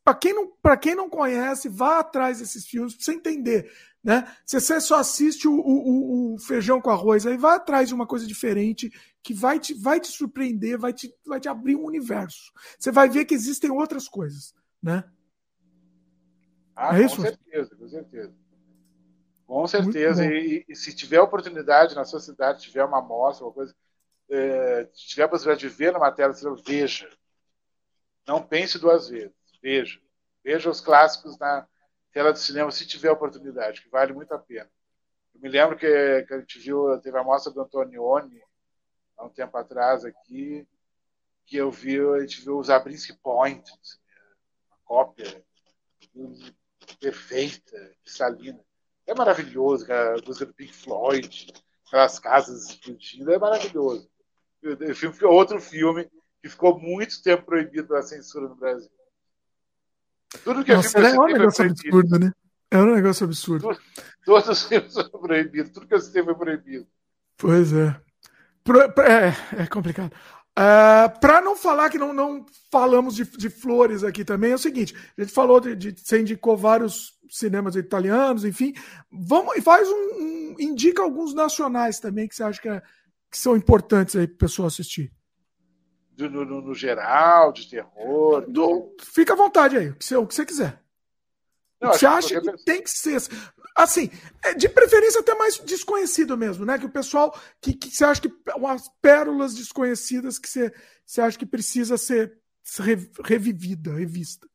Para 0.04 0.14
quem, 0.14 0.34
não, 0.34 0.52
quem 0.80 0.94
não 0.94 1.08
conhece, 1.08 1.68
vá 1.68 2.00
atrás 2.00 2.40
desses 2.40 2.66
filmes 2.66 2.94
para 2.94 3.04
você 3.04 3.12
entender 3.12 3.70
Né? 4.02 4.26
Se 4.44 4.60
você 4.60 4.80
só 4.80 4.98
assiste 4.98 5.46
o, 5.48 5.54
o, 5.54 6.34
o, 6.34 6.38
feijão 6.38 6.80
com 6.80 6.90
arroz, 6.90 7.24
aí 7.24 7.36
vai 7.36 7.56
atrás 7.56 7.88
de 7.88 7.94
uma 7.94 8.06
coisa 8.06 8.26
diferente 8.26 8.90
que 9.22 9.32
vai 9.32 9.58
te, 9.58 9.72
vai 9.74 10.00
te 10.00 10.08
surpreender, 10.08 10.76
vai 10.76 10.92
te, 10.92 11.14
vai 11.24 11.40
te 11.40 11.48
abrir 11.48 11.76
um 11.76 11.86
universo. 11.86 12.52
Você 12.78 12.90
vai 12.90 13.08
ver 13.08 13.24
que 13.24 13.34
existem 13.34 13.70
outras 13.70 14.08
coisas, 14.08 14.52
né? 14.82 15.04
Ah, 16.76 16.98
é 16.98 17.08
com 17.08 17.22
certeza, 17.22 17.76
com 17.76 17.88
certeza. 17.88 18.43
Com 19.46 19.66
certeza. 19.66 20.24
E, 20.26 20.64
e, 20.68 20.74
se 20.74 20.94
tiver 20.94 21.20
oportunidade 21.20 21.94
na 21.94 22.04
sua 22.04 22.20
cidade, 22.20 22.62
tiver 22.62 22.84
uma 22.84 22.98
amostra, 22.98 23.44
uma 23.44 23.52
coisa, 23.52 23.74
é, 24.30 24.84
tiver 24.84 25.24
a 25.24 25.28
possibilidade 25.28 25.68
de 25.68 25.74
ver 25.74 25.92
na 25.92 25.98
matéria, 25.98 26.32
você 26.32 26.48
veja. 26.66 27.08
Não 28.26 28.42
pense 28.42 28.78
duas 28.78 29.08
vezes. 29.08 29.34
Veja. 29.62 30.00
Veja 30.42 30.70
os 30.70 30.80
clássicos 30.80 31.38
na 31.38 31.66
tela 32.12 32.32
do 32.32 32.38
cinema, 32.38 32.70
se 32.70 32.86
tiver 32.86 33.10
oportunidade, 33.10 33.82
que 33.82 33.88
vale 33.88 34.12
muito 34.12 34.32
a 34.32 34.38
pena. 34.38 34.70
Eu 35.34 35.40
me 35.40 35.48
lembro 35.48 35.76
que, 35.76 36.22
que 36.22 36.34
a 36.34 36.38
gente 36.38 36.58
viu, 36.60 36.98
teve 37.00 37.18
a 37.18 37.24
mostra 37.24 37.52
do 37.52 37.60
Antonioni 37.60 38.40
há 39.16 39.24
um 39.24 39.28
tempo 39.30 39.56
atrás 39.56 40.04
aqui, 40.04 40.66
que 41.44 41.56
eu 41.56 41.70
vi, 41.70 41.98
a 42.00 42.20
gente 42.20 42.42
viu 42.42 42.58
os 42.58 42.70
Abrinsky 42.70 43.14
Point, 43.18 43.68
uma 44.68 44.78
cópia 44.84 45.44
perfeita, 47.00 47.96
cristalina. 48.02 48.64
É 49.06 49.14
maravilhoso, 49.14 49.86
a 49.92 50.16
música 50.26 50.46
do 50.46 50.54
Pink 50.54 50.72
Floyd, 50.72 51.52
aquelas 51.86 52.18
casas 52.18 52.70
explodindo, 52.70 53.32
é 53.32 53.38
maravilhoso. 53.38 54.08
Filme 54.94 55.16
outro 55.24 55.60
filme 55.60 56.08
que 56.42 56.48
ficou 56.48 56.78
muito 56.78 57.22
tempo 57.22 57.44
proibido 57.44 57.88
pela 57.88 58.02
censura 58.02 58.48
no 58.48 58.54
Brasil. 58.54 58.90
Tudo 60.42 60.64
que 60.64 60.72
é 60.72 60.76
Nossa, 60.76 60.98
é 60.98 61.20
um 61.20 61.26
negócio 61.26 61.64
absurdo, 61.64 62.18
né? 62.18 62.32
É 62.70 62.78
um 62.78 62.94
negócio 62.94 63.24
absurdo. 63.24 63.68
Tudo, 63.68 63.80
todos 64.24 64.48
os 64.48 64.62
filmes 64.64 64.92
foram 64.94 65.20
proibidos, 65.20 65.70
tudo 65.70 65.86
que 65.86 65.94
eu 65.94 66.00
citei 66.00 66.24
foi 66.24 66.34
proibido. 66.34 66.86
Pois 67.36 67.72
é. 67.72 68.00
Pro, 68.64 68.80
é, 68.80 69.62
é 69.62 69.66
complicado. 69.66 70.12
Uh, 70.56 71.06
é, 71.06 71.08
para 71.08 71.40
não 71.40 71.56
falar 71.56 71.90
que 71.90 71.98
não, 71.98 72.12
não 72.12 72.46
falamos 72.70 73.16
de, 73.16 73.24
de, 73.24 73.50
flores 73.50 74.04
aqui 74.04 74.24
também, 74.24 74.52
é 74.52 74.54
o 74.54 74.58
seguinte: 74.58 74.94
a 75.18 75.22
gente 75.22 75.32
falou 75.32 75.58
de, 75.58 75.74
de 75.74 75.94
você 75.98 76.20
indicou 76.20 76.56
vários 76.56 77.18
cinemas 77.28 77.74
italianos, 77.74 78.44
enfim. 78.44 78.72
Vamos 79.10 79.62
faz 79.64 79.88
um, 79.88 79.94
um 79.94 80.56
indica 80.58 81.02
alguns 81.02 81.34
nacionais 81.34 81.98
também 81.98 82.28
que 82.28 82.36
você 82.36 82.44
acha 82.44 82.60
que, 82.60 82.68
é, 82.68 82.80
que 83.30 83.38
são 83.38 83.56
importantes 83.56 84.14
aí 84.14 84.28
para 84.28 84.34
o 84.34 84.38
pessoal 84.38 84.68
assistir. 84.68 85.12
Do, 86.12 86.30
no, 86.30 86.44
no, 86.44 86.74
geral, 86.74 87.52
de 87.52 87.68
terror. 87.68 88.44
Do, 88.48 88.94
fica 89.02 89.32
à 89.32 89.36
vontade 89.36 89.76
aí, 89.76 89.90
o 89.90 89.96
que 89.96 90.04
você, 90.04 90.16
o 90.16 90.26
que 90.26 90.34
você 90.34 90.46
quiser. 90.46 90.83
Você 91.92 92.06
acha 92.06 92.40
que, 92.40 92.52
que 92.52 92.64
tem 92.64 92.82
que 92.82 92.90
ser. 92.90 93.20
Assim, 93.76 94.10
é 94.42 94.54
de 94.54 94.68
preferência 94.68 95.20
até 95.20 95.34
mais 95.34 95.58
desconhecido 95.58 96.36
mesmo, 96.36 96.64
né? 96.64 96.78
Que 96.78 96.86
o 96.86 96.90
pessoal. 96.90 97.38
Que, 97.60 97.74
que 97.74 97.90
você 97.90 98.04
acha 98.04 98.20
que. 98.20 98.32
Umas 98.56 98.88
pérolas 99.00 99.54
desconhecidas 99.54 100.38
que 100.38 100.48
você, 100.48 100.72
você 101.04 101.20
acha 101.20 101.38
que 101.38 101.46
precisa 101.46 101.96
ser 101.96 102.38
revivida, 103.24 103.92
revista. 103.92 104.48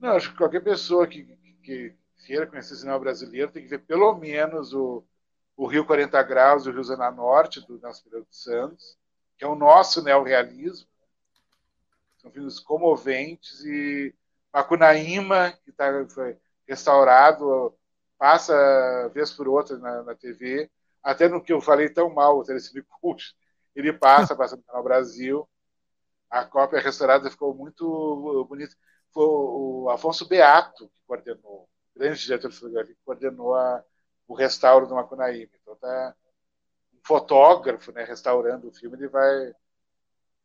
Não, 0.00 0.10
acho 0.10 0.30
que 0.30 0.38
qualquer 0.38 0.60
pessoa 0.62 1.06
que, 1.06 1.24
que 1.62 1.94
queira 2.26 2.46
conhecer 2.46 2.74
o 2.74 2.76
cinema 2.76 2.98
brasileiro 2.98 3.50
tem 3.50 3.62
que 3.62 3.68
ver 3.68 3.80
pelo 3.80 4.14
menos 4.14 4.72
o, 4.72 5.04
o 5.56 5.66
Rio 5.66 5.84
40 5.84 6.22
Graus 6.22 6.64
e 6.64 6.70
o 6.70 6.72
Rio 6.72 6.82
Zona 6.82 7.10
Norte, 7.10 7.60
do 7.66 7.78
Nelson 7.78 8.04
Pereira 8.04 8.24
dos 8.24 8.42
Santos, 8.42 8.98
que 9.36 9.44
é 9.44 9.48
o 9.48 9.54
nosso 9.54 10.02
neorrealismo. 10.02 10.88
São 12.18 12.30
filmes 12.30 12.58
comoventes 12.58 13.64
e 13.64 14.14
Macunaíma, 14.52 15.52
que 15.64 15.72
tá, 15.72 15.86
foi 16.08 16.36
restaurado 16.70 17.76
passa 18.16 19.10
vez 19.12 19.32
por 19.32 19.48
outra 19.48 19.76
na, 19.78 20.02
na 20.04 20.14
TV, 20.14 20.70
até 21.02 21.28
no 21.28 21.42
que 21.42 21.52
eu 21.52 21.60
falei 21.60 21.88
tão 21.88 22.08
mal, 22.14 22.38
o 22.38 22.44
Telecine 22.44 22.84
Cult, 23.00 23.34
ele 23.74 23.92
passa, 23.92 24.36
passa 24.36 24.56
no 24.56 24.62
Canal 24.62 24.82
Brasil. 24.84 25.48
A 26.28 26.44
cópia 26.44 26.78
restaurada 26.78 27.30
ficou 27.30 27.54
muito 27.54 28.46
bonita. 28.48 28.76
Foi 29.12 29.24
o 29.24 29.90
Afonso 29.90 30.28
Beato 30.28 30.88
que 30.88 31.00
coordenou, 31.06 31.68
grande 31.96 32.20
diretor 32.20 32.50
de 32.50 32.56
fotografia, 32.56 32.94
que 32.94 33.00
coordenou 33.04 33.54
a, 33.54 33.82
o 34.28 34.34
restauro 34.34 34.86
do 34.86 34.94
Macunaíma. 34.94 35.50
Então 35.60 35.74
tá 35.74 36.14
um 36.94 37.00
fotógrafo, 37.02 37.90
né, 37.90 38.04
restaurando 38.04 38.68
o 38.68 38.72
filme, 38.72 38.96
ele 38.96 39.08
vai 39.08 39.52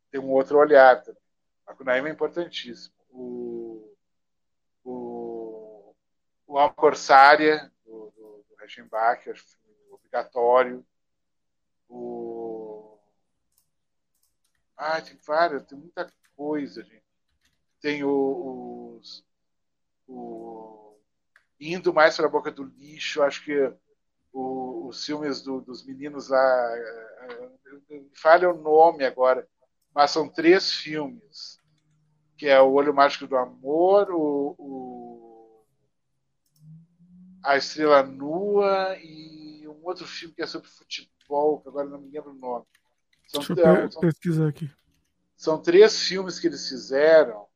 ter 0.09 0.17
um 0.19 0.31
outro 0.31 0.57
olhar. 0.57 1.03
Também. 1.03 1.21
Macunaíma 1.67 2.09
é 2.09 2.11
importantíssimo. 2.11 2.95
O 3.11 3.54
Alma 6.57 6.73
Corsária, 6.73 7.71
do, 7.85 8.11
do, 8.15 8.45
do 8.47 8.55
acho 8.63 8.81
obrigatório. 9.91 10.85
O... 11.89 12.97
Ah, 14.77 15.01
tem 15.01 15.17
várias, 15.25 15.65
tem 15.65 15.77
muita 15.77 16.11
coisa, 16.35 16.83
gente. 16.83 17.03
Tem 17.81 18.03
os, 18.03 19.25
o... 20.07 20.97
Indo 21.59 21.93
mais 21.93 22.15
para 22.15 22.25
a 22.25 22.29
boca 22.29 22.51
do 22.51 22.63
lixo, 22.63 23.21
acho 23.21 23.43
que 23.43 23.73
o, 24.33 24.87
os 24.87 25.05
filmes 25.05 25.41
do, 25.41 25.61
dos 25.61 25.85
meninos 25.85 26.29
lá. 26.29 26.77
Eh, 26.77 27.49
eh, 27.91 28.01
falha 28.13 28.49
o 28.49 28.61
nome 28.61 29.05
agora, 29.05 29.47
mas 29.93 30.11
são 30.11 30.27
três 30.27 30.73
filmes. 30.73 31.59
Que 32.37 32.47
é 32.47 32.61
O 32.61 32.73
Olho 32.73 32.93
Mágico 32.93 33.27
do 33.27 33.37
Amor, 33.37 34.11
o, 34.11 34.55
o 34.57 35.24
a 37.45 37.57
Estrela 37.57 38.01
Nua 38.03 38.97
e 38.97 39.67
um 39.67 39.85
outro 39.85 40.05
filme 40.07 40.33
que 40.33 40.41
é 40.41 40.47
sobre 40.47 40.67
futebol, 40.67 41.61
que 41.61 41.69
agora 41.69 41.87
não 41.87 42.01
me 42.01 42.09
lembro 42.11 42.31
o 42.31 42.35
nome. 42.35 42.65
São, 43.27 43.41
Deixa 43.41 43.81
eu 43.81 43.91
são, 43.91 44.01
pesquisar 44.01 44.47
aqui. 44.47 44.69
São 45.37 45.61
três 45.61 46.01
filmes 46.01 46.39
que 46.39 46.47
eles 46.47 46.67
fizeram 46.67 47.47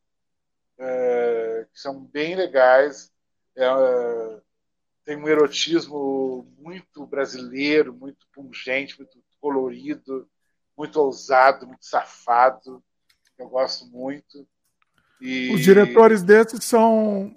é, 0.78 1.68
que 1.74 1.80
são 1.80 2.00
bem 2.02 2.36
legais. 2.36 3.12
É, 3.56 4.42
tem 5.04 5.18
um 5.18 5.28
erotismo 5.28 6.48
muito 6.58 7.06
brasileiro, 7.06 7.94
muito 7.94 8.28
pungente, 8.32 8.98
muito 8.98 9.18
colorido, 9.42 10.30
muito 10.78 10.98
ousado, 10.98 11.66
muito 11.66 11.86
safado. 11.86 12.84
Eu 13.38 13.50
gosto 13.50 13.88
muito. 13.88 14.48
E... 15.20 15.54
Os 15.54 15.62
diretores 15.62 16.22
desses 16.22 16.64
são 16.64 17.36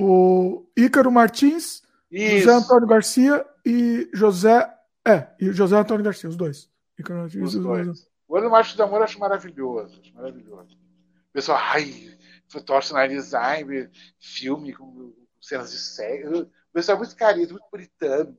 o 0.00 0.64
Ícaro 0.76 1.10
Martins, 1.10 1.82
Isso. 2.08 2.38
José 2.38 2.52
Antônio 2.52 2.86
Garcia 2.86 3.44
e 3.66 4.08
José. 4.14 4.72
É, 5.04 5.26
e 5.40 5.50
José 5.50 5.76
Antônio 5.76 6.04
Garcia, 6.04 6.28
os 6.28 6.36
dois. 6.36 6.70
Ícaro 6.96 7.20
Martins 7.20 7.54
os 7.54 7.60
dois. 7.60 8.08
O 8.28 8.36
Ano 8.36 8.48
Macho 8.48 8.76
do 8.76 8.82
Amor 8.84 8.98
eu 8.98 9.04
acho 9.04 9.18
maravilhoso. 9.18 10.00
Acho 10.00 10.14
maravilhoso. 10.14 10.76
O 10.76 11.32
pessoal, 11.32 11.58
ai, 11.60 12.16
Thorsten 12.64 13.08
Design, 13.08 13.90
filme 14.20 14.72
com 14.72 15.12
cenas 15.40 15.72
de 15.72 15.78
sexo. 15.78 16.42
O 16.42 16.72
pessoal 16.72 16.94
é 16.96 16.98
muito 17.00 17.16
carinho, 17.16 17.50
muito 17.50 17.68
puritano. 17.68 18.38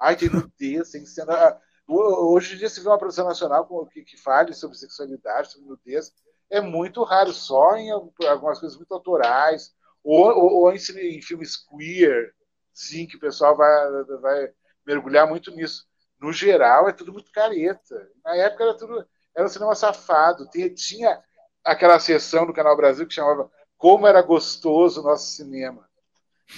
Ai, 0.00 0.16
tem 0.16 0.30
nudez, 0.30 0.90
tem 0.90 1.04
cena. 1.04 1.60
Hoje 1.86 2.54
em 2.54 2.58
dia, 2.58 2.70
se 2.70 2.80
vê 2.80 2.88
uma 2.88 2.98
produção 2.98 3.26
nacional 3.26 3.68
que, 3.92 4.02
que 4.04 4.16
fale 4.16 4.54
sobre 4.54 4.78
sexualidade, 4.78 5.52
sobre 5.52 5.68
nudez, 5.68 6.14
é 6.48 6.62
muito 6.62 7.02
raro, 7.02 7.30
só 7.30 7.76
em 7.76 7.90
algumas 7.90 8.58
coisas 8.58 8.78
muito 8.78 8.94
autorais, 8.94 9.74
ou, 10.04 10.26
ou, 10.26 10.52
ou 10.64 10.72
em, 10.72 11.22
filmes 11.22 11.56
queer, 11.56 12.32
sim, 12.72 13.06
que 13.06 13.16
o 13.16 13.20
pessoal 13.20 13.56
vai, 13.56 14.04
vai 14.20 14.48
mergulhar 14.86 15.26
muito 15.26 15.50
nisso. 15.50 15.86
No 16.20 16.32
geral, 16.32 16.88
é 16.88 16.92
tudo 16.92 17.12
muito 17.12 17.32
careta. 17.32 18.08
Na 18.22 18.36
época 18.36 18.64
era 18.64 18.76
tudo. 18.76 19.06
Era 19.34 19.46
um 19.46 19.48
cinema 19.48 19.74
safado. 19.74 20.48
Tinha, 20.50 20.70
tinha 20.70 21.22
aquela 21.64 21.98
sessão 21.98 22.46
do 22.46 22.52
Canal 22.52 22.76
Brasil 22.76 23.06
que 23.06 23.14
chamava 23.14 23.50
Como 23.76 24.06
Era 24.06 24.22
Gostoso 24.22 25.00
o 25.00 25.04
Nosso 25.04 25.34
Cinema. 25.34 25.88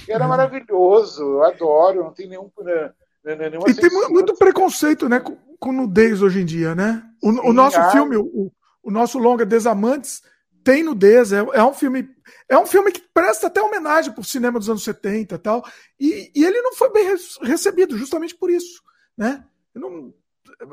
E 0.07 0.12
era 0.12 0.26
maravilhoso, 0.26 1.23
eu 1.23 1.44
adoro, 1.44 2.05
não 2.05 2.12
tem 2.12 2.28
nenhum. 2.28 2.50
Né, 2.58 2.92
né, 3.25 3.36
né 3.36 3.58
e 3.68 3.75
tem 3.75 3.91
muito 4.10 4.34
preconceito 4.34 5.08
né, 5.08 5.20
com, 5.20 5.36
com, 5.58 5.73
nudez 5.73 6.23
hoje 6.23 6.41
em 6.41 6.44
dia, 6.44 6.75
né? 6.75 7.02
O, 7.23 7.33
Sim, 7.33 7.41
o 7.44 7.52
nosso 7.52 7.91
filme, 7.92 8.16
o, 8.16 8.52
o 8.83 8.91
nosso 8.91 9.18
longa 9.18 9.47
Desamantes, 9.47 10.23
tem 10.67 10.83
nudez, 10.83 11.33
é, 11.33 11.39
é, 11.39 11.62
um 11.62 11.73
filme. 11.73 12.11
É 12.49 12.59
um 12.59 12.67
filme 12.67 12.91
que 12.91 13.01
presta 13.15 13.47
até 13.47 13.62
homenagem 13.62 14.12
para 14.12 14.20
o 14.20 14.25
cinema 14.25 14.59
dos 14.59 14.69
anos 14.69 14.83
70 14.83 15.36
e 15.36 15.39
tal. 15.39 15.65
E, 15.99 16.33
e 16.35 16.45
ele 16.45 16.61
não 16.61 16.75
foi 16.75 16.91
bem 16.91 17.17
recebido, 17.43 17.97
justamente 17.97 18.35
por 18.35 18.51
isso. 18.51 18.83
Né? 19.17 19.45
Não, 19.73 20.12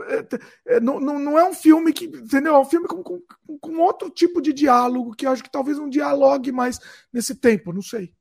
é, 0.07 0.75
é, 0.75 0.79
não, 0.79 0.99
não 0.99 1.37
é 1.37 1.47
um 1.47 1.53
filme 1.53 1.93
que. 1.93 2.05
Entendeu? 2.05 2.55
É 2.55 2.59
um 2.59 2.65
filme 2.65 2.87
com, 2.87 3.03
com, 3.03 3.21
com 3.61 3.77
outro 3.77 4.09
tipo 4.09 4.41
de 4.41 4.51
diálogo, 4.51 5.15
que 5.15 5.27
acho 5.27 5.43
que 5.43 5.51
talvez 5.51 5.77
um 5.77 5.87
dialogue 5.87 6.51
mais 6.51 6.79
nesse 7.13 7.35
tempo, 7.35 7.71
não 7.71 7.83
sei. 7.83 8.11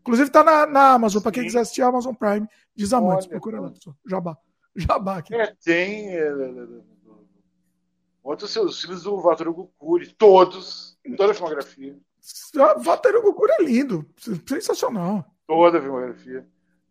Inclusive 0.00 0.28
está 0.28 0.44
na, 0.44 0.66
na 0.66 0.92
Amazon, 0.92 1.22
para 1.22 1.32
quem 1.32 1.44
quiser 1.44 1.60
assistir 1.60 1.80
a 1.80 1.86
Amazon 1.86 2.12
Prime, 2.12 2.46
Desamantes, 2.76 3.26
procura 3.26 3.62
lá. 3.62 3.72
Jabá. 4.06 4.36
Jabá 4.76 5.18
aqui. 5.18 5.34
É, 5.34 5.54
tem. 5.64 6.10
É, 6.10 6.30
Outros 8.22 8.52
seus 8.52 8.80
filmes 8.80 9.02
do 9.02 9.20
Walter 9.20 9.48
Hugo 9.48 9.70
Cury, 9.78 10.10
todos, 10.14 10.93
toda 11.16 11.32
a 11.32 11.34
filmografia. 11.34 11.96
Walter 12.82 13.16
Hugo 13.16 13.34
Cury 13.34 13.52
é 13.52 13.62
lindo, 13.62 14.08
sensacional. 14.48 15.24
Toda 15.46 15.78
a 15.78 15.82
filmografia. 15.82 16.46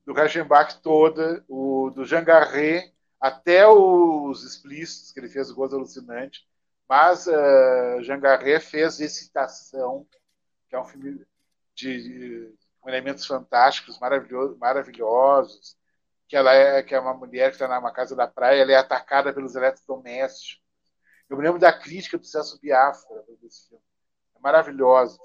do 0.06 0.14
Reichenbach 0.14 0.82
toda, 0.82 1.43
o 1.48 1.90
do 1.90 2.06
Jean 2.06 2.24
Garret, 2.24 2.93
até 3.19 3.67
os 3.67 4.43
explícitos 4.43 5.11
que 5.11 5.19
ele 5.19 5.30
fez, 5.30 5.50
o 5.50 5.56
Gozo 5.56 5.75
Alucinante. 5.75 6.45
Mas 6.88 7.25
uh, 7.25 8.01
Jean 8.01 8.19
Garret 8.19 8.59
fez 8.59 9.00
Excitação, 9.00 10.06
que 10.67 10.75
é 10.75 10.80
um 10.80 10.85
filme 10.85 11.25
de, 11.74 12.03
de 12.03 12.53
com 12.80 12.90
elementos 12.90 13.25
fantásticos, 13.25 13.98
maravilhosos, 13.98 14.58
maravilhosos 14.58 15.77
que 16.27 16.35
ela 16.35 16.53
é 16.53 16.82
que 16.82 16.95
é 16.95 17.00
uma 17.00 17.14
mulher 17.14 17.50
que 17.50 17.56
está 17.56 17.67
numa 17.67 17.93
casa 17.93 18.16
da 18.16 18.27
praia, 18.27 18.61
ela 18.61 18.72
é 18.72 18.75
atacada 18.75 19.32
pelos 19.32 19.56
eletrodomésticos. 19.56 20.61
Eu 21.30 21.38
me 21.38 21.43
lembro 21.43 21.59
da 21.59 21.72
crítica 21.72 22.17
do 22.17 22.25
Celso 22.25 22.59
Biafra 22.59 23.24
desse 23.42 23.69
filme. 23.69 23.83
É 24.43 24.51
maravilhoso. 24.51 25.19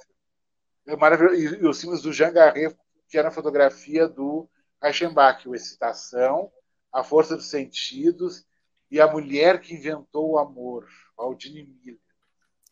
É 0.87 0.97
maravilhoso. 0.97 1.35
E, 1.35 1.63
e 1.63 1.67
os 1.67 1.81
filmes 1.81 2.01
do 2.01 2.13
Jean 2.13 2.33
Garret, 2.33 2.77
que 3.09 3.19
era 3.19 3.29
a 3.29 3.33
fotografia 3.33 4.07
do 4.07 4.49
Reichenbach, 4.81 5.49
o 5.49 5.55
Excitação, 5.55 6.53
A 6.93 7.03
Força 7.03 7.37
dos 7.37 7.51
Sentidos 7.51 8.47
e 8.91 9.01
A 9.01 9.11
Mulher 9.11 9.61
que 9.61 9.75
Inventou 9.75 10.31
o 10.31 10.39
Amor, 10.39 10.87
Aldine 11.17 11.65
Miller. 11.65 12.01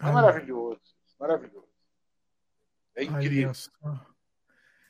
É 0.00 0.10
maravilhoso, 0.10 0.80
maravilhoso. 1.18 1.66
É 2.94 3.04
incrível. 3.04 3.50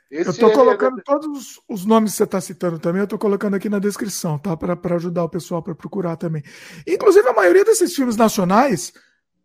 Esse 0.08 0.28
eu 0.28 0.32
estou 0.32 0.52
colocando 0.52 1.00
é... 1.00 1.02
todos 1.02 1.60
os 1.68 1.84
nomes 1.84 2.12
que 2.12 2.18
você 2.18 2.24
está 2.24 2.40
citando 2.40 2.78
também, 2.78 3.00
eu 3.00 3.04
estou 3.04 3.18
colocando 3.18 3.54
aqui 3.54 3.68
na 3.68 3.78
descrição, 3.78 4.38
tá? 4.38 4.56
Para 4.56 4.94
ajudar 4.96 5.24
o 5.24 5.28
pessoal 5.28 5.62
para 5.62 5.74
procurar 5.74 6.16
também. 6.16 6.42
Inclusive, 6.86 7.28
a 7.28 7.32
maioria 7.32 7.64
desses 7.64 7.94
filmes 7.94 8.16
nacionais 8.16 8.92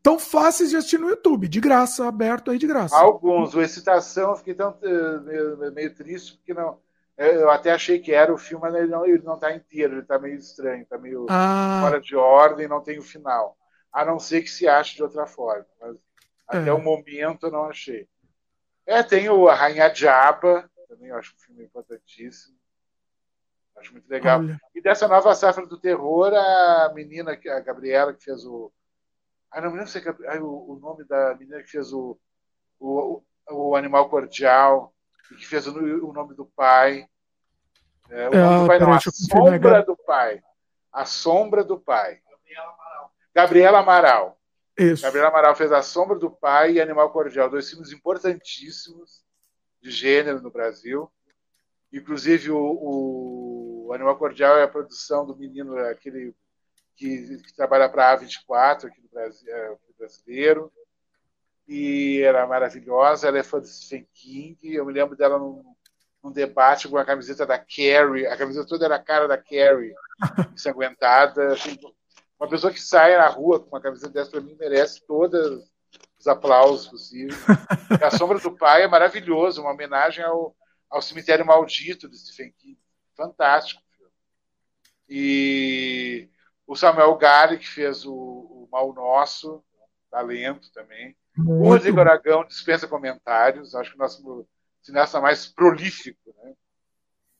tão 0.02 0.20
fáceis 0.20 0.70
de 0.70 0.78
assistir 0.78 0.98
no 0.98 1.10
YouTube, 1.10 1.48
de 1.48 1.60
graça, 1.60 2.08
aberto 2.08 2.52
aí 2.52 2.58
de 2.58 2.68
graça. 2.68 2.96
Alguns. 2.96 3.54
O 3.54 3.62
Excitação, 3.62 4.32
eu 4.32 4.36
fiquei 4.36 4.54
tão 4.54 4.78
eh, 4.82 5.20
meio, 5.20 5.72
meio 5.74 5.96
triste, 5.96 6.38
porque 6.38 6.54
não. 6.54 6.80
Eu 7.18 7.52
até 7.52 7.72
achei 7.72 8.00
que 8.00 8.12
era 8.12 8.34
o 8.34 8.38
filme, 8.38 8.64
mas 8.64 8.74
ele 8.74 8.88
não, 8.88 9.06
ele 9.06 9.24
não 9.24 9.38
tá 9.38 9.54
inteiro, 9.54 9.94
ele 9.94 10.02
está 10.02 10.18
meio 10.18 10.38
estranho, 10.38 10.82
está 10.82 10.98
meio 10.98 11.28
ah. 11.30 11.80
fora 11.84 12.02
de 12.02 12.16
ordem, 12.16 12.68
não 12.68 12.82
tem 12.82 12.98
o 12.98 13.04
final. 13.04 13.56
A 13.94 14.04
não 14.04 14.18
ser 14.18 14.42
que 14.42 14.50
se 14.50 14.68
ache 14.68 14.96
de 14.96 15.04
outra 15.04 15.28
forma. 15.28 15.66
Mas 15.80 15.98
até 16.48 16.70
é. 16.70 16.74
o 16.74 16.82
momento 16.82 17.46
eu 17.46 17.52
não 17.52 17.66
achei. 17.66 18.08
É, 18.86 19.04
tem 19.04 19.30
o 19.30 19.48
A 19.48 19.54
Rainha 19.54 19.90
Diaba, 19.90 20.70
também 20.88 21.10
eu 21.10 21.18
acho 21.18 21.34
um 21.36 21.40
filme 21.40 21.64
importantíssimo. 21.64 22.58
Acho 23.78 23.94
muito 23.94 24.10
legal. 24.10 24.40
Olha. 24.40 24.60
E 24.76 24.82
dessa 24.82 25.08
nova 25.08 25.34
safra 25.34 25.66
do 25.66 25.80
terror, 25.80 26.34
a 26.34 26.92
menina, 26.94 27.32
a 27.32 27.60
Gabriela, 27.60 28.14
que 28.14 28.24
fez 28.24 28.46
o. 28.46 28.72
Ah, 29.52 29.60
não 29.60 29.72
me 29.72 29.78
lembro 29.78 29.92
se 29.92 30.00
é 30.00 30.40
o, 30.40 30.72
o 30.72 30.80
nome 30.80 31.04
da 31.04 31.36
menina 31.36 31.62
que 31.62 31.70
fez 31.70 31.92
o, 31.92 32.18
o, 32.80 33.22
o 33.50 33.76
Animal 33.76 34.10
Cordial, 34.10 34.94
e 35.32 35.36
que 35.36 35.46
fez 35.46 35.68
o, 35.68 35.74
o 35.74 36.14
nome 36.14 36.34
do 36.36 36.46
pai. 36.46 37.06
É, 38.10 38.30
o 38.30 38.32
nome 38.32 38.62
do 38.62 38.68
pai 38.68 38.80
não, 38.80 38.94
a 38.94 39.00
sombra 39.00 39.84
do 39.84 39.98
pai. 39.98 40.42
A 40.92 41.06
sombra 41.06 41.64
do 41.64 41.80
pai. 41.80 42.22
Gabriela 42.30 42.72
Amaral. 42.72 43.12
Gabriela 43.34 43.80
Amaral. 43.80 44.42
Isso. 44.78 45.04
Gabriela 45.04 45.30
Amaral 45.30 45.56
fez 45.56 45.72
A 45.72 45.82
Sombra 45.82 46.18
do 46.18 46.32
Pai 46.32 46.74
e 46.74 46.82
Animal 46.82 47.12
Cordial, 47.12 47.50
dois 47.50 47.70
filmes 47.70 47.92
importantíssimos 47.92 49.24
de 49.82 49.92
gênero 49.92 50.42
no 50.42 50.50
Brasil. 50.50 51.12
Inclusive, 51.92 52.52
o, 52.52 53.88
o 53.88 53.94
Animal 53.94 54.18
Cordial 54.18 54.58
é 54.58 54.64
a 54.64 54.68
produção 54.68 55.26
do 55.26 55.36
menino, 55.36 55.78
aquele 55.78 56.34
que, 56.96 57.38
que 57.38 57.54
trabalha 57.54 57.90
para 57.90 58.12
a 58.12 58.20
A24 58.20 58.86
aqui 58.86 59.02
no 59.02 59.10
Brasil, 59.10 59.54
é, 59.54 59.76
brasileiro. 59.98 60.72
E 61.68 62.22
ela 62.24 62.40
é 62.40 62.46
maravilhosa, 62.46 63.28
ela 63.28 63.40
é 63.40 63.44
fã 63.44 63.62
de 63.62 63.70
Stephen 63.70 64.08
King. 64.14 64.74
Eu 64.74 64.86
me 64.86 64.94
lembro 64.94 65.16
dela 65.16 65.38
num, 65.38 65.64
num 66.24 66.32
debate 66.32 66.88
com 66.88 66.98
a 66.98 67.06
camiseta 67.06 67.46
da 67.46 67.58
Carrie. 67.58 68.28
A 68.28 68.38
camiseta 68.38 68.68
toda 68.68 68.86
era 68.86 68.96
a 68.96 69.04
cara 69.04 69.28
da 69.28 69.38
Carrie, 69.38 69.94
ensanguentada. 70.54 71.54
Assim, 71.54 71.78
uma 72.40 72.50
pessoa 72.50 72.74
que 72.74 72.82
sai 72.82 73.16
na 73.16 73.28
rua 73.28 73.60
com 73.60 73.68
uma 73.68 73.82
camiseta 73.82 74.12
dessa, 74.12 74.32
para 74.32 74.42
mim, 74.42 74.56
merece 74.60 75.06
todos 75.06 75.64
os 76.20 76.28
aplausos 76.28 76.88
possíveis. 76.88 77.38
a 78.02 78.12
Sombra 78.18 78.40
do 78.40 78.58
Pai 78.58 78.84
é 78.84 78.88
maravilhoso, 78.88 79.62
uma 79.62 79.72
homenagem 79.72 80.24
ao, 80.24 80.56
ao 80.90 81.02
Cemitério 81.02 81.46
Maldito 81.46 82.10
de 82.10 82.18
Stephen 82.18 82.54
King. 82.58 82.78
Fantástico. 83.16 83.82
E 85.08 86.30
o 86.72 86.76
Samuel 86.78 87.18
Gale, 87.18 87.58
que 87.58 87.68
fez 87.68 88.06
o, 88.06 88.14
o 88.14 88.70
Mal 88.72 88.94
Nosso, 88.94 89.62
talento 90.10 90.72
também. 90.72 91.18
Muito. 91.36 91.64
O 91.64 91.68
Rodrigo 91.68 92.00
Aragão 92.00 92.46
dispensa 92.46 92.88
comentários, 92.88 93.76
acho 93.76 93.90
que 93.90 93.98
o 93.98 94.00
nosso 94.00 94.48
cineasta 94.82 95.20
mais 95.20 95.48
prolífico. 95.48 96.34
Né? 96.42 96.54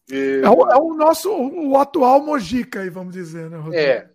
E... 0.10 0.42
É, 0.44 0.50
o, 0.50 0.70
é, 0.70 0.76
o, 0.76 0.94
nosso 0.96 1.32
o 1.32 1.78
atual 1.78 2.20
Mojica, 2.20 2.82
aí, 2.82 2.90
vamos 2.90 3.14
dizer, 3.14 3.50
né, 3.50 3.56
Rodrigo? 3.56 3.78
É, 3.78 4.10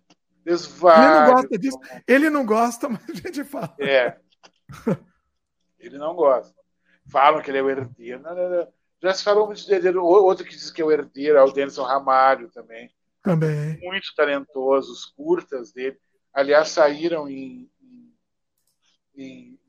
ele 0.45 1.09
não 1.09 1.33
gosta 1.33 1.57
disso. 1.57 1.79
Ele 2.07 2.29
não 2.29 2.45
gosta, 2.45 2.87
mas 2.89 3.09
a 3.09 3.13
gente 3.13 3.43
fala. 3.43 3.75
É. 3.79 4.17
Ele 5.79 5.97
não 5.97 6.15
gosta. 6.15 6.55
Falam 7.09 7.41
que 7.41 7.49
ele 7.49 7.57
é 7.57 7.63
o 7.63 7.69
herdeiro. 7.71 8.21
Não, 8.21 8.35
não, 8.35 8.49
não. 8.49 8.67
Já 9.01 9.13
se 9.15 9.23
falou 9.23 9.47
muito 9.47 9.65
dele. 9.65 9.97
Outro 9.97 10.45
que 10.45 10.51
diz 10.51 10.69
que 10.69 10.81
é 10.81 10.85
o 10.85 10.91
herdeiro 10.91 11.39
é 11.39 11.43
o 11.43 11.51
Denison 11.51 11.83
Ramalho 11.83 12.51
também. 12.51 12.91
Também. 13.27 13.79
Muito 13.81 14.13
talentoso. 14.15 14.91
Os 14.91 15.05
curtas 15.05 15.71
dele. 15.71 15.99
Aliás, 16.33 16.69
saíram 16.69 17.27
em, 17.27 17.69
em, 19.15 19.59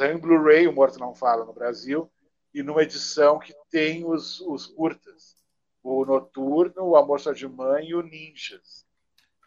em 0.00 0.18
Blu-ray, 0.18 0.66
o 0.66 0.72
Morto 0.72 0.98
Não 0.98 1.14
Fala, 1.14 1.44
no 1.44 1.52
Brasil. 1.52 2.10
E 2.54 2.62
numa 2.62 2.82
edição 2.82 3.38
que 3.38 3.54
tem 3.70 4.04
os, 4.04 4.40
os 4.40 4.66
curtas. 4.66 5.36
O 5.82 6.04
Noturno, 6.04 6.84
o 6.84 6.96
Amor 6.96 7.20
Só 7.20 7.32
de 7.32 7.48
Mãe 7.48 7.88
e 7.88 7.94
o 7.94 8.02
Ninjas 8.02 8.86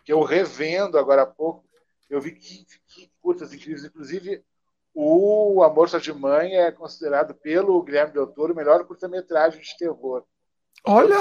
que 0.06 0.14
eu 0.14 0.22
revendo 0.22 1.00
agora 1.00 1.24
há 1.24 1.26
pouco, 1.26 1.66
eu 2.08 2.22
vi 2.22 2.34
que, 2.34 2.64
que 2.88 3.12
curtas 3.20 3.52
incríveis. 3.52 3.84
Inclusive, 3.84 4.46
o 4.94 5.64
Amor 5.64 5.90
Só 5.90 5.98
de 5.98 6.14
Mãe 6.14 6.56
é 6.56 6.72
considerado 6.72 7.34
pelo 7.34 7.82
Guilherme 7.82 8.14
Del 8.14 8.28
Toro 8.28 8.54
o 8.54 8.56
melhor 8.56 8.86
curta-metragem 8.86 9.60
de 9.60 9.78
terror. 9.78 10.24
Olha! 10.86 11.18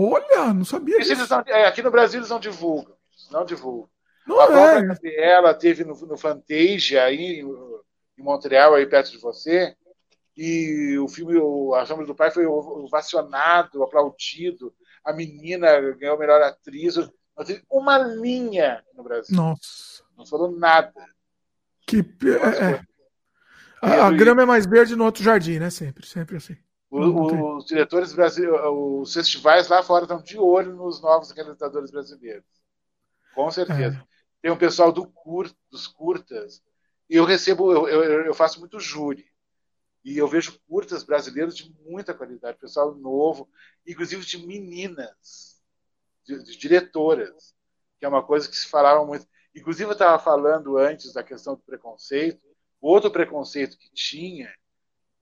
Olha, 0.00 0.54
não 0.54 0.64
sabia 0.64 0.96
disso. 0.98 1.26
Não, 1.28 1.42
é, 1.46 1.66
aqui 1.66 1.82
no 1.82 1.90
Brasil 1.90 2.20
eles 2.20 2.30
não 2.30 2.38
divulgam. 2.38 2.94
Não 3.32 3.44
divulgam. 3.44 3.90
Não 4.24 4.40
a 4.40 4.46
própria 4.46 4.78
é. 4.78 4.86
Gabriela 4.86 5.54
teve 5.54 5.82
no, 5.84 5.94
no 6.06 6.16
Fantasia, 6.16 7.02
aí 7.02 7.40
em 7.40 8.22
Montreal, 8.22 8.74
aí 8.74 8.86
perto 8.86 9.10
de 9.10 9.18
você, 9.18 9.74
e 10.36 10.96
o 10.98 11.08
filme 11.08 11.36
o, 11.36 11.74
A 11.74 11.84
Sombra 11.84 12.06
do 12.06 12.14
Pai 12.14 12.30
foi 12.30 12.46
ovacionado, 12.46 13.82
aplaudido. 13.82 14.72
A 15.04 15.12
menina 15.12 15.80
ganhou 15.96 16.14
a 16.14 16.18
melhor 16.18 16.40
atriz. 16.42 16.94
Não 16.94 17.44
teve 17.44 17.64
uma 17.68 17.98
linha 17.98 18.84
no 18.94 19.02
Brasil. 19.02 19.34
Nossa. 19.34 20.04
Não 20.16 20.24
falou 20.24 20.52
nada. 20.52 20.92
Que. 21.84 21.98
É, 21.98 22.72
é. 22.72 22.82
A, 23.82 24.06
a 24.06 24.10
grama 24.12 24.42
é 24.42 24.46
mais 24.46 24.64
verde 24.64 24.94
no 24.94 25.04
outro 25.04 25.24
jardim, 25.24 25.58
né? 25.58 25.70
Sempre, 25.70 26.06
sempre 26.06 26.36
assim. 26.36 26.56
O, 26.90 27.56
os 27.56 27.66
diretores 27.66 28.12
brasileiros, 28.14 28.60
os 28.64 29.12
festivais 29.12 29.68
lá 29.68 29.82
fora 29.82 30.04
estão 30.04 30.22
de 30.22 30.38
olho 30.38 30.74
nos 30.74 31.00
novos 31.02 31.30
realizadores 31.32 31.90
brasileiros. 31.90 32.46
Com 33.34 33.50
certeza. 33.50 33.98
É. 33.98 34.08
Tem 34.40 34.50
um 34.50 34.56
pessoal 34.56 34.90
do 34.90 35.06
cur, 35.06 35.50
dos 35.70 35.86
curtas. 35.86 36.62
E 37.10 37.16
eu 37.16 37.24
recebo, 37.24 37.72
eu, 37.72 37.88
eu, 37.88 38.24
eu, 38.26 38.34
faço 38.34 38.58
muito 38.60 38.80
júri. 38.80 39.26
E 40.04 40.16
eu 40.16 40.26
vejo 40.26 40.58
curtas 40.68 41.02
brasileiros 41.02 41.56
de 41.56 41.74
muita 41.84 42.14
qualidade, 42.14 42.58
pessoal 42.58 42.94
novo, 42.94 43.48
inclusive 43.86 44.24
de 44.24 44.46
meninas 44.46 45.60
de, 46.24 46.42
de 46.42 46.56
diretoras, 46.56 47.54
que 47.98 48.06
é 48.06 48.08
uma 48.08 48.22
coisa 48.22 48.48
que 48.48 48.56
se 48.56 48.68
falava 48.68 49.04
muito. 49.04 49.26
Inclusive, 49.54 49.90
eu 49.90 49.92
estava 49.92 50.18
falando 50.18 50.78
antes 50.78 51.12
da 51.12 51.22
questão 51.22 51.54
do 51.54 51.62
preconceito. 51.62 52.40
Outro 52.80 53.10
preconceito 53.10 53.76
que 53.76 53.90
tinha 53.92 54.54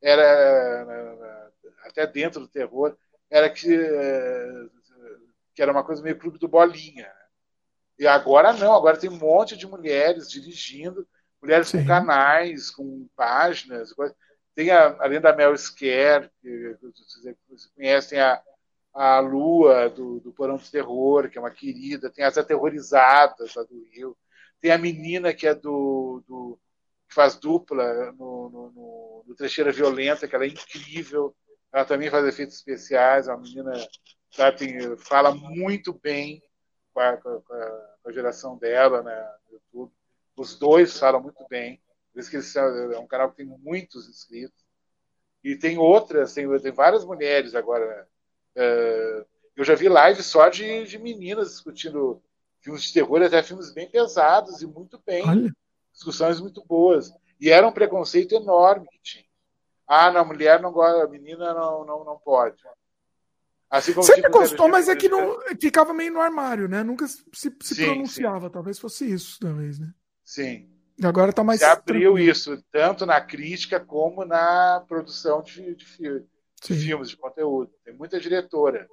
era, 0.03 1.45
até 1.85 2.07
dentro 2.07 2.41
do 2.41 2.49
terror, 2.49 2.97
era 3.31 3.51
que, 3.51 3.67
que 5.55 5.62
era 5.62 5.73
uma 5.73 5.85
coisa 5.85 6.03
meio 6.03 6.19
clube 6.19 6.39
do 6.39 6.49
bolinha. 6.49 7.11
E 7.99 8.07
agora 8.07 8.53
não, 8.53 8.75
agora 8.75 8.97
tem 8.97 9.11
um 9.11 9.19
monte 9.19 9.57
de 9.57 9.67
mulheres 9.67 10.31
dirigindo, 10.31 11.07
mulheres 11.41 11.69
Sim. 11.69 11.81
com 11.81 11.86
canais, 11.86 12.70
com 12.70 13.09
páginas. 13.17 13.95
Tem, 14.55 14.70
a, 14.70 14.97
além 15.01 15.20
da 15.20 15.35
Mel 15.35 15.57
Scare, 15.57 16.31
que 16.41 16.77
vocês 16.81 17.67
conhecem 17.75 18.20
a 18.20 18.43
a 18.97 19.20
Lua 19.20 19.91
do, 19.91 20.20
do 20.20 20.33
Porão 20.33 20.57
do 20.57 20.70
Terror, 20.70 21.28
que 21.28 21.36
é 21.36 21.41
uma 21.41 21.51
querida, 21.51 22.11
tem 22.11 22.25
as 22.25 22.39
aterrorizadas 22.39 23.55
lá 23.55 23.62
do 23.62 23.86
Rio, 23.93 24.17
tem 24.59 24.73
a 24.73 24.78
menina 24.78 25.35
que 25.35 25.47
é 25.47 25.55
do, 25.55 26.25
do 26.27 26.59
que 27.07 27.15
faz 27.15 27.36
dupla 27.36 28.11
no, 28.12 28.49
no, 28.49 28.70
no, 28.70 29.25
no, 29.27 29.35
Trecheira 29.35 29.70
Violenta, 29.70 30.27
que 30.27 30.35
ela 30.35 30.45
é 30.45 30.49
incrível, 30.49 31.36
ela 31.77 31.85
também 31.85 32.11
faz 32.11 32.25
efeitos 32.27 32.57
especiais, 32.57 33.29
é 33.29 33.35
uma 33.35 33.43
menina 33.43 33.73
sabe, 34.31 34.57
tem, 34.57 34.97
fala 34.97 35.35
muito 35.35 35.93
bem 35.93 36.43
com 36.95 37.01
a, 37.01 37.17
com, 37.19 37.29
a, 37.29 37.41
com 38.03 38.09
a, 38.09 38.13
geração 38.13 38.57
dela 38.57 39.03
né, 39.03 39.31
no 39.47 39.55
YouTube. 39.55 39.93
Os 40.37 40.59
dois 40.59 40.99
falam 40.99 41.23
muito 41.23 41.45
bem, 41.51 41.81
por 42.13 42.21
isso 42.21 42.31
que 42.31 42.37
eles 42.37 42.57
é 42.57 42.99
um 42.99 43.07
canal 43.07 43.31
que 43.31 43.37
tem 43.37 43.47
muitos 43.47 44.09
inscritos. 44.09 44.65
E 45.45 45.55
tem 45.55 45.77
outras, 45.77 46.33
tem, 46.33 46.49
tem 46.61 46.73
várias 46.73 47.05
mulheres 47.05 47.55
agora 47.55 48.09
Uh, 48.57 49.27
eu 49.55 49.65
já 49.65 49.75
vi 49.75 49.87
lives 49.87 50.25
só 50.25 50.49
de, 50.49 50.85
de 50.85 50.99
meninas 50.99 51.51
discutindo 51.51 52.23
filmes 52.63 52.85
de 52.85 52.93
terror, 52.95 53.23
até 53.23 53.43
filmes 53.43 53.71
bem 53.71 53.87
pesados 53.87 54.63
e 54.63 54.67
muito 54.67 54.99
bem. 55.07 55.29
Olha. 55.29 55.55
Discussões 55.93 56.41
muito 56.41 56.65
boas. 56.65 57.13
E 57.39 57.51
era 57.51 57.69
um 57.69 57.73
preconceito 57.73 58.35
enorme 58.35 58.89
que 58.89 58.99
tinha. 59.03 59.26
Ah, 59.86 60.10
não, 60.10 60.24
mulher 60.24 60.60
não 60.60 60.73
gosta, 60.73 61.05
a 61.05 61.08
menina 61.08 61.55
não, 61.55 61.84
não, 61.84 62.05
não 62.05 62.18
pode. 62.18 62.56
Assim 63.70 63.92
como 63.92 64.05
Sempre 64.05 64.31
gostou, 64.31 64.68
mas 64.68 64.89
é 64.89 64.97
que 64.97 65.08
não 65.08 65.39
ficava 65.60 65.92
meio 65.92 66.12
no 66.12 66.20
armário, 66.20 66.68
né? 66.68 66.82
Nunca 66.82 67.06
se, 67.06 67.24
se 67.32 67.74
sim, 67.74 67.84
pronunciava. 67.84 68.47
Sim. 68.47 68.52
Talvez 68.52 68.78
fosse 68.78 69.10
isso, 69.10 69.39
talvez, 69.40 69.78
né? 69.78 69.92
Sim. 70.24 70.68
E 70.98 71.05
agora 71.05 71.31
está 71.31 71.44
mais. 71.44 71.60
Se 71.60 71.66
abriu 71.66 72.12
tranquilo. 72.12 72.31
isso, 72.31 72.65
tanto 72.70 73.05
na 73.05 73.20
crítica 73.20 73.78
como 73.78 74.24
na 74.24 74.84
produção 74.89 75.42
de, 75.42 75.74
de, 75.74 75.84
de 76.62 76.74
filmes, 76.74 77.10
de 77.10 77.16
conteúdo. 77.16 77.70
Tem 77.84 77.94
muita 77.94 78.20
diretora. 78.20 78.89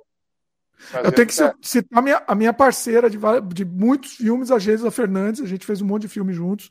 Eu 1.03 1.11
tenho 1.11 1.27
que 1.27 1.33
citar 1.33 1.99
a 1.99 2.01
minha, 2.01 2.23
a 2.27 2.35
minha 2.35 2.51
parceira 2.51 3.09
de, 3.09 3.17
de 3.53 3.63
muitos 3.63 4.15
filmes, 4.15 4.51
a 4.51 4.59
Geisa 4.59 4.91
Fernandes. 4.91 5.41
A 5.41 5.47
gente 5.47 5.65
fez 5.65 5.81
um 5.81 5.85
monte 5.85 6.03
de 6.03 6.07
filmes 6.09 6.35
juntos. 6.35 6.69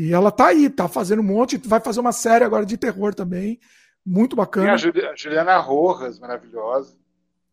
E 0.00 0.14
ela 0.14 0.30
tá 0.30 0.46
aí, 0.46 0.70
tá 0.70 0.88
fazendo 0.88 1.20
um 1.20 1.22
monte. 1.22 1.58
Vai 1.58 1.78
fazer 1.78 2.00
uma 2.00 2.10
série 2.10 2.42
agora 2.42 2.64
de 2.64 2.78
terror 2.78 3.14
também. 3.14 3.60
Muito 4.04 4.34
bacana. 4.34 4.74
Tem 4.78 5.04
a 5.04 5.14
Juliana 5.14 5.58
Rojas, 5.58 6.18
maravilhosa. 6.18 6.96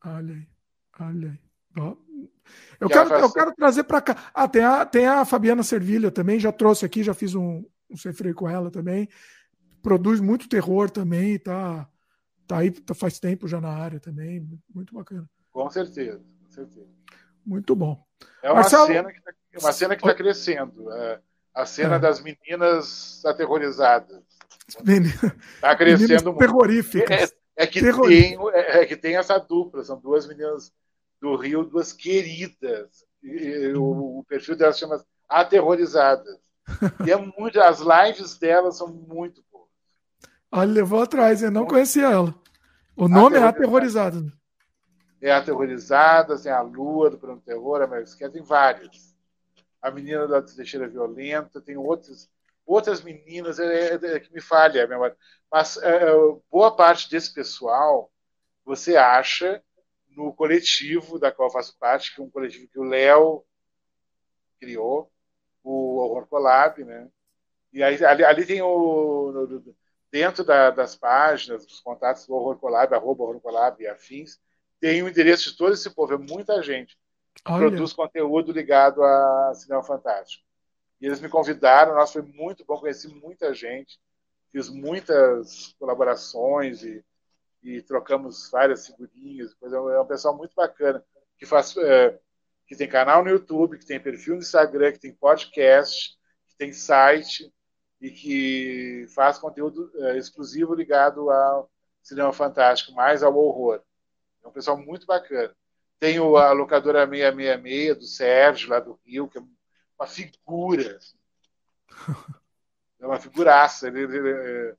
Olha 0.05 0.33
aí, 0.33 0.47
olha 0.97 1.31
aí. 1.31 1.97
Eu, 2.79 2.87
quero, 2.87 3.13
eu 3.15 3.33
quero 3.33 3.53
trazer 3.53 3.83
para 3.83 3.99
cá. 3.99 4.31
Ah, 4.33 4.47
tem 4.47 4.63
a, 4.63 4.85
tem 4.85 5.05
a 5.05 5.25
Fabiana 5.25 5.61
Servilha 5.61 6.09
também, 6.09 6.39
já 6.39 6.49
trouxe 6.49 6.85
aqui, 6.85 7.03
já 7.03 7.13
fiz 7.13 7.35
um, 7.35 7.65
um 7.89 7.97
sem 7.97 8.13
com 8.33 8.47
ela 8.47 8.71
também. 8.71 9.09
Produz 9.81 10.21
muito 10.21 10.47
terror 10.47 10.89
também, 10.89 11.37
tá, 11.37 11.85
tá 12.47 12.59
aí 12.59 12.71
tá, 12.71 12.95
faz 12.95 13.19
tempo 13.19 13.45
já 13.45 13.59
na 13.59 13.73
área 13.73 13.99
também. 13.99 14.49
Muito 14.73 14.93
bacana. 14.93 15.29
Com 15.51 15.69
certeza, 15.69 16.23
com 16.45 16.49
certeza. 16.49 16.87
Muito 17.45 17.75
bom. 17.75 18.01
É 18.41 18.47
uma 18.47 18.61
Marcelo... 18.61 18.87
cena 18.87 19.11
que 19.11 19.19
está 19.57 20.13
tá 20.13 20.15
crescendo. 20.15 20.89
É 20.93 21.19
a 21.57 21.65
cena 21.65 21.95
é. 21.95 21.99
das 21.99 22.21
meninas 22.21 23.25
aterrorizadas. 23.25 24.21
Está 24.67 25.75
crescendo 25.75 26.31
muito. 26.31 26.37
Terroríficas. 26.37 27.31
É, 27.55 27.63
é 27.63 27.67
que 27.67 27.81
tem, 27.81 28.37
é, 28.53 28.81
é, 28.81 28.85
que 28.85 28.95
tem 28.95 29.17
essa 29.17 29.39
dupla, 29.39 29.83
são 29.83 29.99
duas 29.99 30.27
meninas 30.27 30.71
do 31.19 31.35
Rio, 31.35 31.63
duas 31.63 31.91
queridas. 31.91 33.03
E, 33.23 33.73
o, 33.75 34.19
o, 34.19 34.23
perfil 34.25 34.55
delas 34.55 34.77
chama 34.77 35.03
Aterrorizadas. 35.27 36.37
E 37.03 37.11
é 37.11 37.17
muito, 37.17 37.59
as 37.59 37.79
lives 37.79 38.37
delas 38.37 38.77
são 38.77 38.89
muito 38.89 39.43
boas. 39.51 39.67
Olha, 40.51 40.71
levou 40.71 41.01
atrás, 41.01 41.41
eu 41.41 41.49
não 41.49 41.65
conhecia 41.65 42.05
ela. 42.05 42.35
O 42.95 43.07
nome 43.07 43.37
é 43.37 43.41
Aterrorizada. 43.41 44.31
É 45.19 45.31
Aterrorizadas, 45.31 46.43
tem 46.43 46.51
a 46.51 46.61
Lua 46.61 47.09
do 47.09 47.17
Plano 47.17 47.41
Terror, 47.41 47.81
a 47.81 47.87
Mary 47.87 48.05
tem 48.31 48.43
várias. 48.43 49.16
A 49.81 49.91
Menina 49.91 50.27
da 50.27 50.41
Teixeira 50.41 50.87
Violenta, 50.87 51.61
tem 51.61 51.77
outras, 51.77 52.29
outras 52.65 53.01
meninas, 53.01 53.59
é, 53.59 53.95
é, 53.95 54.15
é 54.15 54.19
que 54.19 54.33
me 54.33 54.41
falha 54.41 54.83
a 54.83 54.87
memória. 54.87 55.15
Mas 55.51 55.77
é, 55.77 56.05
boa 56.51 56.75
parte 56.75 57.09
desse 57.09 57.33
pessoal 57.33 58.11
você 58.65 58.97
acha 58.97 59.63
no 60.09 60.33
coletivo 60.33 61.17
da 61.19 61.31
qual 61.31 61.47
eu 61.47 61.53
faço 61.53 61.77
parte, 61.77 62.13
que 62.13 62.19
é 62.19 62.23
um 62.23 62.29
coletivo 62.29 62.67
que 62.67 62.79
o 62.79 62.83
Léo 62.83 63.45
criou, 64.59 65.11
o 65.63 65.97
Horror 65.97 66.27
Collab, 66.27 66.83
né? 66.83 67.07
E 67.71 67.83
aí, 67.83 68.03
ali, 68.03 68.25
ali 68.25 68.45
tem 68.45 68.61
o. 68.61 69.31
No, 69.31 69.75
dentro 70.11 70.43
da, 70.43 70.71
das 70.71 70.95
páginas, 70.95 71.65
dos 71.65 71.79
contatos 71.81 72.25
do 72.25 72.33
Horror 72.33 72.57
Collab, 72.57 72.93
arroba 72.93 73.23
Horror 73.23 73.39
Collab 73.39 73.81
e 73.81 73.87
afins, 73.87 74.39
tem 74.79 75.03
o 75.03 75.09
endereço 75.09 75.51
de 75.51 75.57
todo 75.57 75.73
esse 75.73 75.89
povo, 75.93 76.13
é 76.13 76.17
muita 76.17 76.61
gente 76.61 76.97
Olha. 77.45 77.67
produz 77.67 77.93
conteúdo 77.93 78.51
ligado 78.51 79.03
a 79.03 79.53
cinema 79.53 79.83
fantástico. 79.83 80.43
E 80.99 81.05
eles 81.05 81.21
me 81.21 81.29
convidaram, 81.29 81.95
nossa, 81.95 82.13
foi 82.13 82.21
muito 82.21 82.65
bom, 82.65 82.79
conheci 82.79 83.07
muita 83.07 83.53
gente, 83.53 83.99
fiz 84.51 84.69
muitas 84.69 85.75
colaborações 85.79 86.83
e 86.83 87.03
e 87.63 87.81
trocamos 87.81 88.49
várias 88.49 88.87
figurinhas. 88.87 89.55
É 89.61 89.99
um 89.99 90.05
pessoal 90.05 90.35
muito 90.35 90.55
bacana 90.55 91.03
que 91.37 91.45
faz, 91.45 91.75
é, 91.77 92.17
que 92.65 92.75
tem 92.75 92.87
canal 92.87 93.23
no 93.23 93.29
YouTube, 93.29 93.77
que 93.77 93.85
tem 93.85 93.99
perfil 93.99 94.35
no 94.35 94.41
Instagram, 94.41 94.93
que 94.93 94.99
tem 94.99 95.13
podcast, 95.13 96.17
que 96.47 96.55
tem 96.57 96.71
site 96.71 97.53
e 97.99 98.09
que 98.09 99.05
faz 99.13 99.37
conteúdo 99.37 99.91
é, 99.95 100.17
exclusivo 100.17 100.73
ligado 100.73 101.29
ao 101.29 101.69
cinema 102.01 102.31
fantástico, 102.31 102.93
mais 102.93 103.21
ao 103.21 103.35
horror. 103.35 103.81
É 104.43 104.47
um 104.47 104.51
pessoal 104.51 104.77
muito 104.77 105.05
bacana. 105.05 105.53
Tem 105.99 106.17
a 106.17 106.51
locadora 106.51 107.07
666 107.07 107.97
do 107.97 108.05
Sérgio, 108.05 108.69
lá 108.69 108.79
do 108.79 108.99
Rio, 109.05 109.27
que 109.27 109.37
é 109.37 109.41
uma 109.97 110.07
figura. 110.07 110.99
É 112.99 113.05
uma 113.05 113.19
figuraça. 113.19 113.87
Ele, 113.87 114.01
ele, 114.01 114.17
ele, 114.17 114.75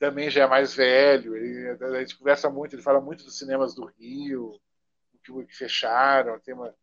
também 0.00 0.28
já 0.28 0.42
é 0.42 0.46
mais 0.48 0.74
velho. 0.74 1.36
Ele, 1.36 1.68
a 1.80 2.00
gente 2.00 2.18
conversa 2.18 2.50
muito, 2.50 2.74
ele 2.74 2.82
fala 2.82 3.00
muito 3.00 3.24
dos 3.24 3.38
cinemas 3.38 3.72
do 3.72 3.84
Rio, 3.84 4.60
que, 5.22 5.32
que 5.46 5.56
fecharam. 5.56 6.40
Tem 6.40 6.54
uma, 6.54 6.74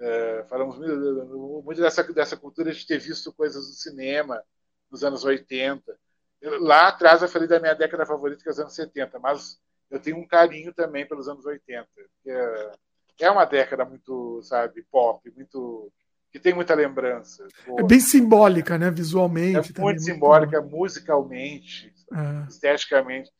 é, 0.00 0.44
falamos 0.48 0.78
muito, 0.78 1.62
muito 1.64 1.80
dessa, 1.80 2.02
dessa 2.12 2.36
cultura 2.36 2.72
de 2.72 2.86
ter 2.86 2.98
visto 2.98 3.32
coisas 3.32 3.66
do 3.66 3.72
cinema 3.74 4.42
nos 4.90 5.04
anos 5.04 5.24
80. 5.24 5.96
Eu, 6.40 6.62
lá 6.62 6.88
atrás 6.88 7.22
eu 7.22 7.28
falei 7.28 7.46
da 7.46 7.60
minha 7.60 7.74
década 7.74 8.06
favorita, 8.06 8.42
que 8.42 8.48
é 8.48 8.52
os 8.52 8.58
anos 8.58 8.74
70, 8.74 9.18
mas 9.18 9.60
eu 9.90 10.00
tenho 10.00 10.16
um 10.16 10.26
carinho 10.26 10.72
também 10.72 11.06
pelos 11.06 11.28
anos 11.28 11.44
80. 11.44 11.88
Que 12.22 12.30
é, 12.30 12.72
é 13.20 13.30
uma 13.30 13.44
década 13.44 13.84
muito, 13.84 14.40
sabe, 14.42 14.82
pop, 14.90 15.30
muito 15.36 15.92
que 16.32 16.38
tem 16.38 16.54
muita 16.54 16.74
lembrança. 16.74 17.46
É 17.76 17.82
bem 17.82 18.00
simbólica, 18.00 18.78
né? 18.78 18.90
Visualmente. 18.90 19.72
É 19.76 19.80
muito 19.80 20.02
simbólica, 20.02 20.60
muito 20.60 20.76
musicalmente, 20.76 21.92
é. 22.12 22.48
esteticamente. 22.48 23.30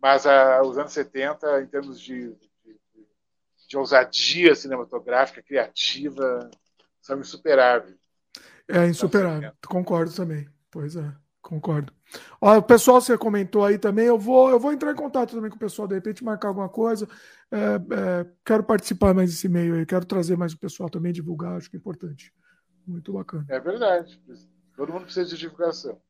Mas 0.00 0.26
a, 0.26 0.62
os 0.62 0.78
anos 0.78 0.92
70, 0.92 1.62
em 1.62 1.66
termos 1.66 2.00
de, 2.00 2.30
de, 2.34 2.80
de 3.68 3.76
ousadia 3.76 4.54
cinematográfica, 4.54 5.42
criativa, 5.42 6.50
são 7.00 7.20
insuperáveis. 7.20 7.96
É 8.66 8.86
insuperável, 8.86 9.52
concordo 9.66 10.12
também. 10.14 10.48
Pois 10.70 10.96
é, 10.96 11.12
concordo. 11.42 11.92
O 12.40 12.62
pessoal, 12.62 13.00
você 13.00 13.18
comentou 13.18 13.64
aí 13.64 13.76
também. 13.76 14.06
Eu 14.06 14.18
vou, 14.18 14.48
eu 14.48 14.58
vou 14.58 14.72
entrar 14.72 14.92
em 14.92 14.96
contato 14.96 15.34
também 15.34 15.50
com 15.50 15.56
o 15.56 15.60
pessoal, 15.60 15.88
de 15.88 15.94
repente, 15.94 16.24
marcar 16.24 16.48
alguma 16.48 16.68
coisa. 16.68 17.08
É, 17.50 17.56
é, 17.56 18.26
quero 18.44 18.62
participar 18.62 19.12
mais 19.12 19.30
desse 19.30 19.48
meio 19.48 19.74
aí, 19.74 19.84
quero 19.84 20.06
trazer 20.06 20.36
mais 20.36 20.52
o 20.52 20.58
pessoal 20.58 20.88
também, 20.88 21.12
divulgar, 21.12 21.56
acho 21.56 21.68
que 21.68 21.76
é 21.76 21.78
importante. 21.78 22.32
Muito 22.86 23.12
bacana. 23.12 23.44
É 23.48 23.60
verdade. 23.60 24.20
Todo 24.76 24.92
mundo 24.92 25.04
precisa 25.04 25.28
de 25.28 25.36
divulgação. 25.36 26.00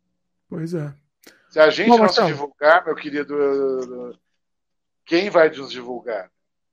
Pois 0.48 0.74
é. 0.74 0.94
Se 1.48 1.58
a 1.58 1.70
gente 1.70 1.88
Bom, 1.88 1.98
não 1.98 2.08
se 2.08 2.24
divulgar, 2.24 2.84
meu 2.84 2.94
querido, 2.94 4.18
quem 5.04 5.30
vai 5.30 5.50
nos 5.50 5.70
divulgar? 5.70 6.30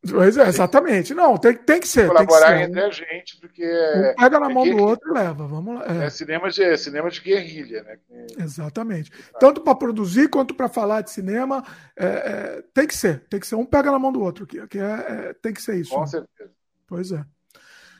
Pois 0.07 0.37
é, 0.37 0.47
exatamente. 0.47 1.13
Não, 1.13 1.37
tem, 1.37 1.55
tem 1.55 1.79
que 1.79 1.87
ser. 1.87 2.07
Colaborar 2.07 2.47
tem 2.47 2.57
que 2.57 2.63
ser. 2.63 2.69
entre 2.69 2.81
a 2.81 2.89
gente, 2.89 3.37
porque. 3.39 3.65
Um 3.65 4.21
pega 4.21 4.39
na 4.39 4.49
é 4.49 4.53
mão 4.53 4.63
do 4.63 4.81
outro 4.81 5.09
e 5.09 5.13
leva. 5.13 5.45
Vamos 5.45 5.75
lá. 5.75 5.85
É. 5.87 6.05
é, 6.05 6.09
cinema, 6.09 6.49
de, 6.49 6.63
é 6.63 6.77
cinema 6.77 7.09
de 7.09 7.19
guerrilha, 7.19 7.83
né? 7.83 7.97
Exatamente. 8.37 9.11
Tanto 9.39 9.59
para 9.61 9.75
produzir 9.75 10.29
quanto 10.29 10.53
para 10.55 10.69
falar 10.69 11.01
de 11.01 11.11
cinema, 11.11 11.63
é, 11.97 12.05
é, 12.05 12.63
tem 12.73 12.87
que 12.87 12.95
ser. 12.95 13.27
Tem 13.29 13.39
que 13.39 13.47
ser. 13.47 13.55
Um 13.55 13.65
pega 13.65 13.91
na 13.91 13.99
mão 13.99 14.11
do 14.11 14.21
outro, 14.21 14.47
que, 14.47 14.65
que 14.67 14.79
é, 14.79 15.33
tem 15.41 15.53
que 15.53 15.61
ser 15.61 15.75
isso. 15.75 15.93
Com 15.93 16.01
né? 16.01 16.07
certeza. 16.07 16.51
Pois 16.87 17.11
é. 17.11 17.23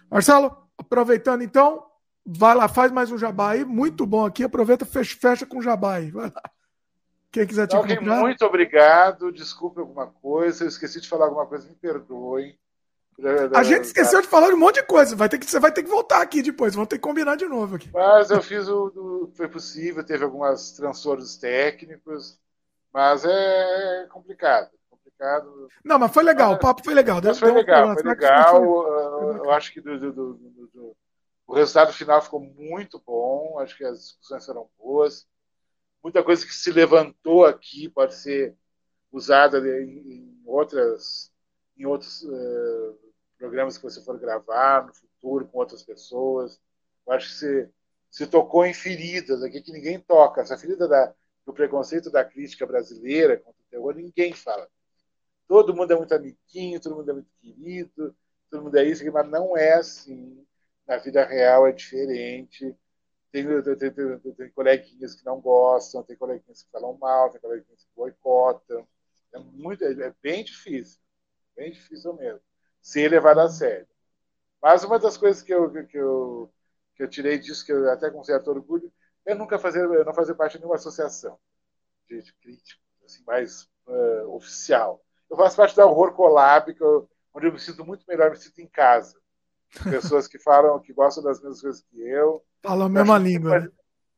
Marcelo, 0.09 0.55
aproveitando 0.77 1.43
então, 1.43 1.85
vai 2.25 2.55
lá, 2.55 2.69
faz 2.69 2.93
mais 2.93 3.11
um 3.11 3.17
jabá 3.17 3.51
aí. 3.51 3.65
Muito 3.65 4.05
bom 4.05 4.25
aqui. 4.25 4.43
Aproveita, 4.43 4.85
fecha, 4.85 5.17
fecha 5.19 5.45
com 5.45 5.57
o 5.57 5.61
jabá 5.61 5.95
aí. 5.95 6.11
Vai 6.11 6.27
lá. 6.27 6.41
Quem 7.31 7.45
quiser 7.45 7.67
te 7.67 7.75
okay, 7.75 7.95
encontrar. 7.95 8.21
Muito 8.21 8.43
obrigado. 8.45 9.31
Desculpe 9.31 9.79
alguma 9.79 10.07
coisa. 10.07 10.63
Eu 10.63 10.67
esqueci 10.67 10.99
de 10.99 11.07
falar 11.07 11.25
alguma 11.25 11.45
coisa, 11.45 11.67
me 11.67 11.75
perdoem. 11.75 12.57
A 13.53 13.63
gente 13.63 13.83
esqueceu 13.83 14.21
de 14.21 14.27
falar 14.27 14.53
um 14.53 14.57
monte 14.57 14.75
de 14.75 14.83
coisa. 14.83 15.15
Vai 15.15 15.27
ter 15.29 15.37
que, 15.37 15.45
você 15.45 15.59
vai 15.59 15.71
ter 15.71 15.83
que 15.83 15.89
voltar 15.89 16.21
aqui 16.21 16.41
depois. 16.41 16.73
Vamos 16.73 16.87
ter 16.87 16.95
que 16.95 17.01
combinar 17.01 17.35
de 17.35 17.45
novo 17.45 17.75
aqui. 17.75 17.89
Mas 17.93 18.31
eu 18.31 18.41
fiz 18.41 18.67
o, 18.67 18.85
o 18.95 19.31
foi 19.35 19.47
possível. 19.47 20.03
Teve 20.03 20.23
alguns 20.23 20.71
transtornos 20.71 21.35
técnicos, 21.37 22.39
mas 22.93 23.25
é 23.25 24.07
complicado. 24.09 24.69
complicado. 24.89 25.67
Não, 25.83 25.99
mas 25.99 26.13
foi 26.13 26.23
legal. 26.23 26.53
O 26.53 26.59
papo 26.59 26.83
foi 26.83 26.93
legal. 26.93 27.19
Mas 27.23 27.39
foi 27.39 27.51
legal. 27.51 27.93
Foi 27.93 28.03
legal. 28.03 28.63
Foi... 28.63 29.37
Eu 29.39 29.51
acho 29.51 29.73
que 29.73 29.81
do, 29.81 29.99
do, 29.99 30.11
do, 30.13 30.95
o 31.45 31.53
resultado 31.53 31.91
final 31.91 32.21
ficou 32.21 32.39
muito 32.39 33.01
bom. 33.05 33.59
Acho 33.59 33.75
que 33.77 33.83
as 33.83 33.99
discussões 33.99 34.45
foram 34.45 34.67
boas 34.79 35.27
muita 36.03 36.23
coisa 36.23 36.45
que 36.45 36.53
se 36.53 36.71
levantou 36.71 37.45
aqui 37.45 37.89
pode 37.89 38.15
ser 38.15 38.55
usada 39.11 39.59
em, 39.59 40.41
outras 40.45 41.31
em 41.77 41.85
outros 41.85 42.23
uh, 42.23 42.99
programas 43.37 43.77
que 43.77 43.83
você 43.83 44.03
for 44.03 44.19
gravar 44.19 44.85
no 44.85 44.93
futuro 44.93 45.47
com 45.47 45.59
outras 45.59 45.81
pessoas. 45.81 46.59
Eu 47.07 47.13
acho 47.13 47.29
que 47.29 47.35
se, 47.35 47.69
se 48.11 48.27
tocou 48.27 48.65
em 48.65 48.73
feridas 48.73 49.41
aqui 49.41 49.61
que 49.61 49.71
ninguém 49.71 49.99
toca. 49.99 50.41
Essa 50.41 50.57
ferida 50.57 50.87
da, 50.87 51.13
do 51.45 51.53
preconceito 51.53 52.11
da 52.11 52.23
crítica 52.25 52.65
brasileira 52.67 53.37
contra 53.37 53.61
o 53.61 53.69
terror, 53.69 53.95
ninguém 53.95 54.33
fala. 54.33 54.69
todo 55.47 55.73
mundo 55.73 55.93
é 55.93 55.95
muito 55.95 56.13
amiguinho, 56.13 56.81
todo 56.81 56.97
mundo 56.97 57.09
é 57.11 57.13
muito 57.13 57.31
querido, 57.41 58.15
todo 58.51 58.63
mundo 58.63 58.77
é 58.77 58.83
isso, 58.83 59.09
mas 59.11 59.29
não 59.29 59.57
é 59.57 59.73
assim. 59.73 60.45
Na 60.85 60.97
vida 60.97 61.23
real 61.25 61.65
é 61.65 61.71
diferente. 61.71 62.75
Tem, 63.31 63.45
tem, 63.63 63.75
tem, 63.75 64.33
tem, 64.33 64.51
coleguinhas 64.51 65.15
que 65.15 65.25
não 65.25 65.39
gostam, 65.39 66.03
tem 66.03 66.15
coleguinhas 66.17 66.63
que 66.63 66.71
falam 66.71 66.97
mal, 66.97 67.29
tem 67.29 67.39
coleguinhas 67.39 67.83
que 67.83 67.89
boicotam. 67.95 68.87
É, 69.33 69.39
muito, 69.39 69.83
é 69.83 70.13
bem 70.21 70.43
difícil, 70.43 70.99
bem 71.55 71.71
difícil 71.71 72.13
mesmo, 72.15 72.41
ser 72.81 73.09
levado 73.09 73.39
a 73.39 73.49
sério. 73.49 73.87
Mas 74.61 74.83
uma 74.83 74.99
das 74.99 75.17
coisas 75.17 75.43
que 75.43 75.53
eu, 75.53 75.71
que 75.87 75.97
eu, 75.97 76.51
que 76.95 77.03
eu 77.03 77.09
tirei 77.09 77.37
disso, 77.37 77.65
que 77.65 77.71
eu 77.71 77.89
até 77.91 78.09
com 78.09 78.23
certo 78.23 78.49
orgulho, 78.49 78.91
é 79.25 79.35
nunca 79.35 79.59
fazer, 79.59 79.87
não 80.05 80.13
fazer 80.13 80.33
parte 80.35 80.53
de 80.53 80.59
nenhuma 80.59 80.75
associação 80.75 81.39
de, 82.07 82.21
de 82.21 82.33
críticos, 82.35 82.83
assim, 83.05 83.23
mais 83.25 83.69
uh, 83.87 84.35
oficial. 84.35 85.03
Eu 85.29 85.37
faço 85.37 85.55
parte 85.55 85.75
da 85.75 85.85
Horror 85.85 86.13
Collab, 86.13 86.73
que 86.73 86.81
eu, 86.81 87.09
onde 87.33 87.47
eu 87.47 87.53
me 87.53 87.59
sinto 87.59 87.85
muito 87.85 88.05
melhor, 88.07 88.31
me 88.31 88.37
sinto 88.37 88.59
em 88.59 88.67
casa. 88.67 89.19
Pessoas 89.83 90.27
que 90.27 90.39
falam, 90.39 90.79
que 90.79 90.93
gostam 90.93 91.23
das 91.23 91.39
mesmas 91.39 91.61
coisas 91.61 91.81
que 91.81 92.01
eu. 92.01 92.43
Falam 92.63 92.87
a 92.87 92.89
mesma 92.89 93.17
língua. 93.17 93.51
Mais, 93.51 93.63
né? 93.65 93.71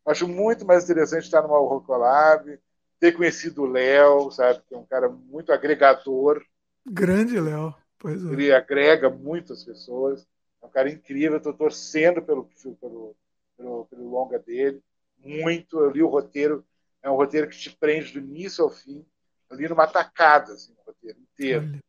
Acho 0.06 0.28
muito 0.28 0.66
mais 0.66 0.86
interessante 0.86 1.26
estar 1.26 1.42
numa 1.42 1.60
Horror 1.60 1.84
Collab, 1.84 2.60
ter 3.00 3.12
conhecido 3.12 3.64
o 3.64 3.68
Léo, 3.68 4.32
sabe, 4.32 4.62
que 4.68 4.74
é 4.74 4.78
um 4.78 4.86
cara 4.86 5.10
muito 5.10 5.52
agregador. 5.52 6.44
Grande 6.86 7.40
Léo, 7.40 7.76
pois 8.00 8.24
é. 8.26 8.30
Ele 8.30 8.54
agrega 8.54 9.10
muitas 9.10 9.64
pessoas. 9.64 10.28
É 10.62 10.66
um 10.66 10.70
cara 10.70 10.90
incrível, 10.90 11.38
estou 11.38 11.54
torcendo 11.54 12.22
pelo, 12.22 12.50
pelo, 12.80 13.16
pelo, 13.58 13.86
pelo 13.86 14.10
longa 14.10 14.40
dele. 14.40 14.82
Muito. 15.18 15.80
Eu 15.80 15.92
li 15.92 16.02
o 16.02 16.08
roteiro, 16.08 16.66
é 17.04 17.10
um 17.10 17.16
roteiro 17.16 17.48
que 17.48 17.58
te 17.58 17.76
prende 17.76 18.14
do 18.14 18.20
início 18.20 18.64
ao 18.64 18.70
fim. 18.70 19.06
Eu 19.50 19.58
li 19.58 19.68
numa 19.68 19.86
tacada, 19.86 20.54
assim, 20.54 20.74
o 20.78 20.88
roteiro 20.88 21.20
inteiro. 21.20 21.66
Olha. 21.66 21.80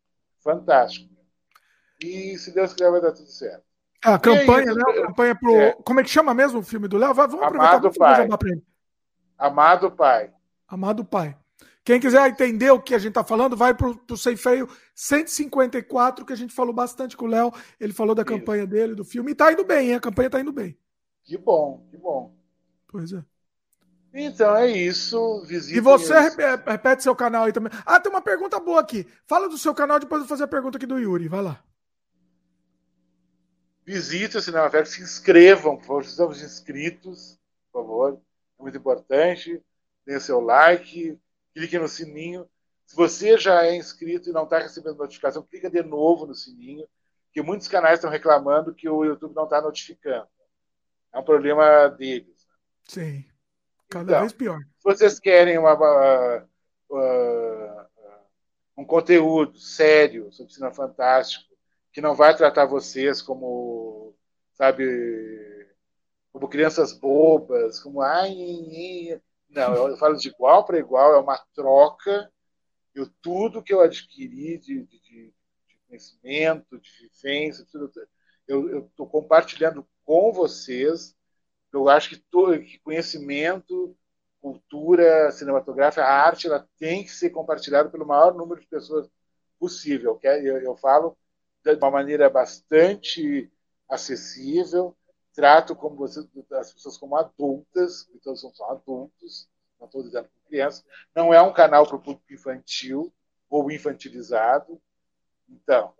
Fantástico. 0.41 1.12
E 2.02 2.39
se 2.39 2.52
Deus 2.52 2.72
quiser, 2.72 2.90
vai 2.90 3.00
dar 3.00 3.12
tudo 3.12 3.28
certo. 3.28 3.62
A 4.05 4.18
campanha, 4.18 4.74
né? 4.74 4.82
A 4.82 5.06
campanha 5.06 5.34
pro. 5.34 5.55
É. 5.55 5.72
Como 5.84 6.00
é 6.00 6.02
que 6.02 6.10
chama 6.10 6.34
mesmo 6.34 6.58
o 6.58 6.62
filme 6.62 6.89
do 6.89 6.98
Léo? 6.98 7.14
Vamos 7.14 7.34
Amado 7.34 7.86
aproveitar 7.86 8.39
Pai. 8.39 8.62
Amado 9.39 9.92
Pai. 9.92 10.32
Amado 10.66 11.05
Pai. 11.05 11.36
Quem 11.84 12.00
quiser 12.00 12.28
entender 12.28 12.70
o 12.70 12.81
que 12.81 12.94
a 12.94 12.98
gente 12.98 13.10
está 13.10 13.24
falando, 13.24 13.56
vai 13.56 13.74
para 13.74 13.89
o 13.89 14.16
Ceifeio 14.16 14.68
154, 14.94 16.24
que 16.24 16.32
a 16.32 16.36
gente 16.36 16.55
falou 16.55 16.72
bastante 16.72 17.16
com 17.16 17.26
o 17.26 17.28
Léo. 17.28 17.52
Ele 17.81 17.92
falou 17.92 18.14
da 18.14 18.22
Isso. 18.22 18.31
campanha 18.31 18.66
dele, 18.66 18.94
do 18.94 19.05
filme. 19.05 19.31
E 19.31 19.32
está 19.32 19.52
indo 19.52 19.64
bem, 19.64 19.89
hein? 19.89 19.94
A 19.97 20.00
campanha 20.00 20.26
está 20.26 20.40
indo 20.40 20.52
bem. 20.52 20.76
Que 21.24 21.36
bom, 21.36 21.86
que 21.90 21.97
bom. 21.97 22.34
Pois 22.86 23.12
é. 23.12 23.24
Então 24.14 24.55
é 24.56 24.70
isso. 24.70 25.42
Visite 25.47 25.76
e 25.76 25.81
você 25.81 26.14
repete 26.66 27.02
seu 27.02 27.16
canal 27.16 27.44
aí 27.44 27.52
também. 27.52 27.72
Ah, 27.86 27.98
tem 27.98 28.12
uma 28.12 28.20
pergunta 28.20 28.60
boa 28.60 28.81
aqui. 28.81 29.06
Fala 29.26 29.48
do 29.48 29.56
seu 29.56 29.74
canal, 29.74 29.98
depois 29.98 30.20
eu 30.20 30.26
vou 30.26 30.28
fazer 30.28 30.44
a 30.44 30.48
pergunta 30.48 30.76
aqui 30.76 30.86
do 30.86 30.98
Yuri. 30.98 31.28
Vai 31.28 31.42
lá. 31.42 31.62
Visite 33.85 34.36
o 34.36 34.43
Cinema 34.43 34.69
Velho, 34.69 34.86
se 34.86 35.02
inscrevam, 35.02 35.77
por 35.77 35.86
favor. 35.86 36.02
Estamos 36.02 36.43
inscritos, 36.43 37.39
por 37.70 37.83
favor. 37.83 38.20
É 38.59 38.62
muito 38.62 38.78
importante. 38.78 39.61
Dê 40.07 40.20
seu 40.20 40.41
like, 40.41 41.19
clique 41.55 41.78
no 41.78 41.89
sininho. 41.89 42.49
Se 42.86 42.97
você 42.97 43.39
já 43.39 43.65
é 43.65 43.75
inscrito 43.75 44.28
e 44.28 44.33
não 44.33 44.44
está 44.44 44.59
recebendo 44.59 44.99
notificação, 44.99 45.43
clica 45.43 45.70
de 45.70 45.83
novo 45.83 46.27
no 46.27 46.35
sininho, 46.35 46.86
porque 47.27 47.43
muitos 47.43 47.67
canais 47.67 47.94
estão 47.94 48.11
reclamando 48.11 48.75
que 48.75 48.89
o 48.89 49.05
YouTube 49.05 49.35
não 49.35 49.44
está 49.44 49.61
notificando. 49.61 50.28
É 51.12 51.19
um 51.19 51.25
problema 51.25 51.89
deles. 51.89 52.47
Sim. 52.85 53.25
Cada 53.89 54.12
então, 54.12 54.20
vez 54.20 54.33
pior. 54.33 54.59
Se 54.59 54.85
vocês 54.85 55.20
querem 55.20 55.59
uma, 55.59 55.75
uma, 55.75 56.49
uma, 56.89 57.91
um 58.77 58.85
conteúdo 58.85 59.59
sério 59.59 60.33
sobre 60.33 60.52
cinema 60.52 60.75
fantástico, 60.75 61.51
que 61.92 62.00
não 62.00 62.14
vai 62.14 62.36
tratar 62.36 62.66
vocês 62.66 63.22
como, 63.22 64.14
sabe, 64.54 64.84
como 66.32 66.48
crianças 66.48 66.92
bobas, 66.92 67.80
como 67.80 68.00
ai, 68.02 69.20
não, 69.48 69.88
eu 69.88 69.96
falo 69.96 70.16
de 70.16 70.28
igual 70.28 70.64
para 70.64 70.78
igual, 70.78 71.14
é 71.14 71.18
uma 71.18 71.38
troca. 71.54 72.30
Eu 72.94 73.08
tudo 73.22 73.62
que 73.62 73.72
eu 73.72 73.80
adquiri 73.80 74.58
de, 74.58 74.84
de, 74.84 74.98
de 74.98 75.34
conhecimento, 75.88 76.80
de 76.80 76.90
vivência, 77.08 77.66
tudo, 77.70 77.90
eu 78.48 78.86
estou 78.86 79.06
compartilhando 79.06 79.86
com 80.04 80.32
vocês 80.32 81.14
eu 81.72 81.88
acho 81.88 82.10
que, 82.10 82.16
todo, 82.30 82.58
que 82.60 82.78
conhecimento, 82.80 83.96
cultura 84.40 85.30
cinematográfica, 85.32 86.04
a 86.04 86.26
arte, 86.26 86.46
ela 86.46 86.68
tem 86.78 87.04
que 87.04 87.10
ser 87.10 87.30
compartilhada 87.30 87.88
pelo 87.88 88.06
maior 88.06 88.34
número 88.34 88.60
de 88.60 88.66
pessoas 88.66 89.08
possível. 89.58 90.18
É, 90.22 90.40
eu, 90.40 90.58
eu 90.58 90.76
falo 90.76 91.16
de 91.65 91.74
uma 91.76 91.91
maneira 91.91 92.28
bastante 92.28 93.50
acessível, 93.89 94.97
trato 95.34 95.74
como 95.74 95.97
você, 95.97 96.26
as 96.52 96.73
pessoas 96.73 96.99
como 96.99 97.16
adultas, 97.16 98.08
então 98.15 98.34
são 98.36 98.52
só 98.52 98.70
adultos, 98.70 99.49
não 99.78 99.86
estou 99.86 100.02
dizendo 100.02 100.24
com 100.24 100.49
crianças. 100.49 100.84
Não 101.15 101.32
é 101.32 101.41
um 101.41 101.52
canal 101.52 101.86
para 101.86 101.97
o 101.97 102.00
público 102.00 102.32
infantil 102.32 103.12
ou 103.49 103.70
infantilizado. 103.70 104.81
Então, 105.49 105.92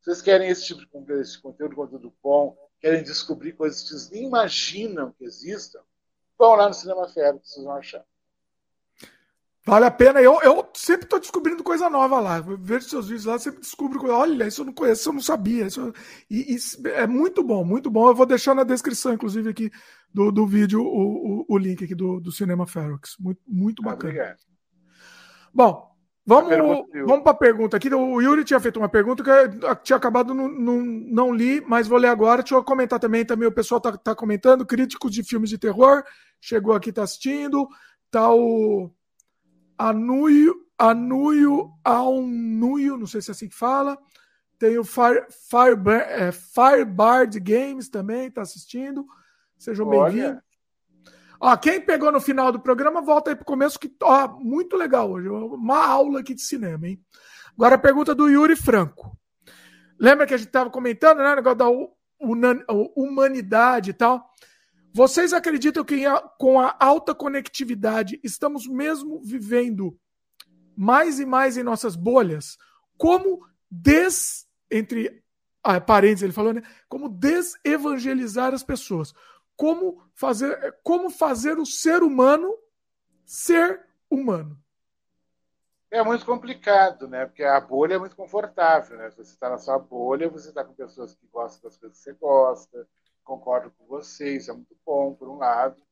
vocês 0.00 0.20
querem 0.20 0.48
esse 0.48 0.66
tipo 0.66 1.00
de 1.00 1.20
esse 1.20 1.40
conteúdo, 1.40 1.76
conteúdo 1.76 2.12
bom, 2.22 2.56
querem 2.80 3.02
descobrir 3.02 3.52
coisas 3.52 3.82
que 3.82 3.88
vocês 3.88 4.10
nem 4.10 4.24
imaginam 4.24 5.12
que 5.12 5.24
existam, 5.24 5.80
vão 6.36 6.54
lá 6.54 6.68
no 6.68 6.74
Cinema 6.74 7.08
Fera, 7.08 7.38
que 7.38 7.48
vocês 7.48 7.64
vão 7.64 7.74
achar. 7.74 8.04
Vale 9.64 9.84
a 9.84 9.90
pena. 9.90 10.20
Eu, 10.20 10.40
eu 10.42 10.71
sempre 10.82 11.04
estou 11.04 11.20
descobrindo 11.20 11.62
coisa 11.62 11.88
nova 11.88 12.18
lá. 12.18 12.38
Eu 12.38 12.58
vejo 12.58 12.88
seus 12.88 13.06
vídeos 13.06 13.24
lá, 13.24 13.38
sempre 13.38 13.60
descubro 13.60 14.00
coisa. 14.00 14.16
Olha, 14.16 14.48
isso 14.48 14.62
eu 14.62 14.66
não 14.66 14.72
conheço, 14.72 15.02
isso 15.02 15.08
eu 15.10 15.12
não 15.12 15.20
sabia. 15.20 15.66
Isso, 15.66 15.92
e, 16.28 16.56
e, 16.56 16.88
é 16.88 17.06
muito 17.06 17.42
bom, 17.44 17.64
muito 17.64 17.88
bom. 17.88 18.08
Eu 18.08 18.14
vou 18.14 18.26
deixar 18.26 18.52
na 18.52 18.64
descrição, 18.64 19.14
inclusive, 19.14 19.48
aqui 19.48 19.70
do, 20.12 20.32
do 20.32 20.44
vídeo, 20.44 20.82
o, 20.82 21.42
o, 21.42 21.44
o 21.48 21.58
link 21.58 21.84
aqui 21.84 21.94
do, 21.94 22.18
do 22.18 22.32
Cinema 22.32 22.66
Ferox. 22.66 23.16
Muito, 23.20 23.40
muito 23.46 23.82
bacana. 23.82 24.12
Obrigado. 24.12 24.38
Bom, 25.54 25.92
Vamos, 26.24 26.52
vamos 27.04 27.22
para 27.24 27.32
a 27.32 27.34
pergunta 27.34 27.76
aqui. 27.76 27.92
O 27.92 28.20
Yuri 28.20 28.44
tinha 28.44 28.60
feito 28.60 28.78
uma 28.78 28.88
pergunta 28.88 29.24
que 29.24 29.30
eu 29.30 29.76
tinha 29.82 29.96
acabado, 29.96 30.32
não, 30.32 30.48
não, 30.48 30.80
não 30.80 31.34
li, 31.34 31.60
mas 31.66 31.88
vou 31.88 31.98
ler 31.98 32.06
agora. 32.06 32.42
Deixa 32.42 32.54
eu 32.54 32.62
comentar 32.62 33.00
também. 33.00 33.24
Também 33.24 33.48
o 33.48 33.52
pessoal 33.52 33.78
está 33.78 33.96
tá 33.96 34.14
comentando. 34.14 34.64
Críticos 34.64 35.10
de 35.10 35.24
filmes 35.24 35.50
de 35.50 35.58
terror. 35.58 36.04
Chegou 36.40 36.74
aqui, 36.74 36.90
está 36.90 37.02
assistindo. 37.02 37.66
Tá 38.08 38.32
o 38.32 38.88
Anuio, 39.76 40.54
Anuio 40.82 41.70
Aunuio, 41.84 42.96
não 42.96 43.06
sei 43.06 43.22
se 43.22 43.30
é 43.30 43.32
assim 43.32 43.48
que 43.48 43.54
fala. 43.54 43.96
Tem 44.58 44.76
o 44.78 44.82
Fire, 44.82 45.24
Fire, 45.30 45.78
é, 46.08 46.32
Firebird 46.32 47.38
Games 47.38 47.88
também, 47.88 48.26
está 48.26 48.42
assistindo. 48.42 49.06
Sejam 49.56 49.88
bem-vindos. 49.88 50.42
Ó, 51.40 51.56
quem 51.56 51.80
pegou 51.80 52.10
no 52.10 52.20
final 52.20 52.50
do 52.50 52.58
programa, 52.58 53.00
volta 53.00 53.30
aí 53.30 53.36
pro 53.36 53.44
começo, 53.44 53.78
que 53.78 53.94
ó, 54.02 54.26
muito 54.40 54.76
legal 54.76 55.08
hoje. 55.08 55.28
Uma 55.28 55.86
aula 55.86 56.18
aqui 56.18 56.34
de 56.34 56.42
cinema, 56.42 56.88
hein? 56.88 57.00
Agora 57.56 57.76
a 57.76 57.78
pergunta 57.78 58.12
do 58.12 58.28
Yuri 58.28 58.56
Franco. 58.56 59.16
Lembra 60.00 60.26
que 60.26 60.34
a 60.34 60.36
gente 60.36 60.48
estava 60.48 60.68
comentando, 60.68 61.18
né? 61.18 61.32
O 61.32 61.36
negócio 61.36 61.58
da 61.58 61.68
humanidade 62.96 63.90
e 63.90 63.94
tal. 63.94 64.28
Vocês 64.92 65.32
acreditam 65.32 65.84
que 65.84 66.02
com 66.40 66.60
a 66.60 66.76
alta 66.80 67.14
conectividade 67.14 68.18
estamos 68.24 68.66
mesmo 68.66 69.22
vivendo 69.22 69.96
mais 70.76 71.20
e 71.20 71.26
mais 71.26 71.56
em 71.56 71.62
nossas 71.62 71.96
bolhas? 71.96 72.56
Como 72.96 73.46
des. 73.70 74.46
Entre 74.70 75.22
ah, 75.62 75.80
parênteses, 75.80 76.22
ele 76.22 76.32
falou, 76.32 76.52
né? 76.54 76.62
Como 76.88 77.08
desevangelizar 77.08 78.54
as 78.54 78.62
pessoas 78.62 79.12
como 79.56 80.02
fazer, 80.14 80.78
como 80.82 81.10
fazer 81.10 81.58
o 81.58 81.66
ser 81.66 82.02
humano 82.02 82.58
ser 83.24 83.86
humano. 84.10 84.58
É 85.90 86.02
muito 86.02 86.24
complicado, 86.24 87.06
né? 87.06 87.26
Porque 87.26 87.44
a 87.44 87.60
bolha 87.60 87.94
é 87.94 87.98
muito 87.98 88.16
confortável, 88.16 88.96
né? 88.96 89.10
Você 89.10 89.22
está 89.22 89.48
na 89.50 89.58
sua 89.58 89.78
bolha, 89.78 90.28
você 90.28 90.48
está 90.48 90.64
com 90.64 90.74
pessoas 90.74 91.14
que 91.14 91.26
gostam 91.26 91.68
das 91.68 91.78
coisas 91.78 91.98
que 91.98 92.04
você 92.04 92.12
gosta, 92.14 92.88
concordam 93.22 93.70
com 93.78 93.86
você, 93.86 94.36
isso 94.36 94.50
é 94.50 94.54
muito 94.54 94.76
bom, 94.84 95.14
por 95.14 95.28
um 95.28 95.38
lado. 95.38 95.82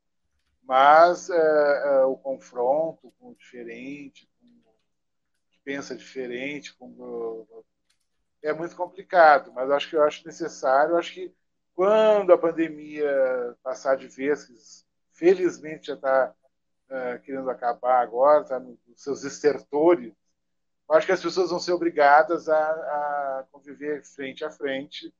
Mas 0.63 1.29
é, 1.31 1.37
é, 1.37 2.05
o 2.05 2.17
confronto 2.17 3.13
com 3.19 3.31
o 3.31 3.35
diferente, 3.35 4.30
pensa 5.65 5.95
diferente, 5.95 6.77
é 8.43 8.53
muito 8.53 8.77
complicado. 8.77 9.53
Mas 9.53 9.71
acho 9.71 9.89
que 9.89 9.97
eu 9.97 10.03
acho 10.03 10.27
necessário, 10.27 10.97
acho 10.97 11.13
que 11.13 11.35
quando 11.75 12.33
a 12.33 12.39
pandemia 12.39 13.57
passar 13.63 13.97
de 13.97 14.09
vez, 14.09 14.45
que 14.45 14.55
felizmente 15.13 15.89
já 15.89 15.95
está 15.95 16.35
uh, 16.91 16.95
é, 16.95 17.19
querendo 17.19 17.49
acabar 17.51 18.03
agora, 18.03 18.43
está 18.43 18.59
nos 18.59 18.79
seus 18.97 19.25
estertores, 19.25 20.13
acho 20.91 21.07
que 21.07 21.13
as 21.13 21.23
pessoas 21.23 21.51
vão 21.51 21.61
ser 21.61 21.73
obrigadas 21.73 22.49
a, 22.49 22.59
a 22.59 23.47
conviver 23.53 24.05
frente 24.05 24.45
a 24.45 24.51
frente, 24.51 25.15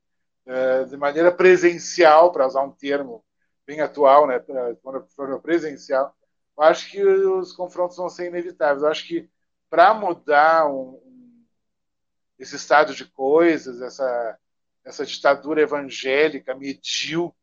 uh, 0.45 0.85
de 0.85 0.97
maneira 0.97 1.31
presencial, 1.31 2.31
para 2.31 2.47
usar 2.47 2.61
um 2.61 2.71
termo 2.71 3.23
bem 3.65 3.79
atual, 3.81 4.27
né, 4.27 4.39
de 4.39 5.15
forma 5.15 5.39
presencial. 5.39 6.15
acho 6.57 6.91
que 6.91 7.03
os 7.03 7.53
confrontos 7.53 7.97
vão 7.97 8.09
ser 8.09 8.27
inevitáveis. 8.27 8.83
acho 8.83 9.07
que 9.07 9.29
para 9.71 9.93
mudar 9.93 10.67
um, 10.69 11.01
esse 12.37 12.57
estado 12.57 12.93
de 12.93 13.05
coisas, 13.05 13.81
essa, 13.81 14.37
essa 14.83 15.05
ditadura 15.05 15.61
evangélica 15.61 16.53
medíocre, 16.53 17.39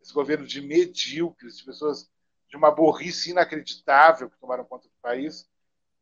esse 0.00 0.14
governo 0.14 0.46
de 0.46 0.62
medíocres, 0.62 1.58
de 1.58 1.64
pessoas 1.64 2.10
de 2.48 2.56
uma 2.56 2.70
burrice 2.70 3.32
inacreditável 3.32 4.30
que 4.30 4.38
tomaram 4.38 4.64
conta 4.64 4.88
do 4.88 4.94
país, 5.02 5.46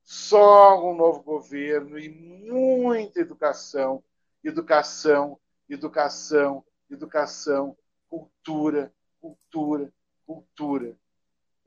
só 0.05 0.81
um 0.89 0.95
novo 0.95 1.25
governo 1.25 1.99
e 1.99 2.09
muita 2.09 3.19
educação, 3.19 4.03
educação, 4.45 5.41
educação, 5.69 6.65
educação, 6.89 7.77
cultura, 8.09 8.95
cultura, 9.21 9.93
cultura. 10.25 10.97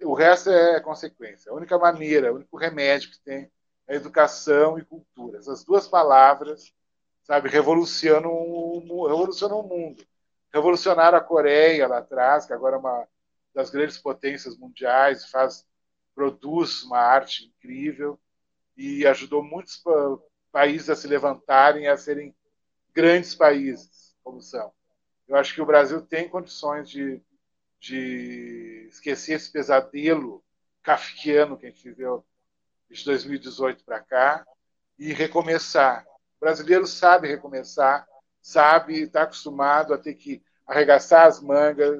O 0.02 0.14
resto 0.14 0.50
é 0.50 0.80
consequência. 0.80 1.52
A 1.52 1.56
única 1.56 1.78
maneira, 1.78 2.32
o 2.32 2.38
único 2.38 2.56
remédio 2.56 3.11
que 3.11 3.20
tem 3.20 3.52
é 3.92 3.95
educação 3.95 4.80
e 4.80 4.86
cultura. 4.86 5.38
Essas 5.38 5.66
duas 5.66 5.86
palavras, 5.86 6.74
sabe, 7.24 7.50
revolucionam 7.50 8.32
o, 8.32 9.06
revolucionam 9.06 9.60
o 9.60 9.68
mundo. 9.68 10.02
Revolucionaram 10.53 11.18
a 11.18 11.22
Coreia 11.22 11.88
lá 11.88 11.98
atrás, 11.98 12.45
que 12.45 12.53
agora 12.53 12.78
é 12.78 12.80
uma 12.80 13.08
das 13.53 13.70
grandes 13.70 13.98
potências 13.98 14.58
mundiais, 14.58 15.30
faz 15.30 15.68
produz 16.16 16.84
uma 16.84 17.00
arte 17.00 17.45
incrível 17.45 18.18
e 18.78 19.06
ajudou 19.08 19.44
muitos 19.44 19.84
países 20.53 20.90
a 20.90 20.95
se 20.95 21.08
levantarem, 21.08 21.88
a 21.88 21.98
serem 21.98 22.34
grandes 22.94 23.36
países, 23.36 24.16
como 24.24 24.42
são. 24.42 24.72
Eu 25.28 25.36
acho 25.36 25.53
que 25.53 25.61
o 25.61 25.66
Brasil 25.66 26.02
tem 26.02 26.30
condições 26.30 26.90
de, 26.90 27.22
de 27.78 28.88
esquecer 28.90 29.34
esse 29.34 29.52
pesadelo 29.52 30.42
kafkiano 30.82 31.58
que 31.58 31.66
a 31.66 31.70
gente 31.70 31.84
viveu 31.84 32.26
de 32.92 33.06
2018 33.06 33.84
para 33.84 34.00
cá 34.00 34.45
e 35.00 35.14
recomeçar. 35.14 36.06
O 36.38 36.45
brasileiro 36.45 36.86
sabe 36.86 37.28
recomeçar, 37.28 38.08
sabe, 38.42 39.02
está 39.02 39.24
acostumado 39.24 39.94
a 39.94 39.98
ter 39.98 40.16
que 40.16 40.44
arregaçar 40.68 41.26
as 41.26 41.42
mangas, 41.42 42.00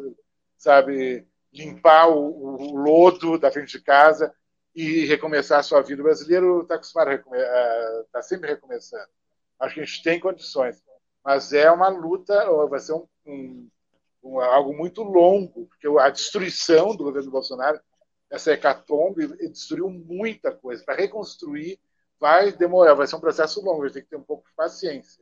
sabe, 0.58 1.28
limpar 1.54 2.08
o, 2.10 2.58
o 2.58 2.76
lodo 2.76 3.38
da 3.38 3.52
frente 3.52 3.78
de 3.78 3.84
casa 3.84 4.34
e 4.76 5.06
recomeçar 5.06 5.60
a 5.60 5.64
sua 5.64 5.82
vida. 5.82 6.02
O 6.02 6.06
brasileiro 6.06 6.62
está 6.62 6.76
acostumado 6.76 7.10
a 7.10 8.02
está 8.06 8.22
sempre 8.22 8.50
recomeçando. 8.50 9.10
Acho 9.60 9.76
que 9.76 9.82
a 9.82 9.86
gente 9.86 10.04
tem 10.04 10.20
condições, 10.20 10.82
mas 11.24 11.54
é 11.54 11.70
uma 11.70 11.88
luta, 11.88 12.34
vai 12.68 12.80
ser 12.80 12.94
um, 12.94 13.08
um, 13.26 13.70
um, 14.24 14.40
algo 14.40 14.74
muito 14.76 15.04
longo, 15.04 15.68
porque 15.68 15.88
a 16.00 16.10
destruição 16.10 16.96
do 16.96 17.04
governo 17.04 17.30
Bolsonaro, 17.30 17.80
essa 18.32 18.54
hecatombe, 18.54 19.28
destruiu 19.50 19.90
muita 19.90 20.52
coisa. 20.52 20.84
Para 20.84 20.96
reconstruir, 20.96 21.78
vai 22.18 22.52
demorar, 22.54 22.94
vai 22.94 23.06
ser 23.06 23.18
um 23.18 23.20
processo 23.20 23.62
longo, 23.62 23.84
a 23.84 23.88
gente 23.88 23.96
tem 23.96 24.04
que 24.04 24.10
ter 24.10 24.16
um 24.16 24.24
pouco 24.24 24.48
de 24.48 24.56
paciência. 24.56 25.22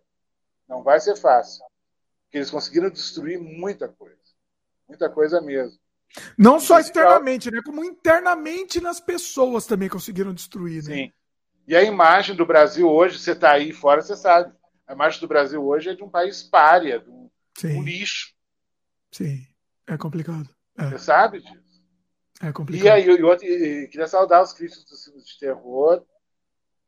Não 0.68 0.84
vai 0.84 1.00
ser 1.00 1.16
fácil, 1.16 1.66
porque 2.24 2.38
eles 2.38 2.52
conseguiram 2.52 2.92
destruir 2.92 3.40
muita 3.40 3.90
coisa, 3.90 4.16
muita 4.88 5.10
coisa 5.10 5.42
mesmo. 5.42 5.80
Não 6.38 6.60
só 6.60 6.80
externamente, 6.80 7.50
né? 7.52 7.62
Como 7.64 7.84
internamente 7.84 8.80
nas 8.80 9.00
pessoas 9.00 9.66
também 9.66 9.90
conseguiram 9.90 10.34
destruir, 10.34 10.84
né? 10.84 10.96
Sim. 10.96 11.14
E 11.68 11.76
a 11.76 11.84
imagem 11.84 12.36
do 12.36 12.46
Brasil 12.46 12.88
hoje, 12.90 13.20
você 13.20 13.32
está 13.32 13.52
aí 13.52 13.72
fora, 13.72 14.02
você 14.02 14.16
sabe. 14.16 14.54
A 14.88 14.94
imagem 14.94 15.20
do 15.20 15.28
Brasil 15.28 15.64
hoje 15.64 15.90
é 15.90 15.96
de 15.96 16.04
um 16.04 16.10
país 16.10 16.42
párea, 16.42 17.00
de 17.00 17.10
um, 17.10 17.30
um 17.64 17.84
lixo. 17.84 18.34
Sim, 19.12 19.48
é 19.86 19.98
complicado. 19.98 20.50
É. 20.78 20.90
Você 20.90 21.00
sabe 21.00 21.42
disso. 21.42 21.69
É 22.42 22.52
complicado. 22.52 22.86
E 22.86 22.90
aí, 22.90 23.08
eu, 23.08 23.18
eu, 23.18 23.28
eu 23.28 23.38
queria 23.90 24.08
saudar 24.08 24.42
os 24.42 24.54
críticos 24.54 24.86
dos 24.86 25.04
filmes 25.04 25.28
de 25.28 25.40
terror, 25.40 26.04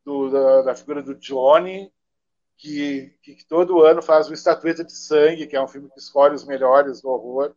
do, 0.05 0.29
da, 0.29 0.61
da, 0.61 0.75
figura 0.75 1.01
do 1.01 1.15
Johnny, 1.15 1.91
que, 2.57 3.13
que, 3.21 3.35
que, 3.35 3.45
todo 3.45 3.81
ano 3.81 4.01
faz 4.01 4.29
o 4.29 4.33
Estatueta 4.33 4.83
de 4.83 4.93
Sangue, 4.93 5.47
que 5.47 5.55
é 5.55 5.61
um 5.61 5.67
filme 5.67 5.89
que 5.89 5.99
escolhe 5.99 6.35
os 6.35 6.45
melhores 6.45 7.01
do 7.01 7.09
horror 7.09 7.53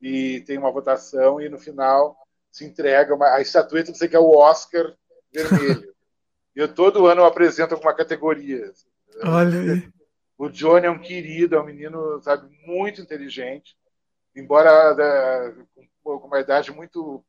e 0.00 0.40
tem 0.40 0.58
uma 0.58 0.72
votação 0.72 1.40
e 1.40 1.48
no 1.48 1.58
final 1.58 2.16
se 2.50 2.64
entrega 2.64 3.14
uma, 3.14 3.34
a 3.34 3.40
estatueta 3.40 3.94
você 3.94 4.08
que 4.08 4.16
é 4.16 4.18
o 4.18 4.36
Oscar 4.36 4.94
vermelho. 5.32 5.94
eu 6.54 6.74
todo 6.74 7.06
ano 7.06 7.22
eu 7.22 7.26
apresento 7.26 7.74
alguma 7.74 7.94
categoria. 7.94 8.72
Olha 9.22 9.60
aí. 9.60 9.92
O 10.36 10.48
Johnny 10.48 10.86
é 10.86 10.90
um 10.90 10.98
querido, 10.98 11.54
é 11.54 11.60
um 11.60 11.64
menino, 11.64 12.20
sabe, 12.20 12.48
muito 12.66 13.00
inteligente, 13.00 13.76
embora 14.34 14.92
da, 14.92 15.52
com 15.72 15.86
uma 16.04 16.40
idade 16.40 16.70
muito 16.72 17.24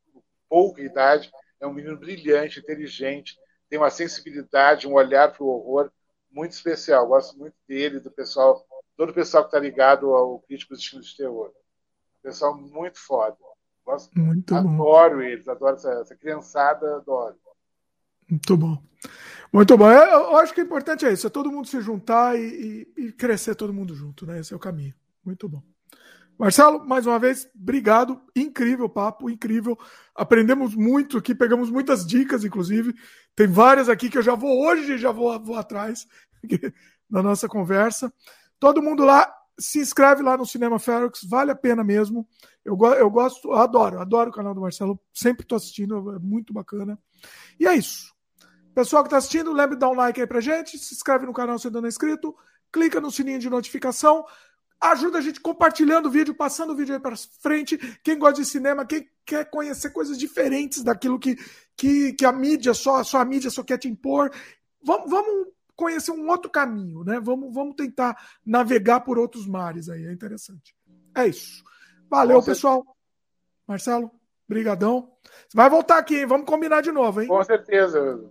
pouca 0.50 0.82
idade, 0.82 1.32
é 1.60 1.68
um 1.68 1.74
menino 1.74 1.98
brilhante, 1.98 2.60
inteligente, 2.60 3.38
tem 3.70 3.80
uma 3.80 3.90
sensibilidade, 3.90 4.88
um 4.88 4.94
olhar 4.94 5.32
para 5.32 5.44
o 5.44 5.48
horror 5.48 5.92
muito 6.32 6.52
especial. 6.52 7.08
Gosto 7.08 7.38
muito 7.38 7.56
dele, 7.68 8.00
do 8.00 8.12
pessoal, 8.12 8.66
todo 8.96 9.10
o 9.10 9.14
pessoal 9.14 9.44
que 9.44 9.48
está 9.48 9.60
ligado 9.60 10.14
ao 10.14 10.40
crítico 10.42 10.76
de 10.76 10.88
filmes 10.88 11.08
de 11.08 11.18
terror. 11.18 11.52
Pessoal 12.22 12.56
muito 12.56 13.00
foda. 13.00 13.36
Gosto, 13.86 14.18
muito 14.18 14.56
adoro 14.56 15.18
bom. 15.18 15.22
eles, 15.22 15.48
adoro 15.48 15.76
essa, 15.76 15.92
essa 15.94 16.16
criançada, 16.16 16.98
adoro. 16.98 17.36
Muito 18.30 18.58
bom. 18.58 18.82
Muito 19.52 19.78
bom. 19.78 19.92
Eu, 19.92 20.06
eu, 20.06 20.38
acho 20.38 20.54
que 20.54 20.62
o 20.62 20.64
importante 20.64 21.06
é 21.06 21.12
isso, 21.12 21.28
é 21.28 21.30
todo 21.30 21.52
mundo 21.52 21.68
se 21.68 21.82
juntar 21.82 22.40
e, 22.40 22.88
e, 22.98 23.06
e, 23.06 23.12
crescer 23.12 23.56
todo 23.56 23.74
mundo 23.74 23.94
junto, 23.94 24.26
né? 24.26 24.40
Esse 24.40 24.54
é 24.54 24.56
o 24.56 24.60
caminho. 24.60 24.94
Muito 25.24 25.48
bom. 25.50 25.62
Marcelo, 26.38 26.86
mais 26.86 27.06
uma 27.06 27.20
vez, 27.20 27.48
obrigado. 27.56 28.22
Incrível 28.36 28.90
papo, 28.90 29.30
incrível. 29.30 29.78
Aprendemos 30.16 30.76
muito 30.76 31.18
aqui, 31.18 31.34
pegamos 31.34 31.70
muitas 31.70 32.06
dicas, 32.06 32.44
inclusive. 32.44 32.94
Tem 33.36 33.48
várias 33.48 33.88
aqui 33.90 34.10
que 34.10 34.18
eu 34.18 34.24
já 34.24 34.36
vou 34.36 34.66
hoje, 34.66 34.98
já 34.98 35.12
vou, 35.12 35.40
vou 35.40 35.56
atrás 35.56 36.08
na 37.10 37.22
nossa 37.22 37.48
conversa. 37.48 38.12
Todo 38.60 38.82
mundo 38.82 39.04
lá, 39.04 39.32
se 39.60 39.80
inscreve 39.80 40.24
lá 40.24 40.36
no 40.36 40.46
Cinema 40.46 40.80
Ferox, 40.80 41.24
vale 41.24 41.52
a 41.52 41.56
pena 41.56 41.84
mesmo. 41.84 42.28
Eu, 42.66 42.78
eu 42.98 43.10
gosto, 43.10 43.50
eu 43.50 43.56
adoro, 43.56 44.00
adoro 44.00 44.30
o 44.30 44.34
canal 44.34 44.56
do 44.56 44.62
Marcelo, 44.62 45.00
sempre 45.14 45.44
estou 45.44 45.56
assistindo, 45.56 46.16
é 46.16 46.20
muito 46.20 46.54
bacana. 46.54 46.98
E 47.60 47.68
é 47.68 47.76
isso. 47.76 48.14
Pessoal 48.74 49.04
que 49.04 49.08
está 49.08 49.18
assistindo, 49.18 49.54
lembre 49.54 49.76
de 49.76 49.82
dar 49.82 49.90
um 49.90 49.96
like 49.96 50.20
aí 50.20 50.26
pra 50.26 50.42
gente, 50.42 50.80
se 50.80 50.96
inscreve 50.96 51.26
no 51.26 51.34
canal 51.34 51.60
se 51.60 51.68
ainda 51.68 51.80
não 51.80 51.86
é 51.86 51.90
inscrito, 51.90 52.36
clica 52.72 53.00
no 53.00 53.12
sininho 53.12 53.38
de 53.38 53.50
notificação, 53.50 54.26
ajuda 54.92 55.18
a 55.18 55.22
gente 55.22 55.40
compartilhando 55.40 56.08
o 56.08 56.12
vídeo, 56.12 56.36
passando 56.36 56.74
o 56.74 56.76
vídeo 56.76 56.94
aí 56.94 57.02
para 57.02 57.16
frente. 57.40 57.78
Quem 58.04 58.18
gosta 58.18 58.42
de 58.42 58.48
cinema, 58.48 58.86
quem 58.86 59.08
quer 59.26 59.50
conhecer 59.50 59.92
coisas 59.92 60.18
diferentes 60.18 60.84
daquilo 60.84 61.20
que, 61.20 61.38
que, 61.76 62.14
que 62.14 62.26
a 62.26 62.32
mídia, 62.32 62.74
só, 62.74 63.04
só 63.04 63.20
a 63.20 63.26
mídia 63.26 63.50
só 63.50 63.64
quer 63.64 63.78
te 63.78 63.88
impor, 63.88 64.32
vamos, 64.84 65.10
vamos 65.10 65.48
conhecer 65.76 66.12
um 66.12 66.28
outro 66.30 66.52
caminho, 66.52 67.04
né? 67.04 67.20
Vamos, 67.20 67.54
vamos 67.54 67.76
tentar 67.76 68.18
navegar 68.46 69.02
por 69.02 69.18
outros 69.18 69.48
mares 69.48 69.90
aí, 69.90 70.06
é 70.06 70.12
interessante. 70.12 70.76
É 71.16 71.28
isso. 71.28 71.64
Valeu, 72.10 72.44
pessoal. 72.44 72.86
Marcelo, 73.68 74.12
brigadão. 74.48 75.12
Você 75.48 75.56
vai 75.56 75.70
voltar 75.70 75.98
aqui, 75.98 76.18
hein? 76.18 76.26
Vamos 76.26 76.46
combinar 76.46 76.82
de 76.82 76.92
novo, 76.92 77.22
hein? 77.22 77.28
Com 77.28 77.44
certeza. 77.44 78.22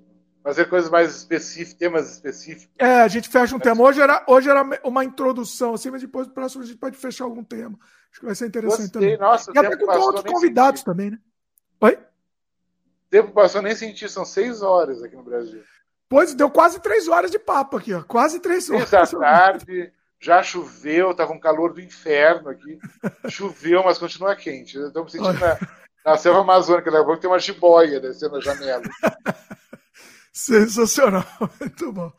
Fazer 0.42 0.64
coisas 0.64 0.90
mais 0.90 1.14
específicas, 1.14 1.74
temas 1.74 2.10
específicos. 2.10 2.74
É, 2.76 3.02
a 3.02 3.08
gente 3.08 3.28
fecha 3.28 3.54
um 3.54 3.58
é. 3.58 3.62
tema. 3.62 3.82
Hoje 3.84 4.00
era, 4.00 4.24
hoje 4.26 4.50
era 4.50 4.62
uma 4.82 5.04
introdução, 5.04 5.74
assim, 5.74 5.90
mas 5.90 6.00
depois, 6.00 6.26
no 6.26 6.32
próximo, 6.32 6.64
a 6.64 6.66
gente 6.66 6.78
pode 6.78 6.96
fechar 6.96 7.24
algum 7.24 7.44
tema. 7.44 7.78
Acho 8.10 8.20
que 8.20 8.26
vai 8.26 8.34
ser 8.34 8.46
interessante 8.46 8.80
Gostei. 8.80 9.00
também. 9.00 9.18
Nossa, 9.18 9.52
e 9.54 9.58
até 9.58 9.76
com 9.76 9.90
outros 9.92 10.24
convidados 10.24 10.80
senti. 10.80 10.84
também, 10.84 11.10
né? 11.12 11.18
Oi? 11.80 11.94
O 11.94 13.10
tempo 13.10 13.30
passou, 13.30 13.62
nem 13.62 13.76
senti, 13.76 14.08
são 14.08 14.24
seis 14.24 14.62
horas 14.62 15.02
aqui 15.02 15.14
no 15.14 15.22
Brasil. 15.22 15.62
Pois, 16.08 16.34
deu 16.34 16.50
quase 16.50 16.80
três 16.80 17.06
horas 17.06 17.30
de 17.30 17.38
papo 17.38 17.76
aqui, 17.76 17.94
ó. 17.94 18.02
Quase 18.02 18.40
três 18.40 18.68
horas. 18.68 18.90
Três 18.90 19.10
da 19.12 19.18
tarde, 19.18 19.92
já 20.20 20.42
choveu, 20.42 21.14
tava 21.14 21.32
um 21.32 21.40
calor 21.40 21.72
do 21.72 21.80
inferno 21.80 22.50
aqui. 22.50 22.78
Choveu, 23.28 23.82
mas 23.84 23.96
continua 23.96 24.34
quente. 24.36 24.76
Me 24.76 24.90
sentindo 25.08 25.32
na, 25.32 25.58
na 26.04 26.16
selva 26.16 26.40
amazônica, 26.40 26.90
daqui 26.90 27.02
a 27.02 27.06
pouco 27.06 27.20
tem 27.20 27.30
uma 27.30 27.38
jiboia 27.38 28.00
descendo 28.00 28.36
a 28.36 28.40
janela. 28.40 28.82
Sensacional, 30.32 31.24
muito 31.60 31.92
bom. 31.92 32.12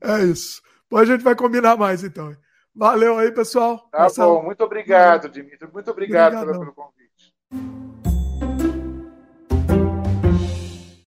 É 0.00 0.24
isso. 0.24 0.62
Depois 0.84 1.08
a 1.08 1.12
gente 1.12 1.22
vai 1.22 1.36
combinar 1.36 1.76
mais, 1.76 2.02
então. 2.02 2.34
Valeu 2.74 3.18
aí, 3.18 3.30
pessoal. 3.30 3.78
Tá 3.90 4.00
Marcelo. 4.00 4.36
bom, 4.36 4.44
muito 4.46 4.64
obrigado, 4.64 5.28
Dimitri. 5.28 5.68
Muito 5.72 5.90
obrigado 5.90 6.40
pelo, 6.44 6.58
pelo 6.58 6.72
convite. 6.72 7.34